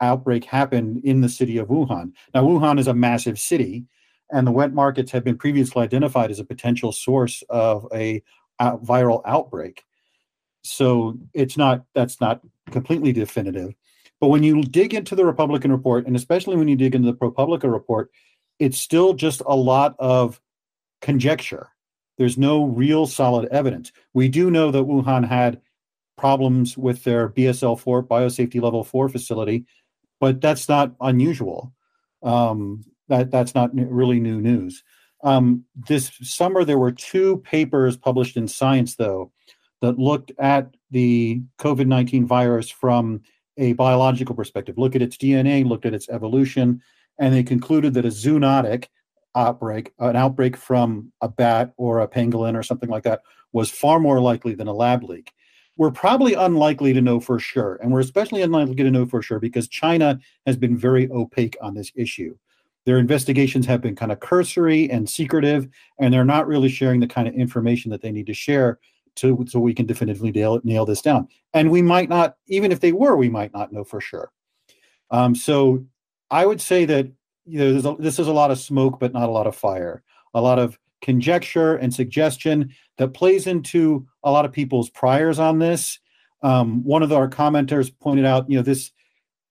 outbreak 0.00 0.44
happened 0.44 1.00
in 1.04 1.20
the 1.20 1.28
city 1.28 1.58
of 1.58 1.68
Wuhan. 1.68 2.12
Now, 2.34 2.44
Wuhan 2.44 2.78
is 2.78 2.86
a 2.86 2.94
massive 2.94 3.38
city, 3.38 3.84
and 4.30 4.46
the 4.46 4.52
wet 4.52 4.72
markets 4.72 5.10
have 5.12 5.24
been 5.24 5.38
previously 5.38 5.82
identified 5.82 6.30
as 6.30 6.38
a 6.38 6.44
potential 6.44 6.92
source 6.92 7.42
of 7.48 7.86
a 7.94 8.22
out, 8.60 8.84
viral 8.84 9.22
outbreak. 9.24 9.84
So 10.62 11.18
it's 11.32 11.56
not 11.56 11.84
that's 11.94 12.20
not 12.20 12.40
completely 12.70 13.12
definitive. 13.12 13.74
But 14.20 14.28
when 14.28 14.42
you 14.42 14.62
dig 14.62 14.94
into 14.94 15.14
the 15.14 15.24
Republican 15.24 15.70
report, 15.70 16.06
and 16.06 16.16
especially 16.16 16.56
when 16.56 16.68
you 16.68 16.76
dig 16.76 16.94
into 16.94 17.10
the 17.10 17.16
ProPublica 17.16 17.70
report, 17.70 18.10
it's 18.58 18.78
still 18.78 19.14
just 19.14 19.42
a 19.46 19.54
lot 19.54 19.94
of 19.98 20.40
conjecture. 21.02 21.68
There's 22.16 22.38
no 22.38 22.64
real 22.64 23.06
solid 23.06 23.48
evidence. 23.50 23.92
We 24.14 24.28
do 24.28 24.50
know 24.50 24.70
that 24.70 24.84
Wuhan 24.84 25.28
had 25.28 25.60
problems 26.16 26.78
with 26.78 27.04
their 27.04 27.28
BSL 27.28 27.78
4 27.78 28.02
biosafety 28.04 28.60
level 28.60 28.82
4 28.82 29.10
facility, 29.10 29.66
but 30.18 30.40
that's 30.40 30.68
not 30.68 30.94
unusual. 31.00 31.74
Um, 32.22 32.84
that 33.08 33.30
that's 33.30 33.54
not 33.54 33.70
really 33.74 34.18
new 34.18 34.40
news. 34.40 34.82
Um, 35.22 35.64
this 35.74 36.12
summer, 36.22 36.64
there 36.64 36.78
were 36.78 36.92
two 36.92 37.38
papers 37.38 37.96
published 37.96 38.36
in 38.36 38.48
Science, 38.48 38.96
though, 38.96 39.32
that 39.80 39.98
looked 39.98 40.32
at 40.38 40.74
the 40.90 41.42
COVID 41.58 41.86
19 41.86 42.26
virus 42.26 42.70
from 42.70 43.22
a 43.58 43.72
biological 43.72 44.34
perspective, 44.34 44.76
look 44.78 44.94
at 44.94 45.02
its 45.02 45.16
DNA, 45.16 45.66
looked 45.66 45.86
at 45.86 45.94
its 45.94 46.08
evolution, 46.08 46.82
and 47.18 47.34
they 47.34 47.42
concluded 47.42 47.94
that 47.94 48.04
a 48.04 48.08
zoonotic 48.08 48.86
outbreak, 49.34 49.92
an 49.98 50.16
outbreak 50.16 50.56
from 50.56 51.12
a 51.20 51.28
bat 51.28 51.72
or 51.76 52.00
a 52.00 52.08
pangolin 52.08 52.56
or 52.56 52.62
something 52.62 52.88
like 52.88 53.04
that, 53.04 53.22
was 53.52 53.70
far 53.70 53.98
more 53.98 54.20
likely 54.20 54.54
than 54.54 54.68
a 54.68 54.72
lab 54.72 55.02
leak. 55.02 55.32
We're 55.78 55.90
probably 55.90 56.34
unlikely 56.34 56.92
to 56.94 57.02
know 57.02 57.20
for 57.20 57.38
sure, 57.38 57.78
and 57.82 57.92
we're 57.92 58.00
especially 58.00 58.42
unlikely 58.42 58.76
to 58.76 58.90
know 58.90 59.06
for 59.06 59.22
sure 59.22 59.38
because 59.38 59.68
China 59.68 60.18
has 60.46 60.56
been 60.56 60.76
very 60.76 61.10
opaque 61.10 61.56
on 61.60 61.74
this 61.74 61.92
issue. 61.94 62.36
Their 62.86 62.98
investigations 62.98 63.66
have 63.66 63.82
been 63.82 63.96
kind 63.96 64.12
of 64.12 64.20
cursory 64.20 64.88
and 64.90 65.10
secretive, 65.10 65.68
and 65.98 66.14
they're 66.14 66.24
not 66.24 66.46
really 66.46 66.68
sharing 66.68 67.00
the 67.00 67.06
kind 67.06 67.28
of 67.28 67.34
information 67.34 67.90
that 67.90 68.00
they 68.00 68.12
need 68.12 68.26
to 68.26 68.34
share 68.34 68.78
to 69.16 69.44
so 69.48 69.58
we 69.58 69.74
can 69.74 69.86
definitively 69.86 70.30
nail, 70.30 70.60
nail 70.62 70.86
this 70.86 71.02
down. 71.02 71.26
And 71.52 71.70
we 71.70 71.82
might 71.82 72.08
not, 72.08 72.36
even 72.46 72.70
if 72.70 72.80
they 72.80 72.92
were, 72.92 73.16
we 73.16 73.28
might 73.28 73.52
not 73.52 73.72
know 73.72 73.82
for 73.82 74.00
sure. 74.00 74.30
Um, 75.10 75.34
so 75.34 75.84
I 76.30 76.46
would 76.46 76.60
say 76.60 76.84
that 76.84 77.08
you 77.44 77.58
know 77.58 77.90
a, 77.90 77.96
this 78.00 78.18
is 78.18 78.28
a 78.28 78.32
lot 78.32 78.50
of 78.50 78.58
smoke, 78.58 79.00
but 79.00 79.12
not 79.12 79.28
a 79.28 79.32
lot 79.32 79.46
of 79.46 79.56
fire. 79.56 80.02
A 80.34 80.40
lot 80.40 80.58
of 80.58 80.78
conjecture 81.02 81.76
and 81.76 81.92
suggestion 81.92 82.72
that 82.98 83.14
plays 83.14 83.46
into 83.46 84.06
a 84.22 84.30
lot 84.30 84.44
of 84.44 84.52
people's 84.52 84.90
priors 84.90 85.38
on 85.38 85.58
this. 85.58 85.98
Um, 86.42 86.84
one 86.84 87.02
of 87.02 87.12
our 87.12 87.28
commenters 87.28 87.92
pointed 88.00 88.26
out, 88.26 88.48
you 88.48 88.56
know, 88.56 88.62
this 88.62 88.92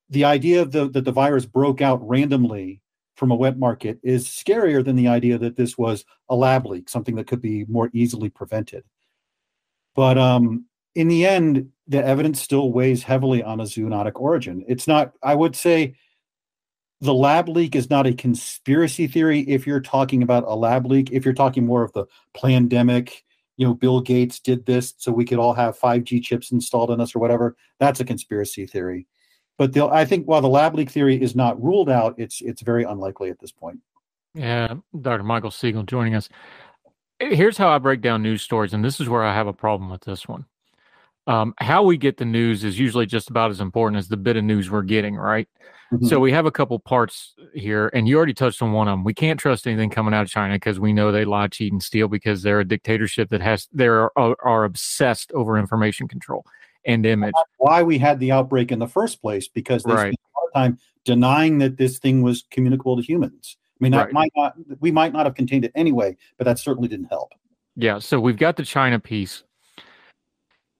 the 0.09 0.25
idea 0.25 0.61
of 0.61 0.71
the, 0.71 0.89
that 0.89 1.03
the 1.03 1.11
virus 1.11 1.45
broke 1.45 1.81
out 1.81 2.07
randomly 2.07 2.81
from 3.15 3.31
a 3.31 3.35
wet 3.35 3.57
market 3.57 3.99
is 4.03 4.27
scarier 4.27 4.83
than 4.83 4.95
the 4.95 5.07
idea 5.07 5.37
that 5.37 5.55
this 5.55 5.77
was 5.77 6.05
a 6.29 6.35
lab 6.35 6.65
leak, 6.65 6.89
something 6.89 7.15
that 7.15 7.27
could 7.27 7.41
be 7.41 7.65
more 7.65 7.89
easily 7.93 8.29
prevented. 8.29 8.83
But 9.95 10.17
um, 10.17 10.65
in 10.93 11.07
the 11.07 11.25
end, 11.25 11.69
the 11.87 12.03
evidence 12.03 12.41
still 12.41 12.71
weighs 12.71 13.03
heavily 13.03 13.43
on 13.43 13.59
a 13.59 13.63
zoonotic 13.63 14.13
origin. 14.15 14.65
It's 14.67 14.87
not, 14.87 15.13
I 15.23 15.35
would 15.35 15.55
say, 15.55 15.95
the 17.01 17.13
lab 17.13 17.49
leak 17.49 17.75
is 17.75 17.89
not 17.89 18.07
a 18.07 18.13
conspiracy 18.13 19.07
theory 19.07 19.41
if 19.41 19.67
you're 19.67 19.81
talking 19.81 20.23
about 20.23 20.45
a 20.47 20.55
lab 20.55 20.85
leak. 20.85 21.11
If 21.11 21.25
you're 21.25 21.33
talking 21.33 21.65
more 21.65 21.83
of 21.83 21.93
the 21.93 22.05
pandemic, 22.33 23.23
you 23.57 23.65
know, 23.65 23.73
Bill 23.73 24.01
Gates 24.01 24.39
did 24.39 24.65
this 24.65 24.93
so 24.97 25.11
we 25.11 25.25
could 25.25 25.39
all 25.39 25.53
have 25.53 25.79
5G 25.79 26.23
chips 26.23 26.51
installed 26.51 26.91
in 26.91 27.01
us 27.01 27.15
or 27.15 27.19
whatever, 27.19 27.55
that's 27.79 27.99
a 27.99 28.05
conspiracy 28.05 28.65
theory. 28.65 29.07
But 29.57 29.77
I 29.77 30.05
think 30.05 30.27
while 30.27 30.41
the 30.41 30.49
lab 30.49 30.75
leak 30.75 30.89
theory 30.89 31.21
is 31.21 31.35
not 31.35 31.61
ruled 31.63 31.89
out, 31.89 32.15
it's 32.17 32.41
it's 32.41 32.61
very 32.61 32.83
unlikely 32.83 33.29
at 33.29 33.39
this 33.39 33.51
point. 33.51 33.79
Yeah, 34.33 34.75
Dr. 34.99 35.23
Michael 35.23 35.51
Siegel 35.51 35.83
joining 35.83 36.15
us. 36.15 36.27
Here's 37.19 37.57
how 37.57 37.69
I 37.69 37.77
break 37.77 38.01
down 38.01 38.21
news 38.21 38.41
stories, 38.41 38.73
and 38.73 38.83
this 38.83 38.99
is 38.99 39.07
where 39.07 39.23
I 39.23 39.33
have 39.33 39.47
a 39.47 39.53
problem 39.53 39.89
with 39.89 40.01
this 40.01 40.27
one. 40.27 40.45
Um, 41.27 41.55
how 41.57 41.83
we 41.83 41.97
get 41.97 42.17
the 42.17 42.25
news 42.25 42.63
is 42.63 42.77
usually 42.77 43.05
just 43.05 43.29
about 43.29 43.49
as 43.49 43.61
important 43.61 43.97
as 43.97 44.09
the 44.09 44.17
bit 44.17 44.35
of 44.35 44.43
news 44.43 44.69
we're 44.69 44.83
getting, 44.83 45.15
right? 45.15 45.47
Mm-hmm. 45.91 46.05
So 46.05 46.19
we 46.19 46.33
have 46.33 46.45
a 46.45 46.51
couple 46.51 46.77
parts 46.77 47.33
here, 47.53 47.89
and 47.93 48.07
you 48.07 48.17
already 48.17 48.33
touched 48.33 48.61
on 48.61 48.73
one 48.73 48.89
of 48.89 48.91
them. 48.91 49.03
We 49.05 49.13
can't 49.13 49.39
trust 49.39 49.65
anything 49.65 49.89
coming 49.89 50.13
out 50.13 50.23
of 50.23 50.29
China 50.29 50.55
because 50.55 50.79
we 50.79 50.91
know 50.91 51.11
they 51.11 51.25
lie, 51.25 51.47
cheat, 51.47 51.71
and 51.71 51.81
steal 51.81 52.09
because 52.09 52.43
they're 52.43 52.59
a 52.59 52.67
dictatorship 52.67 53.29
that 53.29 53.41
has 53.41 53.69
they 53.71 53.87
are, 53.87 54.11
are 54.17 54.65
obsessed 54.65 55.31
over 55.31 55.57
information 55.57 56.09
control 56.09 56.45
and 56.85 57.05
image. 57.05 57.33
why 57.57 57.83
we 57.83 57.97
had 57.97 58.19
the 58.19 58.31
outbreak 58.31 58.71
in 58.71 58.79
the 58.79 58.87
first 58.87 59.21
place 59.21 59.47
because 59.47 59.83
they 59.83 59.93
right. 59.93 59.99
spent 59.99 60.15
a 60.15 60.39
lot 60.39 60.47
of 60.47 60.53
time 60.53 60.79
denying 61.03 61.59
that 61.59 61.77
this 61.77 61.99
thing 61.99 62.21
was 62.21 62.43
communicable 62.51 62.95
to 62.97 63.03
humans. 63.03 63.57
I 63.79 63.83
mean, 63.83 63.95
right. 63.95 64.11
might 64.11 64.31
not 64.35 64.55
we 64.79 64.91
might 64.91 65.13
not 65.13 65.25
have 65.25 65.35
contained 65.35 65.65
it 65.65 65.71
anyway, 65.75 66.15
but 66.37 66.45
that 66.45 66.59
certainly 66.59 66.87
didn't 66.87 67.07
help. 67.07 67.33
Yeah, 67.75 67.99
so 67.99 68.19
we've 68.19 68.37
got 68.37 68.55
the 68.55 68.63
China 68.63 68.99
piece. 68.99 69.43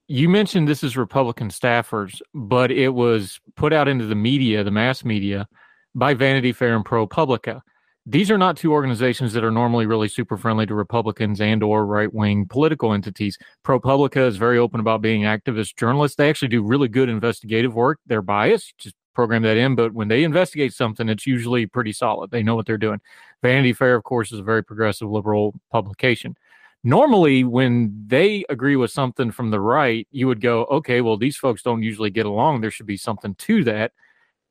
You 0.08 0.30
mentioned 0.30 0.68
this 0.68 0.84
is 0.84 0.96
Republican 0.96 1.50
staffers, 1.50 2.22
but 2.34 2.72
it 2.72 2.90
was 2.90 3.40
put 3.56 3.74
out 3.74 3.88
into 3.88 4.06
the 4.06 4.16
media, 4.16 4.64
the 4.64 4.72
mass 4.72 5.04
media, 5.04 5.48
by 5.94 6.14
Vanity 6.14 6.54
Fair 6.54 6.76
and 6.76 6.86
ProPublica 6.86 7.62
these 8.06 8.30
are 8.30 8.38
not 8.38 8.56
two 8.56 8.72
organizations 8.72 9.34
that 9.34 9.44
are 9.44 9.52
normally 9.52 9.88
really 9.88 10.08
super 10.08 10.38
friendly 10.38 10.66
to 10.68 10.76
Republicans 10.76 11.42
and 11.42 11.64
or 11.64 11.86
right 11.86 12.14
wing 12.14 12.46
political 12.48 12.94
entities. 12.94 13.38
ProPublica 13.64 14.28
is 14.28 14.38
very 14.38 14.60
open 14.60 14.80
about 14.80 15.02
being 15.02 15.24
activist 15.24 15.76
journalists. 15.76 16.16
They 16.16 16.30
actually 16.30 16.50
do 16.50 16.62
really 16.62 16.88
good 16.88 17.10
investigative 17.10 17.74
work. 17.74 18.00
They're 18.06 18.22
biased, 18.22 18.78
just 18.78 18.96
program 19.16 19.42
that 19.44 19.58
in, 19.58 19.76
but 19.76 19.94
when 19.94 20.08
they 20.08 20.24
investigate 20.24 20.74
something, 20.74 21.10
it's 21.10 21.26
usually 21.26 21.66
pretty 21.66 21.94
solid. 21.94 22.30
They 22.30 22.44
know 22.44 22.56
what 22.56 22.68
they're 22.68 22.78
doing. 22.78 23.00
Vanity 23.42 23.74
Fair, 23.74 23.96
of 23.96 24.04
course, 24.04 24.32
is 24.32 24.40
a 24.40 24.44
very 24.44 24.64
progressive 24.64 25.10
liberal 25.10 25.56
publication. 25.72 26.36
Normally, 26.84 27.44
when 27.44 28.04
they 28.06 28.46
agree 28.50 28.76
with 28.76 28.92
something 28.92 29.32
from 29.32 29.50
the 29.50 29.60
right, 29.60 30.08
you 30.12 30.28
would 30.28 30.42
go, 30.42 30.66
okay, 30.66 31.02
well, 31.02 31.18
these 31.18 31.38
folks 31.38 31.64
don't 31.64 31.82
usually 31.82 32.12
get 32.12 32.28
along. 32.28 32.62
There 32.62 32.70
should 32.70 32.86
be 32.86 32.98
something 32.98 33.34
to 33.36 33.64
that 33.64 33.94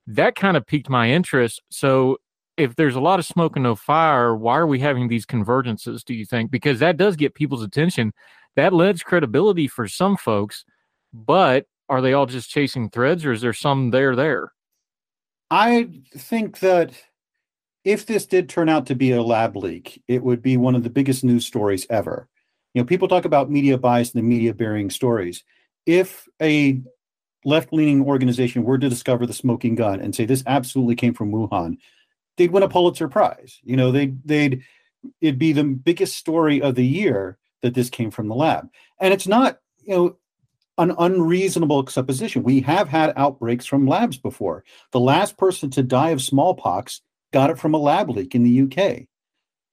that 0.06 0.34
kind 0.34 0.56
of 0.56 0.66
piqued 0.66 0.88
my 0.88 1.10
interest. 1.10 1.62
So 1.70 2.18
if 2.56 2.76
there's 2.76 2.96
a 2.96 3.00
lot 3.00 3.18
of 3.18 3.26
smoke 3.26 3.56
and 3.56 3.64
no 3.64 3.74
fire, 3.74 4.34
why 4.34 4.56
are 4.58 4.66
we 4.66 4.78
having 4.78 5.08
these 5.08 5.26
convergences, 5.26 6.04
do 6.04 6.14
you 6.14 6.24
think? 6.24 6.50
Because 6.50 6.78
that 6.78 6.96
does 6.96 7.16
get 7.16 7.34
people's 7.34 7.62
attention. 7.62 8.12
That 8.56 8.72
lends 8.72 9.02
credibility 9.02 9.66
for 9.66 9.88
some 9.88 10.16
folks, 10.16 10.64
but 11.12 11.66
are 11.88 12.00
they 12.00 12.12
all 12.12 12.26
just 12.26 12.50
chasing 12.50 12.88
threads 12.88 13.24
or 13.24 13.32
is 13.32 13.40
there 13.40 13.52
some 13.52 13.90
there 13.90 14.14
there? 14.14 14.52
I 15.50 15.88
think 16.16 16.60
that 16.60 16.92
if 17.84 18.06
this 18.06 18.26
did 18.26 18.48
turn 18.48 18.68
out 18.68 18.86
to 18.86 18.94
be 18.94 19.12
a 19.12 19.22
lab 19.22 19.56
leak, 19.56 20.02
it 20.08 20.22
would 20.22 20.40
be 20.40 20.56
one 20.56 20.74
of 20.74 20.82
the 20.82 20.90
biggest 20.90 21.24
news 21.24 21.44
stories 21.44 21.86
ever. 21.90 22.28
You 22.72 22.82
know, 22.82 22.86
people 22.86 23.08
talk 23.08 23.24
about 23.24 23.50
media 23.50 23.76
bias 23.76 24.12
and 24.12 24.22
the 24.22 24.26
media 24.26 24.54
burying 24.54 24.90
stories. 24.90 25.44
If 25.86 26.26
a 26.40 26.80
left 27.44 27.72
leaning 27.72 28.02
organization 28.02 28.64
were 28.64 28.78
to 28.78 28.88
discover 28.88 29.26
the 29.26 29.34
smoking 29.34 29.74
gun 29.74 30.00
and 30.00 30.14
say 30.14 30.24
this 30.24 30.42
absolutely 30.46 30.94
came 30.94 31.12
from 31.12 31.30
Wuhan, 31.30 31.76
they'd 32.36 32.50
win 32.50 32.62
a 32.62 32.68
Pulitzer 32.68 33.08
Prize. 33.08 33.60
You 33.62 33.76
know, 33.76 33.92
they'd 33.92 34.16
they'd 34.26 34.62
it'd 35.20 35.38
be 35.38 35.52
the 35.52 35.64
biggest 35.64 36.16
story 36.16 36.62
of 36.62 36.74
the 36.74 36.86
year 36.86 37.38
that 37.62 37.74
this 37.74 37.90
came 37.90 38.10
from 38.10 38.28
the 38.28 38.34
lab. 38.34 38.68
And 39.00 39.12
it's 39.12 39.26
not, 39.26 39.58
you 39.82 39.94
know, 39.94 40.16
an 40.76 40.94
unreasonable 40.98 41.86
supposition. 41.86 42.42
We 42.42 42.60
have 42.60 42.88
had 42.88 43.12
outbreaks 43.16 43.64
from 43.64 43.86
labs 43.86 44.18
before. 44.18 44.64
The 44.90 45.00
last 45.00 45.36
person 45.36 45.70
to 45.70 45.82
die 45.82 46.10
of 46.10 46.20
smallpox 46.20 47.00
got 47.32 47.50
it 47.50 47.58
from 47.58 47.74
a 47.74 47.78
lab 47.78 48.10
leak 48.10 48.34
in 48.34 48.42
the 48.42 48.62
UK. 48.62 49.06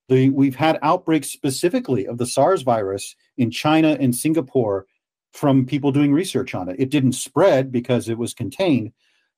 The, 0.09 0.29
we've 0.29 0.55
had 0.55 0.79
outbreaks 0.81 1.29
specifically 1.29 2.05
of 2.05 2.17
the 2.17 2.25
SARS 2.25 2.61
virus 2.61 3.15
in 3.38 3.49
China 3.49 3.97
and 3.99 4.15
Singapore 4.15 4.85
from 5.31 5.65
people 5.65 5.91
doing 5.91 6.13
research 6.13 6.53
on 6.53 6.69
it. 6.69 6.75
It 6.79 6.89
didn't 6.89 7.13
spread 7.13 7.71
because 7.71 8.09
it 8.09 8.17
was 8.17 8.33
contained 8.33 8.91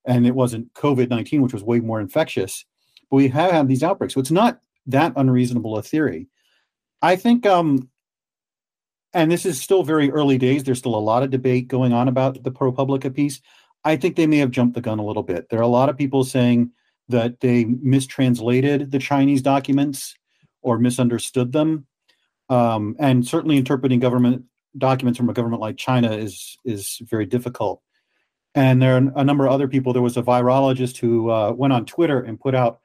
and 0.06 0.26
it 0.26 0.36
wasn't 0.36 0.74
COVID 0.74 1.10
19, 1.10 1.42
which 1.42 1.54
was 1.54 1.64
way 1.64 1.80
more 1.80 2.02
infectious. 2.02 2.66
But 3.14 3.18
we 3.18 3.28
have 3.28 3.52
had 3.52 3.68
these 3.68 3.84
outbreaks. 3.84 4.16
So 4.16 4.20
it's 4.20 4.32
not 4.32 4.60
that 4.88 5.14
unreasonable 5.16 5.78
a 5.78 5.84
theory. 5.84 6.30
I 7.00 7.16
think 7.16 7.46
um, 7.46 7.88
and 9.14 9.32
this 9.32 9.46
is 9.46 9.62
still 9.62 9.84
very 9.84 10.10
early 10.10 10.40
days. 10.40 10.64
There's 10.64 10.80
still 10.80 10.96
a 10.96 10.98
lot 10.98 11.22
of 11.22 11.30
debate 11.30 11.68
going 11.68 11.94
on 11.94 12.08
about 12.08 12.44
the 12.44 12.52
ProPublica 12.52 13.14
piece. 13.14 13.40
I 13.84 13.98
think 13.98 14.16
they 14.16 14.26
may 14.26 14.40
have 14.40 14.50
jumped 14.50 14.74
the 14.74 14.82
gun 14.82 14.98
a 14.98 15.06
little 15.06 15.22
bit. 15.22 15.50
There 15.50 15.60
are 15.60 15.62
a 15.62 15.68
lot 15.68 15.90
of 15.90 15.96
people 15.96 16.24
saying 16.24 16.72
that 17.10 17.40
they 17.40 17.66
mistranslated 17.66 18.90
the 18.90 18.98
Chinese 18.98 19.44
documents 19.44 20.16
or 20.64 20.80
misunderstood 20.80 21.52
them. 21.52 21.86
Um, 22.50 22.96
and 22.98 23.28
certainly 23.28 23.58
interpreting 23.58 24.00
government 24.00 24.46
documents 24.76 25.18
from 25.18 25.30
a 25.30 25.34
government 25.34 25.62
like 25.62 25.78
China 25.78 26.14
is 26.14 26.58
is 26.66 27.00
very 27.04 27.28
difficult. 27.28 27.84
And 28.56 28.82
there 28.82 28.96
are 28.96 29.12
a 29.16 29.24
number 29.24 29.46
of 29.46 29.52
other 29.52 29.68
people. 29.68 29.94
There 29.94 30.02
was 30.02 30.18
a 30.18 30.24
virologist 30.24 30.98
who 30.98 31.30
uh, 31.30 31.52
went 31.52 31.74
on 31.74 31.86
Twitter 31.86 32.20
and 32.20 32.40
put 32.40 32.56
out 32.56 32.80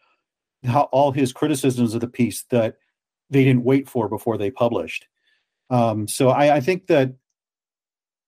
how 0.64 0.82
all 0.92 1.12
his 1.12 1.32
criticisms 1.32 1.94
of 1.94 2.00
the 2.00 2.08
piece 2.08 2.44
that 2.50 2.76
they 3.30 3.44
didn't 3.44 3.64
wait 3.64 3.88
for 3.88 4.08
before 4.08 4.38
they 4.38 4.50
published. 4.50 5.06
Um, 5.70 6.08
so 6.08 6.30
I, 6.30 6.56
I 6.56 6.60
think 6.60 6.86
that 6.86 7.14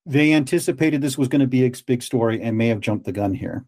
they 0.06 0.32
anticipated 0.32 1.00
this 1.00 1.18
was 1.18 1.28
going 1.28 1.40
to 1.40 1.46
be 1.46 1.64
a 1.64 1.72
big 1.86 2.02
story 2.02 2.42
and 2.42 2.56
may 2.56 2.68
have 2.68 2.80
jumped 2.80 3.06
the 3.06 3.12
gun 3.12 3.34
here. 3.34 3.64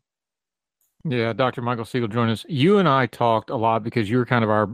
Yeah, 1.04 1.32
Dr. 1.32 1.62
Michael 1.62 1.84
Siegel 1.84 2.06
joined 2.06 2.30
us. 2.30 2.46
You 2.48 2.78
and 2.78 2.88
I 2.88 3.06
talked 3.06 3.50
a 3.50 3.56
lot 3.56 3.82
because 3.82 4.08
you 4.08 4.18
were 4.18 4.26
kind 4.26 4.44
of 4.44 4.50
our 4.50 4.70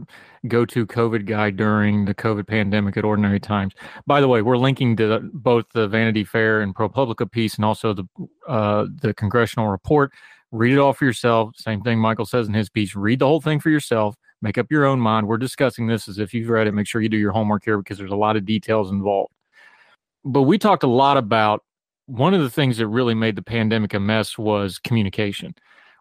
go-to 0.47 0.85
COVID 0.85 1.25
guy 1.25 1.49
during 1.49 2.05
the 2.05 2.13
COVID 2.13 2.47
pandemic 2.47 2.97
at 2.97 3.03
Ordinary 3.03 3.39
Times. 3.39 3.73
By 4.05 4.21
the 4.21 4.27
way, 4.27 4.43
we're 4.43 4.57
linking 4.57 4.95
to 4.97 5.21
both 5.33 5.65
the 5.73 5.87
Vanity 5.87 6.23
Fair 6.23 6.61
and 6.61 6.75
ProPublica 6.75 7.31
piece, 7.31 7.55
and 7.55 7.65
also 7.65 7.93
the 7.93 8.03
uh, 8.47 8.85
the 9.01 9.13
congressional 9.15 9.69
report. 9.69 10.11
Read 10.51 10.73
it 10.73 10.79
all 10.79 10.93
for 10.93 11.05
yourself. 11.05 11.51
Same 11.55 11.81
thing 11.81 11.99
Michael 11.99 12.25
says 12.25 12.47
in 12.47 12.53
his 12.53 12.69
piece. 12.69 12.95
Read 12.95 13.19
the 13.19 13.27
whole 13.27 13.41
thing 13.41 13.59
for 13.59 13.69
yourself 13.69 14.15
make 14.41 14.57
up 14.57 14.71
your 14.71 14.85
own 14.85 14.99
mind. 14.99 15.27
We're 15.27 15.37
discussing 15.37 15.87
this 15.87 16.07
as 16.07 16.19
if 16.19 16.33
you've 16.33 16.49
read 16.49 16.67
it. 16.67 16.73
Make 16.73 16.87
sure 16.87 17.01
you 17.01 17.09
do 17.09 17.17
your 17.17 17.31
homework 17.31 17.63
here 17.65 17.77
because 17.77 17.97
there's 17.97 18.11
a 18.11 18.15
lot 18.15 18.35
of 18.35 18.45
details 18.45 18.91
involved. 18.91 19.33
But 20.23 20.43
we 20.43 20.57
talked 20.57 20.83
a 20.83 20.87
lot 20.87 21.17
about 21.17 21.63
one 22.05 22.33
of 22.33 22.41
the 22.41 22.49
things 22.49 22.77
that 22.77 22.87
really 22.87 23.13
made 23.13 23.35
the 23.35 23.41
pandemic 23.41 23.93
a 23.93 23.99
mess 23.99 24.37
was 24.37 24.79
communication. 24.79 25.53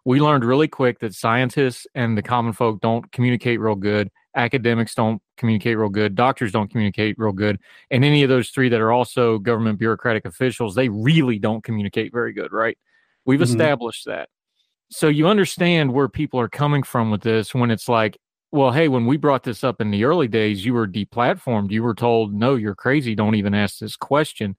We 0.04 0.20
learned 0.20 0.44
really 0.44 0.68
quick 0.68 1.00
that 1.00 1.14
scientists 1.14 1.86
and 1.94 2.16
the 2.16 2.22
common 2.22 2.52
folk 2.52 2.80
don't 2.80 3.10
communicate 3.12 3.60
real 3.60 3.74
good. 3.74 4.10
Academics 4.34 4.94
don't 4.94 5.20
communicate 5.36 5.76
real 5.76 5.88
good. 5.88 6.14
Doctors 6.14 6.52
don't 6.52 6.70
communicate 6.70 7.16
real 7.18 7.32
good. 7.32 7.60
And 7.90 8.04
any 8.04 8.22
of 8.22 8.28
those 8.28 8.50
three 8.50 8.68
that 8.68 8.80
are 8.80 8.92
also 8.92 9.38
government 9.38 9.78
bureaucratic 9.78 10.24
officials, 10.24 10.74
they 10.74 10.88
really 10.88 11.38
don't 11.38 11.62
communicate 11.62 12.12
very 12.12 12.32
good, 12.32 12.52
right? 12.52 12.78
We've 13.26 13.40
mm-hmm. 13.40 13.44
established 13.44 14.06
that. 14.06 14.28
So 14.90 15.08
you 15.08 15.28
understand 15.28 15.92
where 15.92 16.08
people 16.08 16.40
are 16.40 16.48
coming 16.48 16.82
from 16.82 17.10
with 17.10 17.22
this 17.22 17.54
when 17.54 17.70
it's 17.70 17.88
like, 17.88 18.18
well, 18.50 18.72
hey, 18.72 18.88
when 18.88 19.04
we 19.04 19.18
brought 19.18 19.42
this 19.42 19.62
up 19.62 19.80
in 19.80 19.90
the 19.90 20.04
early 20.04 20.28
days, 20.28 20.64
you 20.64 20.72
were 20.72 20.88
deplatformed. 20.88 21.70
You 21.70 21.82
were 21.82 21.94
told, 21.94 22.32
no, 22.32 22.54
you're 22.54 22.74
crazy. 22.74 23.14
Don't 23.14 23.34
even 23.34 23.54
ask 23.54 23.78
this 23.78 23.96
question. 23.96 24.56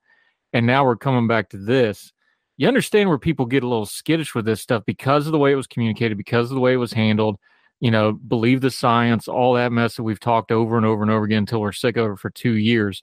And 0.54 0.68
now 0.68 0.86
we're 0.86 0.96
coming 0.96 1.28
back 1.28 1.50
to 1.50 1.58
this. 1.58 2.14
You 2.58 2.68
understand 2.68 3.10
where 3.10 3.18
people 3.18 3.46
get 3.46 3.64
a 3.64 3.68
little 3.68 3.88
skittish 3.88 4.36
with 4.36 4.46
this 4.46 4.62
stuff 4.62 4.84
because 4.86 5.26
of 5.26 5.32
the 5.32 5.40
way 5.40 5.52
it 5.52 5.56
was 5.56 5.66
communicated, 5.66 6.18
because 6.18 6.52
of 6.52 6.56
the 6.56 6.62
way 6.62 6.74
it 6.74 6.78
was 6.78 6.94
handled. 6.94 7.38
You 7.80 7.90
know, 7.90 8.12
believe 8.12 8.62
the 8.62 8.70
science, 8.70 9.28
all 9.28 9.54
that 9.54 9.72
mess 9.72 9.96
that 9.96 10.04
we've 10.04 10.20
talked 10.20 10.52
over 10.52 10.78
and 10.78 10.86
over 10.86 11.02
and 11.02 11.10
over 11.10 11.24
again 11.24 11.40
until 11.40 11.62
we're 11.62 11.72
sick 11.72 11.98
of 11.98 12.12
it 12.12 12.20
for 12.20 12.30
two 12.30 12.54
years 12.54 13.02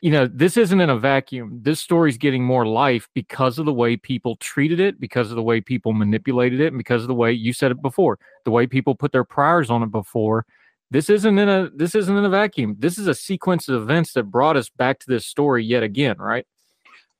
you 0.00 0.10
know, 0.10 0.26
this 0.26 0.56
isn't 0.56 0.80
in 0.80 0.88
a 0.88 0.98
vacuum. 0.98 1.60
This 1.62 1.78
story's 1.78 2.16
getting 2.16 2.42
more 2.42 2.66
life 2.66 3.08
because 3.14 3.58
of 3.58 3.66
the 3.66 3.72
way 3.72 3.96
people 3.96 4.36
treated 4.36 4.80
it, 4.80 4.98
because 4.98 5.30
of 5.30 5.36
the 5.36 5.42
way 5.42 5.60
people 5.60 5.92
manipulated 5.92 6.60
it, 6.60 6.68
and 6.68 6.78
because 6.78 7.02
of 7.02 7.08
the 7.08 7.14
way 7.14 7.32
you 7.32 7.52
said 7.52 7.70
it 7.70 7.82
before, 7.82 8.18
the 8.44 8.50
way 8.50 8.66
people 8.66 8.94
put 8.94 9.12
their 9.12 9.24
priors 9.24 9.68
on 9.70 9.82
it 9.82 9.90
before. 9.90 10.46
This 10.90 11.10
isn't 11.10 11.38
in 11.38 11.48
a 11.48 11.70
this 11.70 11.94
isn't 11.94 12.16
in 12.16 12.24
a 12.24 12.30
vacuum. 12.30 12.76
This 12.78 12.98
is 12.98 13.06
a 13.06 13.14
sequence 13.14 13.68
of 13.68 13.82
events 13.82 14.14
that 14.14 14.24
brought 14.24 14.56
us 14.56 14.70
back 14.70 14.98
to 15.00 15.06
this 15.06 15.26
story 15.26 15.64
yet 15.64 15.82
again, 15.82 16.16
right? 16.18 16.46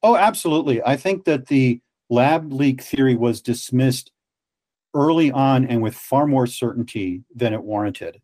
Oh, 0.02 0.16
absolutely. 0.16 0.82
I 0.82 0.96
think 0.96 1.24
that 1.26 1.46
the 1.46 1.80
lab 2.08 2.52
leak 2.52 2.82
theory 2.82 3.14
was 3.14 3.42
dismissed 3.42 4.10
early 4.94 5.30
on 5.30 5.66
and 5.66 5.82
with 5.82 5.94
far 5.94 6.26
more 6.26 6.46
certainty 6.46 7.22
than 7.34 7.52
it 7.52 7.62
warranted. 7.62 8.20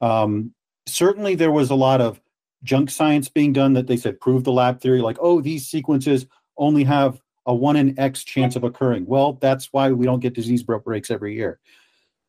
Um, 0.00 0.54
certainly, 0.86 1.34
there 1.34 1.52
was 1.52 1.70
a 1.70 1.76
lot 1.76 2.00
of 2.00 2.20
junk 2.64 2.90
science 2.90 3.28
being 3.28 3.52
done 3.52 3.72
that 3.74 3.86
they 3.86 3.96
said 3.96 4.20
prove 4.20 4.44
the 4.44 4.52
lab 4.52 4.80
theory, 4.80 5.00
like, 5.00 5.18
oh, 5.20 5.40
these 5.40 5.66
sequences 5.66 6.26
only 6.56 6.84
have 6.84 7.20
a 7.46 7.54
one 7.54 7.76
in 7.76 7.98
X 7.98 8.22
chance 8.24 8.56
of 8.56 8.64
occurring. 8.64 9.06
Well, 9.06 9.34
that's 9.34 9.72
why 9.72 9.90
we 9.90 10.06
don't 10.06 10.20
get 10.20 10.34
disease 10.34 10.62
breaks 10.62 11.10
every 11.10 11.34
year. 11.34 11.58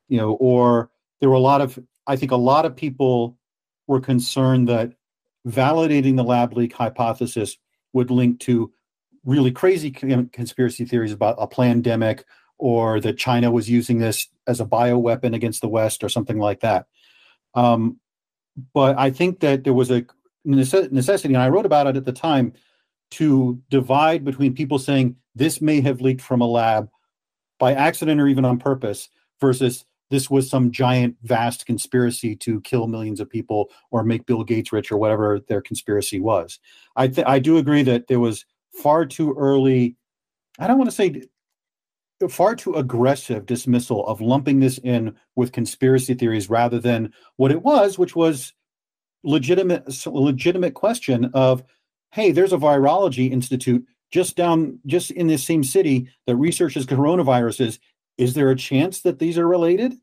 You 0.07 0.17
know, 0.17 0.33
or 0.33 0.89
there 1.19 1.29
were 1.29 1.35
a 1.35 1.39
lot 1.39 1.61
of, 1.61 1.79
I 2.07 2.15
think 2.15 2.31
a 2.31 2.37
lot 2.37 2.65
of 2.65 2.75
people 2.75 3.37
were 3.87 3.99
concerned 3.99 4.67
that 4.69 4.93
validating 5.47 6.15
the 6.15 6.23
lab 6.23 6.53
leak 6.53 6.73
hypothesis 6.73 7.57
would 7.93 8.09
link 8.09 8.39
to 8.41 8.71
really 9.25 9.51
crazy 9.51 9.91
conspiracy 9.91 10.85
theories 10.85 11.11
about 11.11 11.35
a 11.37 11.47
pandemic 11.47 12.25
or 12.57 12.99
that 12.99 13.17
China 13.17 13.51
was 13.51 13.69
using 13.69 13.99
this 13.99 14.27
as 14.47 14.59
a 14.59 14.65
bioweapon 14.65 15.33
against 15.33 15.61
the 15.61 15.67
West 15.67 16.03
or 16.03 16.09
something 16.09 16.39
like 16.39 16.61
that. 16.61 16.87
Um, 17.53 17.99
but 18.73 18.97
I 18.97 19.11
think 19.11 19.39
that 19.41 19.63
there 19.63 19.73
was 19.73 19.91
a 19.91 20.05
necessity, 20.45 21.33
and 21.33 21.43
I 21.43 21.49
wrote 21.49 21.65
about 21.65 21.87
it 21.87 21.97
at 21.97 22.05
the 22.05 22.13
time, 22.13 22.53
to 23.11 23.61
divide 23.69 24.23
between 24.23 24.55
people 24.55 24.79
saying 24.79 25.15
this 25.35 25.61
may 25.61 25.81
have 25.81 26.01
leaked 26.01 26.21
from 26.21 26.41
a 26.41 26.47
lab 26.47 26.89
by 27.59 27.73
accident 27.73 28.19
or 28.19 28.27
even 28.27 28.45
on 28.45 28.57
purpose 28.57 29.09
versus 29.39 29.85
this 30.09 30.29
was 30.29 30.49
some 30.49 30.71
giant, 30.71 31.15
vast 31.23 31.65
conspiracy 31.65 32.35
to 32.35 32.61
kill 32.61 32.87
millions 32.87 33.19
of 33.19 33.29
people 33.29 33.69
or 33.91 34.03
make 34.03 34.25
Bill 34.25 34.43
Gates 34.43 34.71
rich 34.71 34.91
or 34.91 34.97
whatever 34.97 35.39
their 35.47 35.61
conspiracy 35.61 36.19
was. 36.19 36.59
I 36.95 37.07
th- 37.07 37.25
I 37.25 37.39
do 37.39 37.57
agree 37.57 37.83
that 37.83 38.07
there 38.07 38.19
was 38.19 38.45
far 38.81 39.05
too 39.05 39.33
early. 39.37 39.95
I 40.59 40.67
don't 40.67 40.77
want 40.77 40.89
to 40.89 40.95
say 40.95 41.23
far 42.29 42.55
too 42.55 42.75
aggressive 42.75 43.45
dismissal 43.45 44.05
of 44.07 44.21
lumping 44.21 44.59
this 44.59 44.77
in 44.79 45.15
with 45.35 45.51
conspiracy 45.51 46.13
theories 46.13 46.49
rather 46.49 46.79
than 46.79 47.11
what 47.37 47.51
it 47.51 47.63
was, 47.63 47.97
which 47.97 48.15
was 48.15 48.53
legitimate 49.23 50.05
legitimate 50.05 50.73
question 50.73 51.31
of 51.33 51.63
hey 52.11 52.31
there's 52.31 52.53
a 52.53 52.57
virology 52.57 53.31
institute 53.31 53.85
just 54.11 54.35
down 54.35 54.79
just 54.85 55.11
in 55.11 55.27
this 55.27 55.43
same 55.43 55.63
city 55.63 56.07
that 56.27 56.35
researches 56.35 56.85
coronaviruses. 56.85 57.79
Is 58.17 58.35
there 58.35 58.51
a 58.51 58.55
chance 58.55 59.01
that 59.01 59.19
these 59.19 59.37
are 59.37 59.47
related? 59.47 59.93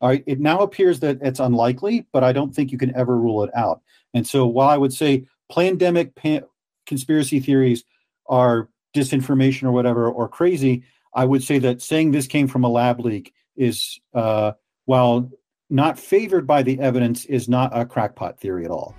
All 0.00 0.08
right 0.08 0.24
it 0.26 0.40
now 0.40 0.60
appears 0.60 1.00
that 1.00 1.18
it's 1.22 1.40
unlikely 1.40 2.06
but 2.12 2.24
i 2.24 2.32
don't 2.32 2.54
think 2.54 2.72
you 2.72 2.78
can 2.78 2.94
ever 2.96 3.16
rule 3.16 3.44
it 3.44 3.50
out. 3.54 3.82
And 4.14 4.26
so 4.26 4.46
while 4.46 4.68
i 4.68 4.76
would 4.76 4.92
say 4.92 5.26
pandemic 5.50 6.14
pan- 6.14 6.44
conspiracy 6.86 7.40
theories 7.40 7.84
are 8.26 8.68
disinformation 8.94 9.64
or 9.64 9.72
whatever 9.72 10.10
or 10.10 10.28
crazy 10.28 10.82
i 11.14 11.24
would 11.24 11.42
say 11.42 11.58
that 11.58 11.80
saying 11.82 12.10
this 12.10 12.26
came 12.26 12.48
from 12.48 12.64
a 12.64 12.68
lab 12.68 13.00
leak 13.00 13.32
is 13.56 14.00
uh, 14.14 14.52
while 14.86 15.30
not 15.72 15.98
favored 15.98 16.46
by 16.46 16.62
the 16.62 16.78
evidence 16.78 17.24
is 17.24 17.48
not 17.48 17.76
a 17.76 17.86
crackpot 17.86 18.38
theory 18.38 18.64
at 18.64 18.70
all. 18.70 18.94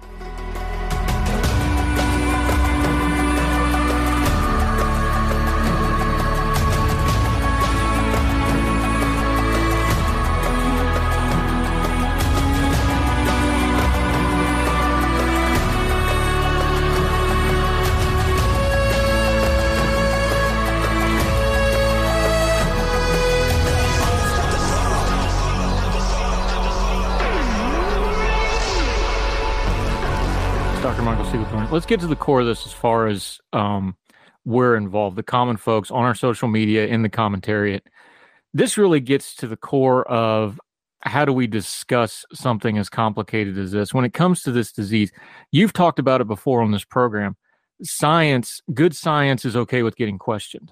Let's 31.33 31.85
get 31.85 31.99
to 31.99 32.07
the 32.07 32.15
core 32.15 32.41
of 32.41 32.45
this 32.45 32.65
as 32.65 32.73
far 32.73 33.07
as 33.07 33.39
um, 33.53 33.95
we're 34.45 34.75
involved, 34.75 35.15
the 35.15 35.23
common 35.23 35.57
folks 35.57 35.89
on 35.89 36.03
our 36.03 36.15
social 36.15 36.47
media 36.47 36.85
in 36.87 37.01
the 37.01 37.09
commentariat. 37.09 37.81
This 38.53 38.77
really 38.77 38.99
gets 38.99 39.35
to 39.37 39.47
the 39.47 39.57
core 39.57 40.07
of 40.07 40.59
how 41.01 41.25
do 41.25 41.33
we 41.33 41.47
discuss 41.47 42.23
something 42.33 42.77
as 42.77 42.89
complicated 42.89 43.57
as 43.57 43.71
this? 43.71 43.93
When 43.93 44.05
it 44.05 44.13
comes 44.13 44.41
to 44.43 44.51
this 44.51 44.71
disease, 44.71 45.11
you've 45.51 45.73
talked 45.73 45.99
about 45.99 46.21
it 46.21 46.27
before 46.27 46.61
on 46.61 46.71
this 46.71 46.85
program. 46.85 47.35
Science, 47.81 48.61
good 48.73 48.95
science 48.95 49.43
is 49.43 49.55
okay 49.55 49.83
with 49.83 49.95
getting 49.95 50.17
questioned. 50.17 50.71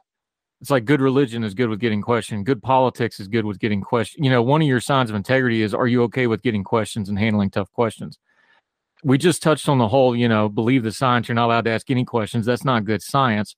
It's 0.61 0.69
like 0.69 0.85
good 0.85 1.01
religion 1.01 1.43
is 1.43 1.55
good 1.55 1.69
with 1.69 1.79
getting 1.79 2.03
questioned. 2.03 2.45
Good 2.45 2.61
politics 2.61 3.19
is 3.19 3.27
good 3.27 3.45
with 3.45 3.59
getting 3.59 3.81
questioned. 3.81 4.23
You 4.23 4.31
know, 4.31 4.43
one 4.43 4.61
of 4.61 4.67
your 4.67 4.79
signs 4.79 5.09
of 5.09 5.15
integrity 5.15 5.63
is 5.63 5.73
are 5.73 5.87
you 5.87 6.03
okay 6.03 6.27
with 6.27 6.43
getting 6.43 6.63
questions 6.63 7.09
and 7.09 7.17
handling 7.17 7.49
tough 7.49 7.71
questions? 7.73 8.19
We 9.03 9.17
just 9.17 9.41
touched 9.41 9.67
on 9.67 9.77
the 9.77 9.87
whole, 9.87 10.15
you 10.15 10.27
know, 10.27 10.49
believe 10.49 10.83
the 10.83 10.91
science, 10.91 11.27
you're 11.27 11.35
not 11.35 11.47
allowed 11.47 11.65
to 11.65 11.71
ask 11.71 11.89
any 11.89 12.05
questions. 12.05 12.45
That's 12.45 12.65
not 12.65 12.85
good 12.85 13.01
science 13.01 13.55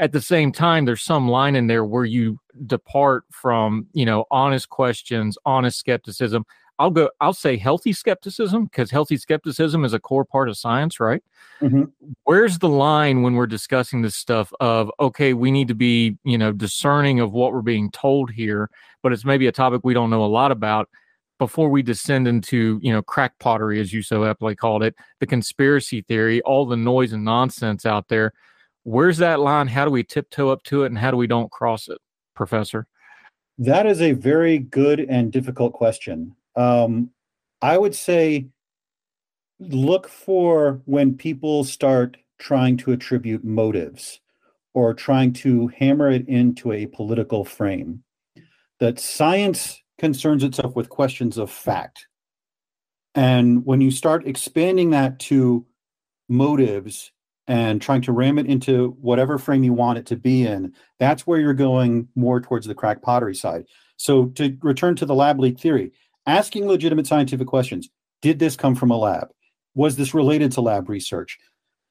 at 0.00 0.12
the 0.12 0.20
same 0.20 0.50
time 0.50 0.84
there's 0.86 1.02
some 1.02 1.28
line 1.28 1.54
in 1.54 1.68
there 1.68 1.84
where 1.84 2.06
you 2.06 2.40
depart 2.66 3.24
from 3.30 3.86
you 3.92 4.04
know 4.04 4.24
honest 4.30 4.68
questions 4.68 5.38
honest 5.44 5.78
skepticism 5.78 6.44
i'll 6.78 6.90
go 6.90 7.08
i'll 7.20 7.34
say 7.34 7.56
healthy 7.56 7.92
skepticism 7.92 8.64
because 8.64 8.90
healthy 8.90 9.16
skepticism 9.16 9.84
is 9.84 9.92
a 9.92 10.00
core 10.00 10.24
part 10.24 10.48
of 10.48 10.56
science 10.56 10.98
right 10.98 11.22
mm-hmm. 11.60 11.84
where's 12.24 12.58
the 12.58 12.68
line 12.68 13.22
when 13.22 13.34
we're 13.34 13.46
discussing 13.46 14.02
this 14.02 14.16
stuff 14.16 14.52
of 14.58 14.90
okay 14.98 15.34
we 15.34 15.50
need 15.50 15.68
to 15.68 15.74
be 15.74 16.16
you 16.24 16.38
know 16.38 16.50
discerning 16.50 17.20
of 17.20 17.32
what 17.32 17.52
we're 17.52 17.60
being 17.60 17.90
told 17.90 18.30
here 18.30 18.68
but 19.02 19.12
it's 19.12 19.24
maybe 19.24 19.46
a 19.46 19.52
topic 19.52 19.82
we 19.84 19.94
don't 19.94 20.10
know 20.10 20.24
a 20.24 20.26
lot 20.26 20.50
about 20.50 20.88
before 21.40 21.68
we 21.68 21.82
descend 21.82 22.28
into 22.28 22.78
you 22.80 22.92
know 22.92 23.02
crack 23.02 23.36
pottery 23.40 23.80
as 23.80 23.92
you 23.92 24.02
so 24.02 24.24
aptly 24.24 24.54
called 24.54 24.84
it 24.84 24.94
the 25.18 25.26
conspiracy 25.26 26.02
theory 26.02 26.40
all 26.42 26.64
the 26.64 26.76
noise 26.76 27.12
and 27.12 27.24
nonsense 27.24 27.84
out 27.84 28.06
there 28.06 28.32
Where's 28.84 29.18
that 29.18 29.40
line? 29.40 29.66
How 29.66 29.84
do 29.84 29.90
we 29.90 30.02
tiptoe 30.02 30.48
up 30.48 30.62
to 30.64 30.84
it 30.84 30.86
and 30.86 30.98
how 30.98 31.10
do 31.10 31.16
we 31.16 31.26
don't 31.26 31.50
cross 31.50 31.88
it, 31.88 31.98
Professor? 32.34 32.86
That 33.58 33.86
is 33.86 34.00
a 34.00 34.12
very 34.12 34.58
good 34.58 35.00
and 35.00 35.30
difficult 35.30 35.74
question. 35.74 36.34
Um, 36.56 37.10
I 37.60 37.76
would 37.76 37.94
say 37.94 38.48
look 39.58 40.08
for 40.08 40.80
when 40.86 41.16
people 41.16 41.64
start 41.64 42.16
trying 42.38 42.78
to 42.78 42.92
attribute 42.92 43.44
motives 43.44 44.20
or 44.72 44.94
trying 44.94 45.34
to 45.34 45.66
hammer 45.68 46.10
it 46.10 46.26
into 46.26 46.72
a 46.72 46.86
political 46.86 47.44
frame. 47.44 48.02
That 48.78 48.98
science 48.98 49.79
concerns 50.00 50.42
itself 50.42 50.74
with 50.74 50.88
questions 50.88 51.36
of 51.36 51.50
fact. 51.50 52.08
And 53.14 53.66
when 53.66 53.82
you 53.82 53.90
start 53.90 54.26
expanding 54.26 54.90
that 54.90 55.18
to 55.20 55.66
motives 56.28 57.12
and 57.46 57.82
trying 57.82 58.00
to 58.02 58.12
ram 58.12 58.38
it 58.38 58.46
into 58.46 58.96
whatever 59.00 59.36
frame 59.36 59.62
you 59.62 59.74
want 59.74 59.98
it 59.98 60.06
to 60.06 60.16
be 60.16 60.46
in, 60.46 60.72
that's 60.98 61.26
where 61.26 61.38
you're 61.38 61.52
going 61.52 62.08
more 62.14 62.40
towards 62.40 62.66
the 62.66 62.74
crack 62.74 63.02
pottery 63.02 63.34
side. 63.34 63.66
So 63.96 64.26
to 64.36 64.56
return 64.62 64.96
to 64.96 65.04
the 65.06 65.14
lab 65.14 65.38
leak 65.38 65.60
theory, 65.60 65.92
asking 66.26 66.66
legitimate 66.66 67.06
scientific 67.06 67.46
questions. 67.46 67.90
Did 68.22 68.38
this 68.38 68.56
come 68.56 68.74
from 68.74 68.90
a 68.90 68.96
lab? 68.96 69.28
Was 69.74 69.96
this 69.96 70.14
related 70.14 70.52
to 70.52 70.62
lab 70.62 70.88
research? 70.88 71.38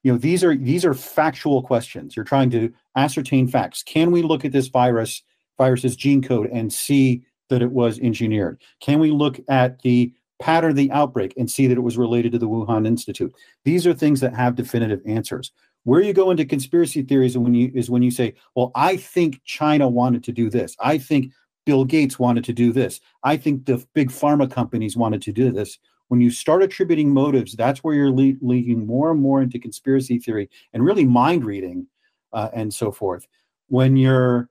You 0.02 0.12
know, 0.12 0.18
these 0.18 0.42
are 0.42 0.56
these 0.56 0.84
are 0.84 0.94
factual 0.94 1.62
questions. 1.62 2.16
You're 2.16 2.24
trying 2.24 2.50
to 2.50 2.72
ascertain 2.96 3.46
facts. 3.46 3.82
Can 3.82 4.10
we 4.10 4.22
look 4.22 4.44
at 4.44 4.52
this 4.52 4.68
virus, 4.68 5.22
virus's 5.58 5.94
gene 5.94 6.22
code 6.22 6.48
and 6.50 6.72
see 6.72 7.22
that 7.50 7.62
it 7.62 7.70
was 7.70 7.98
engineered? 8.00 8.60
Can 8.80 8.98
we 8.98 9.10
look 9.10 9.38
at 9.48 9.80
the 9.82 10.12
pattern 10.40 10.74
the 10.74 10.90
outbreak 10.90 11.34
and 11.36 11.48
see 11.48 11.66
that 11.66 11.76
it 11.76 11.82
was 11.82 11.98
related 11.98 12.32
to 12.32 12.38
the 12.38 12.48
Wuhan 12.48 12.86
Institute. 12.86 13.32
These 13.64 13.86
are 13.86 13.94
things 13.94 14.20
that 14.20 14.34
have 14.34 14.56
definitive 14.56 15.00
answers. 15.06 15.52
Where 15.84 16.00
you 16.00 16.12
go 16.12 16.30
into 16.30 16.44
conspiracy 16.44 17.02
theories 17.02 17.38
when 17.38 17.54
you 17.54 17.70
is 17.74 17.90
when 17.90 18.02
you 18.02 18.10
say, 18.10 18.34
"Well, 18.54 18.72
I 18.74 18.96
think 18.96 19.40
China 19.44 19.88
wanted 19.88 20.24
to 20.24 20.32
do 20.32 20.50
this. 20.50 20.76
I 20.80 20.98
think 20.98 21.32
Bill 21.64 21.84
Gates 21.84 22.18
wanted 22.18 22.44
to 22.44 22.52
do 22.52 22.72
this. 22.72 23.00
I 23.22 23.36
think 23.36 23.64
the 23.64 23.84
big 23.94 24.10
pharma 24.10 24.50
companies 24.50 24.96
wanted 24.96 25.22
to 25.22 25.32
do 25.32 25.50
this." 25.50 25.78
When 26.08 26.20
you 26.20 26.30
start 26.30 26.62
attributing 26.62 27.14
motives, 27.14 27.54
that's 27.54 27.84
where 27.84 27.94
you're 27.94 28.10
le- 28.10 28.34
leading 28.42 28.86
more 28.86 29.10
and 29.12 29.20
more 29.20 29.40
into 29.40 29.58
conspiracy 29.58 30.18
theory 30.18 30.50
and 30.72 30.84
really 30.84 31.04
mind 31.04 31.44
reading 31.44 31.86
uh, 32.32 32.48
and 32.52 32.74
so 32.74 32.92
forth. 32.92 33.26
When 33.68 33.96
you're 33.96 34.50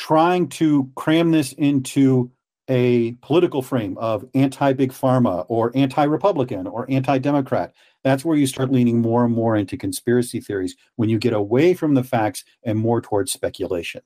trying 0.00 0.48
to 0.48 0.90
cram 0.96 1.30
this 1.30 1.52
into 1.52 2.32
a 2.70 3.12
political 3.20 3.60
frame 3.60 3.98
of 3.98 4.24
anti 4.34 4.72
big 4.72 4.92
pharma 4.92 5.44
or 5.48 5.70
anti 5.74 6.04
Republican 6.04 6.66
or 6.66 6.90
anti 6.90 7.18
Democrat. 7.18 7.74
That's 8.02 8.24
where 8.24 8.36
you 8.36 8.46
start 8.46 8.72
leaning 8.72 9.02
more 9.02 9.26
and 9.26 9.34
more 9.34 9.56
into 9.56 9.76
conspiracy 9.76 10.40
theories 10.40 10.74
when 10.96 11.10
you 11.10 11.18
get 11.18 11.34
away 11.34 11.74
from 11.74 11.92
the 11.92 12.02
facts 12.02 12.44
and 12.64 12.78
more 12.78 13.02
towards 13.02 13.30
speculation. 13.30 14.00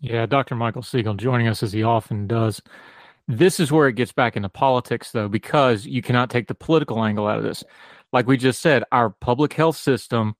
Yeah, 0.00 0.26
Dr. 0.26 0.56
Michael 0.56 0.82
Siegel 0.82 1.14
joining 1.14 1.46
us 1.46 1.62
as 1.62 1.72
he 1.72 1.84
often 1.84 2.26
does. 2.26 2.60
This 3.28 3.60
is 3.60 3.70
where 3.70 3.86
it 3.86 3.94
gets 3.94 4.12
back 4.12 4.36
into 4.36 4.48
politics, 4.48 5.12
though, 5.12 5.28
because 5.28 5.86
you 5.86 6.02
cannot 6.02 6.28
take 6.28 6.48
the 6.48 6.56
political 6.56 7.04
angle 7.04 7.28
out 7.28 7.38
of 7.38 7.44
this. 7.44 7.62
Like 8.12 8.26
we 8.26 8.36
just 8.36 8.60
said, 8.60 8.82
our 8.90 9.10
public 9.10 9.52
health 9.52 9.76
system, 9.76 10.34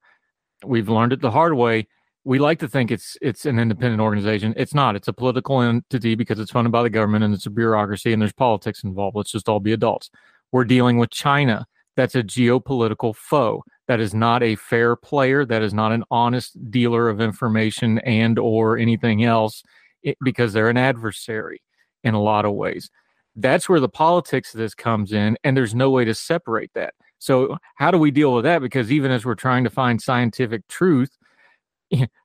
we've 0.65 0.89
learned 0.89 1.13
it 1.13 1.21
the 1.21 1.31
hard 1.31 1.55
way, 1.55 1.87
we 2.25 2.39
like 2.39 2.59
to 2.61 2.69
think 2.69 2.91
it's 2.91 3.17
it's 3.21 3.45
an 3.45 3.59
independent 3.59 4.01
organization. 4.01 4.55
It's 4.57 4.75
not. 4.75 4.97
It's 4.97 5.09
a 5.09 5.13
political 5.13 5.61
entity 5.61 6.15
because 6.15 6.41
it's 6.41 6.51
funded 6.51 6.73
by 6.73 6.83
the 6.83 6.91
government 6.91 7.25
and 7.25 7.35
it's 7.35 7.47
a 7.47 7.51
bureaucracy 7.51 8.13
and 8.13 8.21
there's 8.21 8.33
politics 8.33 8.83
involved. 8.83 9.17
Let's 9.17 9.33
just 9.33 9.49
all 9.49 9.61
be 9.61 9.73
adults. 9.73 10.11
We're 10.51 10.65
dealing 10.65 10.99
with 10.99 11.11
China. 11.11 11.67
That's 11.97 12.15
a 12.15 12.23
geopolitical 12.23 13.15
foe. 13.15 13.63
That 13.87 14.01
is 14.01 14.15
not 14.15 14.43
a 14.43 14.57
fair 14.57 14.97
player. 14.97 15.45
That 15.45 15.63
is 15.63 15.75
not 15.75 15.93
an 15.93 16.05
honest 16.11 16.71
dealer 16.71 17.09
of 17.11 17.21
information 17.21 17.99
and 18.01 18.39
or 18.39 18.79
anything 18.79 19.25
else 19.25 19.63
it, 20.03 20.17
because 20.23 20.53
they're 20.53 20.71
an 20.71 20.79
adversary 20.79 21.61
in 22.03 22.15
a 22.15 22.23
lot 22.23 22.47
of 22.47 22.55
ways. 22.55 22.91
That's 23.37 23.69
where 23.69 23.81
the 23.81 23.89
politics 23.89 24.55
of 24.55 24.59
this 24.59 24.75
comes 24.75 25.13
in 25.13 25.37
and 25.45 25.57
there's 25.57 25.75
no 25.75 25.91
way 25.91 26.05
to 26.07 26.15
separate 26.15 26.71
that. 26.75 26.95
So 27.19 27.59
how 27.77 27.91
do 27.91 27.99
we 27.99 28.11
deal 28.11 28.35
with 28.35 28.45
that 28.45 28.63
because 28.63 28.91
even 28.91 29.11
as 29.11 29.25
we're 29.25 29.35
trying 29.35 29.65
to 29.65 29.71
find 29.71 30.01
scientific 30.01 30.67
truth, 30.69 31.11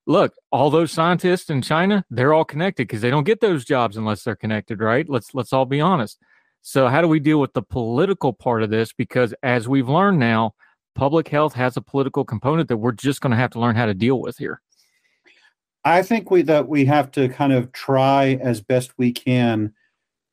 look, 0.06 0.34
all 0.52 0.70
those 0.70 0.92
scientists 0.92 1.50
in 1.50 1.62
China, 1.62 2.06
they're 2.10 2.34
all 2.34 2.46
connected 2.46 2.88
because 2.88 3.02
they 3.02 3.10
don't 3.10 3.26
get 3.26 3.42
those 3.42 3.66
jobs 3.66 3.98
unless 3.98 4.24
they're 4.24 4.36
connected, 4.36 4.80
right? 4.80 5.08
Let's 5.08 5.34
let's 5.34 5.54
all 5.54 5.66
be 5.66 5.82
honest. 5.82 6.20
So 6.62 6.88
how 6.88 7.02
do 7.02 7.08
we 7.08 7.20
deal 7.20 7.40
with 7.40 7.54
the 7.54 7.62
political 7.62 8.34
part 8.34 8.64
of 8.64 8.70
this? 8.70 8.92
Because 8.94 9.34
as 9.44 9.68
we've 9.68 9.88
learned 9.88 10.20
now, 10.20 10.56
public 10.94 11.30
health 11.30 11.54
has 11.54 11.78
a 11.78 11.82
political 11.82 12.26
component 12.26 12.68
that 12.68 12.78
we're 12.78 12.92
just 12.92 13.22
going 13.22 13.32
to 13.32 13.38
have 13.38 13.52
to 13.52 13.60
learn 13.60 13.76
how 13.76 13.86
to 13.86 13.94
deal 13.94 14.20
with 14.20 14.38
here. 14.38 14.62
I 15.86 16.02
think 16.04 16.30
we 16.30 16.42
that 16.44 16.68
we 16.68 16.86
have 16.86 17.12
to 17.12 17.30
kind 17.30 17.54
of 17.54 17.72
try 17.72 18.38
as 18.42 18.62
best 18.62 18.98
we 18.98 19.14
can 19.14 19.74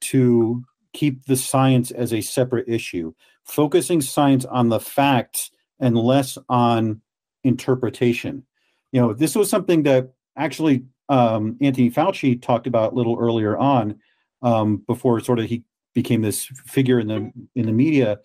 to 0.02 0.64
keep 0.92 1.24
the 1.26 1.36
science 1.36 1.90
as 1.90 2.12
a 2.12 2.20
separate 2.20 2.68
issue, 2.68 3.14
focusing 3.44 4.00
science 4.00 4.44
on 4.44 4.68
the 4.68 4.80
facts 4.80 5.50
and 5.78 5.96
less 5.96 6.36
on 6.48 7.00
interpretation 7.44 8.44
you 8.92 9.00
know, 9.00 9.12
this 9.12 9.34
was 9.34 9.50
something 9.50 9.82
that 9.84 10.12
actually 10.36 10.84
um, 11.08 11.56
Anthony 11.60 11.90
Fauci 11.90 12.40
talked 12.40 12.66
about 12.66 12.92
a 12.92 12.96
little 12.96 13.16
earlier 13.18 13.56
on, 13.56 14.00
um, 14.42 14.78
before 14.86 15.20
sort 15.20 15.38
of 15.38 15.46
he 15.46 15.64
became 15.94 16.22
this 16.22 16.44
figure 16.66 17.00
in 17.00 17.08
the 17.08 17.32
in 17.54 17.66
the 17.66 17.72
media. 17.72 18.18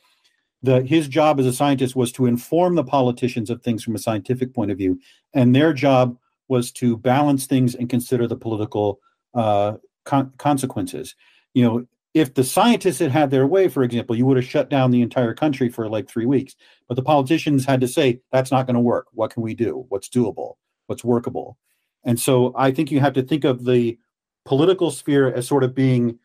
That 0.64 0.86
his 0.86 1.08
job 1.08 1.40
as 1.40 1.48
a 1.48 1.54
scientist 1.54 1.96
was 1.96 2.12
to 2.14 2.28
inform 2.28 2.76
the 2.76 2.84
politicians 2.84 3.50
of 3.50 3.64
things 3.64 3.84
from 3.84 3.96
a 3.96 4.00
scientific 4.00 4.54
point 4.54 4.70
of 4.70 4.78
view, 4.78 5.00
and 5.34 5.56
their 5.56 5.74
job 5.74 6.18
was 6.48 6.72
to 6.74 6.98
balance 6.98 7.48
things 7.48 7.74
and 7.74 7.90
consider 7.90 8.28
the 8.28 8.36
political 8.36 9.00
uh, 9.34 9.78
con- 10.06 10.32
consequences. 10.38 11.16
You 11.54 11.64
know, 11.64 11.86
if 12.14 12.34
the 12.34 12.44
scientists 12.44 13.00
had 13.00 13.12
had 13.12 13.32
their 13.32 13.48
way, 13.48 13.68
for 13.68 13.84
example, 13.84 14.16
you 14.16 14.26
would 14.26 14.38
have 14.38 14.46
shut 14.46 14.70
down 14.70 14.92
the 14.92 15.02
entire 15.02 15.34
country 15.34 15.70
for 15.70 15.90
like 15.90 16.10
three 16.10 16.26
weeks. 16.26 16.56
But 16.88 16.96
the 16.96 17.04
politicians 17.04 17.66
had 17.66 17.82
to 17.82 17.88
say, 17.88 18.20
that's 18.32 18.52
not 18.52 18.68
going 18.68 18.76
to 18.76 18.82
work. 18.82 19.08
What 19.14 19.32
can 19.32 19.44
we 19.44 19.54
do? 19.54 19.86
What's 19.90 20.10
doable? 20.10 20.56
What's 20.88 21.04
workable? 21.04 21.58
And 22.04 22.20
so 22.20 22.54
I 22.58 22.72
think 22.72 22.92
you 22.92 23.00
have 23.00 23.14
to 23.14 23.24
think 23.24 23.46
of 23.46 23.64
the 23.64 23.98
political 24.46 24.92
sphere 24.92 25.34
as 25.34 25.48
sort 25.48 25.64
of 25.64 25.74
being 25.74 26.20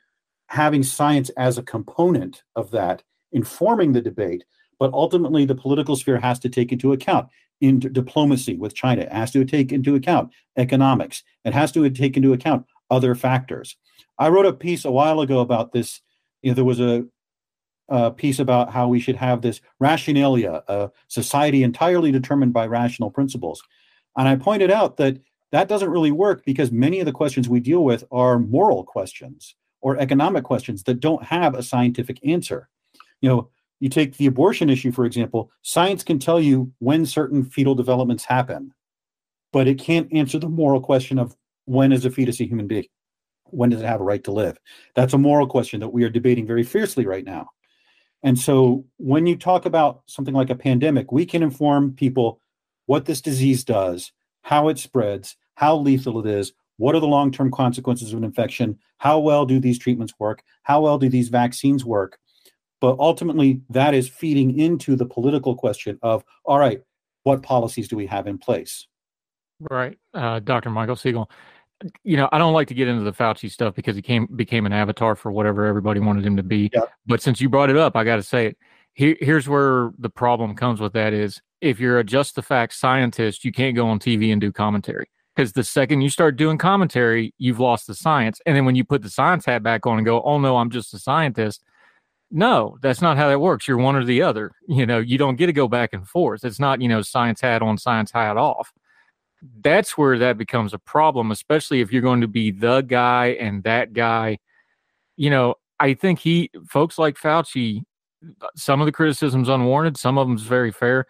having 0.48 0.82
science 0.82 1.28
as 1.36 1.58
a 1.58 1.62
component 1.62 2.42
of 2.54 2.70
that, 2.70 3.02
informing 3.32 3.92
the 3.92 4.02
debate. 4.02 4.44
But 4.78 4.92
ultimately, 4.92 5.44
the 5.44 5.54
political 5.54 5.96
sphere 5.96 6.18
has 6.18 6.38
to 6.40 6.48
take 6.48 6.72
into 6.72 6.92
account 6.92 7.28
in 7.60 7.78
diplomacy 7.78 8.54
with 8.56 8.74
China, 8.74 9.02
it 9.02 9.12
has 9.12 9.30
to 9.30 9.44
take 9.44 9.72
into 9.72 9.94
account 9.94 10.30
economics, 10.58 11.22
it 11.44 11.54
has 11.54 11.72
to 11.72 11.88
take 11.88 12.16
into 12.16 12.34
account 12.34 12.66
other 12.90 13.14
factors. 13.14 13.76
I 14.18 14.28
wrote 14.28 14.46
a 14.46 14.52
piece 14.52 14.84
a 14.84 14.90
while 14.90 15.20
ago 15.20 15.40
about 15.40 15.72
this. 15.72 16.00
You 16.42 16.50
know, 16.50 16.54
there 16.54 16.64
was 16.64 16.80
a, 16.80 17.04
a 17.88 18.10
piece 18.10 18.38
about 18.38 18.72
how 18.72 18.88
we 18.88 19.00
should 19.00 19.16
have 19.16 19.42
this 19.42 19.60
rationalia, 19.82 20.62
a 20.68 20.90
society 21.08 21.62
entirely 21.62 22.12
determined 22.12 22.52
by 22.52 22.66
rational 22.66 23.10
principles. 23.10 23.62
And 24.16 24.28
I 24.28 24.36
pointed 24.36 24.70
out 24.70 24.96
that 24.96 25.18
that 25.52 25.68
doesn't 25.68 25.90
really 25.90 26.10
work 26.10 26.44
because 26.44 26.72
many 26.72 27.00
of 27.00 27.06
the 27.06 27.12
questions 27.12 27.48
we 27.48 27.60
deal 27.60 27.84
with 27.84 28.04
are 28.10 28.38
moral 28.38 28.84
questions 28.84 29.54
or 29.80 29.98
economic 29.98 30.44
questions 30.44 30.82
that 30.84 31.00
don't 31.00 31.22
have 31.22 31.54
a 31.54 31.62
scientific 31.62 32.18
answer. 32.26 32.68
You 33.20 33.28
know, 33.28 33.50
you 33.78 33.88
take 33.88 34.16
the 34.16 34.26
abortion 34.26 34.70
issue, 34.70 34.90
for 34.90 35.04
example, 35.04 35.50
science 35.62 36.02
can 36.02 36.18
tell 36.18 36.40
you 36.40 36.72
when 36.78 37.04
certain 37.04 37.44
fetal 37.44 37.74
developments 37.74 38.24
happen, 38.24 38.72
but 39.52 39.68
it 39.68 39.78
can't 39.78 40.12
answer 40.12 40.38
the 40.38 40.48
moral 40.48 40.80
question 40.80 41.18
of 41.18 41.36
when 41.66 41.92
is 41.92 42.04
a 42.04 42.10
fetus 42.10 42.40
a 42.40 42.44
human 42.44 42.66
being? 42.66 42.86
When 43.50 43.70
does 43.70 43.80
it 43.80 43.86
have 43.86 44.00
a 44.00 44.04
right 44.04 44.22
to 44.24 44.32
live? 44.32 44.58
That's 44.94 45.14
a 45.14 45.18
moral 45.18 45.46
question 45.46 45.80
that 45.80 45.88
we 45.88 46.04
are 46.04 46.10
debating 46.10 46.46
very 46.46 46.62
fiercely 46.62 47.06
right 47.06 47.24
now. 47.24 47.50
And 48.22 48.38
so 48.38 48.84
when 48.96 49.26
you 49.26 49.36
talk 49.36 49.66
about 49.66 50.02
something 50.06 50.34
like 50.34 50.50
a 50.50 50.56
pandemic, 50.56 51.12
we 51.12 51.26
can 51.26 51.42
inform 51.42 51.92
people 51.92 52.40
what 52.86 53.04
this 53.04 53.20
disease 53.20 53.64
does, 53.64 54.12
how 54.42 54.68
it 54.68 54.78
spreads, 54.78 55.36
how 55.54 55.76
lethal 55.76 56.20
it 56.20 56.26
is, 56.26 56.52
what 56.78 56.94
are 56.94 57.00
the 57.00 57.06
long 57.06 57.30
term 57.30 57.50
consequences 57.50 58.12
of 58.12 58.18
an 58.18 58.24
infection, 58.24 58.78
how 58.98 59.18
well 59.18 59.46
do 59.46 59.60
these 59.60 59.78
treatments 59.78 60.14
work, 60.18 60.42
how 60.62 60.80
well 60.82 60.98
do 60.98 61.08
these 61.08 61.28
vaccines 61.28 61.84
work. 61.84 62.18
But 62.80 62.98
ultimately, 62.98 63.62
that 63.70 63.94
is 63.94 64.08
feeding 64.08 64.58
into 64.58 64.96
the 64.96 65.06
political 65.06 65.54
question 65.56 65.98
of 66.02 66.24
all 66.44 66.58
right, 66.58 66.82
what 67.22 67.42
policies 67.42 67.88
do 67.88 67.96
we 67.96 68.06
have 68.06 68.26
in 68.26 68.38
place? 68.38 68.86
Right. 69.70 69.98
Uh, 70.12 70.40
Dr. 70.40 70.70
Michael 70.70 70.96
Siegel 70.96 71.30
you 72.04 72.16
know, 72.16 72.28
I 72.32 72.38
don't 72.38 72.54
like 72.54 72.68
to 72.68 72.74
get 72.74 72.88
into 72.88 73.02
the 73.02 73.12
Fauci 73.12 73.50
stuff 73.50 73.74
because 73.74 73.96
he 73.96 74.02
came 74.02 74.26
became 74.36 74.66
an 74.66 74.72
avatar 74.72 75.14
for 75.14 75.30
whatever 75.30 75.66
everybody 75.66 76.00
wanted 76.00 76.24
him 76.24 76.36
to 76.36 76.42
be. 76.42 76.70
Yeah. 76.72 76.82
But 77.06 77.22
since 77.22 77.40
you 77.40 77.48
brought 77.48 77.70
it 77.70 77.76
up, 77.76 77.96
I 77.96 78.04
got 78.04 78.16
to 78.16 78.22
say 78.22 78.46
it. 78.46 78.58
Here, 78.94 79.16
here's 79.20 79.48
where 79.48 79.92
the 79.98 80.08
problem 80.08 80.54
comes 80.56 80.80
with 80.80 80.94
that 80.94 81.12
is 81.12 81.42
if 81.60 81.78
you're 81.78 81.98
a 81.98 82.04
just 82.04 82.34
the 82.34 82.42
facts 82.42 82.78
scientist, 82.78 83.44
you 83.44 83.52
can't 83.52 83.76
go 83.76 83.88
on 83.88 83.98
TV 83.98 84.32
and 84.32 84.40
do 84.40 84.50
commentary 84.50 85.10
because 85.34 85.52
the 85.52 85.64
second 85.64 86.00
you 86.00 86.08
start 86.08 86.36
doing 86.36 86.56
commentary, 86.56 87.34
you've 87.36 87.60
lost 87.60 87.86
the 87.86 87.94
science. 87.94 88.40
And 88.46 88.56
then 88.56 88.64
when 88.64 88.74
you 88.74 88.84
put 88.84 89.02
the 89.02 89.10
science 89.10 89.44
hat 89.44 89.62
back 89.62 89.86
on 89.86 89.98
and 89.98 90.06
go, 90.06 90.22
"Oh 90.22 90.38
no, 90.38 90.56
I'm 90.56 90.70
just 90.70 90.94
a 90.94 90.98
scientist," 90.98 91.62
no, 92.30 92.78
that's 92.80 93.02
not 93.02 93.18
how 93.18 93.28
that 93.28 93.40
works. 93.40 93.68
You're 93.68 93.76
one 93.76 93.96
or 93.96 94.04
the 94.04 94.22
other. 94.22 94.52
You 94.66 94.86
know, 94.86 94.98
you 94.98 95.18
don't 95.18 95.36
get 95.36 95.46
to 95.46 95.52
go 95.52 95.68
back 95.68 95.92
and 95.92 96.08
forth. 96.08 96.42
It's 96.44 96.60
not 96.60 96.80
you 96.80 96.88
know 96.88 97.02
science 97.02 97.42
hat 97.42 97.60
on, 97.60 97.76
science 97.76 98.10
hat 98.12 98.38
off 98.38 98.72
that's 99.60 99.96
where 99.98 100.18
that 100.18 100.38
becomes 100.38 100.74
a 100.74 100.78
problem, 100.78 101.30
especially 101.30 101.80
if 101.80 101.92
you're 101.92 102.02
going 102.02 102.20
to 102.20 102.28
be 102.28 102.50
the 102.50 102.82
guy 102.82 103.36
and 103.40 103.62
that 103.64 103.92
guy. 103.92 104.38
You 105.16 105.30
know, 105.30 105.54
I 105.80 105.94
think 105.94 106.18
he, 106.18 106.50
folks 106.68 106.98
like 106.98 107.16
Fauci, 107.16 107.82
some 108.54 108.80
of 108.80 108.86
the 108.86 108.92
criticism's 108.92 109.48
unwarranted, 109.48 109.96
some 109.96 110.18
of 110.18 110.26
them's 110.26 110.42
very 110.42 110.72
fair. 110.72 111.06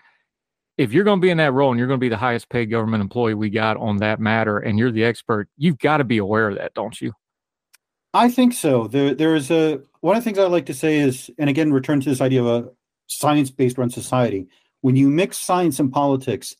If 0.77 0.93
you're 0.93 1.05
going 1.05 1.21
to 1.21 1.25
be 1.25 1.31
in 1.31 1.39
that 1.39 1.53
role 1.53 1.71
and 1.71 1.79
you're 1.79 1.89
going 1.89 1.99
to 1.99 2.05
be 2.05 2.11
the 2.11 2.17
highest 2.17 2.51
paid 2.51 2.67
government 2.67 3.01
employee 3.01 3.35
we 3.35 3.49
got 3.49 3.77
on 3.79 3.97
that 3.99 4.21
matter, 4.21 4.59
and 4.59 4.79
you're 4.79 4.93
the 4.93 5.05
expert, 5.05 5.49
you've 5.57 5.79
got 5.79 5.99
to 5.99 6.05
be 6.05 6.19
aware 6.19 6.49
of 6.49 6.59
that, 6.59 6.75
don't 6.75 7.01
you? 7.01 7.13
I 8.13 8.29
think 8.31 8.53
so. 8.53 8.87
There, 8.87 9.15
there 9.15 9.35
is 9.35 9.51
a 9.51 9.81
one 10.01 10.17
of 10.17 10.23
the 10.23 10.25
things 10.25 10.39
I 10.39 10.47
like 10.47 10.67
to 10.67 10.75
say 10.75 10.99
is, 10.99 11.31
and 11.39 11.51
again, 11.51 11.73
return 11.73 12.01
to 12.01 12.09
this 12.09 12.21
idea 12.21 12.43
of 12.43 12.65
a 12.65 12.71
science-based 13.07 13.79
run 13.79 13.91
society. 13.91 14.49
When 14.83 14.97
you 14.97 15.09
mix 15.09 15.39
science 15.39 15.81
and 15.81 15.93
politics, 15.93 16.55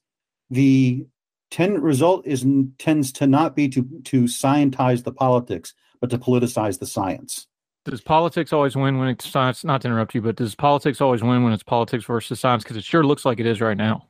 the 0.51 1.07
tend 1.51 1.83
result 1.83 2.27
is 2.27 2.45
tends 2.79 3.13
to 3.13 3.27
not 3.27 3.57
be 3.57 3.69
to 3.69 3.87
to 4.05 4.29
scientize 4.29 5.03
the 5.03 5.13
politics, 5.13 5.75
but 6.01 6.11
to 6.11 6.19
politicize 6.19 6.79
the 6.79 6.87
science. 6.87 7.47
Does 7.85 8.01
politics 8.01 8.53
always 8.53 8.75
win 8.75 8.99
when 8.99 9.09
it's 9.09 9.29
science? 9.29 9.65
Not 9.65 9.83
to 9.83 9.89
interrupt 9.89 10.15
you, 10.15 10.21
but 10.21 10.37
does 10.37 10.55
politics 10.57 11.01
always 11.01 11.23
win 11.23 11.45
when 11.45 11.53
it's 11.53 11.63
politics 11.63 12.05
versus 12.05 12.41
science? 12.41 12.65
Because 12.65 12.77
it 12.77 12.85
sure 12.85 13.05
looks 13.05 13.25
like 13.25 13.39
it 13.39 13.47
is 13.47 13.61
right 13.61 13.77
now. 13.77 14.09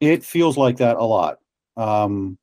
It 0.00 0.24
feels 0.24 0.56
like 0.56 0.78
that 0.78 0.96
a 0.96 1.04
lot, 1.04 1.38
um, 1.76 2.38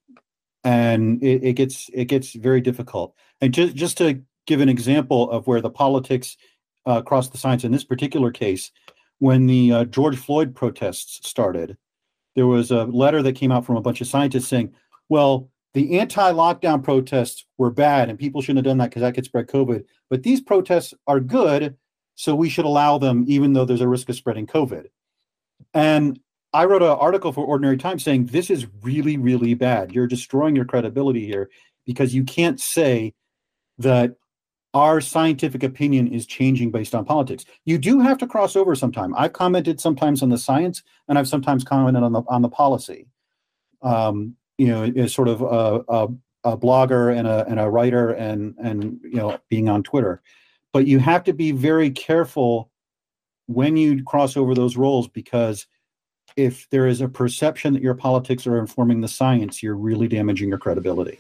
and 0.64 1.24
it, 1.24 1.44
it 1.44 1.54
gets 1.54 1.90
it 1.94 2.06
gets 2.06 2.34
very 2.34 2.62
difficult. 2.62 3.16
And 3.42 3.54
just 3.54 3.76
just 3.76 3.98
to 3.98 4.22
give 4.46 4.62
an 4.62 4.70
example 4.70 5.30
of 5.32 5.48
where 5.48 5.62
the 5.62 5.72
politics 5.72 6.38
uh, 6.86 7.02
cross 7.02 7.30
the 7.30 7.38
science 7.38 7.64
in 7.64 7.72
this 7.72 7.84
particular 7.84 8.32
case, 8.32 8.72
when 9.18 9.48
the 9.48 9.72
uh, 9.72 9.86
George 9.86 10.18
Floyd 10.18 10.56
protests 10.56 11.28
started, 11.28 11.76
there 12.38 12.48
was 12.48 12.70
a 12.70 12.84
letter 12.86 13.24
that 13.24 13.34
came 13.34 13.52
out 13.52 13.66
from 13.66 13.78
a 13.78 13.82
bunch 13.82 14.00
of 14.00 14.06
scientists 14.06 14.48
saying, 14.48 14.72
well, 15.10 15.50
the 15.74 16.00
anti-lockdown 16.00 16.84
protests 16.84 17.46
were 17.58 17.72
bad 17.72 18.10
and 18.10 18.20
people 18.20 18.42
shouldn't 18.44 18.64
have 18.64 18.72
done 18.72 18.78
that 18.78 18.92
because 18.92 19.02
that 19.02 19.16
could 19.16 19.26
spread 19.26 19.48
COVID. 19.48 19.84
But 20.12 20.22
these 20.22 20.40
protests 20.40 20.94
are 21.08 21.20
good, 21.20 21.76
so 22.14 22.36
we 22.36 22.48
should 22.48 22.66
allow 22.66 23.00
them 23.00 23.26
even 23.28 23.54
though 23.54 23.66
there's 23.66 23.82
a 23.82 23.88
risk 23.88 24.08
of 24.10 24.16
spreading 24.16 24.46
COVID. 24.46 24.86
And 25.74 26.20
I 26.54 26.66
wrote 26.66 26.84
an 26.84 26.90
article 26.90 27.34
for 27.34 27.44
Ordinary 27.44 27.78
Times 27.78 28.04
saying 28.04 28.28
this 28.28 28.52
is 28.52 28.68
really, 28.84 29.18
really 29.18 29.56
bad. 29.56 29.92
You're 29.92 30.06
destroying 30.06 30.56
your 30.56 30.66
credibility 30.66 31.26
here 31.26 31.50
because 31.88 32.14
you 32.14 32.24
can't 32.24 32.60
say 32.60 33.16
that 33.80 34.16
our 34.74 35.02
scientific 35.02 35.64
opinion 35.64 36.08
is 36.08 36.26
changing 36.26 36.72
based 36.72 36.94
on 36.94 37.06
politics. 37.06 37.46
You 37.66 37.78
do 37.78 38.00
have 38.00 38.18
to 38.20 38.28
cross 38.28 38.56
over 38.56 38.76
sometime. 38.76 39.14
I've 39.16 39.34
commented 39.34 39.80
sometimes 39.80 40.22
on 40.22 40.30
the 40.30 40.38
science, 40.38 40.84
and 41.08 41.18
I've 41.18 41.28
sometimes 41.28 41.64
commented 41.64 42.04
on 42.04 42.14
the 42.14 42.22
on 42.28 42.42
the 42.42 42.50
policy. 42.50 43.08
Um, 43.82 44.36
you 44.58 44.68
know, 44.68 44.84
as 44.84 45.14
sort 45.14 45.28
of 45.28 45.42
a, 45.42 45.84
a, 45.88 46.08
a, 46.44 46.58
blogger 46.58 47.16
and 47.16 47.28
a 47.28 47.46
and 47.48 47.60
a 47.60 47.70
writer, 47.70 48.12
and 48.12 48.56
and 48.62 49.00
you 49.04 49.16
know, 49.18 49.40
being 49.50 49.70
on 49.70 49.84
Twitter. 49.84 50.22
But 50.74 50.88
you 50.88 51.00
have 51.00 51.24
to 51.26 51.34
be 51.34 51.52
very 51.52 51.90
careful 51.90 52.70
when 53.48 53.78
you 53.78 54.04
cross 54.04 54.36
over 54.36 54.54
those 54.54 54.76
roles 54.76 55.08
because 55.08 55.66
if 56.36 56.70
there 56.70 56.88
is 56.88 57.02
a 57.02 57.08
perception 57.08 57.74
that 57.74 57.82
your 57.82 57.96
politics 57.96 58.46
are 58.46 58.60
informing 58.60 59.02
the 59.02 59.08
science, 59.08 59.64
you're 59.64 59.76
really 59.76 60.08
damaging 60.08 60.50
your 60.50 60.58
credibility. 60.58 61.20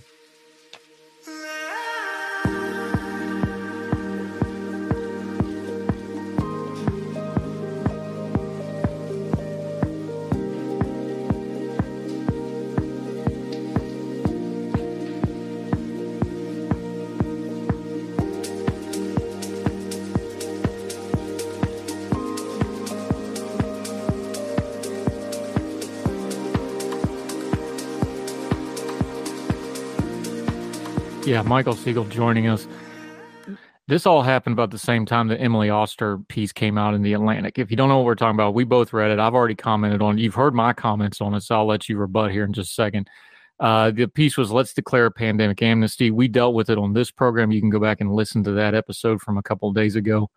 Yeah, 31.27 31.41
Michael 31.41 31.73
Siegel 31.73 32.05
joining 32.05 32.47
us. 32.47 32.69
This 33.89 34.05
all 34.05 34.21
happened 34.21 34.53
about 34.53 34.71
the 34.71 34.77
same 34.77 35.05
time 35.05 35.27
the 35.27 35.37
Emily 35.37 35.69
Oster 35.69 36.19
piece 36.29 36.53
came 36.53 36.77
out 36.77 36.93
in 36.93 37.01
the 37.01 37.11
Atlantic. 37.11 37.59
If 37.59 37.69
you 37.69 37.75
don't 37.75 37.89
know 37.89 37.97
what 37.97 38.05
we're 38.05 38.15
talking 38.15 38.37
about, 38.37 38.53
we 38.53 38.63
both 38.63 38.93
read 38.93 39.11
it. 39.11 39.19
I've 39.19 39.33
already 39.33 39.53
commented 39.53 40.01
on 40.01 40.17
it. 40.17 40.21
You've 40.21 40.35
heard 40.35 40.55
my 40.55 40.71
comments 40.71 41.19
on 41.19 41.33
it, 41.33 41.43
so 41.43 41.55
I'll 41.55 41.65
let 41.65 41.89
you 41.89 41.97
rebut 41.97 42.31
here 42.31 42.45
in 42.45 42.53
just 42.53 42.71
a 42.71 42.73
second. 42.75 43.09
Uh, 43.59 43.91
the 43.91 44.07
piece 44.07 44.37
was 44.37 44.51
Let's 44.51 44.73
Declare 44.73 45.07
a 45.07 45.11
Pandemic 45.11 45.61
Amnesty. 45.61 46.11
We 46.11 46.29
dealt 46.29 46.53
with 46.53 46.69
it 46.69 46.77
on 46.77 46.93
this 46.93 47.11
program. 47.11 47.51
You 47.51 47.59
can 47.59 47.71
go 47.71 47.81
back 47.81 47.99
and 47.99 48.13
listen 48.13 48.41
to 48.45 48.51
that 48.53 48.73
episode 48.73 49.21
from 49.21 49.37
a 49.37 49.43
couple 49.43 49.73
days 49.73 49.97
ago. 49.97 50.29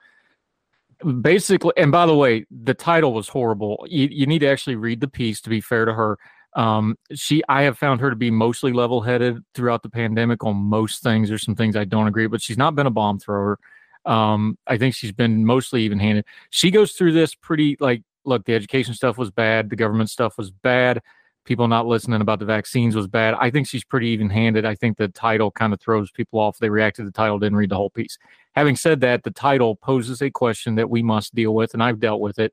Basically, 1.20 1.72
and 1.76 1.92
by 1.92 2.04
the 2.04 2.16
way, 2.16 2.46
the 2.50 2.74
title 2.74 3.14
was 3.14 3.28
horrible. 3.28 3.86
You, 3.88 4.08
you 4.10 4.26
need 4.26 4.40
to 4.40 4.48
actually 4.48 4.74
read 4.74 5.00
the 5.00 5.06
piece 5.06 5.40
to 5.42 5.50
be 5.50 5.60
fair 5.60 5.84
to 5.84 5.94
her. 5.94 6.18
Um, 6.54 6.96
she, 7.14 7.42
I 7.48 7.62
have 7.62 7.78
found 7.78 8.00
her 8.00 8.10
to 8.10 8.16
be 8.16 8.30
mostly 8.30 8.72
level 8.72 9.00
headed 9.00 9.38
throughout 9.54 9.82
the 9.82 9.90
pandemic 9.90 10.44
on 10.44 10.56
most 10.56 11.02
things. 11.02 11.28
There's 11.28 11.44
some 11.44 11.54
things 11.54 11.76
I 11.76 11.84
don't 11.84 12.08
agree, 12.08 12.26
but 12.26 12.42
she's 12.42 12.58
not 12.58 12.74
been 12.74 12.86
a 12.86 12.90
bomb 12.90 13.18
thrower. 13.18 13.58
Um, 14.04 14.58
I 14.66 14.78
think 14.78 14.94
she's 14.94 15.12
been 15.12 15.44
mostly 15.44 15.82
even 15.82 15.98
handed. 15.98 16.24
She 16.50 16.70
goes 16.70 16.92
through 16.92 17.12
this 17.12 17.34
pretty 17.34 17.76
like, 17.80 18.02
look, 18.24 18.44
the 18.44 18.54
education 18.54 18.94
stuff 18.94 19.18
was 19.18 19.30
bad, 19.30 19.70
the 19.70 19.76
government 19.76 20.10
stuff 20.10 20.38
was 20.38 20.50
bad, 20.50 21.02
people 21.44 21.68
not 21.68 21.86
listening 21.86 22.20
about 22.20 22.38
the 22.38 22.44
vaccines 22.44 22.96
was 22.96 23.06
bad. 23.06 23.34
I 23.34 23.50
think 23.50 23.66
she's 23.66 23.84
pretty 23.84 24.08
even 24.08 24.30
handed. 24.30 24.64
I 24.64 24.74
think 24.74 24.96
the 24.96 25.08
title 25.08 25.50
kind 25.50 25.72
of 25.72 25.80
throws 25.80 26.10
people 26.10 26.40
off. 26.40 26.58
They 26.58 26.70
react 26.70 26.96
to 26.96 27.04
the 27.04 27.10
title, 27.10 27.38
didn't 27.38 27.56
read 27.56 27.70
the 27.70 27.76
whole 27.76 27.90
piece. 27.90 28.18
Having 28.54 28.76
said 28.76 29.00
that, 29.00 29.22
the 29.22 29.30
title 29.30 29.76
poses 29.76 30.22
a 30.22 30.30
question 30.30 30.74
that 30.76 30.90
we 30.90 31.02
must 31.02 31.34
deal 31.34 31.54
with, 31.54 31.74
and 31.74 31.82
I've 31.82 32.00
dealt 32.00 32.20
with 32.20 32.38
it. 32.38 32.52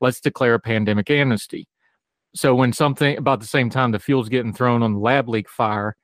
Let's 0.00 0.20
declare 0.20 0.54
a 0.54 0.60
pandemic 0.60 1.10
amnesty. 1.10 1.68
So 2.34 2.54
when 2.54 2.72
something 2.72 3.16
about 3.16 3.40
the 3.40 3.46
same 3.46 3.70
time 3.70 3.92
the 3.92 3.98
fuel's 3.98 4.28
getting 4.28 4.52
thrown 4.52 4.82
on 4.82 4.94
the 4.94 4.98
lab 4.98 5.28
leak 5.28 5.48
fire, 5.48 5.96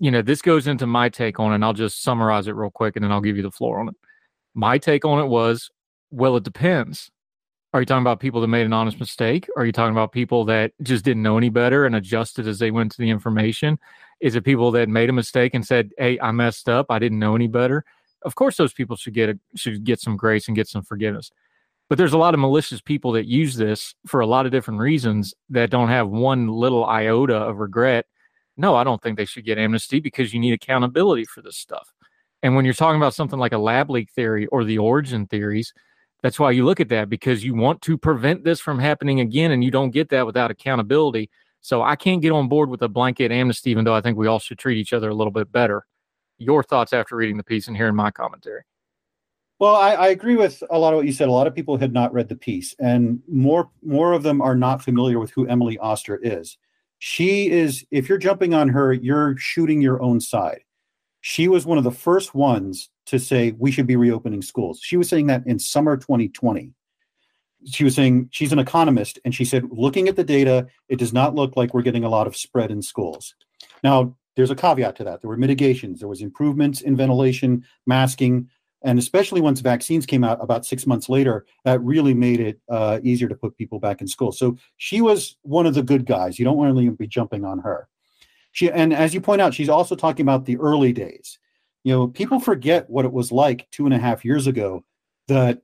you 0.00 0.10
know, 0.10 0.22
this 0.22 0.42
goes 0.42 0.66
into 0.66 0.86
my 0.86 1.08
take 1.08 1.38
on 1.38 1.52
it, 1.52 1.56
and 1.56 1.64
I'll 1.64 1.72
just 1.72 2.02
summarize 2.02 2.48
it 2.48 2.56
real 2.56 2.70
quick 2.70 2.96
and 2.96 3.04
then 3.04 3.12
I'll 3.12 3.20
give 3.20 3.36
you 3.36 3.42
the 3.42 3.50
floor 3.50 3.80
on 3.80 3.88
it. 3.88 3.94
My 4.54 4.78
take 4.78 5.04
on 5.04 5.20
it 5.20 5.26
was, 5.26 5.70
well, 6.10 6.36
it 6.36 6.44
depends. 6.44 7.10
Are 7.72 7.80
you 7.80 7.86
talking 7.86 8.02
about 8.02 8.20
people 8.20 8.40
that 8.40 8.48
made 8.48 8.66
an 8.66 8.72
honest 8.72 9.00
mistake? 9.00 9.48
Are 9.56 9.66
you 9.66 9.72
talking 9.72 9.94
about 9.94 10.12
people 10.12 10.44
that 10.44 10.72
just 10.82 11.04
didn't 11.04 11.24
know 11.24 11.36
any 11.36 11.48
better 11.48 11.86
and 11.86 11.96
adjusted 11.96 12.46
as 12.46 12.60
they 12.60 12.70
went 12.70 12.92
to 12.92 12.98
the 12.98 13.10
information? 13.10 13.78
Is 14.20 14.36
it 14.36 14.44
people 14.44 14.70
that 14.72 14.88
made 14.88 15.10
a 15.10 15.12
mistake 15.12 15.54
and 15.54 15.66
said, 15.66 15.90
"Hey, 15.98 16.18
I 16.20 16.30
messed 16.30 16.68
up. 16.68 16.86
I 16.88 17.00
didn't 17.00 17.18
know 17.18 17.34
any 17.34 17.48
better"? 17.48 17.84
Of 18.22 18.36
course, 18.36 18.56
those 18.56 18.72
people 18.72 18.94
should 18.96 19.12
get 19.14 19.28
a, 19.28 19.38
should 19.56 19.82
get 19.82 20.00
some 20.00 20.16
grace 20.16 20.46
and 20.46 20.56
get 20.56 20.68
some 20.68 20.82
forgiveness. 20.82 21.32
But 21.88 21.98
there's 21.98 22.14
a 22.14 22.18
lot 22.18 22.34
of 22.34 22.40
malicious 22.40 22.80
people 22.80 23.12
that 23.12 23.26
use 23.26 23.56
this 23.56 23.94
for 24.06 24.20
a 24.20 24.26
lot 24.26 24.46
of 24.46 24.52
different 24.52 24.80
reasons 24.80 25.34
that 25.50 25.70
don't 25.70 25.88
have 25.88 26.08
one 26.08 26.48
little 26.48 26.84
iota 26.84 27.36
of 27.36 27.58
regret. 27.58 28.06
No, 28.56 28.74
I 28.74 28.84
don't 28.84 29.02
think 29.02 29.16
they 29.16 29.24
should 29.26 29.44
get 29.44 29.58
amnesty 29.58 30.00
because 30.00 30.32
you 30.32 30.40
need 30.40 30.54
accountability 30.54 31.24
for 31.24 31.42
this 31.42 31.56
stuff. 31.56 31.92
And 32.42 32.54
when 32.54 32.64
you're 32.64 32.74
talking 32.74 33.00
about 33.00 33.14
something 33.14 33.38
like 33.38 33.52
a 33.52 33.58
lab 33.58 33.90
leak 33.90 34.10
theory 34.12 34.46
or 34.46 34.64
the 34.64 34.78
origin 34.78 35.26
theories, 35.26 35.72
that's 36.22 36.38
why 36.38 36.52
you 36.52 36.64
look 36.64 36.80
at 36.80 36.88
that 36.88 37.10
because 37.10 37.44
you 37.44 37.54
want 37.54 37.82
to 37.82 37.98
prevent 37.98 38.44
this 38.44 38.60
from 38.60 38.78
happening 38.78 39.20
again, 39.20 39.50
and 39.50 39.62
you 39.62 39.70
don't 39.70 39.90
get 39.90 40.08
that 40.08 40.24
without 40.24 40.50
accountability. 40.50 41.30
So 41.60 41.82
I 41.82 41.96
can't 41.96 42.22
get 42.22 42.32
on 42.32 42.48
board 42.48 42.70
with 42.70 42.82
a 42.82 42.88
blanket 42.88 43.30
amnesty, 43.30 43.70
even 43.70 43.84
though 43.84 43.94
I 43.94 44.00
think 44.00 44.16
we 44.16 44.26
all 44.26 44.38
should 44.38 44.58
treat 44.58 44.78
each 44.78 44.92
other 44.92 45.10
a 45.10 45.14
little 45.14 45.30
bit 45.30 45.52
better. 45.52 45.84
your 46.38 46.62
thoughts 46.62 46.92
after 46.92 47.16
reading 47.16 47.36
the 47.36 47.44
piece 47.44 47.68
and 47.68 47.76
hearing 47.76 47.94
my 47.94 48.10
commentary. 48.10 48.62
Well, 49.64 49.76
I, 49.76 49.94
I, 49.94 50.08
agree 50.08 50.36
with 50.36 50.62
a 50.68 50.78
lot 50.78 50.92
of 50.92 50.98
what 50.98 51.06
you 51.06 51.12
said. 51.14 51.28
A 51.28 51.32
lot 51.32 51.46
of 51.46 51.54
people 51.54 51.78
had 51.78 51.94
not 51.94 52.12
read 52.12 52.28
the 52.28 52.36
piece, 52.36 52.74
and 52.78 53.22
more 53.26 53.70
more 53.82 54.12
of 54.12 54.22
them 54.22 54.42
are 54.42 54.54
not 54.54 54.82
familiar 54.82 55.18
with 55.18 55.30
who 55.30 55.48
Emily 55.48 55.78
Oster 55.78 56.20
is. 56.22 56.58
She 56.98 57.50
is, 57.50 57.82
if 57.90 58.06
you're 58.06 58.18
jumping 58.18 58.52
on 58.52 58.68
her, 58.68 58.92
you're 58.92 59.38
shooting 59.38 59.80
your 59.80 60.02
own 60.02 60.20
side. 60.20 60.64
She 61.22 61.48
was 61.48 61.64
one 61.64 61.78
of 61.78 61.84
the 61.84 61.90
first 61.90 62.34
ones 62.34 62.90
to 63.06 63.18
say 63.18 63.52
we 63.52 63.70
should 63.70 63.86
be 63.86 63.96
reopening 63.96 64.42
schools. 64.42 64.80
She 64.82 64.98
was 64.98 65.08
saying 65.08 65.28
that 65.28 65.46
in 65.46 65.58
summer 65.58 65.96
2020. 65.96 66.74
She 67.64 67.84
was 67.84 67.94
saying 67.94 68.28
she's 68.32 68.52
an 68.52 68.58
economist, 68.58 69.18
and 69.24 69.34
she 69.34 69.46
said, 69.46 69.64
looking 69.70 70.08
at 70.08 70.16
the 70.16 70.24
data, 70.24 70.66
it 70.90 70.98
does 70.98 71.14
not 71.14 71.34
look 71.34 71.56
like 71.56 71.72
we're 71.72 71.80
getting 71.80 72.04
a 72.04 72.10
lot 72.10 72.26
of 72.26 72.36
spread 72.36 72.70
in 72.70 72.82
schools. 72.82 73.34
Now, 73.82 74.14
there's 74.36 74.50
a 74.50 74.54
caveat 74.54 74.96
to 74.96 75.04
that. 75.04 75.22
There 75.22 75.30
were 75.30 75.38
mitigations, 75.38 76.00
there 76.00 76.08
was 76.08 76.20
improvements 76.20 76.82
in 76.82 76.98
ventilation, 76.98 77.64
masking, 77.86 78.50
and 78.84 78.98
especially 78.98 79.40
once 79.40 79.60
vaccines 79.60 80.04
came 80.04 80.22
out 80.22 80.38
about 80.42 80.66
six 80.66 80.86
months 80.86 81.08
later, 81.08 81.46
that 81.64 81.80
really 81.80 82.12
made 82.12 82.38
it 82.38 82.60
uh, 82.68 83.00
easier 83.02 83.28
to 83.28 83.34
put 83.34 83.56
people 83.56 83.80
back 83.80 84.02
in 84.02 84.06
school. 84.06 84.30
So 84.30 84.56
she 84.76 85.00
was 85.00 85.36
one 85.42 85.66
of 85.66 85.74
the 85.74 85.82
good 85.82 86.04
guys. 86.04 86.38
You 86.38 86.44
don't 86.44 86.58
want 86.58 86.72
really 86.72 86.86
to 86.86 86.92
be 86.92 87.06
jumping 87.06 87.44
on 87.44 87.58
her. 87.60 87.88
She 88.52 88.70
and 88.70 88.92
as 88.92 89.14
you 89.14 89.20
point 89.20 89.40
out, 89.40 89.54
she's 89.54 89.70
also 89.70 89.96
talking 89.96 90.22
about 90.22 90.44
the 90.44 90.58
early 90.58 90.92
days. 90.92 91.38
You 91.82 91.92
know, 91.92 92.08
people 92.08 92.38
forget 92.38 92.88
what 92.88 93.04
it 93.04 93.12
was 93.12 93.32
like 93.32 93.66
two 93.72 93.86
and 93.86 93.94
a 93.94 93.98
half 93.98 94.24
years 94.24 94.46
ago. 94.46 94.84
That 95.28 95.62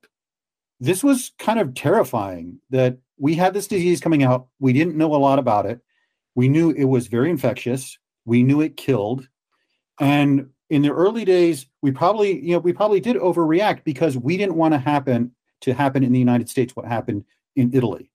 this 0.80 1.04
was 1.04 1.32
kind 1.38 1.60
of 1.60 1.74
terrifying. 1.74 2.58
That 2.70 2.98
we 3.18 3.34
had 3.34 3.52
this 3.52 3.68
disease 3.68 4.00
coming 4.00 4.22
out. 4.22 4.48
We 4.58 4.72
didn't 4.72 4.96
know 4.96 5.14
a 5.14 5.16
lot 5.16 5.38
about 5.38 5.66
it. 5.66 5.80
We 6.34 6.48
knew 6.48 6.70
it 6.70 6.84
was 6.84 7.06
very 7.06 7.30
infectious. 7.30 7.98
We 8.24 8.42
knew 8.42 8.62
it 8.62 8.78
killed, 8.78 9.28
and 10.00 10.48
in 10.70 10.82
the 10.82 10.90
early 10.90 11.24
days, 11.24 11.66
we 11.82 11.90
probably, 11.90 12.40
you 12.40 12.52
know, 12.52 12.60
we 12.60 12.72
probably 12.72 13.00
did 13.00 13.16
overreact 13.16 13.84
because 13.84 14.16
we 14.16 14.36
didn't 14.36 14.54
want 14.54 14.72
to 14.72 14.78
happen 14.78 15.32
to 15.62 15.74
happen 15.74 16.02
in 16.02 16.12
the 16.12 16.18
United 16.18 16.48
States 16.48 16.74
what 16.74 16.86
happened 16.86 17.24
in 17.56 17.74
Italy. 17.74 18.10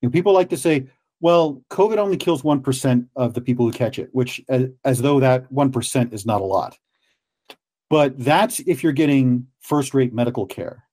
You 0.00 0.08
know, 0.08 0.10
people 0.10 0.32
like 0.32 0.48
to 0.48 0.56
say, 0.56 0.88
well, 1.20 1.62
COVID 1.70 1.98
only 1.98 2.16
kills 2.16 2.42
1% 2.42 3.06
of 3.14 3.34
the 3.34 3.40
people 3.40 3.64
who 3.66 3.72
catch 3.72 3.98
it, 3.98 4.08
which 4.12 4.42
as, 4.48 4.66
as 4.84 5.02
though 5.02 5.20
that 5.20 5.52
1% 5.52 6.12
is 6.12 6.26
not 6.26 6.40
a 6.40 6.44
lot. 6.44 6.76
But 7.88 8.18
that's 8.18 8.58
if 8.60 8.82
you're 8.82 8.92
getting 8.92 9.46
first 9.60 9.94
rate 9.94 10.12
medical 10.12 10.46
care. 10.46 10.84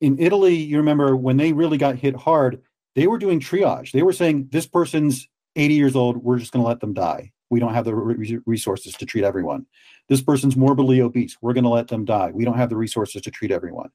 In 0.00 0.18
Italy, 0.18 0.56
you 0.56 0.78
remember 0.78 1.14
when 1.14 1.36
they 1.36 1.52
really 1.52 1.78
got 1.78 1.94
hit 1.96 2.16
hard, 2.16 2.60
they 2.96 3.06
were 3.06 3.18
doing 3.18 3.38
triage. 3.38 3.92
They 3.92 4.02
were 4.02 4.12
saying, 4.12 4.48
this 4.50 4.66
person's 4.66 5.28
80 5.54 5.74
years 5.74 5.94
old, 5.94 6.16
we're 6.16 6.38
just 6.38 6.52
going 6.52 6.64
to 6.64 6.68
let 6.68 6.80
them 6.80 6.94
die. 6.94 7.32
We 7.50 7.60
don't 7.60 7.74
have 7.74 7.84
the 7.84 7.94
resources 8.46 8.94
to 8.94 9.06
treat 9.06 9.24
everyone. 9.24 9.66
This 10.08 10.22
person's 10.22 10.56
morbidly 10.56 11.00
obese. 11.00 11.36
We're 11.40 11.52
going 11.52 11.64
to 11.64 11.70
let 11.70 11.88
them 11.88 12.04
die. 12.04 12.30
We 12.32 12.44
don't 12.44 12.56
have 12.56 12.70
the 12.70 12.76
resources 12.76 13.22
to 13.22 13.30
treat 13.30 13.50
everyone. 13.50 13.90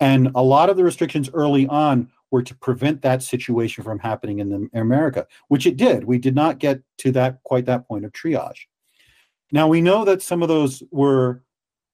And 0.00 0.30
a 0.34 0.42
lot 0.42 0.70
of 0.70 0.76
the 0.76 0.84
restrictions 0.84 1.30
early 1.32 1.66
on 1.66 2.10
were 2.30 2.42
to 2.42 2.54
prevent 2.56 3.02
that 3.02 3.22
situation 3.22 3.84
from 3.84 3.98
happening 3.98 4.38
in, 4.38 4.48
the, 4.48 4.68
in 4.72 4.80
America, 4.80 5.26
which 5.48 5.66
it 5.66 5.76
did. 5.76 6.04
We 6.04 6.18
did 6.18 6.34
not 6.34 6.58
get 6.58 6.82
to 6.98 7.12
that 7.12 7.42
quite 7.44 7.66
that 7.66 7.86
point 7.86 8.04
of 8.04 8.12
triage. 8.12 8.66
Now 9.52 9.68
we 9.68 9.80
know 9.80 10.04
that 10.04 10.22
some 10.22 10.42
of 10.42 10.48
those 10.48 10.82
were 10.90 11.42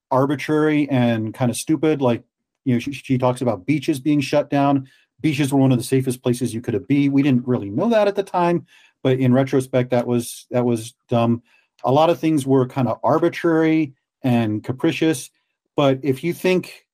arbitrary 0.09 0.89
and 0.89 1.33
kind 1.33 1.51
of 1.51 1.57
stupid. 1.57 2.01
Like, 2.01 2.23
you 2.65 2.73
know, 2.73 2.79
she, 2.79 2.93
she 2.93 3.17
talks 3.17 3.41
about 3.41 3.65
beaches 3.65 3.99
being 3.99 4.21
shut 4.21 4.49
down. 4.49 4.89
Beaches 5.21 5.51
were 5.53 5.59
one 5.59 5.71
of 5.71 5.77
the 5.77 5.83
safest 5.83 6.23
places 6.23 6.53
you 6.53 6.61
could 6.61 6.87
be. 6.87 7.09
We 7.09 7.21
didn't 7.21 7.47
really 7.47 7.69
know 7.69 7.89
that 7.89 8.07
at 8.07 8.15
the 8.15 8.23
time, 8.23 8.65
but 9.03 9.19
in 9.19 9.33
retrospect, 9.33 9.91
that 9.91 10.07
was 10.07 10.47
that 10.51 10.65
was 10.65 10.95
dumb 11.09 11.43
a 11.83 11.91
lot 11.91 12.09
of 12.09 12.19
things 12.19 12.45
were 12.45 12.67
kind 12.67 12.87
of 12.87 12.99
arbitrary 13.03 13.93
and 14.21 14.63
capricious. 14.63 15.29
But 15.75 15.99
if 16.03 16.23
you 16.23 16.33
think 16.33 16.85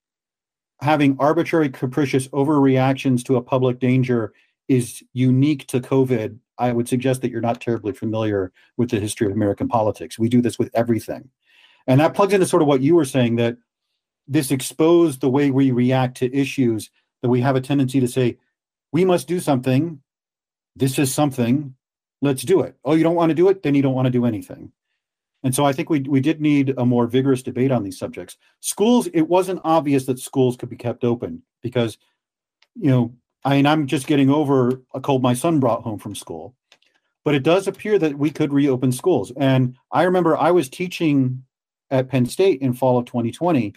having 0.82 1.18
arbitrary, 1.20 1.70
capricious 1.70 2.28
overreactions 2.30 3.24
to 3.26 3.38
a 3.38 3.42
public 3.42 3.80
danger 3.80 4.34
is 4.68 5.04
unique 5.14 5.68
to 5.68 5.80
COVID, 5.80 6.38
I 6.58 6.72
would 6.72 6.88
suggest 6.88 7.22
that 7.22 7.32
you're 7.32 7.42
not 7.42 7.62
terribly 7.62 7.94
familiar 7.94 8.52
with 8.78 8.90
the 8.90 9.00
history 9.00 9.28
of 9.28 9.34
American 9.34 9.68
politics. 9.68 10.20
We 10.20 10.30
do 10.30 10.42
this 10.42 10.60
with 10.60 10.70
everything. 10.74 11.30
And 11.88 12.00
that 12.00 12.14
plugs 12.14 12.34
into 12.34 12.46
sort 12.46 12.62
of 12.62 12.68
what 12.68 12.82
you 12.82 12.96
were 12.96 13.06
saying 13.06 13.36
that 13.36 13.58
this 14.28 14.52
exposed 14.52 15.22
the 15.22 15.30
way 15.30 15.52
we 15.52 15.72
react 15.72 16.18
to 16.18 16.36
issues, 16.36 16.90
that 17.22 17.30
we 17.30 17.42
have 17.42 17.56
a 17.56 17.62
tendency 17.62 18.00
to 18.00 18.08
say, 18.08 18.38
we 18.92 19.06
must 19.06 19.28
do 19.28 19.40
something. 19.40 20.02
This 20.76 20.98
is 20.98 21.14
something 21.14 21.76
let's 22.26 22.44
do 22.44 22.62
it. 22.62 22.76
Oh, 22.84 22.94
you 22.94 23.04
don't 23.04 23.16
want 23.16 23.30
to 23.30 23.36
do 23.36 23.50
it? 23.50 23.64
Then 23.64 23.76
you 23.76 23.82
don't 23.82 23.94
want 23.94 24.06
to 24.06 24.12
do 24.12 24.26
anything. 24.26 24.72
And 25.44 25.54
so 25.54 25.64
I 25.64 25.74
think 25.74 25.90
we, 25.90 26.00
we 26.02 26.22
did 26.22 26.42
need 26.42 26.74
a 26.78 26.86
more 26.86 27.06
vigorous 27.06 27.44
debate 27.44 27.72
on 27.72 27.84
these 27.84 28.00
subjects. 28.00 28.38
Schools, 28.62 29.08
it 29.14 29.22
wasn't 29.22 29.62
obvious 29.64 30.06
that 30.06 30.20
schools 30.20 30.58
could 30.58 30.70
be 30.70 30.76
kept 30.76 31.04
open 31.04 31.44
because, 31.62 32.00
you 32.76 32.90
know, 32.90 33.14
I 33.44 33.58
mean, 33.58 33.68
I'm 33.68 33.86
just 33.86 34.08
getting 34.08 34.32
over 34.32 34.82
a 34.96 35.00
cold 35.00 35.22
my 35.22 35.36
son 35.36 35.60
brought 35.60 35.84
home 35.84 36.00
from 36.00 36.16
school. 36.16 36.56
But 37.24 37.36
it 37.36 37.44
does 37.44 37.68
appear 37.68 38.00
that 38.00 38.18
we 38.18 38.32
could 38.32 38.54
reopen 38.54 38.92
schools. 38.92 39.32
And 39.38 39.78
I 39.92 40.04
remember 40.04 40.36
I 40.36 40.50
was 40.50 40.68
teaching 40.68 41.44
at 41.92 42.10
Penn 42.10 42.26
State 42.26 42.62
in 42.62 42.74
fall 42.74 42.98
of 42.98 43.06
2020, 43.06 43.74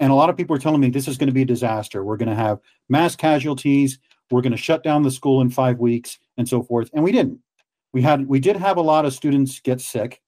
and 0.00 0.10
a 0.10 0.14
lot 0.14 0.30
of 0.30 0.36
people 0.36 0.54
were 0.54 0.60
telling 0.60 0.80
me 0.80 0.88
this 0.88 1.08
is 1.08 1.18
going 1.18 1.28
to 1.28 1.34
be 1.34 1.42
a 1.42 1.46
disaster. 1.46 2.04
We're 2.04 2.16
going 2.16 2.28
to 2.30 2.34
have 2.34 2.58
mass 2.88 3.16
casualties. 3.16 3.98
We're 4.30 4.40
going 4.40 4.52
to 4.52 4.58
shut 4.58 4.82
down 4.82 5.02
the 5.02 5.10
school 5.10 5.42
in 5.42 5.50
five 5.50 5.78
weeks 5.78 6.18
and 6.38 6.48
so 6.48 6.62
forth. 6.62 6.90
And 6.94 7.04
we 7.04 7.12
didn't 7.12 7.38
we 7.92 8.02
had 8.02 8.26
we 8.26 8.40
did 8.40 8.56
have 8.56 8.76
a 8.76 8.82
lot 8.82 9.04
of 9.04 9.12
students 9.12 9.60
get 9.60 9.80
sick 9.80 10.20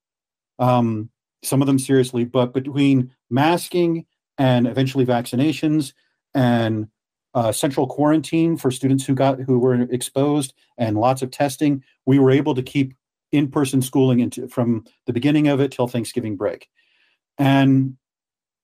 um, 0.59 1.11
some 1.43 1.61
of 1.61 1.67
them 1.67 1.79
seriously 1.79 2.25
but 2.25 2.53
between 2.53 3.11
masking 3.31 4.07
and 4.39 4.67
eventually 4.67 5.07
vaccinations 5.07 5.93
and 6.35 6.89
uh, 7.35 7.51
central 7.51 7.87
quarantine 7.87 8.57
for 8.57 8.71
students 8.71 9.05
who 9.05 9.15
got 9.15 9.41
who 9.41 9.59
were 9.59 9.75
exposed 9.83 10.55
and 10.79 10.97
lots 10.97 11.23
of 11.23 11.31
testing 11.31 11.83
we 12.07 12.19
were 12.19 12.31
able 12.31 12.55
to 12.55 12.63
keep 12.63 12.95
in-person 13.35 13.83
schooling 13.83 14.21
into 14.21 14.49
from 14.49 14.85
the 15.07 15.13
beginning 15.13 15.49
of 15.49 15.61
it 15.61 15.73
till 15.73 15.89
thanksgiving 15.89 16.37
break. 16.37 16.69
And 17.37 17.97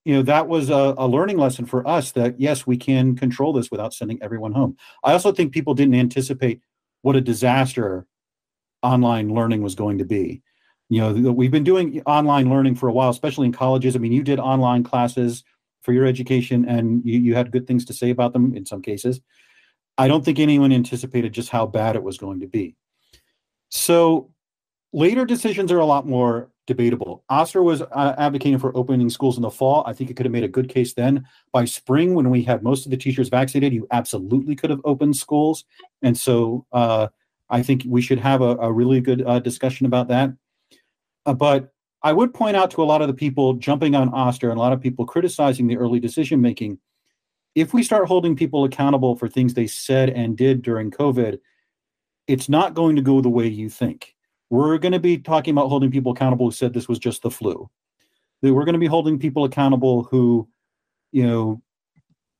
you 0.05 0.15
know 0.15 0.23
that 0.23 0.49
was 0.49 0.71
a, 0.71 0.95
a 0.97 1.07
learning 1.07 1.37
lesson 1.37 1.67
for 1.67 1.87
us 1.87 2.13
that 2.13 2.41
yes 2.41 2.67
we 2.67 2.77
can 2.77 3.17
control 3.17 3.53
this 3.53 3.71
without 3.71 3.93
sending 3.93 4.23
everyone 4.23 4.53
home. 4.53 4.77
I 5.05 5.13
also 5.13 5.33
think 5.33 5.53
people 5.53 5.75
didn't 5.75 5.97
anticipate 5.97 6.61
what 7.03 7.17
a 7.17 7.21
disaster 7.21 8.07
online 8.83 9.35
learning 9.35 9.63
was 9.63 9.75
going 9.75 9.99
to 9.99 10.05
be. 10.05 10.43
You 10.89 11.01
know, 11.01 11.33
we've 11.33 11.51
been 11.53 11.65
doing 11.65 12.03
online 12.07 12.51
learning 12.51 12.75
for 12.75 12.89
a 12.89 12.93
while, 12.93 13.11
especially 13.11 13.47
in 13.47 13.53
colleges. 13.53 13.95
I 13.95 14.01
mean, 14.01 14.13
you 14.13 14.25
did 14.25 14.41
online 14.41 14.83
classes 14.83 15.45
for 15.83 15.93
your 15.93 16.05
education 16.05 16.69
and 16.69 17.03
you, 17.05 17.21
you 17.21 17.35
had 17.35 17.53
good 17.53 17.67
things 17.67 17.85
to 17.87 17.93
say 17.93 18.11
about 18.11 18.33
them 18.33 18.55
in 18.55 18.67
some 18.67 18.83
cases. 18.83 19.21
I 19.99 20.09
don't 20.09 20.25
think 20.25 20.39
anyone 20.39 20.73
anticipated 20.73 21.33
just 21.33 21.51
how 21.51 21.67
bad 21.67 21.95
it 21.95 22.03
was 22.03 22.19
going 22.19 22.41
to 22.41 22.47
be. 22.47 22.75
So 23.69 24.31
later 24.93 25.25
decisions 25.25 25.71
are 25.71 25.79
a 25.79 25.87
lot 25.87 26.07
more 26.07 26.51
debatable. 26.67 27.25
Oster 27.29 27.63
was 27.63 27.83
uh, 27.83 28.15
advocating 28.19 28.59
for 28.59 28.77
opening 28.77 29.11
schools 29.11 29.37
in 29.37 29.43
the 29.43 29.51
fall. 29.51 29.85
I 29.87 29.93
think 29.93 30.11
it 30.11 30.15
could 30.15 30.27
have 30.27 30.33
made 30.33 30.45
a 30.45 30.49
good 30.49 30.69
case 30.69 30.95
then. 30.95 31.27
By 31.53 31.65
spring, 31.65 32.15
when 32.15 32.31
we 32.31 32.43
had 32.43 32.63
most 32.63 32.85
of 32.85 32.91
the 32.91 32.97
teachers 32.97 33.29
vaccinated, 33.29 33.75
you 33.75 33.87
absolutely 33.91 34.57
could 34.57 34.71
have 34.71 34.81
opened 34.85 35.17
schools. 35.17 35.65
And 36.03 36.17
so 36.17 36.67
uh, 36.73 37.09
I 37.51 37.63
think 37.63 37.83
we 37.87 38.01
should 38.01 38.21
have 38.21 38.41
a, 38.41 38.57
a 38.57 38.73
really 38.73 39.01
good 39.01 39.27
uh, 39.27 39.41
discussion 39.41 39.87
about 39.87 40.09
that. 40.09 40.33
Uh, 41.27 41.35
but 41.35 41.73
I 42.03 42.13
would 42.13 42.33
point 42.33 42.57
out 42.57 42.71
to 42.73 42.83
a 42.83 42.85
lot 42.85 43.03
of 43.03 43.09
the 43.09 43.15
people 43.15 43.55
jumping 43.55 43.95
on 43.95 44.15
Oster 44.15 44.51
and 44.51 44.59
a 44.59 44.63
lot 44.63 44.73
of 44.73 44.81
people 44.81 45.05
criticizing 45.05 45.67
the 45.67 45.77
early 45.77 46.01
decision 46.01 46.41
making. 46.41 46.79
If 47.55 47.75
we 47.75 47.83
start 47.83 48.07
holding 48.07 48.37
people 48.37 48.65
accountable 48.65 49.17
for 49.17 49.29
things 49.29 49.53
they 49.53 49.67
said 49.67 50.09
and 50.11 50.37
did 50.37 50.63
during 50.63 50.91
COVID, 50.91 51.41
it's 52.29 52.49
not 52.49 52.75
going 52.75 52.97
to 52.97 53.03
go 53.03 53.21
the 53.21 53.29
way 53.29 53.49
you 53.49 53.69
think. 53.69 54.15
We're 54.49 54.79
going 54.79 54.93
to 54.93 55.01
be 55.01 55.19
talking 55.19 55.53
about 55.53 55.69
holding 55.69 55.91
people 55.91 56.13
accountable 56.13 56.47
who 56.47 56.53
said 56.53 56.73
this 56.73 56.89
was 56.89 56.99
just 56.99 57.23
the 57.23 57.31
flu. 57.31 57.69
We're 58.43 58.65
going 58.65 58.75
to 58.75 58.79
be 58.79 58.87
holding 58.87 59.19
people 59.19 59.45
accountable 59.45 60.05
who, 60.05 60.49
you 61.13 61.27
know, 61.27 61.61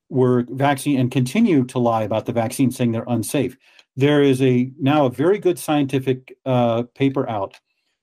were 0.09 0.47
vaccine 0.49 0.99
and 0.99 1.11
continue 1.11 1.65
to 1.65 1.79
lie 1.79 2.03
about 2.03 2.27
the 2.27 2.33
vaccine, 2.33 2.71
saying 2.71 2.93
they're 2.93 3.05
unsafe 3.07 3.57
there 3.97 4.23
is 4.23 4.41
a 4.43 4.71
now 4.79 5.07
a 5.07 5.11
very 5.11 5.39
good 5.39 5.59
scientific 5.59 6.37
uh, 6.47 6.85
paper 6.95 7.29
out 7.29 7.59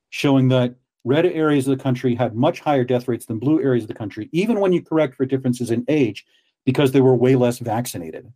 showing 0.09 0.49
that 0.49 0.75
red 1.03 1.25
areas 1.25 1.67
of 1.67 1.77
the 1.77 1.83
country 1.83 2.15
had 2.15 2.35
much 2.35 2.59
higher 2.59 2.83
death 2.83 3.07
rates 3.07 3.25
than 3.25 3.39
blue 3.39 3.61
areas 3.61 3.85
of 3.85 3.87
the 3.87 3.93
country, 3.93 4.29
even 4.31 4.59
when 4.59 4.73
you 4.73 4.81
correct 4.81 5.15
for 5.15 5.25
differences 5.25 5.71
in 5.71 5.85
age, 5.87 6.25
because 6.65 6.91
they 6.91 7.01
were 7.01 7.15
way 7.15 7.35
less 7.35 7.59
vaccinated. 7.59 8.31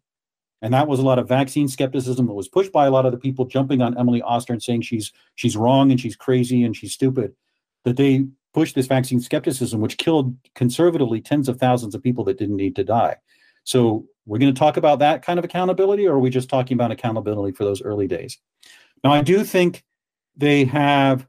And 0.61 0.73
that 0.73 0.87
was 0.87 0.99
a 0.99 1.03
lot 1.03 1.19
of 1.19 1.27
vaccine 1.27 1.67
skepticism 1.67 2.27
that 2.27 2.33
was 2.33 2.47
pushed 2.47 2.71
by 2.71 2.85
a 2.85 2.91
lot 2.91 3.05
of 3.05 3.11
the 3.11 3.17
people 3.17 3.45
jumping 3.45 3.81
on 3.81 3.97
Emily 3.97 4.21
Oster 4.21 4.53
and 4.53 4.61
saying 4.61 4.83
she's 4.83 5.11
she's 5.35 5.57
wrong 5.57 5.91
and 5.91 5.99
she's 5.99 6.15
crazy 6.15 6.63
and 6.63 6.75
she's 6.75 6.93
stupid. 6.93 7.33
That 7.83 7.97
they 7.97 8.25
pushed 8.53 8.75
this 8.75 8.87
vaccine 8.87 9.19
skepticism, 9.19 9.81
which 9.81 9.97
killed 9.97 10.35
conservatively 10.55 11.19
tens 11.19 11.49
of 11.49 11.57
thousands 11.57 11.95
of 11.95 12.03
people 12.03 12.23
that 12.25 12.37
didn't 12.37 12.57
need 12.57 12.75
to 12.75 12.83
die. 12.83 13.17
So 13.63 14.05
we're 14.25 14.39
going 14.39 14.53
to 14.53 14.59
talk 14.59 14.77
about 14.77 14.99
that 14.99 15.23
kind 15.23 15.39
of 15.39 15.45
accountability, 15.45 16.07
or 16.07 16.15
are 16.15 16.19
we 16.19 16.29
just 16.29 16.49
talking 16.49 16.75
about 16.75 16.91
accountability 16.91 17.55
for 17.55 17.63
those 17.63 17.81
early 17.81 18.07
days? 18.07 18.37
Now, 19.03 19.11
I 19.11 19.21
do 19.21 19.43
think 19.43 19.83
they 20.35 20.65
have 20.65 21.27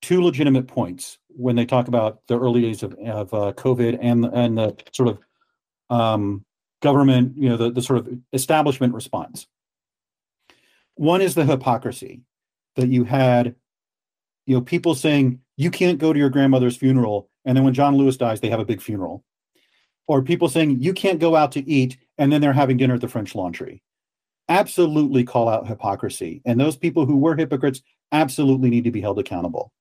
two 0.00 0.22
legitimate 0.22 0.66
points 0.68 1.18
when 1.28 1.56
they 1.56 1.66
talk 1.66 1.88
about 1.88 2.26
the 2.26 2.38
early 2.38 2.62
days 2.62 2.82
of, 2.82 2.94
of 2.94 3.34
uh, 3.34 3.52
COVID 3.52 3.98
and 4.00 4.24
and 4.24 4.58
the 4.58 4.76
sort 4.92 5.08
of 5.08 5.18
um, 5.90 6.44
government, 6.80 7.36
you 7.36 7.48
know, 7.48 7.56
the, 7.56 7.70
the 7.70 7.82
sort 7.82 7.98
of 7.98 8.08
establishment 8.32 8.94
response. 8.94 9.46
One 10.94 11.20
is 11.20 11.34
the 11.34 11.44
hypocrisy 11.44 12.22
that 12.76 12.88
you 12.88 13.04
had, 13.04 13.54
you 14.46 14.56
know, 14.56 14.60
people 14.62 14.94
saying 14.94 15.40
you 15.56 15.70
can't 15.70 15.98
go 15.98 16.12
to 16.12 16.18
your 16.18 16.30
grandmother's 16.30 16.76
funeral, 16.76 17.28
and 17.44 17.56
then 17.56 17.64
when 17.64 17.74
John 17.74 17.96
Lewis 17.96 18.16
dies, 18.16 18.40
they 18.40 18.50
have 18.50 18.60
a 18.60 18.64
big 18.64 18.80
funeral, 18.80 19.24
or 20.08 20.22
people 20.22 20.48
saying 20.48 20.80
you 20.80 20.92
can't 20.92 21.20
go 21.20 21.36
out 21.36 21.52
to 21.52 21.68
eat, 21.68 21.96
and 22.16 22.32
then 22.32 22.40
they're 22.40 22.52
having 22.52 22.76
dinner 22.76 22.94
at 22.94 23.00
the 23.00 23.08
French 23.08 23.34
Laundry. 23.34 23.82
Absolutely 24.48 25.22
call 25.22 25.48
out 25.48 25.68
hypocrisy, 25.68 26.42
and 26.44 26.58
those 26.58 26.76
people 26.76 27.06
who 27.06 27.16
were 27.16 27.36
hypocrites 27.36 27.82
absolutely 28.10 28.70
need 28.70 28.84
to 28.84 28.90
be 28.90 29.02
held 29.02 29.18
accountable. 29.18 29.72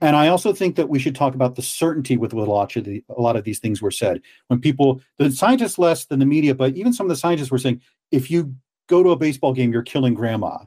And 0.00 0.14
I 0.14 0.28
also 0.28 0.52
think 0.52 0.76
that 0.76 0.88
we 0.88 1.00
should 1.00 1.16
talk 1.16 1.34
about 1.34 1.56
the 1.56 1.62
certainty 1.62 2.16
with 2.16 2.30
the, 2.30 3.02
a 3.08 3.20
lot 3.20 3.36
of 3.36 3.42
these 3.42 3.58
things 3.58 3.82
were 3.82 3.90
said. 3.90 4.20
When 4.46 4.60
people, 4.60 5.00
the 5.16 5.32
scientists 5.32 5.78
less 5.78 6.04
than 6.04 6.20
the 6.20 6.26
media, 6.26 6.54
but 6.54 6.76
even 6.76 6.92
some 6.92 7.06
of 7.06 7.10
the 7.10 7.16
scientists 7.16 7.50
were 7.50 7.58
saying, 7.58 7.80
if 8.12 8.30
you 8.30 8.54
go 8.88 9.02
to 9.02 9.10
a 9.10 9.16
baseball 9.16 9.52
game, 9.52 9.72
you're 9.72 9.82
killing 9.82 10.14
grandma. 10.14 10.58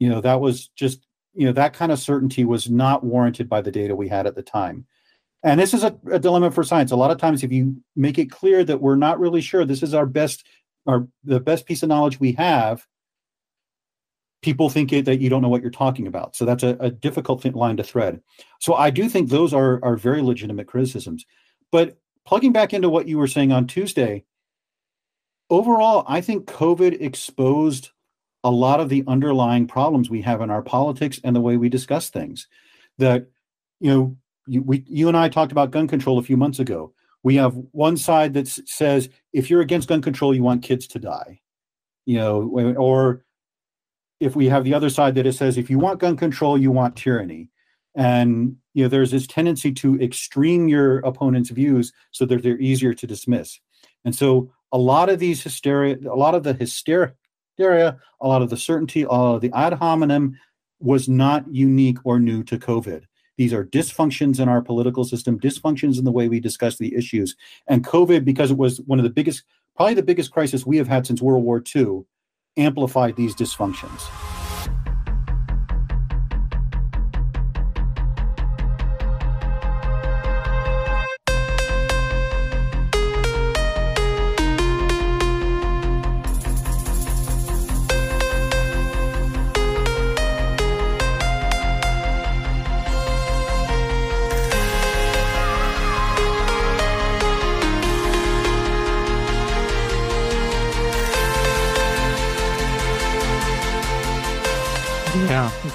You 0.00 0.08
know, 0.08 0.20
that 0.22 0.40
was 0.40 0.68
just, 0.68 1.06
you 1.34 1.46
know, 1.46 1.52
that 1.52 1.72
kind 1.72 1.92
of 1.92 2.00
certainty 2.00 2.44
was 2.44 2.68
not 2.68 3.04
warranted 3.04 3.48
by 3.48 3.60
the 3.60 3.70
data 3.70 3.94
we 3.94 4.08
had 4.08 4.26
at 4.26 4.34
the 4.34 4.42
time. 4.42 4.86
And 5.44 5.60
this 5.60 5.74
is 5.74 5.84
a, 5.84 5.94
a 6.10 6.18
dilemma 6.18 6.50
for 6.50 6.64
science. 6.64 6.90
A 6.90 6.96
lot 6.96 7.10
of 7.10 7.18
times, 7.18 7.44
if 7.44 7.52
you 7.52 7.76
make 7.94 8.18
it 8.18 8.30
clear 8.30 8.64
that 8.64 8.80
we're 8.80 8.96
not 8.96 9.20
really 9.20 9.42
sure, 9.42 9.66
this 9.66 9.82
is 9.82 9.92
our 9.92 10.06
best, 10.06 10.44
our 10.86 11.06
the 11.22 11.38
best 11.38 11.66
piece 11.66 11.82
of 11.82 11.90
knowledge 11.90 12.18
we 12.18 12.32
have, 12.32 12.86
people 14.40 14.70
think 14.70 14.90
it, 14.92 15.04
that 15.04 15.20
you 15.20 15.28
don't 15.28 15.42
know 15.42 15.50
what 15.50 15.60
you're 15.60 15.70
talking 15.70 16.06
about. 16.06 16.34
So 16.34 16.46
that's 16.46 16.62
a, 16.62 16.76
a 16.80 16.90
difficult 16.90 17.44
line 17.54 17.76
to 17.76 17.84
thread. 17.84 18.22
So 18.58 18.74
I 18.74 18.88
do 18.88 19.06
think 19.06 19.28
those 19.28 19.52
are 19.52 19.84
are 19.84 19.96
very 19.96 20.22
legitimate 20.22 20.66
criticisms. 20.66 21.26
But 21.70 21.98
plugging 22.24 22.52
back 22.52 22.72
into 22.72 22.88
what 22.88 23.06
you 23.06 23.18
were 23.18 23.26
saying 23.26 23.52
on 23.52 23.66
Tuesday, 23.66 24.24
overall, 25.50 26.04
I 26.08 26.22
think 26.22 26.46
COVID 26.46 27.02
exposed 27.02 27.90
a 28.42 28.50
lot 28.50 28.80
of 28.80 28.88
the 28.88 29.04
underlying 29.06 29.66
problems 29.66 30.08
we 30.08 30.22
have 30.22 30.40
in 30.40 30.50
our 30.50 30.62
politics 30.62 31.20
and 31.22 31.36
the 31.36 31.40
way 31.42 31.58
we 31.58 31.68
discuss 31.68 32.08
things. 32.08 32.46
That 32.96 33.26
you 33.80 33.90
know, 33.90 34.16
you, 34.46 34.62
we 34.62 34.84
you 34.86 35.08
and 35.08 35.16
I 35.16 35.28
talked 35.28 35.52
about 35.52 35.70
gun 35.70 35.88
control 35.88 36.18
a 36.18 36.22
few 36.22 36.36
months 36.36 36.58
ago. 36.58 36.92
We 37.22 37.36
have 37.36 37.54
one 37.72 37.96
side 37.96 38.34
that 38.34 38.48
says 38.48 39.08
if 39.32 39.48
you're 39.48 39.62
against 39.62 39.88
gun 39.88 40.02
control, 40.02 40.34
you 40.34 40.42
want 40.42 40.62
kids 40.62 40.86
to 40.88 40.98
die, 40.98 41.40
you 42.04 42.18
know, 42.18 42.42
or 42.76 43.24
if 44.20 44.36
we 44.36 44.46
have 44.48 44.64
the 44.64 44.74
other 44.74 44.90
side 44.90 45.14
that 45.14 45.26
it 45.26 45.32
says 45.32 45.56
if 45.56 45.70
you 45.70 45.78
want 45.78 46.00
gun 46.00 46.16
control, 46.16 46.58
you 46.58 46.70
want 46.70 46.96
tyranny. 46.96 47.50
And 47.94 48.56
you 48.74 48.84
know, 48.84 48.88
there's 48.88 49.12
this 49.12 49.26
tendency 49.26 49.72
to 49.72 49.98
extreme 50.00 50.68
your 50.68 50.98
opponent's 50.98 51.50
views 51.50 51.92
so 52.10 52.26
that 52.26 52.42
they're 52.42 52.58
easier 52.58 52.92
to 52.92 53.06
dismiss. 53.06 53.60
And 54.04 54.14
so 54.14 54.52
a 54.72 54.78
lot 54.78 55.08
of 55.08 55.18
these 55.18 55.42
hysteria, 55.42 55.96
a 56.10 56.16
lot 56.16 56.34
of 56.34 56.42
the 56.42 56.52
hysteria, 56.52 57.14
a 57.58 58.28
lot 58.28 58.42
of 58.42 58.50
the 58.50 58.56
certainty, 58.56 59.06
all 59.06 59.36
of 59.36 59.40
the 59.40 59.52
ad 59.54 59.74
hominem 59.74 60.36
was 60.80 61.08
not 61.08 61.44
unique 61.52 61.98
or 62.04 62.18
new 62.18 62.42
to 62.44 62.58
COVID. 62.58 63.04
These 63.36 63.52
are 63.52 63.64
dysfunctions 63.64 64.38
in 64.38 64.48
our 64.48 64.62
political 64.62 65.04
system, 65.04 65.38
dysfunctions 65.38 65.98
in 65.98 66.04
the 66.04 66.12
way 66.12 66.28
we 66.28 66.40
discuss 66.40 66.76
the 66.76 66.94
issues. 66.94 67.36
And 67.66 67.84
COVID, 67.84 68.24
because 68.24 68.50
it 68.50 68.56
was 68.56 68.80
one 68.82 68.98
of 68.98 69.04
the 69.04 69.10
biggest, 69.10 69.42
probably 69.76 69.94
the 69.94 70.02
biggest 70.02 70.30
crisis 70.30 70.64
we 70.64 70.76
have 70.76 70.88
had 70.88 71.06
since 71.06 71.20
World 71.20 71.44
War 71.44 71.62
II, 71.74 72.02
amplified 72.56 73.16
these 73.16 73.34
dysfunctions. 73.34 74.33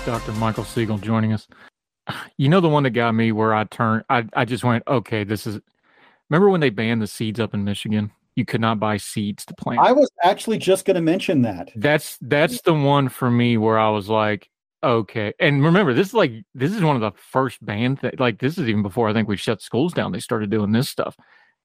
Dr. 0.09 0.31
Michael 0.31 0.63
Siegel 0.63 0.97
joining 0.97 1.33
us. 1.33 1.47
You 2.37 2.49
know 2.49 2.61
the 2.61 2.67
one 2.67 2.81
that 2.81 2.89
got 2.89 3.11
me 3.11 3.31
where 3.31 3.53
I 3.53 3.65
turned 3.65 4.05
I, 4.09 4.25
I 4.33 4.43
just 4.43 4.63
went, 4.63 4.81
okay, 4.87 5.23
this 5.23 5.45
is 5.45 5.59
remember 6.31 6.49
when 6.49 6.61
they 6.61 6.71
banned 6.71 7.03
the 7.03 7.05
seeds 7.05 7.39
up 7.39 7.53
in 7.53 7.63
Michigan? 7.63 8.09
You 8.35 8.43
could 8.43 8.59
not 8.59 8.79
buy 8.79 8.97
seeds 8.97 9.45
to 9.45 9.53
plant. 9.53 9.81
I 9.81 9.91
was 9.91 10.09
actually 10.23 10.57
just 10.57 10.85
gonna 10.85 11.03
mention 11.03 11.43
that. 11.43 11.69
That's 11.75 12.17
that's 12.21 12.61
the 12.61 12.73
one 12.73 13.07
for 13.09 13.29
me 13.29 13.57
where 13.57 13.77
I 13.77 13.89
was 13.89 14.09
like, 14.09 14.49
okay. 14.83 15.31
And 15.39 15.63
remember, 15.63 15.93
this 15.93 16.07
is 16.07 16.13
like 16.15 16.31
this 16.55 16.73
is 16.73 16.81
one 16.81 16.95
of 16.95 17.03
the 17.03 17.11
first 17.31 17.63
banned 17.63 18.01
th- 18.01 18.17
like 18.17 18.39
this 18.39 18.57
is 18.57 18.67
even 18.67 18.81
before 18.81 19.09
I 19.09 19.13
think 19.13 19.27
we 19.27 19.37
shut 19.37 19.61
schools 19.61 19.93
down. 19.93 20.11
They 20.11 20.19
started 20.19 20.49
doing 20.49 20.71
this 20.71 20.89
stuff. 20.89 21.15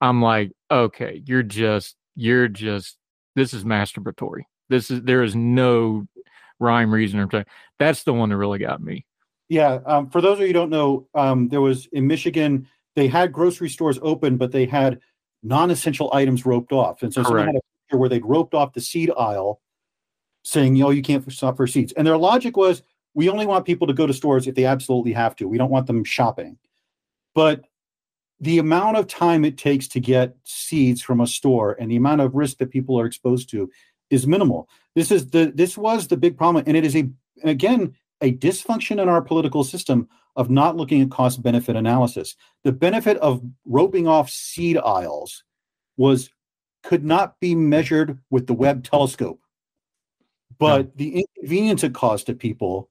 I'm 0.02 0.20
like, 0.20 0.52
okay, 0.70 1.22
you're 1.24 1.42
just 1.42 1.96
you're 2.14 2.48
just 2.48 2.98
this 3.36 3.54
is 3.54 3.64
masturbatory. 3.64 4.42
This 4.68 4.90
is 4.90 5.00
there 5.00 5.22
is 5.22 5.34
no 5.34 6.06
rhyme, 6.60 6.92
reason, 6.92 7.18
or 7.18 7.24
something. 7.24 7.44
that's 7.78 8.04
the 8.04 8.12
one 8.12 8.28
that 8.30 8.36
really 8.36 8.58
got 8.58 8.82
me. 8.82 9.04
Yeah. 9.48 9.80
Um, 9.86 10.08
for 10.08 10.20
those 10.20 10.34
of 10.34 10.40
you 10.40 10.48
who 10.48 10.52
don't 10.52 10.70
know, 10.70 11.06
um, 11.14 11.48
there 11.48 11.60
was 11.60 11.86
in 11.92 12.06
Michigan, 12.06 12.66
they 12.96 13.08
had 13.08 13.32
grocery 13.32 13.68
stores 13.68 13.98
open, 14.02 14.36
but 14.36 14.52
they 14.52 14.66
had 14.66 15.00
non-essential 15.42 16.10
items 16.14 16.46
roped 16.46 16.72
off. 16.72 17.02
And 17.02 17.12
so 17.12 17.22
someone 17.22 17.46
had 17.46 17.56
a 17.56 17.60
picture 17.84 17.98
where 17.98 18.08
they'd 18.08 18.24
roped 18.24 18.54
off 18.54 18.72
the 18.72 18.80
seed 18.80 19.10
aisle 19.16 19.60
saying, 20.42 20.76
yo, 20.76 20.90
you 20.90 21.02
can't 21.02 21.30
stop 21.32 21.56
for 21.56 21.66
seeds. 21.66 21.92
And 21.92 22.06
their 22.06 22.16
logic 22.16 22.56
was, 22.56 22.82
we 23.14 23.28
only 23.28 23.46
want 23.46 23.66
people 23.66 23.86
to 23.86 23.92
go 23.92 24.06
to 24.06 24.12
stores 24.12 24.46
if 24.46 24.54
they 24.54 24.64
absolutely 24.64 25.12
have 25.12 25.36
to. 25.36 25.48
We 25.48 25.58
don't 25.58 25.70
want 25.70 25.86
them 25.86 26.04
shopping. 26.04 26.58
But 27.34 27.64
the 28.40 28.58
amount 28.58 28.96
of 28.96 29.06
time 29.06 29.44
it 29.44 29.56
takes 29.56 29.88
to 29.88 30.00
get 30.00 30.36
seeds 30.44 31.00
from 31.00 31.20
a 31.20 31.26
store 31.26 31.76
and 31.78 31.90
the 31.90 31.96
amount 31.96 32.20
of 32.20 32.34
risk 32.34 32.58
that 32.58 32.70
people 32.70 32.98
are 32.98 33.06
exposed 33.06 33.48
to 33.50 33.70
is 34.14 34.26
minimal. 34.26 34.68
This 34.94 35.10
is 35.10 35.30
the 35.30 35.52
this 35.54 35.76
was 35.76 36.08
the 36.08 36.16
big 36.16 36.38
problem, 36.38 36.64
and 36.66 36.76
it 36.76 36.84
is 36.84 36.96
a 36.96 37.08
again 37.42 37.94
a 38.20 38.32
dysfunction 38.32 39.02
in 39.02 39.08
our 39.08 39.20
political 39.20 39.64
system 39.64 40.08
of 40.36 40.50
not 40.50 40.76
looking 40.76 41.02
at 41.02 41.10
cost 41.10 41.42
benefit 41.42 41.76
analysis. 41.76 42.36
The 42.62 42.72
benefit 42.72 43.16
of 43.18 43.42
roping 43.66 44.08
off 44.08 44.30
seed 44.30 44.78
aisles 44.78 45.44
was 45.96 46.30
could 46.82 47.04
not 47.04 47.38
be 47.40 47.54
measured 47.54 48.18
with 48.30 48.46
the 48.46 48.54
Webb 48.54 48.84
telescope, 48.84 49.40
but 50.58 50.86
no. 50.86 50.92
the 50.96 51.24
inconvenience 51.24 51.84
it 51.84 51.94
caused 51.94 52.26
to 52.26 52.34
people 52.34 52.90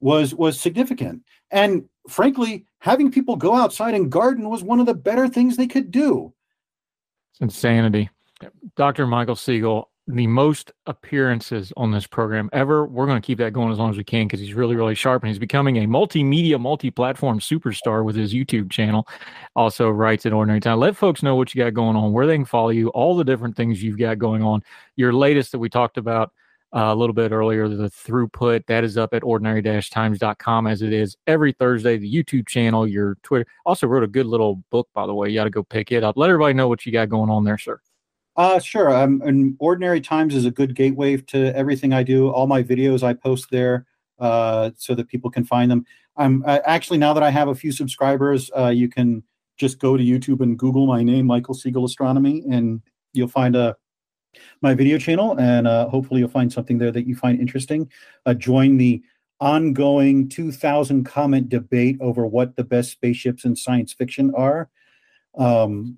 was 0.00 0.34
was 0.34 0.60
significant. 0.60 1.22
And 1.50 1.88
frankly, 2.08 2.66
having 2.80 3.10
people 3.10 3.36
go 3.36 3.54
outside 3.54 3.94
and 3.94 4.10
garden 4.10 4.48
was 4.48 4.62
one 4.62 4.80
of 4.80 4.86
the 4.86 4.94
better 4.94 5.28
things 5.28 5.56
they 5.56 5.66
could 5.66 5.90
do. 5.90 6.32
It's 7.32 7.40
insanity. 7.40 8.10
Dr. 8.76 9.06
Michael 9.06 9.36
Siegel, 9.36 9.90
the 10.08 10.26
most 10.26 10.70
appearances 10.86 11.72
on 11.76 11.90
this 11.90 12.06
program 12.06 12.48
ever. 12.52 12.86
We're 12.86 13.06
going 13.06 13.20
to 13.20 13.26
keep 13.26 13.38
that 13.38 13.52
going 13.52 13.72
as 13.72 13.78
long 13.78 13.90
as 13.90 13.96
we 13.96 14.04
can 14.04 14.26
because 14.26 14.38
he's 14.38 14.54
really, 14.54 14.76
really 14.76 14.94
sharp 14.94 15.22
and 15.22 15.28
he's 15.28 15.38
becoming 15.38 15.78
a 15.78 15.86
multimedia, 15.86 16.60
multi 16.60 16.90
platform 16.90 17.40
superstar 17.40 18.04
with 18.04 18.14
his 18.14 18.32
YouTube 18.32 18.70
channel. 18.70 19.08
Also, 19.56 19.90
writes 19.90 20.24
at 20.24 20.32
Ordinary 20.32 20.60
Time. 20.60 20.78
Let 20.78 20.96
folks 20.96 21.22
know 21.22 21.34
what 21.34 21.54
you 21.54 21.62
got 21.62 21.74
going 21.74 21.96
on, 21.96 22.12
where 22.12 22.26
they 22.26 22.36
can 22.36 22.44
follow 22.44 22.68
you, 22.68 22.88
all 22.90 23.16
the 23.16 23.24
different 23.24 23.56
things 23.56 23.82
you've 23.82 23.98
got 23.98 24.18
going 24.18 24.42
on. 24.42 24.62
Your 24.94 25.12
latest 25.12 25.50
that 25.52 25.58
we 25.58 25.68
talked 25.68 25.98
about 25.98 26.32
uh, 26.72 26.92
a 26.92 26.94
little 26.94 27.14
bit 27.14 27.32
earlier, 27.32 27.68
the 27.68 27.90
throughput, 27.90 28.64
that 28.66 28.84
is 28.84 28.96
up 28.96 29.12
at 29.12 29.24
ordinary 29.24 29.62
times.com 29.62 30.66
as 30.68 30.82
it 30.82 30.92
is 30.92 31.16
every 31.26 31.52
Thursday. 31.52 31.96
The 31.96 32.12
YouTube 32.12 32.46
channel, 32.46 32.86
your 32.86 33.16
Twitter. 33.24 33.46
Also, 33.64 33.88
wrote 33.88 34.04
a 34.04 34.08
good 34.08 34.26
little 34.26 34.62
book, 34.70 34.88
by 34.94 35.06
the 35.06 35.14
way. 35.14 35.30
You 35.30 35.34
got 35.34 35.44
to 35.44 35.50
go 35.50 35.64
pick 35.64 35.90
it 35.90 36.04
up. 36.04 36.16
Let 36.16 36.30
everybody 36.30 36.54
know 36.54 36.68
what 36.68 36.86
you 36.86 36.92
got 36.92 37.08
going 37.08 37.30
on 37.30 37.42
there, 37.42 37.58
sir. 37.58 37.80
Uh, 38.36 38.58
sure. 38.58 38.94
Um, 38.94 39.22
and 39.24 39.56
Ordinary 39.58 40.00
Times 40.00 40.34
is 40.34 40.44
a 40.44 40.50
good 40.50 40.74
gateway 40.74 41.16
to 41.16 41.56
everything 41.56 41.92
I 41.92 42.02
do. 42.02 42.28
All 42.28 42.46
my 42.46 42.62
videos 42.62 43.02
I 43.02 43.14
post 43.14 43.50
there 43.50 43.86
uh, 44.18 44.70
so 44.76 44.94
that 44.94 45.08
people 45.08 45.30
can 45.30 45.44
find 45.44 45.70
them. 45.70 45.84
I'm 46.16 46.44
uh, 46.46 46.60
actually 46.64 46.98
now 46.98 47.12
that 47.14 47.22
I 47.22 47.30
have 47.30 47.48
a 47.48 47.54
few 47.54 47.72
subscribers, 47.72 48.50
uh, 48.56 48.68
you 48.68 48.88
can 48.88 49.22
just 49.56 49.78
go 49.78 49.96
to 49.96 50.02
YouTube 50.02 50.40
and 50.40 50.58
Google 50.58 50.86
my 50.86 51.02
name, 51.02 51.26
Michael 51.26 51.54
Siegel 51.54 51.84
Astronomy, 51.84 52.44
and 52.50 52.82
you'll 53.12 53.28
find 53.28 53.56
a 53.56 53.60
uh, 53.60 53.72
my 54.60 54.74
video 54.74 54.98
channel, 54.98 55.34
and 55.40 55.66
uh, 55.66 55.88
hopefully 55.88 56.20
you'll 56.20 56.28
find 56.28 56.52
something 56.52 56.76
there 56.76 56.92
that 56.92 57.06
you 57.06 57.16
find 57.16 57.40
interesting. 57.40 57.90
Uh, 58.26 58.34
join 58.34 58.76
the 58.76 59.02
ongoing 59.40 60.28
2,000 60.28 61.04
comment 61.04 61.48
debate 61.48 61.96
over 62.02 62.26
what 62.26 62.54
the 62.54 62.64
best 62.64 62.90
spaceships 62.90 63.46
in 63.46 63.56
science 63.56 63.94
fiction 63.94 64.30
are. 64.34 64.68
Um, 65.38 65.96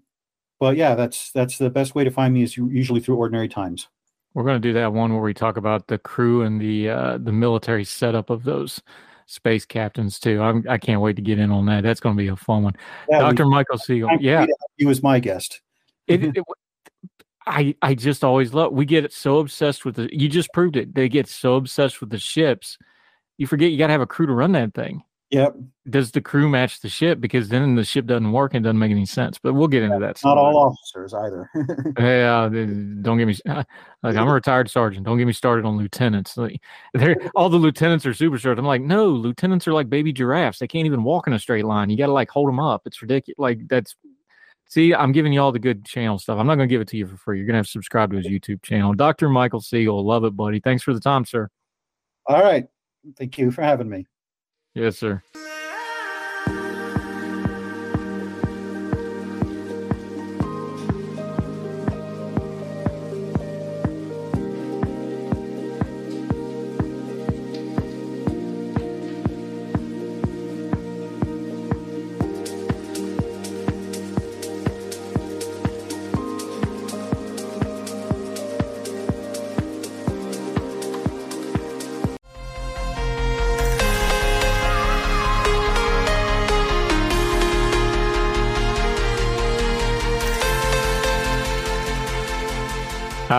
but 0.58 0.76
yeah, 0.76 0.94
that's 0.94 1.30
that's 1.32 1.58
the 1.58 1.70
best 1.70 1.94
way 1.94 2.04
to 2.04 2.10
find 2.10 2.34
me 2.34 2.42
is 2.42 2.56
usually 2.56 3.00
through 3.00 3.16
ordinary 3.16 3.48
times. 3.48 3.88
We're 4.34 4.44
going 4.44 4.60
to 4.60 4.68
do 4.68 4.72
that 4.74 4.92
one 4.92 5.12
where 5.12 5.22
we 5.22 5.34
talk 5.34 5.56
about 5.56 5.88
the 5.88 5.98
crew 5.98 6.42
and 6.42 6.60
the 6.60 6.90
uh, 6.90 7.18
the 7.18 7.32
military 7.32 7.84
setup 7.84 8.30
of 8.30 8.44
those 8.44 8.80
space 9.26 9.64
captains 9.64 10.18
too. 10.18 10.42
I'm, 10.42 10.64
I 10.68 10.78
can 10.78 10.94
not 10.94 11.00
wait 11.00 11.16
to 11.16 11.22
get 11.22 11.38
in 11.38 11.50
on 11.50 11.66
that. 11.66 11.82
That's 11.82 12.00
going 12.00 12.16
to 12.16 12.22
be 12.22 12.28
a 12.28 12.36
fun 12.36 12.62
one. 12.62 12.74
Yeah, 13.08 13.20
Dr. 13.20 13.44
We, 13.44 13.50
Michael 13.50 13.78
Siegel. 13.78 14.10
Yeah, 14.20 14.46
he 14.76 14.84
was 14.84 15.02
my 15.02 15.20
guest. 15.20 15.60
it, 16.06 16.24
it, 16.36 16.44
I 17.46 17.74
I 17.82 17.94
just 17.94 18.24
always 18.24 18.52
love. 18.52 18.72
We 18.72 18.84
get 18.84 19.12
so 19.12 19.38
obsessed 19.38 19.84
with 19.84 19.96
the. 19.96 20.08
You 20.12 20.28
just 20.28 20.52
proved 20.52 20.76
it. 20.76 20.94
They 20.94 21.08
get 21.08 21.28
so 21.28 21.56
obsessed 21.56 22.00
with 22.00 22.10
the 22.10 22.18
ships, 22.18 22.78
you 23.38 23.46
forget 23.46 23.70
you 23.70 23.78
got 23.78 23.86
to 23.86 23.92
have 23.92 24.02
a 24.02 24.06
crew 24.06 24.26
to 24.26 24.32
run 24.32 24.52
that 24.52 24.74
thing. 24.74 25.02
Yep. 25.30 25.56
Does 25.90 26.12
the 26.12 26.22
crew 26.22 26.48
match 26.48 26.80
the 26.80 26.88
ship? 26.88 27.20
Because 27.20 27.50
then 27.50 27.74
the 27.74 27.84
ship 27.84 28.06
doesn't 28.06 28.32
work 28.32 28.54
and 28.54 28.64
doesn't 28.64 28.78
make 28.78 28.90
any 28.90 29.04
sense. 29.04 29.38
But 29.38 29.52
we'll 29.52 29.68
get 29.68 29.82
into 29.82 29.98
that. 29.98 30.18
Not 30.24 30.38
all 30.38 30.56
officers 30.56 31.12
either. 31.12 31.50
yeah, 31.98 32.48
don't 32.48 33.18
get 33.18 33.26
me. 33.26 33.36
Like 34.00 34.14
I'm 34.14 34.28
a 34.28 34.32
retired 34.32 34.70
sergeant. 34.70 35.04
Don't 35.04 35.18
get 35.18 35.26
me 35.26 35.32
started 35.32 35.64
on 35.64 35.76
lieutenants. 35.76 36.36
Like, 36.36 36.62
they're 36.94 37.16
all 37.34 37.48
the 37.48 37.56
lieutenants 37.56 38.06
are 38.06 38.14
super 38.14 38.38
short. 38.38 38.56
I'm 38.56 38.64
like, 38.64 38.80
no, 38.80 39.08
lieutenants 39.08 39.66
are 39.66 39.72
like 39.72 39.90
baby 39.90 40.12
giraffes. 40.12 40.60
They 40.60 40.68
can't 40.68 40.86
even 40.86 41.02
walk 41.02 41.26
in 41.26 41.32
a 41.32 41.38
straight 41.40 41.64
line. 41.64 41.90
You 41.90 41.96
got 41.96 42.06
to 42.06 42.12
like 42.12 42.30
hold 42.30 42.46
them 42.46 42.60
up. 42.60 42.82
It's 42.86 43.02
ridiculous. 43.02 43.38
Like 43.38 43.66
that's. 43.66 43.96
See, 44.68 44.94
I'm 44.94 45.10
giving 45.10 45.32
you 45.32 45.40
all 45.40 45.50
the 45.50 45.58
good 45.58 45.84
channel 45.84 46.16
stuff. 46.16 46.38
I'm 46.38 46.46
not 46.46 46.54
going 46.54 46.68
to 46.68 46.72
give 46.72 46.80
it 46.80 46.86
to 46.88 46.96
you 46.96 47.08
for 47.08 47.16
free. 47.16 47.38
You're 47.38 47.46
going 47.46 47.54
to 47.54 47.58
have 47.58 47.66
to 47.66 47.72
subscribe 47.72 48.12
to 48.12 48.18
his 48.18 48.26
YouTube 48.26 48.62
channel. 48.62 48.92
Dr. 48.92 49.28
Michael 49.28 49.62
Siegel. 49.62 50.06
Love 50.06 50.22
it, 50.24 50.36
buddy. 50.36 50.60
Thanks 50.60 50.84
for 50.84 50.94
the 50.94 51.00
time, 51.00 51.24
sir. 51.24 51.48
All 52.26 52.40
right. 52.40 52.66
Thank 53.16 53.36
you 53.38 53.50
for 53.50 53.62
having 53.62 53.88
me. 53.88 54.06
Yes, 54.74 54.98
sir. 54.98 55.22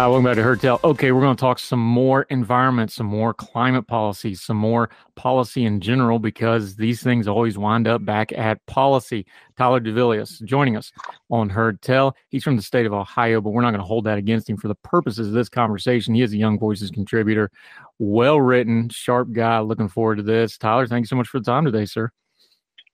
Welcome 0.10 0.26
back 0.26 0.38
to 0.38 0.42
Heard 0.42 0.60
Tell. 0.60 0.80
Okay, 0.84 1.12
we're 1.12 1.22
going 1.22 1.36
to 1.36 1.40
talk 1.40 1.60
some 1.60 1.80
more 1.80 2.24
environment, 2.32 2.92
some 2.92 3.06
more 3.06 3.32
climate 3.32 3.86
policy, 3.86 4.34
some 4.34 4.58
more 4.58 4.90
policy 5.14 5.66
in 5.66 5.80
general, 5.80 6.18
because 6.18 6.76
these 6.76 7.04
things 7.04 7.28
always 7.28 7.60
wind 7.60 7.88
up 7.88 8.04
back 8.04 8.32
at 8.34 8.66
policy. 8.66 9.28
Tyler 9.56 9.80
DeVillius 9.80 10.44
joining 10.44 10.76
us 10.76 10.92
on 11.30 11.48
Heard 11.48 11.84
Tell. 11.84 12.16
He's 12.30 12.44
from 12.44 12.56
the 12.56 12.64
state 12.64 12.88
of 12.88 12.94
Ohio, 12.94 13.40
but 13.40 13.52
we're 13.52 13.62
not 13.62 13.70
going 13.70 13.82
to 13.82 13.86
hold 13.86 14.06
that 14.06 14.18
against 14.18 14.50
him 14.50 14.58
for 14.58 14.68
the 14.68 14.74
purposes 14.76 15.28
of 15.28 15.34
this 15.34 15.48
conversation. 15.48 16.16
He 16.16 16.24
is 16.24 16.34
a 16.34 16.38
Young 16.38 16.58
Voices 16.58 16.90
contributor, 16.90 17.52
well 18.00 18.42
written, 18.42 18.90
sharp 18.90 19.32
guy. 19.32 19.60
Looking 19.60 19.90
forward 19.90 20.16
to 20.16 20.24
this. 20.24 20.58
Tyler, 20.58 20.88
thank 20.88 21.04
you 21.04 21.08
so 21.08 21.18
much 21.18 21.28
for 21.28 21.40
the 21.40 21.46
time 21.46 21.66
today, 21.66 21.86
sir. 21.86 22.12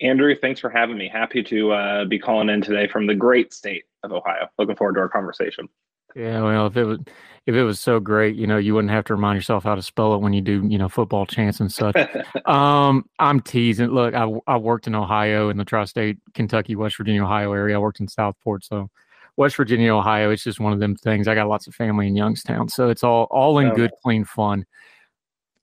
Andrew, 0.01 0.35
thanks 0.35 0.59
for 0.59 0.69
having 0.69 0.97
me. 0.97 1.07
Happy 1.07 1.41
to 1.43 1.71
uh, 1.71 2.05
be 2.05 2.19
calling 2.19 2.49
in 2.49 2.61
today 2.61 2.89
from 2.89 3.07
the 3.07 3.15
great 3.15 3.53
state 3.53 3.85
of 4.03 4.11
Ohio. 4.11 4.49
Looking 4.59 4.75
forward 4.75 4.95
to 4.95 4.99
our 4.99 5.07
conversation. 5.07 5.69
Yeah, 6.15 6.43
well, 6.43 6.67
if 6.67 6.77
it 6.77 6.85
was 6.85 6.99
if 7.45 7.53
it 7.53 7.63
was 7.63 7.79
so 7.79 7.99
great, 7.99 8.35
you 8.35 8.47
know, 8.47 8.57
you 8.57 8.73
wouldn't 8.73 8.91
have 8.91 9.05
to 9.05 9.13
remind 9.13 9.37
yourself 9.37 9.63
how 9.63 9.75
to 9.75 9.81
spell 9.81 10.15
it 10.15 10.21
when 10.21 10.33
you 10.33 10.41
do, 10.41 10.65
you 10.67 10.79
know, 10.79 10.89
football 10.89 11.25
chants 11.25 11.59
and 11.59 11.71
such. 11.71 11.95
um, 12.45 13.07
I'm 13.19 13.41
teasing. 13.41 13.89
Look, 13.89 14.15
I 14.15 14.27
I 14.47 14.57
worked 14.57 14.87
in 14.87 14.95
Ohio 14.95 15.49
in 15.49 15.57
the 15.57 15.65
tri-state, 15.65 16.17
Kentucky, 16.33 16.75
West 16.75 16.97
Virginia, 16.97 17.23
Ohio 17.23 17.51
area. 17.53 17.75
I 17.75 17.79
worked 17.79 17.99
in 17.99 18.07
Southport, 18.07 18.63
so 18.63 18.89
West 19.35 19.57
Virginia, 19.57 19.93
Ohio. 19.93 20.31
It's 20.31 20.43
just 20.43 20.59
one 20.59 20.73
of 20.73 20.79
them 20.79 20.95
things. 20.95 21.27
I 21.27 21.35
got 21.35 21.49
lots 21.49 21.67
of 21.67 21.75
family 21.75 22.07
in 22.07 22.15
Youngstown, 22.15 22.69
so 22.69 22.89
it's 22.89 23.03
all 23.03 23.27
all 23.29 23.59
in 23.59 23.73
good, 23.73 23.91
clean 24.01 24.23
fun. 24.23 24.65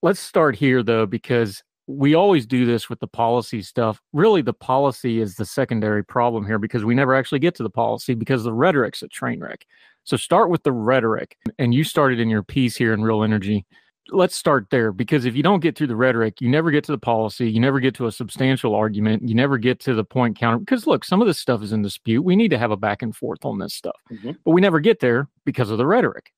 Let's 0.02 0.20
start 0.20 0.54
here 0.54 0.82
though, 0.82 1.06
because 1.06 1.62
we 1.86 2.14
always 2.14 2.46
do 2.46 2.64
this 2.64 2.88
with 2.88 3.00
the 3.00 3.08
policy 3.08 3.62
stuff. 3.62 4.00
Really, 4.12 4.42
the 4.42 4.52
policy 4.52 5.20
is 5.20 5.34
the 5.34 5.44
secondary 5.44 6.04
problem 6.04 6.46
here 6.46 6.58
because 6.58 6.84
we 6.84 6.94
never 6.94 7.14
actually 7.14 7.40
get 7.40 7.54
to 7.56 7.62
the 7.62 7.70
policy 7.70 8.14
because 8.14 8.44
the 8.44 8.52
rhetoric's 8.52 9.02
a 9.02 9.08
train 9.08 9.40
wreck. 9.40 9.66
So 10.04 10.16
start 10.16 10.50
with 10.50 10.62
the 10.62 10.72
rhetoric. 10.72 11.36
And 11.58 11.74
you 11.74 11.84
started 11.84 12.20
in 12.20 12.28
your 12.28 12.42
piece 12.42 12.76
here 12.76 12.92
in 12.92 13.02
Real 13.02 13.22
Energy. 13.22 13.66
Let's 14.10 14.34
start 14.34 14.66
there 14.70 14.90
because 14.90 15.24
if 15.24 15.36
you 15.36 15.44
don't 15.44 15.60
get 15.60 15.78
through 15.78 15.86
the 15.86 15.96
rhetoric, 15.96 16.40
you 16.40 16.48
never 16.48 16.72
get 16.72 16.82
to 16.84 16.92
the 16.92 16.98
policy, 16.98 17.48
you 17.48 17.60
never 17.60 17.78
get 17.78 17.94
to 17.94 18.08
a 18.08 18.12
substantial 18.12 18.74
argument, 18.74 19.26
you 19.26 19.34
never 19.34 19.58
get 19.58 19.78
to 19.80 19.94
the 19.94 20.04
point 20.04 20.36
counter. 20.36 20.58
Because 20.58 20.88
look, 20.88 21.04
some 21.04 21.20
of 21.20 21.28
this 21.28 21.38
stuff 21.38 21.62
is 21.62 21.72
in 21.72 21.82
dispute. 21.82 22.22
We 22.22 22.34
need 22.34 22.50
to 22.50 22.58
have 22.58 22.72
a 22.72 22.76
back 22.76 23.02
and 23.02 23.14
forth 23.14 23.44
on 23.44 23.58
this 23.58 23.74
stuff, 23.74 23.96
mm-hmm. 24.10 24.32
but 24.44 24.50
we 24.50 24.60
never 24.60 24.80
get 24.80 24.98
there 24.98 25.28
because 25.44 25.70
of 25.70 25.78
the 25.78 25.86
rhetoric. 25.86 26.32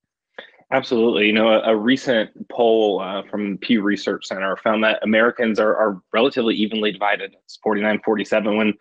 Absolutely. 0.75 1.27
You 1.27 1.31
know, 1.31 1.47
a, 1.47 1.71
a 1.71 1.75
recent 1.77 2.31
poll 2.49 2.99
uh, 2.99 3.23
from 3.31 3.57
Pew 3.59 3.81
Research 3.81 4.27
Center 4.27 4.57
found 4.57 4.83
that 4.83 5.01
Americans 5.03 5.57
are, 5.57 5.73
are 5.73 6.01
relatively 6.11 6.53
evenly 6.53 6.91
divided. 6.91 7.33
It's 7.45 7.55
49 7.63 8.01
47. 8.03 8.57
When 8.57 8.73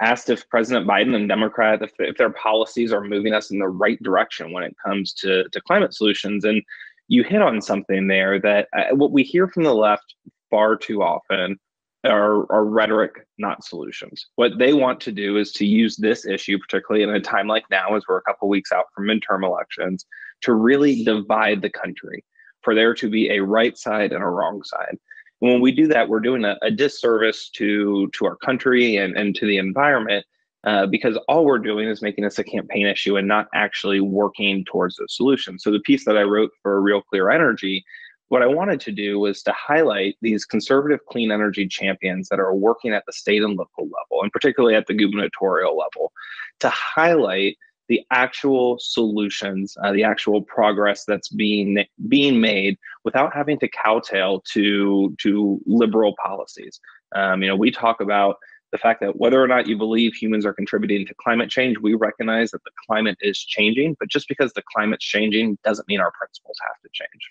asked 0.00 0.30
if 0.30 0.48
President 0.48 0.88
Biden 0.88 1.14
and 1.14 1.28
Democrat, 1.28 1.82
if, 1.82 1.90
if 1.98 2.16
their 2.16 2.30
policies 2.30 2.90
are 2.90 3.02
moving 3.02 3.34
us 3.34 3.50
in 3.50 3.58
the 3.58 3.68
right 3.68 4.02
direction 4.02 4.50
when 4.52 4.64
it 4.64 4.74
comes 4.82 5.12
to, 5.12 5.46
to 5.50 5.60
climate 5.60 5.92
solutions. 5.92 6.46
And 6.46 6.62
you 7.08 7.22
hit 7.22 7.42
on 7.42 7.60
something 7.60 8.06
there 8.06 8.40
that 8.40 8.68
uh, 8.74 8.94
what 8.94 9.12
we 9.12 9.22
hear 9.22 9.46
from 9.46 9.64
the 9.64 9.74
left 9.74 10.14
far 10.50 10.74
too 10.74 11.02
often 11.02 11.58
are, 12.04 12.50
are 12.50 12.64
rhetoric, 12.64 13.26
not 13.36 13.62
solutions. 13.62 14.26
What 14.36 14.52
they 14.58 14.72
want 14.72 15.02
to 15.02 15.12
do 15.12 15.36
is 15.36 15.52
to 15.52 15.66
use 15.66 15.96
this 15.96 16.24
issue, 16.24 16.58
particularly 16.58 17.02
in 17.02 17.14
a 17.14 17.20
time 17.20 17.46
like 17.46 17.64
now, 17.70 17.94
as 17.94 18.04
we're 18.08 18.16
a 18.16 18.22
couple 18.22 18.48
weeks 18.48 18.72
out 18.72 18.86
from 18.94 19.04
midterm 19.04 19.44
elections, 19.44 20.06
to 20.42 20.54
really 20.54 21.04
divide 21.04 21.62
the 21.62 21.70
country, 21.70 22.24
for 22.62 22.74
there 22.74 22.94
to 22.94 23.08
be 23.08 23.30
a 23.30 23.42
right 23.42 23.76
side 23.76 24.12
and 24.12 24.22
a 24.22 24.28
wrong 24.28 24.62
side. 24.62 24.96
And 25.40 25.50
when 25.50 25.60
we 25.60 25.72
do 25.72 25.88
that, 25.88 26.08
we're 26.08 26.20
doing 26.20 26.44
a, 26.44 26.56
a 26.62 26.70
disservice 26.70 27.50
to 27.50 28.08
to 28.08 28.26
our 28.26 28.36
country 28.36 28.96
and, 28.96 29.16
and 29.16 29.34
to 29.36 29.46
the 29.46 29.58
environment 29.58 30.24
uh, 30.64 30.86
because 30.86 31.18
all 31.28 31.44
we're 31.44 31.58
doing 31.58 31.88
is 31.88 32.02
making 32.02 32.24
this 32.24 32.38
a 32.38 32.44
campaign 32.44 32.86
issue 32.86 33.16
and 33.16 33.26
not 33.26 33.48
actually 33.54 34.00
working 34.00 34.64
towards 34.64 34.98
a 35.00 35.08
solution. 35.08 35.58
So 35.58 35.72
the 35.72 35.80
piece 35.80 36.04
that 36.04 36.16
I 36.16 36.22
wrote 36.22 36.52
for 36.62 36.80
Real 36.80 37.02
Clear 37.02 37.30
Energy 37.30 37.84
what 38.32 38.40
I 38.40 38.46
wanted 38.46 38.80
to 38.80 38.92
do 38.92 39.18
was 39.18 39.42
to 39.42 39.52
highlight 39.52 40.16
these 40.22 40.46
conservative 40.46 41.00
clean 41.06 41.30
energy 41.30 41.68
champions 41.68 42.30
that 42.30 42.40
are 42.40 42.54
working 42.54 42.94
at 42.94 43.04
the 43.04 43.12
state 43.12 43.42
and 43.42 43.58
local 43.58 43.84
level, 43.84 44.22
and 44.22 44.32
particularly 44.32 44.74
at 44.74 44.86
the 44.86 44.94
gubernatorial 44.94 45.76
level, 45.76 46.14
to 46.60 46.70
highlight 46.70 47.58
the 47.92 48.00
actual 48.10 48.78
solutions, 48.80 49.76
uh, 49.84 49.92
the 49.92 50.02
actual 50.02 50.40
progress 50.40 51.04
that's 51.04 51.28
being 51.28 51.84
being 52.08 52.40
made 52.40 52.78
without 53.04 53.34
having 53.34 53.58
to 53.58 53.68
kowtow 53.68 54.40
to 54.50 55.14
to 55.18 55.60
liberal 55.66 56.14
policies. 56.24 56.80
Um, 57.14 57.42
you 57.42 57.48
know, 57.48 57.54
we 57.54 57.70
talk 57.70 58.00
about 58.00 58.36
the 58.70 58.78
fact 58.78 59.02
that 59.02 59.16
whether 59.16 59.42
or 59.42 59.46
not 59.46 59.66
you 59.66 59.76
believe 59.76 60.14
humans 60.14 60.46
are 60.46 60.54
contributing 60.54 61.06
to 61.06 61.14
climate 61.22 61.50
change, 61.50 61.76
we 61.78 61.92
recognize 61.92 62.50
that 62.52 62.64
the 62.64 62.70
climate 62.86 63.18
is 63.20 63.38
changing. 63.38 63.94
But 64.00 64.08
just 64.08 64.26
because 64.26 64.54
the 64.54 64.62
climate's 64.74 65.04
changing 65.04 65.58
doesn't 65.62 65.86
mean 65.86 66.00
our 66.00 66.12
principles 66.12 66.56
have 66.66 66.80
to 66.82 66.88
change. 66.94 67.22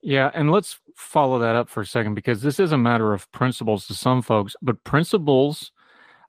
Yeah, 0.00 0.30
and 0.32 0.50
let's 0.50 0.78
follow 0.96 1.38
that 1.40 1.54
up 1.54 1.68
for 1.68 1.82
a 1.82 1.86
second 1.86 2.14
because 2.14 2.40
this 2.40 2.58
is 2.58 2.72
a 2.72 2.78
matter 2.78 3.12
of 3.12 3.30
principles 3.30 3.86
to 3.88 3.94
some 3.94 4.22
folks, 4.22 4.56
but 4.62 4.82
principles 4.84 5.70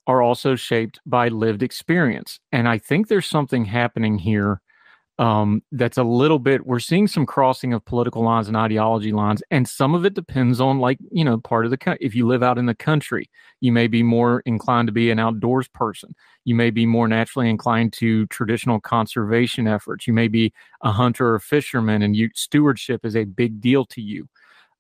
are 0.08 0.22
also 0.22 0.56
shaped 0.56 1.00
by 1.06 1.28
lived 1.28 1.62
experience. 1.62 2.40
And 2.52 2.68
I 2.68 2.78
think 2.78 3.08
there's 3.08 3.28
something 3.28 3.66
happening 3.66 4.18
here 4.18 4.62
um, 5.20 5.64
that's 5.72 5.98
a 5.98 6.04
little 6.04 6.38
bit, 6.38 6.68
we're 6.68 6.80
seeing 6.80 7.08
some 7.08 7.26
crossing 7.26 7.74
of 7.74 7.84
political 7.86 8.24
lines 8.24 8.48
and 8.48 8.56
ideology 8.56 9.12
lines. 9.12 9.42
And 9.50 9.68
some 9.68 9.96
of 9.96 10.06
it 10.06 10.14
depends 10.14 10.62
on, 10.62 10.78
like, 10.78 11.00
you 11.12 11.26
know, 11.26 11.40
part 11.40 11.66
of 11.66 11.72
the, 11.72 11.98
if 12.00 12.14
you 12.14 12.28
live 12.28 12.44
out 12.44 12.60
in 12.60 12.68
the 12.68 12.76
country, 12.76 13.30
you 13.60 13.72
may 13.72 13.88
be 13.88 14.04
more 14.04 14.44
inclined 14.46 14.88
to 14.88 14.92
be 14.92 15.10
an 15.10 15.18
outdoors 15.18 15.68
person. 15.70 16.14
You 16.46 16.54
may 16.54 16.70
be 16.70 16.86
more 16.86 17.08
naturally 17.08 17.50
inclined 17.50 17.94
to 17.94 18.28
traditional 18.28 18.80
conservation 18.80 19.68
efforts. 19.68 20.06
You 20.06 20.14
may 20.14 20.28
be 20.28 20.54
a 20.84 20.92
hunter 20.92 21.34
or 21.34 21.40
fisherman, 21.40 22.04
and 22.04 22.16
you, 22.16 22.30
stewardship 22.36 23.04
is 23.04 23.16
a 23.16 23.24
big 23.24 23.60
deal 23.60 23.86
to 23.86 24.02
you 24.02 24.30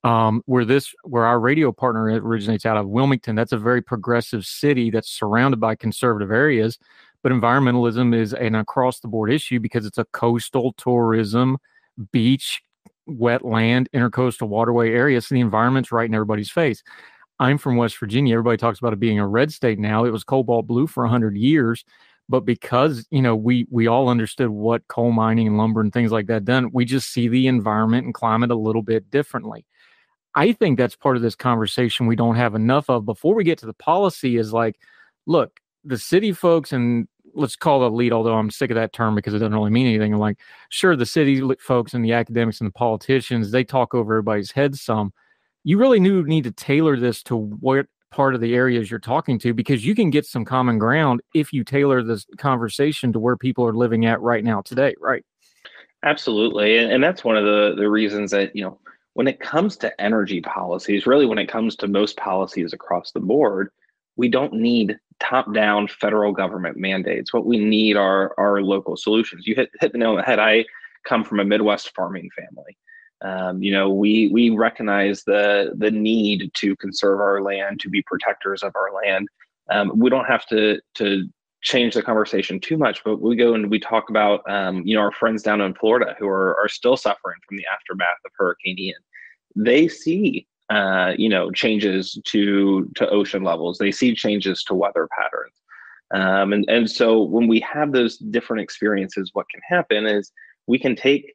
um, 0.07 0.41
where 0.45 0.63
this 0.63 0.93
where 1.03 1.25
our 1.25 1.39
radio 1.39 1.71
partner 1.71 2.05
originates 2.21 2.65
out 2.65 2.77
of 2.77 2.87
wilmington 2.87 3.35
that's 3.35 3.51
a 3.51 3.57
very 3.57 3.81
progressive 3.81 4.45
city 4.45 4.89
that's 4.89 5.09
surrounded 5.09 5.59
by 5.59 5.75
conservative 5.75 6.31
areas 6.31 6.79
but 7.23 7.31
environmentalism 7.31 8.15
is 8.15 8.33
an 8.33 8.55
across 8.55 8.99
the 8.99 9.07
board 9.07 9.31
issue 9.31 9.59
because 9.59 9.85
it's 9.85 9.97
a 9.97 10.05
coastal 10.05 10.73
tourism 10.73 11.57
beach 12.11 12.61
wetland 13.09 13.87
intercoastal 13.93 14.47
waterway 14.47 14.91
area 14.91 15.19
so 15.19 15.35
the 15.35 15.41
environment's 15.41 15.91
right 15.91 16.09
in 16.09 16.15
everybody's 16.15 16.51
face. 16.51 16.83
I'm 17.39 17.57
from 17.57 17.75
west 17.75 17.97
virginia 17.97 18.33
everybody 18.33 18.57
talks 18.57 18.79
about 18.79 18.93
it 18.93 18.99
being 18.99 19.19
a 19.19 19.27
red 19.27 19.51
state 19.51 19.77
now 19.77 20.05
it 20.05 20.11
was 20.11 20.23
cobalt 20.23 20.67
blue 20.67 20.87
for 20.87 21.03
100 21.03 21.35
years 21.35 21.83
but 22.29 22.41
because 22.41 23.05
you 23.11 23.21
know 23.21 23.35
we 23.35 23.67
we 23.69 23.87
all 23.87 24.09
understood 24.09 24.49
what 24.49 24.87
coal 24.87 25.11
mining 25.11 25.47
and 25.47 25.57
lumber 25.57 25.81
and 25.81 25.93
things 25.93 26.11
like 26.11 26.27
that 26.27 26.45
done 26.45 26.69
we 26.71 26.85
just 26.85 27.11
see 27.11 27.27
the 27.27 27.47
environment 27.47 28.05
and 28.05 28.13
climate 28.13 28.51
a 28.51 28.55
little 28.55 28.81
bit 28.81 29.09
differently 29.11 29.65
I 30.37 30.53
think 30.53 30.77
that's 30.77 30.95
part 30.95 31.15
of 31.15 31.23
this 31.23 31.33
conversation 31.33 32.05
we 32.05 32.15
don't 32.15 32.35
have 32.35 32.53
enough 32.53 32.91
of 32.91 33.05
before 33.05 33.33
we 33.33 33.43
get 33.43 33.57
to 33.57 33.65
the 33.65 33.73
policy 33.73 34.37
is 34.37 34.53
like, 34.53 34.79
look, 35.25 35.59
the 35.83 35.97
city 35.97 36.31
folks 36.31 36.71
and 36.71 37.07
let's 37.33 37.55
call 37.55 37.83
it 37.83 37.87
elite, 37.87 38.13
although 38.13 38.35
I'm 38.35 38.51
sick 38.51 38.69
of 38.69 38.75
that 38.75 38.93
term 38.93 39.15
because 39.15 39.33
it 39.33 39.39
doesn't 39.39 39.55
really 39.55 39.71
mean 39.71 39.87
anything. 39.87 40.13
I'm 40.13 40.19
like, 40.19 40.37
sure, 40.69 40.95
the 40.95 41.07
city 41.07 41.41
folks 41.59 41.95
and 41.95 42.05
the 42.05 42.13
academics 42.13 42.61
and 42.61 42.67
the 42.67 42.73
politicians, 42.73 43.49
they 43.49 43.63
talk 43.63 43.95
over 43.95 44.13
everybody's 44.13 44.51
heads 44.51 44.79
some. 44.79 45.11
You 45.63 45.79
really 45.79 45.99
need 45.99 46.43
to 46.43 46.51
tailor 46.51 46.97
this 46.97 47.23
to 47.23 47.35
what 47.35 47.87
part 48.11 48.35
of 48.35 48.41
the 48.41 48.53
areas 48.53 48.91
you're 48.91 48.99
talking 48.99 49.39
to 49.39 49.55
because 49.55 49.83
you 49.87 49.95
can 49.95 50.11
get 50.11 50.27
some 50.27 50.45
common 50.45 50.77
ground 50.77 51.19
if 51.33 51.51
you 51.51 51.63
tailor 51.63 52.03
this 52.03 52.27
conversation 52.37 53.11
to 53.11 53.19
where 53.19 53.37
people 53.37 53.65
are 53.65 53.73
living 53.73 54.05
at 54.05 54.21
right 54.21 54.43
now 54.43 54.61
today, 54.61 54.93
right? 55.01 55.25
Absolutely. 56.03 56.77
And, 56.77 56.91
and 56.91 57.03
that's 57.03 57.23
one 57.23 57.37
of 57.37 57.43
the, 57.43 57.73
the 57.75 57.89
reasons 57.89 58.29
that, 58.31 58.55
you 58.55 58.63
know, 58.63 58.79
when 59.17 59.27
it 59.27 59.39
comes 59.39 59.75
to 59.75 59.99
energy 59.99 60.41
policies, 60.41 61.07
really 61.07 61.25
when 61.25 61.39
it 61.39 61.49
comes 61.49 61.75
to 61.75 61.87
most 61.87 62.15
policies 62.17 62.71
across 62.71 63.11
the 63.11 63.19
board, 63.19 63.71
we 64.15 64.29
don't 64.29 64.53
need 64.53 64.95
top 65.19 65.51
down 65.55 65.87
federal 65.87 66.31
government 66.31 66.77
mandates. 66.77 67.33
What 67.33 67.47
we 67.47 67.57
need 67.57 67.97
are, 67.97 68.35
are 68.37 68.61
local 68.61 68.95
solutions. 68.95 69.47
You 69.47 69.55
hit, 69.55 69.71
hit 69.79 69.91
the 69.91 69.97
nail 69.97 70.11
on 70.11 70.17
the 70.17 70.21
head. 70.21 70.37
I 70.37 70.65
come 71.03 71.23
from 71.23 71.39
a 71.39 71.43
Midwest 71.43 71.95
farming 71.95 72.29
family. 72.37 72.77
Um, 73.23 73.59
you 73.59 73.71
know, 73.71 73.89
we 73.89 74.27
we 74.27 74.51
recognize 74.51 75.23
the 75.23 75.71
the 75.75 75.89
need 75.89 76.51
to 76.53 76.75
conserve 76.75 77.19
our 77.19 77.41
land, 77.41 77.79
to 77.79 77.89
be 77.89 78.03
protectors 78.03 78.61
of 78.61 78.71
our 78.75 78.93
land. 78.93 79.27
Um, 79.71 79.93
we 79.95 80.11
don't 80.11 80.25
have 80.25 80.45
to 80.49 80.79
to 80.93 81.27
change 81.63 81.95
the 81.95 82.03
conversation 82.03 82.59
too 82.59 82.77
much, 82.77 83.03
but 83.03 83.19
we 83.19 83.35
go 83.35 83.55
and 83.55 83.71
we 83.71 83.79
talk 83.79 84.11
about 84.11 84.47
um, 84.47 84.83
you 84.85 84.95
know 84.95 85.01
our 85.01 85.11
friends 85.11 85.41
down 85.41 85.59
in 85.61 85.73
Florida 85.73 86.15
who 86.19 86.27
are 86.27 86.55
are 86.59 86.69
still 86.69 86.95
suffering 86.95 87.39
from 87.47 87.57
the 87.57 87.65
aftermath 87.73 88.19
of 88.23 88.31
Hurricane 88.37 88.77
Ian. 88.77 89.01
They 89.57 89.87
see 89.87 90.47
uh, 90.69 91.13
you 91.17 91.29
know 91.29 91.51
changes 91.51 92.19
to 92.25 92.89
to 92.95 93.09
ocean 93.09 93.43
levels. 93.43 93.77
They 93.77 93.91
see 93.91 94.13
changes 94.13 94.63
to 94.63 94.73
weather 94.73 95.07
patterns. 95.17 95.53
Um, 96.13 96.53
and 96.53 96.65
and 96.69 96.89
so 96.89 97.21
when 97.21 97.47
we 97.47 97.59
have 97.61 97.91
those 97.91 98.17
different 98.17 98.61
experiences, 98.61 99.31
what 99.33 99.49
can 99.49 99.61
happen 99.67 100.05
is 100.05 100.31
we 100.67 100.79
can 100.79 100.95
take 100.95 101.33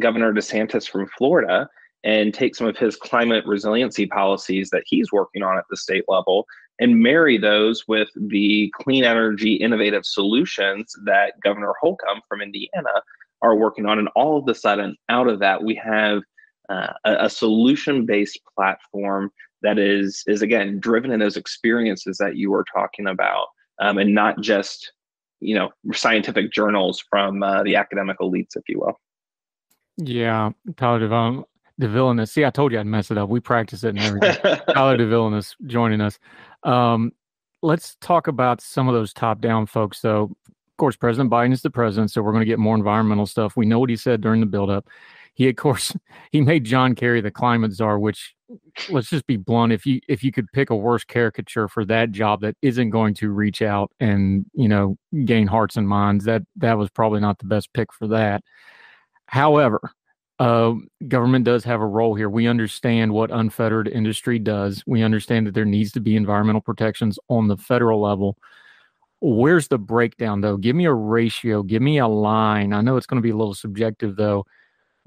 Governor 0.00 0.32
DeSantis 0.32 0.88
from 0.88 1.08
Florida 1.18 1.68
and 2.04 2.32
take 2.32 2.54
some 2.54 2.66
of 2.66 2.76
his 2.76 2.96
climate 2.96 3.44
resiliency 3.46 4.06
policies 4.06 4.70
that 4.70 4.84
he's 4.86 5.10
working 5.12 5.42
on 5.42 5.58
at 5.58 5.64
the 5.70 5.76
state 5.76 6.04
level 6.08 6.46
and 6.78 7.00
marry 7.00 7.38
those 7.38 7.84
with 7.88 8.08
the 8.14 8.72
clean 8.76 9.02
energy 9.02 9.54
innovative 9.54 10.04
solutions 10.04 10.94
that 11.04 11.32
Governor 11.42 11.72
Holcomb 11.80 12.20
from 12.28 12.42
Indiana 12.42 13.02
are 13.42 13.56
working 13.56 13.86
on. 13.86 13.98
And 13.98 14.08
all 14.14 14.38
of 14.38 14.48
a 14.48 14.54
sudden, 14.54 14.96
out 15.08 15.28
of 15.28 15.40
that, 15.40 15.62
we 15.62 15.74
have 15.74 16.22
uh, 16.68 16.92
a, 17.04 17.24
a 17.26 17.30
solution 17.30 18.06
based 18.06 18.40
platform 18.54 19.30
that 19.62 19.78
is, 19.78 20.22
is 20.26 20.42
again, 20.42 20.78
driven 20.78 21.10
in 21.10 21.20
those 21.20 21.36
experiences 21.36 22.18
that 22.18 22.36
you 22.36 22.50
were 22.50 22.64
talking 22.72 23.06
about 23.06 23.46
um, 23.80 23.98
and 23.98 24.14
not 24.14 24.40
just 24.40 24.92
you 25.40 25.54
know 25.54 25.70
scientific 25.92 26.50
journals 26.50 27.04
from 27.10 27.42
uh, 27.42 27.62
the 27.62 27.76
academic 27.76 28.18
elites 28.20 28.56
if 28.56 28.62
you 28.70 28.80
will 28.80 28.98
yeah 29.98 30.48
tyler 30.78 30.98
devon 30.98 31.44
the 31.76 31.86
villainous 31.86 32.32
see 32.32 32.42
i 32.42 32.48
told 32.48 32.72
you 32.72 32.80
i'd 32.80 32.86
mess 32.86 33.10
it 33.10 33.18
up 33.18 33.28
we 33.28 33.38
practice 33.38 33.84
it 33.84 33.90
and 33.90 33.98
everything 33.98 34.58
tyler 34.74 34.96
villainous 34.96 35.54
joining 35.66 36.00
us 36.00 36.18
um, 36.62 37.12
let's 37.62 37.96
talk 38.00 38.28
about 38.28 38.60
some 38.60 38.88
of 38.88 38.94
those 38.94 39.12
top 39.12 39.40
down 39.40 39.66
folks. 39.66 40.00
So, 40.00 40.22
of 40.22 40.76
course, 40.78 40.96
President 40.96 41.30
Biden 41.30 41.52
is 41.52 41.62
the 41.62 41.70
president, 41.70 42.10
so 42.10 42.22
we're 42.22 42.32
going 42.32 42.42
to 42.42 42.46
get 42.46 42.58
more 42.58 42.76
environmental 42.76 43.26
stuff. 43.26 43.56
We 43.56 43.66
know 43.66 43.78
what 43.78 43.90
he 43.90 43.96
said 43.96 44.20
during 44.20 44.40
the 44.40 44.46
buildup. 44.46 44.88
He, 45.36 45.48
of 45.50 45.56
course, 45.56 45.94
he 46.32 46.40
made 46.40 46.64
John 46.64 46.94
Kerry 46.94 47.20
the 47.20 47.30
climate 47.30 47.72
czar, 47.72 47.98
which 47.98 48.34
let's 48.88 49.10
just 49.10 49.26
be 49.26 49.36
blunt. 49.36 49.72
If 49.72 49.86
you 49.86 50.00
if 50.08 50.24
you 50.24 50.32
could 50.32 50.50
pick 50.52 50.70
a 50.70 50.76
worse 50.76 51.04
caricature 51.04 51.68
for 51.68 51.84
that 51.84 52.10
job 52.10 52.40
that 52.40 52.56
isn't 52.62 52.90
going 52.90 53.14
to 53.14 53.30
reach 53.30 53.62
out 53.62 53.92
and 54.00 54.46
you 54.54 54.68
know 54.68 54.96
gain 55.24 55.46
hearts 55.46 55.76
and 55.76 55.88
minds, 55.88 56.24
that 56.24 56.42
that 56.56 56.78
was 56.78 56.90
probably 56.90 57.20
not 57.20 57.38
the 57.38 57.46
best 57.46 57.72
pick 57.74 57.92
for 57.92 58.08
that. 58.08 58.42
However, 59.26 59.92
uh, 60.38 60.74
government 61.08 61.44
does 61.44 61.64
have 61.64 61.80
a 61.80 61.86
role 61.86 62.14
here. 62.14 62.30
We 62.30 62.46
understand 62.46 63.12
what 63.12 63.30
unfettered 63.30 63.88
industry 63.88 64.38
does. 64.38 64.82
We 64.86 65.02
understand 65.02 65.46
that 65.46 65.54
there 65.54 65.64
needs 65.64 65.92
to 65.92 66.00
be 66.00 66.16
environmental 66.16 66.60
protections 66.62 67.18
on 67.28 67.48
the 67.48 67.56
federal 67.58 68.00
level. 68.00 68.38
Where's 69.20 69.68
the 69.68 69.78
breakdown, 69.78 70.42
though? 70.42 70.56
Give 70.58 70.76
me 70.76 70.84
a 70.86 70.92
ratio. 70.92 71.62
Give 71.62 71.82
me 71.82 71.98
a 71.98 72.06
line. 72.06 72.72
I 72.72 72.82
know 72.82 72.96
it's 72.96 73.06
going 73.06 73.20
to 73.20 73.26
be 73.26 73.30
a 73.30 73.36
little 73.36 73.54
subjective, 73.54 74.16
though. 74.16 74.46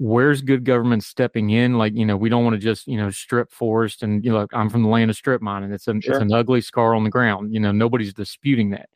Where's 0.02 0.40
good 0.40 0.64
government 0.64 1.04
stepping 1.04 1.50
in? 1.50 1.76
Like, 1.76 1.94
you 1.94 2.06
know, 2.06 2.16
we 2.16 2.30
don't 2.30 2.42
want 2.42 2.54
to 2.54 2.58
just, 2.58 2.86
you 2.86 2.96
know, 2.96 3.10
strip 3.10 3.52
forest 3.52 4.02
and, 4.02 4.24
you 4.24 4.32
know, 4.32 4.46
I'm 4.54 4.70
from 4.70 4.82
the 4.82 4.88
land 4.88 5.10
of 5.10 5.16
strip 5.16 5.42
mining. 5.42 5.72
It's 5.72 5.88
an, 5.88 6.00
sure. 6.00 6.14
it's 6.14 6.22
an 6.22 6.32
ugly 6.32 6.62
scar 6.62 6.94
on 6.94 7.04
the 7.04 7.10
ground. 7.10 7.52
You 7.52 7.60
know, 7.60 7.70
nobody's 7.70 8.14
disputing 8.14 8.70
that. 8.70 8.88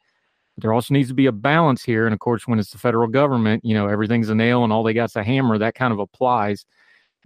But 0.54 0.62
there 0.62 0.72
also 0.72 0.94
needs 0.94 1.08
to 1.08 1.14
be 1.14 1.26
a 1.26 1.32
balance 1.32 1.82
here. 1.82 2.06
And 2.06 2.14
of 2.14 2.20
course, 2.20 2.48
when 2.48 2.58
it's 2.58 2.70
the 2.70 2.78
federal 2.78 3.06
government, 3.06 3.66
you 3.66 3.74
know, 3.74 3.86
everything's 3.86 4.30
a 4.30 4.34
nail 4.34 4.64
and 4.64 4.72
all 4.72 4.82
they 4.82 4.94
got's 4.94 5.14
a 5.14 5.22
hammer. 5.22 5.58
That 5.58 5.74
kind 5.74 5.92
of 5.92 5.98
applies. 5.98 6.64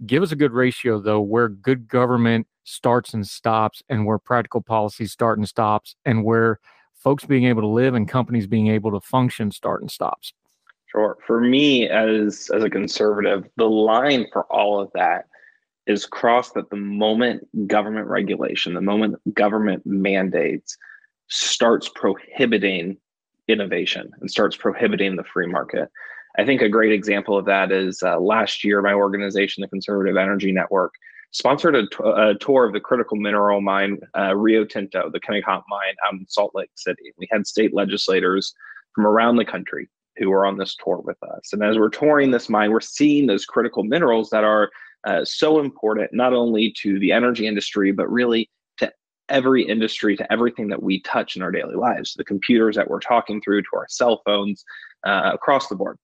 Give 0.05 0.23
us 0.23 0.33
a 0.33 0.35
good 0.35 0.51
ratio, 0.51 0.99
though, 0.99 1.21
where 1.21 1.47
good 1.47 1.87
government 1.87 2.47
starts 2.65 3.13
and 3.13 3.25
stops, 3.25 3.81
and 3.87 4.05
where 4.05 4.19
practical 4.19 4.61
policies 4.61 5.13
start 5.13 5.39
and 5.39 5.47
stops, 5.47 5.95
and 6.03 6.25
where 6.25 6.59
folks 6.95 7.23
being 7.23 7.45
able 7.45 7.61
to 7.61 7.67
live 7.67 7.95
and 7.95 8.09
companies 8.09 8.45
being 8.45 8.67
able 8.67 8.91
to 8.91 8.99
function 8.99 9.51
start 9.51 9.81
and 9.81 9.89
stops. 9.89 10.33
Sure. 10.91 11.17
For 11.25 11.39
me, 11.39 11.87
as 11.87 12.49
as 12.53 12.63
a 12.63 12.69
conservative, 12.69 13.47
the 13.57 13.69
line 13.69 14.25
for 14.33 14.43
all 14.51 14.81
of 14.81 14.89
that 14.95 15.25
is 15.85 16.05
crossed 16.05 16.57
at 16.57 16.69
the 16.69 16.77
moment 16.77 17.47
government 17.67 18.07
regulation, 18.07 18.73
the 18.73 18.81
moment 18.81 19.15
government 19.33 19.83
mandates 19.85 20.77
starts 21.27 21.89
prohibiting 21.89 22.97
innovation 23.47 24.09
and 24.19 24.31
starts 24.31 24.55
prohibiting 24.55 25.15
the 25.15 25.23
free 25.23 25.47
market. 25.47 25.89
I 26.37 26.45
think 26.45 26.61
a 26.61 26.69
great 26.69 26.91
example 26.91 27.37
of 27.37 27.45
that 27.45 27.71
is 27.71 28.01
uh, 28.01 28.19
last 28.19 28.63
year, 28.63 28.81
my 28.81 28.93
organization, 28.93 29.61
the 29.61 29.67
Conservative 29.67 30.17
Energy 30.17 30.51
Network, 30.51 30.93
sponsored 31.31 31.75
a, 31.75 31.83
t- 31.83 31.97
a 32.03 32.35
tour 32.35 32.65
of 32.65 32.73
the 32.73 32.79
critical 32.79 33.17
mineral 33.17 33.61
mine, 33.61 33.99
uh, 34.17 34.35
Rio 34.35 34.63
Tinto, 34.65 35.09
the 35.11 35.19
Kennecott 35.19 35.63
mine 35.69 35.95
out 36.05 36.13
in 36.13 36.25
Salt 36.27 36.51
Lake 36.55 36.71
City. 36.75 37.11
We 37.17 37.27
had 37.31 37.45
state 37.45 37.73
legislators 37.73 38.53
from 38.93 39.05
around 39.05 39.35
the 39.35 39.45
country 39.45 39.87
who 40.19 40.31
are 40.31 40.45
on 40.45 40.57
this 40.57 40.75
tour 40.75 41.01
with 41.03 41.17
us. 41.23 41.53
And 41.53 41.63
as 41.63 41.77
we're 41.77 41.89
touring 41.89 42.29
this 42.29 42.49
mine, 42.49 42.71
we're 42.71 42.81
seeing 42.81 43.25
those 43.25 43.45
critical 43.45 43.83
minerals 43.83 44.29
that 44.29 44.43
are 44.43 44.69
uh, 45.05 45.23
so 45.23 45.59
important, 45.59 46.13
not 46.13 46.33
only 46.33 46.73
to 46.81 46.99
the 46.99 47.11
energy 47.11 47.47
industry, 47.47 47.91
but 47.91 48.11
really 48.11 48.49
to 48.77 48.91
every 49.29 49.63
industry 49.63 50.17
to 50.17 50.31
everything 50.31 50.67
that 50.67 50.83
we 50.83 51.01
touch 51.01 51.35
in 51.35 51.41
our 51.41 51.51
daily 51.51 51.75
lives 51.75 52.13
the 52.15 52.23
computers 52.23 52.75
that 52.75 52.89
we're 52.89 52.99
talking 52.99 53.41
through 53.41 53.61
to 53.61 53.69
our 53.75 53.85
cell 53.87 54.21
phones 54.25 54.65
uh, 55.05 55.31
across 55.33 55.67
the 55.67 55.75
board 55.75 55.97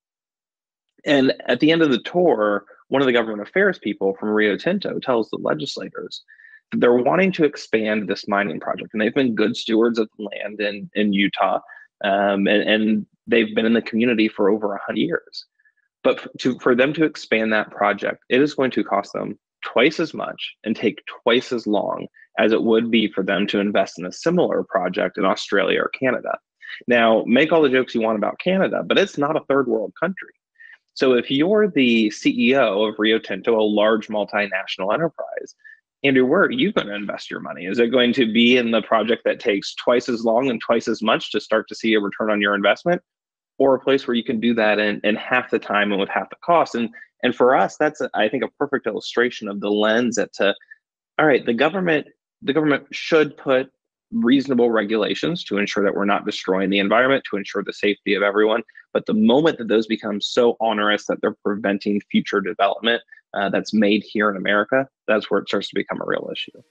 and 1.05 1.33
at 1.47 1.59
the 1.59 1.71
end 1.71 1.81
of 1.81 1.91
the 1.91 2.01
tour 2.03 2.65
one 2.87 3.01
of 3.01 3.05
the 3.07 3.13
government 3.13 3.41
affairs 3.41 3.79
people 3.79 4.15
from 4.19 4.29
rio 4.29 4.55
tinto 4.55 4.99
tells 4.99 5.29
the 5.29 5.39
legislators 5.41 6.23
that 6.71 6.79
they're 6.79 6.93
wanting 6.93 7.31
to 7.31 7.43
expand 7.43 8.07
this 8.07 8.27
mining 8.27 8.59
project 8.59 8.91
and 8.93 9.01
they've 9.01 9.15
been 9.15 9.35
good 9.35 9.57
stewards 9.57 9.99
of 9.99 10.07
the 10.17 10.23
land 10.23 10.61
in, 10.61 10.89
in 10.93 11.11
utah 11.11 11.59
um, 12.03 12.47
and, 12.47 12.69
and 12.69 13.05
they've 13.27 13.55
been 13.55 13.65
in 13.65 13.73
the 13.73 13.81
community 13.81 14.27
for 14.27 14.49
over 14.49 14.67
100 14.69 14.97
years 14.97 15.45
but 16.03 16.27
to, 16.39 16.59
for 16.59 16.75
them 16.75 16.93
to 16.93 17.05
expand 17.05 17.51
that 17.51 17.71
project 17.71 18.23
it 18.29 18.41
is 18.41 18.53
going 18.53 18.71
to 18.71 18.83
cost 18.83 19.13
them 19.13 19.37
twice 19.65 19.99
as 19.99 20.13
much 20.13 20.55
and 20.63 20.75
take 20.75 21.03
twice 21.23 21.51
as 21.51 21.67
long 21.67 22.07
as 22.37 22.51
it 22.51 22.63
would 22.63 22.91
be 22.91 23.11
for 23.11 23.23
them 23.23 23.47
to 23.47 23.59
invest 23.59 23.99
in 23.99 24.05
a 24.05 24.11
similar 24.11 24.63
project 24.63 25.17
in 25.17 25.25
Australia 25.25 25.81
or 25.81 25.89
Canada. 25.89 26.37
Now, 26.87 27.23
make 27.25 27.51
all 27.51 27.61
the 27.61 27.69
jokes 27.69 27.95
you 27.95 28.01
want 28.01 28.17
about 28.17 28.39
Canada, 28.39 28.83
but 28.85 28.97
it's 28.97 29.17
not 29.17 29.35
a 29.35 29.45
third 29.47 29.67
world 29.67 29.93
country. 29.99 30.33
So 30.93 31.13
if 31.13 31.29
you're 31.29 31.69
the 31.69 32.09
CEO 32.09 32.87
of 32.87 32.95
Rio 32.97 33.19
Tinto, 33.19 33.59
a 33.59 33.61
large 33.61 34.07
multinational 34.07 34.93
enterprise, 34.93 35.55
Andrew, 36.05 36.25
where 36.25 36.43
are 36.43 36.51
you 36.51 36.71
going 36.71 36.87
to 36.87 36.95
invest 36.95 37.31
your 37.31 37.39
money? 37.39 37.65
Is 37.65 37.79
it 37.79 37.91
going 37.91 38.13
to 38.13 38.31
be 38.31 38.57
in 38.57 38.71
the 38.71 38.81
project 38.81 39.23
that 39.25 39.39
takes 39.39 39.73
twice 39.75 40.07
as 40.07 40.23
long 40.23 40.49
and 40.49 40.61
twice 40.61 40.87
as 40.87 41.01
much 41.01 41.31
to 41.31 41.39
start 41.39 41.67
to 41.69 41.75
see 41.75 41.93
a 41.93 41.99
return 41.99 42.29
on 42.29 42.41
your 42.41 42.53
investment? 42.53 43.01
Or 43.57 43.75
a 43.75 43.79
place 43.79 44.05
where 44.05 44.15
you 44.15 44.23
can 44.23 44.39
do 44.39 44.53
that 44.55 44.79
in, 44.79 44.99
in 45.03 45.15
half 45.15 45.49
the 45.49 45.59
time 45.59 45.91
and 45.91 45.99
with 45.99 46.09
half 46.09 46.29
the 46.29 46.35
cost? 46.43 46.75
And 46.75 46.89
and 47.23 47.33
for 47.33 47.55
us, 47.55 47.77
that's 47.77 48.01
I 48.13 48.29
think 48.29 48.43
a 48.43 48.49
perfect 48.59 48.85
illustration 48.85 49.47
of 49.47 49.61
the 49.61 49.71
lens 49.71 50.17
that 50.17 50.33
to 50.33 50.53
all 51.17 51.25
right, 51.25 51.45
the 51.45 51.53
government 51.53 52.07
the 52.41 52.53
government 52.53 52.85
should 52.91 53.35
put 53.37 53.71
reasonable 54.11 54.69
regulations 54.69 55.43
to 55.45 55.57
ensure 55.57 55.83
that 55.83 55.95
we're 55.95 56.05
not 56.05 56.25
destroying 56.25 56.69
the 56.69 56.79
environment, 56.79 57.23
to 57.29 57.37
ensure 57.37 57.63
the 57.63 57.73
safety 57.73 58.13
of 58.13 58.21
everyone. 58.21 58.61
But 58.93 59.05
the 59.05 59.13
moment 59.13 59.57
that 59.57 59.67
those 59.67 59.87
become 59.87 60.21
so 60.21 60.55
onerous 60.59 61.07
that 61.07 61.19
they're 61.21 61.35
preventing 61.43 62.01
future 62.11 62.41
development 62.41 63.01
uh, 63.35 63.49
that's 63.49 63.73
made 63.73 64.03
here 64.03 64.29
in 64.29 64.37
America, 64.37 64.87
that's 65.07 65.29
where 65.29 65.39
it 65.41 65.47
starts 65.47 65.69
to 65.69 65.75
become 65.75 66.01
a 66.01 66.05
real 66.05 66.29
issue. 66.31 66.61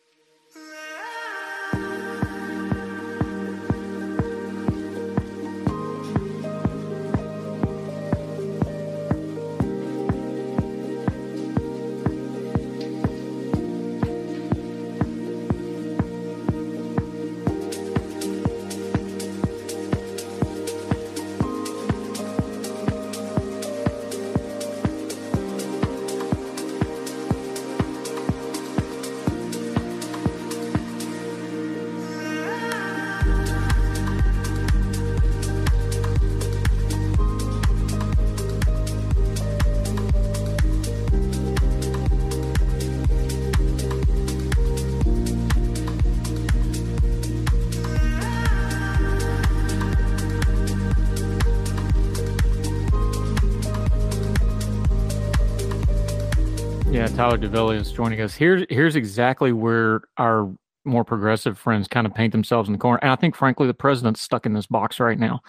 Tyler 57.15 57.39
DeVilliers 57.39 57.83
is 57.83 57.93
joining 57.93 58.21
us. 58.21 58.35
Here's 58.35 58.67
here's 58.69 58.97
exactly 58.97 59.53
where 59.53 60.01
our 60.19 60.53
more 60.85 61.05
progressive 61.05 61.57
friends 61.57 61.87
kind 61.87 62.09
of 62.09 62.15
paint 62.15 62.33
themselves 62.33 62.69
in 62.69 62.73
the 62.73 62.79
corner. 62.79 62.99
And 63.03 63.13
I 63.13 63.17
think, 63.17 63.37
frankly, 63.37 63.69
the 63.69 63.75
president's 63.75 64.21
stuck 64.21 64.47
in 64.47 64.53
this 64.53 64.67
box 64.67 64.99
right 64.99 65.19
now. 65.19 65.41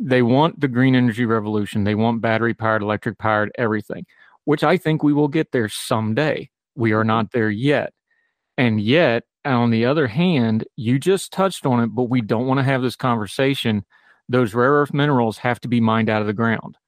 They 0.00 0.22
want 0.22 0.58
the 0.58 0.66
green 0.66 0.96
energy 0.96 1.26
revolution. 1.26 1.84
They 1.84 1.94
want 1.94 2.20
battery 2.20 2.54
powered, 2.54 2.82
electric 2.82 3.18
powered, 3.18 3.52
everything, 3.56 4.04
which 4.46 4.64
I 4.64 4.76
think 4.76 5.04
we 5.04 5.12
will 5.12 5.28
get 5.28 5.52
there 5.52 5.68
someday. 5.68 6.50
We 6.74 6.90
are 6.90 7.04
not 7.04 7.26
mm-hmm. 7.26 7.38
there 7.38 7.50
yet. 7.50 7.92
And 8.58 8.80
yet, 8.80 9.22
on 9.44 9.70
the 9.70 9.86
other 9.86 10.08
hand, 10.08 10.64
you 10.74 10.98
just 10.98 11.32
touched 11.32 11.66
on 11.66 11.80
it, 11.80 11.94
but 11.94 12.10
we 12.10 12.20
don't 12.20 12.48
want 12.48 12.58
to 12.58 12.64
have 12.64 12.82
this 12.82 12.96
conversation. 12.96 13.84
Those 14.28 14.54
rare 14.54 14.72
earth 14.72 14.92
minerals 14.92 15.38
have 15.38 15.60
to 15.60 15.68
be 15.68 15.80
mined 15.80 16.10
out 16.10 16.20
of 16.20 16.26
the 16.26 16.32
ground. 16.32 16.78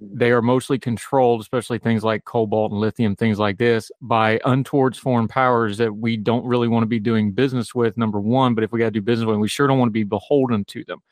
They 0.00 0.30
are 0.30 0.40
mostly 0.40 0.78
controlled, 0.78 1.42
especially 1.42 1.78
things 1.78 2.02
like 2.02 2.24
cobalt 2.24 2.72
and 2.72 2.80
lithium, 2.80 3.14
things 3.14 3.38
like 3.38 3.58
this, 3.58 3.92
by 4.00 4.40
untoward 4.46 4.96
foreign 4.96 5.28
powers 5.28 5.76
that 5.76 5.94
we 5.94 6.16
don't 6.16 6.46
really 6.46 6.68
want 6.68 6.84
to 6.84 6.88
be 6.88 6.98
doing 6.98 7.32
business 7.32 7.74
with, 7.74 7.98
number 7.98 8.18
one. 8.18 8.54
But 8.54 8.64
if 8.64 8.72
we 8.72 8.78
got 8.78 8.86
to 8.86 8.90
do 8.92 9.02
business 9.02 9.26
with 9.26 9.34
them, 9.34 9.40
we 9.40 9.48
sure 9.48 9.66
don't 9.66 9.78
want 9.78 9.90
to 9.90 9.92
be 9.92 10.04
beholden 10.04 10.64
to 10.66 10.84
them. 10.84 11.02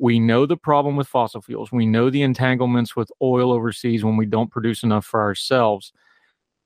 We 0.00 0.18
know 0.18 0.44
the 0.44 0.56
problem 0.56 0.96
with 0.96 1.06
fossil 1.06 1.40
fuels. 1.40 1.70
We 1.70 1.86
know 1.86 2.10
the 2.10 2.22
entanglements 2.22 2.96
with 2.96 3.12
oil 3.22 3.52
overseas 3.52 4.02
when 4.02 4.16
we 4.16 4.26
don't 4.26 4.50
produce 4.50 4.82
enough 4.82 5.06
for 5.06 5.20
ourselves. 5.20 5.92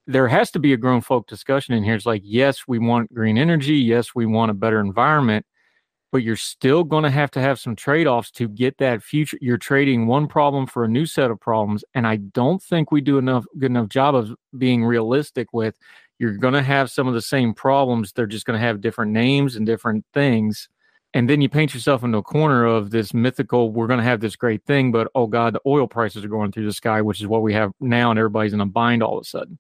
There 0.06 0.28
has 0.28 0.50
to 0.52 0.58
be 0.58 0.72
a 0.72 0.78
grown 0.78 1.02
folk 1.02 1.26
discussion 1.26 1.74
in 1.74 1.84
here. 1.84 1.94
It's 1.94 2.06
like, 2.06 2.22
yes, 2.24 2.66
we 2.66 2.78
want 2.78 3.12
green 3.12 3.36
energy. 3.36 3.74
Yes, 3.74 4.14
we 4.14 4.24
want 4.24 4.50
a 4.50 4.54
better 4.54 4.80
environment 4.80 5.44
but 6.12 6.22
you're 6.22 6.36
still 6.36 6.84
going 6.84 7.04
to 7.04 7.10
have 7.10 7.30
to 7.30 7.40
have 7.40 7.58
some 7.58 7.76
trade-offs 7.76 8.30
to 8.30 8.48
get 8.48 8.78
that 8.78 9.02
future 9.02 9.38
you're 9.40 9.58
trading 9.58 10.06
one 10.06 10.26
problem 10.26 10.66
for 10.66 10.84
a 10.84 10.88
new 10.88 11.06
set 11.06 11.30
of 11.30 11.40
problems 11.40 11.84
and 11.94 12.06
i 12.06 12.16
don't 12.16 12.62
think 12.62 12.90
we 12.90 13.00
do 13.00 13.18
enough 13.18 13.44
good 13.58 13.70
enough 13.70 13.88
job 13.88 14.14
of 14.14 14.34
being 14.58 14.84
realistic 14.84 15.52
with 15.52 15.76
you're 16.18 16.36
going 16.36 16.54
to 16.54 16.62
have 16.62 16.90
some 16.90 17.06
of 17.06 17.14
the 17.14 17.22
same 17.22 17.52
problems 17.52 18.12
they're 18.12 18.26
just 18.26 18.46
going 18.46 18.58
to 18.58 18.64
have 18.64 18.80
different 18.80 19.12
names 19.12 19.56
and 19.56 19.66
different 19.66 20.04
things 20.14 20.68
and 21.14 21.30
then 21.30 21.40
you 21.40 21.48
paint 21.48 21.72
yourself 21.72 22.04
into 22.04 22.18
a 22.18 22.22
corner 22.22 22.64
of 22.66 22.90
this 22.90 23.14
mythical 23.14 23.70
we're 23.70 23.86
going 23.86 23.98
to 23.98 24.04
have 24.04 24.20
this 24.20 24.36
great 24.36 24.64
thing 24.64 24.92
but 24.92 25.08
oh 25.14 25.26
god 25.26 25.54
the 25.54 25.60
oil 25.66 25.86
prices 25.86 26.24
are 26.24 26.28
going 26.28 26.52
through 26.52 26.66
the 26.66 26.72
sky 26.72 27.00
which 27.02 27.20
is 27.20 27.26
what 27.26 27.42
we 27.42 27.52
have 27.52 27.72
now 27.80 28.10
and 28.10 28.18
everybody's 28.18 28.52
in 28.52 28.60
a 28.60 28.66
bind 28.66 29.02
all 29.02 29.18
of 29.18 29.22
a 29.22 29.24
sudden 29.24 29.58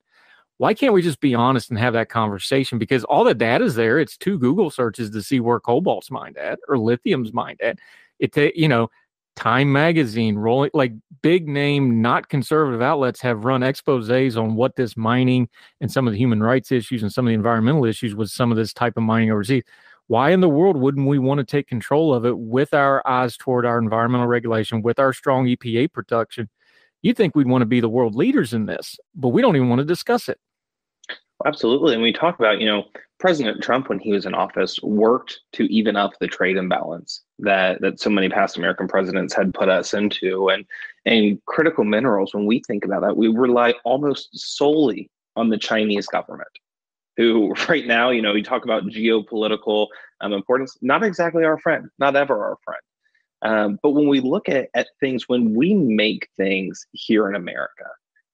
why 0.58 0.74
can't 0.74 0.94
we 0.94 1.02
just 1.02 1.20
be 1.20 1.34
honest 1.34 1.70
and 1.70 1.78
have 1.78 1.92
that 1.92 2.08
conversation? 2.08 2.78
Because 2.78 3.04
all 3.04 3.24
the 3.24 3.34
data 3.34 3.64
is 3.64 3.74
there. 3.74 3.98
It's 3.98 4.16
two 4.16 4.38
Google 4.38 4.70
searches 4.70 5.10
to 5.10 5.22
see 5.22 5.40
where 5.40 5.60
cobalt's 5.60 6.10
mined 6.10 6.38
at 6.38 6.58
or 6.68 6.78
lithium's 6.78 7.32
mined 7.32 7.60
at. 7.60 7.78
It, 8.18 8.56
you 8.56 8.68
know, 8.68 8.88
Time 9.36 9.70
Magazine, 9.70 10.36
rolling 10.36 10.70
like 10.72 10.94
big 11.20 11.46
name, 11.46 12.00
not 12.00 12.30
conservative 12.30 12.80
outlets 12.80 13.20
have 13.20 13.44
run 13.44 13.62
exposes 13.62 14.38
on 14.38 14.54
what 14.54 14.76
this 14.76 14.96
mining 14.96 15.50
and 15.82 15.92
some 15.92 16.06
of 16.06 16.14
the 16.14 16.18
human 16.18 16.42
rights 16.42 16.72
issues 16.72 17.02
and 17.02 17.12
some 17.12 17.26
of 17.26 17.28
the 17.28 17.34
environmental 17.34 17.84
issues 17.84 18.14
with 18.14 18.30
some 18.30 18.50
of 18.50 18.56
this 18.56 18.72
type 18.72 18.96
of 18.96 19.02
mining 19.02 19.30
overseas. 19.30 19.62
Why 20.06 20.30
in 20.30 20.40
the 20.40 20.48
world 20.48 20.78
wouldn't 20.78 21.06
we 21.06 21.18
want 21.18 21.38
to 21.38 21.44
take 21.44 21.68
control 21.68 22.14
of 22.14 22.24
it 22.24 22.38
with 22.38 22.72
our 22.72 23.06
eyes 23.06 23.36
toward 23.36 23.66
our 23.66 23.78
environmental 23.78 24.26
regulation, 24.26 24.80
with 24.80 24.98
our 24.98 25.12
strong 25.12 25.46
EPA 25.46 25.92
protection? 25.92 26.48
You 27.02 27.12
think 27.12 27.34
we'd 27.34 27.48
want 27.48 27.62
to 27.62 27.66
be 27.66 27.80
the 27.80 27.90
world 27.90 28.14
leaders 28.14 28.54
in 28.54 28.64
this, 28.64 28.98
but 29.14 29.28
we 29.28 29.42
don't 29.42 29.56
even 29.56 29.68
want 29.68 29.80
to 29.80 29.84
discuss 29.84 30.30
it. 30.30 30.38
Absolutely. 31.44 31.92
And 31.94 32.02
we 32.02 32.12
talk 32.12 32.38
about, 32.38 32.60
you 32.60 32.66
know, 32.66 32.84
President 33.18 33.62
Trump, 33.62 33.88
when 33.88 33.98
he 33.98 34.12
was 34.12 34.26
in 34.26 34.34
office, 34.34 34.80
worked 34.82 35.40
to 35.52 35.64
even 35.72 35.96
up 35.96 36.12
the 36.18 36.28
trade 36.28 36.56
imbalance 36.56 37.22
that 37.38 37.80
that 37.80 38.00
so 38.00 38.10
many 38.10 38.28
past 38.28 38.56
American 38.56 38.88
presidents 38.88 39.34
had 39.34 39.54
put 39.54 39.68
us 39.68 39.92
into. 39.94 40.48
And 40.48 40.64
and 41.04 41.42
critical 41.46 41.84
minerals, 41.84 42.34
when 42.34 42.46
we 42.46 42.62
think 42.66 42.84
about 42.84 43.02
that, 43.02 43.16
we 43.16 43.28
rely 43.28 43.74
almost 43.84 44.28
solely 44.32 45.10
on 45.34 45.50
the 45.50 45.58
Chinese 45.58 46.06
government, 46.06 46.48
who 47.16 47.54
right 47.68 47.86
now, 47.86 48.10
you 48.10 48.22
know, 48.22 48.32
we 48.32 48.42
talk 48.42 48.64
about 48.64 48.84
geopolitical 48.84 49.88
um, 50.20 50.32
importance, 50.32 50.76
not 50.80 51.02
exactly 51.02 51.44
our 51.44 51.58
friend, 51.58 51.88
not 51.98 52.16
ever 52.16 52.42
our 52.42 52.56
friend. 52.64 52.80
Um, 53.42 53.78
but 53.82 53.90
when 53.90 54.08
we 54.08 54.20
look 54.20 54.48
at, 54.48 54.68
at 54.74 54.88
things, 54.98 55.28
when 55.28 55.54
we 55.54 55.74
make 55.74 56.28
things 56.36 56.86
here 56.92 57.28
in 57.28 57.34
America, 57.34 57.84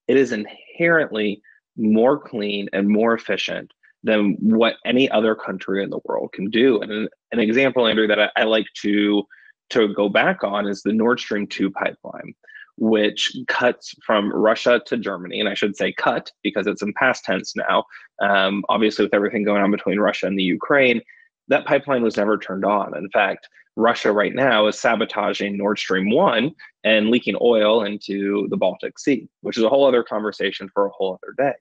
it 0.06 0.16
is 0.16 0.32
inherently 0.32 1.42
more 1.76 2.18
clean 2.18 2.68
and 2.72 2.88
more 2.88 3.14
efficient 3.14 3.72
than 4.04 4.36
what 4.40 4.76
any 4.84 5.10
other 5.10 5.34
country 5.34 5.82
in 5.82 5.90
the 5.90 6.00
world 6.04 6.32
can 6.32 6.50
do. 6.50 6.80
And 6.80 6.90
an, 6.90 7.08
an 7.30 7.38
example, 7.38 7.86
Andrew, 7.86 8.06
that 8.08 8.20
I, 8.20 8.30
I, 8.36 8.44
like 8.44 8.66
to 8.82 9.24
to 9.70 9.94
go 9.94 10.08
back 10.08 10.42
on 10.42 10.66
is 10.66 10.82
the 10.82 10.92
Nord 10.92 11.20
Stream 11.20 11.46
2 11.46 11.70
pipeline, 11.70 12.34
which 12.76 13.34
cuts 13.48 13.94
from 14.04 14.32
Russia 14.32 14.82
to 14.86 14.96
Germany. 14.96 15.40
And 15.40 15.48
I 15.48 15.54
should 15.54 15.76
say 15.76 15.92
cut 15.92 16.30
because 16.42 16.66
it's 16.66 16.82
in 16.82 16.92
past 16.94 17.24
tense 17.24 17.54
now. 17.56 17.84
Um, 18.20 18.64
obviously, 18.68 19.04
with 19.04 19.14
everything 19.14 19.44
going 19.44 19.62
on 19.62 19.70
between 19.70 19.98
Russia 19.98 20.26
and 20.26 20.38
the 20.38 20.42
Ukraine, 20.42 21.00
that 21.48 21.66
pipeline 21.66 22.02
was 22.02 22.16
never 22.16 22.36
turned 22.38 22.64
on. 22.64 22.96
In 22.96 23.08
fact, 23.10 23.48
Russia 23.76 24.12
right 24.12 24.34
now 24.34 24.66
is 24.66 24.78
sabotaging 24.78 25.56
Nord 25.56 25.78
Stream 25.78 26.10
1 26.10 26.52
and 26.84 27.08
leaking 27.08 27.36
oil 27.40 27.84
into 27.84 28.46
the 28.50 28.56
Baltic 28.56 28.98
Sea, 28.98 29.28
which 29.40 29.56
is 29.56 29.64
a 29.64 29.68
whole 29.68 29.86
other 29.86 30.02
conversation 30.02 30.68
for 30.72 30.86
a 30.86 30.90
whole 30.90 31.18
other 31.22 31.34
day. 31.38 31.56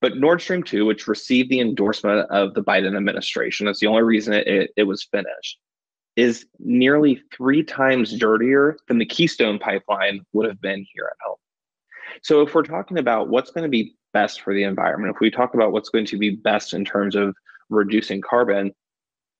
But 0.00 0.16
Nord 0.16 0.40
Stream 0.40 0.62
2, 0.62 0.84
which 0.84 1.06
received 1.06 1.48
the 1.48 1.60
endorsement 1.60 2.28
of 2.30 2.54
the 2.54 2.62
Biden 2.62 2.96
administration, 2.96 3.66
that's 3.66 3.80
the 3.80 3.86
only 3.86 4.02
reason 4.02 4.32
it, 4.32 4.46
it, 4.46 4.70
it 4.76 4.82
was 4.84 5.04
finished, 5.04 5.58
is 6.16 6.46
nearly 6.58 7.22
three 7.34 7.62
times 7.62 8.16
dirtier 8.18 8.76
than 8.88 8.98
the 8.98 9.06
Keystone 9.06 9.58
pipeline 9.58 10.24
would 10.32 10.46
have 10.46 10.60
been 10.60 10.84
here 10.92 11.08
at 11.10 11.16
home. 11.24 11.36
So 12.22 12.42
if 12.42 12.54
we're 12.54 12.62
talking 12.62 12.98
about 12.98 13.28
what's 13.28 13.50
going 13.50 13.62
to 13.62 13.70
be 13.70 13.94
best 14.12 14.42
for 14.42 14.54
the 14.54 14.64
environment, 14.64 15.14
if 15.14 15.20
we 15.20 15.30
talk 15.30 15.54
about 15.54 15.72
what's 15.72 15.88
going 15.88 16.06
to 16.06 16.18
be 16.18 16.30
best 16.30 16.74
in 16.74 16.84
terms 16.84 17.16
of 17.16 17.34
reducing 17.70 18.20
carbon, 18.20 18.72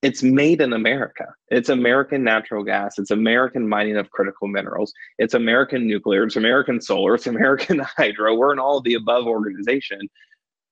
it's 0.03 0.23
made 0.23 0.61
in 0.61 0.73
America. 0.73 1.33
It's 1.49 1.69
American 1.69 2.25
natural 2.25 2.65
gas. 2.65 2.99
It's 2.99 3.13
American 3.13 3.69
mining 3.69 3.97
of 3.97 4.11
critical 4.11 4.49
minerals. 4.49 4.93
It's 5.19 5.35
American 5.35 5.87
nuclear. 5.87 6.25
It's 6.25 6.37
American 6.37 6.81
solar. 6.81 7.15
It's 7.15 7.27
American 7.29 7.79
hydro. 7.79 8.35
We're 8.35 8.53
an 8.53 8.59
all 8.59 8.79
of 8.79 8.85
the 8.85 8.95
above 8.95 9.27
organization. 9.27 10.01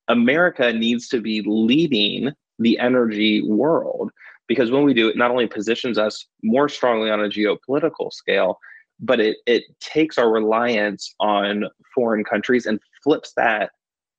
America 0.09 0.73
needs 0.73 1.09
to 1.09 1.21
be 1.21 1.43
leading 1.47 2.33
the 2.59 2.79
energy 2.81 3.43
world 3.43 4.11
because 4.49 4.73
when 4.73 4.83
we 4.83 4.93
do 4.93 5.09
it, 5.09 5.17
not 5.17 5.31
only 5.31 5.47
positions 5.47 5.97
us 5.97 6.27
more 6.43 6.69
strongly 6.69 7.09
on 7.09 7.21
a 7.21 7.29
geopolitical 7.29 8.13
scale, 8.13 8.59
but 8.99 9.21
it, 9.21 9.37
it 9.47 9.63
takes 9.79 10.19
our 10.19 10.31
reliance 10.31 11.15
on 11.21 11.65
foreign 11.95 12.25
countries 12.25 12.67
and 12.67 12.81
flips 13.05 13.33
that 13.35 13.71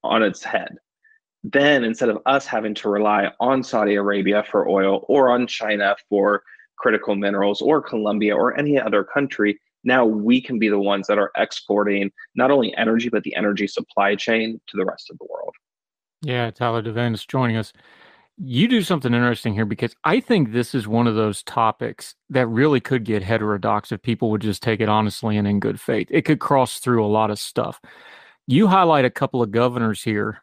on 0.03 0.23
its 0.23 0.41
head 0.41 0.77
then 1.43 1.84
instead 1.84 2.09
of 2.09 2.19
us 2.26 2.45
having 2.45 2.73
to 2.76 2.89
rely 2.89 3.31
on 3.39 3.63
Saudi 3.63 3.95
Arabia 3.95 4.43
for 4.49 4.68
oil 4.68 5.05
or 5.07 5.31
on 5.31 5.47
China 5.47 5.95
for 6.09 6.43
critical 6.77 7.15
minerals 7.15 7.61
or 7.61 7.81
Colombia 7.81 8.35
or 8.35 8.57
any 8.57 8.80
other 8.80 9.03
country, 9.03 9.59
now 9.84 10.05
we 10.05 10.41
can 10.41 10.59
be 10.59 10.69
the 10.69 10.80
ones 10.80 11.07
that 11.07 11.18
are 11.18 11.31
exporting 11.38 12.11
not 12.35 12.51
only 12.51 12.76
energy, 12.76 13.09
but 13.09 13.23
the 13.23 13.35
energy 13.35 13.68
supply 13.68 14.15
chain 14.15 14.61
to 14.68 14.77
the 14.77 14.85
rest 14.85 15.09
of 15.09 15.18
the 15.18 15.26
world. 15.30 15.55
Yeah, 16.22 16.51
Tyler 16.51 16.84
Duvelius 16.84 17.15
is 17.15 17.26
joining 17.26 17.57
us. 17.57 17.73
You 18.38 18.68
do 18.68 18.81
something 18.81 19.13
interesting 19.13 19.53
here 19.53 19.65
because 19.65 19.95
I 20.03 20.19
think 20.19 20.51
this 20.51 20.73
is 20.73 20.88
one 20.88 21.07
of 21.07 21.15
those 21.15 21.43
topics 21.43 22.15
that 22.30 22.47
really 22.47 22.80
could 22.80 23.03
get 23.03 23.23
heterodox 23.23 23.91
if 23.91 24.01
people 24.01 24.30
would 24.31 24.41
just 24.41 24.63
take 24.63 24.80
it 24.80 24.89
honestly 24.89 25.38
and 25.38 25.47
in 25.47 25.59
good 25.59 25.80
faith. 25.80 26.07
It 26.11 26.23
could 26.23 26.39
cross 26.39 26.80
through 26.80 27.03
a 27.03 27.07
lot 27.07 27.31
of 27.31 27.39
stuff. 27.39 27.81
You 28.47 28.68
highlight 28.68 29.05
a 29.05 29.11
couple 29.11 29.41
of 29.41 29.51
governors 29.51 30.03
here 30.03 30.41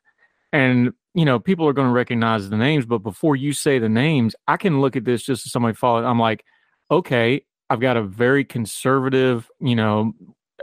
and 0.53 0.93
you 1.15 1.25
know 1.25 1.39
people 1.39 1.67
are 1.67 1.73
going 1.73 1.89
to 1.89 1.93
recognize 1.93 2.49
the 2.49 2.57
names 2.57 2.87
but 2.87 2.99
before 2.99 3.37
you 3.37 3.53
say 3.53 3.79
the 3.79 3.89
names 3.89 4.35
i 4.47 4.57
can 4.57 4.81
look 4.81 4.97
at 4.97 5.05
this 5.05 5.23
just 5.23 5.47
as 5.47 5.53
somebody 5.53 5.75
follow 5.75 6.05
i'm 6.05 6.19
like 6.19 6.45
okay 6.91 7.43
i've 7.71 7.81
got 7.81 7.97
a 7.97 8.03
very 8.03 8.45
conservative 8.45 9.51
you 9.61 9.75
know 9.75 10.13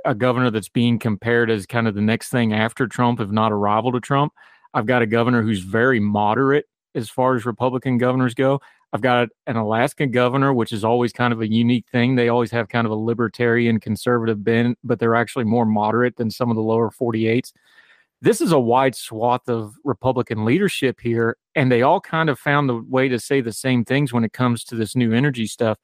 a 0.06 0.16
governor 0.16 0.52
that's 0.52 0.70
being 0.70 1.00
compared 1.00 1.50
as 1.50 1.66
kind 1.66 1.88
of 1.88 1.96
the 1.96 2.02
next 2.02 2.30
thing 2.30 2.54
after 2.54 2.88
trump 2.88 3.20
if 3.20 3.30
not 3.30 3.52
a 3.52 3.56
rival 3.56 3.92
to 3.92 4.00
trump. 4.00 4.32
I've 4.74 4.86
got 4.86 5.02
a 5.02 5.06
governor 5.08 5.42
who's 5.42 5.60
very 5.60 6.00
moderate 6.00 6.66
as 6.94 7.10
far 7.10 7.36
as 7.36 7.46
republican 7.46 7.98
governors 7.98 8.34
go. 8.34 8.62
I've 8.94 9.02
got 9.02 9.30
an 9.48 9.58
alaska 9.58 10.06
governor 10.08 10.54
which 10.54 10.72
is 10.72 10.84
always 10.84 11.12
kind 11.12 11.34
of 11.34 11.42
a 11.42 11.52
unique 11.52 11.88
thing. 11.92 12.16
They 12.16 12.30
always 12.30 12.52
have 12.52 12.70
kind 12.70 12.86
of 12.86 12.92
a 12.92 12.96
libertarian 12.96 13.80
conservative 13.80 14.44
bent 14.44 14.78
but 14.84 15.00
they're 15.00 15.16
actually 15.16 15.46
more 15.46 15.66
moderate 15.66 16.18
than 16.18 16.30
some 16.30 16.50
of 16.50 16.56
the 16.56 16.62
lower 16.62 16.92
48s 16.92 17.52
this 18.26 18.42
is 18.42 18.52
a 18.52 18.60
wide 18.60 18.96
swath 18.96 19.48
of 19.48 19.76
Republican 19.84 20.46
leadership 20.46 21.00
here, 21.00 21.38
and 21.54 21.72
they 21.72 21.84
all 21.84 22.02
kind 22.02 22.28
of 22.28 22.40
found 22.40 22.68
the 22.68 22.84
way 22.90 23.08
to 23.08 23.20
say 23.20 23.40
the 23.40 23.54
same 23.54 23.86
things 23.86 24.12
when 24.12 24.24
it 24.24 24.34
comes 24.34 24.64
to 24.64 24.76
this 24.76 24.96
new 24.96 25.14
energy 25.14 25.46
stuff. 25.46 25.78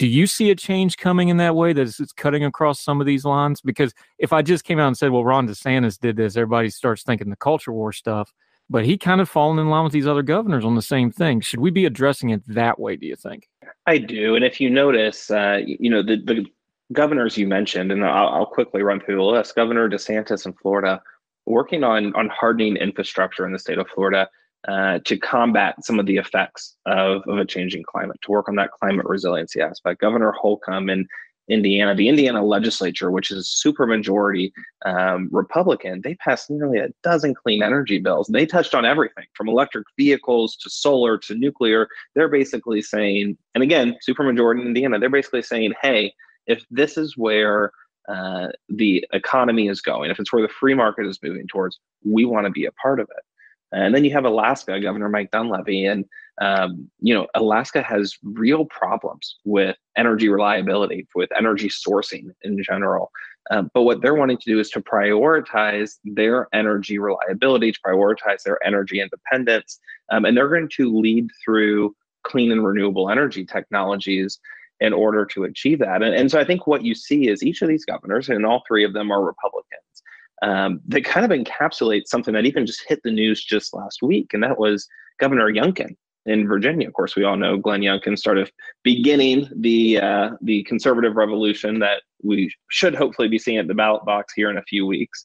Do 0.00 0.08
you 0.08 0.26
see 0.26 0.50
a 0.50 0.56
change 0.56 0.96
coming 0.96 1.28
in 1.28 1.36
that 1.36 1.54
way 1.54 1.72
that 1.72 1.82
it's 1.82 2.12
cutting 2.12 2.44
across 2.44 2.80
some 2.80 3.00
of 3.00 3.06
these 3.06 3.24
lines? 3.24 3.60
Because 3.60 3.94
if 4.18 4.32
I 4.32 4.42
just 4.42 4.64
came 4.64 4.80
out 4.80 4.88
and 4.88 4.98
said, 4.98 5.12
well, 5.12 5.24
Ron 5.24 5.46
DeSantis 5.46 5.96
did 5.96 6.16
this, 6.16 6.36
everybody 6.36 6.70
starts 6.70 7.04
thinking 7.04 7.30
the 7.30 7.36
culture 7.36 7.72
war 7.72 7.92
stuff, 7.92 8.32
but 8.68 8.84
he 8.84 8.98
kind 8.98 9.20
of 9.20 9.28
fallen 9.28 9.60
in 9.60 9.70
line 9.70 9.84
with 9.84 9.92
these 9.92 10.08
other 10.08 10.22
governors 10.22 10.64
on 10.64 10.74
the 10.74 10.82
same 10.82 11.12
thing. 11.12 11.40
Should 11.40 11.60
we 11.60 11.70
be 11.70 11.86
addressing 11.86 12.30
it 12.30 12.42
that 12.48 12.80
way, 12.80 12.96
do 12.96 13.06
you 13.06 13.14
think? 13.14 13.48
I 13.86 13.98
do. 13.98 14.34
And 14.34 14.44
if 14.44 14.60
you 14.60 14.70
notice, 14.70 15.30
uh, 15.30 15.60
you 15.64 15.88
know, 15.88 16.02
the, 16.02 16.16
the 16.16 16.46
governors 16.92 17.38
you 17.38 17.46
mentioned, 17.46 17.92
and 17.92 18.04
I'll, 18.04 18.28
I'll 18.28 18.46
quickly 18.46 18.82
run 18.82 19.00
through 19.00 19.16
the 19.16 19.22
list 19.22 19.54
Governor 19.54 19.88
DeSantis 19.88 20.46
in 20.46 20.52
Florida, 20.52 21.00
working 21.46 21.84
on 21.84 22.14
on 22.14 22.28
hardening 22.28 22.76
infrastructure 22.76 23.46
in 23.46 23.52
the 23.52 23.58
state 23.58 23.78
of 23.78 23.88
Florida 23.94 24.28
uh, 24.68 24.98
to 25.04 25.16
combat 25.16 25.84
some 25.84 26.00
of 26.00 26.06
the 26.06 26.16
effects 26.16 26.76
of, 26.86 27.22
of 27.28 27.38
a 27.38 27.44
changing 27.44 27.84
climate, 27.84 28.18
to 28.22 28.32
work 28.32 28.48
on 28.48 28.56
that 28.56 28.72
climate 28.72 29.06
resiliency 29.06 29.60
aspect. 29.60 30.00
Governor 30.00 30.32
Holcomb 30.32 30.90
in 30.90 31.06
Indiana, 31.48 31.94
the 31.94 32.08
Indiana 32.08 32.44
legislature, 32.44 33.10
which 33.12 33.30
is 33.30 33.48
super 33.48 33.86
majority 33.86 34.52
um, 34.84 35.28
Republican, 35.30 36.00
they 36.02 36.16
passed 36.16 36.50
nearly 36.50 36.78
a 36.78 36.88
dozen 37.04 37.34
clean 37.34 37.62
energy 37.62 38.00
bills. 38.00 38.26
They 38.26 38.46
touched 38.46 38.74
on 38.74 38.84
everything 38.84 39.26
from 39.34 39.48
electric 39.48 39.86
vehicles 39.96 40.56
to 40.56 40.70
solar 40.70 41.16
to 41.18 41.34
nuclear. 41.36 41.86
They're 42.14 42.28
basically 42.28 42.82
saying, 42.82 43.38
and 43.54 43.62
again, 43.62 43.96
super 44.00 44.24
majority 44.24 44.62
in 44.62 44.68
Indiana, 44.68 44.98
they're 44.98 45.08
basically 45.08 45.42
saying, 45.42 45.74
hey, 45.80 46.12
if 46.48 46.64
this 46.70 46.96
is 46.96 47.16
where 47.16 47.70
uh, 48.08 48.48
the 48.68 49.06
economy 49.12 49.68
is 49.68 49.80
going, 49.80 50.10
if 50.10 50.18
it's 50.18 50.32
where 50.32 50.42
the 50.42 50.48
free 50.48 50.74
market 50.74 51.06
is 51.06 51.18
moving 51.22 51.46
towards, 51.48 51.78
we 52.04 52.24
want 52.24 52.46
to 52.46 52.50
be 52.50 52.66
a 52.66 52.72
part 52.72 53.00
of 53.00 53.08
it. 53.16 53.24
And 53.72 53.94
then 53.94 54.04
you 54.04 54.12
have 54.12 54.24
Alaska, 54.24 54.80
Governor 54.80 55.08
Mike 55.08 55.30
Dunleavy, 55.32 55.86
and 55.86 56.04
um, 56.40 56.88
you 57.00 57.14
know 57.14 57.26
Alaska 57.34 57.82
has 57.82 58.16
real 58.22 58.66
problems 58.66 59.36
with 59.44 59.76
energy 59.96 60.28
reliability, 60.28 61.06
with 61.14 61.30
energy 61.36 61.68
sourcing 61.68 62.30
in 62.42 62.62
general. 62.62 63.10
Um, 63.50 63.70
but 63.74 63.82
what 63.82 64.02
they're 64.02 64.14
wanting 64.14 64.38
to 64.38 64.50
do 64.50 64.60
is 64.60 64.70
to 64.70 64.80
prioritize 64.80 65.96
their 66.04 66.48
energy 66.52 66.98
reliability, 66.98 67.72
to 67.72 67.78
prioritize 67.84 68.42
their 68.44 68.64
energy 68.64 69.00
independence, 69.00 69.80
um, 70.10 70.24
and 70.24 70.36
they're 70.36 70.48
going 70.48 70.70
to 70.76 70.96
lead 70.96 71.28
through 71.44 71.94
clean 72.22 72.52
and 72.52 72.64
renewable 72.64 73.10
energy 73.10 73.44
technologies 73.44 74.38
in 74.80 74.92
order 74.92 75.24
to 75.24 75.44
achieve 75.44 75.78
that. 75.78 76.02
And, 76.02 76.14
and 76.14 76.30
so 76.30 76.38
I 76.38 76.44
think 76.44 76.66
what 76.66 76.84
you 76.84 76.94
see 76.94 77.28
is 77.28 77.42
each 77.42 77.62
of 77.62 77.68
these 77.68 77.84
governors, 77.84 78.28
and 78.28 78.44
all 78.44 78.62
three 78.66 78.84
of 78.84 78.92
them 78.92 79.10
are 79.10 79.24
Republicans, 79.24 80.02
um, 80.42 80.80
that 80.88 81.04
kind 81.04 81.24
of 81.24 81.36
encapsulate 81.36 82.06
something 82.06 82.34
that 82.34 82.46
even 82.46 82.66
just 82.66 82.84
hit 82.86 83.00
the 83.02 83.10
news 83.10 83.42
just 83.42 83.74
last 83.74 84.02
week, 84.02 84.34
and 84.34 84.42
that 84.42 84.58
was 84.58 84.86
Governor 85.18 85.50
Youngkin 85.50 85.96
in 86.26 86.46
Virginia. 86.46 86.86
Of 86.86 86.94
course, 86.94 87.16
we 87.16 87.24
all 87.24 87.36
know 87.36 87.56
Glenn 87.56 87.80
Youngkin 87.80 88.18
started 88.18 88.50
beginning 88.82 89.48
the 89.56 89.98
uh, 89.98 90.30
the 90.42 90.62
conservative 90.64 91.16
revolution 91.16 91.78
that 91.78 92.02
we 92.22 92.52
should 92.68 92.94
hopefully 92.94 93.28
be 93.28 93.38
seeing 93.38 93.58
at 93.58 93.68
the 93.68 93.74
ballot 93.74 94.04
box 94.04 94.34
here 94.34 94.50
in 94.50 94.58
a 94.58 94.62
few 94.62 94.84
weeks. 94.84 95.24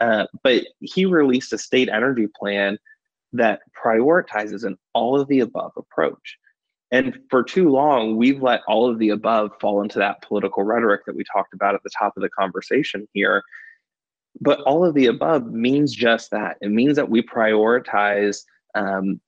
Uh, 0.00 0.26
but 0.42 0.64
he 0.80 1.04
released 1.04 1.52
a 1.52 1.58
state 1.58 1.88
energy 1.88 2.28
plan 2.38 2.78
that 3.32 3.60
prioritizes 3.84 4.64
an 4.64 4.76
all 4.94 5.20
of 5.20 5.28
the 5.28 5.40
above 5.40 5.72
approach. 5.76 6.36
And 6.90 7.18
for 7.28 7.42
too 7.42 7.68
long, 7.68 8.16
we've 8.16 8.42
let 8.42 8.62
all 8.66 8.90
of 8.90 8.98
the 8.98 9.10
above 9.10 9.50
fall 9.60 9.82
into 9.82 9.98
that 9.98 10.22
political 10.22 10.62
rhetoric 10.62 11.02
that 11.06 11.16
we 11.16 11.24
talked 11.24 11.52
about 11.52 11.74
at 11.74 11.82
the 11.82 11.90
top 11.98 12.16
of 12.16 12.22
the 12.22 12.30
conversation 12.30 13.06
here. 13.12 13.42
But 14.40 14.60
all 14.62 14.84
of 14.84 14.94
the 14.94 15.06
above 15.06 15.46
means 15.52 15.92
just 15.92 16.30
that. 16.30 16.56
It 16.60 16.70
means 16.70 16.96
that 16.96 17.10
we 17.10 17.22
prioritize 17.22 18.44
um, 18.74 19.20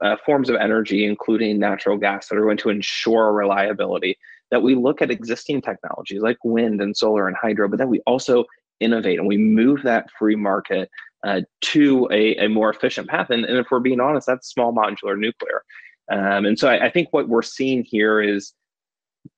uh, 0.00 0.16
forms 0.24 0.48
of 0.48 0.56
energy, 0.56 1.04
including 1.04 1.58
natural 1.58 1.96
gas, 1.96 2.28
that 2.28 2.38
are 2.38 2.44
going 2.44 2.56
to 2.58 2.70
ensure 2.70 3.32
reliability. 3.32 4.16
That 4.50 4.62
we 4.62 4.74
look 4.74 5.02
at 5.02 5.10
existing 5.10 5.62
technologies 5.62 6.22
like 6.22 6.38
wind 6.44 6.80
and 6.80 6.96
solar 6.96 7.26
and 7.26 7.36
hydro, 7.36 7.68
but 7.68 7.78
that 7.78 7.88
we 7.88 8.00
also 8.06 8.44
innovate 8.80 9.18
and 9.18 9.26
we 9.26 9.36
move 9.36 9.82
that 9.82 10.10
free 10.18 10.36
market 10.36 10.90
uh, 11.26 11.40
to 11.62 12.08
a, 12.12 12.36
a 12.36 12.48
more 12.48 12.70
efficient 12.70 13.08
path. 13.08 13.30
And, 13.30 13.44
and 13.44 13.58
if 13.58 13.66
we're 13.70 13.80
being 13.80 14.00
honest, 14.00 14.26
that's 14.26 14.48
small 14.48 14.72
modular 14.72 15.18
nuclear. 15.18 15.62
Um, 16.10 16.44
and 16.44 16.58
so 16.58 16.68
I, 16.68 16.86
I 16.86 16.90
think 16.90 17.08
what 17.10 17.28
we're 17.28 17.42
seeing 17.42 17.84
here 17.84 18.20
is 18.20 18.52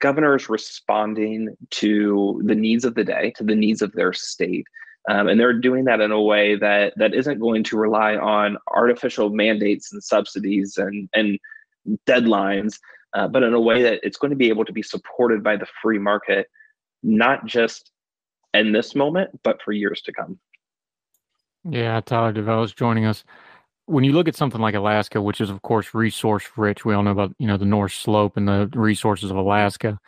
governors 0.00 0.48
responding 0.48 1.56
to 1.70 2.40
the 2.44 2.54
needs 2.54 2.84
of 2.84 2.94
the 2.94 3.04
day, 3.04 3.32
to 3.36 3.44
the 3.44 3.54
needs 3.54 3.82
of 3.82 3.92
their 3.92 4.12
state. 4.12 4.66
Um, 5.08 5.28
and 5.28 5.38
they're 5.38 5.52
doing 5.52 5.84
that 5.84 6.00
in 6.00 6.10
a 6.10 6.20
way 6.20 6.56
that 6.56 6.94
that 6.96 7.14
isn't 7.14 7.38
going 7.38 7.62
to 7.64 7.76
rely 7.76 8.16
on 8.16 8.58
artificial 8.74 9.30
mandates 9.30 9.92
and 9.92 10.02
subsidies 10.02 10.76
and 10.78 11.08
and 11.12 11.38
deadlines, 12.08 12.80
uh, 13.14 13.28
but 13.28 13.44
in 13.44 13.54
a 13.54 13.60
way 13.60 13.82
that 13.82 14.00
it's 14.02 14.16
going 14.16 14.32
to 14.32 14.36
be 14.36 14.48
able 14.48 14.64
to 14.64 14.72
be 14.72 14.82
supported 14.82 15.44
by 15.44 15.56
the 15.56 15.66
free 15.80 16.00
market, 16.00 16.48
not 17.04 17.46
just 17.46 17.92
in 18.52 18.72
this 18.72 18.96
moment, 18.96 19.30
but 19.44 19.62
for 19.62 19.70
years 19.70 20.00
to 20.02 20.12
come. 20.12 20.40
Yeah, 21.68 22.00
Tyler 22.00 22.32
Duvelius 22.32 22.66
is 22.66 22.72
joining 22.74 23.04
us 23.04 23.22
when 23.86 24.04
you 24.04 24.12
look 24.12 24.28
at 24.28 24.36
something 24.36 24.60
like 24.60 24.74
Alaska, 24.74 25.22
which 25.22 25.40
is 25.40 25.48
of 25.48 25.62
course 25.62 25.94
resource 25.94 26.44
rich, 26.56 26.84
we 26.84 26.94
all 26.94 27.02
know 27.02 27.12
about 27.12 27.34
you 27.38 27.46
know 27.46 27.56
the 27.56 27.64
North 27.64 27.92
Slope 27.92 28.36
and 28.36 28.46
the 28.46 28.68
resources 28.74 29.30
of 29.30 29.36
Alaska. 29.36 29.98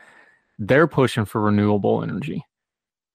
They're 0.58 0.88
pushing 0.88 1.24
for 1.24 1.40
renewable 1.40 2.02
energy. 2.02 2.44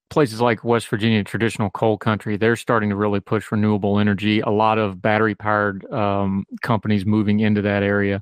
Places 0.10 0.40
like 0.40 0.64
West 0.64 0.88
Virginia, 0.88 1.23
traditional 1.23 1.69
coal 1.69 1.98
country, 1.98 2.38
they're 2.38 2.56
starting 2.56 2.90
to 2.90 2.95
really 2.95 3.19
push 3.19 3.52
renewable 3.52 3.99
energy. 3.99 4.40
A 4.40 4.49
lot 4.49 4.77
of 4.77 5.02
battery 5.02 5.35
powered 5.35 5.91
um, 5.91 6.45
companies 6.61 7.06
moving 7.06 7.41
into 7.41 7.61
that 7.64 7.84
area. 7.84 8.22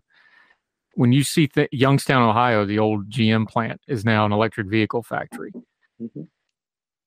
When 0.95 1.11
you 1.11 1.23
see 1.23 1.47
th- 1.47 1.69
Youngstown, 1.71 2.27
Ohio, 2.27 2.65
the 2.65 2.79
old 2.79 3.09
GM 3.09 3.47
plant 3.47 3.81
is 3.87 4.03
now 4.03 4.25
an 4.25 4.31
electric 4.31 4.67
vehicle 4.67 5.03
factory. 5.03 5.51
Mm-hmm. 6.01 6.23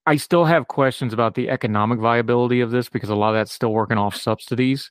I 0.06 0.16
still 0.16 0.44
have 0.44 0.68
questions 0.68 1.14
about 1.14 1.34
the 1.34 1.48
economic 1.48 1.98
viability 1.98 2.60
of 2.60 2.70
this 2.70 2.90
because 2.90 3.08
a 3.08 3.14
lot 3.14 3.30
of 3.30 3.34
that's 3.36 3.52
still 3.52 3.72
working 3.72 3.98
off 3.98 4.14
subsidies 4.14 4.90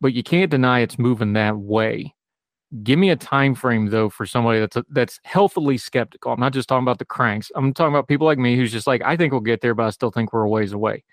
but 0.00 0.12
you 0.12 0.22
can't 0.22 0.50
deny 0.50 0.80
it's 0.80 0.98
moving 0.98 1.34
that 1.34 1.56
way. 1.56 2.14
Give 2.82 2.98
me 2.98 3.10
a 3.10 3.16
time 3.16 3.54
frame 3.54 3.86
though 3.86 4.08
for 4.08 4.24
somebody 4.26 4.60
that's 4.60 4.76
a, 4.76 4.84
that's 4.90 5.20
healthily 5.24 5.76
skeptical. 5.76 6.32
I'm 6.32 6.40
not 6.40 6.52
just 6.52 6.68
talking 6.68 6.84
about 6.84 6.98
the 6.98 7.04
cranks. 7.04 7.50
I'm 7.54 7.74
talking 7.74 7.92
about 7.92 8.08
people 8.08 8.26
like 8.26 8.38
me 8.38 8.56
who's 8.56 8.72
just 8.72 8.86
like, 8.86 9.02
I 9.04 9.16
think 9.16 9.32
we'll 9.32 9.40
get 9.40 9.60
there, 9.60 9.74
but 9.74 9.86
I 9.86 9.90
still 9.90 10.10
think 10.10 10.32
we're 10.32 10.44
a 10.44 10.48
ways 10.48 10.72
away. 10.72 11.04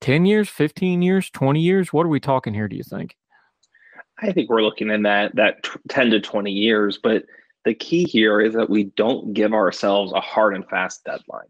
10 0.00 0.26
years, 0.26 0.48
15 0.48 1.02
years, 1.02 1.30
20 1.30 1.60
years? 1.60 1.92
What 1.92 2.06
are 2.06 2.10
we 2.10 2.20
talking 2.20 2.54
here, 2.54 2.68
do 2.68 2.76
you 2.76 2.84
think? 2.84 3.16
I 4.20 4.32
think 4.32 4.48
we're 4.48 4.62
looking 4.62 4.90
in 4.90 5.02
that 5.02 5.34
that 5.36 5.68
10 5.88 6.10
to 6.10 6.20
20 6.20 6.50
years, 6.50 6.98
but 7.02 7.24
the 7.64 7.74
key 7.74 8.04
here 8.04 8.40
is 8.40 8.54
that 8.54 8.70
we 8.70 8.84
don't 8.84 9.32
give 9.32 9.52
ourselves 9.52 10.12
a 10.12 10.20
hard 10.20 10.54
and 10.54 10.66
fast 10.68 11.04
deadline. 11.04 11.46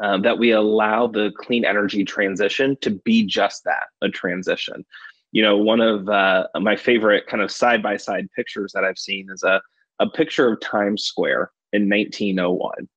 Um, 0.00 0.22
that 0.22 0.38
we 0.38 0.52
allow 0.52 1.08
the 1.08 1.32
clean 1.36 1.64
energy 1.64 2.04
transition 2.04 2.76
to 2.82 2.90
be 2.90 3.24
just 3.26 3.64
that 3.64 3.88
a 4.00 4.08
transition 4.08 4.84
you 5.32 5.42
know, 5.42 5.56
one 5.56 5.80
of 5.80 6.08
uh, 6.08 6.46
my 6.60 6.76
favorite 6.76 7.26
kind 7.26 7.42
of 7.42 7.50
side 7.50 7.82
by 7.82 7.96
side 7.96 8.28
pictures 8.34 8.72
that 8.72 8.84
I've 8.84 8.98
seen 8.98 9.28
is 9.30 9.42
a, 9.42 9.60
a 9.98 10.08
picture 10.08 10.52
of 10.52 10.60
Times 10.60 11.04
Square 11.04 11.50
in 11.72 11.88
1901. 11.88 12.88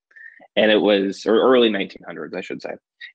And 0.55 0.71
it 0.71 0.77
was, 0.77 1.25
or 1.25 1.35
early 1.35 1.69
1900s, 1.69 2.35
I 2.35 2.41
should 2.41 2.61
say. 2.61 2.71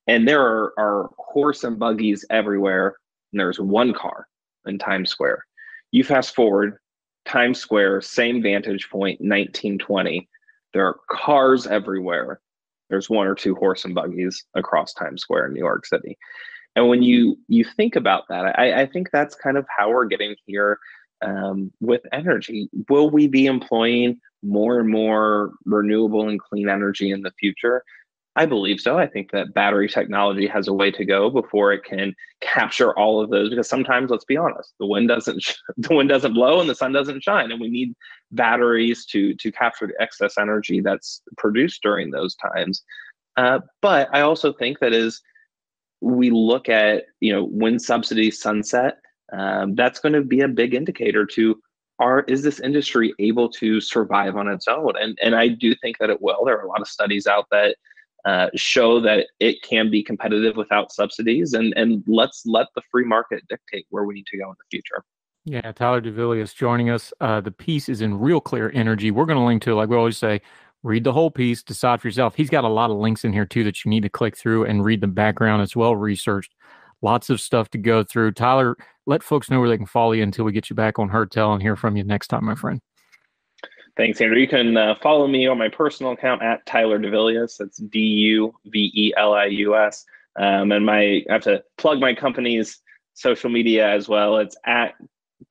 And 0.06 0.26
there 0.26 0.42
are, 0.42 0.72
are 0.78 1.10
horse 1.18 1.64
and 1.64 1.78
buggies 1.78 2.24
everywhere. 2.30 2.96
And 3.32 3.40
there's 3.40 3.60
one 3.60 3.92
car 3.92 4.26
in 4.66 4.78
Times 4.78 5.10
Square. 5.10 5.44
You 5.92 6.04
fast 6.04 6.34
forward, 6.34 6.78
Times 7.24 7.58
Square, 7.58 8.02
same 8.02 8.42
vantage 8.42 8.88
point, 8.90 9.20
1920. 9.20 10.28
There 10.72 10.86
are 10.86 11.00
cars 11.10 11.66
everywhere. 11.66 12.40
There's 12.88 13.10
one 13.10 13.26
or 13.26 13.34
two 13.34 13.54
horse 13.54 13.84
and 13.84 13.94
buggies 13.94 14.44
across 14.54 14.92
Times 14.92 15.22
Square 15.22 15.46
in 15.46 15.54
New 15.54 15.60
York 15.60 15.86
City. 15.86 16.16
And 16.76 16.88
when 16.88 17.02
you 17.02 17.38
you 17.48 17.64
think 17.64 17.96
about 17.96 18.24
that, 18.28 18.58
I, 18.58 18.82
I 18.82 18.86
think 18.86 19.10
that's 19.10 19.34
kind 19.34 19.56
of 19.56 19.66
how 19.76 19.90
we're 19.90 20.04
getting 20.04 20.36
here 20.46 20.78
um, 21.22 21.72
with 21.80 22.02
energy. 22.12 22.68
Will 22.88 23.10
we 23.10 23.26
be 23.26 23.46
employing 23.46 24.20
more 24.42 24.78
and 24.78 24.88
more 24.88 25.52
renewable 25.64 26.28
and 26.28 26.38
clean 26.38 26.68
energy 26.68 27.10
in 27.10 27.22
the 27.22 27.32
future? 27.40 27.82
I 28.38 28.44
believe 28.44 28.80
so. 28.80 28.98
I 28.98 29.06
think 29.06 29.30
that 29.30 29.54
battery 29.54 29.88
technology 29.88 30.46
has 30.46 30.68
a 30.68 30.72
way 30.74 30.90
to 30.90 31.06
go 31.06 31.30
before 31.30 31.72
it 31.72 31.84
can 31.84 32.14
capture 32.42 32.92
all 32.98 33.18
of 33.18 33.30
those. 33.30 33.48
Because 33.48 33.66
sometimes, 33.66 34.10
let's 34.10 34.26
be 34.26 34.36
honest, 34.36 34.74
the 34.78 34.86
wind 34.86 35.08
doesn't 35.08 35.42
the 35.78 35.94
wind 35.94 36.10
doesn't 36.10 36.34
blow 36.34 36.60
and 36.60 36.68
the 36.68 36.74
sun 36.74 36.92
doesn't 36.92 37.22
shine, 37.22 37.50
and 37.50 37.60
we 37.60 37.68
need 37.68 37.94
batteries 38.32 39.06
to 39.06 39.34
to 39.36 39.50
capture 39.50 39.86
the 39.86 39.94
excess 39.98 40.36
energy 40.36 40.80
that's 40.82 41.22
produced 41.38 41.82
during 41.82 42.10
those 42.10 42.36
times. 42.36 42.84
Uh, 43.38 43.60
but 43.80 44.08
I 44.12 44.20
also 44.20 44.52
think 44.52 44.78
that 44.80 44.92
is 44.92 45.22
we 46.06 46.30
look 46.30 46.68
at 46.68 47.04
you 47.20 47.32
know 47.32 47.44
when 47.44 47.78
subsidies 47.78 48.40
sunset 48.40 48.98
um, 49.32 49.74
that's 49.74 49.98
going 49.98 50.12
to 50.12 50.22
be 50.22 50.40
a 50.40 50.48
big 50.48 50.72
indicator 50.74 51.26
to 51.26 51.60
are 51.98 52.20
is 52.22 52.42
this 52.42 52.60
industry 52.60 53.14
able 53.18 53.48
to 53.48 53.80
survive 53.80 54.36
on 54.36 54.48
its 54.48 54.68
own? 54.68 54.92
And 55.00 55.18
and 55.22 55.34
i 55.34 55.48
do 55.48 55.74
think 55.76 55.98
that 55.98 56.10
it 56.10 56.20
will. 56.20 56.44
There 56.44 56.58
are 56.58 56.64
a 56.64 56.68
lot 56.68 56.80
of 56.80 56.88
studies 56.88 57.26
out 57.26 57.46
that 57.50 57.76
uh, 58.24 58.48
show 58.56 59.00
that 59.00 59.28
it 59.38 59.62
can 59.62 59.88
be 59.88 60.02
competitive 60.02 60.56
without 60.56 60.92
subsidies 60.92 61.54
and 61.54 61.72
and 61.76 62.04
let's 62.06 62.42
let 62.46 62.66
the 62.74 62.82
free 62.90 63.04
market 63.04 63.42
dictate 63.48 63.86
where 63.90 64.04
we 64.04 64.14
need 64.14 64.26
to 64.26 64.38
go 64.38 64.44
in 64.44 64.56
the 64.58 64.64
future. 64.70 65.02
Yeah 65.44 65.72
tyler 65.72 66.00
Duvelius 66.00 66.54
joining 66.54 66.90
us. 66.90 67.12
Uh, 67.20 67.40
the 67.40 67.52
piece 67.52 67.88
is 67.88 68.00
in 68.00 68.18
real 68.18 68.40
clear 68.40 68.70
energy. 68.74 69.10
We're 69.10 69.26
going 69.26 69.38
to 69.38 69.44
link 69.44 69.62
to 69.62 69.74
like 69.74 69.88
we 69.88 69.96
always 69.96 70.18
say 70.18 70.40
read 70.86 71.04
the 71.04 71.12
whole 71.12 71.30
piece, 71.30 71.62
decide 71.62 72.00
for 72.00 72.06
yourself. 72.06 72.36
He's 72.36 72.48
got 72.48 72.64
a 72.64 72.68
lot 72.68 72.90
of 72.90 72.96
links 72.96 73.24
in 73.24 73.32
here 73.32 73.44
too 73.44 73.64
that 73.64 73.84
you 73.84 73.90
need 73.90 74.04
to 74.04 74.08
click 74.08 74.36
through 74.36 74.64
and 74.64 74.84
read 74.84 75.00
the 75.00 75.08
background 75.08 75.62
as 75.62 75.74
well 75.74 75.96
researched. 75.96 76.54
Lots 77.02 77.28
of 77.28 77.40
stuff 77.40 77.68
to 77.70 77.78
go 77.78 78.04
through. 78.04 78.32
Tyler, 78.32 78.76
let 79.04 79.22
folks 79.22 79.50
know 79.50 79.60
where 79.60 79.68
they 79.68 79.76
can 79.76 79.86
follow 79.86 80.12
you 80.12 80.22
until 80.22 80.44
we 80.44 80.52
get 80.52 80.70
you 80.70 80.76
back 80.76 80.98
on 80.98 81.08
Heard 81.08 81.30
Tell 81.30 81.52
and 81.52 81.60
hear 81.60 81.76
from 81.76 81.96
you 81.96 82.04
next 82.04 82.28
time, 82.28 82.44
my 82.44 82.54
friend. 82.54 82.80
Thanks, 83.96 84.20
Andrew. 84.20 84.38
You 84.38 84.48
can 84.48 84.76
uh, 84.76 84.94
follow 85.02 85.26
me 85.26 85.46
on 85.46 85.58
my 85.58 85.68
personal 85.68 86.12
account 86.12 86.42
at 86.42 86.64
Tyler 86.66 86.98
Duvelius. 86.98 87.56
That's 87.58 87.78
D 87.78 87.98
U 87.98 88.54
V 88.66 88.92
E 88.94 89.12
L 89.16 89.34
I 89.34 89.46
U 89.46 89.76
S. 89.76 90.04
Um, 90.38 90.70
and 90.70 90.84
my 90.84 91.22
I 91.28 91.32
have 91.32 91.42
to 91.42 91.62
plug 91.78 91.98
my 91.98 92.14
company's 92.14 92.80
social 93.14 93.50
media 93.50 93.88
as 93.88 94.08
well. 94.08 94.36
It's 94.36 94.56
at 94.66 94.94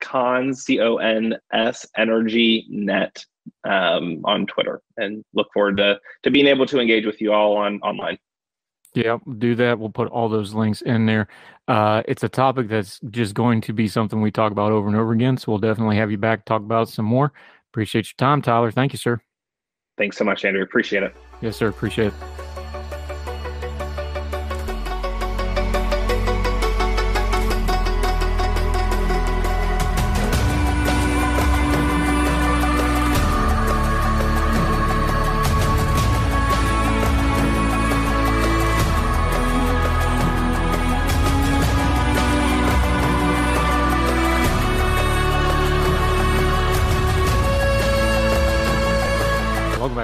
cons 0.00 0.64
c 0.64 0.80
o 0.80 0.96
n 0.96 1.36
s 1.52 1.86
energy 1.96 2.66
net 2.70 3.24
um, 3.68 4.20
on 4.24 4.46
Twitter, 4.46 4.80
and 4.96 5.24
look 5.34 5.48
forward 5.52 5.76
to 5.78 5.98
to 6.22 6.30
being 6.30 6.46
able 6.46 6.66
to 6.66 6.80
engage 6.80 7.04
with 7.04 7.20
you 7.20 7.32
all 7.32 7.56
on 7.56 7.80
online. 7.80 8.18
Yeah, 8.94 9.18
do 9.38 9.54
that. 9.56 9.78
We'll 9.78 9.90
put 9.90 10.08
all 10.08 10.28
those 10.28 10.54
links 10.54 10.80
in 10.80 11.04
there. 11.04 11.28
Uh, 11.68 12.02
it's 12.08 12.22
a 12.22 12.30
topic 12.30 12.68
that's 12.68 12.98
just 13.10 13.34
going 13.34 13.60
to 13.62 13.74
be 13.74 13.88
something 13.88 14.22
we 14.22 14.30
talk 14.30 14.52
about 14.52 14.72
over 14.72 14.88
and 14.88 14.96
over 14.96 15.12
again. 15.12 15.36
So 15.36 15.52
we'll 15.52 15.58
definitely 15.58 15.96
have 15.96 16.10
you 16.10 16.16
back 16.16 16.46
talk 16.46 16.62
about 16.62 16.88
some 16.88 17.04
more. 17.04 17.32
Appreciate 17.72 18.06
your 18.06 18.16
time, 18.16 18.40
Tyler. 18.40 18.70
Thank 18.70 18.94
you, 18.94 18.98
sir. 18.98 19.20
Thanks 19.98 20.16
so 20.16 20.24
much, 20.24 20.44
Andrew. 20.44 20.62
Appreciate 20.62 21.02
it. 21.02 21.14
Yes, 21.42 21.56
sir. 21.56 21.68
Appreciate 21.68 22.08
it. 22.08 22.45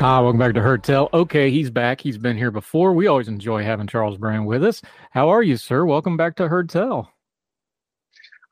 Hi, 0.02 0.18
welcome 0.18 0.40
back 0.40 0.54
to 0.54 0.60
Heard 0.60 0.82
Tell. 0.82 1.08
Okay, 1.14 1.48
he's 1.52 1.70
back. 1.70 2.00
He's 2.00 2.18
been 2.18 2.36
here 2.36 2.50
before. 2.50 2.92
We 2.92 3.06
always 3.06 3.28
enjoy 3.28 3.62
having 3.62 3.86
Charles 3.86 4.18
Brand 4.18 4.44
with 4.44 4.64
us. 4.64 4.82
How 5.12 5.28
are 5.28 5.44
you, 5.44 5.56
sir? 5.56 5.84
Welcome 5.84 6.16
back 6.16 6.34
to 6.38 6.48
Heard 6.48 6.68
Tell. 6.68 7.12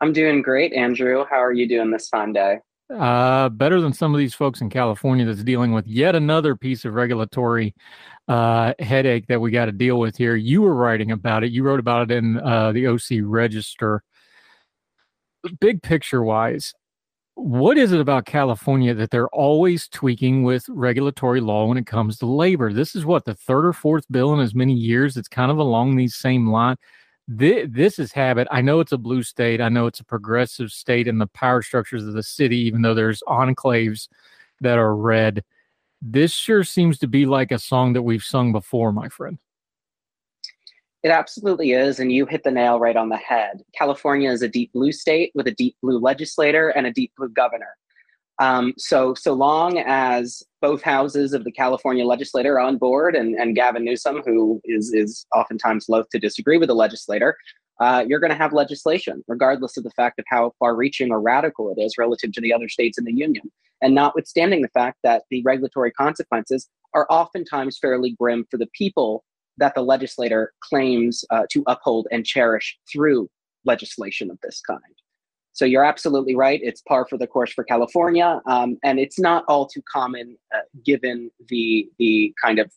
I'm 0.00 0.12
doing 0.12 0.42
great, 0.42 0.72
Andrew. 0.72 1.24
How 1.28 1.42
are 1.42 1.52
you 1.52 1.66
doing 1.68 1.90
this 1.90 2.08
fine 2.08 2.32
day? 2.32 2.60
Uh, 2.88 3.48
better 3.48 3.80
than 3.80 3.92
some 3.92 4.14
of 4.14 4.18
these 4.18 4.32
folks 4.32 4.60
in 4.60 4.70
California 4.70 5.26
that's 5.26 5.42
dealing 5.42 5.72
with 5.72 5.88
yet 5.88 6.14
another 6.14 6.54
piece 6.54 6.84
of 6.84 6.94
regulatory 6.94 7.74
uh, 8.28 8.72
headache 8.78 9.26
that 9.26 9.40
we 9.40 9.50
got 9.50 9.64
to 9.64 9.72
deal 9.72 9.98
with 9.98 10.16
here. 10.16 10.36
You 10.36 10.62
were 10.62 10.76
writing 10.76 11.10
about 11.10 11.42
it. 11.42 11.50
You 11.50 11.64
wrote 11.64 11.80
about 11.80 12.12
it 12.12 12.16
in 12.16 12.38
uh, 12.38 12.70
the 12.70 12.86
OC 12.86 13.24
Register. 13.24 14.04
Big 15.58 15.82
picture 15.82 16.22
wise, 16.22 16.74
what 17.40 17.78
is 17.78 17.92
it 17.92 18.00
about 18.00 18.26
California 18.26 18.92
that 18.94 19.10
they're 19.10 19.28
always 19.28 19.88
tweaking 19.88 20.42
with 20.42 20.68
regulatory 20.68 21.40
law 21.40 21.66
when 21.66 21.78
it 21.78 21.86
comes 21.86 22.18
to 22.18 22.26
labor? 22.26 22.72
This 22.72 22.94
is 22.94 23.06
what 23.06 23.24
the 23.24 23.34
third 23.34 23.64
or 23.64 23.72
fourth 23.72 24.04
bill 24.10 24.34
in 24.34 24.40
as 24.40 24.54
many 24.54 24.74
years. 24.74 25.16
It's 25.16 25.28
kind 25.28 25.50
of 25.50 25.58
along 25.58 25.96
these 25.96 26.14
same 26.14 26.48
line. 26.50 26.76
This, 27.26 27.66
this 27.70 27.98
is 27.98 28.12
habit. 28.12 28.46
I 28.50 28.60
know 28.60 28.80
it's 28.80 28.92
a 28.92 28.98
blue 28.98 29.22
state. 29.22 29.60
I 29.60 29.70
know 29.70 29.86
it's 29.86 30.00
a 30.00 30.04
progressive 30.04 30.70
state 30.70 31.08
in 31.08 31.18
the 31.18 31.28
power 31.28 31.62
structures 31.62 32.06
of 32.06 32.12
the 32.12 32.22
city, 32.22 32.58
even 32.58 32.82
though 32.82 32.94
there's 32.94 33.22
enclaves 33.26 34.08
that 34.60 34.78
are 34.78 34.94
red. 34.94 35.42
This 36.02 36.32
sure 36.32 36.64
seems 36.64 36.98
to 36.98 37.06
be 37.06 37.24
like 37.24 37.52
a 37.52 37.58
song 37.58 37.94
that 37.94 38.02
we've 38.02 38.22
sung 38.22 38.52
before, 38.52 38.92
my 38.92 39.08
friend. 39.08 39.38
It 41.02 41.10
absolutely 41.10 41.72
is, 41.72 41.98
and 41.98 42.12
you 42.12 42.26
hit 42.26 42.42
the 42.44 42.50
nail 42.50 42.78
right 42.78 42.96
on 42.96 43.08
the 43.08 43.16
head. 43.16 43.62
California 43.74 44.30
is 44.30 44.42
a 44.42 44.48
deep 44.48 44.72
blue 44.74 44.92
state 44.92 45.32
with 45.34 45.46
a 45.46 45.52
deep 45.52 45.76
blue 45.82 45.98
legislator 45.98 46.68
and 46.68 46.86
a 46.86 46.92
deep 46.92 47.12
blue 47.16 47.30
governor. 47.30 47.74
Um, 48.38 48.74
so, 48.78 49.14
so 49.14 49.32
long 49.32 49.78
as 49.78 50.42
both 50.60 50.82
houses 50.82 51.32
of 51.32 51.44
the 51.44 51.52
California 51.52 52.04
legislature 52.04 52.54
are 52.54 52.60
on 52.60 52.78
board, 52.78 53.14
and, 53.14 53.34
and 53.34 53.54
Gavin 53.54 53.84
Newsom, 53.84 54.22
who 54.24 54.60
is 54.64 54.92
is 54.92 55.26
oftentimes 55.34 55.88
loath 55.88 56.08
to 56.10 56.18
disagree 56.18 56.58
with 56.58 56.68
the 56.68 56.74
legislator, 56.74 57.36
uh, 57.80 58.04
you're 58.06 58.20
going 58.20 58.30
to 58.30 58.36
have 58.36 58.52
legislation, 58.52 59.24
regardless 59.26 59.76
of 59.78 59.84
the 59.84 59.90
fact 59.90 60.18
of 60.18 60.26
how 60.28 60.52
far-reaching 60.58 61.10
or 61.10 61.20
radical 61.20 61.72
it 61.74 61.80
is 61.80 61.96
relative 61.96 62.32
to 62.32 62.40
the 62.42 62.52
other 62.52 62.68
states 62.68 62.98
in 62.98 63.04
the 63.04 63.12
union, 63.12 63.50
and 63.82 63.94
notwithstanding 63.94 64.60
the 64.60 64.68
fact 64.68 64.98
that 65.02 65.22
the 65.30 65.42
regulatory 65.42 65.90
consequences 65.92 66.68
are 66.92 67.06
oftentimes 67.08 67.78
fairly 67.78 68.16
grim 68.18 68.46
for 68.50 68.58
the 68.58 68.68
people 68.74 69.24
that 69.60 69.74
the 69.74 69.82
legislator 69.82 70.52
claims 70.60 71.24
uh, 71.30 71.44
to 71.50 71.62
uphold 71.66 72.08
and 72.10 72.26
cherish 72.26 72.78
through 72.90 73.28
legislation 73.64 74.30
of 74.30 74.38
this 74.42 74.60
kind. 74.66 74.80
So 75.52 75.64
you're 75.64 75.84
absolutely 75.84 76.34
right. 76.34 76.60
It's 76.62 76.80
par 76.82 77.06
for 77.08 77.18
the 77.18 77.26
course 77.26 77.52
for 77.52 77.64
California, 77.64 78.40
um, 78.46 78.78
and 78.82 78.98
it's 78.98 79.18
not 79.18 79.44
all 79.48 79.66
too 79.66 79.82
common 79.90 80.36
uh, 80.54 80.60
given 80.84 81.30
the 81.48 81.88
the 81.98 82.32
kind 82.42 82.58
of 82.58 82.72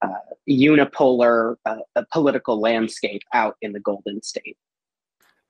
uh, 0.00 0.08
unipolar 0.48 1.56
uh, 1.66 2.02
political 2.12 2.60
landscape 2.60 3.22
out 3.34 3.56
in 3.62 3.72
the 3.72 3.80
Golden 3.80 4.22
State. 4.22 4.56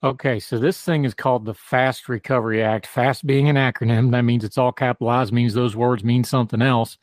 Okay, 0.03 0.39
so 0.39 0.59
this 0.59 0.81
thing 0.81 1.05
is 1.05 1.13
called 1.13 1.45
the 1.45 1.55
Fast 1.55 2.09
Recovery 2.09 2.63
Act. 2.63 2.87
Fast 2.87 3.27
being 3.27 3.49
an 3.49 3.57
acronym, 3.57 4.13
that 4.13 4.23
means 4.23 4.45
it's 4.45 4.57
all 4.57 4.71
capitalized, 4.71 5.33
means 5.33 5.55
those 5.55 5.75
words 5.75 6.05
mean 6.05 6.23
something 6.23 6.63
else. 6.63 6.99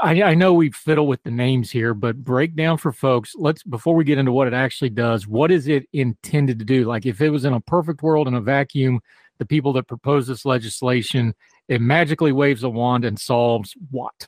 I, 0.00 0.22
I, 0.22 0.34
know 0.34 0.52
we 0.52 0.70
fiddle 0.70 1.06
with 1.06 1.22
the 1.22 1.30
names 1.30 1.70
here, 1.70 1.94
but 1.94 2.22
break 2.22 2.54
down 2.54 2.78
for 2.78 2.92
folks. 2.92 3.34
Let's 3.36 3.62
before 3.62 3.94
we 3.94 4.04
get 4.04 4.18
into 4.18 4.32
what 4.32 4.46
it 4.46 4.54
actually 4.54 4.90
does. 4.90 5.26
What 5.26 5.50
is 5.50 5.68
it 5.68 5.86
intended 5.92 6.58
to 6.58 6.64
do? 6.64 6.84
Like, 6.84 7.06
if 7.06 7.20
it 7.20 7.30
was 7.30 7.44
in 7.44 7.52
a 7.52 7.60
perfect 7.60 8.02
world 8.02 8.28
in 8.28 8.34
a 8.34 8.40
vacuum, 8.40 9.00
the 9.38 9.46
people 9.46 9.72
that 9.74 9.84
propose 9.84 10.26
this 10.26 10.44
legislation, 10.44 11.34
it 11.68 11.80
magically 11.80 12.32
waves 12.32 12.62
a 12.62 12.68
wand 12.68 13.04
and 13.04 13.18
solves 13.18 13.74
what? 13.90 14.26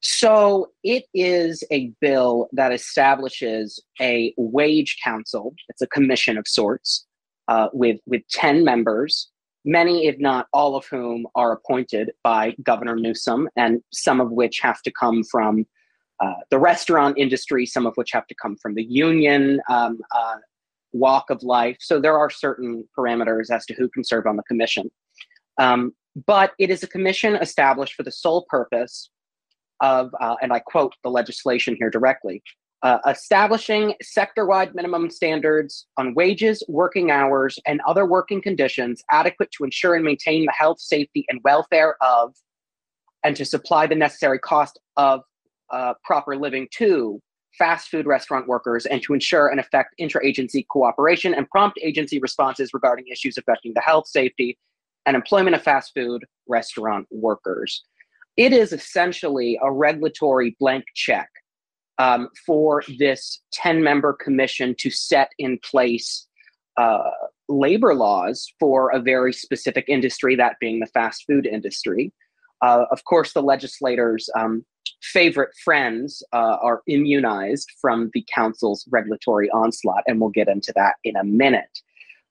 So 0.00 0.70
it 0.84 1.04
is 1.14 1.64
a 1.72 1.92
bill 2.00 2.48
that 2.52 2.72
establishes 2.72 3.82
a 4.00 4.32
wage 4.36 4.98
council. 5.02 5.54
It's 5.68 5.82
a 5.82 5.86
commission 5.86 6.38
of 6.38 6.46
sorts 6.46 7.06
uh, 7.48 7.68
with 7.72 8.00
with 8.06 8.22
ten 8.30 8.64
members 8.64 9.30
many, 9.66 10.06
if 10.06 10.18
not 10.18 10.46
all 10.52 10.76
of 10.76 10.86
whom, 10.86 11.26
are 11.34 11.52
appointed 11.52 12.12
by 12.22 12.54
Governor 12.62 12.96
Newsom, 12.96 13.48
and 13.56 13.82
some 13.92 14.20
of 14.20 14.30
which 14.30 14.60
have 14.60 14.80
to 14.82 14.92
come 14.92 15.22
from 15.24 15.66
uh, 16.24 16.34
the 16.50 16.58
restaurant 16.58 17.18
industry, 17.18 17.66
some 17.66 17.84
of 17.84 17.94
which 17.96 18.12
have 18.12 18.26
to 18.28 18.34
come 18.40 18.56
from 18.56 18.74
the 18.74 18.84
union 18.84 19.60
um, 19.68 19.98
uh, 20.14 20.36
walk 20.92 21.28
of 21.28 21.42
life. 21.42 21.76
So 21.80 22.00
there 22.00 22.16
are 22.16 22.30
certain 22.30 22.88
parameters 22.96 23.50
as 23.50 23.66
to 23.66 23.74
who 23.74 23.88
can 23.90 24.02
serve 24.02 24.26
on 24.26 24.36
the 24.36 24.42
commission. 24.44 24.90
Um, 25.58 25.92
but 26.26 26.52
it 26.58 26.70
is 26.70 26.82
a 26.82 26.86
commission 26.86 27.36
established 27.36 27.94
for 27.94 28.02
the 28.02 28.12
sole 28.12 28.46
purpose 28.48 29.10
of, 29.80 30.10
uh, 30.20 30.36
and 30.40 30.52
I 30.52 30.60
quote 30.60 30.94
the 31.02 31.10
legislation 31.10 31.76
here 31.78 31.90
directly, 31.90 32.42
uh, 32.82 32.98
establishing 33.08 33.94
sector 34.02 34.46
wide 34.46 34.74
minimum 34.74 35.10
standards 35.10 35.86
on 35.96 36.14
wages, 36.14 36.62
working 36.68 37.10
hours, 37.10 37.58
and 37.66 37.80
other 37.86 38.06
working 38.06 38.40
conditions 38.42 39.02
adequate 39.10 39.50
to 39.52 39.64
ensure 39.64 39.94
and 39.94 40.04
maintain 40.04 40.44
the 40.44 40.52
health, 40.52 40.80
safety, 40.80 41.24
and 41.28 41.40
welfare 41.42 41.96
of, 42.02 42.34
and 43.24 43.34
to 43.36 43.44
supply 43.44 43.86
the 43.86 43.94
necessary 43.94 44.38
cost 44.38 44.78
of 44.96 45.22
uh, 45.72 45.94
proper 46.04 46.36
living 46.36 46.68
to 46.70 47.20
fast 47.58 47.88
food 47.88 48.06
restaurant 48.06 48.46
workers 48.46 48.84
and 48.86 49.02
to 49.02 49.14
ensure 49.14 49.48
and 49.48 49.58
effect 49.58 49.94
interagency 49.98 50.64
cooperation 50.68 51.34
and 51.34 51.48
prompt 51.48 51.78
agency 51.82 52.18
responses 52.18 52.70
regarding 52.74 53.06
issues 53.10 53.38
affecting 53.38 53.72
the 53.74 53.80
health, 53.80 54.06
safety, 54.06 54.58
and 55.06 55.16
employment 55.16 55.56
of 55.56 55.62
fast 55.62 55.92
food 55.94 56.24
restaurant 56.46 57.06
workers. 57.10 57.84
It 58.36 58.52
is 58.52 58.72
essentially 58.72 59.58
a 59.62 59.72
regulatory 59.72 60.54
blank 60.60 60.84
check 60.94 61.30
um, 61.98 62.28
for 62.44 62.82
this 62.98 63.40
10 63.52 63.82
member 63.82 64.12
commission 64.12 64.74
to 64.78 64.90
set 64.90 65.30
in 65.38 65.58
place 65.58 66.26
uh, 66.76 67.10
labor 67.48 67.94
laws 67.94 68.52
for 68.58 68.90
a 68.90 69.00
very 69.00 69.32
specific 69.32 69.86
industry, 69.88 70.36
that 70.36 70.56
being 70.60 70.80
the 70.80 70.86
fast 70.86 71.24
food 71.26 71.46
industry. 71.46 72.12
Uh, 72.62 72.84
of 72.90 73.04
course, 73.04 73.32
the 73.32 73.42
legislators' 73.42 74.28
um, 74.38 74.64
favorite 75.02 75.50
friends 75.64 76.22
uh, 76.32 76.56
are 76.62 76.82
immunized 76.86 77.70
from 77.80 78.10
the 78.14 78.24
council's 78.34 78.86
regulatory 78.90 79.50
onslaught, 79.50 80.02
and 80.06 80.20
we'll 80.20 80.30
get 80.30 80.48
into 80.48 80.72
that 80.74 80.96
in 81.04 81.16
a 81.16 81.24
minute. 81.24 81.80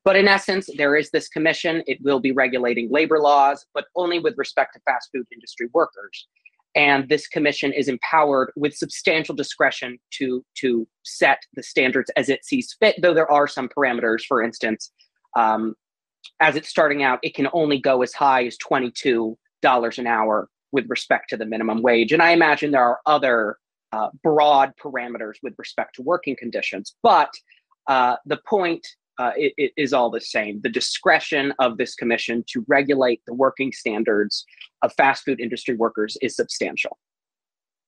But 0.03 0.15
in 0.15 0.27
essence, 0.27 0.69
there 0.77 0.95
is 0.95 1.09
this 1.09 1.27
commission. 1.27 1.81
It 1.87 1.97
will 2.03 2.19
be 2.19 2.31
regulating 2.31 2.91
labor 2.91 3.19
laws, 3.19 3.65
but 3.73 3.85
only 3.95 4.19
with 4.19 4.35
respect 4.37 4.73
to 4.73 4.79
fast 4.81 5.09
food 5.11 5.25
industry 5.31 5.67
workers 5.73 6.27
and 6.75 7.07
this 7.07 7.27
commission 7.27 7.71
is 7.71 7.87
empowered 7.87 8.51
with 8.55 8.75
substantial 8.75 9.33
discretion 9.33 9.97
to 10.11 10.43
to 10.55 10.87
set 11.03 11.39
the 11.55 11.63
standards 11.63 12.11
as 12.15 12.29
it 12.29 12.45
sees 12.45 12.75
fit 12.79 12.95
though 13.01 13.13
there 13.13 13.31
are 13.31 13.47
some 13.47 13.69
parameters 13.69 14.23
for 14.25 14.43
instance 14.43 14.91
um, 15.35 15.75
as 16.39 16.55
it's 16.55 16.69
starting 16.69 17.03
out 17.03 17.19
it 17.23 17.33
can 17.33 17.47
only 17.53 17.79
go 17.79 18.01
as 18.01 18.13
high 18.13 18.45
as 18.45 18.57
$22 18.57 19.35
an 19.97 20.07
hour 20.07 20.49
with 20.71 20.89
respect 20.89 21.29
to 21.29 21.37
the 21.37 21.45
minimum 21.45 21.81
wage. 21.81 22.11
And 22.11 22.21
i 22.21 22.31
imagine 22.31 22.71
there 22.71 22.83
are 22.83 22.99
other 23.05 23.57
uh, 23.91 24.09
broad 24.23 24.73
parameters 24.81 25.35
with 25.41 25.53
respect 25.57 25.95
to 25.95 26.01
working 26.01 26.35
conditions 26.35 26.95
but 27.01 27.33
uh, 27.87 28.15
the 28.25 28.39
point 28.47 28.85
uh, 29.17 29.31
it, 29.35 29.53
it 29.57 29.71
is 29.77 29.93
all 29.93 30.09
the 30.09 30.21
same. 30.21 30.61
The 30.61 30.69
discretion 30.69 31.53
of 31.59 31.77
this 31.77 31.95
commission 31.95 32.43
to 32.47 32.65
regulate 32.67 33.21
the 33.25 33.33
working 33.33 33.71
standards 33.71 34.45
of 34.81 34.93
fast 34.93 35.23
food 35.23 35.39
industry 35.39 35.75
workers 35.75 36.17
is 36.21 36.35
substantial. 36.35 36.97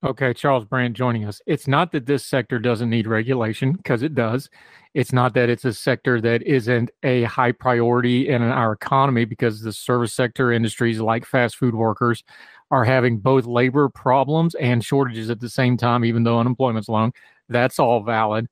Okay, 0.06 0.32
Charles 0.32 0.64
Brandt 0.64 0.96
joining 0.96 1.26
us. 1.26 1.42
It's 1.48 1.68
not 1.68 1.92
that 1.92 2.06
this 2.06 2.24
sector 2.24 2.60
doesn't 2.60 2.90
need 2.90 3.08
regulation, 3.08 3.74
because 3.74 4.04
it 4.04 4.14
does. 4.14 4.48
It's 4.94 5.12
not 5.12 5.34
that 5.34 5.50
it's 5.50 5.66
a 5.66 5.74
sector 5.74 6.22
that 6.22 6.44
isn't 6.44 6.92
a 7.02 7.24
high 7.24 7.52
priority 7.52 8.30
in 8.30 8.44
our 8.44 8.74
economy, 8.74 9.26
because 9.26 9.62
the 9.62 9.74
service 9.74 10.14
sector 10.14 10.52
industries 10.52 11.00
like 11.00 11.26
fast 11.26 11.56
food 11.56 11.74
workers 11.74 12.24
are 12.70 12.86
having 12.86 13.18
both 13.18 13.48
labor 13.48 13.90
problems 13.90 14.54
and 14.56 14.86
shortages 14.86 15.32
at 15.32 15.40
the 15.40 15.50
same 15.50 15.78
time, 15.78 16.06
even 16.06 16.24
though 16.24 16.40
unemployment's 16.40 16.90
low. 16.90 17.12
That's 17.50 17.80
all 17.80 18.04
valid. 18.04 18.48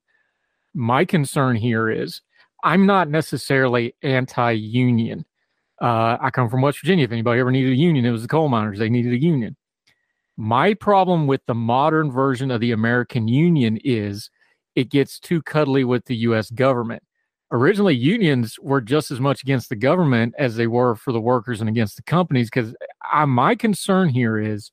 My 0.74 1.06
concern 1.06 1.58
here 1.58 1.92
is 1.92 2.22
I'm 2.66 2.88
not 2.88 3.10
necessarily 3.10 3.94
anti 4.02 4.52
union. 4.52 5.24
Uh, 5.80 6.18
I 6.20 6.32
come 6.32 6.50
from 6.50 6.64
West 6.64 6.82
Virginia. 6.82 7.06
If 7.06 7.12
anybody 7.12 7.40
ever 7.40 7.52
needed 7.52 7.74
a 7.74 7.76
union, 7.76 8.06
it 8.06 8.12
was 8.12 8.24
the 8.24 8.28
coal 8.28 8.50
miners. 8.50 8.80
They 8.80 8.90
needed 8.90 9.14
a 9.14 9.22
union. 9.22 9.56
My 10.36 10.74
problem 10.74 11.28
with 11.28 11.46
the 11.46 11.54
modern 11.54 12.12
version 12.12 12.50
of 12.50 12.62
the 12.62 12.72
American 12.72 13.28
Union 13.28 13.78
is 13.84 14.32
it 14.74 14.90
gets 14.90 15.20
too 15.20 15.44
cuddly 15.44 15.84
with 15.84 16.06
the 16.06 16.16
US 16.18 16.50
government. 16.50 17.04
Originally, 17.52 17.96
unions 17.96 18.58
were 18.60 18.82
just 18.82 19.12
as 19.12 19.20
much 19.20 19.44
against 19.44 19.70
the 19.70 19.76
government 19.76 20.34
as 20.40 20.56
they 20.56 20.68
were 20.68 20.96
for 20.96 21.14
the 21.14 21.22
workers 21.22 21.62
and 21.62 21.70
against 21.70 21.96
the 21.98 22.04
companies. 22.04 22.50
Because 22.50 22.76
my 23.28 23.54
concern 23.54 24.10
here 24.10 24.40
is 24.40 24.72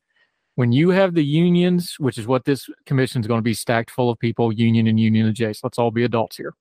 when 0.55 0.73
you 0.73 0.89
have 0.89 1.12
the 1.12 1.24
unions, 1.24 1.97
which 1.98 2.16
is 2.16 2.27
what 2.27 2.47
this 2.47 2.70
commission 2.86 3.20
is 3.20 3.27
going 3.27 3.39
to 3.39 3.43
be 3.43 3.55
stacked 3.55 3.90
full 3.90 4.09
of 4.09 4.19
people, 4.19 4.51
union 4.51 4.86
and 4.86 4.98
union 4.98 5.27
adjacent. 5.27 5.62
Let's 5.62 5.78
all 5.78 5.90
be 5.90 6.05
adults 6.05 6.39
here. 6.39 6.55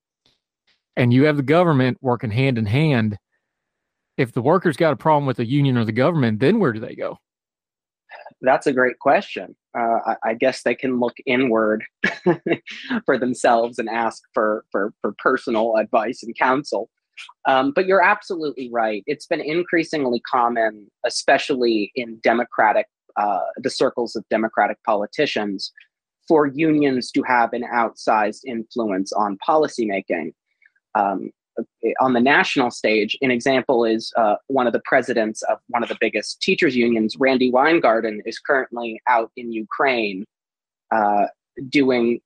And 0.95 1.13
you 1.13 1.25
have 1.25 1.37
the 1.37 1.43
government 1.43 1.97
working 2.01 2.31
hand 2.31 2.57
in 2.57 2.65
hand. 2.65 3.17
If 4.17 4.33
the 4.33 4.41
workers 4.41 4.77
got 4.77 4.93
a 4.93 4.97
problem 4.97 5.25
with 5.25 5.37
the 5.37 5.45
union 5.45 5.77
or 5.77 5.85
the 5.85 5.91
government, 5.91 6.39
then 6.39 6.59
where 6.59 6.73
do 6.73 6.79
they 6.79 6.95
go? 6.95 7.17
That's 8.41 8.67
a 8.67 8.73
great 8.73 8.99
question. 8.99 9.55
Uh, 9.77 9.99
I, 10.05 10.15
I, 10.23 10.33
guess 10.33 10.63
they 10.63 10.75
can 10.75 10.99
look 10.99 11.15
inward 11.25 11.83
for 13.05 13.17
themselves 13.17 13.79
and 13.79 13.87
ask 13.87 14.21
for, 14.33 14.65
for, 14.71 14.93
for 14.99 15.13
personal 15.19 15.77
advice 15.77 16.23
and 16.23 16.37
counsel. 16.37 16.89
Um, 17.47 17.71
but 17.73 17.85
you're 17.85 18.03
absolutely 18.03 18.69
right. 18.71 19.03
It's 19.05 19.27
been 19.27 19.41
increasingly 19.41 20.21
common, 20.21 20.89
especially 21.05 21.91
in 21.95 22.19
Democratic, 22.23 22.87
uh, 23.15 23.41
the 23.57 23.69
circles 23.69 24.15
of 24.15 24.25
Democratic 24.29 24.77
politicians, 24.85 25.71
for 26.27 26.47
unions 26.47 27.11
to 27.11 27.23
have 27.23 27.53
an 27.53 27.63
outsized 27.73 28.41
influence 28.45 29.11
on 29.11 29.37
policymaking. 29.47 30.33
Um, 30.95 31.31
on 31.99 32.13
the 32.13 32.19
national 32.19 32.71
stage, 32.71 33.17
an 33.21 33.31
example 33.31 33.85
is 33.85 34.11
uh, 34.17 34.35
one 34.47 34.67
of 34.67 34.73
the 34.73 34.81
presidents 34.85 35.41
of 35.43 35.59
one 35.67 35.83
of 35.83 35.89
the 35.89 35.97
biggest 35.99 36.41
teachers 36.41 36.75
unions, 36.75 37.15
Randi 37.19 37.51
Weingarten, 37.51 38.21
is 38.25 38.39
currently 38.39 39.01
out 39.07 39.31
in 39.35 39.51
Ukraine 39.51 40.25
uh, 40.91 41.25
doing 41.69 42.19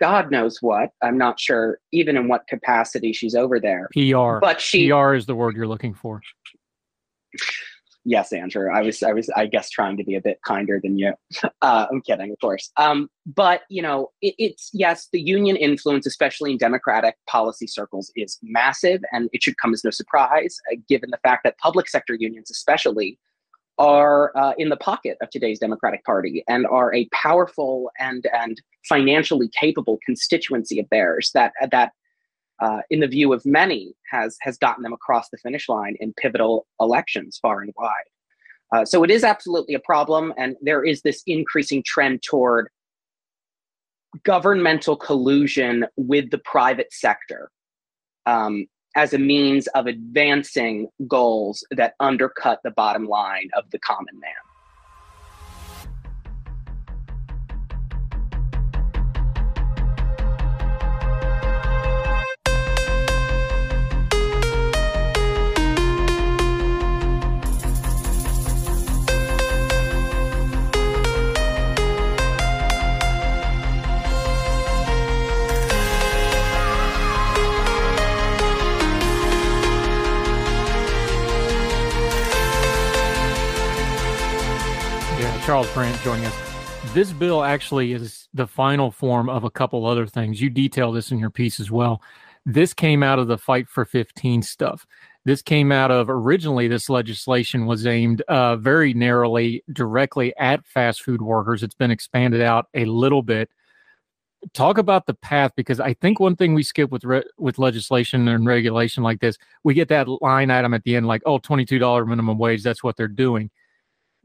God 0.00 0.32
knows 0.32 0.60
what. 0.60 0.90
I'm 1.00 1.16
not 1.16 1.38
sure 1.38 1.78
even 1.92 2.16
in 2.16 2.26
what 2.26 2.46
capacity 2.48 3.12
she's 3.12 3.36
over 3.36 3.60
there. 3.60 3.88
PR. 3.92 4.38
But 4.40 4.60
she 4.60 4.90
PR 4.90 5.14
is 5.14 5.26
the 5.26 5.34
word 5.34 5.54
you're 5.54 5.68
looking 5.68 5.94
for 5.94 6.20
yes, 8.06 8.32
Andrew. 8.32 8.70
I 8.72 8.82
was, 8.82 9.02
I 9.02 9.12
was, 9.12 9.28
I 9.30 9.46
guess, 9.46 9.68
trying 9.68 9.96
to 9.96 10.04
be 10.04 10.14
a 10.14 10.20
bit 10.20 10.40
kinder 10.42 10.80
than 10.82 10.98
you. 10.98 11.12
Uh, 11.62 11.86
I'm 11.90 12.00
kidding, 12.02 12.30
of 12.30 12.38
course. 12.40 12.70
Um, 12.76 13.08
but 13.24 13.62
you 13.68 13.82
know, 13.82 14.12
it, 14.20 14.34
it's 14.38 14.70
yes, 14.72 15.08
the 15.10 15.20
union 15.20 15.56
influence, 15.56 16.06
especially 16.06 16.52
in 16.52 16.58
Democratic 16.58 17.16
policy 17.26 17.66
circles, 17.66 18.12
is 18.14 18.38
massive, 18.42 19.02
and 19.10 19.28
it 19.32 19.42
should 19.42 19.56
come 19.58 19.72
as 19.72 19.82
no 19.82 19.90
surprise, 19.90 20.58
uh, 20.70 20.76
given 20.88 21.10
the 21.10 21.18
fact 21.24 21.42
that 21.44 21.58
public 21.58 21.88
sector 21.88 22.14
unions, 22.14 22.50
especially, 22.50 23.18
are 23.78 24.36
uh, 24.36 24.52
in 24.58 24.68
the 24.68 24.76
pocket 24.76 25.16
of 25.20 25.30
today's 25.30 25.58
Democratic 25.58 26.04
Party 26.04 26.44
and 26.46 26.66
are 26.66 26.94
a 26.94 27.08
powerful 27.12 27.90
and 27.98 28.26
and 28.32 28.60
financially 28.88 29.48
capable 29.48 29.98
constituency 30.04 30.78
of 30.78 30.86
theirs 30.90 31.30
that 31.34 31.52
that 31.72 31.92
uh, 32.60 32.80
in 32.90 33.00
the 33.00 33.06
view 33.06 33.32
of 33.32 33.44
many, 33.44 33.94
has 34.10 34.36
has 34.40 34.56
gotten 34.56 34.82
them 34.82 34.92
across 34.92 35.28
the 35.30 35.38
finish 35.38 35.68
line 35.68 35.96
in 36.00 36.12
pivotal 36.14 36.66
elections 36.80 37.38
far 37.40 37.60
and 37.60 37.72
wide. 37.76 37.90
Uh, 38.74 38.84
so 38.84 39.04
it 39.04 39.10
is 39.10 39.24
absolutely 39.24 39.74
a 39.74 39.80
problem, 39.80 40.32
and 40.36 40.56
there 40.60 40.84
is 40.84 41.02
this 41.02 41.22
increasing 41.26 41.82
trend 41.84 42.22
toward 42.22 42.68
governmental 44.24 44.96
collusion 44.96 45.84
with 45.96 46.30
the 46.30 46.38
private 46.38 46.92
sector 46.92 47.50
um, 48.24 48.66
as 48.96 49.12
a 49.12 49.18
means 49.18 49.66
of 49.68 49.86
advancing 49.86 50.88
goals 51.06 51.64
that 51.70 51.94
undercut 52.00 52.60
the 52.64 52.70
bottom 52.70 53.06
line 53.06 53.48
of 53.56 53.64
the 53.70 53.78
common 53.78 54.18
man. 54.18 54.32
Charles 85.46 85.72
Brandt 85.72 85.96
joining 86.02 86.24
us. 86.24 86.34
This 86.92 87.12
bill 87.12 87.44
actually 87.44 87.92
is 87.92 88.28
the 88.34 88.48
final 88.48 88.90
form 88.90 89.28
of 89.28 89.44
a 89.44 89.50
couple 89.50 89.86
other 89.86 90.04
things. 90.04 90.40
You 90.40 90.50
detail 90.50 90.90
this 90.90 91.12
in 91.12 91.20
your 91.20 91.30
piece 91.30 91.60
as 91.60 91.70
well. 91.70 92.02
This 92.44 92.74
came 92.74 93.04
out 93.04 93.20
of 93.20 93.28
the 93.28 93.38
Fight 93.38 93.68
for 93.68 93.84
15 93.84 94.42
stuff. 94.42 94.84
This 95.24 95.42
came 95.42 95.70
out 95.70 95.92
of 95.92 96.10
originally, 96.10 96.66
this 96.66 96.90
legislation 96.90 97.64
was 97.64 97.86
aimed 97.86 98.22
uh, 98.22 98.56
very 98.56 98.92
narrowly, 98.92 99.62
directly 99.72 100.36
at 100.36 100.66
fast 100.66 101.04
food 101.04 101.22
workers. 101.22 101.62
It's 101.62 101.76
been 101.76 101.92
expanded 101.92 102.40
out 102.40 102.66
a 102.74 102.84
little 102.84 103.22
bit. 103.22 103.48
Talk 104.52 104.78
about 104.78 105.06
the 105.06 105.14
path 105.14 105.52
because 105.56 105.78
I 105.78 105.94
think 105.94 106.18
one 106.18 106.34
thing 106.34 106.54
we 106.54 106.64
skip 106.64 106.90
with 106.90 107.04
re- 107.04 107.22
with 107.38 107.60
legislation 107.60 108.26
and 108.26 108.46
regulation 108.46 109.04
like 109.04 109.20
this, 109.20 109.38
we 109.62 109.74
get 109.74 109.86
that 109.90 110.08
line 110.20 110.50
item 110.50 110.74
at 110.74 110.82
the 110.82 110.96
end 110.96 111.06
like, 111.06 111.22
oh, 111.24 111.38
$22 111.38 112.04
minimum 112.08 112.36
wage, 112.36 112.64
that's 112.64 112.82
what 112.82 112.96
they're 112.96 113.06
doing 113.06 113.48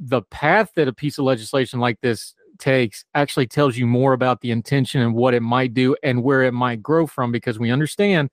the 0.01 0.23
path 0.23 0.71
that 0.75 0.87
a 0.87 0.93
piece 0.93 1.17
of 1.17 1.25
legislation 1.25 1.79
like 1.79 2.01
this 2.01 2.33
takes 2.57 3.05
actually 3.13 3.47
tells 3.47 3.77
you 3.77 3.87
more 3.87 4.13
about 4.13 4.41
the 4.41 4.51
intention 4.51 5.01
and 5.01 5.13
what 5.13 5.33
it 5.33 5.41
might 5.41 5.73
do 5.73 5.95
and 6.03 6.23
where 6.23 6.43
it 6.43 6.53
might 6.53 6.81
grow 6.81 7.07
from 7.07 7.31
because 7.31 7.57
we 7.57 7.71
understand 7.71 8.29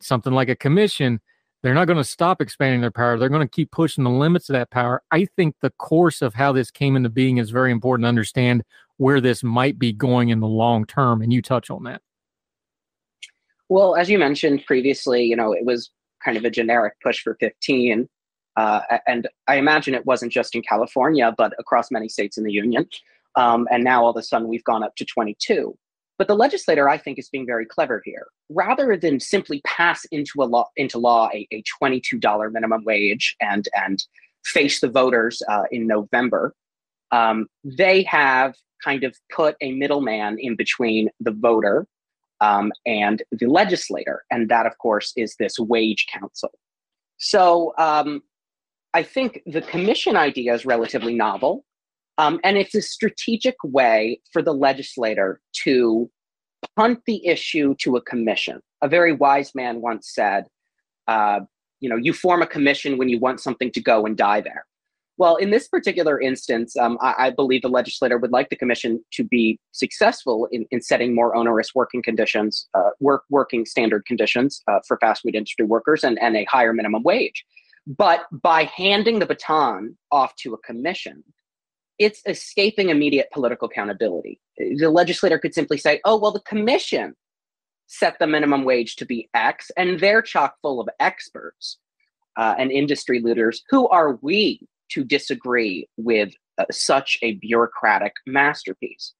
something 0.00 0.32
like 0.32 0.48
a 0.48 0.56
commission 0.56 1.20
they're 1.64 1.72
not 1.72 1.86
going 1.86 1.96
to 1.96 2.04
stop 2.04 2.42
expanding 2.42 2.82
their 2.82 2.90
power. 2.90 3.18
They're 3.18 3.30
going 3.30 3.40
to 3.40 3.48
keep 3.48 3.70
pushing 3.70 4.04
the 4.04 4.10
limits 4.10 4.50
of 4.50 4.52
that 4.52 4.68
power. 4.70 5.02
I 5.10 5.24
think 5.24 5.56
the 5.62 5.70
course 5.70 6.20
of 6.20 6.34
how 6.34 6.52
this 6.52 6.70
came 6.70 6.94
into 6.94 7.08
being 7.08 7.38
is 7.38 7.48
very 7.48 7.72
important 7.72 8.04
to 8.04 8.08
understand 8.10 8.64
where 8.98 9.18
this 9.18 9.42
might 9.42 9.78
be 9.78 9.90
going 9.90 10.28
in 10.28 10.40
the 10.40 10.46
long 10.46 10.84
term 10.84 11.22
and 11.22 11.32
you 11.32 11.40
touch 11.40 11.70
on 11.70 11.84
that. 11.84 12.02
Well 13.70 13.96
as 13.96 14.10
you 14.10 14.18
mentioned 14.18 14.66
previously 14.66 15.24
you 15.24 15.36
know 15.36 15.52
it 15.52 15.64
was 15.64 15.90
kind 16.22 16.36
of 16.36 16.44
a 16.44 16.50
generic 16.50 16.94
push 17.02 17.22
for 17.22 17.34
15 17.40 18.08
uh, 18.56 18.80
and 19.06 19.28
I 19.48 19.56
imagine 19.56 19.94
it 19.94 20.06
wasn't 20.06 20.32
just 20.32 20.54
in 20.54 20.62
California, 20.62 21.34
but 21.36 21.52
across 21.58 21.90
many 21.90 22.08
states 22.08 22.36
in 22.38 22.44
the 22.44 22.52
union. 22.52 22.88
Um, 23.36 23.66
and 23.70 23.82
now 23.82 24.04
all 24.04 24.10
of 24.10 24.16
a 24.16 24.22
sudden 24.22 24.48
we've 24.48 24.64
gone 24.64 24.84
up 24.84 24.94
to 24.96 25.04
22. 25.04 25.76
But 26.16 26.28
the 26.28 26.36
legislator, 26.36 26.88
I 26.88 26.96
think, 26.96 27.18
is 27.18 27.28
being 27.28 27.46
very 27.46 27.66
clever 27.66 28.00
here. 28.04 28.28
Rather 28.48 28.96
than 28.96 29.18
simply 29.18 29.60
pass 29.66 30.04
into 30.06 30.42
a 30.42 30.44
law 30.44 30.68
into 30.76 30.98
law 30.98 31.28
a, 31.34 31.46
a 31.50 31.62
$22 31.82 32.52
minimum 32.52 32.84
wage 32.84 33.34
and 33.40 33.68
and 33.74 34.04
face 34.44 34.80
the 34.80 34.88
voters 34.88 35.42
uh, 35.48 35.64
in 35.72 35.86
November, 35.86 36.54
um, 37.10 37.48
they 37.64 38.04
have 38.04 38.54
kind 38.84 39.02
of 39.02 39.16
put 39.32 39.56
a 39.60 39.72
middleman 39.72 40.38
in 40.38 40.54
between 40.54 41.08
the 41.18 41.32
voter 41.32 41.86
um, 42.40 42.70
and 42.86 43.22
the 43.32 43.46
legislator, 43.46 44.24
and 44.30 44.48
that, 44.50 44.66
of 44.66 44.76
course, 44.78 45.12
is 45.16 45.34
this 45.36 45.58
wage 45.58 46.06
council. 46.12 46.52
So 47.16 47.72
um, 47.78 48.22
I 48.94 49.02
think 49.02 49.42
the 49.44 49.60
commission 49.60 50.16
idea 50.16 50.54
is 50.54 50.64
relatively 50.64 51.14
novel. 51.14 51.64
Um, 52.16 52.38
and 52.44 52.56
it's 52.56 52.76
a 52.76 52.82
strategic 52.82 53.56
way 53.64 54.20
for 54.32 54.40
the 54.40 54.52
legislator 54.52 55.40
to 55.64 56.08
punt 56.76 57.00
the 57.06 57.26
issue 57.26 57.74
to 57.80 57.96
a 57.96 58.02
commission. 58.02 58.60
A 58.82 58.88
very 58.88 59.12
wise 59.12 59.52
man 59.54 59.80
once 59.80 60.12
said, 60.14 60.46
uh, 61.08 61.40
you 61.80 61.88
know, 61.88 61.96
you 61.96 62.12
form 62.12 62.40
a 62.40 62.46
commission 62.46 62.96
when 62.98 63.08
you 63.08 63.18
want 63.18 63.40
something 63.40 63.72
to 63.72 63.80
go 63.80 64.06
and 64.06 64.16
die 64.16 64.40
there. 64.40 64.64
Well, 65.16 65.36
in 65.36 65.50
this 65.50 65.68
particular 65.68 66.20
instance, 66.20 66.76
um, 66.76 66.98
I, 67.00 67.14
I, 67.18 67.30
believe 67.30 67.62
the 67.62 67.68
legislator 67.68 68.18
would 68.18 68.32
like 68.32 68.48
the 68.48 68.56
commission 68.56 69.04
to 69.12 69.22
be 69.22 69.60
successful 69.70 70.48
in, 70.50 70.66
in 70.72 70.82
setting 70.82 71.14
more 71.14 71.36
onerous 71.36 71.72
working 71.72 72.02
conditions, 72.02 72.68
uh, 72.74 72.90
work 72.98 73.22
working 73.30 73.64
standard 73.64 74.06
conditions 74.06 74.60
uh, 74.66 74.80
for 74.88 74.98
fast 74.98 75.22
food 75.22 75.36
industry 75.36 75.66
workers, 75.66 76.02
and, 76.02 76.20
and 76.20 76.36
a 76.36 76.44
higher 76.44 76.72
minimum 76.72 77.04
wage. 77.04 77.44
But 77.86 78.26
by 78.30 78.64
handing 78.64 79.18
the 79.18 79.26
baton 79.26 79.96
off 80.10 80.34
to 80.36 80.54
a 80.54 80.58
commission, 80.58 81.22
it's 81.98 82.22
escaping 82.26 82.88
immediate 82.88 83.28
political 83.32 83.68
accountability. 83.68 84.40
The 84.58 84.90
legislator 84.90 85.38
could 85.38 85.54
simply 85.54 85.78
say, 85.78 86.00
oh, 86.04 86.16
well, 86.16 86.32
the 86.32 86.40
commission 86.40 87.14
set 87.86 88.18
the 88.18 88.26
minimum 88.26 88.64
wage 88.64 88.96
to 88.96 89.04
be 89.04 89.28
X, 89.34 89.70
and 89.76 90.00
they're 90.00 90.22
chock 90.22 90.56
full 90.62 90.80
of 90.80 90.88
experts 90.98 91.78
uh, 92.36 92.54
and 92.58 92.72
industry 92.72 93.20
leaders. 93.20 93.62
Who 93.70 93.86
are 93.88 94.18
we 94.22 94.66
to 94.90 95.04
disagree 95.04 95.88
with 95.96 96.34
uh, 96.58 96.64
such 96.70 97.18
a 97.22 97.32
bureaucratic 97.34 98.14
masterpiece? 98.26 99.12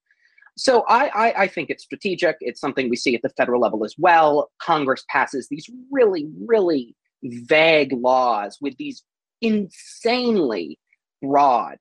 So 0.57 0.85
I, 0.87 1.07
I, 1.07 1.41
I 1.43 1.47
think 1.47 1.69
it's 1.69 1.83
strategic. 1.83 2.37
It's 2.39 2.61
something 2.61 2.89
we 2.89 2.95
see 2.95 3.13
at 3.13 3.21
the 3.21 3.29
federal 3.29 3.61
level 3.61 3.83
as 3.83 3.95
well. 3.97 4.51
Congress 4.59 5.03
passes 5.09 5.47
these 5.49 5.69
really, 5.91 6.27
really 6.45 6.95
vague 7.23 7.93
laws 7.93 8.57
with 8.61 8.75
these 8.77 9.03
insanely 9.41 10.79
broad 11.21 11.77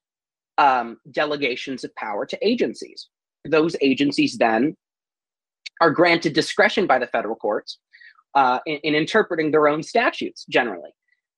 um, 0.58 0.98
delegations 1.10 1.84
of 1.84 1.94
power 1.96 2.26
to 2.26 2.38
agencies. 2.46 3.08
Those 3.44 3.76
agencies 3.80 4.38
then 4.38 4.76
are 5.80 5.90
granted 5.90 6.32
discretion 6.32 6.86
by 6.86 6.98
the 6.98 7.06
federal 7.06 7.36
courts 7.36 7.78
uh, 8.34 8.60
in, 8.66 8.78
in, 8.82 8.94
interpreting 8.94 9.50
their 9.50 9.68
own 9.68 9.82
statutes 9.82 10.44
generally. 10.48 10.90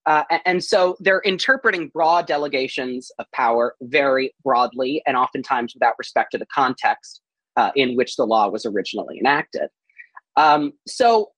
Uh, 0.06 0.22
and 0.44 0.62
so 0.62 0.96
they're 1.00 1.20
interpreting 1.20 1.88
broad 1.88 2.26
delegations 2.26 3.10
of 3.18 3.26
power 3.32 3.74
very 3.82 4.32
broadly 4.44 5.02
and 5.06 5.16
oftentimes 5.16 5.74
without 5.74 5.94
respect 5.98 6.30
to 6.30 6.38
the 6.38 6.46
context 6.46 7.22
uh, 7.56 7.72
in 7.74 7.96
which 7.96 8.16
the 8.16 8.24
law 8.24 8.48
was 8.48 8.64
originally 8.64 9.18
enacted. 9.18 9.68
Um, 10.36 10.72
so, 10.86 11.30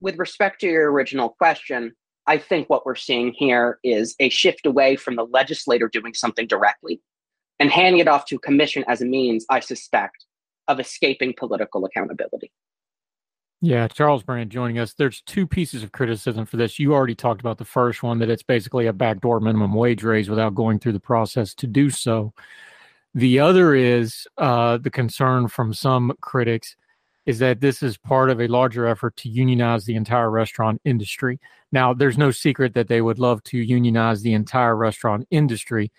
with 0.00 0.18
respect 0.18 0.60
to 0.60 0.66
your 0.66 0.90
original 0.92 1.30
question, 1.30 1.92
I 2.26 2.38
think 2.38 2.68
what 2.68 2.84
we're 2.84 2.96
seeing 2.96 3.32
here 3.32 3.78
is 3.84 4.14
a 4.18 4.28
shift 4.28 4.66
away 4.66 4.96
from 4.96 5.16
the 5.16 5.24
legislator 5.24 5.88
doing 5.88 6.14
something 6.14 6.46
directly 6.46 7.00
and 7.58 7.70
handing 7.70 8.00
it 8.00 8.08
off 8.08 8.26
to 8.26 8.36
a 8.36 8.40
commission 8.40 8.84
as 8.88 9.00
a 9.00 9.06
means, 9.06 9.46
I 9.48 9.60
suspect, 9.60 10.26
of 10.68 10.80
escaping 10.80 11.34
political 11.38 11.84
accountability. 11.84 12.50
Yeah, 13.62 13.88
Charles 13.88 14.22
Brand 14.22 14.50
joining 14.50 14.78
us. 14.78 14.92
There's 14.92 15.22
two 15.22 15.46
pieces 15.46 15.82
of 15.82 15.92
criticism 15.92 16.44
for 16.44 16.58
this. 16.58 16.78
You 16.78 16.92
already 16.92 17.14
talked 17.14 17.40
about 17.40 17.56
the 17.56 17.64
first 17.64 18.02
one 18.02 18.18
that 18.18 18.28
it's 18.28 18.42
basically 18.42 18.86
a 18.86 18.92
backdoor 18.92 19.40
minimum 19.40 19.72
wage 19.72 20.02
raise 20.02 20.28
without 20.28 20.54
going 20.54 20.78
through 20.78 20.92
the 20.92 21.00
process 21.00 21.54
to 21.54 21.66
do 21.66 21.88
so. 21.88 22.34
The 23.14 23.40
other 23.40 23.74
is 23.74 24.26
uh, 24.36 24.76
the 24.76 24.90
concern 24.90 25.48
from 25.48 25.72
some 25.72 26.12
critics 26.20 26.76
is 27.26 27.38
that 27.40 27.60
this 27.60 27.82
is 27.82 27.98
part 27.98 28.30
of 28.30 28.40
a 28.40 28.46
larger 28.46 28.86
effort 28.86 29.16
to 29.16 29.28
unionize 29.28 29.84
the 29.84 29.96
entire 29.96 30.30
restaurant 30.30 30.80
industry. 30.84 31.38
Now, 31.72 31.92
there's 31.92 32.16
no 32.16 32.30
secret 32.30 32.72
that 32.74 32.88
they 32.88 33.02
would 33.02 33.18
love 33.18 33.42
to 33.44 33.58
unionize 33.58 34.22
the 34.22 34.32
entire 34.32 34.76
restaurant 34.76 35.26
industry. 35.30 35.90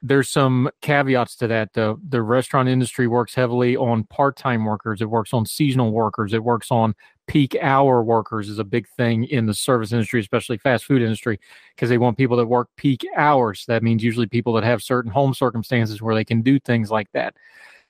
There's 0.00 0.28
some 0.28 0.70
caveats 0.80 1.34
to 1.36 1.46
that. 1.48 1.72
The 1.72 2.22
restaurant 2.22 2.68
industry 2.68 3.06
works 3.06 3.34
heavily 3.34 3.76
on 3.76 4.04
part 4.04 4.36
time 4.36 4.64
workers, 4.64 5.00
it 5.00 5.10
works 5.10 5.32
on 5.32 5.46
seasonal 5.46 5.92
workers, 5.92 6.32
it 6.34 6.44
works 6.44 6.70
on 6.70 6.94
peak 7.26 7.56
hour 7.62 8.02
workers, 8.02 8.50
is 8.50 8.58
a 8.58 8.64
big 8.64 8.86
thing 8.86 9.24
in 9.24 9.46
the 9.46 9.54
service 9.54 9.92
industry, 9.92 10.20
especially 10.20 10.58
fast 10.58 10.84
food 10.84 11.00
industry, 11.00 11.40
because 11.74 11.88
they 11.88 11.96
want 11.96 12.18
people 12.18 12.36
that 12.36 12.46
work 12.46 12.68
peak 12.76 13.06
hours. 13.16 13.64
That 13.66 13.82
means 13.82 14.04
usually 14.04 14.26
people 14.26 14.52
that 14.52 14.64
have 14.64 14.82
certain 14.82 15.10
home 15.10 15.32
circumstances 15.32 16.02
where 16.02 16.14
they 16.14 16.24
can 16.24 16.42
do 16.42 16.60
things 16.60 16.90
like 16.90 17.10
that. 17.12 17.34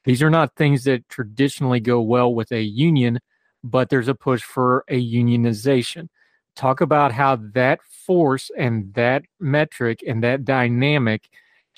These 0.05 0.23
are 0.23 0.31
not 0.31 0.55
things 0.57 0.84
that 0.84 1.08
traditionally 1.08 1.81
go 1.81 2.00
well 2.00 2.34
with 2.34 2.52
a 2.52 2.62
union, 2.62 3.20
but 3.62 3.89
there's 3.89 4.08
a 4.08 4.15
push 4.15 4.42
for 4.42 4.84
a 4.89 5.00
unionization. 5.00 6.08
Talk 6.55 6.81
about 6.81 7.12
how 7.12 7.36
that 7.55 7.81
force 7.83 8.50
and 8.57 8.92
that 8.94 9.23
metric 9.41 10.05
and 10.07 10.23
that 10.23 10.44
dynamic 10.44 11.28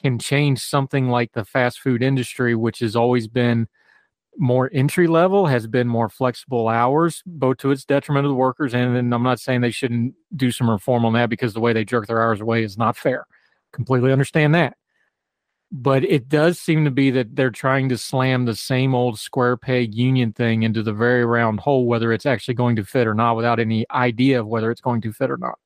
can 0.03 0.19
change 0.19 0.59
something 0.59 1.09
like 1.09 1.33
the 1.33 1.45
fast 1.45 1.81
food 1.81 2.03
industry, 2.03 2.55
which 2.55 2.81
has 2.81 2.97
always 2.97 3.29
been 3.29 3.69
more 4.37 4.69
entry 4.75 5.07
level, 5.07 5.47
has 5.47 5.67
been 5.67 5.89
more 5.89 6.11
flexible 6.11 6.69
hours, 6.69 7.23
both 7.25 7.57
to 7.59 7.71
its 7.71 7.85
detriment 7.85 8.27
of 8.27 8.31
the 8.31 8.35
workers. 8.35 8.75
And 8.75 8.95
then 8.95 9.13
I'm 9.13 9.23
not 9.23 9.41
saying 9.41 9.61
they 9.63 9.71
shouldn't 9.71 10.15
do 10.35 10.51
some 10.51 10.69
reform 10.69 11.07
on 11.07 11.15
that 11.15 11.31
because 11.31 11.55
the 11.55 11.61
way 11.61 11.73
they 11.73 11.85
jerk 11.85 12.07
their 12.07 12.23
hours 12.23 12.41
away 12.41 12.63
is 12.63 12.77
not 12.77 12.97
fair. 12.97 13.27
Completely 13.73 14.13
understand 14.13 14.55
that 14.55 14.77
but 15.73 16.05
it 16.05 16.29
does 16.29 16.59
seem 16.59 16.85
to 16.85 16.91
be 16.91 17.11
that 17.11 17.35
they're 17.35 17.51
trying 17.51 17.89
to 17.89 17.99
slam 17.99 18.45
the 18.45 18.55
same 18.55 18.95
old 18.95 19.19
square 19.19 19.57
peg 19.57 19.95
union 19.95 20.33
thing 20.33 20.63
into 20.63 20.83
the 20.83 20.93
very 20.93 21.25
round 21.25 21.61
hole, 21.61 21.87
whether 21.87 22.13
it's 22.13 22.27
actually 22.27 22.55
going 22.55 22.77
to 22.77 22.85
fit 22.85 23.07
or 23.07 23.15
not, 23.15 23.37
without 23.37 23.59
any 23.59 23.85
idea 23.91 24.41
of 24.41 24.47
whether 24.47 24.71
it's 24.71 24.81
going 24.81 25.01
to 25.01 25.13
fit 25.13 25.31
or 25.31 25.37
not. 25.37 25.59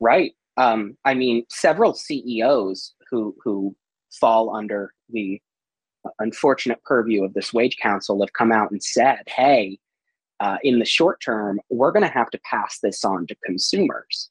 Right. 0.00 0.32
Um, 0.56 0.96
I 1.04 1.14
mean, 1.14 1.44
several 1.48 1.94
CEOs 1.94 2.94
who 3.10 3.36
who 3.42 3.74
fall 4.10 4.54
under 4.54 4.92
the 5.10 5.40
unfortunate 6.18 6.82
purview 6.84 7.24
of 7.24 7.34
this 7.34 7.52
wage 7.52 7.76
council 7.76 8.20
have 8.20 8.32
come 8.32 8.50
out 8.50 8.70
and 8.70 8.82
said, 8.82 9.22
"Hey, 9.28 9.78
uh, 10.40 10.58
in 10.62 10.78
the 10.80 10.84
short 10.84 11.20
term, 11.20 11.60
we're 11.70 11.92
going 11.92 12.02
to 12.06 12.12
have 12.12 12.30
to 12.30 12.40
pass 12.50 12.78
this 12.80 13.04
on 13.04 13.26
to 13.28 13.36
consumers." 13.44 14.30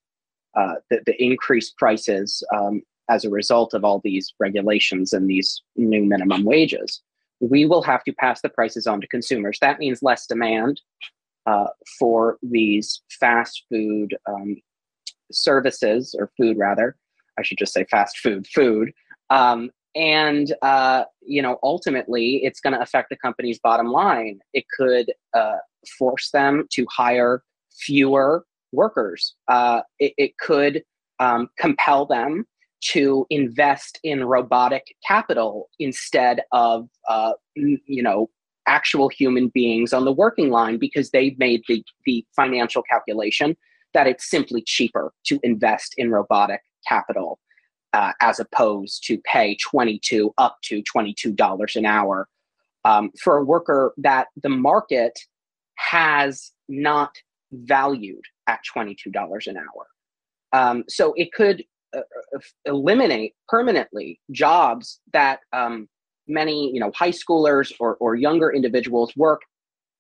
Uh, 0.56 0.76
the, 0.90 1.02
the 1.06 1.22
increased 1.22 1.78
prices 1.78 2.42
um, 2.56 2.82
as 3.10 3.26
a 3.26 3.30
result 3.30 3.74
of 3.74 3.84
all 3.84 4.02
these 4.04 4.34
regulations 4.40 5.14
and 5.14 5.30
these 5.30 5.62
new 5.76 6.04
minimum 6.04 6.44
wages. 6.44 7.02
We 7.40 7.66
will 7.66 7.84
have 7.84 8.04
to 8.06 8.14
pass 8.14 8.42
the 8.42 8.50
prices 8.50 8.88
on 8.88 9.02
to 9.02 9.08
consumers. 9.08 9.60
That 9.62 9.80
means 9.80 10.02
less 10.02 10.26
demand 10.26 10.82
uh, 11.46 11.68
for 12.00 12.38
these 12.42 13.02
fast 13.20 13.66
food 13.70 14.16
um, 14.28 14.58
services, 15.32 16.16
or 16.18 16.32
food 16.38 16.58
rather. 16.58 16.96
I 17.38 17.44
should 17.44 17.58
just 17.58 17.74
say 17.74 17.86
fast 17.92 18.18
food, 18.18 18.48
food. 18.48 18.92
Um, 19.30 19.72
and 19.96 20.54
uh, 20.62 21.06
you 21.22 21.42
know, 21.42 21.58
ultimately, 21.64 22.44
it's 22.44 22.60
going 22.60 22.74
to 22.74 22.82
affect 22.82 23.10
the 23.10 23.18
company's 23.18 23.60
bottom 23.60 23.88
line. 23.88 24.40
It 24.54 24.66
could 24.76 25.12
uh, 25.34 25.58
force 25.98 26.32
them 26.32 26.68
to 26.74 26.86
hire 26.90 27.44
fewer 27.72 28.46
workers. 28.72 29.36
Uh, 29.48 29.82
it, 30.00 30.14
it, 30.18 30.38
could 30.38 30.84
um, 31.20 31.50
compel 31.58 32.06
them 32.06 32.46
to 32.92 33.26
invest 33.30 34.00
in 34.04 34.24
robotic 34.24 34.96
capital 35.08 35.70
instead 35.80 36.42
of 36.52 36.88
uh, 37.10 37.34
you 37.56 38.04
know 38.04 38.30
actual 38.68 39.10
human 39.10 39.50
beings 39.50 39.94
on 39.94 40.06
the 40.06 40.12
working 40.12 40.50
line 40.50 40.78
because 40.78 41.12
they've 41.12 41.38
made 41.38 41.62
the, 41.68 41.84
the 42.06 42.26
financial 42.36 42.82
calculation 42.84 43.56
that 43.94 44.08
it's 44.08 44.30
simply 44.30 44.62
cheaper 44.66 45.14
to 45.26 45.40
invest 45.44 45.94
in 45.98 46.12
robotic 46.12 46.62
capital 46.88 47.40
uh, 47.94 48.12
as 48.22 48.40
opposed 48.40 49.04
to 49.06 49.18
pay 49.20 49.56
22 49.64 50.34
up 50.38 50.58
to 50.64 50.84
$22 50.84 51.76
an 51.76 51.86
hour. 51.86 52.28
Um, 52.84 53.10
for 53.20 53.38
a 53.38 53.44
worker 53.44 53.94
that 53.98 54.28
the 54.44 54.50
market 54.50 55.18
has 55.76 56.52
not 56.70 57.16
valued 57.52 58.22
at 58.48 58.60
$22 58.76 59.48
an 59.48 59.58
hour. 59.58 59.88
Um, 60.54 60.84
so 60.88 61.14
it 61.18 61.34
could 61.34 61.64
eliminate 62.66 63.34
permanently 63.48 64.20
jobs 64.32 65.00
that 65.14 65.40
um, 65.54 65.88
many 66.28 66.72
you 66.74 66.80
know 66.80 66.92
high 66.96 67.12
schoolers 67.12 67.72
or, 67.80 67.96
or 67.96 68.16
younger 68.16 68.52
individuals 68.52 69.16
work 69.16 69.42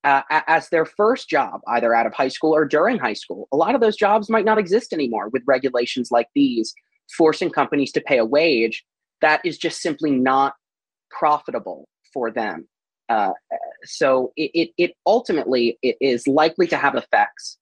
uh, 0.03 0.22
as 0.30 0.69
their 0.69 0.85
first 0.85 1.30
job 1.30 1.61
either 1.67 1.93
out 1.93 2.06
of 2.06 2.14
high 2.14 2.27
school 2.27 2.56
or 2.56 2.65
during 2.65 2.98
high 2.99 3.14
school. 3.14 3.48
A 3.51 3.57
lot 3.57 3.74
of 3.74 3.82
those 3.82 3.95
jobs 3.95 4.30
might 4.30 4.45
not 4.45 4.59
exist 4.59 4.93
anymore 4.93 5.30
with 5.30 5.41
regulations 5.48 6.09
like 6.11 6.27
these 6.35 6.74
forcing 7.17 7.49
companies 7.49 7.91
to 7.91 8.01
pay 8.01 8.19
a 8.19 8.25
wage 8.25 8.85
that 9.22 9.41
is 9.43 9.57
just 9.57 9.82
simply 9.82 10.11
not 10.11 10.53
profitable 11.09 11.88
for 12.14 12.30
them. 12.30 12.67
Uh, 13.09 13.32
so 13.83 14.32
it, 14.35 14.51
it, 14.53 14.69
it 14.77 14.91
ultimately 15.06 15.77
it 15.82 15.95
is 16.01 16.27
likely 16.27 16.67
to 16.67 16.77
have 16.77 16.95
effects 16.95 17.57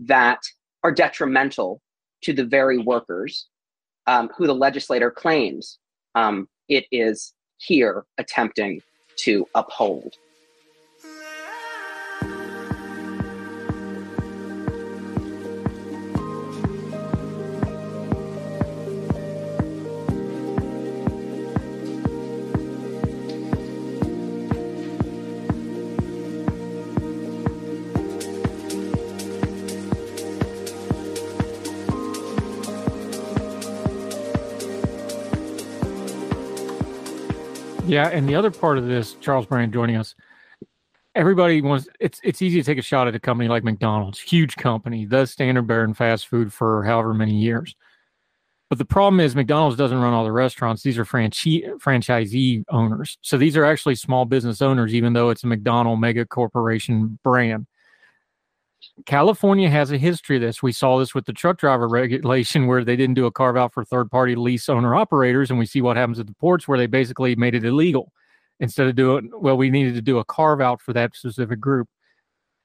that 0.00 0.40
are 0.82 0.92
detrimental 0.92 1.80
to 2.22 2.32
the 2.32 2.44
very 2.44 2.78
workers 2.78 3.48
um, 4.08 4.30
who 4.36 4.46
the 4.46 4.54
legislator 4.54 5.10
claims 5.10 5.78
um, 6.14 6.48
it 6.68 6.86
is 6.90 7.34
here 7.58 8.04
attempting 8.16 8.80
to 9.16 9.46
uphold. 9.54 10.14
Yeah, 37.88 38.08
and 38.08 38.28
the 38.28 38.34
other 38.34 38.50
part 38.50 38.76
of 38.76 38.86
this, 38.86 39.14
Charles 39.14 39.46
Brand 39.46 39.72
joining 39.72 39.96
us. 39.96 40.14
Everybody 41.14 41.62
wants 41.62 41.88
it's 41.98 42.20
it's 42.22 42.42
easy 42.42 42.60
to 42.60 42.64
take 42.64 42.76
a 42.76 42.82
shot 42.82 43.08
at 43.08 43.14
a 43.14 43.18
company 43.18 43.48
like 43.48 43.64
McDonald's, 43.64 44.20
huge 44.20 44.56
company, 44.56 45.06
the 45.06 45.24
standard 45.24 45.66
bearer 45.66 45.84
in 45.84 45.94
fast 45.94 46.28
food 46.28 46.52
for 46.52 46.84
however 46.84 47.14
many 47.14 47.34
years. 47.34 47.74
But 48.68 48.76
the 48.76 48.84
problem 48.84 49.20
is 49.20 49.34
McDonald's 49.34 49.78
doesn't 49.78 49.98
run 49.98 50.12
all 50.12 50.24
the 50.24 50.32
restaurants. 50.32 50.82
These 50.82 50.98
are 50.98 51.06
franchi- 51.06 51.64
franchisee 51.82 52.62
owners. 52.68 53.16
So 53.22 53.38
these 53.38 53.56
are 53.56 53.64
actually 53.64 53.94
small 53.94 54.26
business 54.26 54.60
owners, 54.60 54.94
even 54.94 55.14
though 55.14 55.30
it's 55.30 55.44
a 55.44 55.46
McDonald 55.46 55.98
mega 55.98 56.26
corporation 56.26 57.18
brand. 57.24 57.66
California 59.06 59.68
has 59.68 59.90
a 59.90 59.98
history 59.98 60.36
of 60.36 60.42
this. 60.42 60.62
We 60.62 60.72
saw 60.72 60.98
this 60.98 61.14
with 61.14 61.26
the 61.26 61.32
truck 61.32 61.58
driver 61.58 61.88
regulation 61.88 62.66
where 62.66 62.84
they 62.84 62.96
didn't 62.96 63.14
do 63.14 63.26
a 63.26 63.32
carve 63.32 63.56
out 63.56 63.72
for 63.72 63.84
third 63.84 64.10
party 64.10 64.34
lease 64.34 64.68
owner 64.68 64.94
operators. 64.94 65.50
And 65.50 65.58
we 65.58 65.66
see 65.66 65.82
what 65.82 65.96
happens 65.96 66.18
at 66.18 66.26
the 66.26 66.34
ports 66.34 66.66
where 66.66 66.78
they 66.78 66.86
basically 66.86 67.34
made 67.36 67.54
it 67.54 67.64
illegal 67.64 68.12
instead 68.60 68.88
of 68.88 68.96
doing, 68.96 69.30
well, 69.34 69.56
we 69.56 69.70
needed 69.70 69.94
to 69.94 70.02
do 70.02 70.18
a 70.18 70.24
carve 70.24 70.60
out 70.60 70.80
for 70.80 70.92
that 70.92 71.14
specific 71.14 71.60
group 71.60 71.88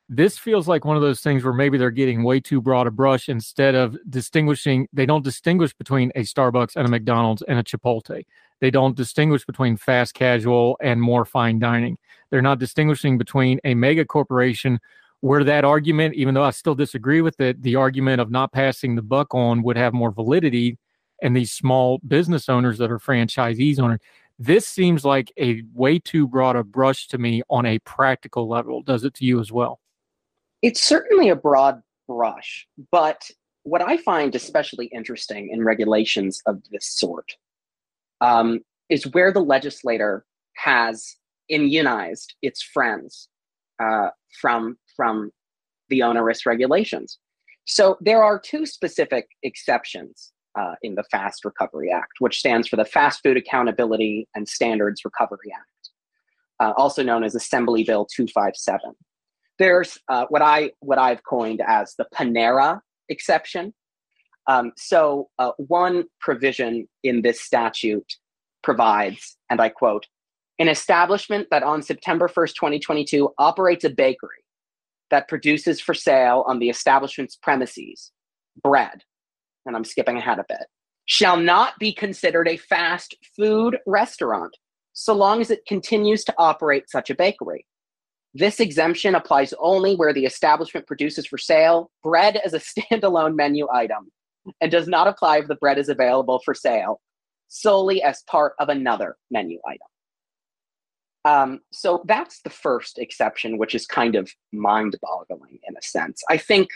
this 0.10 0.38
feels 0.38 0.68
like 0.68 0.86
one 0.86 0.96
of 0.98 1.02
those 1.02 1.22
things 1.22 1.44
where 1.44 1.54
maybe 1.54 1.78
they're 1.78 1.90
getting 1.90 2.24
way 2.24 2.40
too 2.40 2.62
broad 2.62 2.88
a 2.88 2.92
brush 2.92 3.30
instead 3.30 3.74
of 3.74 3.98
distinguishing 4.10 4.88
they 4.92 5.06
don't 5.06 5.24
distinguish 5.24 5.74
between 5.74 6.12
a 6.16 6.22
starbucks 6.22 6.76
and 6.76 6.86
a 6.86 6.90
mcdonald's 6.90 7.42
and 7.44 7.58
a 7.58 7.64
chipotle 7.64 8.24
they 8.60 8.72
don't 8.72 8.96
distinguish 8.96 9.46
between 9.46 9.78
fast 9.78 10.14
casual 10.14 10.78
and 10.82 11.02
more 11.02 11.26
fine 11.26 11.58
dining 11.58 11.98
they're 12.30 12.42
not 12.42 12.60
distinguishing 12.60 13.18
between 13.18 13.60
a 13.64 13.74
mega 13.74 14.04
corporation 14.04 14.80
where 15.24 15.44
that 15.44 15.64
argument 15.64 16.14
even 16.16 16.34
though 16.34 16.44
i 16.44 16.52
still 16.52 16.76
disagree 16.76 17.22
with 17.22 17.40
it 17.40 17.62
the 17.62 17.76
argument 17.76 18.20
of 18.20 18.30
not 18.30 18.52
passing 18.52 18.96
the 18.96 19.02
buck 19.02 19.34
on 19.34 19.64
would 19.64 19.78
have 19.78 19.94
more 19.94 20.12
validity 20.12 20.78
and 21.22 21.36
these 21.36 21.52
small 21.52 22.00
business 22.08 22.50
owners 22.50 22.78
that 22.78 22.92
are 22.92 23.00
franchisees 23.00 23.80
owners 23.80 24.00
this 24.40 24.68
seems 24.68 25.06
like 25.06 25.32
a 25.40 25.64
way 25.74 26.00
too 26.00 26.28
broad 26.28 26.56
a 26.56 26.64
brush 26.64 27.08
to 27.10 27.18
me 27.18 27.44
on 27.50 27.66
a 27.66 27.80
practical 27.80 28.50
level. 28.50 28.82
Does 28.82 29.04
it 29.04 29.14
to 29.16 29.26
you 29.26 29.40
as 29.40 29.52
well? 29.52 29.80
It's 30.62 30.82
certainly 30.82 31.30
a 31.30 31.36
broad 31.36 31.82
brush, 32.08 32.68
but 32.92 33.30
what 33.64 33.82
I 33.82 33.98
find 33.98 34.36
especially 34.36 34.88
interesting 34.88 35.50
in 35.50 35.64
regulations 35.64 36.42
of 36.46 36.62
this 36.72 36.86
sort 36.86 37.34
um, 38.22 38.60
is 38.90 39.08
where 39.14 39.32
the 39.32 39.40
legislator 39.40 40.26
has 40.56 41.16
immunized 41.50 42.36
its 42.42 42.62
friends 42.62 43.30
uh, 43.82 44.10
from 44.42 44.78
from 44.96 45.32
the 45.90 46.02
onerous 46.02 46.46
regulations. 46.46 47.20
So 47.66 47.98
there 48.02 48.24
are 48.24 48.40
two 48.40 48.66
specific 48.66 49.28
exceptions 49.42 50.32
uh, 50.60 50.76
in 50.82 50.96
the 50.96 51.04
Fast 51.12 51.46
Recovery 51.46 51.92
Act, 51.92 52.14
which 52.20 52.40
stands 52.40 52.68
for 52.68 52.76
the 52.76 52.86
Fast 52.86 53.22
Food 53.24 53.38
Accountability 53.38 54.28
and 54.36 54.48
Standards 54.48 55.02
Recovery 55.04 55.52
Act, 55.56 55.90
uh, 56.60 56.74
also 56.78 57.04
known 57.04 57.24
as 57.24 57.36
Assembly 57.36 57.84
Bill 57.84 58.06
257 58.06 58.94
there's 59.60 60.00
uh, 60.10 60.26
what 60.30 60.42
I 60.42 60.72
what 60.80 60.98
I've 60.98 61.24
coined 61.24 61.62
as 61.66 61.96
the 61.98 62.06
Panera 62.14 62.80
exception. 63.10 63.74
Um, 64.48 64.74
so 64.76 65.30
uh, 65.40 65.52
one 65.58 66.06
provision 66.20 66.88
in 67.04 67.22
this 67.22 67.42
statute 67.42 68.14
provides, 68.62 69.38
and 69.50 69.62
I 69.62 69.70
quote, 69.70 70.06
an 70.60 70.68
establishment 70.68 71.48
that 71.50 71.64
on 71.64 71.82
September 71.82 72.28
1st, 72.28 72.56
2022 72.56 73.34
operates 73.38 73.86
a 73.86 73.90
bakery 73.90 74.43
that 75.14 75.28
produces 75.28 75.80
for 75.80 75.94
sale 75.94 76.44
on 76.48 76.58
the 76.58 76.70
establishment's 76.70 77.36
premises 77.36 78.12
bread, 78.64 79.04
and 79.64 79.76
I'm 79.76 79.84
skipping 79.84 80.18
ahead 80.18 80.40
a 80.40 80.46
bit, 80.50 80.66
shall 81.06 81.38
not 81.38 81.78
be 81.78 81.94
considered 81.94 82.48
a 82.48 82.58
fast 82.58 83.16
food 83.38 83.78
restaurant 83.86 84.58
so 84.94 85.14
long 85.14 85.40
as 85.40 85.52
it 85.52 85.68
continues 85.68 86.24
to 86.24 86.34
operate 86.40 86.90
such 86.90 87.12
a 87.12 87.16
bakery. 87.16 87.68
This 88.34 88.60
exemption 88.60 89.14
applies 89.14 89.54
only 89.60 89.96
where 89.96 90.14
the 90.14 90.26
establishment 90.26 90.88
produces 90.88 91.28
for 91.28 91.38
sale 91.38 91.92
bread 92.02 92.38
as 92.38 92.56
a 92.56 92.60
standalone 92.92 93.36
menu 93.36 93.68
item 93.72 94.10
and 94.62 94.72
does 94.72 94.88
not 94.88 95.08
apply 95.08 95.38
if 95.38 95.48
the 95.48 95.58
bread 95.58 95.78
is 95.78 95.90
available 95.90 96.42
for 96.44 96.56
sale 96.56 97.02
solely 97.50 98.02
as 98.02 98.24
part 98.24 98.54
of 98.58 98.70
another 98.70 99.16
menu 99.30 99.60
item. 99.68 99.88
Um, 101.26 101.62
so 101.72 102.04
that's 102.06 102.42
the 102.42 102.50
first 102.50 103.00
exception, 103.00 103.58
which 103.58 103.76
is 103.76 103.86
kind 103.86 104.16
of 104.16 104.30
mind 104.52 104.96
boggling 105.02 105.60
in 105.68 105.76
a 105.78 105.82
sense. 105.82 106.22
I 106.30 106.38
think 106.38 106.70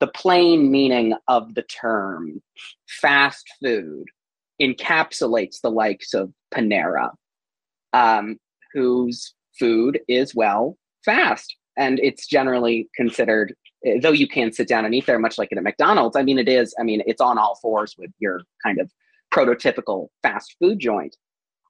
the 0.00 0.06
plain 0.06 0.70
meaning 0.70 1.14
of 1.28 1.54
the 1.54 1.62
term 1.62 2.42
fast 2.88 3.46
food 3.62 4.06
encapsulates 4.60 5.60
the 5.60 5.70
likes 5.70 6.14
of 6.14 6.32
Panera, 6.52 7.10
um, 7.92 8.38
whose 8.72 9.34
food 9.58 10.00
is, 10.08 10.34
well, 10.34 10.76
fast. 11.04 11.54
And 11.76 11.98
it's 12.00 12.26
generally 12.26 12.88
considered, 12.96 13.54
eh, 13.84 13.98
though 14.02 14.12
you 14.12 14.26
can 14.28 14.52
sit 14.52 14.68
down 14.68 14.84
and 14.84 14.94
eat 14.94 15.06
there, 15.06 15.18
much 15.18 15.38
like 15.38 15.52
at 15.52 15.58
a 15.58 15.62
McDonald's. 15.62 16.16
I 16.16 16.22
mean, 16.22 16.38
it 16.38 16.48
is, 16.48 16.74
I 16.78 16.82
mean, 16.82 17.02
it's 17.06 17.20
on 17.20 17.38
all 17.38 17.58
fours 17.60 17.94
with 17.98 18.10
your 18.18 18.42
kind 18.62 18.80
of 18.80 18.90
prototypical 19.32 20.08
fast 20.22 20.56
food 20.58 20.78
joint. 20.78 21.16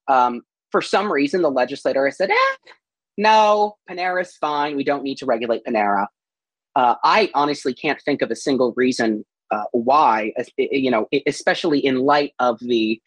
Um, 0.08 0.42
for 0.70 0.82
some 0.82 1.10
reason, 1.10 1.42
the 1.42 1.50
legislator 1.50 2.04
has 2.06 2.16
said, 2.16 2.30
eh, 2.30 2.56
no, 3.16 3.76
Panera's 3.88 4.36
fine. 4.36 4.76
We 4.76 4.84
don't 4.84 5.02
need 5.02 5.18
to 5.18 5.26
regulate 5.26 5.64
Panera. 5.64 6.06
Uh, 6.76 6.94
I 7.04 7.30
honestly 7.34 7.74
can't 7.74 8.00
think 8.02 8.22
of 8.22 8.30
a 8.30 8.36
single 8.36 8.72
reason 8.76 9.24
uh, 9.50 9.64
why, 9.72 10.32
you 10.56 10.90
know, 10.90 11.08
especially 11.26 11.84
in 11.84 11.96
light 12.00 12.32
of 12.38 12.58
the 12.60 13.00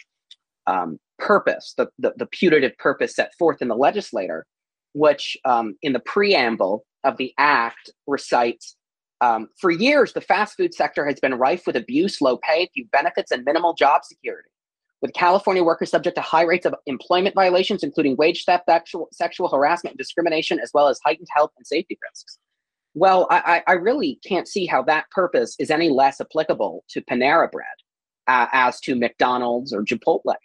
um, 0.67 1.00
purpose, 1.17 1.74
the, 1.77 1.88
the, 1.98 2.14
the 2.17 2.25
putative 2.25 2.77
purpose 2.77 3.16
set 3.16 3.33
forth 3.38 3.61
in 3.61 3.69
the 3.69 3.75
legislator 3.75 4.45
which 4.93 5.38
um, 5.45 5.75
in 5.82 5.93
the 5.93 6.00
preamble 6.00 6.85
of 7.03 7.17
the 7.17 7.33
act 7.38 7.90
recites 8.08 8.75
um, 9.22 9.48
for 9.58 9.72
years, 9.72 10.11
the 10.14 10.22
fast 10.22 10.56
food 10.58 10.74
sector 10.74 11.06
has 11.06 11.19
been 11.19 11.35
rife 11.35 11.66
with 11.66 11.77
abuse, 11.77 12.19
low 12.19 12.38
pay, 12.38 12.69
few 12.74 12.85
benefits, 12.92 13.32
and 13.32 13.45
minimal 13.45 13.74
job 13.74 14.03
security. 14.03 14.50
With 15.03 15.14
California 15.14 15.64
workers 15.64 15.91
subject 15.91 16.15
to 16.15 16.22
high 16.22 16.43
rates 16.43 16.65
of 16.65 16.73
employment 16.85 17.35
violations, 17.35 17.83
including 17.83 18.15
wage 18.15 18.45
theft, 18.45 18.64
sexual, 18.69 19.09
sexual 19.11 19.49
harassment, 19.49 19.91
and 19.91 19.98
discrimination, 19.98 20.61
as 20.61 20.72
well 20.73 20.88
as 20.88 20.98
heightened 21.06 21.27
health 21.30 21.51
and 21.57 21.67
safety 21.67 21.99
risks. 22.09 22.40
Well, 22.93 23.27
I, 23.30 23.64
I 23.67 23.73
really 23.73 24.19
can't 24.25 24.48
see 24.48 24.65
how 24.65 24.82
that 24.83 25.09
purpose 25.11 25.56
is 25.59 25.69
any 25.69 25.90
less 25.90 26.22
applicable 26.22 26.85
to 26.91 27.01
Panera 27.01 27.51
Bread 27.51 27.65
uh, 28.27 28.48
as 28.53 28.80
to 28.82 28.95
McDonald's 28.95 29.73
or 29.73 29.83
Chipotle. 29.83 30.35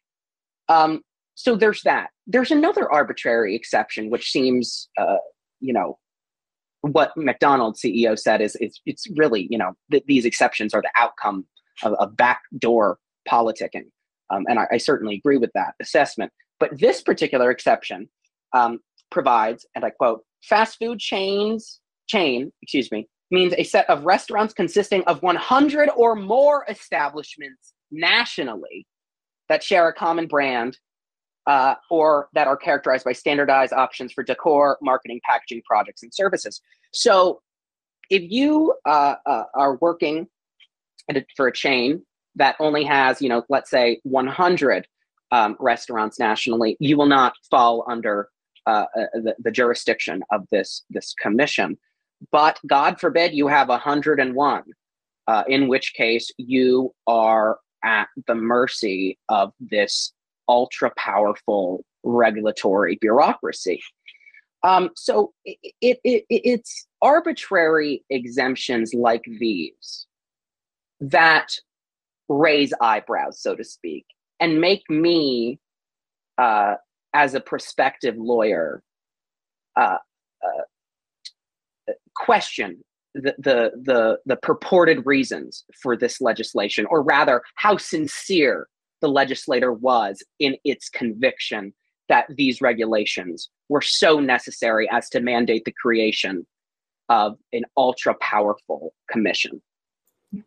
Um, 0.68 1.02
so 1.36 1.54
there's 1.54 1.82
that. 1.82 2.10
There's 2.26 2.50
another 2.50 2.90
arbitrary 2.90 3.54
exception, 3.54 4.10
which 4.10 4.32
seems, 4.32 4.88
uh, 4.98 5.18
you 5.60 5.72
know, 5.72 5.98
what 6.80 7.16
McDonald's 7.16 7.80
CEO 7.80 8.18
said 8.18 8.40
is 8.40 8.56
it's 8.60 8.80
it's 8.86 9.06
really 9.16 9.46
you 9.50 9.58
know 9.58 9.74
th- 9.90 10.04
these 10.06 10.24
exceptions 10.24 10.74
are 10.74 10.82
the 10.82 10.90
outcome 10.96 11.46
of, 11.82 11.94
of 11.94 12.16
backdoor 12.16 12.98
politicking, 13.28 13.86
um, 14.30 14.44
and 14.48 14.58
I, 14.58 14.66
I, 14.72 14.76
certainly 14.78 15.16
agree 15.16 15.38
with 15.38 15.50
that 15.54 15.74
assessment. 15.80 16.32
But 16.60 16.78
this 16.78 17.00
particular 17.02 17.50
exception 17.50 18.08
um, 18.52 18.80
provides, 19.10 19.66
and 19.74 19.84
I 19.84 19.90
quote, 19.90 20.22
fast 20.42 20.78
food 20.78 20.98
chains 20.98 21.80
chain, 22.08 22.52
excuse 22.62 22.90
me, 22.90 23.08
means 23.30 23.54
a 23.56 23.64
set 23.64 23.88
of 23.90 24.04
restaurants 24.04 24.54
consisting 24.54 25.02
of 25.04 25.22
100 25.22 25.90
or 25.96 26.16
more 26.16 26.64
establishments 26.68 27.74
nationally 27.90 28.86
that 29.48 29.62
share 29.62 29.88
a 29.88 29.92
common 29.92 30.26
brand 30.26 30.78
uh, 31.46 31.74
or 31.90 32.28
that 32.34 32.46
are 32.46 32.56
characterized 32.56 33.04
by 33.04 33.12
standardized 33.12 33.72
options 33.72 34.12
for 34.12 34.22
decor, 34.22 34.78
marketing, 34.82 35.20
packaging, 35.24 35.62
projects, 35.66 36.02
and 36.02 36.12
services. 36.12 36.60
So 36.92 37.40
if 38.10 38.22
you 38.30 38.74
uh, 38.84 39.14
uh, 39.24 39.44
are 39.54 39.76
working 39.76 40.26
a, 41.10 41.24
for 41.36 41.48
a 41.48 41.52
chain 41.52 42.02
that 42.36 42.56
only 42.60 42.84
has, 42.84 43.20
you 43.20 43.28
know, 43.28 43.44
let's 43.48 43.70
say 43.70 44.00
100 44.04 44.86
um, 45.30 45.56
restaurants 45.60 46.18
nationally, 46.18 46.76
you 46.80 46.96
will 46.96 47.06
not 47.06 47.34
fall 47.50 47.84
under 47.88 48.28
uh, 48.66 48.86
uh, 48.96 49.06
the, 49.14 49.34
the 49.38 49.50
jurisdiction 49.50 50.22
of 50.30 50.46
this 50.50 50.84
this 50.90 51.14
commission. 51.20 51.78
But 52.32 52.58
God 52.66 53.00
forbid 53.00 53.32
you 53.32 53.46
have 53.46 53.68
101, 53.68 54.62
uh, 55.26 55.44
in 55.48 55.68
which 55.68 55.94
case 55.94 56.30
you 56.36 56.94
are 57.06 57.58
at 57.84 58.08
the 58.26 58.34
mercy 58.34 59.18
of 59.28 59.52
this 59.60 60.12
ultra 60.48 60.90
powerful 60.96 61.84
regulatory 62.02 62.98
bureaucracy. 63.00 63.80
Um, 64.64 64.90
so 64.96 65.32
it, 65.44 65.58
it, 65.80 66.00
it, 66.02 66.24
it's 66.28 66.86
arbitrary 67.00 68.04
exemptions 68.10 68.92
like 68.92 69.24
these 69.38 70.06
that 71.00 71.54
raise 72.28 72.72
eyebrows, 72.80 73.40
so 73.40 73.54
to 73.54 73.64
speak, 73.64 74.06
and 74.40 74.60
make 74.60 74.88
me, 74.88 75.58
uh, 76.38 76.74
as 77.14 77.34
a 77.34 77.40
prospective 77.40 78.16
lawyer, 78.16 78.82
uh, 79.76 79.98
uh, 80.44 81.92
question 82.14 82.82
the, 83.14 83.34
the 83.38 83.70
the 83.82 84.18
the 84.26 84.36
purported 84.36 85.04
reasons 85.06 85.64
for 85.82 85.96
this 85.96 86.20
legislation, 86.20 86.86
or 86.86 87.02
rather, 87.02 87.42
how 87.56 87.76
sincere 87.76 88.68
the 89.00 89.08
legislator 89.08 89.72
was 89.72 90.22
in 90.38 90.56
its 90.64 90.88
conviction 90.88 91.72
that 92.08 92.26
these 92.36 92.60
regulations 92.60 93.50
were 93.68 93.80
so 93.80 94.18
necessary 94.18 94.88
as 94.90 95.08
to 95.10 95.20
mandate 95.20 95.64
the 95.64 95.74
creation 95.80 96.46
of 97.08 97.36
an 97.52 97.64
ultra 97.76 98.14
powerful 98.20 98.92
commission. 99.10 99.60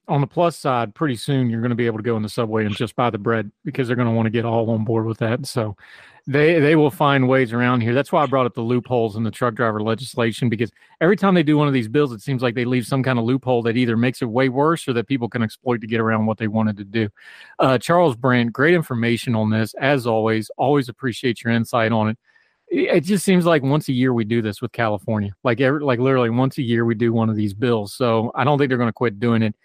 On 0.07 0.21
the 0.21 0.27
plus 0.27 0.57
side, 0.57 0.93
pretty 0.93 1.15
soon 1.15 1.49
you're 1.49 1.61
going 1.61 1.69
to 1.69 1.75
be 1.75 1.87
able 1.87 1.97
to 1.97 2.03
go 2.03 2.15
in 2.15 2.23
the 2.23 2.29
subway 2.29 2.65
and 2.65 2.75
just 2.75 2.95
buy 2.95 3.09
the 3.09 3.17
bread 3.17 3.51
because 3.65 3.87
they're 3.87 3.95
going 3.95 4.07
to 4.07 4.13
want 4.13 4.27
to 4.27 4.31
get 4.31 4.45
all 4.45 4.69
on 4.69 4.85
board 4.85 5.05
with 5.05 5.17
that. 5.19 5.45
So 5.45 5.75
they 6.27 6.59
they 6.59 6.75
will 6.75 6.91
find 6.91 7.27
ways 7.27 7.51
around 7.51 7.81
here. 7.81 7.93
That's 7.95 8.11
why 8.11 8.21
I 8.21 8.27
brought 8.27 8.45
up 8.45 8.53
the 8.53 8.61
loopholes 8.61 9.15
in 9.15 9.23
the 9.23 9.31
truck 9.31 9.55
driver 9.55 9.81
legislation 9.81 10.49
because 10.49 10.71
every 10.99 11.15
time 11.15 11.33
they 11.33 11.41
do 11.41 11.57
one 11.57 11.67
of 11.67 11.73
these 11.73 11.87
bills, 11.87 12.11
it 12.11 12.21
seems 12.21 12.43
like 12.43 12.53
they 12.53 12.65
leave 12.65 12.85
some 12.85 13.01
kind 13.01 13.17
of 13.17 13.25
loophole 13.25 13.63
that 13.63 13.75
either 13.75 13.97
makes 13.97 14.21
it 14.21 14.29
way 14.29 14.49
worse 14.49 14.87
or 14.87 14.93
that 14.93 15.07
people 15.07 15.27
can 15.27 15.41
exploit 15.41 15.81
to 15.81 15.87
get 15.87 15.99
around 15.99 16.27
what 16.27 16.37
they 16.37 16.47
wanted 16.47 16.77
to 16.77 16.83
do. 16.83 17.09
Uh, 17.57 17.77
Charles 17.79 18.15
Brandt, 18.15 18.53
great 18.53 18.75
information 18.75 19.35
on 19.35 19.49
this 19.49 19.73
as 19.75 20.05
always. 20.05 20.51
Always 20.57 20.89
appreciate 20.89 21.43
your 21.43 21.53
insight 21.53 21.91
on 21.91 22.09
it. 22.09 22.17
It 22.67 23.01
just 23.01 23.25
seems 23.25 23.45
like 23.45 23.63
once 23.63 23.89
a 23.89 23.93
year 23.93 24.13
we 24.13 24.23
do 24.23 24.41
this 24.41 24.61
with 24.61 24.71
California, 24.71 25.33
like 25.43 25.59
every, 25.59 25.81
like 25.81 25.99
literally 25.99 26.29
once 26.29 26.57
a 26.57 26.61
year 26.61 26.85
we 26.85 26.95
do 26.95 27.11
one 27.11 27.29
of 27.29 27.35
these 27.35 27.53
bills. 27.53 27.93
So 27.93 28.31
I 28.33 28.45
don't 28.45 28.57
think 28.57 28.69
they're 28.69 28.77
going 28.77 28.87
to 28.87 28.93
quit 28.93 29.19
doing 29.19 29.41
it. 29.41 29.55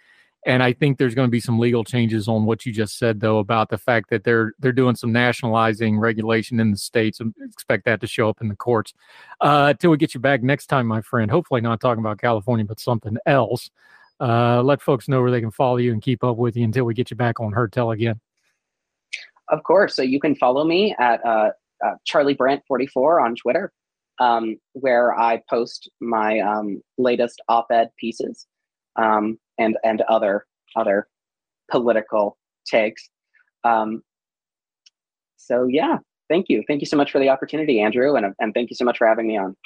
And 0.46 0.62
I 0.62 0.72
think 0.72 0.96
there's 0.96 1.16
going 1.16 1.26
to 1.26 1.30
be 1.30 1.40
some 1.40 1.58
legal 1.58 1.82
changes 1.82 2.28
on 2.28 2.46
what 2.46 2.64
you 2.64 2.72
just 2.72 2.98
said, 2.98 3.18
though, 3.18 3.38
about 3.38 3.68
the 3.68 3.78
fact 3.78 4.10
that 4.10 4.22
they're 4.22 4.52
they're 4.60 4.70
doing 4.70 4.94
some 4.94 5.10
nationalizing 5.10 5.98
regulation 5.98 6.60
in 6.60 6.70
the 6.70 6.78
states, 6.78 7.18
and 7.18 7.34
expect 7.42 7.84
that 7.86 8.00
to 8.00 8.06
show 8.06 8.28
up 8.28 8.40
in 8.40 8.46
the 8.46 8.54
courts. 8.54 8.94
Uh, 9.40 9.74
till 9.74 9.90
we 9.90 9.96
get 9.96 10.14
you 10.14 10.20
back 10.20 10.44
next 10.44 10.68
time, 10.68 10.86
my 10.86 11.00
friend. 11.00 11.32
Hopefully, 11.32 11.60
not 11.60 11.80
talking 11.80 12.00
about 12.00 12.20
California, 12.20 12.64
but 12.64 12.78
something 12.78 13.16
else. 13.26 13.70
Uh, 14.20 14.62
let 14.62 14.80
folks 14.80 15.08
know 15.08 15.20
where 15.20 15.32
they 15.32 15.40
can 15.40 15.50
follow 15.50 15.78
you 15.78 15.92
and 15.92 16.00
keep 16.00 16.22
up 16.22 16.36
with 16.36 16.56
you 16.56 16.62
until 16.62 16.84
we 16.84 16.94
get 16.94 17.10
you 17.10 17.16
back 17.16 17.40
on 17.40 17.52
Heard 17.52 17.72
Tell 17.72 17.90
again. 17.90 18.20
Of 19.48 19.64
course. 19.64 19.96
So 19.96 20.02
you 20.02 20.20
can 20.20 20.36
follow 20.36 20.64
me 20.64 20.94
at 21.00 21.24
uh, 21.26 21.50
uh, 21.84 21.94
Charlie 22.04 22.34
Brandt 22.34 22.62
44 22.68 23.20
on 23.20 23.34
Twitter, 23.34 23.72
um, 24.20 24.56
where 24.72 25.18
I 25.18 25.42
post 25.50 25.90
my 26.00 26.38
um, 26.38 26.80
latest 26.98 27.42
op-ed 27.48 27.90
pieces 27.98 28.46
um, 28.96 29.38
and 29.58 29.76
and 29.84 30.02
other 30.02 30.46
other 30.76 31.08
political 31.70 32.36
takes. 32.66 33.08
Um, 33.64 34.02
so 35.36 35.66
yeah, 35.66 35.98
thank 36.28 36.46
you, 36.48 36.62
thank 36.66 36.80
you 36.80 36.86
so 36.86 36.96
much 36.96 37.10
for 37.10 37.18
the 37.18 37.28
opportunity, 37.28 37.80
Andrew, 37.80 38.16
and 38.16 38.34
and 38.38 38.54
thank 38.54 38.70
you 38.70 38.76
so 38.76 38.84
much 38.84 38.98
for 38.98 39.06
having 39.06 39.26
me 39.26 39.36
on. 39.36 39.56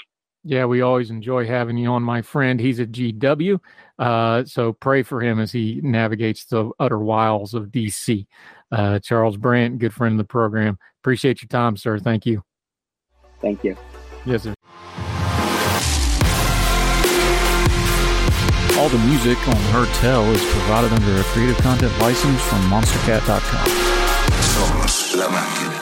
Yeah, 0.43 0.65
we 0.65 0.81
always 0.81 1.11
enjoy 1.11 1.47
having 1.47 1.77
you 1.77 1.91
on, 1.91 2.03
my 2.03 2.23
friend. 2.23 2.59
He's 2.59 2.79
a 2.79 2.87
GW, 2.87 3.61
uh, 3.99 4.45
so 4.45 4.73
pray 4.73 5.03
for 5.03 5.21
him 5.21 5.39
as 5.39 5.53
he 5.53 5.81
navigates 5.83 6.47
the 6.47 6.71
utter 6.79 6.99
wiles 6.99 7.53
of 7.53 7.67
DC. 7.67 8.27
Uh, 8.73 8.99
Charles 9.01 9.37
Brandt, 9.37 9.79
good 9.79 9.93
friend 9.93 10.15
of 10.15 10.19
the 10.19 10.25
program. 10.25 10.79
Appreciate 11.03 11.43
your 11.43 11.49
time, 11.49 11.77
sir. 11.77 11.99
Thank 11.99 12.25
you. 12.25 12.43
Thank 13.43 13.65
you. 13.65 13.77
Yes, 14.25 14.45
sir. 14.45 14.55
All 18.81 18.89
the 18.89 18.97
music 18.97 19.37
on 19.47 19.57
Heard 19.75 19.93
Tell 19.97 20.25
is 20.33 20.43
provided 20.53 20.91
under 20.95 21.21
a 21.21 21.25
Creative 21.25 21.59
Content 21.59 21.93
license 22.01 22.41
from 22.41 22.61
MonsterCat.com. 22.71 23.69
Somos 24.41 25.15
la 25.17 25.29
máquina. 25.29 25.80